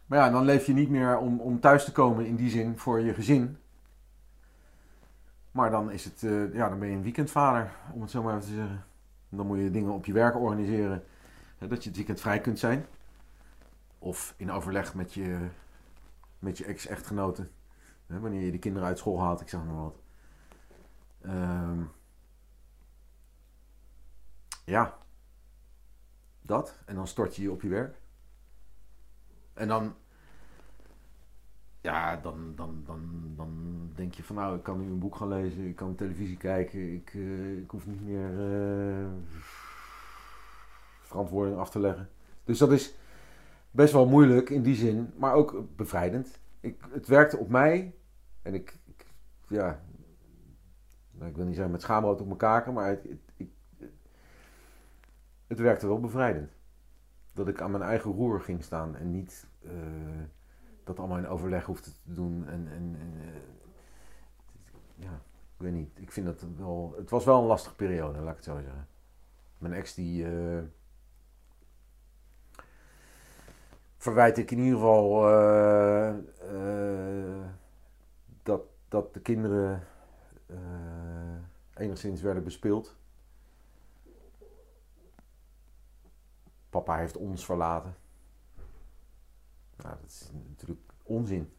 Maar 0.05 0.19
ja, 0.19 0.29
dan 0.29 0.45
leef 0.45 0.65
je 0.65 0.73
niet 0.73 0.89
meer 0.89 1.17
om, 1.17 1.39
om 1.39 1.59
thuis 1.59 1.83
te 1.83 1.91
komen 1.91 2.25
in 2.25 2.35
die 2.35 2.49
zin 2.49 2.77
voor 2.77 2.99
je 2.99 3.13
gezin. 3.13 3.57
Maar 5.51 5.71
dan 5.71 5.91
is 5.91 6.03
het, 6.03 6.23
eh, 6.23 6.53
ja, 6.53 6.69
dan 6.69 6.79
ben 6.79 6.89
je 6.89 6.95
een 6.95 7.03
weekendvader, 7.03 7.71
om 7.93 8.01
het 8.01 8.11
zo 8.11 8.23
maar 8.23 8.35
even 8.35 8.47
te 8.47 8.53
zeggen. 8.55 8.85
Dan 9.29 9.47
moet 9.47 9.57
je 9.57 9.71
dingen 9.71 9.91
op 9.91 10.05
je 10.05 10.13
werk 10.13 10.35
organiseren, 10.35 11.03
dat 11.57 11.83
je 11.83 11.87
het 11.89 11.97
weekend 11.97 12.21
vrij 12.21 12.39
kunt 12.39 12.59
zijn. 12.59 12.85
Of 13.99 14.33
in 14.37 14.51
overleg 14.51 14.93
met 14.93 15.13
je, 15.13 15.47
met 16.39 16.57
je 16.57 16.65
ex-echtgenote. 16.65 17.47
Hè, 18.07 18.19
wanneer 18.19 18.41
je 18.41 18.51
de 18.51 18.59
kinderen 18.59 18.87
uit 18.87 18.97
school 18.97 19.21
haalt, 19.21 19.41
ik 19.41 19.49
zeg 19.49 19.63
maar 19.63 19.81
wat. 19.81 19.99
Ehm, 21.21 21.81
ja, 24.65 24.97
dat. 26.41 26.79
En 26.85 26.95
dan 26.95 27.07
stort 27.07 27.35
je 27.35 27.41
je 27.41 27.51
op 27.51 27.61
je 27.61 27.69
werk. 27.69 28.01
En 29.53 29.67
dan, 29.67 29.93
ja, 31.81 32.17
dan, 32.17 32.53
dan, 32.55 32.83
dan, 32.85 33.33
dan 33.35 33.51
denk 33.95 34.13
je 34.13 34.23
van 34.23 34.35
nou, 34.35 34.57
ik 34.57 34.63
kan 34.63 34.79
nu 34.79 34.85
een 34.85 34.99
boek 34.99 35.15
gaan 35.15 35.27
lezen, 35.27 35.67
ik 35.67 35.75
kan 35.75 35.95
televisie 35.95 36.37
kijken, 36.37 36.93
ik, 36.93 37.11
eh, 37.13 37.57
ik 37.57 37.69
hoef 37.69 37.85
niet 37.85 38.01
meer 38.01 38.29
eh, 38.39 39.07
verantwoording 41.01 41.57
af 41.57 41.69
te 41.69 41.79
leggen. 41.79 42.09
Dus 42.43 42.57
dat 42.57 42.71
is 42.71 42.95
best 43.71 43.93
wel 43.93 44.07
moeilijk 44.07 44.49
in 44.49 44.61
die 44.61 44.75
zin, 44.75 45.13
maar 45.17 45.33
ook 45.33 45.63
bevrijdend. 45.75 46.39
Ik, 46.59 46.81
het 46.89 47.07
werkte 47.07 47.37
op 47.37 47.49
mij 47.49 47.95
en 48.41 48.53
ik, 48.53 48.77
ja, 49.47 49.81
nou, 51.11 51.29
ik 51.29 51.35
wil 51.35 51.45
niet 51.45 51.55
zeggen 51.55 51.71
met 51.71 51.81
schaamrood 51.81 52.19
op 52.19 52.25
mijn 52.25 52.37
kaken, 52.37 52.73
maar 52.73 52.99
het 55.51 55.59
werkte 55.59 55.87
wel 55.87 55.99
bevrijdend. 55.99 56.51
Dat 57.33 57.47
ik 57.47 57.61
aan 57.61 57.71
mijn 57.71 57.83
eigen 57.83 58.11
roer 58.11 58.41
ging 58.41 58.63
staan 58.63 58.95
en 58.95 59.11
niet 59.11 59.47
eh, 59.63 59.71
dat 60.83 60.99
allemaal 60.99 61.17
in 61.17 61.27
overleg 61.27 61.65
hoefde 61.65 61.91
te 61.91 62.13
doen. 62.13 62.47
En, 62.47 62.67
en, 62.67 62.95
en 62.99 63.13
eh, 63.19 63.41
ja, 64.95 65.11
ik 65.55 65.57
weet 65.57 65.73
niet. 65.73 65.99
Ik 65.99 66.11
vind 66.11 66.25
dat 66.25 66.45
wel. 66.57 66.93
Het 66.97 67.09
was 67.09 67.25
wel 67.25 67.39
een 67.39 67.45
lastige 67.45 67.75
periode, 67.75 68.19
laat 68.19 68.29
ik 68.29 68.35
het 68.35 68.43
zo 68.43 68.59
zeggen. 68.61 68.87
Mijn 69.57 69.73
ex 69.73 69.93
die. 69.93 70.25
eh, 70.25 70.63
verwijt 73.97 74.37
ik 74.37 74.51
in 74.51 74.57
ieder 74.57 74.79
geval 74.79 75.21
dat, 78.43 78.61
dat 78.87 79.13
de 79.13 79.21
kinderen 79.21 79.83
enigszins 81.73 82.21
werden 82.21 82.43
bespeeld. 82.43 83.00
Papa 86.71 86.97
heeft 86.97 87.17
ons 87.17 87.45
verlaten. 87.45 87.95
Nou, 89.75 89.95
dat 90.01 90.09
is 90.09 90.29
natuurlijk 90.49 90.79
onzin. 91.03 91.53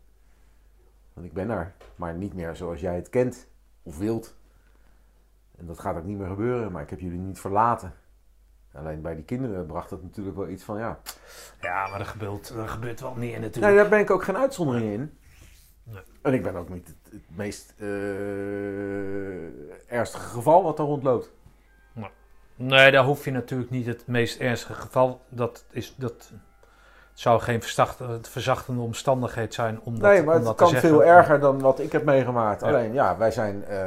Want 1.12 1.26
ik 1.26 1.32
ben 1.32 1.51
er, 1.51 1.74
maar 1.97 2.14
niet 2.14 2.34
meer 2.34 2.56
zoals 2.56 2.80
jij 2.80 2.94
het 2.94 3.09
kent 3.09 3.48
of 3.82 3.98
wilt. 3.98 4.36
En 5.56 5.66
dat 5.66 5.78
gaat 5.78 5.97
ook 5.97 6.05
niet 6.05 6.18
meer 6.18 6.28
gebeuren, 6.28 6.73
maar 6.73 6.82
ik 6.82 6.91
heb 6.91 7.00
jullie 7.00 7.18
niet 7.18 7.41
verlaten. 7.41 7.94
Alleen 8.73 9.02
bij 9.02 9.15
die 9.15 9.24
kinderen 9.24 9.66
bracht 9.66 9.91
dat 9.91 10.02
natuurlijk 10.02 10.36
wel 10.36 10.49
iets 10.49 10.65
van, 10.65 10.78
ja, 10.78 11.00
Ja, 11.60 11.89
maar 11.89 11.99
dat 11.99 12.08
gebeurt, 12.08 12.55
dat 12.55 12.68
gebeurt 12.68 13.00
wel 13.00 13.15
meer 13.15 13.31
Nee, 13.31 13.41
natuurlijk. 13.41 13.76
daar 13.76 13.89
ben 13.89 13.99
ik 13.99 14.10
ook 14.10 14.24
geen 14.24 14.36
uitzondering 14.36 14.92
in. 14.92 15.18
Nee. 15.82 16.02
En 16.23 16.32
ik 16.32 16.42
ben 16.42 16.57
ook 16.57 16.68
niet 16.68 16.86
het, 16.86 17.12
het 17.12 17.36
meest 17.36 17.74
eh, 17.78 17.86
ernstige 19.92 20.28
geval 20.28 20.62
wat 20.62 20.78
er 20.78 20.84
rondloopt. 20.84 21.32
Nee, 22.66 22.91
daar 22.91 23.05
hoef 23.05 23.24
je 23.24 23.31
natuurlijk 23.31 23.70
niet 23.70 23.86
het 23.86 24.07
meest 24.07 24.41
ernstige 24.41 24.74
geval. 24.74 25.20
Dat, 25.28 25.65
is, 25.70 25.94
dat 25.99 26.12
het 26.12 27.20
zou 27.20 27.41
geen 27.41 27.62
verzacht- 27.62 28.28
verzachtende 28.28 28.81
omstandigheid 28.81 29.55
zijn 29.55 29.81
om 29.84 29.99
dat, 29.99 30.10
nee, 30.10 30.23
maar 30.23 30.41
het 30.41 30.55
kan 30.55 30.74
veel 30.74 31.05
erger 31.05 31.41
dan 31.41 31.60
wat 31.60 31.78
ik 31.78 31.92
heb 31.92 32.05
meegemaakt. 32.05 32.60
Ja. 32.60 32.66
Alleen, 32.66 32.92
ja, 32.92 33.16
wij 33.16 33.31
zijn 33.31 33.65
eh, 33.65 33.78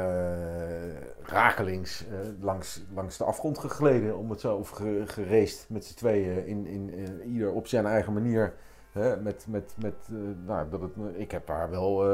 rakelings 1.22 2.04
eh, 2.06 2.16
langs, 2.40 2.82
langs 2.94 3.16
de 3.16 3.24
afgrond 3.24 3.58
gegleden, 3.58 4.16
om 4.16 4.30
het 4.30 4.40
zo, 4.40 4.56
of 4.56 4.68
ge, 4.68 5.02
gereest 5.06 5.66
met 5.68 5.84
z'n 5.84 5.94
tweeën, 5.94 6.46
in, 6.46 6.66
in, 6.66 6.92
eh, 6.94 7.32
ieder 7.32 7.52
op 7.52 7.66
zijn 7.66 7.86
eigen 7.86 8.12
manier. 8.12 8.54
Hè, 8.92 9.16
met, 9.16 9.44
met, 9.48 9.74
met, 9.80 9.94
eh, 10.08 10.16
nou, 10.46 10.68
dat 10.70 10.80
het, 10.80 10.92
ik 11.14 11.30
heb 11.30 11.48
haar 11.48 11.70
wel 11.70 12.04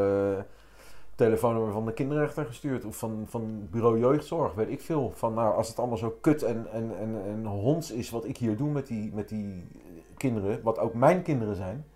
telefoonnummer 1.25 1.73
van 1.73 1.87
de 1.87 1.93
kinderrechter 1.93 2.45
gestuurd. 2.45 2.85
Of 2.85 2.97
van, 2.97 3.25
van 3.29 3.69
bureau 3.71 3.99
jeugdzorg, 3.99 4.55
weet 4.55 4.69
ik 4.69 4.81
veel. 4.81 5.13
Van, 5.15 5.35
nou, 5.35 5.55
als 5.55 5.69
het 5.69 5.79
allemaal 5.79 5.97
zo 5.97 6.19
kut 6.21 6.43
en, 6.43 6.67
en, 6.73 6.97
en, 6.99 7.23
en 7.25 7.47
honds 7.47 7.91
is 7.91 8.11
wat 8.11 8.25
ik 8.25 8.37
hier 8.37 8.57
doe 8.57 8.71
met 8.71 8.87
die, 8.87 9.13
met 9.15 9.29
die 9.29 9.69
kinderen, 10.17 10.63
wat 10.63 10.79
ook 10.79 10.95
mijn 10.95 11.23
kinderen 11.23 11.57
zijn. 11.57 11.87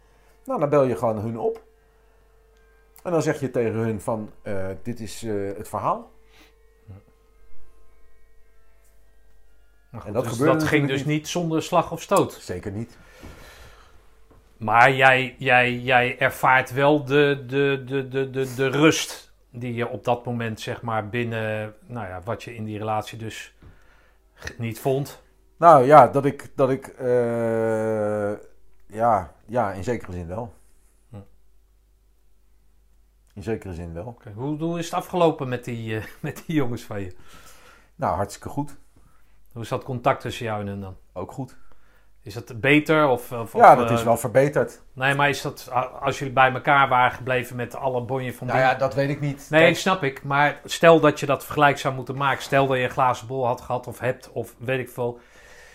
Nou, 0.45 0.61
dan 0.61 0.69
bel 0.69 0.85
je 0.85 0.97
gewoon 0.97 1.19
hun 1.19 1.39
op. 1.39 1.65
En 3.03 3.13
dan 3.13 3.23
zeg 3.23 3.41
je 3.41 3.51
tegen 3.51 3.79
hun 3.79 4.01
van, 4.01 4.31
eh, 4.43 4.69
dit 4.83 5.01
is 5.01 5.23
eh, 5.23 5.35
het 5.57 5.69
verhaal. 5.69 6.11
Goed, 9.93 10.05
En 10.05 10.13
dat 10.13 10.23
dus 10.23 10.33
gebeurde 10.33 10.59
dat 10.59 10.69
ging 10.69 10.89
dus 10.89 11.05
niet 11.05 11.29
zonder 11.29 11.63
slag 11.63 11.93
of 11.93 12.03
stoot. 12.03 12.33
Zeker 12.33 12.73
niet. 12.73 12.99
Maar 14.57 14.93
jij, 14.93 15.35
jij, 15.39 15.79
jij 15.79 16.19
ervaart 16.19 16.73
wel 16.73 17.05
de, 17.05 17.45
de, 17.47 17.83
de, 17.87 18.09
de, 18.09 18.31
de, 18.31 18.55
de 18.55 18.69
rust 18.69 19.33
die 19.51 19.75
je 19.75 19.89
op 19.89 20.05
dat 20.05 20.25
moment, 20.25 20.61
zeg 20.61 20.83
maar, 20.83 21.09
binnen, 21.09 21.75
nou 21.87 22.07
ja, 22.07 22.21
wat 22.25 22.43
je 22.43 22.55
in 22.55 22.65
die 22.65 22.79
relatie 22.79 23.19
dus 23.19 23.55
niet 24.59 24.81
vond. 24.81 25.23
Nou 25.57 25.85
ja, 25.85 26.09
dat 26.09 26.25
ik, 26.25 26.53
dat 26.55 26.71
ik 26.71 26.87
eh, 26.87 28.33
ja, 28.87 29.33
ja, 29.47 29.73
in 29.73 29.85
zekere 29.85 30.13
zin 30.13 30.27
wel. 30.27 30.55
Hm. 31.11 31.17
In 33.35 33.43
zekere 33.43 33.75
zin 33.75 33.93
wel. 33.93 34.07
Oké, 34.07 34.31
Hoe, 34.31 34.59
hoe 34.59 34.79
is 34.79 34.85
het 34.85 34.95
afgelopen 34.95 35.49
met 35.49 35.65
die, 35.65 35.99
eh, 35.99 36.05
met 36.21 36.43
die 36.47 36.57
jongens 36.57 36.83
van 36.83 37.01
je? 37.01 37.17
Nou, 37.95 38.17
hartstikke 38.17 38.49
goed. 38.49 38.77
Hoe 39.53 39.63
is 39.63 39.69
dat 39.69 39.85
contact 39.85 40.21
tussen 40.21 40.47
jou 40.47 40.61
en 40.61 40.67
hen 40.67 40.81
dan? 40.81 40.97
Ook 41.13 41.33
goed. 41.33 41.57
Is 42.27 42.35
dat 42.35 42.61
beter? 42.61 43.09
Of, 43.09 43.33
of, 43.33 43.53
Ja, 43.53 43.75
dat 43.75 43.91
is 43.91 43.99
eh, 43.99 44.05
wel 44.05 44.17
verbeterd. 44.17 44.83
Nee, 44.93 45.15
maar 45.15 45.29
is 45.29 45.43
dat 45.43 45.71
als 46.01 46.19
jullie 46.19 46.33
bij 46.35 46.53
elkaar 46.53 46.89
waren 46.89 47.17
gebleven 47.17 47.57
met 47.57 47.77
alle 47.77 48.03
bonje 48.03 48.35
van 48.35 48.47
Nou 48.47 48.59
ja, 48.59 48.75
dat 48.75 48.95
weet 48.95 49.09
ik 49.09 49.21
niet. 49.21 49.47
Nee, 49.51 49.61
Kijk, 49.61 49.77
snap 49.77 50.03
ik. 50.03 50.23
Maar 50.23 50.61
stel 50.65 51.01
dat 51.01 51.21
je 51.21 51.27
dat 51.27 51.45
vergelijk 51.45 51.79
zou 51.79 51.95
moeten 51.95 52.17
maken. 52.17 52.43
Stel 52.43 52.67
dat 52.67 52.77
je 52.77 52.83
een 52.83 52.91
glazen 52.91 53.27
bol 53.27 53.47
had 53.47 53.61
gehad 53.61 53.87
of 53.87 53.99
hebt 53.99 54.31
of 54.33 54.55
weet 54.59 54.79
ik 54.79 54.89
veel. 54.89 55.21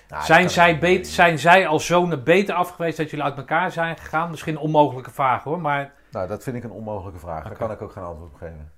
nou, 0.10 0.24
zijn, 0.24 0.44
dat 0.44 0.52
zij 0.52 0.80
beter, 0.80 1.12
zijn 1.12 1.40
zij 1.40 1.68
als 1.68 1.86
zonen 1.86 2.24
beter 2.24 2.56
af 2.56 2.70
geweest 2.70 2.98
dat 2.98 3.10
jullie 3.10 3.26
uit 3.26 3.38
elkaar 3.38 3.72
zijn 3.72 3.98
gegaan? 3.98 4.30
Misschien 4.30 4.56
een 4.56 4.62
onmogelijke 4.62 5.12
vraag 5.12 5.44
hoor. 5.44 5.62
Maar 5.62 5.94
Nou, 6.12 6.28
dat 6.28 6.44
vind 6.44 6.56
ik 6.56 6.64
een 6.64 6.72
onmogelijke 6.72 7.20
vraag. 7.20 7.44
Daar 7.44 7.58
kan 7.58 7.72
ik 7.72 7.82
ook 7.82 7.92
geen 7.92 8.04
antwoord 8.04 8.32
op 8.32 8.38
geven. 8.38 8.72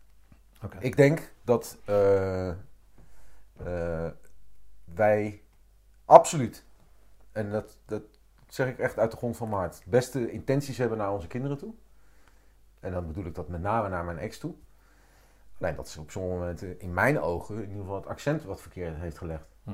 Ik 0.79 0.95
denk 0.95 1.31
dat 1.45 1.77
eh, 1.85 2.49
eh, 2.49 2.55
wij 4.95 5.41
absoluut, 6.05 6.63
en 7.33 7.51
dat, 7.51 7.77
dat 7.85 8.01
zeg 8.47 8.67
ik 8.67 8.79
echt 8.79 8.99
uit 8.99 9.11
de 9.11 9.17
grond 9.17 9.37
van 9.37 9.49
mijn 9.49 9.61
hart, 9.61 9.81
beste 9.85 10.31
intenties 10.31 10.77
hebben 10.77 10.97
naar 10.97 11.11
onze 11.13 11.27
kinderen 11.27 11.57
toe. 11.57 11.73
En 12.79 12.91
dan 12.91 13.07
bedoel 13.07 13.25
ik 13.25 13.35
dat 13.35 13.47
met 13.47 13.61
name 13.61 13.89
naar 13.89 14.05
mijn 14.05 14.17
ex 14.17 14.37
toe. 14.37 14.53
Alleen 15.59 15.75
dat 15.75 15.89
ze 15.89 15.99
op 15.99 16.11
sommige 16.11 16.35
momenten 16.35 16.79
in 16.79 16.93
mijn 16.93 17.19
ogen 17.21 17.55
in 17.55 17.61
ieder 17.61 17.81
geval 17.81 17.95
het 17.95 18.07
accent 18.07 18.43
wat 18.43 18.61
verkeerd 18.61 18.95
heeft 18.97 19.17
gelegd. 19.17 19.45
Hm. 19.63 19.71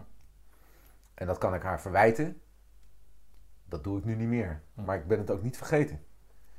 En 1.13 1.27
dat 1.27 1.37
kan 1.37 1.53
ik 1.53 1.61
haar 1.61 1.81
verwijten. 1.81 2.41
Dat 3.65 3.83
doe 3.83 3.97
ik 3.97 4.05
nu 4.05 4.15
niet 4.15 4.27
meer. 4.27 4.61
Hm. 4.73 4.83
Maar 4.83 4.95
ik 4.95 5.07
ben 5.07 5.17
het 5.17 5.31
ook 5.31 5.41
niet 5.41 5.57
vergeten. 5.57 6.03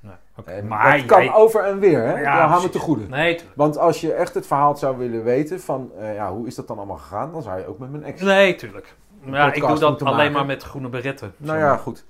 Nee, 0.00 0.14
oké. 0.36 0.50
En 0.50 0.66
maar 0.66 0.96
dat 0.96 1.06
kan 1.06 1.24
jij- 1.24 1.34
over 1.34 1.64
en 1.64 1.78
weer, 1.78 2.02
hè? 2.02 2.20
Ja, 2.20 2.46
hou 2.48 2.62
me 2.62 2.68
te 2.70 2.78
goede. 2.78 3.08
Nee. 3.08 3.40
Want 3.54 3.76
als 3.76 4.00
je 4.00 4.12
echt 4.12 4.34
het 4.34 4.46
verhaal 4.46 4.76
zou 4.76 4.96
willen 4.98 5.24
weten 5.24 5.60
van, 5.60 5.92
eh, 5.94 6.14
ja, 6.14 6.32
hoe 6.32 6.46
is 6.46 6.54
dat 6.54 6.66
dan 6.68 6.76
allemaal 6.76 6.96
gegaan? 6.96 7.32
Dan 7.32 7.42
zou 7.42 7.58
je 7.58 7.66
ook 7.66 7.78
met 7.78 7.90
mijn 7.90 8.04
ex... 8.04 8.20
nee, 8.20 8.54
tuurlijk. 8.54 8.96
Ja, 9.24 9.52
ik 9.52 9.66
doe 9.66 9.78
dat 9.78 10.02
alleen 10.02 10.16
maken. 10.16 10.32
maar 10.32 10.46
met 10.46 10.62
groene 10.62 10.88
beretten. 10.88 11.34
Nou 11.36 11.58
ja, 11.58 11.76
goed. 11.76 12.04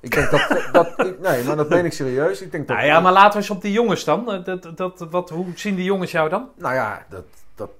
Ik 0.00 0.14
denk 0.14 0.30
dat... 0.30 0.68
dat 0.72 0.96
nee, 1.20 1.44
maar 1.44 1.56
dat 1.56 1.68
meen 1.68 1.84
ik 1.84 1.92
serieus. 1.92 2.40
Ik 2.42 2.52
denk 2.52 2.68
dat... 2.68 2.76
Nou 2.76 2.88
ja, 2.88 3.00
maar 3.00 3.12
laten 3.12 3.32
we 3.32 3.36
eens 3.38 3.50
op 3.50 3.62
die 3.62 3.72
jongens 3.72 4.04
dan. 4.04 4.32
Eh, 4.32 4.44
Dat, 4.44 4.76
dat, 4.76 5.06
wat, 5.10 5.30
hoe 5.30 5.46
zien 5.54 5.74
die 5.74 5.84
jongens 5.84 6.10
jou 6.10 6.28
dan? 6.28 6.48
Nou 6.56 6.74
ja, 6.74 7.02
dat, 7.08 7.24
dat 7.54 7.70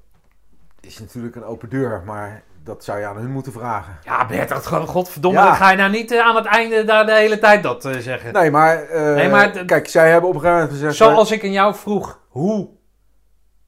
is 0.80 0.98
natuurlijk 0.98 1.36
een 1.36 1.44
open 1.44 1.68
deur, 1.68 2.02
maar 2.06 2.42
dat 2.64 2.84
zou 2.84 2.98
je 2.98 3.06
aan 3.06 3.16
hun 3.16 3.30
moeten 3.30 3.52
vragen. 3.52 3.98
Ja, 4.04 4.26
Bert, 4.26 4.48
dat 4.48 4.66
gewoon, 4.66 4.86
godverdomme, 4.86 5.38
Ja. 5.38 5.44
dan 5.44 5.54
ga 5.56 5.70
je 5.70 5.76
nou 5.76 5.90
niet 5.90 6.10
eh, 6.12 6.18
aan 6.26 6.36
het 6.36 6.46
einde 6.46 6.84
daar 6.84 7.06
de 7.06 7.12
hele 7.14 7.38
tijd 7.38 7.62
dat 7.62 7.84
eh, 7.84 7.98
zeggen. 7.98 8.32
Nee, 8.32 8.50
maar... 8.50 8.86
Nee, 8.92 9.28
maar 9.28 9.64
kijk, 9.64 9.88
zij 9.88 10.10
hebben 10.10 10.28
op 10.28 10.34
een 10.34 10.40
gegeven 10.40 10.62
moment 10.62 10.78
gezegd... 10.78 10.96
Zoals 10.96 11.30
ik 11.30 11.42
aan 11.44 11.52
jou 11.52 11.74
vroeg, 11.74 12.20
hoe 12.28 12.68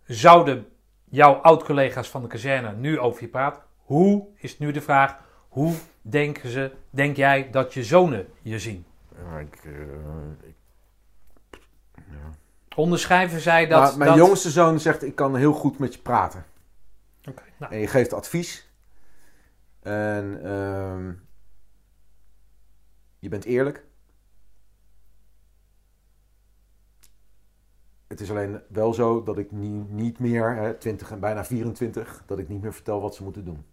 zouden 0.06 0.66
jouw 1.04 1.32
oud-collega's 1.34 2.08
van 2.08 2.22
de 2.22 2.28
kazerne 2.28 2.72
nu 2.72 2.98
over 2.98 3.22
je 3.22 3.28
praten? 3.28 3.62
Hoe 3.92 4.26
is 4.34 4.58
nu 4.58 4.72
de 4.72 4.80
vraag, 4.80 5.18
hoe 5.48 5.74
denken 6.02 6.50
ze, 6.50 6.72
denk 6.90 7.16
jij 7.16 7.50
dat 7.50 7.74
je 7.74 7.84
zonen 7.84 8.26
je 8.42 8.58
zien? 8.58 8.84
Ja, 9.16 9.38
ik, 9.38 9.54
eh, 9.64 10.48
ik- 10.48 10.56
Onderschrijven 12.76 13.40
zij 13.40 13.66
dat? 13.66 13.96
Mijn 13.96 14.10
dat... 14.10 14.18
jongste 14.18 14.50
zoon 14.50 14.80
zegt, 14.80 15.02
ik 15.02 15.14
kan 15.14 15.36
heel 15.36 15.52
goed 15.52 15.78
met 15.78 15.94
je 15.94 16.00
praten. 16.00 16.44
Oké, 17.28 17.42
nou, 17.58 17.72
En 17.72 17.78
je 17.78 17.86
geeft 17.86 18.12
advies. 18.12 18.70
En 19.80 20.40
ehm, 20.44 21.12
je 23.18 23.28
bent 23.28 23.44
eerlijk. 23.44 23.84
Het 28.06 28.20
is 28.20 28.30
alleen 28.30 28.60
wel 28.68 28.94
zo 28.94 29.22
dat 29.22 29.38
ik 29.38 29.50
niet, 29.50 29.90
niet 29.90 30.18
meer, 30.18 30.54
hè, 30.54 30.74
20 30.74 31.10
en 31.10 31.20
bijna 31.20 31.44
24, 31.44 32.22
dat 32.26 32.38
ik 32.38 32.48
niet 32.48 32.62
meer 32.62 32.74
vertel 32.74 33.00
wat 33.00 33.14
ze 33.14 33.22
moeten 33.22 33.44
doen. 33.44 33.70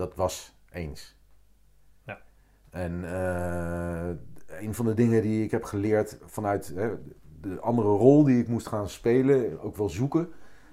Dat 0.00 0.14
was 0.14 0.54
eens. 0.70 1.16
Ja. 2.02 2.20
En 2.70 3.04
eh, 3.04 4.08
een 4.64 4.74
van 4.74 4.84
de 4.84 4.94
dingen 4.94 5.22
die 5.22 5.44
ik 5.44 5.50
heb 5.50 5.64
geleerd 5.64 6.18
vanuit 6.24 6.72
hè, 6.74 6.90
de 7.40 7.60
andere 7.60 7.88
rol 7.88 8.24
die 8.24 8.40
ik 8.40 8.48
moest 8.48 8.66
gaan 8.66 8.88
spelen, 8.88 9.60
ook 9.60 9.76
wel 9.76 9.88
zoeken. 9.88 10.28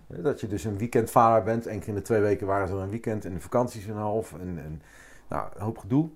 hè, 0.07 0.21
Dat 0.21 0.41
je 0.41 0.47
dus 0.47 0.63
een 0.63 0.77
weekendvader 0.77 1.43
bent. 1.43 1.65
Eén 1.65 1.79
keer 1.79 1.87
in 1.87 1.95
de 1.95 2.01
twee 2.01 2.21
weken 2.21 2.47
waren 2.47 2.67
ze 2.67 2.73
er 2.73 2.79
een 2.79 2.89
weekend 2.89 3.25
en 3.25 3.33
de 3.33 3.41
vakanties 3.41 3.85
een 3.85 3.95
half. 3.95 4.33
En, 4.33 4.57
en 4.57 4.81
nou, 5.29 5.49
een 5.55 5.61
hoop 5.61 5.77
gedoe. 5.77 6.09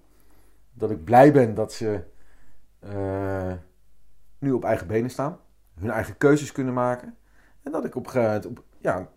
Dat 0.73 0.91
ik 0.91 1.03
blij 1.03 1.31
ben 1.31 1.53
dat 1.53 1.73
ze 1.73 2.03
eh, 2.79 3.53
nu 4.39 4.51
op 4.51 4.63
eigen 4.63 4.87
benen 4.87 5.09
staan. 5.09 5.39
Hun 5.79 5.89
eigen 5.89 6.17
keuzes 6.17 6.51
kunnen 6.51 6.73
maken. 6.73 7.17
En 7.63 7.71
dat 7.71 7.85
ik 7.85 7.95
op 7.95 8.07
op, 8.47 8.63
ja, 8.77 9.09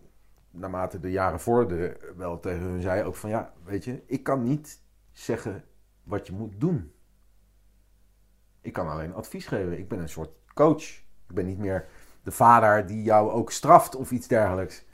naarmate 0.55 0.99
de 0.99 1.11
jaren 1.11 1.39
vorderden, 1.39 1.97
wel 2.17 2.39
tegen 2.39 2.61
hun 2.61 2.81
zei 2.81 3.03
ook 3.03 3.15
van 3.15 3.29
ja, 3.29 3.53
weet 3.63 3.83
je, 3.83 4.03
ik 4.05 4.23
kan 4.23 4.43
niet 4.43 4.81
zeggen 5.11 5.63
wat 6.03 6.27
je 6.27 6.33
moet 6.33 6.53
doen. 6.57 6.93
Ik 8.61 8.73
kan 8.73 8.89
alleen 8.89 9.13
advies 9.13 9.47
geven. 9.47 9.79
Ik 9.79 9.87
ben 9.87 9.99
een 9.99 10.09
soort 10.09 10.31
coach. 10.53 10.83
Ik 11.27 11.35
ben 11.35 11.45
niet 11.45 11.57
meer 11.57 11.87
de 12.23 12.31
vader 12.31 12.87
die 12.87 13.03
jou 13.03 13.31
ook 13.31 13.51
straft 13.51 13.95
of 13.95 14.11
iets 14.11 14.27
dergelijks. 14.27 14.85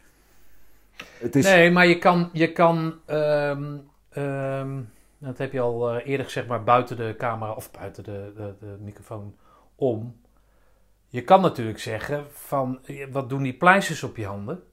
Het 1.20 1.36
is, 1.36 1.46
Nee, 1.46 1.72
maar 1.72 1.88
je 1.88 1.98
kan, 1.98 2.30
je 2.34 2.52
kan 2.52 3.00
ehm, 3.06 3.78
ehm, 4.10 4.82
dat 5.18 5.38
heb 5.38 5.52
je 5.52 5.60
al 5.60 5.90
eh, 5.90 6.08
eerder 6.08 6.26
gezegd, 6.26 6.48
maar 6.48 6.64
buiten 6.64 6.98
de 6.98 7.16
camera 7.18 7.54
of 7.54 7.72
buiten 7.72 8.04
de, 8.04 8.34
de, 8.36 8.56
de 8.60 8.78
microfoon 8.80 9.36
om. 9.76 10.22
Je 11.08 11.24
kan 11.24 11.42
natuurlijk 11.42 11.80
zeggen 11.80 12.26
van, 12.32 12.80
wat 13.12 13.30
doen 13.30 13.44
die 13.44 13.58
pleisters 13.58 14.04
op 14.04 14.18
je 14.18 14.26
handen? 14.26 14.64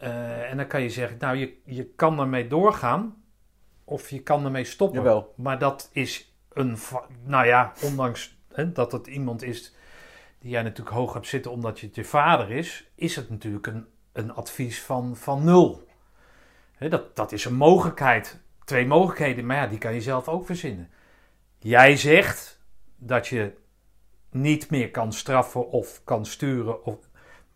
Eh, 0.00 0.50
en 0.50 0.56
dan 0.56 0.66
kan 0.66 0.82
je 0.82 0.90
zeggen, 0.90 1.18
nou, 1.18 1.36
je, 1.36 1.56
je 1.64 1.84
kan 1.84 2.18
ermee 2.18 2.46
doorgaan 2.46 3.22
of 3.84 4.10
je 4.10 4.22
kan 4.22 4.44
ermee 4.44 4.64
stoppen. 4.64 4.98
Jawel. 4.98 5.34
Maar 5.36 5.58
dat 5.58 5.90
is 5.92 6.34
een, 6.52 6.76
nou 7.24 7.46
ja, 7.46 7.72
ondanks 7.82 8.38
hè, 8.52 8.72
dat 8.72 8.92
het 8.92 9.06
iemand 9.06 9.42
is 9.42 9.74
die 10.38 10.50
jij 10.50 10.62
natuurlijk 10.62 10.96
hoog 10.96 11.12
hebt 11.12 11.26
zitten 11.26 11.50
omdat 11.50 11.80
je 11.80 11.86
het 11.86 11.94
je 11.94 12.04
vader 12.04 12.50
is, 12.50 12.90
is 12.94 13.16
het 13.16 13.30
natuurlijk 13.30 13.66
een, 13.66 13.86
een 14.12 14.32
advies 14.32 14.82
van, 14.82 15.16
van 15.16 15.44
nul. 15.44 15.88
Hè, 16.72 16.88
dat, 16.88 17.16
dat 17.16 17.32
is 17.32 17.44
een 17.44 17.54
mogelijkheid. 17.54 18.40
Twee 18.64 18.86
mogelijkheden, 18.86 19.46
maar 19.46 19.56
ja, 19.56 19.66
die 19.66 19.78
kan 19.78 19.94
je 19.94 20.00
zelf 20.00 20.28
ook 20.28 20.46
verzinnen. 20.46 20.90
Jij 21.58 21.96
zegt 21.96 22.60
dat 22.96 23.26
je 23.26 23.52
niet 24.30 24.70
meer 24.70 24.90
kan 24.90 25.12
straffen 25.12 25.70
of 25.70 26.00
kan 26.04 26.26
sturen, 26.26 26.84
of, 26.84 27.09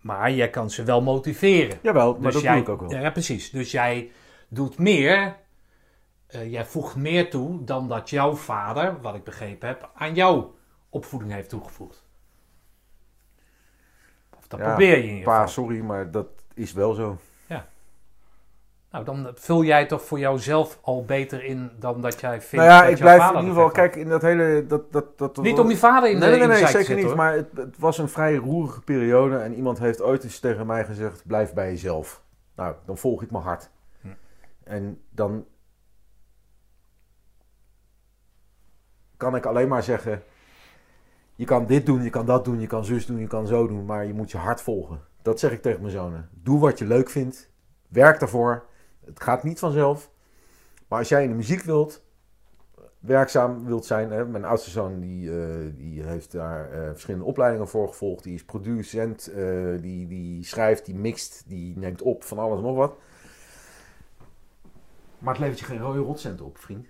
maar 0.04 0.32
jij 0.32 0.50
kan 0.50 0.70
ze 0.70 0.82
wel 0.82 1.02
motiveren. 1.02 1.78
Jawel, 1.82 2.12
maar 2.12 2.22
Dus 2.22 2.32
dat 2.32 2.42
jij, 2.42 2.52
doe 2.52 2.62
ik 2.62 2.68
ook 2.68 2.80
wel. 2.80 3.00
Ja, 3.00 3.10
precies. 3.10 3.50
Dus 3.50 3.70
jij 3.70 4.10
doet 4.48 4.78
meer, 4.78 5.36
eh, 6.26 6.50
jij 6.50 6.64
voegt 6.64 6.96
meer 6.96 7.30
toe 7.30 7.64
dan 7.64 7.88
dat 7.88 8.10
jouw 8.10 8.34
vader, 8.34 9.00
wat 9.00 9.14
ik 9.14 9.24
begrepen 9.24 9.68
heb, 9.68 9.90
aan 9.94 10.14
jouw 10.14 10.54
opvoeding 10.88 11.32
heeft 11.32 11.48
toegevoegd. 11.48 12.04
Of 14.38 14.46
dat 14.48 14.60
Ja, 14.60 14.66
probeer 14.66 14.96
je 14.96 15.02
in 15.02 15.08
ieder 15.08 15.24
Pa, 15.24 15.46
sorry, 15.46 15.80
maar 15.80 16.10
dat 16.10 16.28
is 16.54 16.72
wel 16.72 16.92
zo. 16.92 17.18
Nou, 18.94 19.06
dan 19.06 19.30
vul 19.34 19.64
jij 19.64 19.86
toch 19.86 20.02
voor 20.02 20.18
jouzelf 20.18 20.78
al 20.82 21.04
beter 21.04 21.44
in 21.44 21.70
dan 21.78 22.00
dat 22.00 22.20
jij 22.20 22.40
vindt 22.40 22.66
nou 22.66 22.76
ja, 22.76 22.82
dat 22.82 22.90
ik 22.90 22.98
blijf 22.98 23.22
in 23.22 23.38
ieder 23.38 23.48
geval, 23.48 23.70
kijk, 23.70 23.96
in 23.96 24.08
dat 24.08 24.22
hele... 24.22 24.64
Dat, 24.66 24.92
dat, 24.92 25.18
dat, 25.18 25.36
Niet 25.36 25.58
om 25.58 25.68
je 25.68 25.76
vader 25.76 26.10
in 26.10 26.18
Nee, 26.18 26.30
de 26.30 26.36
nee, 26.36 26.46
nee, 26.46 26.64
te 26.64 26.70
zeker 26.70 26.94
niet. 26.94 27.04
hoor. 27.04 27.16
Maar 27.16 27.32
het, 27.32 27.46
het 27.54 27.78
was 27.78 27.98
een 27.98 28.08
vrij 28.08 28.34
roerige 28.34 28.80
periode. 28.80 29.36
En 29.36 29.54
iemand 29.54 29.78
heeft 29.78 30.02
ooit 30.02 30.24
eens 30.24 30.38
tegen 30.38 30.66
mij 30.66 30.84
gezegd: 30.84 31.26
blijf 31.26 31.52
bij 31.52 31.70
jezelf. 31.70 32.22
Nou, 32.56 32.74
dan 32.86 32.98
volg 32.98 33.22
ik 33.22 33.30
mijn 33.30 33.44
hart. 33.44 33.70
Hm. 34.00 34.08
En 34.64 35.00
dan 35.10 35.46
kan 39.16 39.36
ik 39.36 39.46
alleen 39.46 39.68
maar 39.68 39.82
zeggen: 39.82 40.22
je 41.34 41.44
kan 41.44 41.66
dit 41.66 41.86
doen, 41.86 42.02
je 42.02 42.10
kan 42.10 42.26
dat 42.26 42.44
doen, 42.44 42.60
je 42.60 42.66
kan 42.66 42.84
zus 42.84 43.06
doen, 43.06 43.18
je 43.18 43.26
kan 43.26 43.46
zo 43.46 43.66
doen. 43.66 43.84
Maar 43.84 44.04
je 44.06 44.14
moet 44.14 44.30
je 44.30 44.38
hart 44.38 44.62
volgen. 44.62 45.00
Dat 45.22 45.38
zeg 45.40 45.52
ik 45.52 45.62
tegen 45.62 45.80
mijn 45.80 45.92
zonen. 45.92 46.28
Doe 46.32 46.60
wat 46.60 46.78
je 46.78 46.86
leuk 46.86 47.10
vindt. 47.10 47.50
Werk 47.88 48.20
daarvoor. 48.20 48.72
Het 49.04 49.22
gaat 49.22 49.42
niet 49.42 49.58
vanzelf. 49.58 50.10
Maar 50.88 50.98
als 50.98 51.08
jij 51.08 51.22
in 51.22 51.28
de 51.28 51.34
muziek 51.34 51.62
wilt, 51.62 52.02
werkzaam 53.04 53.64
wilt 53.64 53.84
zijn. 53.84 54.10
Hè? 54.10 54.26
Mijn 54.26 54.44
oudste 54.44 54.70
zoon 54.70 55.00
die, 55.00 55.40
eh, 55.40 55.72
die 55.74 56.02
heeft 56.02 56.32
daar 56.32 56.70
eh, 56.70 56.88
verschillende 56.90 57.26
opleidingen 57.26 57.68
voor 57.68 57.88
gevolgd. 57.88 58.24
Die 58.24 58.34
is 58.34 58.44
producent, 58.44 59.26
eh, 59.26 59.80
die, 59.80 60.06
die 60.06 60.44
schrijft, 60.44 60.84
die 60.84 60.94
mixt, 60.94 61.44
die 61.46 61.78
neemt 61.78 62.02
op 62.02 62.24
van 62.24 62.38
alles 62.38 62.58
en 62.58 62.64
nog 62.64 62.76
wat. 62.76 62.96
Maar 65.18 65.32
het 65.32 65.42
levert 65.42 65.58
je 65.58 65.64
geen 65.64 65.80
rode 65.80 65.98
rotcent 65.98 66.40
op, 66.40 66.58
vriend. 66.58 66.86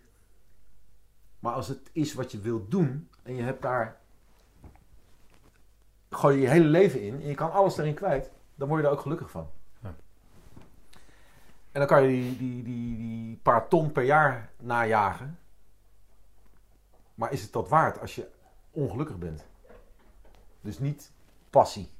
Maar 1.38 1.52
als 1.52 1.68
het 1.68 1.90
is 1.92 2.14
wat 2.14 2.32
je 2.32 2.40
wilt 2.40 2.70
doen 2.70 3.08
en 3.22 3.34
je 3.36 3.42
hebt 3.42 3.62
daar... 3.62 4.02
Gooi 6.10 6.36
je 6.36 6.42
je 6.42 6.48
hele 6.48 6.68
leven 6.68 7.02
in 7.02 7.14
en 7.14 7.26
je 7.26 7.34
kan 7.34 7.52
alles 7.52 7.78
erin 7.78 7.94
kwijt. 7.94 8.30
Dan 8.54 8.68
word 8.68 8.80
je 8.80 8.86
daar 8.86 8.96
ook 8.96 9.02
gelukkig 9.02 9.30
van. 9.30 9.48
En 11.74 11.80
dan 11.80 11.86
kan 11.86 12.02
je 12.02 12.08
die, 12.08 12.36
die, 12.36 12.62
die, 12.62 12.96
die 12.96 13.40
paar 13.42 13.68
ton 13.68 13.92
per 13.92 14.02
jaar 14.02 14.48
najagen. 14.60 15.38
Maar 17.14 17.32
is 17.32 17.42
het 17.42 17.52
dat 17.52 17.68
waard 17.68 18.00
als 18.00 18.14
je 18.14 18.26
ongelukkig 18.70 19.18
bent? 19.18 19.44
Dus 20.60 20.78
niet 20.78 21.10
passie. 21.50 21.90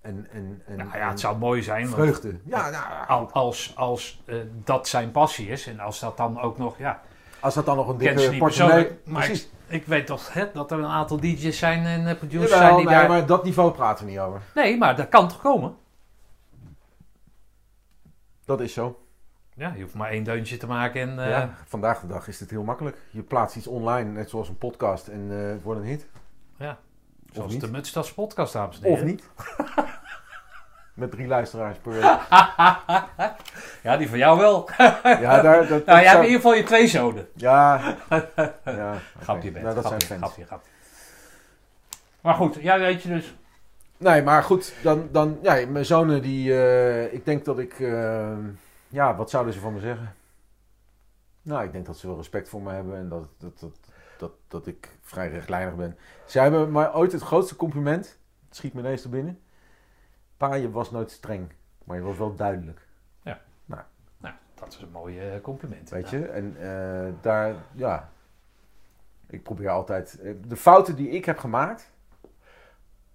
En, 0.00 0.26
en, 0.32 0.62
en, 0.66 0.76
Nou 0.76 0.96
ja, 0.96 1.08
het 1.08 1.20
zou 1.20 1.38
mooi 1.38 1.62
zijn. 1.62 1.82
want 1.82 1.94
vreugde. 1.94 2.38
Ja, 2.44 2.70
nou, 2.70 3.28
Als, 3.32 3.72
als 3.76 4.22
eh, 4.24 4.36
dat 4.64 4.88
zijn 4.88 5.10
passie 5.10 5.48
is 5.48 5.66
en 5.66 5.80
als 5.80 6.00
dat 6.00 6.16
dan 6.16 6.40
ook 6.40 6.58
nog, 6.58 6.78
ja, 6.78 7.02
als 7.40 7.54
dat 7.54 7.66
dan 7.66 7.76
nog 7.76 7.88
een 7.88 7.98
dikke 7.98 8.36
portemonnee... 8.38 8.98
maar 9.04 9.24
Precies. 9.24 9.44
ik, 9.44 9.50
ik 9.66 9.86
weet 9.86 10.06
toch 10.06 10.32
hè, 10.32 10.52
dat 10.52 10.70
er 10.70 10.78
een 10.78 10.86
aantal 10.86 11.20
DJ's 11.20 11.58
zijn 11.58 11.84
en 11.84 12.06
eh, 12.06 12.16
producers 12.16 12.50
Jawel, 12.50 12.66
zijn 12.66 12.76
die 12.76 12.86
nee, 12.86 12.94
daar... 12.94 13.08
maar 13.08 13.26
dat 13.26 13.44
niveau 13.44 13.72
praten 13.72 14.04
we 14.04 14.10
niet 14.10 14.20
over. 14.20 14.40
Nee, 14.54 14.76
maar 14.78 14.96
dat 14.96 15.08
kan 15.08 15.28
toch 15.28 15.40
komen? 15.40 15.76
Dat 18.48 18.60
is 18.60 18.72
zo. 18.72 19.02
Ja, 19.54 19.72
je 19.76 19.82
hoeft 19.82 19.94
maar 19.94 20.10
één 20.10 20.24
deuntje 20.24 20.56
te 20.56 20.66
maken 20.66 21.00
en... 21.00 21.18
eh, 21.24 21.30
ja, 21.30 21.54
vandaag 21.66 22.00
de 22.00 22.06
dag 22.06 22.28
is 22.28 22.40
het 22.40 22.50
heel 22.50 22.62
makkelijk. 22.62 22.96
Je 23.10 23.22
plaatst 23.22 23.56
iets 23.56 23.66
online, 23.66 24.10
net 24.10 24.30
zoals 24.30 24.48
een 24.48 24.58
podcast, 24.58 25.08
en 25.08 25.26
eh, 25.30 25.50
het 25.50 25.62
wordt 25.62 25.80
een 25.80 25.86
hit. 25.86 26.06
Ja, 26.56 26.78
zoals 27.32 27.52
niet. 27.52 27.60
de 27.60 27.70
Mutstas 27.70 28.14
podcast, 28.14 28.52
dames 28.52 28.76
en 28.76 28.82
heren. 28.82 28.98
Of 28.98 29.04
niet. 29.04 29.24
Met 30.94 31.10
drie 31.10 31.26
luisteraars 31.26 31.78
per 31.78 31.92
week. 31.92 32.02
Ja, 33.82 33.96
die 33.96 34.08
van 34.08 34.18
jou 34.18 34.38
wel. 34.38 34.68
Ja, 35.02 35.42
daar, 35.42 35.58
dat, 35.58 35.68
dat 35.68 35.86
nou, 35.86 36.00
jij 36.00 36.08
hebt 36.08 36.18
in 36.18 36.24
ieder 36.24 36.40
geval 36.40 36.54
je 36.54 36.62
twee 36.62 36.86
zonen. 36.88 37.28
Ja. 37.34 37.80
ja. 38.64 38.94
Grapje. 39.20 39.50
Nou, 39.50 39.74
dat 39.74 39.84
grapje, 39.84 40.06
zijn 40.06 40.20
fans. 40.20 40.32
grapje, 40.32 40.44
grapje. 40.44 40.70
Maar 42.20 42.34
goed, 42.34 42.54
jij 42.60 42.78
weet 42.78 43.02
je 43.02 43.08
dus... 43.08 43.34
Nee, 43.98 44.22
maar 44.22 44.42
goed, 44.42 44.74
dan, 44.82 45.08
dan 45.12 45.38
ja, 45.42 45.66
mijn 45.66 45.84
zonen 45.84 46.22
die, 46.22 46.52
eh, 46.52 47.12
ik 47.12 47.24
denk 47.24 47.44
dat 47.44 47.58
ik, 47.58 47.80
eh, 47.80 48.36
ja, 48.88 49.16
wat 49.16 49.30
zouden 49.30 49.52
ze 49.52 49.60
van 49.60 49.72
me 49.72 49.80
zeggen? 49.80 50.14
Nou, 51.42 51.64
ik 51.64 51.72
denk 51.72 51.86
dat 51.86 51.96
ze 51.98 52.06
wel 52.06 52.16
respect 52.16 52.48
voor 52.48 52.62
me 52.62 52.72
hebben 52.72 52.96
en 52.96 53.08
dat, 53.08 53.28
dat, 53.38 53.58
dat, 53.60 53.78
dat, 54.18 54.32
dat 54.48 54.66
ik 54.66 54.96
vrij 55.02 55.28
rechtlijnig 55.28 55.76
ben. 55.76 55.96
Zij 56.26 56.42
hebben 56.42 56.72
mij 56.72 56.92
ooit 56.94 57.12
het 57.12 57.22
grootste 57.22 57.56
compliment, 57.56 58.18
het 58.48 58.56
schiet 58.56 58.72
me 58.74 58.80
ineens 58.80 59.02
te 59.02 59.08
binnen. 59.08 59.40
Pa, 60.36 60.54
je 60.54 60.70
was 60.70 60.90
nooit 60.90 61.10
streng, 61.10 61.52
maar 61.84 61.96
je 61.96 62.02
was 62.02 62.16
wel 62.18 62.34
duidelijk, 62.34 62.86
Nou, 63.64 64.34
dat 64.54 64.68
is 64.72 64.78
een 64.80 64.90
mooi 64.90 65.18
eh, 65.20 65.40
compliment. 65.40 65.90
weet 65.90 66.10
Ja. 66.10 66.18
je. 66.18 66.26
En 66.26 66.56
daar, 67.20 67.54
ja, 67.74 68.10
ik 69.26 69.42
probeer 69.42 69.68
altijd, 69.68 70.18
de 70.46 70.56
fouten 70.56 70.96
die 70.96 71.08
ik 71.08 71.24
heb 71.24 71.38
gemaakt, 71.38 71.90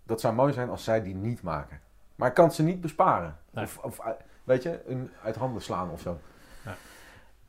dat 0.04 0.22
zou 0.22 0.34
mooi 0.34 0.54
zijn 0.54 0.70
als 0.70 0.84
zij 0.84 1.04
die 1.04 1.16
niet 1.16 1.42
maken. 1.42 1.82
Maar 2.16 2.28
ik 2.28 2.34
kan 2.34 2.52
ze 2.52 2.64
niet 2.64 2.82
besparen. 2.82 3.38
Nee. 3.50 3.64
Of, 3.64 3.78
of, 3.78 4.00
eh, 4.00 4.08
weet 4.44 4.64
je, 4.64 4.82
een 4.88 5.12
uit 5.24 5.36
handen 5.36 5.62
slaan 5.62 5.90
of 5.90 6.02
zo. 6.02 6.20
Ja. 6.66 6.76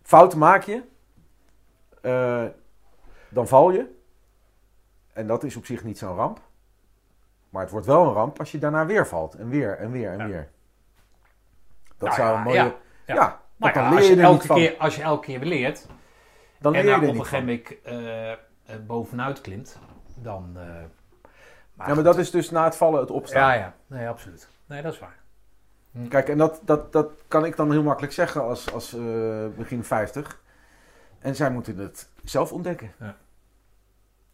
Fouten 0.02 0.38
maak 0.38 0.62
je, 0.62 0.82
eh, 2.02 2.44
dan 3.28 3.48
val 3.48 3.70
je. 3.70 3.92
En 5.12 5.26
dat 5.26 5.44
is 5.44 5.56
op 5.56 5.66
zich 5.66 5.84
niet 5.84 5.98
zo'n 5.98 6.16
ramp. 6.16 6.40
Maar 7.50 7.62
het 7.62 7.70
wordt 7.70 7.86
wel 7.86 8.06
een 8.06 8.12
ramp 8.12 8.38
als 8.38 8.52
je 8.52 8.58
daarna 8.58 8.86
weer 8.86 9.06
valt. 9.06 9.34
En 9.34 9.48
weer, 9.48 9.78
en 9.78 9.90
weer, 9.90 10.10
en 10.10 10.18
Ja. 10.18 10.26
weer. 10.26 10.48
Dat 11.98 12.08
Nou 12.08 12.14
zou 12.14 12.30
ja, 12.32 12.36
een 12.36 12.42
mooie... 12.42 12.74
ja. 13.06 13.42
Maar 13.56 13.74
ja, 13.74 13.82
dan 13.82 13.92
als, 13.92 13.94
leer 14.00 14.02
je 14.10 14.16
je 14.16 14.22
er 14.22 14.30
niet 14.30 14.32
elke 14.32 14.46
van. 14.46 14.56
keer, 14.56 14.76
als 14.78 14.96
je 14.96 15.02
elke 15.02 15.26
keer 15.26 15.40
leert 15.40 15.86
Dan 16.58 16.72
leer 16.72 16.80
en 16.80 16.86
je 16.86 16.92
daar 16.92 17.02
er 17.02 17.08
op 17.08 17.14
een 17.14 17.24
gegeven 17.24 17.60
moment 17.84 18.38
eh, 18.64 18.76
bovenuit 18.86 19.40
klimt, 19.40 19.78
dan... 20.14 20.58
eh, 21.78 21.86
Ja, 21.86 21.94
maar 21.94 22.04
dat 22.04 22.18
is 22.18 22.30
dus 22.30 22.50
na 22.50 22.64
het 22.64 22.76
vallen 22.76 23.00
het 23.00 23.10
opstaan. 23.10 23.52
Ja, 23.52 23.54
ja. 23.54 23.74
Nee, 23.86 24.08
absoluut. 24.08 24.48
Nee, 24.66 24.82
dat 24.82 24.92
is 24.92 24.98
waar. 24.98 25.22
Kijk, 26.08 26.28
en 26.28 26.38
dat, 26.38 26.60
dat, 26.64 26.92
dat 26.92 27.10
kan 27.28 27.44
ik 27.44 27.56
dan 27.56 27.70
heel 27.70 27.82
makkelijk 27.82 28.12
zeggen 28.12 28.42
als, 28.42 28.72
als 28.72 28.92
eh, 28.94 29.46
begin 29.56 29.84
50. 29.84 30.40
En 31.18 31.36
zij 31.36 31.50
moeten 31.50 31.78
het 31.78 32.08
zelf 32.24 32.52
ontdekken. 32.52 32.92
Ja. 33.00 33.16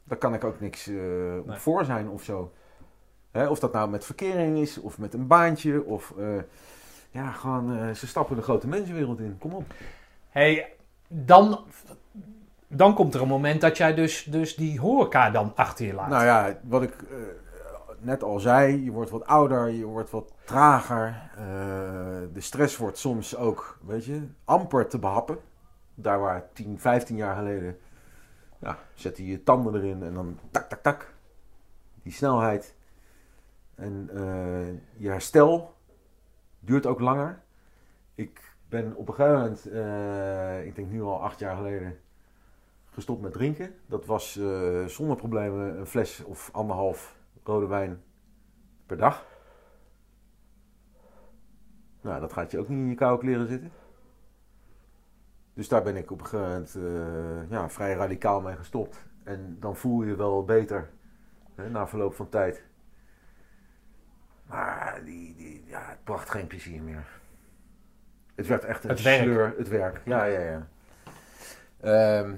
Daar 0.05 0.19
kan 0.19 0.35
ik 0.35 0.45
ook 0.45 0.61
niks 0.61 0.87
Nee. 0.87 1.43
voor 1.47 1.85
zijn 1.85 2.09
of 2.09 2.23
zo. 2.23 2.53
Hè, 3.31 3.47
of 3.47 3.59
dat 3.59 3.73
nou 3.73 3.91
met 3.91 4.05
verkering 4.05 4.59
is, 4.59 4.79
of 4.79 4.99
met 4.99 5.15
een 5.15 5.27
baantje, 5.27 5.85
of 5.85 6.13
eh, 6.19 6.27
ja, 7.11 7.31
gewoon 7.31 7.97
ze 7.97 8.07
stappen 8.07 8.37
de 8.37 8.43
grote 8.43 8.69
mensenwereld 8.69 9.21
in. 9.21 9.37
Kom 9.39 9.53
op. 9.55 9.65
hey, 10.29 10.73
dan, 11.09 11.65
dan 12.73 12.95
komt 12.95 13.15
er 13.15 13.23
een 13.23 13.29
moment 13.29 13.61
dat 13.61 13.77
jij 13.77 13.95
dus, 13.95 14.25
dus 14.25 14.57
die 14.57 14.81
horeca 14.81 15.31
dan 15.31 15.53
achter 15.55 15.87
je 15.87 15.95
laat. 15.95 16.09
Nou 16.09 16.25
ja, 16.25 16.59
wat 16.63 16.83
ik 16.83 17.03
eh, 17.03 17.17
net 17.99 18.23
al 18.23 18.39
zei, 18.41 18.85
je 18.85 18.91
wordt 18.91 19.11
wat 19.11 19.27
ouder, 19.27 19.69
je 19.69 19.85
wordt 19.85 20.11
wat 20.11 20.33
trager. 20.45 21.31
Eh, 21.37 21.45
de 22.33 22.41
stress 22.41 22.77
wordt 22.77 22.99
soms 22.99 23.37
ook, 23.37 23.79
weet 23.87 24.05
je, 24.05 24.27
amper 24.45 24.89
te 24.89 24.99
behappen. 24.99 25.39
Daar 25.95 26.21
waar 26.21 26.49
10, 26.53 26.79
15 26.79 27.17
jaar 27.17 27.37
geleden, 27.37 27.79
ja, 28.59 28.79
zet 28.95 29.17
je 29.17 29.27
je 29.27 29.43
tanden 29.43 29.75
erin 29.75 30.03
en 30.03 30.15
dan 30.15 30.39
tak, 30.51 30.69
tak, 30.69 30.83
tak. 30.83 31.15
Die 32.03 32.13
snelheid. 32.13 32.75
En 33.75 34.11
eh, 34.15 34.69
je 34.97 35.09
herstel 35.09 35.75
duurt 36.61 36.87
ook 36.87 37.01
langer. 37.01 37.43
Ik 38.15 38.55
ben 38.69 38.95
op 38.95 39.09
een 39.09 39.15
gegeven 39.15 39.39
moment, 39.39 39.67
ik 40.67 40.75
denk 40.75 40.91
nu 40.91 41.03
al 41.03 41.23
acht 41.23 41.39
jaar 41.39 41.57
geleden, 41.57 41.99
gestopt 42.91 43.21
met 43.23 43.33
drinken. 43.33 43.75
Dat 43.87 44.07
was 44.07 44.37
eh, 44.37 44.85
zonder 44.85 45.17
problemen 45.17 45.79
een 45.79 45.87
fles 45.87 46.25
of 46.25 46.49
anderhalf 46.53 47.17
rode 47.45 47.67
wijn 47.67 48.03
per 48.87 48.97
dag. 48.97 49.27
Nou, 52.01 52.21
dat 52.21 52.33
gaat 52.33 52.51
je 52.51 52.59
ook 52.59 52.69
niet 52.69 52.79
in 52.79 52.89
je 52.89 52.95
koude 52.95 53.23
kleren 53.23 53.49
zitten. 53.49 53.73
Dus 55.55 55.69
daar 55.69 55.83
ben 55.83 55.97
ik 55.97 56.11
op 56.11 56.21
een 56.21 56.27
gegeven 56.27 56.49
moment 56.51 56.75
eh, 56.75 57.51
ja, 57.51 57.69
vrij 57.69 57.95
radicaal 57.95 58.41
mee 58.41 58.57
gestopt. 58.57 59.05
En 59.25 59.57
dan 59.61 59.77
voel 59.77 60.03
je 60.03 60.17
wel 60.17 60.45
beter 60.45 60.91
hè, 61.55 61.71
na 61.71 61.89
verloop 61.89 62.15
van 62.15 62.29
tijd. 62.29 62.65
Maar 64.47 65.01
die, 65.05 65.35
die, 65.37 65.65
ja, 65.67 65.89
het 65.89 66.05
bracht 66.05 66.31
geen 66.31 66.47
plezier 66.47 66.83
meer. 66.83 67.07
Het 68.35 68.47
werd 68.47 68.65
echt 68.65 68.85
een 68.85 68.91
Het 68.91 69.03
werk. 69.03 69.23
sleur, 69.23 69.55
het 69.59 69.69
werk. 69.69 70.01
Ja, 70.05 70.25
ja, 70.25 70.41
ja. 70.41 70.69
Ehm, 71.81 72.35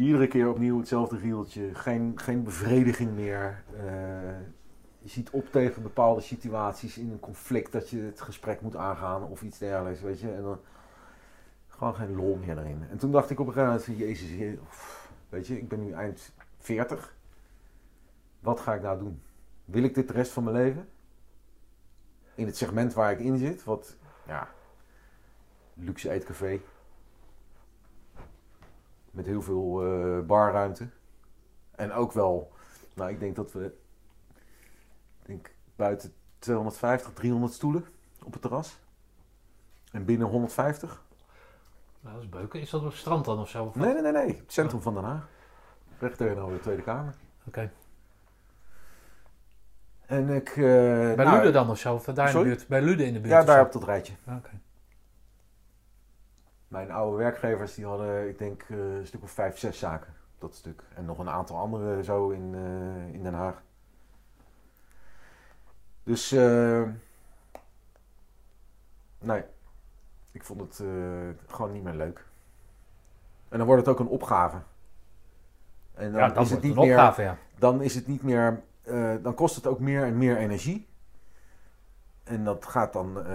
iedere 0.00 0.26
keer 0.26 0.48
opnieuw 0.48 0.78
hetzelfde 0.78 1.16
rieltje. 1.16 1.74
Geen, 1.74 2.12
geen 2.14 2.42
bevrediging 2.42 3.14
meer. 3.14 3.62
Eh, 3.76 3.84
je 4.98 5.08
ziet 5.08 5.30
op 5.30 5.50
tegen 5.50 5.82
bepaalde 5.82 6.20
situaties 6.20 6.98
in 6.98 7.10
een 7.10 7.20
conflict 7.20 7.72
dat 7.72 7.90
je 7.90 8.00
het 8.00 8.20
gesprek 8.20 8.60
moet 8.60 8.76
aangaan 8.76 9.22
of 9.22 9.42
iets 9.42 9.58
dergelijks, 9.58 10.00
weet 10.00 10.20
je. 10.20 10.32
En 10.32 10.42
dan 10.42 10.60
gewoon 11.68 11.94
geen 11.94 12.16
lol 12.16 12.36
meer 12.36 12.58
erin. 12.58 12.82
En 12.90 12.98
toen 12.98 13.12
dacht 13.12 13.30
ik 13.30 13.40
op 13.40 13.46
een 13.46 13.52
gegeven 13.52 13.74
moment, 13.74 13.98
van, 13.98 14.06
jezus, 14.06 14.58
weet 15.28 15.46
je, 15.46 15.58
ik 15.58 15.68
ben 15.68 15.84
nu 15.84 15.92
eind 15.92 16.32
40. 16.58 17.14
Wat 18.40 18.60
ga 18.60 18.74
ik 18.74 18.82
nou 18.82 18.98
doen? 18.98 19.22
Wil 19.64 19.82
ik 19.82 19.94
dit 19.94 20.08
de 20.08 20.14
rest 20.14 20.32
van 20.32 20.44
mijn 20.44 20.56
leven? 20.56 20.88
In 22.34 22.46
het 22.46 22.56
segment 22.56 22.94
waar 22.94 23.12
ik 23.12 23.18
in 23.18 23.38
zit, 23.38 23.64
wat, 23.64 23.96
ja, 24.26 24.48
luxe 25.74 26.10
eetcafé. 26.10 26.60
Met 29.10 29.26
heel 29.26 29.42
veel 29.42 29.82
eh, 29.84 30.26
barruimte. 30.26 30.88
En 31.70 31.92
ook 31.92 32.12
wel, 32.12 32.52
nou 32.94 33.10
ik 33.10 33.20
denk 33.20 33.36
dat 33.36 33.52
we, 33.52 33.64
ik 35.20 35.26
denk 35.26 35.54
buiten 35.76 36.12
250, 36.38 37.12
300 37.12 37.52
stoelen 37.52 37.84
op 38.24 38.32
het 38.32 38.42
terras. 38.42 38.78
En 39.92 40.04
binnen 40.04 40.26
150. 40.28 41.02
Nou, 42.00 42.14
dat 42.14 42.24
is 42.24 42.28
beuken. 42.30 42.60
Is 42.60 42.70
dat 42.70 42.80
op 42.80 42.86
het 42.86 42.96
strand 42.96 43.24
dan 43.24 43.38
of 43.38 43.48
zo? 43.48 43.64
Of? 43.64 43.74
Nee, 43.74 43.92
nee, 43.92 44.02
nee, 44.02 44.12
nee. 44.12 44.26
Het 44.26 44.52
centrum 44.52 44.80
van 44.80 44.94
Den 44.94 45.04
Haag. 45.04 45.28
Recht 45.98 46.16
tegenover 46.16 46.54
de 46.54 46.60
Tweede 46.60 46.82
Kamer. 46.82 47.14
Oké. 47.46 47.72
En 50.06 50.28
ik... 50.28 50.48
eh, 50.48 50.54
Bij 50.56 51.14
nou, 51.14 51.36
Lude 51.36 51.50
dan 51.50 51.70
of 51.70 51.78
zo? 51.78 51.94
Of 51.94 52.04
daar 52.04 52.30
in 52.30 52.36
de 52.38 52.42
buurt? 52.42 52.68
Bij 52.68 52.82
Lude 52.82 53.04
in 53.04 53.12
de 53.12 53.20
buurt? 53.20 53.32
Ja, 53.32 53.42
daar 53.44 53.64
op 53.64 53.72
dat 53.72 53.84
rijtje. 53.84 54.12
Oké. 54.36 54.50
Mijn 56.70 56.90
oude 56.90 57.16
werkgevers 57.16 57.74
die 57.74 57.86
hadden, 57.86 58.28
ik 58.28 58.38
denk, 58.38 58.62
eh, 58.68 58.76
een 58.78 59.06
stuk 59.06 59.22
of 59.22 59.30
vijf, 59.30 59.58
zes 59.58 59.78
zaken. 59.78 60.14
Dat 60.38 60.54
stuk. 60.54 60.82
En 60.94 61.04
nog 61.04 61.18
een 61.18 61.28
aantal 61.28 61.56
andere 61.56 62.04
zo 62.04 62.28
in, 62.30 62.54
eh, 62.54 63.14
in 63.14 63.22
Den 63.22 63.34
Haag. 63.34 63.62
Dus, 66.02 66.32
eh, 66.32 66.82
nee. 69.18 69.44
Ik 70.32 70.44
vond 70.44 70.60
het 70.60 70.82
gewoon 71.46 71.72
niet 71.72 71.82
meer 71.82 71.94
leuk. 71.94 72.24
En 73.48 73.58
dan 73.58 73.66
wordt 73.66 73.86
het 73.86 73.94
ook 73.94 74.00
een 74.00 74.12
opgave. 74.12 74.56
En 75.94 76.12
dan 76.12 76.20
Ja, 76.20 76.28
dan 76.28 76.42
is 76.42 76.50
het 76.50 76.62
niet 76.62 76.74
meer 76.74 76.90
opgave, 76.90 77.22
ja. 77.22 77.36
dan 77.58 77.82
is 77.82 77.94
het 77.94 78.06
niet 78.06 78.22
meer, 78.22 78.62
dan 79.22 79.34
kost 79.34 79.56
het 79.56 79.66
ook 79.66 79.78
meer 79.78 80.04
en 80.04 80.18
meer 80.18 80.36
energie. 80.36 80.88
En 82.24 82.44
dat 82.44 82.66
gaat 82.66 82.92
dan 82.92 83.26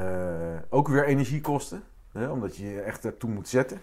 ook 0.69 0.87
weer 0.87 1.05
energie 1.05 1.41
kosten, 1.41 1.83
omdat 2.15 2.55
je 2.55 2.65
je 2.65 2.81
echt 2.81 3.05
ertoe 3.05 3.29
moet 3.29 3.47
zetten. 3.47 3.81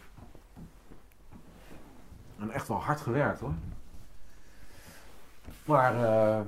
En 2.39 2.51
echt 2.51 2.69
wel 2.69 2.83
hard 2.83 3.01
gewerkt 3.01 3.41
hoor. 3.41 3.55
Maar 5.65 5.95
eh, 5.95 6.41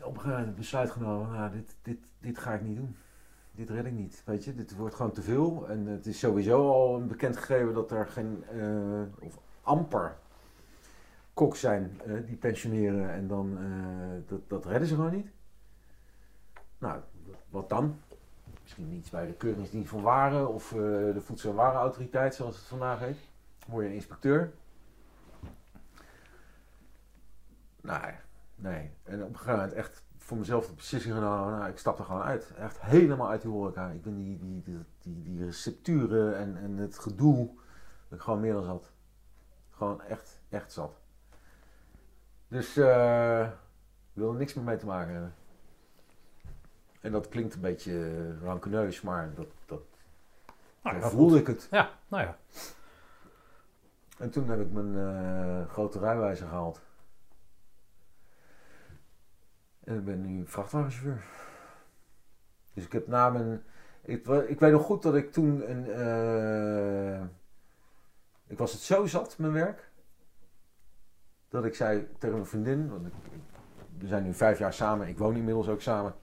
op 0.00 0.14
een 0.14 0.20
gegeven 0.20 0.38
moment 0.38 0.56
besluit 0.56 0.90
genomen, 0.90 1.32
nou, 1.32 1.52
dit, 1.52 1.76
dit, 1.82 1.98
dit 2.18 2.38
ga 2.38 2.52
ik 2.52 2.62
niet 2.62 2.76
doen. 2.76 2.96
Dit 3.52 3.70
red 3.70 3.84
ik 3.86 3.92
niet, 3.92 4.22
weet 4.24 4.44
je. 4.44 4.54
Dit 4.54 4.76
wordt 4.76 4.94
gewoon 4.94 5.12
te 5.12 5.22
veel. 5.22 5.68
En 5.68 5.86
het 5.86 6.06
is 6.06 6.18
sowieso 6.18 6.70
al 6.70 6.96
een 6.96 7.06
bekend 7.06 7.36
gegeven 7.36 7.74
dat 7.74 7.90
er 7.90 8.06
geen, 8.06 8.44
eh, 8.44 9.24
of 9.26 9.38
amper 9.62 10.16
kok 11.34 11.56
zijn 11.56 12.00
eh, 12.06 12.26
die 12.26 12.36
pensioneren 12.36 13.10
en 13.10 13.26
dan, 13.26 13.58
dat, 14.26 14.48
dat 14.48 14.66
redden 14.66 14.88
ze 14.88 14.94
gewoon 14.94 15.14
niet. 15.14 15.30
Nou, 16.78 17.00
wat 17.48 17.68
dan? 17.68 18.00
Misschien 18.72 18.98
iets 18.98 19.10
bij 19.10 19.26
de 19.26 19.32
Keuringsdienst 19.32 19.90
van 19.90 20.02
Waren 20.02 20.48
of 20.48 20.72
eh, 20.72 20.78
de 20.78 21.20
Voedsel- 21.20 21.50
en 21.50 21.56
Warenautoriteit, 21.56 22.34
zoals 22.34 22.56
het 22.56 22.64
vandaag 22.64 22.98
heet. 22.98 23.18
Word 23.66 23.82
je 23.84 23.88
een 23.90 23.96
inspecteur? 23.96 24.52
Nee, 27.80 28.14
nee. 28.54 28.90
En 29.02 29.22
op 29.22 29.28
een 29.28 29.36
gegeven 29.36 29.58
moment 29.58 29.72
echt 29.72 30.02
voor 30.16 30.36
mezelf 30.36 30.66
de 30.66 30.74
beslissing 30.74 31.14
genomen, 31.14 31.58
nou, 31.58 31.70
ik 31.70 31.78
stap 31.78 31.98
er 31.98 32.04
gewoon 32.04 32.22
uit. 32.22 32.52
Echt 32.56 32.80
helemaal 32.80 33.28
uit 33.28 33.42
die 33.42 33.50
horeca. 33.50 33.88
Ik 33.88 34.02
ben 34.02 34.16
die, 34.16 34.38
die, 34.38 34.62
die, 35.00 35.22
die, 35.22 35.44
recepturen 35.44 36.36
en, 36.36 36.56
en 36.56 36.76
het 36.76 36.98
gedoe, 36.98 37.50
dat 38.08 38.18
ik 38.18 38.24
gewoon 38.24 38.40
meer 38.40 38.52
dan 38.52 38.64
zat. 38.64 38.92
Gewoon 39.70 40.02
echt, 40.02 40.40
echt 40.48 40.72
zat. 40.72 41.00
Dus 42.48 42.76
eh, 42.76 43.42
ik 44.12 44.12
wil 44.12 44.30
er 44.32 44.38
niks 44.38 44.54
meer 44.54 44.64
mee 44.64 44.76
te 44.76 44.86
maken 44.86 45.12
hebben. 45.12 45.34
En 47.02 47.12
dat 47.12 47.28
klinkt 47.28 47.54
een 47.54 47.60
beetje 47.60 48.38
rancuneus, 48.40 49.00
maar 49.00 49.34
dat, 49.34 49.46
dat 49.66 49.82
Nou, 50.82 50.96
ja, 50.96 51.08
voelde 51.08 51.30
goed. 51.30 51.40
ik 51.40 51.46
het. 51.46 51.68
Ja, 51.70 51.90
nou 52.08 52.22
ja. 52.22 52.36
En 54.18 54.30
toen 54.30 54.48
heb 54.48 54.60
ik 54.60 54.72
mijn 54.72 54.96
eh, 54.96 55.70
grote 55.70 55.98
rijwijzer 55.98 56.46
gehaald. 56.46 56.80
En 59.84 59.96
ik 59.96 60.04
ben 60.04 60.20
nu 60.20 60.46
vrachtwagenchauffeur. 60.46 61.22
Dus 62.74 62.84
ik 62.84 62.92
heb 62.92 63.06
na 63.06 63.30
mijn... 63.30 63.62
Ik, 64.02 64.26
weet 64.60 64.72
nog 64.72 64.82
goed 64.82 65.02
dat 65.02 65.14
ik 65.14 65.32
toen 65.32 65.70
een... 65.70 65.86
eh, 65.90 67.20
ik 68.46 68.58
was 68.58 68.72
het 68.72 68.80
zo 68.80 69.06
zat, 69.06 69.38
mijn 69.38 69.52
werk. 69.52 69.90
Dat 71.48 71.64
ik 71.64 71.74
zei 71.74 72.08
tegen 72.18 72.34
mijn 72.36 72.46
vriendin... 72.46 72.90
Want 72.90 73.06
ik, 73.06 73.12
we 73.98 74.06
zijn 74.06 74.22
nu 74.22 74.34
vijf 74.34 74.58
jaar 74.58 74.72
samen. 74.72 75.08
Ik 75.08 75.18
woon 75.18 75.36
inmiddels 75.36 75.68
ook 75.68 75.80
samen. 75.80 76.14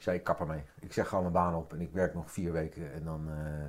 Ik 0.00 0.06
zei, 0.06 0.16
ik 0.18 0.24
kap 0.24 0.40
ermee. 0.40 0.62
Ik 0.78 0.92
zeg 0.92 1.08
gewoon 1.08 1.22
mijn 1.22 1.34
baan 1.34 1.54
op. 1.54 1.72
En 1.72 1.80
ik 1.80 1.92
werk 1.92 2.14
nog 2.14 2.30
vier 2.30 2.52
weken. 2.52 2.92
En 2.92 3.04
dan... 3.04 3.28
eh 3.28 3.68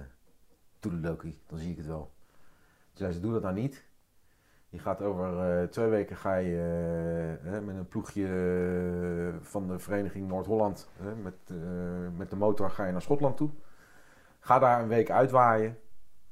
toedeledokie. 0.81 1.41
Dan 1.47 1.57
zie 1.57 1.71
ik 1.71 1.77
het 1.77 1.85
wel. 1.85 2.11
Toen 2.87 2.97
zei 2.97 3.11
ze, 3.11 3.19
doe 3.19 3.33
dat 3.33 3.41
nou 3.41 3.53
niet. 3.53 3.85
Je 4.69 4.79
gaat 4.79 5.01
over 5.01 5.59
eh, 5.61 5.67
twee 5.67 5.87
weken 5.87 6.17
ga 6.17 6.35
je 6.35 7.37
eh, 7.43 7.59
met 7.59 7.75
een 7.75 7.87
ploegje 7.87 8.27
van 9.41 9.67
de 9.67 9.79
vereniging 9.79 10.27
Noord-Holland 10.27 10.89
met, 11.23 11.35
met 12.17 12.29
de 12.29 12.35
motor 12.35 12.69
ga 12.69 12.85
je 12.85 12.91
naar 12.91 13.01
Schotland 13.01 13.37
toe. 13.37 13.49
Ga 14.39 14.59
daar 14.59 14.81
een 14.81 14.87
week 14.87 15.11
uitwaaien. 15.11 15.79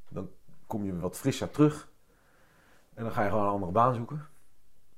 Dan 0.10 0.30
kom 0.68 0.86
je 0.86 1.00
wat 1.00 1.18
frisser 1.18 1.50
terug. 1.50 1.92
En 2.94 3.04
dan 3.04 3.14
ga 3.14 3.24
je 3.24 3.30
gewoon 3.30 3.46
een 3.46 3.52
andere 3.52 3.72
baan 3.72 3.94
zoeken. 3.94 4.28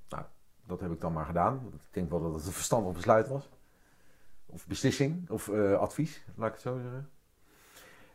Nou, 0.09 0.23
dat 0.65 0.79
heb 0.79 0.91
ik 0.91 1.01
dan 1.01 1.13
maar 1.13 1.25
gedaan. 1.25 1.71
Ik 1.73 1.93
denk 1.93 2.09
wel 2.09 2.21
dat 2.21 2.33
het 2.33 2.45
een 2.45 2.51
verstandig 2.51 2.93
besluit 2.93 3.27
was. 3.27 3.49
Of 4.53 4.67
beslissing, 4.67 5.29
of 5.29 5.49
eh, 5.49 5.73
advies, 5.73 6.23
laat 6.35 6.47
ik 6.47 6.53
het 6.53 6.61
zo 6.61 6.79
zeggen. 6.81 7.09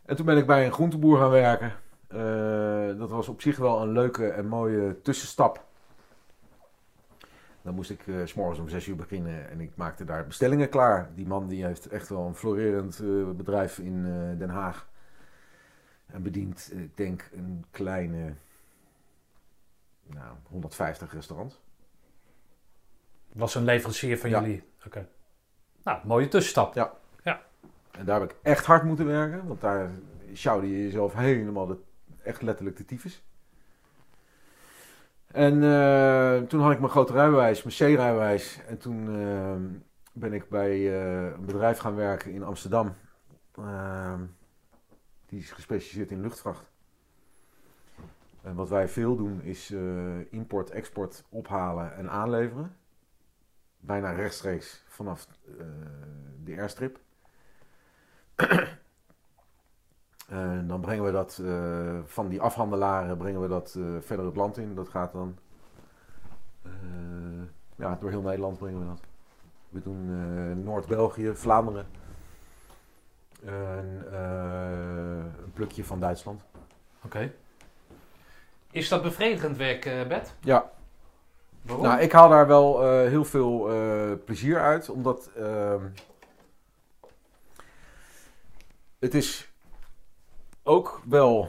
En 0.04 0.16
toen 0.16 0.26
ben 0.26 0.36
ik 0.36 0.46
bij 0.46 0.66
een 0.66 0.72
groenteboer 0.72 1.18
gaan 1.18 1.30
werken. 1.30 1.72
Eh, 2.08 2.98
dat 2.98 3.10
was 3.10 3.28
op 3.28 3.40
zich 3.40 3.56
wel 3.56 3.82
een 3.82 3.92
leuke 3.92 4.28
en 4.28 4.46
mooie 4.46 5.00
tussenstap. 5.02 5.64
Dan 7.62 7.74
moest 7.74 7.90
ik 7.90 8.06
eh, 8.06 8.14
s 8.24 8.30
s'morgens 8.30 8.58
om 8.58 8.68
zes 8.68 8.86
uur 8.86 8.96
beginnen 8.96 9.50
en 9.50 9.60
ik 9.60 9.70
maakte 9.74 10.04
daar 10.04 10.26
bestellingen 10.26 10.68
klaar. 10.68 11.10
Die 11.14 11.26
man 11.26 11.48
die 11.48 11.64
heeft 11.64 11.86
echt 11.88 12.08
wel 12.08 12.26
een 12.26 12.34
florerend 12.34 13.00
bedrijf 13.36 13.78
in 13.78 14.02
Den 14.38 14.48
Haag. 14.50 14.88
En 16.06 16.22
bedient, 16.22 16.72
ik 16.74 16.96
denk, 16.96 17.28
een 17.32 17.64
kleine 17.70 18.34
nou, 20.06 20.36
150 20.48 21.12
restaurants. 21.12 21.60
Was 23.32 23.54
een 23.54 23.64
leverancier 23.64 24.18
van 24.18 24.30
Ja. 24.30 24.40
jullie? 24.40 24.62
Oké. 24.86 25.08
Nou, 25.86 25.98
mooie 26.04 26.28
tussenstap. 26.28 26.74
Ja. 26.74 26.92
En 27.98 28.04
daar 28.04 28.20
heb 28.20 28.30
ik 28.30 28.36
echt 28.42 28.66
hard 28.66 28.84
moeten 28.84 29.06
werken, 29.06 29.46
want 29.46 29.60
daar 29.60 29.90
sjouwde 30.34 30.70
je 30.70 30.82
jezelf 30.82 31.14
helemaal 31.14 31.66
de, 31.66 31.76
echt 32.22 32.42
letterlijk 32.42 32.76
de 32.76 32.84
tyfus. 32.84 33.22
En 35.26 35.62
eh, 35.62 36.42
toen 36.48 36.60
had 36.60 36.72
ik 36.72 36.78
mijn 36.78 36.90
grote 36.90 37.12
rijbewijs, 37.12 37.62
mijn 37.62 37.76
C-rijbewijs. 37.76 38.60
En 38.66 38.78
toen 38.78 39.08
eh, 39.08 39.54
ben 40.12 40.32
ik 40.32 40.48
bij 40.48 40.70
eh, 40.70 41.32
een 41.32 41.44
bedrijf 41.44 41.78
gaan 41.78 41.94
werken 41.94 42.32
in 42.32 42.44
Amsterdam. 42.44 42.94
Eh, 43.54 44.20
die 45.26 45.38
is 45.40 45.50
gespecialiseerd 45.50 46.10
in 46.10 46.20
luchtvracht. 46.20 46.70
En 48.42 48.54
wat 48.54 48.68
wij 48.68 48.88
veel 48.88 49.16
doen 49.16 49.42
is 49.42 49.74
import, 50.30 50.70
export 50.70 51.24
ophalen 51.28 51.96
en 51.96 52.10
aanleveren. 52.10 52.76
Bijna 53.86 54.10
rechtstreeks 54.10 54.84
vanaf 54.88 55.26
eh, 55.58 55.64
de 56.44 56.56
airstrip. 56.58 56.98
En 60.28 60.66
dan 60.68 60.80
brengen 60.80 61.04
we 61.04 61.10
dat 61.12 61.38
eh, 61.44 61.98
van 62.04 62.28
die 62.28 62.40
afhandelaren 62.40 63.16
brengen 63.16 63.40
we 63.40 63.48
dat 63.48 63.74
eh, 63.78 63.84
verder 64.00 64.26
het 64.26 64.36
land 64.36 64.56
in. 64.58 64.74
Dat 64.74 64.88
gaat 64.88 65.12
dan 65.12 65.38
eh, 66.62 66.70
ja, 67.76 67.96
door 68.00 68.10
heel 68.10 68.22
Nederland 68.22 68.58
brengen 68.58 68.80
we 68.80 68.86
dat. 68.86 69.00
We 69.68 69.82
doen 69.82 70.08
eh, 70.08 70.64
Noord-België, 70.64 71.30
Vlaanderen. 71.34 71.86
En 73.44 74.04
eh, 74.12 75.42
een 75.42 75.52
plukje 75.52 75.84
van 75.84 76.00
Duitsland. 76.00 76.42
Oké. 77.04 77.32
Is 78.70 78.88
dat 78.88 79.02
bevredigend 79.02 79.56
werk, 79.56 79.84
eh 79.84 80.06
Bert? 80.06 80.34
Ja, 80.40 80.70
Waarom? 81.66 81.84
nou 81.84 82.00
ik 82.00 82.12
haal 82.12 82.28
daar 82.28 82.46
wel 82.46 82.82
eh, 82.82 83.08
heel 83.08 83.24
veel 83.24 83.70
eh, 83.70 84.12
plezier 84.24 84.60
uit. 84.60 84.88
Omdat 84.88 85.30
ehm, 85.36 85.84
het 88.98 89.14
is 89.14 89.52
ook 90.62 91.00
wel 91.08 91.48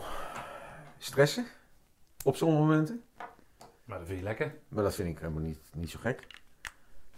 stressen 0.98 1.46
op 2.24 2.36
sommige 2.36 2.62
momenten. 2.62 3.04
Maar 3.84 3.98
dat 3.98 4.08
vind 4.08 4.20
je 4.20 4.26
lekker. 4.26 4.56
Maar 4.68 4.84
dat 4.84 4.96
vind 4.96 5.10
ik 5.10 5.20
helemaal 5.20 5.44
niet, 5.44 5.60
niet 5.74 5.90
zo 5.90 6.00
gek. 6.02 6.28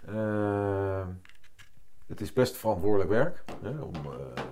Eh, 0.05 1.07
het 2.07 2.21
is 2.21 2.33
best 2.33 2.57
verantwoordelijk 2.57 3.09
werk. 3.09 3.43
Hè, 3.61 3.79
om, 3.79 3.95
eh, 3.95 4.43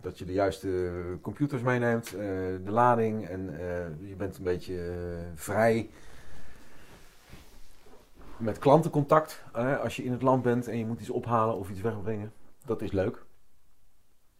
dat 0.00 0.18
je 0.18 0.24
de 0.24 0.32
juiste 0.32 0.92
computers 1.20 1.62
meeneemt, 1.62 2.10
de 2.10 2.60
lading. 2.64 3.28
En 3.28 3.58
je 4.00 4.14
bent 4.16 4.36
een 4.36 4.44
beetje 4.44 4.94
vrij 5.34 5.90
met 8.40 8.58
klantencontact. 8.58 9.42
als 9.82 9.96
je 9.96 10.04
in 10.04 10.12
het 10.12 10.22
land 10.22 10.42
bent 10.42 10.68
en 10.68 10.78
je 10.78 10.86
moet 10.86 11.00
iets 11.00 11.10
ophalen 11.10 11.56
of 11.56 11.70
iets 11.70 11.80
wegbrengen. 11.80 12.32
Dat 12.64 12.82
is 12.82 12.92
leuk. 12.92 13.24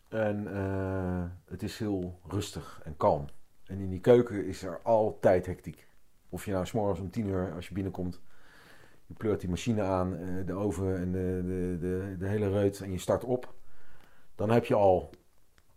En 0.09 0.55
eh, 0.55 1.23
het 1.45 1.63
is 1.63 1.79
heel 1.79 2.21
rustig 2.29 2.81
en 2.85 2.97
kalm. 2.97 3.25
En 3.65 3.79
in 3.79 3.91
die 3.91 4.01
keuken 4.01 4.47
is 4.47 4.63
er 4.63 4.81
altijd 4.83 5.47
hectiek. 5.47 5.89
Of 6.29 6.45
je 6.45 6.53
nou 6.53 6.67
s'morgens 6.67 7.01
om 7.01 7.11
tien 7.11 7.27
uur, 7.27 7.53
als 7.55 7.69
je 7.69 7.75
binnenkomt, 7.75 8.21
je 9.07 9.15
pleurt 9.15 9.41
die 9.41 9.49
machine 9.49 9.83
aan, 9.83 10.17
eh, 10.17 10.47
de 10.47 10.53
oven 10.53 10.99
en 10.99 11.13
de, 11.13 11.43
de, 11.47 11.79
de, 11.81 12.17
de 12.19 12.27
hele 12.27 12.49
reut 12.49 12.81
en 12.81 12.93
je 12.93 12.99
start 12.99 13.25
op. 13.25 13.55
Dan 14.35 14.51
heb 14.51 14.65
je 14.65 14.75
al, 14.75 15.11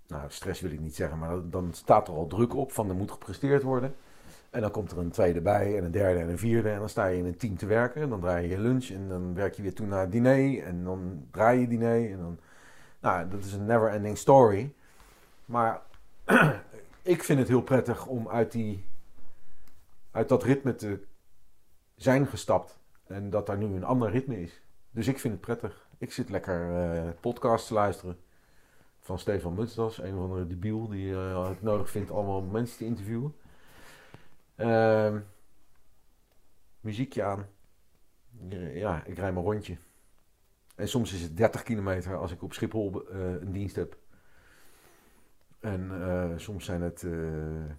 nou 0.08 0.24
stress 0.28 0.62
wil 0.62 0.72
ik 0.72 0.80
niet 0.80 0.96
zeggen, 0.96 1.20
maar 1.20 1.50
dan 1.50 1.74
staat 1.74 2.08
er 2.08 2.14
al 2.14 2.28
druk 2.28 2.56
op 2.56 2.72
van 2.72 2.90
er 2.90 2.96
moet 2.96 3.12
gepresteerd 3.12 3.64
worden. 3.64 3.96
En 4.54 4.62
dan 4.62 4.72
komt 4.72 4.92
er 4.92 4.98
een 4.98 5.12
tweede 5.12 5.42
bij 5.42 5.78
en 5.78 5.84
een 5.84 5.92
derde 5.92 6.20
en 6.20 6.30
een 6.30 6.38
vierde 6.38 6.70
en 6.70 6.80
dan 6.80 6.90
sta 6.90 7.06
je 7.06 7.18
in 7.18 7.26
een 7.26 7.38
team 7.38 7.58
te 7.58 7.66
werken. 7.66 8.02
En 8.02 8.10
dan 8.10 8.20
draai 8.20 8.50
je 8.50 8.60
lunch 8.60 8.90
en 8.90 9.08
dan 9.08 9.34
werk 9.34 9.54
je 9.54 9.62
weer 9.62 9.74
toe 9.74 9.88
naar 9.88 10.02
het 10.02 10.12
diner 10.12 10.64
en 10.64 10.84
dan 10.84 11.28
draai 11.32 11.60
je 11.60 11.68
diner. 11.68 12.12
En 12.12 12.18
dan, 12.18 12.40
nou, 13.00 13.30
dat 13.30 13.44
is 13.44 13.54
een 13.54 13.66
never 13.66 13.90
ending 13.90 14.18
story. 14.18 14.74
Maar 15.46 15.82
ik 17.02 17.24
vind 17.24 17.40
het 17.40 17.48
heel 17.48 17.62
prettig 17.62 18.06
om 18.06 18.30
uit 18.30 18.52
die 18.52 18.86
uit 20.12 20.30
dat 20.30 20.44
ritme 20.44 20.76
te 20.76 21.04
zijn 21.96 22.28
gestapt. 22.28 22.80
En 23.08 23.30
dat 23.30 23.46
daar 23.46 23.58
nu 23.58 23.66
een 23.66 23.84
ander 23.84 24.12
ritme 24.12 24.42
is. 24.42 24.62
Dus 24.92 25.08
ik 25.08 25.20
vind 25.20 25.34
het 25.34 25.42
prettig. 25.42 25.88
Ik 25.98 26.12
zit 26.12 26.30
lekker 26.30 26.76
eh 26.76 27.10
podcasts 27.20 27.68
te 27.68 27.74
luisteren. 27.74 28.18
Van 29.00 29.20
Stefan 29.20 29.54
Mutsdas, 29.54 30.02
een 30.02 30.16
van 30.16 30.36
de 30.36 30.48
debiel 30.48 30.88
die 30.88 31.14
eh, 31.14 31.48
het 31.48 31.62
nodig 31.62 31.90
vindt 31.90 32.12
allemaal 32.12 32.42
mensen 32.42 32.78
te 32.78 32.86
interviewen. 32.86 33.34
Ehm, 34.70 35.20
muziekje 36.80 37.24
aan. 37.24 37.46
Ja, 38.74 39.04
ik 39.06 39.18
rij 39.18 39.32
mijn 39.34 39.46
rondje. 39.46 39.78
En 40.76 40.88
soms 40.88 41.14
is 41.14 41.22
het 41.22 41.38
30 41.38 41.64
kilometer 41.64 42.16
als 42.18 42.32
ik 42.32 42.44
op 42.44 42.54
Schiphol 42.54 43.04
eh, 43.12 43.20
een 43.32 43.52
dienst 43.52 43.76
heb. 43.76 43.98
En 45.60 45.92
eh, 46.02 46.38
soms 46.38 46.66
zijn 46.66 46.82
het, 46.82 47.04
eh, 47.04 47.12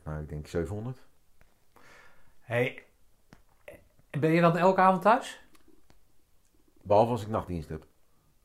nou 0.04 0.20
ik 0.20 0.28
denk 0.28 0.46
700. 0.46 0.98
Hey, 2.40 2.82
ben 4.10 4.30
je 4.30 4.40
dan 4.40 4.56
elke 4.56 4.80
avond 4.80 5.02
thuis? 5.02 5.42
Behalve 6.82 7.10
als 7.10 7.22
ik 7.22 7.28
nachtdienst 7.28 7.68
heb. 7.68 7.86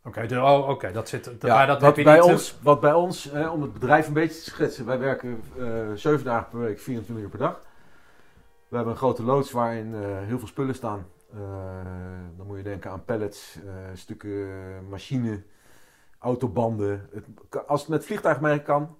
Oké, 0.03 0.27
de- 0.27 0.41
oh, 0.41 0.69
oké, 0.69 0.91
dat 0.91 1.09
zit. 1.09 1.23
Dat, 1.23 1.41
Ja, 1.41 1.65
dat 1.65 1.81
wat, 1.81 1.95
bij 1.95 2.03
niet. 2.15 2.23
eh, 2.23 2.31
ons, 2.31 2.57
wat 2.61 2.79
bij 2.79 2.93
ons, 2.93 3.23
hè, 3.23 3.49
om 3.49 3.61
het 3.61 3.73
bedrijf 3.73 4.07
een 4.07 4.13
beetje 4.13 4.43
te 4.43 4.49
schetsen, 4.49 4.85
wij 4.85 4.99
werken 4.99 5.41
eh 5.57 5.91
7 5.93 6.25
dagen 6.25 6.49
per 6.49 6.59
week, 6.59 6.79
24 6.79 7.23
uur 7.25 7.29
per 7.29 7.39
dag. 7.39 7.67
We 8.69 8.75
hebben 8.75 8.93
een 8.93 8.99
grote 8.99 9.23
loods 9.23 9.51
waarin 9.51 9.93
eh, 9.93 10.01
heel 10.01 10.39
veel 10.39 10.47
spullen 10.47 10.75
staan. 10.75 11.07
Eh, 11.33 11.39
dan 12.37 12.47
moet 12.47 12.57
je 12.57 12.63
denken 12.63 12.91
aan 12.91 13.05
pallets, 13.05 13.59
eh, 13.65 13.73
stukken 13.93 14.89
machine, 14.89 15.43
autobanden. 16.19 17.09
Het, 17.11 17.67
als 17.67 17.81
het 17.81 17.89
met 17.89 18.05
vliegtuigmerk 18.05 18.63
kan, 18.63 18.97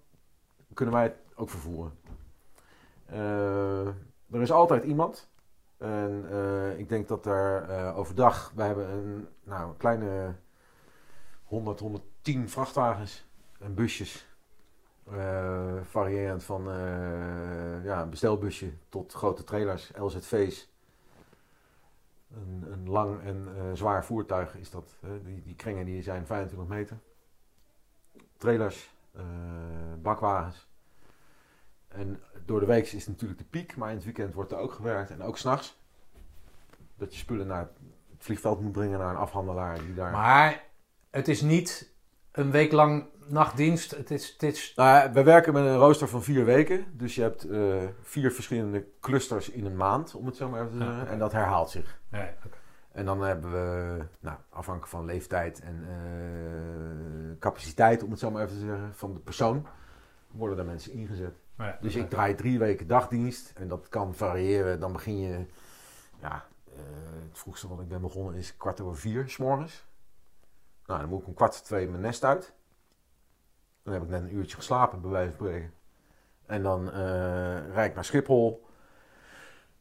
kunnen 0.73 0.93
wij 0.93 1.03
het 1.03 1.15
ook 1.35 1.49
vervoeren. 1.49 1.97
Er 4.31 4.41
is 4.41 4.51
altijd 4.51 4.83
iemand. 4.83 5.29
En 5.77 6.25
ik 6.77 6.89
denk 6.89 7.07
dat 7.07 7.25
er 7.25 7.93
overdag, 7.95 8.51
wij 8.55 8.67
hebben 8.67 8.89
een, 8.89 9.27
nou, 9.43 9.69
een 9.69 9.77
kleine 9.77 10.35
100, 11.43 11.79
110 11.79 12.49
vrachtwagens 12.49 13.27
en 13.59 13.73
busjes. 13.73 14.28
Eh, 15.11 15.81
variërend 15.83 16.43
van 16.43 16.69
eh, 16.69 17.83
ja, 17.83 18.01
een 18.01 18.09
bestelbusje 18.09 18.71
tot 18.89 19.13
grote 19.13 19.43
trailers, 19.43 19.91
LZV's. 19.97 20.69
Een, 22.33 22.65
een 22.71 22.89
lang 22.89 23.21
en 23.23 23.47
eh, 23.57 23.63
zwaar 23.73 24.05
voertuig 24.05 24.55
is 24.55 24.69
dat. 24.69 24.95
die, 25.23 25.41
die 25.41 25.55
kringen 25.55 25.85
die 25.85 26.01
zijn 26.01 26.25
25 26.25 26.69
meter. 26.69 26.97
Trailers, 28.37 28.93
bakwagens. 30.01 30.67
En 31.87 32.21
door 32.45 32.59
de 32.59 32.65
week 32.65 32.83
is 32.83 32.91
het 32.91 33.07
natuurlijk 33.07 33.39
de 33.39 33.45
piek, 33.45 33.75
maar 33.75 33.89
in 33.89 33.95
het 33.95 34.03
weekend 34.03 34.33
wordt 34.33 34.51
er 34.51 34.57
ook 34.57 34.73
gewerkt. 34.73 35.09
En 35.09 35.21
ook 35.21 35.37
s'nachts. 35.37 35.77
Dat 36.95 37.13
je 37.13 37.19
spullen 37.19 37.47
naar 37.47 37.69
het 38.11 38.23
vliegveld 38.23 38.61
moet 38.61 38.71
brengen 38.71 38.99
naar 38.99 39.09
een 39.09 39.15
afhandelaar 39.15 39.79
die 39.79 39.93
daar... 39.93 40.11
Maar 40.11 40.63
het 41.09 41.27
is 41.27 41.41
niet 41.41 41.88
een 42.39 42.51
week 42.51 42.71
lang 42.71 43.05
nachtdienst. 43.27 43.91
Het 43.91 44.11
is, 44.11 44.29
het 44.29 44.43
is 44.43 44.73
Nou, 44.75 44.89
ja, 44.89 45.11
we 45.11 45.23
werken 45.23 45.53
met 45.53 45.63
een 45.65 45.77
rooster 45.77 46.07
van 46.07 46.23
vier 46.23 46.45
weken. 46.45 46.85
Dus 46.91 47.15
je 47.15 47.21
hebt 47.21 47.43
eh, 47.49 47.77
vier 48.01 48.31
verschillende 48.31 48.85
clusters 48.99 49.49
in 49.49 49.65
een 49.65 49.75
maand, 49.77 50.15
om 50.15 50.25
het 50.25 50.35
zo 50.35 50.49
maar 50.49 50.59
even 50.65 50.77
te 50.77 50.83
Ja, 50.83 50.91
zeggen. 50.91 51.07
En 51.09 51.19
dat 51.19 51.31
herhaalt 51.31 51.69
zich. 51.69 51.99
oké. 52.11 52.33
En 52.91 53.05
dan 53.05 53.21
hebben 53.21 53.51
we, 53.51 53.97
nou, 54.19 54.37
afhankelijk 54.49 54.91
van 54.91 55.05
leeftijd 55.05 55.59
en 55.59 55.83
eh, 55.87 57.39
capaciteit, 57.39 58.03
om 58.03 58.09
het 58.11 58.19
zo 58.19 58.31
maar 58.31 58.43
even 58.43 58.59
te 58.59 58.65
zeggen, 58.65 58.93
van 58.93 59.13
de 59.13 59.19
persoon, 59.19 59.65
worden 60.31 60.57
er 60.57 60.65
mensen 60.65 60.91
ingezet. 60.93 61.33
Ja, 61.57 61.77
Dus 61.81 61.95
ik 61.95 62.09
draai 62.09 62.35
drie 62.35 62.59
weken 62.59 62.87
dagdienst 62.87 63.51
en 63.55 63.67
dat 63.67 63.89
kan 63.89 64.15
variëren. 64.15 64.79
Dan 64.79 64.91
begin 64.91 65.19
je, 65.19 65.45
ja, 66.21 66.45
eh, 66.65 66.73
het 67.29 67.37
vroegste 67.39 67.67
wat 67.67 67.79
ik 67.79 67.87
ben 67.87 68.01
begonnen 68.01 68.35
is 68.35 68.57
kwart 68.57 68.81
over 68.81 68.97
vier, 68.97 69.29
s 69.29 69.37
morgens. 69.37 69.87
Nou, 70.89 71.01
dan 71.01 71.09
moet 71.09 71.21
ik 71.21 71.27
om 71.27 71.33
kwart 71.33 71.55
voor 71.55 71.65
twee 71.65 71.87
mijn 71.87 72.01
nest 72.01 72.23
uit. 72.23 72.53
Dan 73.83 73.93
heb 73.93 74.03
ik 74.03 74.09
net 74.09 74.21
een 74.21 74.35
uurtje 74.35 74.55
geslapen, 74.55 75.01
bij 75.01 75.09
wijze 75.09 75.31
van 75.31 75.47
spreken. 75.47 75.73
En 76.45 76.63
dan 76.63 76.91
eh 76.91 77.71
rijd 77.73 77.89
ik 77.89 77.95
naar 77.95 78.05
Schiphol. 78.05 78.65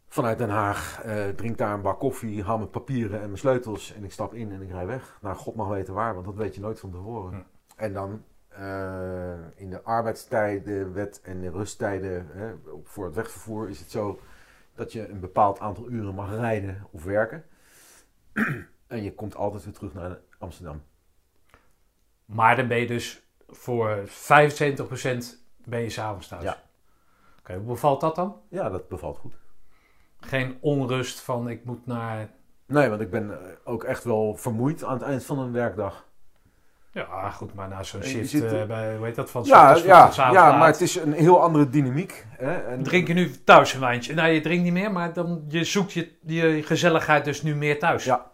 Vanuit 0.09 0.39
Den 0.39 0.49
Haag 0.49 1.03
eh, 1.03 1.29
drink 1.29 1.59
daar 1.59 1.75
een 1.75 1.83
bak 1.83 1.99
koffie, 1.99 2.43
haal 2.43 2.59
mijn 2.59 2.71
papieren 2.71 3.21
en 3.21 3.27
mijn 3.27 3.39
sleutels 3.39 3.95
en 3.95 4.05
ik 4.05 4.13
stap 4.13 4.35
in 4.35 4.53
en 4.53 4.63
ik 4.63 4.71
rij 4.71 4.87
weg. 4.87 5.19
Nou, 5.21 5.37
God 5.37 5.55
mag 5.55 5.69
weten 5.69 5.95
waar, 5.95 6.15
want 6.15 6.27
dat 6.27 6.35
weet 6.35 6.55
je 6.55 6.61
nooit 6.61 6.81
van 6.81 6.91
tevoren. 6.91 7.33
Hm. 7.33 7.41
En 7.77 7.93
dan 7.93 8.25
eh, 8.49 9.33
in 9.55 9.71
de 9.71 9.83
arbeidstijden, 9.83 10.93
wet 10.93 11.21
en 11.21 11.41
de 11.41 11.51
rusttijden 11.51 12.27
hè, 12.31 12.55
voor 12.85 13.05
het 13.05 13.15
wegvervoer 13.15 13.69
is 13.69 13.81
het 13.81 13.91
zo 13.91 14.21
dat 14.75 14.93
je 14.93 15.09
een 15.09 15.21
bepaald 15.21 15.59
aantal 15.61 15.89
uren 15.89 16.15
mag 16.15 16.31
rijden 16.31 16.87
of 16.91 17.05
werken. 17.05 17.45
en 18.87 19.03
je 19.03 19.15
komt 19.15 19.37
altijd 19.37 19.65
weer 19.65 19.75
terug 19.75 19.95
naar 19.95 20.19
Amsterdam. 20.39 20.83
Maar 22.29 22.57
dan 22.57 22.69
ben 22.69 22.79
je 22.79 22.87
dus 22.87 23.23
voor 23.49 24.09
75% 24.09 24.11
ben 25.65 25.81
je 25.81 25.91
s'avonds 25.91 26.29
thuis. 26.29 26.43
Ja. 26.43 26.63
Oké, 27.39 27.55
hoe 27.55 27.67
bevalt 27.67 28.01
dat 28.01 28.15
dan? 28.15 28.37
Ja, 28.49 28.71
dat 28.71 28.89
bevalt 28.89 29.19
goed. 29.19 29.35
Geen 30.21 30.59
onrust 30.61 31.21
van 31.21 31.49
ik 31.49 31.65
moet 31.65 31.87
naar 31.87 32.31
Nee, 32.69 32.89
want 32.89 33.01
ik 33.01 33.11
ben 33.11 33.31
eh, 33.31 33.37
ook 33.65 33.85
echt 33.85 34.05
wel 34.05 34.35
vermoeid 34.37 34.85
aan 34.85 34.93
het 34.93 35.03
eind 35.03 35.25
van 35.25 35.39
een 35.39 35.53
werkdag. 35.53 36.07
Ja, 36.91 37.31
goed, 37.31 37.55
maar 37.55 37.69
na 37.69 37.83
zo'n 37.83 38.03
shift, 38.03 38.31
zit, 38.31 38.45
eh, 38.45 38.61
eh, 38.61 38.69
bij, 38.69 38.97
hoe 38.97 39.05
heet 39.05 39.15
dat, 39.15 39.31
van 39.31 39.45
Ja, 39.45 39.77
ja, 39.77 40.07
tot 40.07 40.15
ja 40.15 40.33
laat. 40.33 40.59
maar 40.59 40.69
het 40.69 40.81
is 40.81 40.97
een 40.97 41.13
heel 41.13 41.43
andere 41.43 41.69
dynamiek. 41.69 42.27
Hè? 42.29 42.55
En, 42.55 42.83
Drink 42.83 43.07
je 43.07 43.15
nu 43.15 43.31
thuis 43.45 43.75
een 43.75 43.81
wijntje? 43.81 44.15
Nee, 44.15 44.35
je 44.35 44.41
drinkt 44.41 44.65
niet 44.65 44.73
meer, 44.73 44.93
maar 44.93 45.13
dan, 45.13 45.45
je 45.49 45.65
zoekt 45.65 45.93
je, 45.93 46.13
je 46.27 46.63
gezelligheid 46.63 47.25
dus 47.25 47.43
nu 47.43 47.55
meer 47.55 47.79
thuis. 47.79 48.05
Ja. 48.05 48.31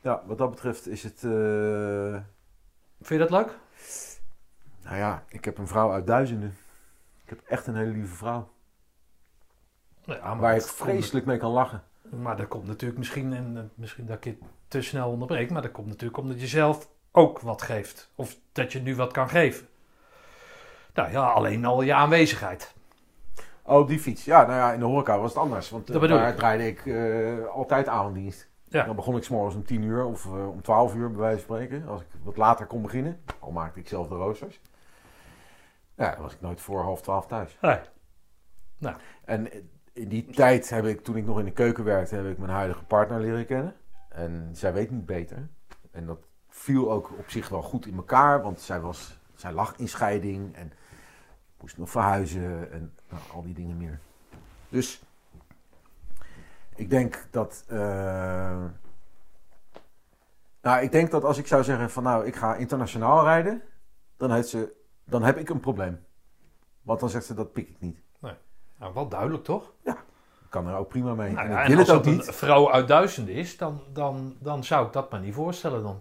Ja, 0.00 0.22
wat 0.26 0.38
dat 0.38 0.50
betreft 0.50 0.88
is 0.88 1.02
het... 1.02 1.22
Vind 3.00 3.20
je 3.20 3.28
dat 3.28 3.30
leuk? 3.30 3.58
nou 4.82 4.96
ja, 4.96 5.24
ik 5.28 5.44
heb 5.44 5.58
een 5.58 5.68
vrouw 5.68 5.92
uit 5.92 6.06
duizenden. 6.06 6.56
Ik 7.24 7.28
heb 7.28 7.40
echt 7.46 7.66
een 7.66 7.76
hele 7.76 7.90
lieve 7.90 8.14
vrouw. 8.14 8.48
Ja, 10.04 10.34
maar 10.34 10.38
Waar 10.38 10.56
ik 10.56 10.62
vreselijk 10.62 11.26
mee 11.26 11.38
kan 11.38 11.50
lachen. 11.50 11.82
Maar 12.02 12.36
dat 12.36 12.48
komt 12.48 12.66
natuurlijk 12.66 12.98
misschien, 12.98 13.32
en 13.32 13.56
eh, 13.56 13.62
misschien 13.74 14.06
dat 14.06 14.16
ik 14.16 14.24
je 14.24 14.38
te 14.68 14.82
snel 14.82 15.10
onderbreek, 15.10 15.50
maar 15.50 15.62
dat 15.62 15.70
komt 15.70 15.86
natuurlijk 15.86 16.18
omdat 16.18 16.40
je 16.40 16.46
zelf 16.46 16.88
ook 17.12 17.40
wat 17.40 17.62
geeft. 17.62 18.10
Of 18.14 18.36
dat 18.52 18.72
je 18.72 18.80
nu 18.80 18.96
wat 18.96 19.12
kan 19.12 19.28
geven. 19.28 19.68
Nou 20.94 21.10
ja, 21.10 21.26
alleen 21.26 21.64
al 21.64 21.82
je 21.82 21.94
aanwezigheid. 21.94 22.74
Oh, 23.62 23.88
die 23.88 23.98
fiets. 23.98 24.24
Ja, 24.24 24.46
nou 24.46 24.58
ja, 24.58 24.72
in 24.72 24.78
de 24.78 24.84
horeca 24.84 25.18
was 25.18 25.30
het 25.30 25.38
anders. 25.38 25.70
Want 25.70 25.90
eh, 25.90 26.00
daar 26.00 26.28
ik. 26.28 26.36
draaide 26.36 26.66
ik 26.66 26.86
eh, 26.86 27.46
altijd 27.46 27.88
avonddienst. 27.88 28.47
Ja. 28.68 28.84
Dan 28.84 28.96
begon 28.96 29.16
ik 29.16 29.22
s'morgens 29.22 29.54
om 29.54 29.64
10 29.64 29.82
uur 29.82 30.04
of 30.04 30.26
eh, 30.26 30.48
om 30.48 30.62
12 30.62 30.94
uur, 30.94 31.10
bij 31.10 31.20
wijze 31.20 31.44
van 31.44 31.56
spreken. 31.56 31.88
Als 31.88 32.00
ik 32.00 32.06
wat 32.22 32.36
later 32.36 32.66
kon 32.66 32.82
beginnen. 32.82 33.20
Al 33.38 33.50
maakte 33.50 33.80
ik 33.80 33.88
zelf 33.88 34.08
de 34.08 34.14
roosters. 34.14 34.60
Ja, 35.94 36.10
dan 36.12 36.22
was 36.22 36.32
ik 36.32 36.40
nooit 36.40 36.60
voor 36.60 36.82
half 36.82 37.02
12 37.02 37.26
thuis. 37.26 37.58
Nee. 38.78 38.92
En 39.24 39.52
in 39.92 40.08
die 40.08 40.30
tijd 40.30 40.70
heb 40.70 40.84
ik, 40.84 41.00
toen 41.00 41.16
ik 41.16 41.26
nog 41.26 41.38
in 41.38 41.44
de 41.44 41.52
keuken 41.52 41.84
werkte, 41.84 42.14
heb 42.14 42.26
ik 42.26 42.38
mijn 42.38 42.50
huidige 42.50 42.84
partner 42.84 43.20
leren 43.20 43.46
kennen. 43.46 43.74
En 44.08 44.50
zij 44.52 44.72
weet 44.72 44.90
niet 44.90 45.06
beter. 45.06 45.48
En 45.90 46.06
dat 46.06 46.18
viel 46.48 46.92
ook 46.92 47.10
op 47.18 47.30
zich 47.30 47.48
wel 47.48 47.62
goed 47.62 47.86
in 47.86 47.96
elkaar, 47.96 48.42
want 48.42 48.60
zij, 48.60 48.80
was, 48.80 49.18
zij 49.34 49.52
lag 49.52 49.76
in 49.76 49.88
scheiding 49.88 50.54
en 50.54 50.72
moest 51.60 51.78
nog 51.78 51.90
verhuizen 51.90 52.72
en 52.72 52.94
nou, 53.08 53.22
al 53.32 53.42
die 53.42 53.54
dingen 53.54 53.76
meer. 53.76 54.00
Dus 54.68 55.02
ik 56.78 56.90
denk 56.90 57.26
dat. 57.30 57.64
eh, 57.68 58.64
nou, 60.62 60.82
ik 60.82 60.92
denk 60.92 61.10
dat 61.10 61.24
als 61.24 61.38
ik 61.38 61.46
zou 61.46 61.62
zeggen 61.64 61.90
van 61.90 62.02
nou, 62.02 62.26
ik 62.26 62.36
ga 62.36 62.54
internationaal 62.54 63.24
rijden, 63.24 63.62
dan, 64.16 64.32
heeft 64.32 64.48
ze, 64.48 64.72
dan 65.04 65.22
heb 65.22 65.36
ik 65.38 65.48
een 65.48 65.60
probleem. 65.60 66.04
Want 66.82 67.00
dan 67.00 67.08
zegt 67.08 67.24
ze 67.24 67.34
dat 67.34 67.52
pik 67.52 67.68
ik 67.68 67.80
niet. 67.80 67.98
Nou, 68.78 68.94
wel 68.94 69.08
duidelijk 69.08 69.44
toch? 69.44 69.72
Ik 70.44 70.54
kan 70.54 70.66
er 70.68 70.76
ook 70.76 70.88
prima 70.88 71.14
mee. 71.14 71.32
Nou 71.32 71.46
en 71.46 71.52
ja, 71.52 71.58
ik 71.58 71.64
en 71.64 71.70
wil 71.70 71.78
als 71.78 71.88
het 71.88 71.96
ook 71.98 72.04
een 72.04 72.22
vrouw 72.34 72.70
uit 72.72 72.88
duizenden 72.88 73.34
is, 73.34 73.56
dan, 73.56 73.80
dan, 73.92 74.36
dan 74.38 74.64
zou 74.64 74.86
ik 74.86 74.92
dat 74.92 75.10
maar 75.10 75.20
niet 75.20 75.34
voorstellen 75.34 75.82
dan. 75.82 76.00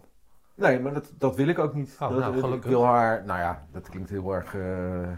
Nee, 0.55 0.79
maar 0.79 0.93
dat, 0.93 1.11
dat 1.17 1.35
wil 1.35 1.47
ik 1.47 1.59
ook 1.59 1.73
niet. 1.73 1.97
Oh, 1.99 2.09
dat, 2.09 2.19
nou, 2.19 2.33
ik 2.33 2.39
gelukkig. 2.39 2.69
wil 2.69 2.85
haar, 2.85 3.25
nou 3.25 3.39
ja, 3.39 3.65
dat 3.71 3.89
klinkt 3.89 4.09
heel 4.09 4.33
erg, 4.33 4.55
eh, 4.55 5.11
eh, 5.11 5.17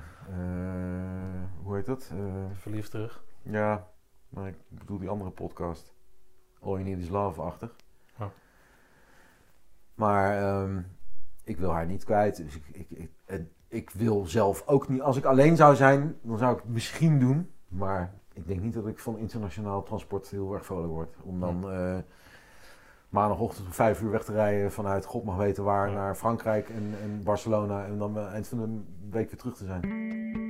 hoe 1.64 1.76
heet 1.76 1.86
dat? 1.86 2.12
Verliefd 2.54 2.92
terug. 2.92 3.24
ja, 3.42 3.88
maar 4.30 4.48
ik 4.48 4.58
bedoel 4.70 5.00
die 5.00 5.10
andere 5.10 5.32
podcast. 5.32 5.94
All 6.60 6.72
You 6.72 6.84
Need 6.84 6.98
Is 6.98 7.10
Love-achtig. 7.10 7.76
Oh. 8.20 8.28
Maar 9.94 10.38
ehm, 10.38 10.82
ik 11.44 11.58
wil 11.58 11.72
haar 11.72 11.86
niet 11.86 12.04
kwijt. 12.04 12.38
Dus 12.38 12.56
ik, 12.56 12.64
ik, 12.72 12.90
ik, 12.90 13.42
ik 13.68 13.90
wil 13.90 14.26
zelf 14.26 14.68
ook 14.68 14.90
niet, 14.90 15.02
als 15.02 15.18
ik 15.18 15.26
alleen 15.26 15.56
zou 15.56 15.76
zijn, 15.76 16.18
dan 16.22 16.38
zou 16.38 16.56
ik 16.56 16.62
het 16.62 16.72
misschien 16.72 17.20
doen. 17.20 17.52
Maar 17.68 18.14
ik 18.34 18.48
denk 18.48 18.62
niet 18.62 18.74
dat 18.74 18.88
ik 18.88 19.00
van 19.00 19.18
internationaal 19.18 19.84
transport 19.84 20.30
heel 20.30 20.54
erg 20.54 20.66
vrolijk 20.66 20.94
word. 20.94 21.16
Om 21.24 21.40
dan 21.40 21.72
eh, 21.72 21.98
maandagochtend 23.10 23.66
om 23.66 23.74
vijf 23.74 24.02
uur 24.02 24.12
weg 24.12 24.24
te 24.24 24.32
rijden 24.32 24.72
vanuit 24.72 25.06
God 25.06 25.24
mag 25.24 25.38
weten 25.38 25.64
waar 25.64 25.92
naar 25.92 26.16
Frankrijk 26.16 26.70
en, 26.70 26.94
en 27.02 27.24
Barcelona. 27.24 27.86
En 27.86 27.98
dan 27.98 28.20
eind 28.20 28.48
van 28.48 28.60
de 28.60 28.82
week 29.10 29.30
weer 29.30 29.40
terug 29.40 29.56
te 29.56 29.66
zijn. 29.66 30.49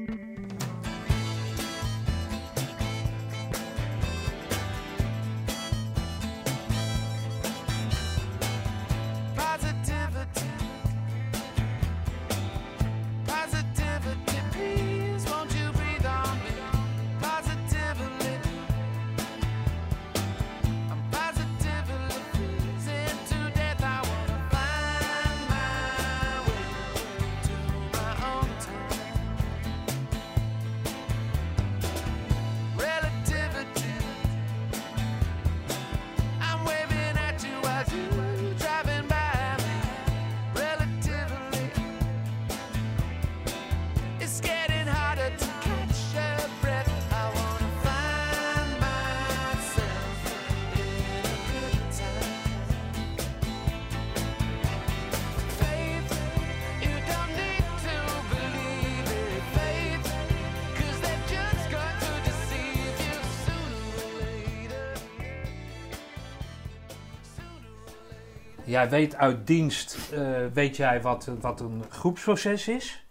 Jij 68.69 68.89
weet 68.89 69.15
uit 69.15 69.47
dienst, 69.47 70.11
eh, 70.13 70.45
weet 70.53 70.75
jij 70.75 71.01
wat, 71.01 71.29
wat 71.41 71.59
een 71.59 71.83
groepsproces 71.89 72.67
is? 72.67 73.03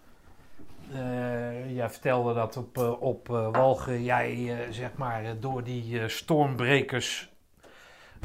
Eh, 0.93 1.75
jij 1.75 1.91
vertelde 1.91 2.35
dat 2.35 2.57
op, 2.57 2.79
eh, 2.79 3.03
op 3.03 3.31
eh, 3.31 3.49
Walgen 3.53 4.05
jij 4.05 4.57
zeg 4.71 4.91
maar 4.97 5.23
door 5.41 5.65
die 5.65 6.09
stormbrekers, 6.09 7.33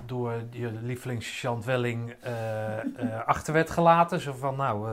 door 0.06 0.34
je 0.52 0.72
lievelingssergeant 0.82 1.66
Welling 1.66 2.16
achter 3.26 3.54
werd 3.54 3.70
gelaten. 3.70 4.20
Zo 4.20 4.34
van 4.34 4.56
nou, 4.56 4.88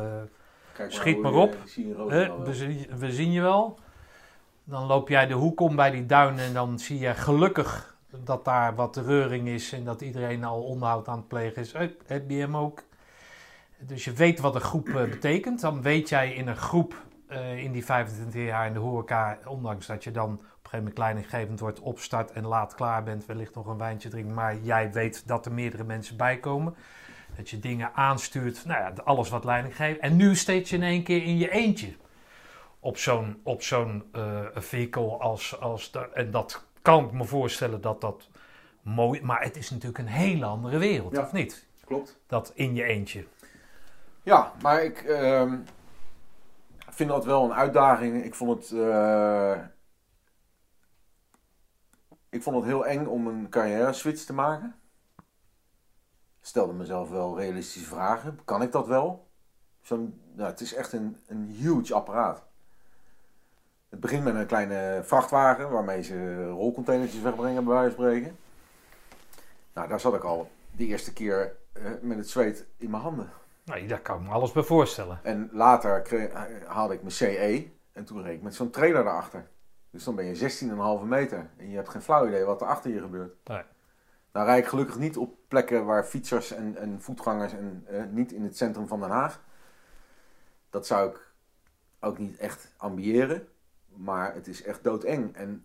Schiet 0.88 1.20
maar 1.20 1.32
op. 1.32 1.56
We, 2.44 2.54
zien, 2.54 2.86
we 2.98 3.12
zien 3.12 3.32
je 3.32 3.40
wel. 3.40 3.78
Dan 4.64 4.86
loop 4.86 5.08
jij 5.08 5.26
de 5.26 5.34
hoek 5.34 5.60
om 5.60 5.76
bij 5.76 5.90
die 5.90 6.06
duinen 6.06 6.44
en 6.44 6.52
dan 6.52 6.78
zie 6.78 6.98
je 6.98 7.14
gelukkig 7.14 7.96
dat 8.24 8.44
daar 8.44 8.74
wat 8.74 8.96
reuring 8.96 9.48
is 9.48 9.72
en 9.72 9.84
dat 9.84 10.00
iedereen 10.00 10.44
al 10.44 10.62
onderhoud 10.62 11.08
aan 11.08 11.16
het 11.16 11.28
plegen 11.28 11.62
is. 11.62 11.72
Hey, 11.72 11.96
heb 12.06 12.30
je 12.30 12.36
hem 12.36 12.56
ook? 12.56 12.82
Dus 13.78 14.04
je 14.04 14.12
weet 14.12 14.40
wat 14.40 14.54
een 14.54 14.60
groep 14.60 14.88
eh, 14.88 15.04
betekent. 15.16 15.60
Dan 15.60 15.82
weet 15.82 16.08
jij 16.08 16.32
in 16.32 16.48
een 16.48 16.56
groep 16.56 16.94
eh, 17.26 17.62
in 17.62 17.72
die 17.72 17.84
25 17.84 18.42
jaar 18.44 18.66
in 18.66 18.72
de 18.72 18.78
horeca, 18.78 19.38
ondanks 19.46 19.86
dat 19.86 20.04
je 20.04 20.10
dan 20.10 20.32
op 20.32 20.38
een 20.38 20.46
gegeven 20.62 20.78
moment 20.78 20.98
leidinggevend 20.98 21.60
wordt, 21.60 21.80
opstart 21.80 22.32
en 22.32 22.46
laat 22.46 22.74
klaar 22.74 23.02
bent, 23.02 23.26
wellicht 23.26 23.54
nog 23.54 23.66
een 23.66 23.78
wijntje 23.78 24.08
drinken, 24.08 24.34
maar 24.34 24.56
jij 24.56 24.92
weet 24.92 25.26
dat 25.26 25.46
er 25.46 25.52
meerdere 25.52 25.84
mensen 25.84 26.16
bij 26.16 26.38
komen. 26.38 26.74
Dat 27.36 27.50
je 27.50 27.58
dingen 27.58 27.94
aanstuurt, 27.94 28.64
nou 28.64 28.80
ja, 28.80 28.92
alles 29.04 29.28
wat 29.28 29.44
leiding 29.44 29.76
geeft. 29.76 29.98
En 29.98 30.16
nu 30.16 30.36
steeds 30.36 30.70
je 30.70 30.76
in 30.76 30.82
één 30.82 31.02
keer 31.02 31.22
in 31.22 31.38
je 31.38 31.50
eentje 31.50 31.92
op 32.80 32.96
zo'n 32.96 33.40
op 33.42 33.62
zo'n 33.62 34.04
eh, 34.12 34.40
vehicle 34.54 35.16
als, 35.16 35.60
als 35.60 35.90
de- 35.90 36.08
en 36.14 36.30
dat 36.30 36.64
kan 36.82 37.04
ik 37.04 37.12
me 37.12 37.24
voorstellen 37.24 37.80
dat 37.80 38.00
dat 38.00 38.28
mooi, 38.82 39.22
maar 39.22 39.42
het 39.42 39.56
is 39.56 39.70
natuurlijk 39.70 39.98
een 39.98 40.06
hele 40.06 40.44
andere 40.44 40.78
wereld, 40.78 41.12
Ja. 41.16 41.22
of 41.22 41.32
niet? 41.32 41.66
Klopt. 41.84 42.18
Dat 42.26 42.52
in 42.54 42.74
je 42.74 42.82
eentje. 42.84 43.26
Ja, 44.22 44.52
maar 44.62 44.82
ik 44.84 45.02
ehm, 45.02 45.58
vind 46.88 47.10
dat 47.10 47.24
wel 47.24 47.44
een 47.44 47.54
uitdaging. 47.54 48.24
Ik 48.24 48.34
vond 48.34 48.58
het. 48.68 48.78
eh, 48.78 49.58
ik 52.28 52.42
vond 52.42 52.56
het 52.56 52.64
heel 52.64 52.86
eng 52.86 53.06
om 53.06 53.26
een 53.26 53.48
carrière 53.48 53.92
switch 53.92 54.24
te 54.24 54.32
maken. 54.32 54.74
Ik 56.40 56.46
stelde 56.46 56.72
mezelf 56.72 57.10
wel 57.10 57.38
realistische 57.38 57.88
vragen. 57.88 58.40
Kan 58.44 58.62
ik 58.62 58.72
dat 58.72 58.86
wel? 58.86 59.28
Zo'n, 59.80 60.20
nou, 60.34 60.50
het 60.50 60.60
is 60.60 60.74
echt 60.74 60.92
een, 60.92 61.16
een 61.26 61.46
huge 61.48 61.94
apparaat. 61.94 62.42
Het 63.90 64.00
begint 64.00 64.24
met 64.24 64.34
een 64.34 64.46
kleine 64.46 65.00
vrachtwagen 65.04 65.70
waarmee 65.70 66.02
ze 66.02 66.46
rolcontainertjes 66.48 67.22
wegbrengen, 67.22 67.64
bij 67.64 67.74
wijze 67.74 67.94
van 67.94 68.04
spreken. 68.04 68.36
Nou, 69.74 69.88
daar 69.88 70.00
zat 70.00 70.14
ik 70.14 70.24
al 70.24 70.50
de 70.72 70.86
eerste 70.86 71.12
keer 71.12 71.56
eh, 71.72 71.82
met 72.00 72.16
het 72.16 72.28
zweet 72.28 72.66
in 72.76 72.90
mijn 72.90 73.02
handen. 73.02 73.30
Nou, 73.64 73.86
daar 73.86 74.00
kan 74.00 74.16
ik 74.20 74.26
me 74.26 74.32
alles 74.32 74.52
bij 74.52 74.62
voorstellen. 74.62 75.18
En 75.22 75.48
later 75.52 76.02
kreeg- 76.02 76.32
haalde 76.66 76.94
ik 76.94 77.00
mijn 77.00 77.12
CE 77.12 77.70
en 77.92 78.04
toen 78.04 78.22
reed 78.22 78.34
ik 78.36 78.42
met 78.42 78.54
zo'n 78.54 78.70
trailer 78.70 79.04
daarachter. 79.04 79.46
Dus 79.90 80.04
dan 80.04 80.14
ben 80.14 80.24
je 80.24 80.34
16,5 81.00 81.04
meter 81.06 81.50
en 81.56 81.70
je 81.70 81.76
hebt 81.76 81.88
geen 81.88 82.02
flauw 82.02 82.26
idee 82.26 82.44
wat 82.44 82.60
er 82.60 82.66
achter 82.66 82.90
je 82.90 83.00
gebeurt. 83.00 83.34
Nee. 83.44 83.62
Nou 84.32 84.46
rijd 84.46 84.62
ik 84.62 84.68
gelukkig 84.68 84.98
niet 84.98 85.16
op 85.16 85.34
plekken 85.48 85.84
waar 85.84 86.04
fietsers 86.04 86.52
en, 86.52 86.76
en 86.76 87.00
voetgangers 87.00 87.52
en 87.52 87.84
eh, 87.86 88.02
niet 88.10 88.32
in 88.32 88.42
het 88.42 88.56
centrum 88.56 88.88
van 88.88 89.00
Den 89.00 89.10
Haag. 89.10 89.40
Dat 90.70 90.86
zou 90.86 91.10
ik 91.10 91.32
ook 92.00 92.18
niet 92.18 92.36
echt 92.38 92.72
ambiëren. 92.76 93.48
Maar 94.00 94.34
het 94.34 94.46
is 94.46 94.62
echt 94.62 94.84
doodeng. 94.84 95.34
En 95.34 95.64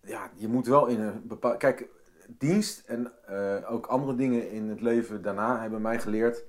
ja, 0.00 0.30
je 0.34 0.48
moet 0.48 0.66
wel 0.66 0.86
in 0.86 1.00
een 1.00 1.26
bepaalde... 1.26 1.56
Kijk, 1.56 1.88
dienst 2.26 2.86
en 2.86 3.12
eh, 3.26 3.72
ook 3.72 3.86
andere 3.86 4.14
dingen 4.14 4.50
in 4.50 4.68
het 4.68 4.80
leven 4.80 5.22
daarna 5.22 5.60
hebben 5.60 5.82
mij 5.82 6.00
geleerd... 6.00 6.44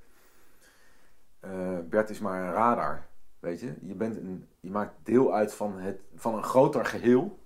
eh, 1.39 1.77
Bert 1.89 2.09
is 2.09 2.19
maar 2.19 2.43
een 2.43 2.53
radar. 2.53 3.07
Weet 3.39 3.59
je, 3.59 3.73
je, 3.81 3.93
bent 3.93 4.17
een, 4.17 4.47
je 4.59 4.69
maakt 4.69 4.93
deel 5.03 5.33
uit 5.33 5.53
van, 5.53 5.79
het, 5.79 6.01
van 6.15 6.35
een 6.35 6.43
groter 6.43 6.85
geheel. 6.85 7.39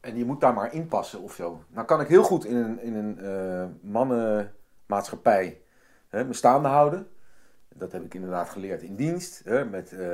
En 0.00 0.16
je 0.16 0.24
moet 0.24 0.40
daar 0.40 0.54
maar 0.54 0.74
in 0.74 0.88
passen 0.88 1.20
of 1.20 1.34
zo. 1.34 1.64
Nou 1.68 1.86
kan 1.86 2.00
ik 2.00 2.08
heel 2.08 2.24
goed 2.24 2.44
in 2.44 2.56
een, 2.56 2.80
in 2.80 2.94
een 2.94 3.18
eh, 3.18 3.66
mannenmaatschappij 3.80 5.60
me 6.10 6.32
staande 6.32 6.68
houden. 6.68 7.08
Dat 7.74 7.92
heb 7.92 8.04
ik 8.04 8.14
inderdaad 8.14 8.48
geleerd 8.48 8.82
in 8.82 8.96
dienst. 8.96 9.40
Hè, 9.44 9.64
met 9.64 9.92
eh, 9.92 10.08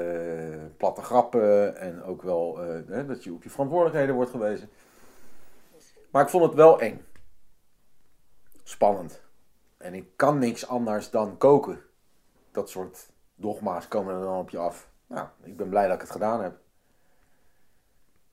platte 0.77 1.03
grappen 1.03 1.77
en 1.77 2.03
ook 2.03 2.23
wel 2.23 2.63
eh, 2.63 2.81
hè, 2.87 3.07
dat 3.07 3.25
je 3.25 3.33
op 3.33 3.43
je 3.43 3.51
verantwoordelijkheden 3.51 4.15
wordt 4.15 4.31
gewezen. 4.31 4.69
Maar 6.11 6.23
ik 6.23 6.29
vond 6.29 6.45
het 6.45 6.55
wel 6.55 6.81
eng. 6.81 7.05
Spannend. 8.63 9.23
En 9.77 9.95
ik 9.95 10.07
kan 10.17 10.39
niks 10.39 10.67
anders 10.67 11.11
dan 11.11 11.37
koken. 11.37 11.81
Dat 12.51 12.71
soort 12.71 13.11
dogma's 13.35 13.89
komen 13.89 14.15
er 14.15 14.21
dan 14.21 14.39
op 14.39 14.51
je 14.51 14.59
af. 14.59 14.89
Nou, 15.07 15.27
ik 15.43 15.57
ben 15.57 15.69
blij 15.69 15.87
dat 15.87 15.95
ik 15.95 16.01
het 16.01 16.11
gedaan 16.11 16.43
heb. 16.43 16.59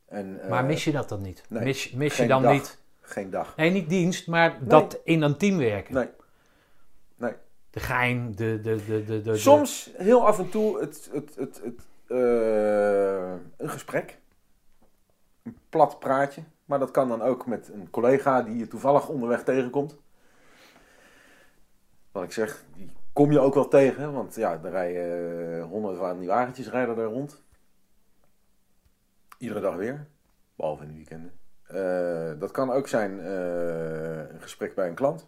En, 0.06 0.40
Maar 0.50 0.62
eh, 0.62 0.68
mis 0.68 0.84
je 0.84 0.92
dat 0.92 1.10
dan 1.10 1.22
niet? 1.22 1.44
nee, 1.50 1.64
mis 1.64 1.92
mis 1.92 2.18
je 2.18 2.28
dan 2.28 2.42
dag. 2.42 2.54
niet... 2.54 2.84
Geen 3.02 3.30
dag. 3.30 3.56
Nee, 3.56 3.72
niet 3.72 3.90
dienst, 3.90 4.28
maar 4.28 4.68
dat 4.68 5.00
in 5.04 5.22
een 5.22 5.38
team 5.38 5.58
werken. 5.58 5.94
Nee. 5.94 6.10
Nee. 7.16 7.34
De 7.76 7.82
gein, 7.82 8.32
de... 8.36 8.60
de, 8.62 8.86
de, 8.86 9.04
de, 9.04 9.22
de 9.22 9.38
Soms 9.38 9.92
heel 9.98 10.28
af 10.28 10.40
en 10.40 10.50
toe 10.50 10.80
het, 10.80 11.10
het, 11.12 11.36
het, 11.36 11.62
het, 11.64 11.88
eh, 12.08 13.32
een 13.58 13.70
gesprek. 13.70 14.20
Een 15.44 15.58
plat 15.70 16.00
praatje. 16.00 16.44
Maar 16.66 16.80
dat 16.80 16.92
kan 16.92 17.08
dan 17.08 17.22
ook 17.22 17.46
met 17.46 17.70
een 17.74 17.90
collega 17.90 18.42
die 18.42 18.58
je 18.58 18.68
toevallig 18.68 19.08
onderweg 19.08 19.44
tegenkomt. 19.44 19.98
Wat 22.12 22.24
ik 22.24 22.32
zeg, 22.32 22.64
die 22.76 22.92
kom 23.14 23.32
je 23.32 23.40
ook 23.40 23.54
wel 23.54 23.68
tegen. 23.68 24.14
Want 24.14 24.36
ja, 24.36 24.60
er 24.64 24.72
rijden 24.72 25.60
eh, 25.60 25.66
honderd 25.66 25.98
van 25.98 26.20
die 26.20 26.28
wagentjes 26.28 26.70
rijden 26.70 26.98
er 26.98 27.06
rond. 27.06 27.44
Iedere 29.38 29.60
dag 29.60 29.76
weer. 29.76 30.08
Behalve 30.56 30.84
in 30.84 30.90
de 30.90 30.96
weekenden. 30.96 31.32
Eh, 31.64 32.40
dat 32.40 32.52
kan 32.52 32.72
ook 32.72 32.88
zijn 32.88 33.26
een 34.34 34.42
gesprek 34.42 34.76
bij 34.76 34.88
een 34.88 34.96
klant. 34.96 35.28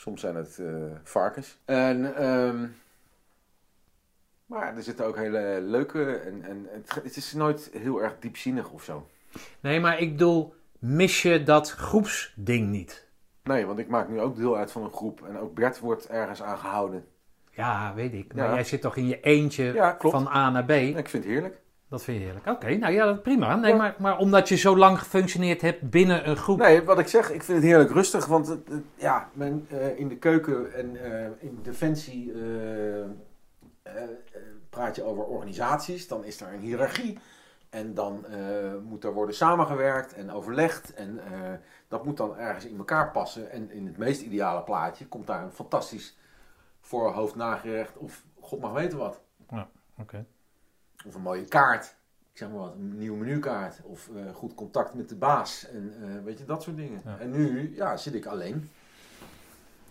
Soms 0.00 0.20
zijn 0.20 0.34
het 0.34 0.58
eh, 0.58 0.66
varkens. 1.02 1.58
En, 1.64 2.14
ehm, 2.16 2.66
maar 4.46 4.76
er 4.76 4.82
zitten 4.82 5.06
ook 5.06 5.16
hele 5.16 5.58
leuke 5.60 6.14
en, 6.16 6.42
en 6.44 6.66
het, 6.70 6.94
het 7.04 7.16
is 7.16 7.32
nooit 7.32 7.70
heel 7.72 8.02
erg 8.02 8.16
diepzinnig 8.18 8.70
of 8.70 8.84
zo. 8.84 9.06
Nee, 9.60 9.80
maar 9.80 9.98
ik 9.98 10.10
bedoel, 10.10 10.54
mis 10.78 11.22
je 11.22 11.42
dat 11.42 11.70
groepsding 11.70 12.68
niet? 12.68 13.06
Nee, 13.42 13.66
want 13.66 13.78
ik 13.78 13.88
maak 13.88 14.08
nu 14.08 14.20
ook 14.20 14.36
deel 14.36 14.56
uit 14.56 14.72
van 14.72 14.82
een 14.82 14.92
groep 14.92 15.22
en 15.28 15.38
ook 15.38 15.54
Bert 15.54 15.78
wordt 15.78 16.06
ergens 16.08 16.42
aan 16.42 16.58
gehouden. 16.58 17.04
Ja, 17.50 17.94
weet 17.94 18.12
ik. 18.12 18.34
Maar 18.34 18.44
Ja. 18.48 18.54
jij 18.54 18.64
zit 18.64 18.80
toch 18.80 18.96
in 18.96 19.06
je 19.06 19.20
eentje 19.20 19.64
Ja, 19.72 19.96
van 19.98 20.26
A 20.28 20.50
naar 20.50 20.64
B? 20.64 20.70
Ik 20.70 21.08
vind 21.08 21.24
het 21.24 21.32
heerlijk. 21.32 21.60
Dat 21.90 22.02
vind 22.02 22.18
je 22.18 22.24
heerlijk. 22.24 22.46
Oké, 22.46 22.74
nou 22.76 22.92
ja, 22.92 23.04
dat 23.04 23.22
prima. 23.22 23.56
Nee, 23.56 23.70
Ja. 23.70 23.76
maar, 23.76 23.94
maar 23.98 24.18
omdat 24.18 24.48
je 24.48 24.56
zo 24.56 24.76
lang 24.76 24.98
gefunctioneerd 24.98 25.60
hebt 25.60 25.90
binnen 25.90 26.28
een 26.28 26.36
groep. 26.36 26.58
Nee, 26.58 26.82
wat 26.82 26.98
ik 26.98 27.08
zeg, 27.08 27.30
ik 27.30 27.42
vind 27.42 27.58
het 27.58 27.66
heerlijk 27.66 27.90
rustig, 27.90 28.26
want 28.26 28.46
het, 28.46 28.68
het- 28.68 28.84
ja, 28.94 29.28
men, 29.32 29.66
eh, 29.70 29.98
in 29.98 30.08
de 30.08 30.16
keuken 30.16 30.74
en 30.74 30.96
eh, 31.04 31.28
in 31.38 31.58
Defensie 31.62 32.32
eh, 32.32 33.92
praat 34.70 34.96
je 34.96 35.02
over 35.04 35.24
organisaties, 35.24 36.08
dan 36.08 36.24
is 36.24 36.40
er 36.40 36.52
een 36.52 36.60
hiërarchie. 36.60 37.18
En 37.70 37.94
dan 37.94 38.24
moet 38.84 39.04
er 39.04 39.12
worden 39.12 39.34
samengewerkt 39.34 40.12
en 40.14 40.30
overlegd. 40.30 40.94
En 40.94 41.20
dat 41.88 42.04
moet 42.04 42.16
dan 42.16 42.36
ergens 42.38 42.66
in 42.66 42.78
elkaar 42.78 43.10
passen. 43.10 43.50
En 43.50 43.70
in 43.70 43.86
het 43.86 43.96
meest 43.96 44.22
ideale 44.22 44.62
plaatje 44.62 45.06
komt 45.06 45.26
daar 45.26 45.42
een 45.42 45.52
fantastisch 45.52 46.18
voorhoofd 46.80 47.34
nagerecht 47.34 47.96
of 47.96 48.24
god 48.40 48.60
mag 48.60 48.72
weten 48.72 48.98
wat. 48.98 49.20
Oké. 49.98 50.24
Of 51.06 51.14
een 51.14 51.20
mooie 51.20 51.44
kaart. 51.44 51.94
Ik 52.32 52.38
zeg 52.38 52.48
maar 52.48 52.58
wat, 52.58 52.74
een 52.74 52.98
nieuwe 52.98 53.18
menukaart. 53.18 53.80
Of 53.82 54.08
eh, 54.08 54.34
goed 54.34 54.54
contact 54.54 54.94
met 54.94 55.08
de 55.08 55.14
baas. 55.14 55.66
En 55.72 55.94
eh, 56.02 56.24
weet 56.24 56.38
je, 56.38 56.44
dat 56.44 56.62
soort 56.62 56.76
dingen. 56.76 57.02
Ja. 57.04 57.16
En 57.18 57.30
nu, 57.30 57.72
ja, 57.76 57.96
zit 57.96 58.14
ik 58.14 58.26
alleen. 58.26 58.70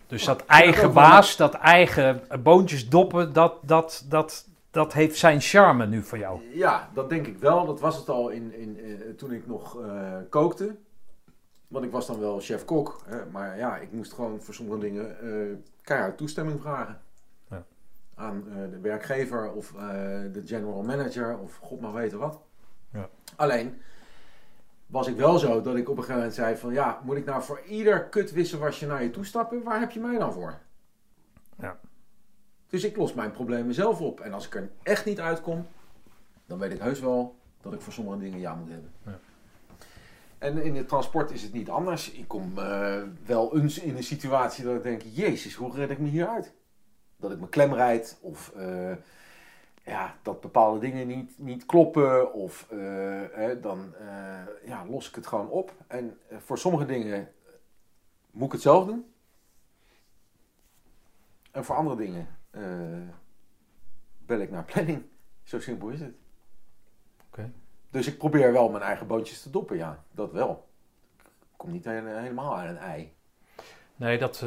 Dus 0.07 0.25
dat 0.25 0.45
eigen 0.45 0.93
baas, 0.93 1.35
dat 1.35 1.53
eigen 1.53 2.21
boontjes 2.43 2.89
doppen, 2.89 3.33
dat, 3.33 3.55
dat, 3.61 4.05
dat, 4.07 4.47
dat 4.71 4.93
heeft 4.93 5.17
zijn 5.17 5.41
charme 5.41 5.88
nu 5.88 6.03
voor 6.03 6.17
jou. 6.17 6.41
Ja, 6.53 6.89
dat 6.93 7.09
denk 7.09 7.27
ik 7.27 7.38
wel. 7.38 7.65
Dat 7.65 7.79
was 7.79 7.95
het 7.95 8.09
al 8.09 8.29
in, 8.29 8.53
in, 8.53 8.79
eh, 8.79 9.13
toen 9.15 9.31
ik 9.31 9.47
nog 9.47 9.77
kookte. 10.29 10.75
Want 11.69 11.85
ik 11.85 11.91
was 11.91 12.07
dan 12.07 12.19
wel 12.19 12.39
chef-kok. 12.39 13.01
Maar 13.31 13.57
ja, 13.57 13.77
ik 13.77 13.91
moest 13.91 14.13
gewoon 14.13 14.41
voor 14.41 14.53
sommige 14.53 14.79
dingen 14.79 15.19
eh, 15.19 15.57
keihard 15.81 16.17
toestemming 16.17 16.61
vragen. 16.61 17.01
Aan 18.19 18.43
eh, 18.48 18.72
de 18.72 18.80
werkgever 18.80 19.51
of 19.51 19.73
eh, 19.73 19.80
de 20.31 20.41
general 20.45 20.83
manager 20.83 21.38
of 21.38 21.56
god 21.56 21.81
maar 21.81 21.93
weten 21.93 22.19
wat. 22.19 22.41
Ja. 22.91 23.09
Alleen 23.35 23.81
was 24.85 25.07
ik 25.07 25.15
wel 25.15 25.38
zo 25.38 25.61
dat 25.61 25.75
ik 25.75 25.89
op 25.89 25.98
een 25.98 26.03
gegeven 26.03 26.15
moment 26.15 26.33
zei 26.33 26.56
van... 26.56 26.73
Ja, 26.73 27.01
moet 27.03 27.17
ik 27.17 27.25
nou 27.25 27.43
voor 27.43 27.61
ieder 27.67 28.03
kutwisselwasje 28.03 28.88
naar 28.88 29.03
je 29.03 29.09
toe 29.09 29.25
stappen? 29.25 29.64
Waar 29.64 29.80
heb 29.80 29.91
je 29.91 29.99
mij 29.99 30.17
dan 30.17 30.33
voor? 30.33 30.59
Ja. 31.57 31.80
Dus 32.67 32.83
ik 32.83 32.98
los 32.98 33.14
mijn 33.14 33.31
problemen 33.31 33.73
zelf 33.73 34.01
op. 34.01 34.19
En 34.19 34.33
als 34.33 34.45
ik 34.45 34.56
er 34.56 34.69
echt 34.83 35.06
niet 35.06 35.19
uitkom, 35.19 35.67
dan 36.45 36.59
weet 36.59 36.72
ik 36.72 36.81
heus 36.81 36.99
wel 36.99 37.35
dat 37.61 37.73
ik 37.73 37.81
voor 37.81 37.93
sommige 37.93 38.19
dingen 38.19 38.39
ja 38.39 38.56
moet 38.56 38.69
hebben. 38.69 38.91
Ja. 39.06 39.19
En 40.38 40.64
in 40.64 40.75
het 40.75 40.88
transport 40.88 41.31
is 41.31 41.41
het 41.41 41.53
niet 41.53 41.69
anders. 41.69 42.11
Ik 42.11 42.27
kom 42.27 42.57
eh, 42.57 43.01
wel 43.25 43.57
eens 43.57 43.80
in 43.80 43.95
een 43.95 44.03
situatie 44.03 44.64
dat 44.64 44.75
ik 44.75 44.83
denk, 44.83 45.01
jezus, 45.01 45.56
hoe 45.56 45.75
red 45.75 45.89
ik 45.89 45.99
me 45.99 46.07
hier 46.07 46.27
uit? 46.27 46.53
Dat 47.19 47.31
ik 47.31 47.39
me 47.39 47.49
klem 47.49 47.73
rijd 47.73 48.17
of 48.22 48.51
eh, 48.56 48.95
ja, 49.83 50.15
dat 50.22 50.41
bepaalde 50.41 50.80
dingen 50.80 51.07
niet, 51.07 51.38
niet 51.38 51.65
kloppen 51.65 52.33
of 52.33 52.67
eh, 52.69 52.77
hè, 53.31 53.59
dan 53.59 53.95
eh, 53.95 54.65
ja, 54.65 54.85
los 54.85 55.09
ik 55.09 55.15
het 55.15 55.27
gewoon 55.27 55.49
op. 55.49 55.73
En 55.88 56.17
voor 56.38 56.57
sommige 56.57 56.85
dingen 56.85 57.31
moet 58.31 58.45
ik 58.45 58.51
het 58.51 58.61
zelf 58.61 58.85
doen. 58.85 59.14
En 61.51 61.65
voor 61.65 61.75
andere 61.75 61.95
dingen 61.95 62.27
bel 64.25 64.39
ik 64.39 64.51
naar 64.51 64.64
planning. 64.65 65.03
Zo 65.43 65.59
simpel 65.59 65.89
is 65.89 65.99
het. 65.99 66.15
Oké. 67.27 67.51
Dus 67.89 68.07
ik 68.07 68.17
probeer 68.17 68.51
wel 68.51 68.69
mijn 68.69 68.83
eigen 68.83 69.07
bootjes 69.07 69.41
te 69.41 69.49
doppen, 69.49 69.77
ja. 69.77 70.03
Dat 70.11 70.31
wel. 70.31 70.67
Ik 71.23 71.56
kom 71.56 71.72
niet 71.72 71.85
hele- 71.85 72.09
helemaal 72.19 72.57
aan 72.57 72.67
een 72.67 72.77
ei. 72.77 73.14
Nee, 73.95 74.17
dat, 74.17 74.45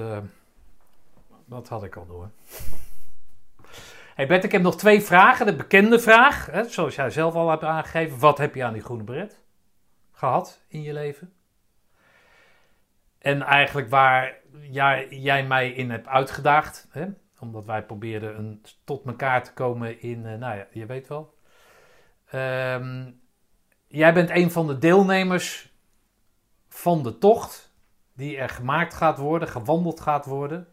dat 1.44 1.68
had 1.68 1.84
ik 1.84 1.96
al 1.96 2.06
door. 2.06 2.30
Hey 4.14 4.26
Bert, 4.26 4.44
ik 4.44 4.52
heb 4.52 4.62
nog 4.62 4.76
twee 4.76 5.00
vragen. 5.00 5.46
De 5.46 5.56
bekende 5.56 5.98
vraag, 5.98 6.46
hè, 6.46 6.64
zoals 6.64 6.94
jij 6.94 7.10
zelf 7.10 7.34
al 7.34 7.50
hebt 7.50 7.64
aangegeven. 7.64 8.18
Wat 8.18 8.38
heb 8.38 8.54
je 8.54 8.64
aan 8.64 8.72
die 8.72 8.82
groene 8.82 9.02
beret 9.02 9.40
gehad 10.12 10.64
in 10.68 10.82
je 10.82 10.92
leven? 10.92 11.32
En 13.18 13.42
eigenlijk 13.42 13.88
waar 13.88 14.34
jij, 15.10 15.46
mij 15.46 15.70
in 15.70 15.90
hebt 15.90 16.06
uitgedaagd. 16.06 16.88
Hè, 16.90 17.06
omdat 17.38 17.64
wij 17.64 17.84
probeerden 17.84 18.38
een, 18.38 18.62
tot 18.84 19.06
elkaar 19.06 19.44
te 19.44 19.52
komen 19.52 20.00
in, 20.00 20.26
eh, 20.26 20.38
nou 20.38 20.56
ja, 20.56 20.66
je 20.70 20.86
weet 20.86 21.08
wel. 21.08 21.34
Ehm, 22.30 23.10
jij 23.86 24.14
bent 24.14 24.30
een 24.30 24.50
van 24.50 24.66
de 24.66 24.78
deelnemers 24.78 25.72
van 26.68 27.02
de 27.02 27.18
tocht 27.18 27.74
die 28.14 28.36
er 28.36 28.48
gemaakt 28.48 28.94
gaat 28.94 29.18
worden, 29.18 29.48
gewandeld 29.48 30.00
gaat 30.00 30.26
worden. 30.26 30.71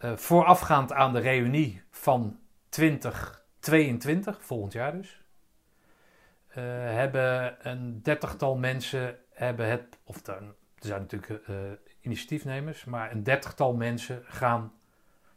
Eh, 0.00 0.16
voorafgaand 0.16 0.92
aan 0.92 1.12
de 1.12 1.18
reunie 1.18 1.82
van 1.90 2.38
2022, 2.68 4.44
volgend 4.44 4.72
jaar 4.72 4.92
dus. 4.92 5.22
eh, 6.48 6.62
hebben 6.84 7.56
een 7.68 8.02
dertigtal 8.02 8.56
mensen 8.56 9.18
hebben 9.30 9.68
het, 9.68 9.98
of 10.04 10.26
er, 10.26 10.42
zijn 10.78 11.00
natuurlijk 11.00 11.46
eh, 11.48 11.56
initiatiefnemers, 12.00 12.84
maar 12.84 13.10
een 13.12 13.22
dertigtal 13.22 13.74
mensen 13.74 14.22
gaan, 14.24 14.72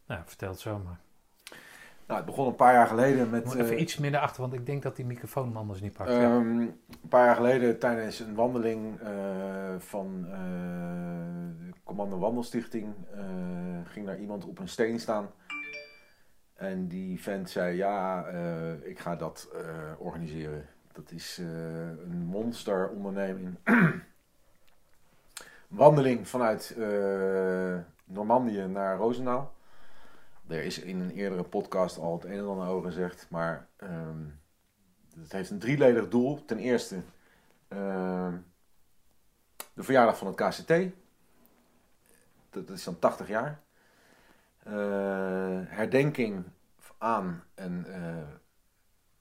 nou 0.05 0.21
vertel 0.25 0.49
het 0.49 0.59
zo 0.59 0.79
maar. 0.79 0.99
Nou, 2.13 2.25
het 2.25 2.35
begon 2.35 2.51
een 2.51 2.57
paar 2.57 2.73
jaar 2.73 2.87
geleden 2.87 3.29
met... 3.29 3.45
Moet 3.45 3.55
even 3.55 3.75
eh, 3.75 3.81
iets 3.81 3.97
naar 3.97 4.17
achter, 4.17 4.41
want 4.41 4.53
ik 4.53 4.65
denk 4.65 4.83
dat 4.83 4.95
die 4.95 5.05
microfoon 5.05 5.55
anders 5.55 5.81
niet 5.81 5.93
pakt. 5.93 6.09
Ja. 6.09 6.21
Ehm, 6.21 6.59
een 6.59 6.79
paar 7.09 7.25
jaar 7.25 7.35
geleden 7.35 7.79
tijdens 7.79 8.19
een 8.19 8.35
wandeling 8.35 8.99
eh, 8.99 9.09
van 9.77 10.25
eh, 10.27 10.37
de 11.71 11.79
Commando 11.83 12.19
Wandelstichting 12.19 12.93
ging 13.85 14.05
daar 14.05 14.19
iemand 14.19 14.45
op 14.45 14.59
een 14.59 14.67
steen 14.67 14.99
staan. 14.99 15.29
En 16.53 16.87
die 16.87 17.21
vent 17.21 17.49
zei, 17.49 17.75
ja, 17.75 18.25
ik 18.83 18.99
ga 18.99 19.15
dat 19.15 19.49
organiseren. 19.97 20.65
Dat 20.91 21.11
is 21.11 21.37
een 22.03 22.25
monsteronderneming. 22.25 23.57
wandeling 25.67 26.27
vanuit 26.27 26.77
Normandië 28.05 28.65
naar 28.67 28.97
Roosendaal. 28.97 29.52
Er 30.47 30.63
is 30.63 30.79
in 30.79 30.99
een 30.99 31.11
eerdere 31.11 31.43
podcast 31.43 31.97
al 31.97 32.13
het 32.13 32.25
een 32.25 32.37
en 32.37 32.47
ander 32.47 32.67
over 32.67 32.91
gezegd, 32.91 33.27
maar 33.29 33.67
ehm, 33.77 34.25
het 35.19 35.31
heeft 35.31 35.49
een 35.49 35.59
drieledig 35.59 36.09
doel. 36.09 36.45
Ten 36.45 36.57
eerste 36.57 37.01
ehm, 37.67 38.37
de 39.73 39.83
verjaardag 39.83 40.17
van 40.17 40.27
het 40.27 40.35
KCT. 40.35 40.73
Dat 42.49 42.69
is 42.69 42.83
dan 42.83 42.99
80 42.99 43.27
jaar. 43.27 43.61
Eh, 44.63 45.59
herdenking 45.65 46.43
aan 46.97 47.43
en 47.55 47.85
eh, 47.85 48.27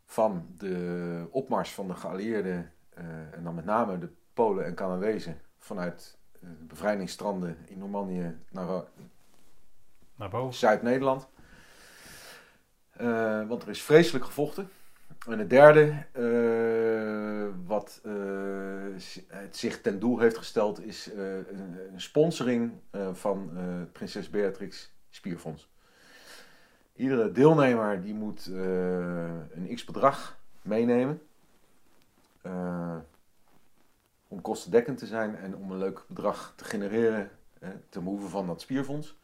van 0.06 0.46
de 0.56 1.28
opmars 1.30 1.72
van 1.72 1.88
de 1.88 1.94
geallieerden, 1.94 2.72
eh, 2.90 3.34
en 3.34 3.44
dan 3.44 3.54
met 3.54 3.64
name 3.64 3.98
de 3.98 4.12
Polen 4.32 4.64
en 4.64 4.74
Canadezen, 4.74 5.40
vanuit 5.58 6.18
de 6.40 6.46
bevrijdingsstranden 6.46 7.56
in 7.66 7.78
Normandië 7.78 8.38
naar 8.50 8.84
Zuid-Nederland. 10.50 11.28
Eh, 12.92 13.48
want 13.48 13.62
er 13.62 13.68
is 13.68 13.82
vreselijk 13.82 14.24
gevochten. 14.24 14.70
En 15.28 15.38
het 15.38 15.50
derde, 15.50 16.06
eh, 16.12 17.66
wat 17.66 18.00
eh, 18.04 18.12
het 19.26 19.56
zich 19.56 19.80
ten 19.80 19.98
doel 19.98 20.18
heeft 20.18 20.38
gesteld, 20.38 20.84
is 20.84 21.10
een, 21.16 22.00
sponsoring 22.00 22.72
van 23.12 23.50
Prinses 23.92 24.30
Beatrix 24.30 24.92
Spierfonds. 25.10 25.70
Iedere 26.96 27.32
deelnemer 27.32 28.02
die 28.02 28.14
moet 28.14 28.46
een 28.46 29.70
x-bedrag 29.74 30.38
meenemen. 30.62 31.22
om 34.28 34.40
kostendekkend 34.40 34.98
te 34.98 35.06
zijn 35.06 35.36
en 35.36 35.56
om 35.56 35.70
een 35.70 35.78
leuk 35.78 36.04
bedrag 36.08 36.52
te 36.56 36.64
genereren 36.64 37.30
ten 37.88 38.04
behoeve 38.04 38.28
van 38.28 38.46
dat 38.46 38.60
spierfonds. 38.60 39.16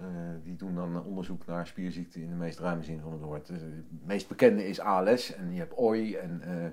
Eh, 0.00 0.06
die 0.42 0.56
doen 0.56 0.74
dan 0.74 1.04
onderzoek 1.04 1.46
naar 1.46 1.66
spierziekten 1.66 2.20
in 2.20 2.28
de 2.28 2.34
meest 2.34 2.58
ruime 2.58 2.82
zin 2.82 3.00
van 3.00 3.12
het 3.12 3.20
woord. 3.20 3.46
Dus, 3.46 3.60
eh, 3.60 3.68
het 3.68 4.06
meest 4.06 4.28
bekende 4.28 4.66
is 4.68 4.80
ALS 4.80 5.34
en 5.34 5.52
je 5.52 5.58
hebt 5.58 5.74
OI 5.74 6.14
en 6.16 6.40
eh, 6.42 6.70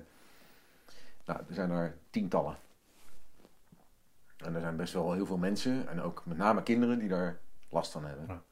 nou, 1.24 1.40
er 1.48 1.54
zijn 1.54 1.70
er 1.70 1.96
tientallen. 2.10 2.56
En 4.36 4.54
er 4.54 4.60
zijn 4.60 4.76
best 4.76 4.92
wel 4.92 5.12
heel 5.12 5.26
veel 5.26 5.36
mensen 5.36 5.88
en 5.88 6.00
ook 6.02 6.22
met 6.24 6.36
name 6.36 6.62
kinderen 6.62 6.98
die 6.98 7.08
daar 7.08 7.38
last 7.68 7.92
van 7.92 8.04
hebben. 8.04 8.26
Ja. 8.28 8.42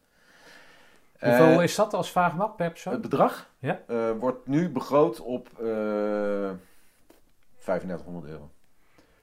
Hoeveel 1.28 1.62
is 1.62 1.74
dat 1.74 1.94
als 1.94 2.10
vraag 2.10 2.36
mag 2.36 2.56
per 2.56 2.70
persoon? 2.70 2.92
het 2.92 3.02
bedrag 3.02 3.50
Ja. 3.58 3.80
wordt 4.14 4.46
nu 4.46 4.70
begroot 4.70 5.20
op 5.20 5.48
eh 5.58 6.50
3500 7.58 8.26
euro. 8.26 8.50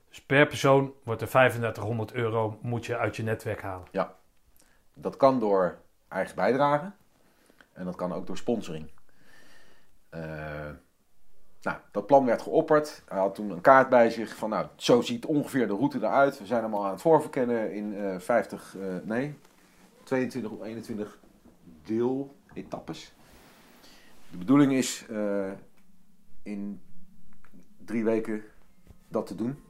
Dus 0.09 0.21
per 0.21 0.47
persoon 0.47 0.93
wordt 1.03 1.21
er 1.21 1.27
3500 1.27 2.13
euro 2.13 2.59
moet 2.61 2.85
je 2.85 2.97
uit 2.97 3.15
je 3.15 3.23
netwerk 3.23 3.61
halen. 3.61 3.87
Dat 5.01 5.17
kan 5.17 5.39
door 5.39 5.77
eigen 6.07 6.35
bijdrage 6.35 6.91
en 7.73 7.85
dat 7.85 7.95
kan 7.95 8.13
ook 8.13 8.27
door 8.27 8.37
sponsoring. 8.37 8.89
Eh, 10.09 10.69
nou, 11.61 11.77
dat 11.91 12.05
plan 12.05 12.25
werd 12.25 12.41
geopperd. 12.41 13.03
Hij 13.07 13.19
had 13.19 13.35
toen 13.35 13.49
een 13.49 13.61
kaart 13.61 13.89
bij 13.89 14.09
zich 14.09 14.35
van, 14.35 14.49
nou, 14.49 14.67
zo 14.75 15.01
ziet 15.01 15.25
ongeveer 15.25 15.67
de 15.67 15.75
route 15.75 15.97
eruit. 15.97 16.39
We 16.39 16.45
zijn 16.45 16.63
hem 16.63 16.73
al 16.73 16.85
aan 16.85 16.91
het 16.91 17.01
voorverkennen 17.01 17.73
in 17.73 17.95
eh 17.95 18.19
50, 18.19 18.75
eh, 18.77 18.95
nee, 19.03 19.37
22 20.03 20.51
of 20.51 20.63
21 20.63 21.17
deeletappes. 21.83 23.13
De 24.31 24.37
bedoeling 24.37 24.73
is 24.73 25.05
eh, 25.09 25.51
in 26.43 26.81
drie 27.85 28.03
weken 28.03 28.43
dat 29.07 29.27
te 29.27 29.35
doen. 29.35 29.63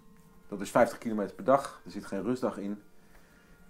Dat 0.48 0.62
is 0.62 0.70
50 0.70 0.98
kilometer 0.98 1.36
per 1.36 1.44
dag. 1.44 1.82
Er 1.86 1.92
zit 1.92 2.06
geen 2.06 2.24
rustdag 2.24 2.58
in. 2.58 2.82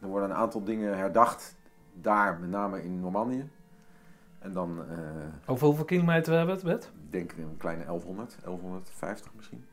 Er 0.02 0.08
worden 0.08 0.30
een 0.30 0.36
aantal 0.36 0.64
dingen 0.64 0.98
herdacht. 0.98 1.56
Daar, 1.94 2.40
met 2.40 2.50
name 2.50 2.84
in 2.84 3.00
Normandië. 3.00 3.50
En 4.40 4.53
dan, 4.53 4.86
eh, 4.90 4.98
Over 5.45 5.68
hoeveel 5.68 5.86
kilometer 5.86 6.38
hebben 6.38 6.56
we 6.56 6.61
het, 6.61 6.72
Bert? 6.72 6.92
ik 7.06 7.11
denk 7.11 7.32
een 7.32 7.58
kleine 7.58 7.84
1100, 7.86 8.38
1150 8.44 9.34
misschien. 9.36 9.66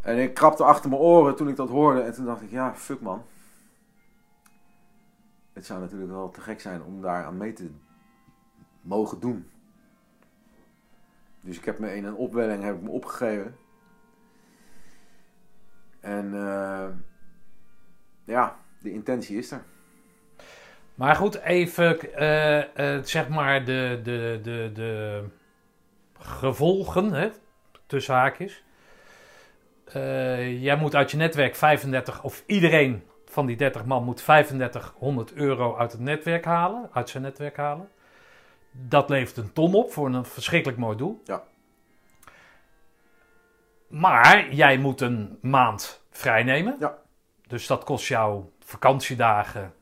En 0.00 0.18
ik 0.18 0.34
krapte 0.34 0.64
achter 0.64 0.90
mijn 0.90 1.02
oren 1.02 1.36
toen 1.36 1.48
ik 1.48 1.56
dat 1.56 1.68
hoorde. 1.68 2.00
En 2.00 2.12
toen 2.14 2.24
dacht 2.24 2.42
ik, 2.42 2.50
ja, 2.50 2.74
fuck 2.74 3.00
man. 3.00 3.22
Het 5.52 5.66
zou 5.66 5.80
natuurlijk 5.80 6.10
wel 6.10 6.30
te 6.30 6.40
gek 6.40 6.60
zijn 6.60 6.82
om 6.82 7.00
daar 7.00 7.24
aan 7.24 7.36
mee 7.36 7.52
te 7.52 7.70
mogen 8.80 9.20
doen. 9.20 9.50
Dus 11.40 11.58
ik 11.58 11.64
heb 11.64 11.78
me 11.78 11.94
in 11.94 12.04
een 12.04 12.14
opwelling 12.14 12.62
heb 12.62 12.74
ik 12.74 12.82
me 12.82 12.90
opgegeven. 12.90 13.56
En 16.00 16.34
eh, 16.34 16.88
ja, 18.24 18.56
de 18.80 18.92
intentie 18.92 19.38
is 19.38 19.50
er. 19.50 19.62
Maar 20.94 21.16
goed, 21.16 21.40
even 21.40 22.14
eh, 22.14 22.96
eh, 22.96 23.04
zeg 23.04 23.28
maar 23.28 23.64
de, 23.64 24.00
de, 24.02 24.40
de, 24.42 24.70
de 24.74 25.24
gevolgen, 26.18 27.12
hè, 27.12 27.30
tussen 27.86 28.14
haakjes. 28.14 28.64
Eh, 29.84 30.62
jij 30.62 30.76
moet 30.76 30.94
uit 30.94 31.10
je 31.10 31.16
netwerk 31.16 31.54
35, 31.54 32.22
of 32.22 32.42
iedereen 32.46 33.02
van 33.24 33.46
die 33.46 33.56
30 33.56 33.84
man 33.84 34.04
moet 34.04 34.16
3500 34.16 35.32
euro 35.32 35.76
uit 35.76 35.92
het 35.92 36.00
netwerk 36.00 36.44
halen, 36.44 36.90
uit 36.92 37.08
zijn 37.08 37.22
netwerk 37.22 37.56
halen. 37.56 37.88
Dat 38.70 39.08
levert 39.08 39.36
een 39.36 39.52
ton 39.52 39.74
op 39.74 39.92
voor 39.92 40.06
een 40.06 40.24
verschrikkelijk 40.24 40.78
mooi 40.78 40.96
doel. 40.96 41.20
Ja. 41.24 41.42
Maar 43.88 44.54
jij 44.54 44.78
moet 44.78 45.00
een 45.00 45.38
maand 45.40 46.04
vrijnemen. 46.10 46.76
Ja. 46.78 47.01
Dus 47.52 47.66
dat 47.66 47.84
kost 47.84 48.06
jou 48.06 48.44
vakantiedagen, 48.58 49.74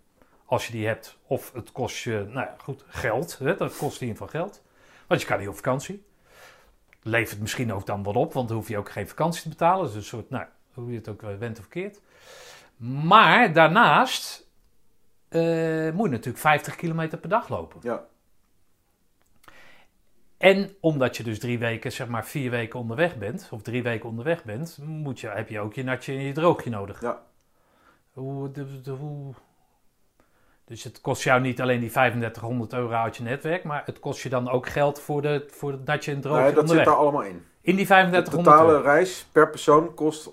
als 0.44 0.66
je 0.66 0.72
die 0.72 0.86
hebt. 0.86 1.18
Of 1.26 1.52
het 1.52 1.72
kost 1.72 1.96
je, 1.96 2.26
nou 2.28 2.46
ja, 2.46 2.54
goed, 2.58 2.84
geld. 2.88 3.38
Hè? 3.38 3.56
Dat 3.56 3.76
kost 3.76 4.00
in 4.00 4.06
ieder 4.06 4.22
geval 4.22 4.40
geld. 4.40 4.62
Want 5.06 5.20
je 5.20 5.26
kan 5.26 5.38
niet 5.38 5.48
op 5.48 5.54
vakantie. 5.54 6.04
Levert 7.02 7.40
misschien 7.40 7.72
ook 7.72 7.86
dan 7.86 8.02
wat 8.02 8.16
op, 8.16 8.32
want 8.32 8.48
dan 8.48 8.56
hoef 8.56 8.68
je 8.68 8.78
ook 8.78 8.90
geen 8.90 9.08
vakantie 9.08 9.42
te 9.42 9.48
betalen. 9.48 9.86
Dus 9.86 9.94
een 9.94 10.02
soort, 10.02 10.30
nou, 10.30 10.44
hoe 10.74 10.90
je 10.90 10.96
het 10.96 11.08
ook 11.08 11.20
went 11.20 11.58
of 11.58 11.68
keert. 11.68 12.00
Maar 12.76 13.52
daarnaast 13.52 14.46
eh, 15.28 15.40
moet 15.92 16.06
je 16.06 16.10
natuurlijk 16.10 16.38
50 16.38 16.76
kilometer 16.76 17.18
per 17.18 17.28
dag 17.28 17.48
lopen. 17.48 17.80
Ja, 17.82 18.04
En 20.38 20.76
omdat 20.80 21.16
je 21.16 21.22
dus 21.22 21.38
drie 21.38 21.58
weken, 21.58 21.92
zeg 21.92 22.08
maar 22.08 22.26
vier 22.26 22.50
weken 22.50 22.78
onderweg 22.78 23.16
bent, 23.16 23.48
of 23.50 23.62
drie 23.62 23.82
weken 23.82 24.08
onderweg 24.08 24.44
bent, 24.44 24.78
moet 24.82 25.20
je, 25.20 25.28
heb 25.28 25.48
je 25.48 25.60
ook 25.60 25.74
je 25.74 25.84
natje 25.84 26.12
en 26.12 26.22
je 26.22 26.32
droogje 26.32 26.70
nodig. 26.70 27.00
Ja. 27.00 27.28
Hoe, 28.12 28.50
de, 28.50 28.80
de- 28.80 28.90
hoe... 28.90 29.32
Dus 30.64 30.84
het 30.84 31.00
kost 31.00 31.22
jou 31.22 31.40
niet 31.40 31.60
alleen 31.60 31.80
die 31.80 31.90
3500 31.90 32.72
euro 32.72 32.92
uit 32.92 33.16
je 33.16 33.22
netwerk, 33.22 33.64
maar 33.64 33.82
het 33.86 33.98
kost 34.00 34.22
je 34.22 34.28
dan 34.28 34.48
ook 34.50 34.66
geld 34.68 35.00
voor, 35.00 35.22
de, 35.22 35.44
voor 35.50 35.72
het 35.72 35.84
natje 35.84 36.12
en 36.12 36.20
droogje 36.20 36.42
nee, 36.42 36.52
dat 36.52 36.60
onderweg. 36.62 36.84
zit 36.84 36.94
daar 36.94 37.02
allemaal 37.02 37.22
in. 37.22 37.44
In 37.60 37.76
die 37.76 37.86
De 37.86 37.86
3500 37.86 38.44
totale 38.44 38.70
euro. 38.72 38.82
reis 38.82 39.26
per 39.32 39.50
persoon 39.50 39.94
kost 39.94 40.30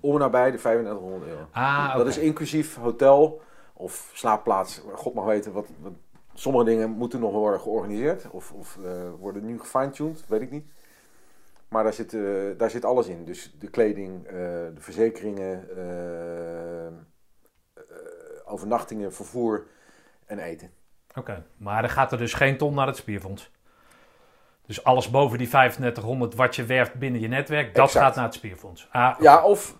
om 0.00 0.12
en 0.12 0.18
nabij 0.18 0.50
de 0.50 0.56
3500 0.58 1.30
euro. 1.30 1.46
Ah, 1.52 1.96
Dat 1.96 2.06
is 2.06 2.18
inclusief 2.18 2.76
hotel 2.76 3.40
of 3.72 4.10
slaapplaats. 4.12 4.80
God 4.94 5.14
mag 5.14 5.24
weten 5.24 5.52
wat, 5.52 5.66
wat- 5.80 5.92
sommige 6.34 6.64
dingen 6.64 6.90
moeten 6.90 7.20
nog 7.20 7.32
worden 7.32 7.60
georganiseerd 7.60 8.30
of, 8.30 8.52
of 8.52 8.78
eh, 8.84 8.90
worden 9.20 9.44
nu 9.46 9.58
gefine-tuned, 9.60 10.24
weet 10.28 10.40
ik 10.40 10.50
niet. 10.50 10.64
Maar 11.74 11.82
daar 11.84 11.92
zit, 11.92 12.14
eh, 12.14 12.22
daar 12.56 12.70
zit 12.70 12.84
alles 12.84 13.06
in. 13.06 13.24
Dus 13.24 13.54
de 13.58 13.70
kleding, 13.70 14.26
eh, 14.26 14.32
de 14.74 14.80
verzekeringen, 14.80 15.68
eh, 15.76 16.92
overnachtingen, 18.44 19.12
vervoer 19.12 19.66
en 20.26 20.38
eten. 20.38 20.70
Oké, 21.14 21.44
maar 21.56 21.82
er 21.82 21.90
gaat 21.90 22.12
er 22.12 22.18
dus 22.18 22.34
geen 22.34 22.56
ton 22.56 22.74
naar 22.74 22.86
het 22.86 22.96
spierfonds. 22.96 23.50
Dus 24.66 24.84
alles 24.84 25.10
boven 25.10 25.38
die 25.38 25.48
3500 25.48 26.34
wat 26.34 26.56
je 26.56 26.64
werft 26.64 26.94
binnen 26.94 27.20
je 27.20 27.28
netwerk, 27.28 27.74
dat 27.74 27.84
Exact. 27.86 28.04
gaat 28.04 28.14
naar 28.14 28.24
het 28.24 28.34
spierfonds. 28.34 28.88
Ah. 28.92 29.16
Ja, 29.20 29.44
of 29.44 29.78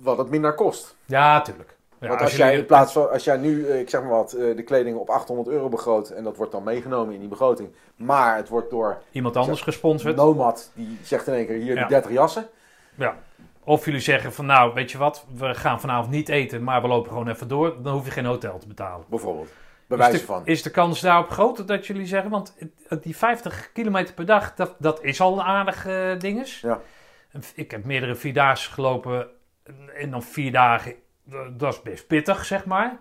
wat 0.00 0.18
het 0.18 0.30
minder 0.30 0.54
kost. 0.54 0.96
ja 1.04 1.40
tuurlijk. 1.40 1.75
Ja, 2.00 2.08
Want 2.08 2.20
als, 2.20 2.36
jij 2.36 2.56
in 2.56 2.66
plaats 2.66 2.92
van, 2.92 3.10
als 3.10 3.24
jij 3.24 3.36
nu, 3.36 3.66
eh, 3.68 3.80
ik 3.80 3.90
zeg 3.90 4.00
maar 4.00 4.10
wat, 4.10 4.32
eh, 4.32 4.56
de 4.56 4.62
kleding 4.62 4.96
op 4.96 5.10
800 5.10 5.48
euro 5.48 5.68
begroot 5.68 6.08
en 6.08 6.24
dat 6.24 6.36
wordt 6.36 6.52
dan 6.52 6.62
meegenomen 6.62 7.14
in 7.14 7.20
die 7.20 7.28
begroting, 7.28 7.68
maar 7.96 8.36
het 8.36 8.48
wordt 8.48 8.70
door 8.70 9.02
iemand 9.10 9.36
anders 9.36 9.60
gesponsord. 9.62 10.16
Nomad, 10.16 10.70
die 10.74 10.98
zegt 11.02 11.26
in 11.26 11.34
één 11.34 11.46
keer 11.46 11.56
hier 11.56 11.74
Ja. 11.74 11.80
die 11.80 11.88
30 11.88 12.10
jassen. 12.12 12.48
Ja. 12.94 13.16
Of 13.64 13.84
jullie 13.84 14.00
zeggen 14.00 14.32
van 14.32 14.46
nou, 14.46 14.74
weet 14.74 14.90
je 14.90 14.98
wat, 14.98 15.26
we 15.36 15.54
gaan 15.54 15.80
vanavond 15.80 16.10
niet 16.10 16.28
eten, 16.28 16.62
maar 16.62 16.82
we 16.82 16.88
lopen 16.88 17.10
gewoon 17.10 17.28
even 17.28 17.48
door. 17.48 17.82
Dan 17.82 17.92
hoef 17.92 18.04
je 18.04 18.10
geen 18.10 18.24
hotel 18.24 18.58
te 18.58 18.66
betalen. 18.66 19.04
Bijvoorbeeld. 19.08 19.48
Bij 19.86 20.10
Is 20.12 20.20
de, 20.20 20.26
van. 20.26 20.42
is 20.44 20.62
de 20.62 20.70
kans 20.70 21.00
daarop 21.00 21.30
groter 21.30 21.66
dat 21.66 21.86
jullie 21.86 22.06
zeggen, 22.06 22.30
want 22.30 22.56
die 23.02 23.16
50 23.16 23.72
kilometer 23.72 24.14
per 24.14 24.24
dag, 24.26 24.54
dat, 24.54 24.74
dat 24.78 25.02
is 25.02 25.20
al 25.20 25.32
een 25.32 25.44
aardig 25.44 25.86
eh 25.86 26.18
dinges. 26.18 26.60
Ja. 26.60 26.80
Ik 27.54 27.70
heb 27.70 27.84
meerdere 27.84 28.14
vierdaagse 28.14 28.70
gelopen 28.72 29.26
en 29.96 30.10
dan 30.10 30.22
vier 30.22 30.52
dagen, 30.52 30.94
dat 31.56 31.72
is 31.72 31.82
best 31.82 32.06
pittig 32.06 32.44
zeg 32.44 32.64
maar. 32.64 32.96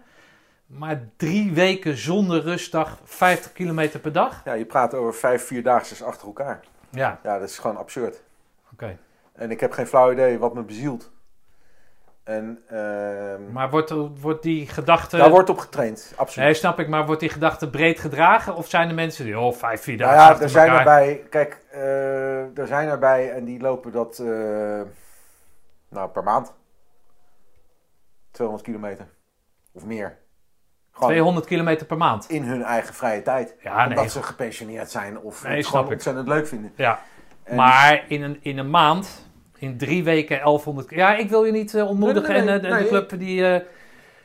Maar 0.65 1.01
drie 1.17 1.53
weken 1.53 1.97
zonder 1.97 2.41
rustdag, 2.41 2.99
50 3.03 3.51
kilometer 3.51 3.99
per 3.99 4.11
dag? 4.11 4.41
Ja, 4.45 4.53
je 4.53 4.65
praat 4.65 4.93
over 4.93 5.13
vijf, 5.13 5.45
vierdaagse 5.45 6.03
achter 6.03 6.27
elkaar. 6.27 6.59
Ja, 6.89 7.19
Ja, 7.23 7.39
dat 7.39 7.49
is 7.49 7.57
gewoon 7.57 7.77
absurd. 7.77 8.23
oké. 8.73 8.97
En 9.33 9.51
ik 9.51 9.59
heb 9.59 9.71
geen 9.71 9.87
flauw 9.87 10.11
idee 10.11 10.39
wat 10.39 10.53
me 10.53 10.61
bezielt. 10.63 11.11
En 12.23 12.63
ehm, 12.69 13.51
Maar 13.51 13.69
wordt, 13.69 13.93
wordt 14.19 14.43
die 14.43 14.67
gedachte... 14.67 15.17
daar 15.17 15.29
wordt 15.29 15.49
op 15.49 15.57
getraind, 15.57 16.13
absoluut. 16.15 16.45
Nee, 16.45 16.55
snap 16.57 16.79
ik, 16.79 16.87
maar 16.87 17.05
wordt 17.05 17.21
die 17.21 17.29
gedachte 17.29 17.69
breed 17.69 17.99
gedragen? 17.99 18.55
Of 18.55 18.69
zijn 18.69 18.89
er 18.89 18.95
mensen 18.95 19.25
die, 19.25 19.39
oh, 19.39 19.53
vijf, 19.53 19.81
vier 19.81 19.97
Nou 19.97 20.09
dagen 20.09 20.23
ja, 20.23 20.29
achter 20.29 20.43
er 20.43 20.49
zijn 20.51 20.71
erbij, 20.71 21.23
kijk, 21.29 21.61
eh, 21.71 22.57
er 22.57 22.67
zijn 22.67 22.87
erbij 22.87 23.31
en 23.31 23.45
die 23.45 23.59
lopen 23.59 23.91
dat 23.91 24.19
eh, 24.19 24.81
nou, 25.89 26.09
per 26.09 26.23
maand. 26.23 26.53
200 28.35 28.67
kilometer 28.67 29.07
of 29.72 29.85
meer. 29.85 30.17
Gewoon 30.91 31.09
200 31.09 31.45
kilometer 31.45 31.85
per 31.85 31.97
maand. 31.97 32.30
in 32.30 32.43
hun 32.43 32.64
eigen 32.64 32.93
vrije 32.93 33.22
tijd. 33.22 33.55
Ja, 33.61 33.83
omdat 33.83 33.97
nee. 33.99 34.09
ze 34.09 34.23
gepensioneerd 34.23 34.91
zijn 34.91 35.19
of 35.19 35.43
Nee, 35.43 35.57
het 35.57 35.65
gewoon 35.65 35.88
ontzettend 35.88 36.27
leuk 36.27 36.47
vinden. 36.47 36.72
Ja, 36.75 36.99
En- 37.43 37.55
maar 37.55 38.05
in 38.07 38.22
een, 38.23 38.38
in 38.41 38.57
een 38.57 38.69
maand, 38.69 39.27
in 39.57 39.77
drie 39.77 40.03
weken 40.03 40.38
1100... 40.39 40.89
Ja, 40.89 41.15
ik 41.15 41.30
wil 41.30 41.43
je 41.45 41.51
niet 41.51 41.73
eh, 41.73 41.88
ontmoedigen 41.89 42.45
Nee, 42.45 42.59
en 42.59 42.65
eh, 42.65 42.77
de, 42.77 42.88
club 42.88 43.09
die... 43.19 43.47
eh, 43.47 43.61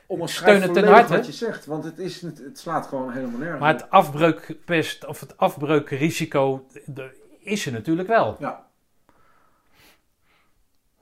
om 0.06 0.20
een 0.20 0.28
steunen 0.28 0.72
ten 0.72 0.86
harte. 0.89 1.12
wat 1.16 1.26
je 1.26 1.32
zegt, 1.32 1.66
want 1.66 1.84
het, 1.84 1.98
is, 1.98 2.22
het, 2.22 2.42
slaat 2.52 2.86
gewoon 2.86 3.12
helemaal 3.12 3.39
nergens. 3.39 3.60
maar 3.60 3.72
het 3.72 3.90
afbreukpest 3.90 5.06
of 5.06 5.20
het 5.20 5.36
afbreukrisico 5.36 6.66
de- 6.86 7.36
is 7.40 7.66
er 7.66 7.72
natuurlijk 7.72 8.08
wel. 8.08 8.36
Ja. 8.39 8.68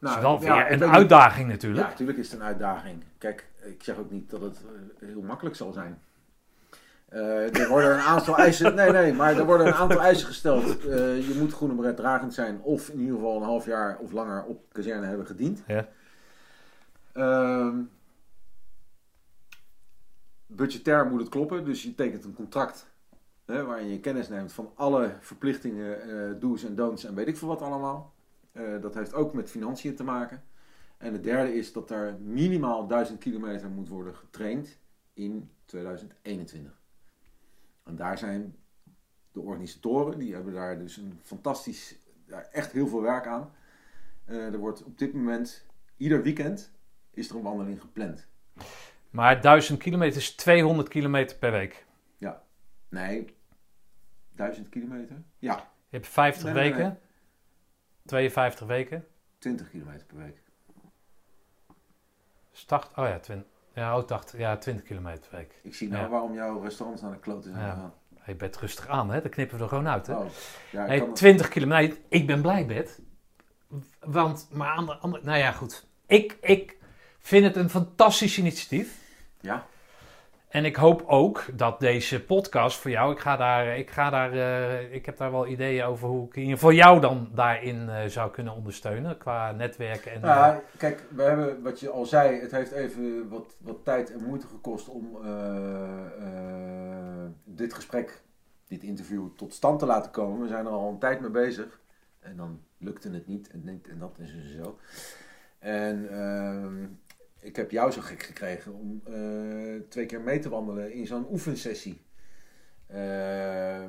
Nou, 0.00 0.16
is 0.16 0.22
wel 0.22 0.38
weer 0.40 0.48
ja, 0.48 0.70
een 0.70 0.78
niet- 0.78 0.88
uitdaging 0.88 1.48
natuurlijk. 1.48 1.82
Ja, 1.84 1.90
natuurlijk 1.90 2.18
is 2.18 2.30
het 2.30 2.40
een 2.40 2.46
uitdaging. 2.46 3.04
Kijk, 3.18 3.48
ik 3.64 3.82
zeg 3.82 3.96
ook 3.98 4.10
niet 4.10 4.30
dat 4.30 4.40
het 4.40 4.56
eh, 5.00 5.08
heel 5.08 5.22
makkelijk 5.22 5.56
zal 5.56 5.72
zijn. 5.72 5.98
Eh, 7.08 7.58
er 7.60 7.68
worden 7.68 7.92
een 7.92 8.00
aantal 8.00 8.36
eisen. 8.46 8.74
Nee, 8.74 8.90
nee, 8.90 9.12
maar 9.12 9.36
er 9.38 9.44
worden 9.44 9.66
een 9.66 9.74
aantal 9.74 10.00
eisen 10.00 10.26
gesteld. 10.26 10.86
Eh, 10.86 11.28
je 11.28 11.34
moet 11.38 11.52
groene 11.52 11.74
beret 11.74 11.96
dragend 11.96 12.34
zijn, 12.34 12.60
of 12.60 12.88
in 12.88 12.98
ieder 13.00 13.14
geval 13.14 13.36
een 13.36 13.42
half 13.42 13.64
jaar 13.66 13.98
of 13.98 14.12
langer 14.12 14.44
op 14.44 14.64
kazerne 14.72 15.06
hebben 15.06 15.26
gediend. 15.26 15.62
Ja. 15.66 15.88
Ehm, 17.12 17.76
budgetair 20.46 21.06
moet 21.06 21.20
het 21.20 21.28
kloppen, 21.28 21.64
dus 21.64 21.82
je 21.82 21.94
tekent 21.94 22.24
een 22.24 22.34
contract 22.34 22.86
hè, 23.44 23.64
waarin 23.64 23.88
je 23.90 24.00
kennis 24.00 24.28
neemt 24.28 24.52
van 24.52 24.70
alle 24.74 25.10
verplichtingen, 25.20 26.40
do's 26.40 26.64
en 26.64 26.74
don'ts 26.74 27.04
en 27.04 27.14
weet 27.14 27.28
ik 27.28 27.36
veel 27.36 27.48
wat 27.48 27.62
allemaal. 27.62 28.12
Eh, 28.52 28.80
dat 28.80 28.94
heeft 28.94 29.14
ook 29.14 29.34
met 29.34 29.50
financiën 29.50 29.94
te 29.96 30.04
maken. 30.04 30.42
En 30.96 31.12
het 31.12 31.22
derde 31.22 31.54
is 31.54 31.72
dat 31.72 31.90
er 31.90 32.16
minimaal 32.20 32.86
1000 32.86 33.18
kilometer 33.18 33.68
moet 33.68 33.88
worden 33.88 34.14
getraind 34.14 34.78
in 35.12 35.50
2021. 35.64 36.80
En 37.84 37.96
daar 37.96 38.18
zijn 38.18 38.56
de 39.32 39.40
organisatoren, 39.40 40.18
die 40.18 40.34
hebben 40.34 40.52
daar 40.52 40.78
dus 40.78 40.96
een 40.96 41.20
fantastisch, 41.22 41.98
ja, 42.26 42.42
echt 42.52 42.72
heel 42.72 42.86
veel 42.88 43.02
werk 43.02 43.26
aan. 43.26 43.52
Eh, 44.24 44.52
er 44.52 44.58
wordt 44.58 44.84
op 44.84 44.98
dit 44.98 45.12
moment, 45.12 45.66
ieder 45.96 46.22
weekend, 46.22 46.72
is 47.10 47.30
er 47.30 47.36
een 47.36 47.42
wandeling 47.42 47.80
gepland. 47.80 48.26
Maar 49.10 49.40
1000 49.40 49.78
kilometer 49.78 50.20
is 50.20 50.34
200 50.34 50.88
kilometer 50.88 51.36
per 51.36 51.50
week. 51.52 51.86
Nee, 52.90 53.36
1000 54.34 54.68
kilometer? 54.68 55.22
Ja, 55.38 55.54
Je 55.88 55.96
hebt 55.96 56.08
50 56.08 56.44
Nee, 56.44 56.52
nee, 56.54 56.62
weken, 56.62 56.86
nee. 56.86 56.98
52 58.08 58.66
weken. 58.66 59.06
20 59.38 59.70
kilometer 59.70 60.06
per 60.06 60.16
week. 60.16 60.42
Start, 62.52 62.88
oh 62.96 63.06
ja, 63.08 63.18
20, 63.18 63.46
ja, 63.74 63.96
oh, 63.98 64.04
80, 64.04 64.38
ja, 64.40 64.56
20 64.56 64.84
kilometer 64.84 65.28
per 65.28 65.38
week. 65.38 65.58
Ik 65.62 65.74
zie 65.74 65.88
nou 65.88 66.02
Ja. 66.02 66.08
waarom 66.08 66.34
jouw 66.34 66.60
restaurants 66.62 67.02
naar 67.02 67.10
de 67.12 67.18
kloten 67.18 67.50
zijn 67.52 67.64
Ja. 67.64 67.70
gegaan. 67.72 67.92
Je 68.26 68.34
bent 68.34 68.56
rustig 68.56 68.88
aan, 68.88 69.10
hè? 69.10 69.20
Dat 69.20 69.30
knippen 69.30 69.56
we 69.56 69.62
er 69.62 69.68
gewoon 69.68 69.88
uit, 69.88 70.06
hè? 70.06 70.14
Oh, 70.16 70.26
ja, 70.70 70.82
ik 70.82 70.88
Nee, 70.88 70.98
kan 70.98 71.06
het- 71.08 71.16
20 71.16 71.48
kilometer. 71.48 71.98
Ik 72.08 72.26
ben 72.26 72.40
blij, 72.42 72.66
Bert. 72.66 72.98
Want, 74.00 74.48
maar 74.52 74.68
aan 74.68 74.86
de 74.86 74.94
andere... 74.96 75.24
Nou 75.24 75.38
ja, 75.38 75.52
goed. 75.52 75.86
Ik, 76.06 76.36
ik 76.40 76.76
vind 77.18 77.44
het 77.44 77.56
een 77.56 77.70
fantastisch 77.70 78.38
initiatief. 78.38 78.98
ja. 79.40 79.66
En 80.48 80.64
ik 80.64 80.76
hoop 80.76 81.04
ook 81.06 81.44
dat 81.54 81.80
deze 81.80 82.24
podcast 82.24 82.78
voor 82.78 82.90
jou... 82.90 83.12
Ik, 83.12 83.18
ga 83.18 83.36
daar, 83.36 83.78
ik, 83.78 83.90
ga 83.90 84.10
daar, 84.10 84.32
eh, 84.32 84.94
ik 84.94 85.06
heb 85.06 85.16
daar 85.16 85.30
wel 85.30 85.46
ideeën 85.46 85.84
over 85.84 86.08
hoe 86.08 86.26
ik 86.26 86.34
in 86.34 86.40
ieder 86.42 86.54
geval 86.58 86.72
jou 86.72 87.00
dan 87.00 87.30
daarin 87.34 87.88
eh, 87.88 88.06
zou 88.06 88.30
kunnen 88.30 88.54
ondersteunen. 88.54 89.18
Qua 89.18 89.52
netwerken 89.52 90.12
en... 90.12 90.22
eh, 90.22 90.28
Ja, 90.28 90.60
kijk, 90.76 91.04
we 91.10 91.22
hebben, 91.22 91.62
wat 91.62 91.80
je 91.80 91.90
al 91.90 92.04
zei, 92.04 92.40
het 92.40 92.50
heeft 92.50 92.72
even 92.72 93.28
wat, 93.28 93.56
wat 93.60 93.84
tijd 93.84 94.12
en 94.12 94.24
moeite 94.24 94.46
gekost 94.46 94.88
om 94.88 95.18
eh, 95.24 96.06
eh, 96.20 97.30
dit 97.44 97.74
gesprek, 97.74 98.22
dit 98.68 98.82
interview 98.82 99.26
tot 99.36 99.54
stand 99.54 99.78
te 99.78 99.86
laten 99.86 100.10
komen. 100.10 100.40
We 100.40 100.48
zijn 100.48 100.66
er 100.66 100.72
al 100.72 100.88
een 100.88 100.98
tijd 100.98 101.20
mee 101.20 101.30
bezig 101.30 101.80
en 102.20 102.36
dan 102.36 102.60
lukte 102.78 103.10
het 103.10 103.26
niet 103.26 103.50
en, 103.50 103.62
dit 103.64 103.88
en 103.88 103.98
dat 103.98 104.16
is 104.18 104.32
dus 104.32 104.54
zo. 104.56 104.78
En 105.58 106.08
ehm, 106.10 106.86
ik 107.41 107.57
heb 107.57 107.70
jou 107.70 107.91
zo 107.91 108.00
gek 108.00 108.23
gekregen 108.23 108.75
om 108.75 109.00
eh, 109.05 109.81
twee 109.89 110.07
keer 110.07 110.20
mee 110.20 110.39
te 110.39 110.49
wandelen 110.49 110.92
in 110.92 111.07
zo'n 111.07 111.26
oefensessie. 111.31 112.02
Eh, 112.86 113.84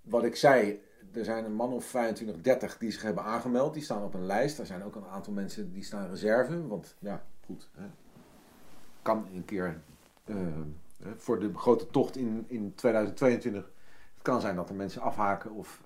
wat 0.00 0.24
ik 0.24 0.36
zei, 0.36 0.82
er 1.12 1.24
zijn 1.24 1.44
een 1.44 1.54
man 1.54 1.72
of 1.72 1.84
25, 1.84 2.40
30 2.40 2.78
die 2.78 2.90
zich 2.90 3.02
hebben 3.02 3.24
aangemeld. 3.24 3.74
Die 3.74 3.82
staan 3.82 4.04
op 4.04 4.14
een 4.14 4.26
lijst. 4.26 4.58
Er 4.58 4.66
zijn 4.66 4.82
ook 4.82 4.94
een 4.94 5.06
aantal 5.06 5.32
mensen 5.32 5.72
die 5.72 5.84
staan 5.84 6.10
reserve. 6.10 6.66
Want 6.66 6.96
ja, 6.98 7.22
goed. 7.44 7.68
Hè. 7.72 7.86
Kan 9.02 9.26
een 9.34 9.44
keer 9.44 9.80
eh, 10.24 10.36
voor 11.16 11.40
de 11.40 11.54
grote 11.54 11.86
tocht 11.86 12.16
in, 12.16 12.44
in 12.48 12.74
2022. 12.74 13.62
Het 14.14 14.22
kan 14.22 14.40
zijn 14.40 14.56
dat 14.56 14.68
er 14.68 14.74
mensen 14.74 15.02
afhaken 15.02 15.50
of 15.50 15.80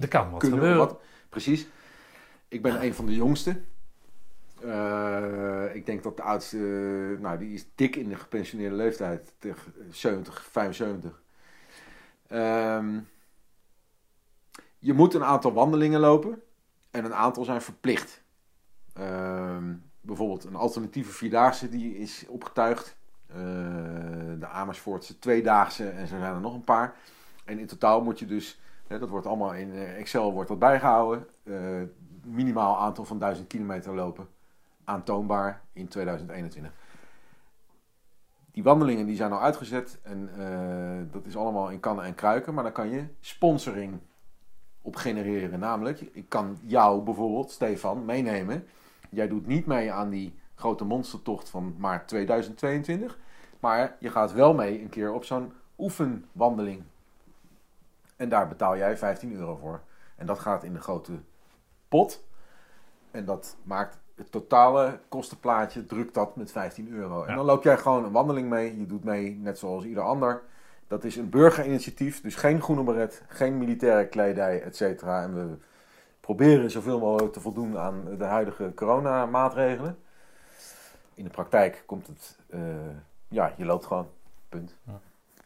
er 0.00 0.08
kan 0.08 0.30
wat 0.30 0.40
kunnen. 0.40 0.58
gebeuren. 0.58 0.86
Wat. 0.86 1.00
Precies. 1.28 1.68
Ik 2.48 2.62
ben 2.62 2.82
een 2.82 2.94
van 2.94 3.06
de 3.06 3.14
jongste. 3.14 3.60
Eh, 4.62 5.74
ik 5.74 5.86
denk 5.86 6.02
dat 6.02 6.16
de 6.16 6.22
oudste, 6.22 6.56
nou 7.20 7.38
die 7.38 7.54
is 7.54 7.66
dik 7.74 7.96
in 7.96 8.08
de 8.08 8.16
gepensioneerde 8.16 8.76
leeftijd, 8.76 9.34
tegen 9.38 9.72
70, 9.90 10.44
75. 10.44 11.22
Ehm, 12.26 13.00
je 14.78 14.92
moet 14.92 15.14
een 15.14 15.24
aantal 15.24 15.52
wandelingen 15.52 16.00
lopen 16.00 16.42
en 16.90 17.04
een 17.04 17.14
aantal 17.14 17.44
zijn 17.44 17.62
verplicht. 17.62 18.22
Ehm, 18.92 19.74
bijvoorbeeld 20.00 20.44
een 20.44 20.54
alternatieve 20.54 21.12
vierdaagse 21.12 21.68
die 21.68 21.98
is 21.98 22.24
opgetuigd. 22.28 22.96
Eh, 23.26 23.36
de 24.38 24.46
Amersfoortse 24.46 25.18
tweedaagse 25.18 25.88
en 25.88 26.06
zo 26.06 26.18
zijn 26.18 26.34
er 26.34 26.40
nog 26.40 26.54
een 26.54 26.64
paar. 26.64 26.96
En 27.44 27.58
in 27.58 27.66
totaal 27.66 28.02
moet 28.02 28.18
je 28.18 28.26
dus, 28.26 28.60
hè, 28.86 28.98
dat 28.98 29.08
wordt 29.08 29.26
allemaal 29.26 29.54
in 29.54 29.72
eh, 29.72 29.98
Excel 29.98 30.32
wordt 30.32 30.48
dat 30.48 30.58
bijgehouden, 30.58 31.26
eh, 31.42 31.82
minimaal 32.24 32.78
aantal 32.78 33.04
van 33.04 33.18
1000 33.18 33.46
kilometer 33.46 33.94
lopen. 33.94 34.28
Aantoonbaar 34.88 35.62
in 35.72 35.88
2021. 35.88 36.72
Die 38.50 38.62
wandelingen 38.62 39.06
die 39.06 39.16
zijn 39.16 39.32
al 39.32 39.40
uitgezet 39.40 39.98
en 40.02 40.30
eh, 40.38 41.12
dat 41.12 41.26
is 41.26 41.36
allemaal 41.36 41.70
in 41.70 41.80
kannen 41.80 42.04
en 42.04 42.14
kruiken. 42.14 42.54
Maar 42.54 42.62
dan 42.62 42.72
kan 42.72 42.90
je 42.90 43.06
sponsoring 43.20 44.00
op 44.82 44.96
genereren. 44.96 45.58
Namelijk, 45.58 46.00
ik 46.00 46.28
kan 46.28 46.58
jou 46.62 47.02
bijvoorbeeld, 47.02 47.50
Stefan, 47.50 48.04
meenemen. 48.04 48.66
Jij 49.10 49.28
doet 49.28 49.46
niet 49.46 49.66
mee 49.66 49.92
aan 49.92 50.10
die 50.10 50.38
grote 50.54 50.84
monstertocht 50.84 51.48
van 51.48 51.74
maart 51.78 52.08
2022. 52.08 53.18
Maar 53.60 53.96
je 54.00 54.10
gaat 54.10 54.32
wel 54.32 54.54
mee 54.54 54.80
een 54.80 54.88
keer 54.88 55.12
op 55.12 55.24
zo'n 55.24 55.52
oefenwandeling. 55.78 56.82
En 58.16 58.28
daar 58.28 58.48
betaal 58.48 58.76
jij 58.76 58.96
15 58.96 59.32
euro 59.32 59.56
voor. 59.56 59.80
En 60.16 60.26
dat 60.26 60.38
gaat 60.38 60.64
in 60.64 60.72
de 60.72 60.80
grote 60.80 61.12
pot. 61.88 62.24
En 63.10 63.24
dat 63.24 63.56
maakt 63.62 63.98
het 64.18 64.30
totale 64.32 64.98
kostenplaatje, 65.08 65.86
drukt 65.86 66.14
dat 66.14 66.36
met 66.36 66.50
15 66.52 66.88
euro. 66.92 67.22
En 67.22 67.28
Ja. 67.30 67.34
dan 67.36 67.44
loop 67.44 67.62
jij 67.62 67.76
gewoon 67.78 68.04
een 68.04 68.12
wandeling 68.12 68.48
mee. 68.48 68.78
Je 68.78 68.86
doet 68.86 69.04
mee 69.04 69.38
net 69.42 69.58
zoals 69.58 69.84
ieder 69.84 70.02
ander. 70.02 70.42
Dat 70.88 71.04
is 71.04 71.16
een 71.16 71.28
burgerinitiatief, 71.30 72.20
dus 72.20 72.34
geen 72.34 72.62
groene 72.62 72.82
beret, 72.82 73.22
geen 73.28 73.58
militaire 73.58 74.06
kledij, 74.08 74.62
et 74.62 74.76
cetera. 74.76 75.22
En 75.22 75.34
we 75.34 75.56
proberen 76.20 76.70
zoveel 76.70 76.98
mogelijk 76.98 77.32
te 77.32 77.40
voldoen 77.40 77.78
aan 77.78 78.04
de 78.18 78.24
huidige 78.24 78.72
coronamaatregelen. 78.74 79.98
In 81.14 81.24
de 81.24 81.30
praktijk 81.30 81.82
komt 81.86 82.06
het, 82.06 82.38
eh, 82.50 82.60
ja, 83.28 83.52
je 83.56 83.64
loopt 83.64 83.86
gewoon, 83.86 84.08
punt. 84.48 84.74
Ja. 84.86 85.00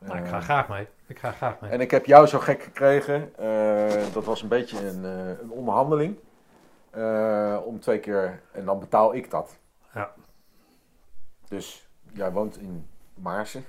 Nou, 0.06 0.18
ik 0.18 0.26
ga 0.26 0.36
Eh, 0.36 0.42
graag 0.42 0.68
mee. 0.68 0.86
Ik 1.06 1.18
ga 1.18 1.30
graag 1.30 1.60
mee. 1.60 1.70
en 1.70 1.80
ik 1.80 1.90
heb 1.90 2.06
jou 2.06 2.26
zo 2.26 2.38
gek 2.38 2.62
gekregen. 2.62 3.36
eh, 3.38 4.12
dat 4.12 4.24
was 4.24 4.42
een 4.42 4.48
beetje 4.48 4.86
een, 4.88 5.04
eh, 5.04 5.28
een 5.42 5.50
onderhandeling. 5.50 6.16
Eh, 6.92 7.56
om 7.64 7.80
twee 7.80 7.98
keer, 7.98 8.40
en 8.52 8.64
dan 8.64 8.78
betaal 8.78 9.14
ik 9.14 9.30
dat. 9.30 9.56
Ja. 9.94 10.10
Dus 11.48 11.88
jij 12.12 12.32
woont 12.32 12.58
in 12.58 12.86
Maarsen. 13.14 13.64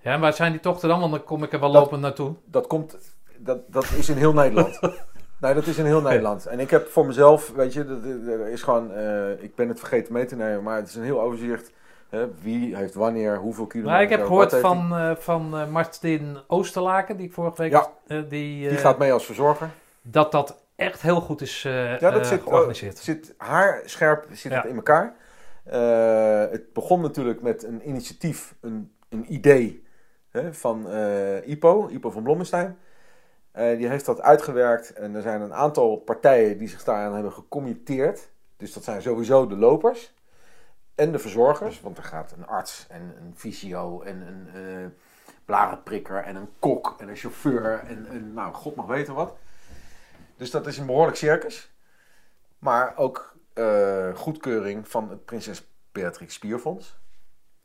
Ja, 0.00 0.12
en 0.12 0.20
waar 0.20 0.32
zijn 0.32 0.52
die 0.52 0.60
tochten 0.60 0.88
dan? 0.88 1.00
Want 1.00 1.12
dan 1.12 1.24
kom 1.24 1.42
ik 1.42 1.52
er 1.52 1.60
wel 1.60 1.72
Dat- 1.72 1.82
lopend 1.82 2.00
naartoe. 2.00 2.34
Dat 2.44 2.66
komt, 2.66 2.96
dat, 3.36 3.58
dat 3.72 3.90
is 3.96 4.08
in 4.08 4.16
heel 4.16 4.32
Nederland. 4.32 4.80
nee, 5.40 5.54
dat 5.54 5.66
is 5.66 5.78
in 5.78 5.84
heel 5.84 6.00
Nederland. 6.00 6.46
En 6.46 6.60
ik 6.60 6.70
heb 6.70 6.88
voor 6.88 7.06
mezelf, 7.06 7.50
weet 7.50 7.72
je, 7.72 7.84
dat, 7.86 8.04
dat- 8.04 8.46
is 8.46 8.62
gewoon, 8.62 8.92
eh, 8.92 9.42
ik 9.42 9.54
ben 9.54 9.68
het 9.68 9.78
vergeten 9.78 10.12
mee 10.12 10.24
te 10.24 10.36
nemen, 10.36 10.62
maar 10.62 10.76
het 10.76 10.88
is 10.88 10.94
een 10.94 11.02
heel 11.04 11.20
overzicht. 11.20 11.72
Wie 12.42 12.76
heeft 12.76 12.94
wanneer, 12.94 13.36
hoeveel 13.38 13.66
kilometer. 13.66 13.96
Maar 13.96 14.04
ik 14.04 14.10
heb 14.18 14.26
gehoord 14.26 14.54
van, 14.56 14.96
eh 14.96 15.16
van 15.16 15.70
Martin 15.70 16.38
Oosterlaken, 16.46 17.16
die 17.16 17.26
ik 17.26 17.32
vorige 17.32 17.62
week... 17.62 17.70
Ja. 17.70 17.88
die. 18.06 18.68
Die 18.68 18.78
gaat 18.78 18.98
mee 18.98 19.12
als 19.12 19.24
verzorger. 19.24 19.70
Dat 20.02 20.32
dat 20.32 20.62
echt 20.80 21.02
heel 21.02 21.20
goed 21.20 21.40
is 21.40 21.64
eh 21.64 21.98
Ja, 22.00 22.10
dat 22.10 22.20
eh, 22.22 22.28
zit, 22.28 22.42
georganiseerd. 22.42 22.96
oh, 22.96 23.02
zit 23.02 23.34
haar 23.36 23.82
scherp 23.84 24.26
zit 24.32 24.52
Ja. 24.52 24.60
het 24.60 24.70
in 24.70 24.76
elkaar. 24.76 25.14
Eh, 25.64 26.50
het 26.50 26.72
begon 26.72 27.00
natuurlijk 27.00 27.42
met 27.42 27.62
een 27.64 27.88
initiatief, 27.88 28.54
een, 28.60 28.94
een 29.08 29.32
idee 29.34 29.84
hè, 30.30 30.54
van 30.54 30.86
Ipo, 31.44 31.88
Ipo 31.88 32.10
van 32.10 32.22
Blommestein. 32.22 32.78
Die 33.52 33.88
heeft 33.88 34.06
dat 34.06 34.20
uitgewerkt 34.20 34.92
en 34.92 35.14
er 35.14 35.22
zijn 35.22 35.40
een 35.40 35.54
aantal 35.54 35.96
partijen 35.96 36.58
die 36.58 36.68
zich 36.68 36.84
daaraan 36.84 37.14
hebben 37.14 37.32
gecommitteerd. 37.32 38.30
Dus 38.56 38.72
dat 38.72 38.84
zijn 38.84 39.02
sowieso 39.02 39.46
de 39.46 39.56
lopers 39.56 40.14
en 40.94 41.12
de 41.12 41.18
verzorgers, 41.18 41.80
want 41.80 41.96
er 41.98 42.04
gaat 42.04 42.32
een 42.36 42.46
arts 42.46 42.86
en 42.88 43.14
een 43.20 43.32
fysio 43.36 44.02
en 44.02 44.20
een 44.20 44.94
blarenprikker 45.44 46.16
en 46.16 46.36
een 46.36 46.48
kok 46.58 46.94
en 46.98 47.08
een 47.08 47.16
chauffeur 47.16 47.78
en, 47.88 48.06
en 48.10 48.32
nou, 48.32 48.54
god 48.54 48.74
mag 48.76 48.86
weten 48.86 49.14
wat. 49.14 49.36
Dus 50.40 50.50
dat 50.50 50.66
is 50.66 50.78
een 50.78 50.86
behoorlijk 50.86 51.16
circus. 51.16 51.72
Maar 52.58 52.96
ook 52.96 53.36
eh, 53.52 54.14
goedkeuring 54.14 54.88
van 54.88 55.10
het 55.10 55.24
Prinses 55.24 55.70
Beatrix 55.92 56.34
Spierfonds. 56.34 56.98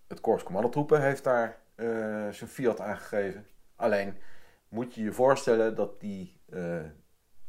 Het 0.08 0.22
Korps 0.22 0.44
Commandotroepen 0.44 1.02
heeft 1.02 1.24
daar 1.24 1.58
eh, 1.76 1.86
zijn 2.30 2.50
fiat 2.50 2.82
aangegeven. 2.82 3.48
Alleen 3.76 4.18
moet 4.68 4.94
je 4.94 5.04
je 5.04 5.12
voorstellen 5.12 5.76
dat 5.76 6.00
die 6.00 6.40
eh, 6.50 6.80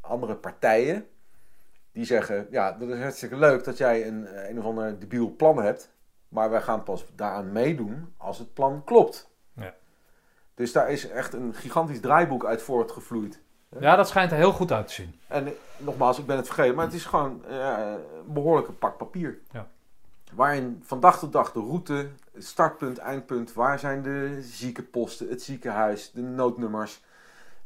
andere 0.01 0.37
partijen... 0.37 1.09
die 1.93 2.05
zeggen, 2.05 2.47
ja, 2.51 2.73
dat 2.73 2.89
is 2.89 3.01
hartstikke 3.01 3.37
leuk 3.37 3.65
dat 3.65 3.77
jij 3.77 4.07
een, 4.07 4.49
een 4.49 4.59
of 4.59 4.65
ander 4.65 4.99
debiel 4.99 5.37
plan 5.37 5.63
hebt... 5.63 5.93
maar 6.29 6.51
wij 6.51 6.63
gaan 6.63 6.83
pas 6.83 7.07
daaraan 7.15 7.53
meedoen 7.53 8.15
als 8.17 8.39
het 8.39 8.55
plan 8.55 8.85
klopt. 8.85 9.31
Ja. 9.53 9.75
Dus 10.55 10.73
daar 10.73 10.91
is 10.91 11.09
echt 11.09 11.33
een 11.33 11.55
gigantisch 11.55 12.01
draaiboek 12.01 12.45
uit 12.45 12.63
voortgevloeid. 12.63 13.45
Ja, 13.81 13.97
dat 13.97 14.09
schijnt 14.09 14.31
er 14.31 14.37
heel 14.37 14.53
goed 14.53 14.73
uit 14.73 14.87
te 14.87 14.93
zien. 14.93 15.21
En 15.27 15.55
nogmaals, 15.77 16.19
ik 16.19 16.27
ben 16.27 16.37
het 16.37 16.47
vergeten, 16.47 16.75
maar 16.75 16.85
het 16.85 16.95
is 16.95 17.05
gewoon 17.05 17.45
eh, 17.49 17.93
een 18.27 18.33
behoorlijke 18.33 18.73
pak 18.73 18.97
papier. 18.97 19.39
Ja. 19.51 19.67
Waarin 20.33 20.83
van 20.87 21.01
dag 21.01 21.19
tot 21.19 21.33
dag 21.33 21.53
de 21.53 21.61
route, 21.61 22.09
startpunt, 22.39 22.99
eindpunt, 22.99 23.53
waar 23.53 23.79
zijn 23.79 24.03
de 24.03 24.39
ziekenposten, 24.43 25.29
het 25.29 25.43
ziekenhuis, 25.43 26.11
de 26.13 26.21
noodnummers. 26.23 27.03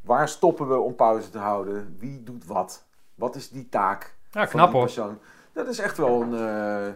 Waar 0.00 0.28
stoppen 0.28 0.68
we 0.68 0.78
om 0.78 0.94
pauze 0.94 1.30
te 1.30 1.38
houden? 1.38 1.96
Wie 1.98 2.22
doet 2.22 2.46
wat? 2.46 2.84
Wat 3.14 3.34
is 3.36 3.50
die 3.50 3.68
taak 3.68 4.14
Ja, 4.30 4.40
van 4.40 4.48
knap 4.48 4.72
hoor. 4.72 4.82
persoon? 4.84 5.18
Dat 5.52 5.68
is 5.68 5.78
echt 5.78 5.96
wel 5.96 6.22
een... 6.22 6.34
eh, 6.34 6.92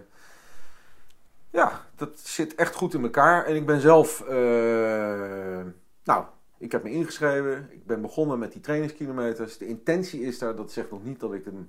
ja, 1.50 1.81
dat 1.97 2.18
zit 2.18 2.55
echt 2.55 2.74
goed 2.74 2.94
in 2.94 3.02
elkaar. 3.02 3.44
En 3.44 3.55
ik 3.57 3.66
ben 3.66 3.81
zelf... 3.81 4.20
eh, 4.20 5.60
nou, 6.05 6.24
ik 6.65 6.73
heb 6.73 6.83
me 6.83 6.91
ingeschreven. 6.91 7.68
Ik 7.70 7.86
ben 7.86 8.01
begonnen 8.01 8.39
met 8.39 8.52
die 8.52 8.60
trainingskilometers. 8.60 9.59
De 9.59 9.67
intentie 9.67 10.20
is 10.20 10.39
daar, 10.39 10.57
dat 10.57 10.73
zegt 10.73 10.91
nog 10.91 11.05
niet 11.05 11.20
dat 11.20 11.33
ik, 11.33 11.47
een, 11.47 11.68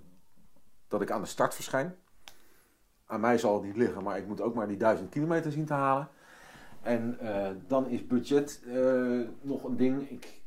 dat 0.88 1.02
ik 1.02 1.12
aan 1.12 1.22
de 1.22 1.28
start 1.28 1.56
verschijn. 1.56 1.96
Aan 3.06 3.20
mij 3.20 3.38
zal 3.38 3.54
het 3.54 3.64
niet 3.64 3.76
liggen, 3.76 4.04
maar 4.04 4.18
ik 4.18 4.28
moet 4.28 4.42
ook 4.42 4.54
maar 4.54 4.68
die 4.68 4.78
duizend 4.78 5.10
kilometer 5.10 5.52
zien 5.52 5.66
te 5.66 5.74
halen. 5.74 6.10
En 6.82 7.20
eh, 7.20 7.50
dan 7.68 7.88
is 7.88 8.08
budget 8.08 8.62
eh, 8.68 9.22
nog 9.42 9.64
een 9.64 9.78
ding. 9.78 10.10
Ik 10.10 10.42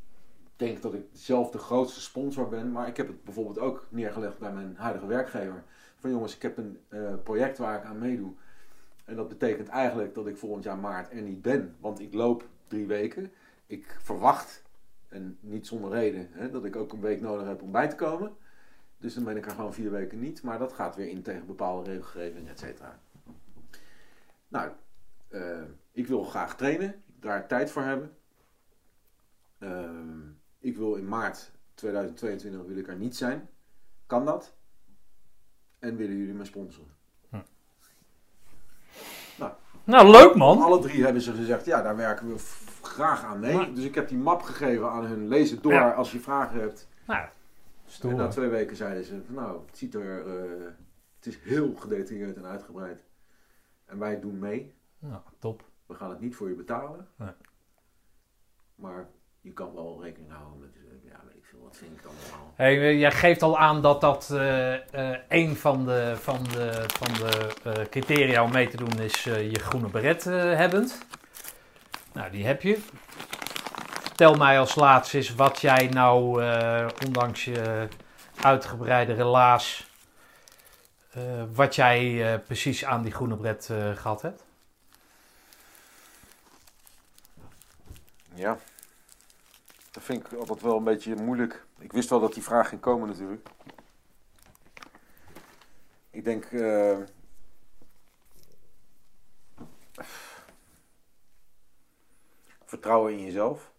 denk 0.56 0.82
dat 0.82 0.94
ik 0.94 1.04
zelf 1.12 1.50
de 1.50 1.58
grootste 1.58 2.00
sponsor 2.00 2.48
ben, 2.48 2.72
maar 2.72 2.88
ik 2.88 2.96
heb 2.96 3.06
het 3.06 3.24
bijvoorbeeld 3.24 3.58
ook 3.58 3.86
neergelegd 3.88 4.38
bij 4.38 4.52
mijn 4.52 4.76
huidige 4.76 5.06
werkgever. 5.06 5.64
Van 5.96 6.10
jongens, 6.10 6.34
ik 6.34 6.42
heb 6.42 6.58
een 6.58 6.78
eh, 6.88 7.14
project 7.24 7.58
waar 7.58 7.78
ik 7.78 7.84
aan 7.84 7.98
meedoe. 7.98 8.32
En 9.04 9.16
dat 9.16 9.28
betekent 9.28 9.68
eigenlijk 9.68 10.14
dat 10.14 10.26
ik 10.26 10.36
volgend 10.36 10.64
jaar 10.64 10.78
maart 10.78 11.12
er 11.12 11.22
niet 11.22 11.42
ben, 11.42 11.76
want 11.80 12.00
ik 12.00 12.14
loop 12.14 12.44
drie 12.66 12.86
weken. 12.86 13.32
Ik 13.68 13.96
verwacht, 14.02 14.62
en 15.08 15.38
niet 15.40 15.66
zonder 15.66 15.90
reden, 15.90 16.28
hè, 16.30 16.50
dat 16.50 16.64
ik 16.64 16.76
ook 16.76 16.92
een 16.92 17.00
week 17.00 17.20
nodig 17.20 17.46
heb 17.46 17.62
om 17.62 17.72
bij 17.72 17.88
te 17.88 17.96
komen. 17.96 18.36
Dus 18.98 19.14
dan 19.14 19.24
ben 19.24 19.36
ik 19.36 19.46
er 19.46 19.50
gewoon 19.50 19.74
vier 19.74 19.90
weken 19.90 20.20
niet. 20.20 20.42
Maar 20.42 20.58
dat 20.58 20.72
gaat 20.72 20.96
weer 20.96 21.08
in 21.08 21.22
tegen 21.22 21.46
bepaalde 21.46 21.90
regelgeving, 21.90 22.48
et 22.48 22.58
cetera. 22.58 22.98
Nou, 24.48 24.70
eh, 25.28 25.62
ik 25.92 26.06
wil 26.06 26.24
graag 26.24 26.56
trainen. 26.56 27.02
Daar 27.20 27.48
tijd 27.48 27.70
voor 27.70 27.82
hebben. 27.82 28.16
Ehm, 29.58 30.20
ik 30.58 30.76
wil 30.76 30.94
in 30.94 31.08
maart 31.08 31.50
2022 31.74 32.66
wil 32.66 32.76
ik 32.76 32.88
er 32.88 32.96
niet 32.96 33.16
zijn. 33.16 33.48
Kan 34.06 34.24
dat? 34.24 34.54
En 35.78 35.96
willen 35.96 36.16
jullie 36.16 36.34
me 36.34 36.44
sponsoren? 36.44 36.96
Nou, 39.88 40.10
leuk 40.10 40.34
man. 40.34 40.62
Alle 40.62 40.78
drie 40.80 41.04
hebben 41.04 41.22
ze 41.22 41.32
gezegd, 41.32 41.64
ja, 41.64 41.82
daar 41.82 41.96
werken 41.96 42.32
we 42.32 42.38
graag 42.88 43.24
aan 43.24 43.40
mee. 43.40 43.54
Maar- 43.54 43.74
Dus 43.74 43.84
ik 43.84 43.94
heb 43.94 44.08
die 44.08 44.18
map 44.18 44.42
gegeven 44.42 44.90
aan 44.90 45.04
hun. 45.04 45.28
Lees 45.28 45.50
het 45.50 45.62
door 45.62 45.72
Ja. 45.72 45.90
als 45.90 46.12
je 46.12 46.20
vragen 46.20 46.60
hebt. 46.60 46.88
Nou, 47.06 47.26
En 48.02 48.16
na 48.16 48.28
twee 48.28 48.48
weken 48.48 48.76
zeiden 48.76 49.04
ze, 49.04 49.20
van, 49.26 49.34
nou, 49.34 49.60
het 49.66 49.78
ziet 49.78 49.94
er, 49.94 50.26
eh, 50.26 50.66
het 51.16 51.26
is 51.26 51.38
heel 51.42 51.74
gedetailleerd 51.74 52.36
en 52.36 52.44
uitgebreid. 52.46 53.02
En 53.86 53.98
wij 53.98 54.20
doen 54.20 54.38
mee. 54.38 54.74
Nou, 54.98 55.20
top. 55.38 55.62
We 55.86 55.94
gaan 55.94 56.10
het 56.10 56.20
niet 56.20 56.36
voor 56.36 56.48
je 56.48 56.54
betalen. 56.54 57.06
Nee. 57.16 57.28
Maar 58.74 59.08
je 59.40 59.52
kan 59.52 59.74
wel 59.74 60.02
rekening 60.02 60.32
houden 60.32 60.60
met, 60.60 60.70
eh, 60.76 61.10
ja, 61.10 61.20
weet 61.26 61.36
ik 61.36 61.44
veel, 61.44 61.60
wat 61.62 61.76
vind 61.76 61.92
ik 61.96 62.02
dan 62.02 62.12
allemaal. 62.30 62.52
Hey, 62.56 62.96
jij 62.98 63.12
geeft 63.12 63.42
al 63.42 63.58
aan 63.58 63.82
dat 63.82 64.00
dat 64.00 64.30
eh, 64.30 65.10
eh, 65.12 65.18
een 65.28 65.56
van 65.56 65.84
de, 65.86 66.12
van 66.16 66.42
de, 66.44 66.84
van 66.86 67.12
de 67.12 67.54
eh, 67.64 67.84
criteria 67.90 68.42
om 68.44 68.52
mee 68.52 68.68
te 68.68 68.76
doen 68.76 68.98
is 69.00 69.26
eh, 69.26 69.50
je 69.50 69.58
groene 69.58 69.88
beret 69.88 70.26
eh, 70.26 70.34
hebbend. 70.56 70.98
Nou, 72.18 72.30
die 72.30 72.46
heb 72.46 72.62
je. 72.62 72.78
Vertel 74.02 74.34
mij 74.34 74.58
als 74.58 74.74
laatste 74.74 75.16
eens 75.16 75.34
wat 75.34 75.60
jij 75.60 75.86
nou, 75.86 76.42
eh, 76.42 76.86
ondanks 77.06 77.44
je 77.44 77.88
uitgebreide 78.40 79.12
relaas, 79.12 79.90
eh, 81.10 81.44
wat 81.54 81.74
jij 81.74 82.32
eh, 82.32 82.40
precies 82.46 82.84
aan 82.84 83.02
die 83.02 83.12
groene 83.12 83.36
bret 83.36 83.68
eh, 83.70 83.96
gehad 83.96 84.22
hebt. 84.22 84.44
Ja, 88.34 88.58
dat 89.90 90.02
vind 90.02 90.26
ik 90.26 90.38
altijd 90.38 90.62
wel 90.62 90.76
een 90.76 90.84
beetje 90.84 91.14
moeilijk. 91.14 91.64
Ik 91.78 91.92
wist 91.92 92.10
wel 92.10 92.20
dat 92.20 92.34
die 92.34 92.42
vraag 92.42 92.68
ging 92.68 92.80
komen 92.80 93.08
natuurlijk. 93.08 93.48
Ik 96.10 96.24
denk... 96.24 96.46
vertrouwen 102.68 103.12
in 103.12 103.24
jezelf. 103.24 103.72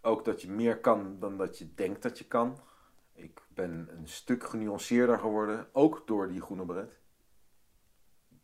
Ook 0.00 0.24
dat 0.24 0.42
je 0.42 0.50
meer 0.50 0.80
kan 0.80 1.18
dan 1.18 1.36
dat 1.36 1.58
je 1.58 1.74
denkt 1.74 2.02
dat 2.02 2.18
je 2.18 2.24
kan. 2.24 2.58
Ik 3.12 3.42
ben 3.48 3.88
een 3.90 4.08
stuk 4.08 4.44
genuanceerder 4.44 5.18
geworden, 5.18 5.68
ook 5.72 6.06
door 6.06 6.28
die 6.28 6.40
groene 6.40 6.64
beret. 6.64 7.00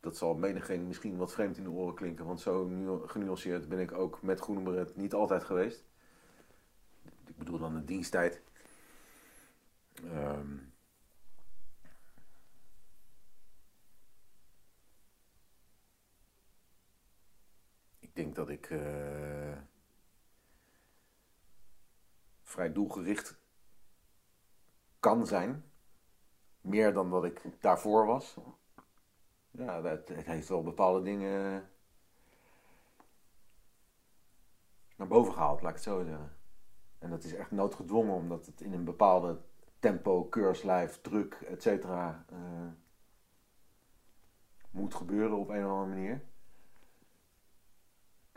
Dat 0.01 0.17
zal 0.17 0.35
menigeen 0.35 0.87
misschien 0.87 1.17
wat 1.17 1.33
vreemd 1.33 1.57
in 1.57 1.63
de 1.63 1.71
oren 1.71 1.95
klinken, 1.95 2.25
want 2.27 2.41
zo 2.41 2.65
nu- 2.65 3.07
genuanceerd 3.07 3.69
ben 3.69 3.79
ik 3.79 3.93
ook 3.93 4.23
met 4.23 4.41
groene 4.41 4.63
beret 4.63 4.97
niet 4.97 5.15
altijd 5.15 5.45
geweest. 5.45 5.85
Ik 7.27 7.37
bedoel 7.37 7.59
dan 7.59 7.75
de 7.75 7.85
diensttijd. 7.85 8.43
Ehm, 10.05 10.57
denk 18.19 18.35
dat 18.35 18.49
ik 18.49 18.71
eh, 18.71 19.59
vrij 22.43 22.73
doelgericht 22.73 23.39
kan 25.01 25.27
zijn. 25.27 25.65
Meer 26.61 26.93
dan 26.93 27.11
dat 27.11 27.25
ik 27.25 27.43
daarvoor 27.61 28.07
was. 28.07 28.37
Ja, 29.51 29.81
dat, 29.81 30.09
het 30.09 30.27
heeft 30.27 30.49
wel 30.49 30.63
bepaalde 30.63 31.03
dingen 31.03 31.69
naar 34.97 35.09
boven 35.09 35.33
gehaald, 35.33 35.61
laat 35.61 35.71
ik 35.71 35.77
het 35.77 35.85
zo 35.85 36.05
zeggen. 36.05 36.37
En 36.99 37.11
dat 37.11 37.25
is 37.25 37.35
echt 37.35 37.51
noodgedwongen, 37.51 38.15
omdat 38.15 38.47
het 38.47 38.61
in 38.61 38.73
een 38.73 38.85
bepaalde 38.85 39.41
tempo, 39.79 40.25
keurslijf, 40.25 41.01
druk, 41.01 41.35
et 41.35 41.63
cetera, 41.63 42.25
eh, 42.29 42.69
moet 44.71 44.95
gebeuren 44.95 45.39
op 45.39 45.49
een 45.49 45.65
of 45.65 45.71
andere 45.71 45.89
manier. 45.89 46.28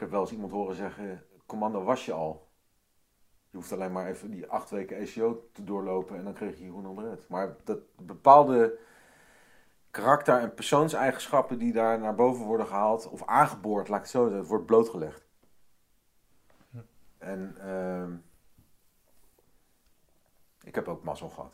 Ik 0.02 0.08
heb 0.08 0.16
wel 0.16 0.26
eens 0.26 0.36
iemand 0.36 0.52
horen 0.52 0.76
zeggen, 0.76 1.26
commando 1.46 1.84
was 1.84 2.06
je 2.06 2.14
al. 2.14 2.48
Je 3.50 3.58
hoeft 3.58 3.72
alleen 3.72 3.92
maar 3.92 4.08
even 4.08 4.32
die 4.32 4.48
acht 4.48 4.70
weken 4.70 4.98
ECO 4.98 5.50
te 5.54 5.64
doorlopen 5.64 6.18
en 6.18 6.24
dan 6.24 6.34
kreeg 6.34 6.58
je 6.58 6.64
je 6.64 6.70
groene 6.70 6.94
beret. 6.94 7.28
Maar 7.28 7.56
dat 7.64 7.80
bepaalde 7.96 8.78
karakter- 9.92 10.40
en 10.40 10.54
persoonseigenschappen 10.54 11.58
die 11.58 11.74
daar 11.74 12.00
naar 12.00 12.16
boven 12.16 12.46
worden 12.46 12.68
gehaald, 12.68 13.10
of 13.10 13.26
aangeboord, 13.26 13.88
laat 13.88 13.98
ik 13.98 14.04
het 14.04 14.12
zo 14.12 14.22
zeggen, 14.22 14.40
het 14.40 14.48
wordt 14.48 14.66
blootgelegd. 14.66 15.26
En 17.18 17.58
ehm, 17.58 18.16
ik 20.64 20.76
heb 20.76 20.88
ook 20.88 21.04
mazzel 21.04 21.30
gehad. 21.30 21.54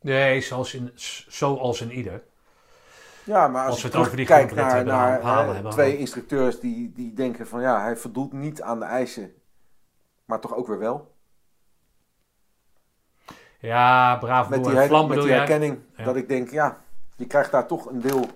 Nee, 0.00 0.40
zoals 0.40 0.74
in, 0.74 0.90
zoals 0.94 1.80
in 1.80 1.90
ieder. 1.90 2.24
Ja, 3.24 3.48
maar 3.48 3.62
als, 3.64 3.70
Als 3.72 3.82
we 3.82 3.88
het 3.88 3.96
over 3.96 4.16
die 4.16 4.26
kijk 4.26 4.54
naar, 4.54 4.84
naar 4.84 5.20
halen 5.22 5.64
eh, 5.64 5.70
twee 5.70 5.98
instructeurs 5.98 6.60
die, 6.60 6.92
die 6.92 7.12
denken 7.14 7.46
van 7.46 7.60
ja, 7.60 7.80
hij 7.82 7.96
voldoet 7.96 8.32
niet 8.32 8.62
aan 8.62 8.78
de 8.78 8.84
eisen, 8.84 9.32
maar 10.24 10.40
toch 10.40 10.54
ook 10.54 10.66
weer 10.66 10.78
wel. 10.78 11.12
Ja, 13.58 14.16
braaf 14.16 14.48
met 14.48 14.64
die, 14.64 14.78
vlam 14.80 15.08
met 15.08 15.24
herkenning. 15.24 15.78
Ja. 15.96 16.04
Dat 16.04 16.16
ik 16.16 16.28
denk, 16.28 16.50
ja, 16.50 16.80
je 17.16 17.26
krijgt 17.26 17.50
daar 17.50 17.66
toch 17.66 17.86
een 17.86 18.00
deel, 18.00 18.26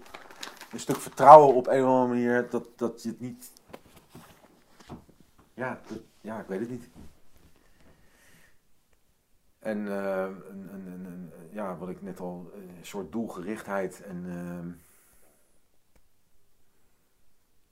een 0.72 0.80
stuk 0.80 0.96
vertrouwen 0.96 1.54
op 1.54 1.66
een 1.66 1.80
of 1.82 1.88
andere 1.88 2.08
manier. 2.08 2.46
Dat, 2.50 2.64
dat 2.76 3.02
je 3.02 3.08
het 3.08 3.20
niet. 3.20 3.50
Ja, 5.54 5.78
dat- 5.86 5.98
ja, 6.20 6.38
ik 6.38 6.46
weet 6.46 6.60
het 6.60 6.70
niet. 6.70 6.88
En 9.58 9.88
eh, 9.88 10.28
een, 10.48 10.74
een, 10.74 11.04
een, 11.04 11.32
ja, 11.50 11.76
wat 11.76 11.88
ik 11.88 12.02
net 12.02 12.20
al, 12.20 12.50
een 12.54 12.86
soort 12.86 13.12
doelgerichtheid. 13.12 14.02
En 14.02 14.24
ehm, 14.30 14.70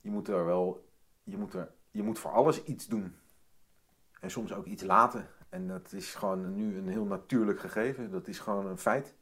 je 0.00 0.10
moet 0.10 0.28
er 0.28 0.44
wel, 0.44 0.88
je 1.24 1.36
moet, 1.36 1.54
er, 1.54 1.72
je 1.90 2.02
moet 2.02 2.18
voor 2.18 2.30
alles 2.30 2.62
iets 2.64 2.86
doen. 2.86 3.16
En 4.20 4.30
soms 4.30 4.52
ook 4.52 4.66
iets 4.66 4.82
laten. 4.82 5.28
En 5.48 5.68
dat 5.68 5.92
is 5.92 6.14
gewoon 6.14 6.54
nu 6.54 6.78
een 6.78 6.88
heel 6.88 7.04
natuurlijk 7.04 7.60
gegeven. 7.60 8.10
Dat 8.10 8.28
is 8.28 8.38
gewoon 8.38 8.66
een 8.66 8.78
feit. 8.78 9.14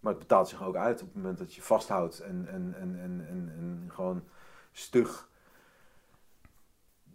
Maar 0.00 0.12
het 0.12 0.20
betaalt 0.20 0.48
zich 0.48 0.62
ook 0.62 0.76
uit 0.76 1.00
op 1.00 1.06
het 1.06 1.16
moment 1.16 1.38
dat 1.38 1.54
je 1.54 1.62
vasthoudt 1.62 2.20
en, 2.20 2.48
en, 2.48 2.74
en, 2.74 3.00
en, 3.00 3.26
en, 3.28 3.52
en 3.58 3.90
gewoon 3.92 4.24
stug 4.72 5.28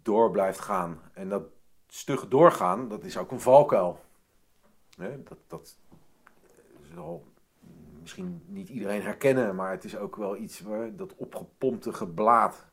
door 0.02 0.30
blijft 0.30 0.60
gaan. 0.60 1.00
En 1.12 1.28
dat 1.28 1.42
stug 1.94 2.28
doorgaan, 2.28 2.88
dat 2.88 3.04
is 3.04 3.16
ook 3.16 3.30
een 3.30 3.40
valkuil. 3.40 4.00
Dat, 4.96 5.38
dat 5.46 5.76
zal 6.94 7.26
misschien 8.00 8.42
niet 8.46 8.68
iedereen 8.68 9.02
herkennen, 9.02 9.54
maar 9.54 9.70
het 9.70 9.84
is 9.84 9.96
ook 9.96 10.16
wel 10.16 10.36
iets 10.36 10.60
waar 10.60 10.96
dat 10.96 11.14
opgepompte 11.14 11.92
geblaad 11.92 12.66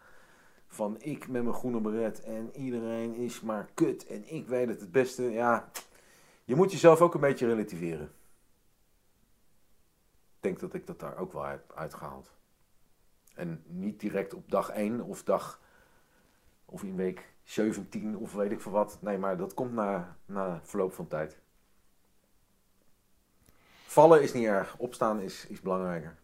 van 0.67 1.01
ik 1.01 1.27
met 1.27 1.43
mijn 1.43 1.55
groene 1.55 1.79
beret 1.79 2.23
en 2.23 2.55
iedereen 2.55 3.15
is 3.15 3.41
maar 3.41 3.69
kut 3.73 4.05
en 4.05 4.33
ik 4.33 4.47
weet 4.47 4.67
het 4.67 4.81
het 4.81 4.91
beste. 4.91 5.23
Ja, 5.23 5.71
je 6.43 6.55
moet 6.55 6.71
jezelf 6.71 7.01
ook 7.01 7.13
een 7.13 7.19
beetje 7.19 7.47
relativeren. 7.47 8.11
Ik 10.35 10.39
denk 10.39 10.59
dat 10.59 10.73
ik 10.73 10.87
dat 10.87 10.99
daar 10.99 11.17
ook 11.17 11.33
wel 11.33 11.43
heb 11.43 11.73
uitgehaald. 11.75 12.31
En 13.35 13.63
niet 13.67 13.99
direct 13.99 14.33
op 14.33 14.51
dag 14.51 14.69
1 14.69 15.01
of 15.01 15.23
dag 15.23 15.61
of 16.71 16.83
in 16.83 16.95
week 16.95 17.33
17 17.43 18.17
of 18.17 18.33
weet 18.33 18.51
ik 18.51 18.61
veel 18.61 18.71
wat. 18.71 18.97
Nee, 19.01 19.17
maar 19.17 19.37
dat 19.37 19.53
komt 19.53 19.73
na, 19.73 20.17
na 20.25 20.59
verloop 20.63 20.93
van 20.93 21.07
tijd. 21.07 21.39
Vallen 23.85 24.21
is 24.21 24.33
niet 24.33 24.45
erg, 24.45 24.77
opstaan 24.77 25.19
is, 25.19 25.47
is 25.47 25.61
belangrijker. 25.61 26.17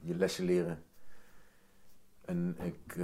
Je 0.00 0.14
lessen 0.14 0.44
leren. 0.44 0.84
En 2.24 2.56
ik. 2.60 2.94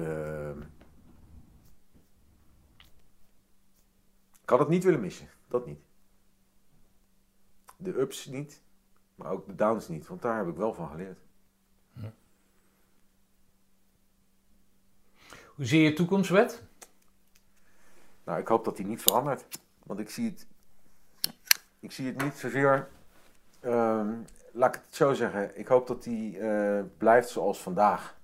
ik 4.43 4.51
had 4.51 4.59
het 4.59 4.69
niet 4.69 4.85
willen 4.85 5.01
missen. 5.01 5.29
Dat 5.49 5.67
niet. 5.67 5.81
De 7.77 8.01
ups 8.01 8.27
niet. 8.27 8.63
Maar 9.15 9.31
ook 9.31 9.47
de 9.47 9.55
downs 9.55 9.89
niet. 9.89 10.07
Want 10.07 10.23
daar 10.23 10.37
heb 10.37 10.49
ik 10.49 10.57
wel 10.57 10.75
van 10.75 10.89
geleerd. 10.89 11.19
Hoe 15.55 15.65
zie 15.65 15.83
je 15.83 15.93
toekomstwet? 15.93 16.63
Nou, 18.25 18.41
ik 18.41 18.49
hoop 18.49 18.65
dat 18.65 18.77
die 18.77 18.87
niet 18.87 19.03
verandert. 19.03 19.45
Want 19.83 20.01
ik 20.01 20.11
zie 20.11 20.31
het. 20.31 20.47
Ik 21.81 21.93
zie 21.93 22.07
het 22.07 22.23
niet 22.23 22.35
zozeer. 22.35 22.89
ehm, 23.61 24.13
laat 24.53 24.75
ik 24.75 24.83
het 24.87 24.95
zo 24.95 25.13
zeggen. 25.13 25.59
Ik 25.59 25.67
hoop 25.67 25.87
dat 25.87 26.03
die 26.03 26.39
eh, 26.39 26.83
blijft 26.99 27.29
zoals 27.29 27.63
vandaag. 27.63 28.19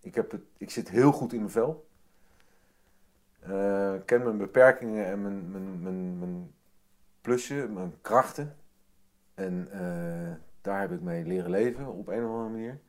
Ik, 0.00 0.14
heb 0.14 0.30
het, 0.30 0.40
ik 0.56 0.70
zit 0.70 0.88
heel 0.88 1.12
goed 1.12 1.32
in 1.32 1.38
mijn 1.38 1.50
vel. 1.50 1.88
Eh, 3.40 3.94
ken 4.04 4.22
mijn 4.22 4.38
beperkingen 4.38 5.06
en 5.06 5.22
mijn, 5.22 5.50
mijn, 5.50 5.82
mijn, 5.82 6.18
mijn 6.18 6.54
plussen, 7.20 7.72
mijn 7.72 7.94
krachten. 8.00 8.56
En 9.34 9.68
eh, 9.72 10.36
daar 10.60 10.80
heb 10.80 10.92
ik 10.92 11.00
mee 11.00 11.24
leren 11.24 11.50
leven 11.50 11.86
op 11.86 12.08
een 12.08 12.24
of 12.24 12.30
andere 12.30 12.50
manier. 12.50 12.80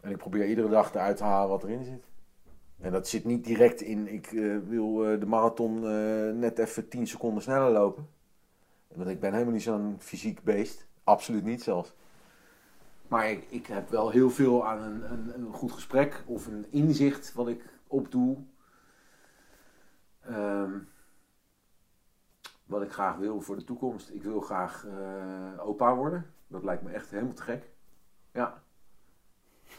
En 0.00 0.10
ik 0.10 0.16
probeer 0.16 0.46
iedere 0.46 0.68
dag 0.68 0.94
eruit 0.94 1.16
te 1.16 1.24
halen 1.24 1.48
wat 1.48 1.64
erin 1.64 1.84
zit. 1.84 2.09
En 2.80 2.92
dat 2.92 3.08
zit 3.08 3.24
niet 3.24 3.44
direct 3.44 3.80
in, 3.80 4.12
ik 4.12 4.26
eh, 4.26 4.56
wil 4.58 5.06
eh, 5.06 5.20
de 5.20 5.26
marathon 5.26 5.76
eh, 5.76 6.32
net 6.34 6.58
even 6.58 6.88
10 6.88 7.06
seconden 7.06 7.42
sneller 7.42 7.70
lopen. 7.70 8.08
Want 8.88 9.08
ik 9.08 9.20
ben 9.20 9.32
helemaal 9.32 9.52
niet 9.52 9.62
zo'n 9.62 9.96
fysiek 9.98 10.42
beest. 10.42 10.86
Absoluut 11.04 11.44
niet 11.44 11.62
zelfs. 11.62 11.94
Maar 13.08 13.30
ik, 13.30 13.46
ik 13.48 13.66
heb 13.66 13.90
wel 13.90 14.10
heel 14.10 14.30
veel 14.30 14.66
aan 14.66 14.82
een, 14.82 15.12
een, 15.12 15.34
een 15.34 15.52
goed 15.52 15.72
gesprek 15.72 16.22
of 16.26 16.46
een 16.46 16.66
inzicht 16.70 17.32
wat 17.32 17.48
ik 17.48 17.64
opdoe. 17.86 18.36
Ehm, 20.20 20.78
wat 22.66 22.82
ik 22.82 22.92
graag 22.92 23.16
wil 23.16 23.40
voor 23.40 23.56
de 23.56 23.64
toekomst. 23.64 24.10
Ik 24.10 24.22
wil 24.22 24.40
graag 24.40 24.86
opa 25.58 25.94
worden. 25.94 26.26
Dat 26.46 26.64
lijkt 26.64 26.82
me 26.82 26.90
echt 26.90 27.10
helemaal 27.10 27.34
te 27.34 27.42
gek. 27.42 27.70
Ja. 28.32 28.62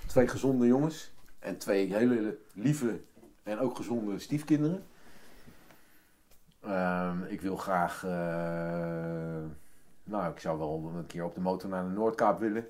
Twee 0.08 0.28
gezonde 0.28 0.68
jongens. 0.68 1.14
En 1.42 1.58
twee 1.58 1.94
hele 1.94 2.38
lieve 2.54 3.02
en 3.44 3.60
ook 3.60 3.76
gezonde 3.76 4.20
stiefkinderen. 4.20 4.86
Ehm, 6.60 7.24
ik 7.24 7.42
wil 7.42 7.58
graag. 7.58 8.04
eh, 8.04 9.44
nou, 10.04 10.32
ik 10.32 10.40
zou 10.40 10.58
wel 10.58 10.92
een 10.96 11.08
keer 11.08 11.24
op 11.24 11.34
de 11.34 11.42
motor 11.42 11.70
naar 11.70 11.84
de 11.84 11.90
Noordkaap 11.90 12.40
willen. 12.40 12.68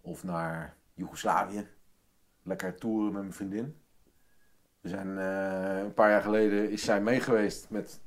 Of 0.00 0.24
naar 0.24 0.76
Joegoslavië. 0.94 1.66
Lekker 2.42 2.74
toeren 2.74 3.12
met 3.12 3.22
mijn 3.22 3.32
vriendin. 3.34 3.80
We 4.80 4.88
zijn 4.88 5.18
eh, 5.18 5.78
een 5.84 5.94
paar 5.94 6.10
jaar 6.10 6.22
geleden 6.22 6.70
is 6.70 6.84
zij 6.84 7.00
meegeweest 7.00 7.70
met 7.70 8.00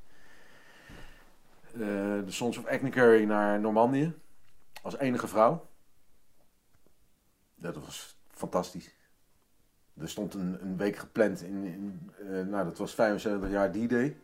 eh, 1.73 1.79
de 2.25 2.31
Sons 2.31 2.57
of 2.57 2.65
Agnicary 2.65 3.23
naar 3.23 3.59
Normandië. 3.59 4.13
Als 4.81 4.97
enige 4.97 5.27
vrouw. 5.27 5.67
Dat 7.55 7.75
was 7.75 8.17
fantastisch. 8.27 8.99
Er 10.01 10.09
stond 10.09 10.33
een, 10.33 10.57
een 10.61 10.77
week 10.77 10.95
gepland 10.95 11.41
in, 11.41 11.99
eh, 12.19 12.27
nou 12.27 12.65
dat 12.65 12.77
was 12.77 12.93
75 12.93 13.49
jaar 13.49 13.71
D-Day. 13.71 14.17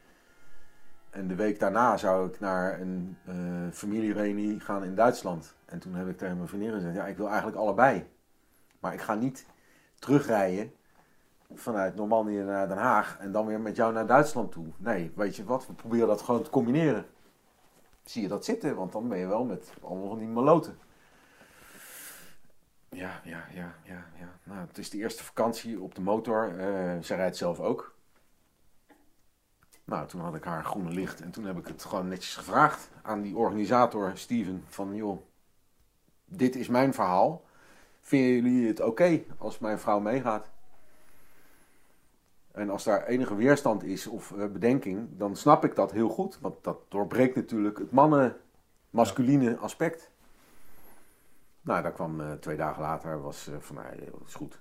En 1.10 1.28
de 1.28 1.36
week 1.36 1.60
daarna 1.60 1.98
zou 1.98 2.28
ik 2.28 2.40
naar 2.40 2.82
een 2.82 3.18
eh 3.26 3.36
familiereunie 3.72 4.60
gaan 4.60 4.84
in 4.84 4.96
Duitsland. 4.96 5.56
En 5.66 5.80
toen 5.80 5.94
heb 5.94 6.08
ik 6.08 6.18
tegen 6.18 6.36
mijn 6.36 6.48
vriendin 6.48 6.72
gezegd, 6.72 6.96
ja 6.96 7.06
ik 7.06 7.18
wil 7.18 7.28
eigenlijk 7.28 7.58
allebei. 7.58 8.06
Maar 8.80 8.94
ik 8.94 9.02
ga 9.02 9.16
niet 9.16 9.46
terugrijden 10.00 10.72
vanuit 11.54 11.96
Normandië 11.96 12.40
naar 12.40 12.68
Den 12.68 12.78
Haag 12.78 13.18
en 13.20 13.32
dan 13.32 13.46
weer 13.46 13.60
met 13.60 13.76
jou 13.76 13.94
naar 13.94 14.08
Duitsland 14.08 14.52
toe. 14.52 14.66
Nee, 14.78 15.12
weet 15.16 15.36
je 15.36 15.44
wat, 15.44 15.68
we 15.68 15.74
proberen 15.74 16.08
dat 16.08 16.22
gewoon 16.22 16.44
te 16.44 16.50
combineren. 16.50 17.06
Zie 18.04 18.22
je 18.22 18.28
dat 18.28 18.46
zitten, 18.46 18.76
want 18.76 18.92
dan 18.92 19.08
ben 19.08 19.18
je 19.18 19.28
wel 19.28 19.46
met 19.46 19.72
allemaal 19.82 20.08
van 20.08 20.18
die 20.18 20.28
maloten. 20.28 20.78
Ja, 22.98 23.22
ja, 23.24 23.48
ja, 23.53 23.76
ja, 23.84 24.06
ja. 24.19 24.40
Nou, 24.43 24.67
het 24.67 24.77
is 24.77 24.90
de 24.90 24.98
eerste 24.98 25.24
vakantie 25.24 25.82
op 25.82 25.95
de 25.95 26.01
motor. 26.01 26.59
Eh 26.59 26.98
zij 27.01 27.17
rijdt 27.17 27.38
zelf 27.38 27.59
ook. 27.59 27.95
Nou, 29.84 30.08
toen 30.08 30.22
had 30.22 30.35
ik 30.35 30.43
haar 30.43 30.66
groene 30.66 30.92
licht 30.92 31.22
en 31.22 31.32
toen 31.32 31.45
heb 31.45 31.58
ik 31.58 31.67
het 31.67 31.84
gewoon 31.84 32.08
netjes 32.08 32.35
gevraagd 32.35 32.90
aan 33.01 33.22
die 33.22 33.35
organisator 33.35 34.11
Steven 34.17 34.64
van 34.67 34.95
joh, 34.95 35.22
dit 36.26 36.56
is 36.56 36.67
mijn 36.67 36.93
verhaal. 36.93 37.45
Vinden 38.01 38.51
jullie 38.51 38.67
het 38.67 38.82
oké 38.82 39.24
als 39.38 39.59
mijn 39.59 39.80
vrouw 39.80 40.00
meegaat? 40.00 40.50
En 42.51 42.69
als 42.69 42.84
daar 42.84 43.06
enige 43.06 43.35
weerstand 43.35 43.84
is 43.84 44.08
of 44.08 44.32
eh, 44.32 44.48
bedenking, 44.48 45.08
dan 45.17 45.35
snap 45.35 45.64
ik 45.64 45.76
dat 45.76 45.92
heel 45.92 46.09
goed. 46.09 46.40
Want 46.42 46.56
dat 46.61 46.80
doorbreekt 46.88 47.35
natuurlijk 47.35 47.77
het 47.77 47.92
mannen-masculine 47.92 49.58
aspect. 49.58 50.11
Nou, 51.68 51.82
daar 51.82 51.92
kwam 51.92 52.22
eh, 52.22 52.32
twee 52.32 52.58
dagen 52.58 52.82
later, 52.82 53.22
was 53.22 53.48
eh, 53.48 53.58
van, 53.60 53.76
nou, 53.76 53.88
is 54.26 54.34
goed. 54.34 54.60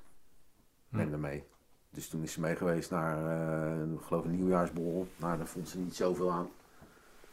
Neem 0.89 1.13
er 1.13 1.19
mee. 1.19 1.45
Dus 1.91 2.09
toen 2.09 2.23
is 2.23 2.33
ze 2.33 2.41
mee 2.41 2.57
geweest 2.57 2.91
naar, 2.91 3.17
eh, 3.27 3.93
ik 3.93 4.01
geloof 4.01 4.25
een 4.25 4.31
nieuwjaarsborrel. 4.31 5.07
Nou, 5.17 5.37
daar 5.37 5.47
vond 5.47 5.69
ze 5.69 5.79
niet 5.79 5.97
zoveel 5.97 6.33
aan. 6.33 6.51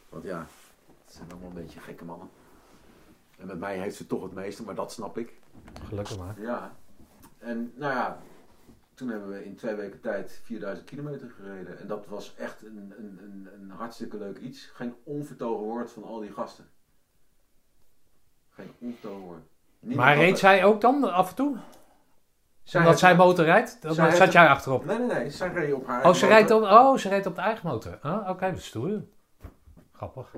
Want 0.10 0.24
ja, 0.24 0.48
het 1.04 1.14
zijn 1.14 1.32
allemaal 1.32 1.50
een 1.50 1.56
beetje 1.56 1.80
gekke 1.80 2.06
mannen. 2.06 2.30
En 3.38 3.48
met 3.48 3.60
mij 3.60 3.80
heeft 3.80 3.96
ze 3.96 4.08
toch 4.08 4.24
het 4.24 4.34
meeste, 4.34 4.64
maar 4.64 4.76
dat 4.76 4.92
snap 4.92 5.18
ik. 5.18 5.40
Gelukkig 5.84 6.18
maar. 6.18 6.42
Ja. 6.42 6.76
En 7.38 7.74
nou 7.76 7.94
ja, 7.94 8.22
toen 8.94 9.10
hebben 9.10 9.30
we 9.30 9.46
in 9.46 9.56
twee 9.56 9.76
weken 9.76 10.00
tijd 10.00 10.42
4000 10.44 10.88
kilometer 10.88 11.30
gereden. 11.30 11.80
En 11.80 11.88
dat 11.88 12.08
was 12.08 12.36
echt 12.36 12.66
een, 12.66 12.94
een, 12.98 13.20
een, 13.24 13.50
een 13.54 13.70
hartstikke 13.70 14.18
leuk 14.18 14.38
iets. 14.38 14.66
Geen 14.66 14.96
onvertogen 15.04 15.66
woord 15.66 15.92
van 15.92 16.04
al 16.04 16.20
die 16.20 16.32
gasten. 16.32 16.70
Geen 18.50 18.72
onvertogen 18.80 19.22
woord. 19.22 19.52
Maar 19.84 20.16
reed 20.16 20.40
zij 20.40 20.66
ook 20.66 20.82
dan 20.82 21.14
af 21.14 21.30
en 21.30 21.36
toe? 21.36 21.48
Omdat 21.48 22.88
heeft- 22.88 23.00
zij 23.00 23.16
motor 23.16 23.46
rijdt? 23.46 23.82
Dan 23.82 23.94
Zij 23.94 24.12
zat 24.16 24.32
jij 24.32 24.48
achterop. 24.48 24.86
Nee, 24.86 24.98
nee, 24.98 25.08
nee. 25.08 25.30
Zij 25.30 25.50
reed 25.54 25.74
op 25.74 25.88
haar 25.88 25.98
Oh, 25.98 26.04
eigen 26.04 26.20
ze 26.20 26.28
rijdt 26.28 26.52
op, 26.52 26.62
oh, 26.62 26.98
ze 26.98 27.10
rijdt 27.10 27.26
op 27.26 27.36
de 27.36 27.42
eigen 27.42 27.68
motor. 27.70 27.98
Ah, 28.02 28.30
Oké, 28.30 28.46
dat 28.50 28.58
is 28.58 28.66
stoer. 28.66 29.02
Grappig. 29.92 30.36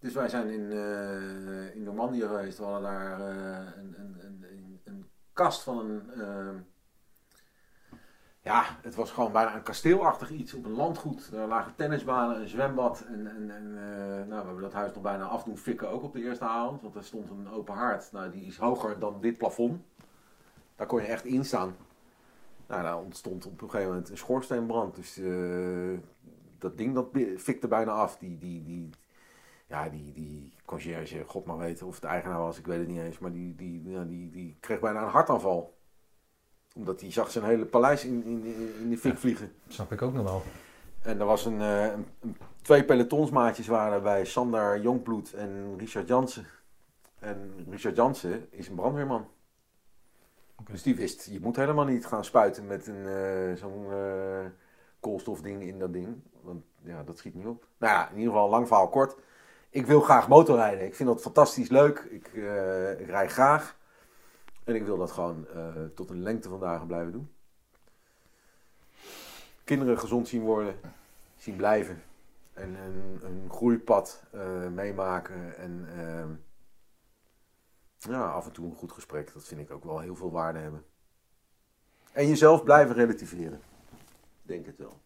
Dus 0.00 0.14
wij 0.14 0.28
zijn 0.28 0.48
in, 0.50 0.72
eh, 0.72 1.74
in 1.74 1.82
Normandië 1.82 2.20
geweest. 2.20 2.58
We 2.58 2.64
hadden 2.64 2.82
daar 2.82 3.20
eh, 3.20 3.26
een, 3.76 3.94
een, 3.98 4.16
een, 4.24 4.80
een, 4.84 5.06
kast 5.32 5.62
van 5.62 5.78
een, 5.78 6.02
eh, 6.20 6.48
Ja, 8.46 8.64
het 8.82 8.94
was 8.94 9.10
gewoon 9.10 9.32
bijna 9.32 9.54
een 9.54 9.62
kasteelachtig 9.62 10.30
iets 10.30 10.54
op 10.54 10.64
een 10.64 10.72
landgoed. 10.72 11.30
Daar 11.32 11.48
lagen 11.48 11.74
tennisbanen, 11.76 12.40
een 12.40 12.48
zwembad. 12.48 13.04
En, 13.08 13.26
en, 13.26 13.50
eh, 13.50 14.28
nou, 14.28 14.28
we 14.28 14.34
hebben 14.34 14.60
dat 14.60 14.72
huis 14.72 14.94
nog 14.94 15.02
bijna 15.02 15.24
af 15.24 15.44
doen 15.44 15.58
fikken 15.58 15.88
ook 15.88 16.02
op 16.02 16.12
de 16.12 16.22
eerste 16.22 16.44
avond. 16.44 16.82
Want 16.82 16.94
er 16.94 17.04
stond 17.04 17.30
een 17.30 17.50
open 17.50 17.74
haard. 17.74 18.12
Nou, 18.12 18.30
die 18.30 18.46
is 18.46 18.56
hoger 18.56 18.98
dan 18.98 19.20
dit 19.20 19.38
plafond. 19.38 19.82
Daar 20.76 20.86
kon 20.86 21.00
je 21.00 21.06
echt 21.06 21.24
in 21.24 21.44
staan. 21.44 21.76
Nou, 22.66 22.82
daar 22.82 22.98
ontstond 22.98 23.46
op 23.46 23.62
een 23.62 23.70
gegeven 23.70 23.92
moment 23.92 24.10
een 24.10 24.16
schoorsteenbrand. 24.16 24.94
Dus 24.94 25.18
eh, 25.18 25.98
dat 26.58 26.78
ding 26.78 26.94
dat 26.94 27.06
fikte 27.36 27.68
bijna 27.68 27.92
af. 27.92 28.18
Die, 28.18 28.38
die, 28.38 28.62
die, 28.62 28.90
ja, 29.66 29.88
die, 29.88 30.12
die 30.12 30.52
conciërge, 30.64 31.24
god 31.26 31.46
maar 31.46 31.58
weten 31.58 31.86
of 31.86 31.94
het 31.94 32.04
eigenaar 32.04 32.38
was, 32.38 32.58
ik 32.58 32.66
weet 32.66 32.78
het 32.78 32.88
niet 32.88 33.00
eens. 33.00 33.18
Maar 33.18 33.32
die, 33.32 33.54
die, 33.54 33.82
die, 34.06 34.30
die 34.30 34.56
kreeg 34.60 34.80
bijna 34.80 35.02
een 35.02 35.08
hartaanval. 35.08 35.75
Omdat 36.76 37.00
hij 37.00 37.12
zag 37.12 37.30
zijn 37.30 37.44
hele 37.44 37.64
paleis 37.64 38.04
in, 38.04 38.24
in, 38.24 38.44
in 38.80 38.90
de 38.90 38.98
fik 38.98 39.18
vliegen. 39.18 39.52
Snap 39.68 39.92
ik 39.92 40.02
ook 40.02 40.12
nog 40.12 40.24
wel. 40.24 40.42
En 41.02 41.20
er 41.20 41.26
was 41.26 41.44
een, 41.44 41.60
eh, 41.60 41.82
een, 41.84 42.06
een- 42.20 42.36
twee 42.62 42.84
pelotonsmaatjes 42.84 43.66
waren 43.66 44.02
bij 44.02 44.24
Sander 44.24 44.80
Jongbloed 44.80 45.32
en 45.32 45.74
Richard 45.78 46.08
Jansen. 46.08 46.46
En 47.18 47.66
Richard 47.70 47.96
Jansen 47.96 48.46
is 48.50 48.68
een 48.68 48.74
brandweerman. 48.74 49.26
Dus 50.70 50.82
die 50.82 50.96
wist, 50.96 51.24
je 51.30 51.40
moet 51.40 51.56
helemaal 51.56 51.84
niet 51.84 52.06
gaan 52.06 52.24
spuiten 52.24 52.66
met 52.66 52.86
een, 52.86 53.06
eh, 53.06 53.54
zo'n 53.56 53.86
eh, 53.92 54.44
koolstofding 55.00 55.62
in 55.62 55.78
dat 55.78 55.92
ding. 55.92 56.08
Want 56.40 56.64
ja, 56.82 57.02
dat 57.02 57.18
schiet 57.18 57.34
niet 57.34 57.46
op. 57.46 57.66
Nou 57.78 57.92
ja, 57.92 58.08
in 58.10 58.16
ieder 58.16 58.32
geval, 58.32 58.48
lang 58.48 58.66
verhaal 58.66 58.88
kort. 58.88 59.16
Ik 59.70 59.86
wil 59.86 60.00
graag 60.00 60.28
motorrijden. 60.28 60.86
Ik 60.86 60.94
vind 60.94 61.08
dat 61.08 61.20
fantastisch 61.20 61.68
leuk. 61.68 61.98
Ik, 62.10 62.30
eh, 62.34 63.00
ik 63.00 63.06
rij 63.08 63.28
graag. 63.28 63.76
En 64.66 64.74
ik 64.74 64.84
wil 64.84 64.96
dat 64.98 65.12
gewoon 65.12 65.48
eh, 65.48 65.84
tot 65.94 66.10
een 66.10 66.22
lengte 66.22 66.48
van 66.48 66.60
dagen 66.60 66.86
blijven 66.86 67.12
doen. 67.12 67.30
Kinderen 69.64 69.98
gezond 69.98 70.28
zien 70.28 70.42
worden, 70.42 70.80
zien 71.36 71.56
blijven. 71.56 72.02
En 72.52 72.74
een, 72.74 73.20
een 73.22 73.50
groeipad 73.50 74.22
eh, 74.30 74.66
meemaken. 74.66 75.56
En 75.56 75.88
ehm, 75.98 76.30
ja, 78.12 78.30
af 78.30 78.46
en 78.46 78.52
toe 78.52 78.66
een 78.66 78.74
goed 78.74 78.92
gesprek. 78.92 79.32
Dat 79.32 79.44
vind 79.44 79.60
ik 79.60 79.70
ook 79.70 79.84
wel 79.84 80.00
heel 80.00 80.16
veel 80.16 80.30
waarde 80.30 80.58
hebben. 80.58 80.84
En 82.12 82.28
jezelf 82.28 82.64
blijven 82.64 82.94
relativeren. 82.94 83.60
Denk 84.42 84.66
het 84.66 84.76
wel. 84.76 85.00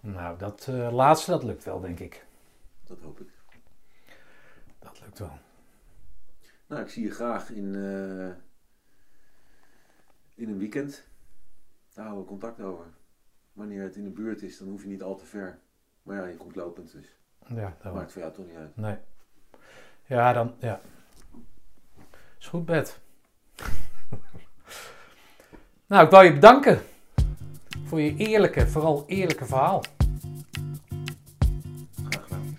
Nou, 0.00 0.38
dat 0.38 0.66
eh, 0.68 0.92
laatste, 0.92 1.30
dat 1.30 1.42
lukt 1.42 1.64
wel, 1.64 1.80
denk 1.80 2.00
ik. 2.00 2.26
Dat 2.84 2.98
hoop 3.00 3.20
ik. 3.20 3.28
Dat 4.78 5.00
lukt 5.00 5.18
wel. 5.18 5.38
Nou, 6.66 6.82
ik 6.82 6.88
zie 6.88 7.04
je 7.04 7.10
graag 7.10 7.50
in, 7.50 7.74
in 10.40 10.48
een 10.48 10.58
weekend. 10.58 11.04
Daar 11.94 12.04
houden 12.04 12.24
we 12.24 12.30
contact 12.30 12.60
over. 12.60 12.84
Wanneer 13.52 13.82
het 13.82 13.96
in 13.96 14.04
de 14.04 14.10
buurt 14.10 14.42
is, 14.42 14.58
dan 14.58 14.68
hoef 14.68 14.82
je 14.82 14.88
niet 14.88 15.02
al 15.02 15.16
te 15.16 15.26
ver. 15.26 15.58
Maar 16.02 16.16
ja, 16.16 16.26
je 16.26 16.36
komt 16.36 16.56
lopend, 16.56 16.92
dus 16.92 17.18
Ja, 17.46 17.76
dat 17.82 17.94
maakt 17.94 18.12
voor 18.12 18.22
jou 18.22 18.34
toch 18.34 18.46
niet 18.46 18.56
uit. 18.56 18.76
Nee. 18.76 18.96
Ja, 20.06 20.32
dan, 20.32 20.54
ja. 20.58 20.80
Is 22.38 22.46
goed, 22.46 22.64
Bert. 22.64 23.00
nou, 25.86 26.04
ik 26.04 26.10
wil 26.10 26.20
je 26.20 26.32
bedanken. 26.32 26.80
Voor 27.84 28.00
je 28.00 28.16
eerlijke, 28.16 28.66
vooral 28.66 29.04
eerlijke 29.06 29.46
verhaal. 29.46 29.82
Graag 32.08 32.22
gedaan. 32.22 32.58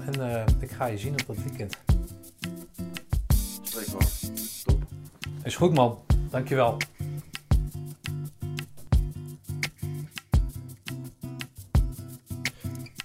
En 0.00 0.20
eh, 0.20 0.46
ik 0.60 0.70
ga 0.70 0.86
je 0.86 0.98
zien 0.98 1.12
op 1.12 1.26
dat 1.26 1.36
weekend. 1.36 1.78
Spreek 3.62 3.92
maar. 3.92 4.08
Top. 4.64 4.82
Is 5.42 5.56
goed, 5.56 5.74
man. 5.74 6.13
Dankjewel. 6.34 6.76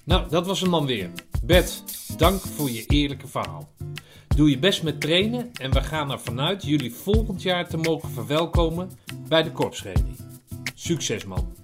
Nou, 0.03 0.29
dat 0.29 0.45
was 0.45 0.61
hem 0.61 0.71
dan 0.71 0.85
weer. 0.85 1.09
Bert, 1.43 1.83
dank 2.17 2.41
voor 2.41 2.69
je 2.69 2.85
eerlijke 2.85 3.27
verhaal. 3.27 3.69
Doe 4.27 4.49
je 4.49 4.59
best 4.59 4.83
met 4.83 5.01
trainen 5.01 5.51
en 5.53 5.71
we 5.71 5.81
gaan 5.81 6.11
ervan 6.11 6.39
uit 6.39 6.63
jullie 6.63 6.93
volgend 6.93 7.41
jaar 7.41 7.67
te 7.67 7.77
mogen 7.77 8.09
verwelkomen 8.09 8.89
bij 9.27 9.43
de 9.43 9.51
korpsreunie. 9.51 10.15
Succes 10.75 11.25
man! 11.25 11.58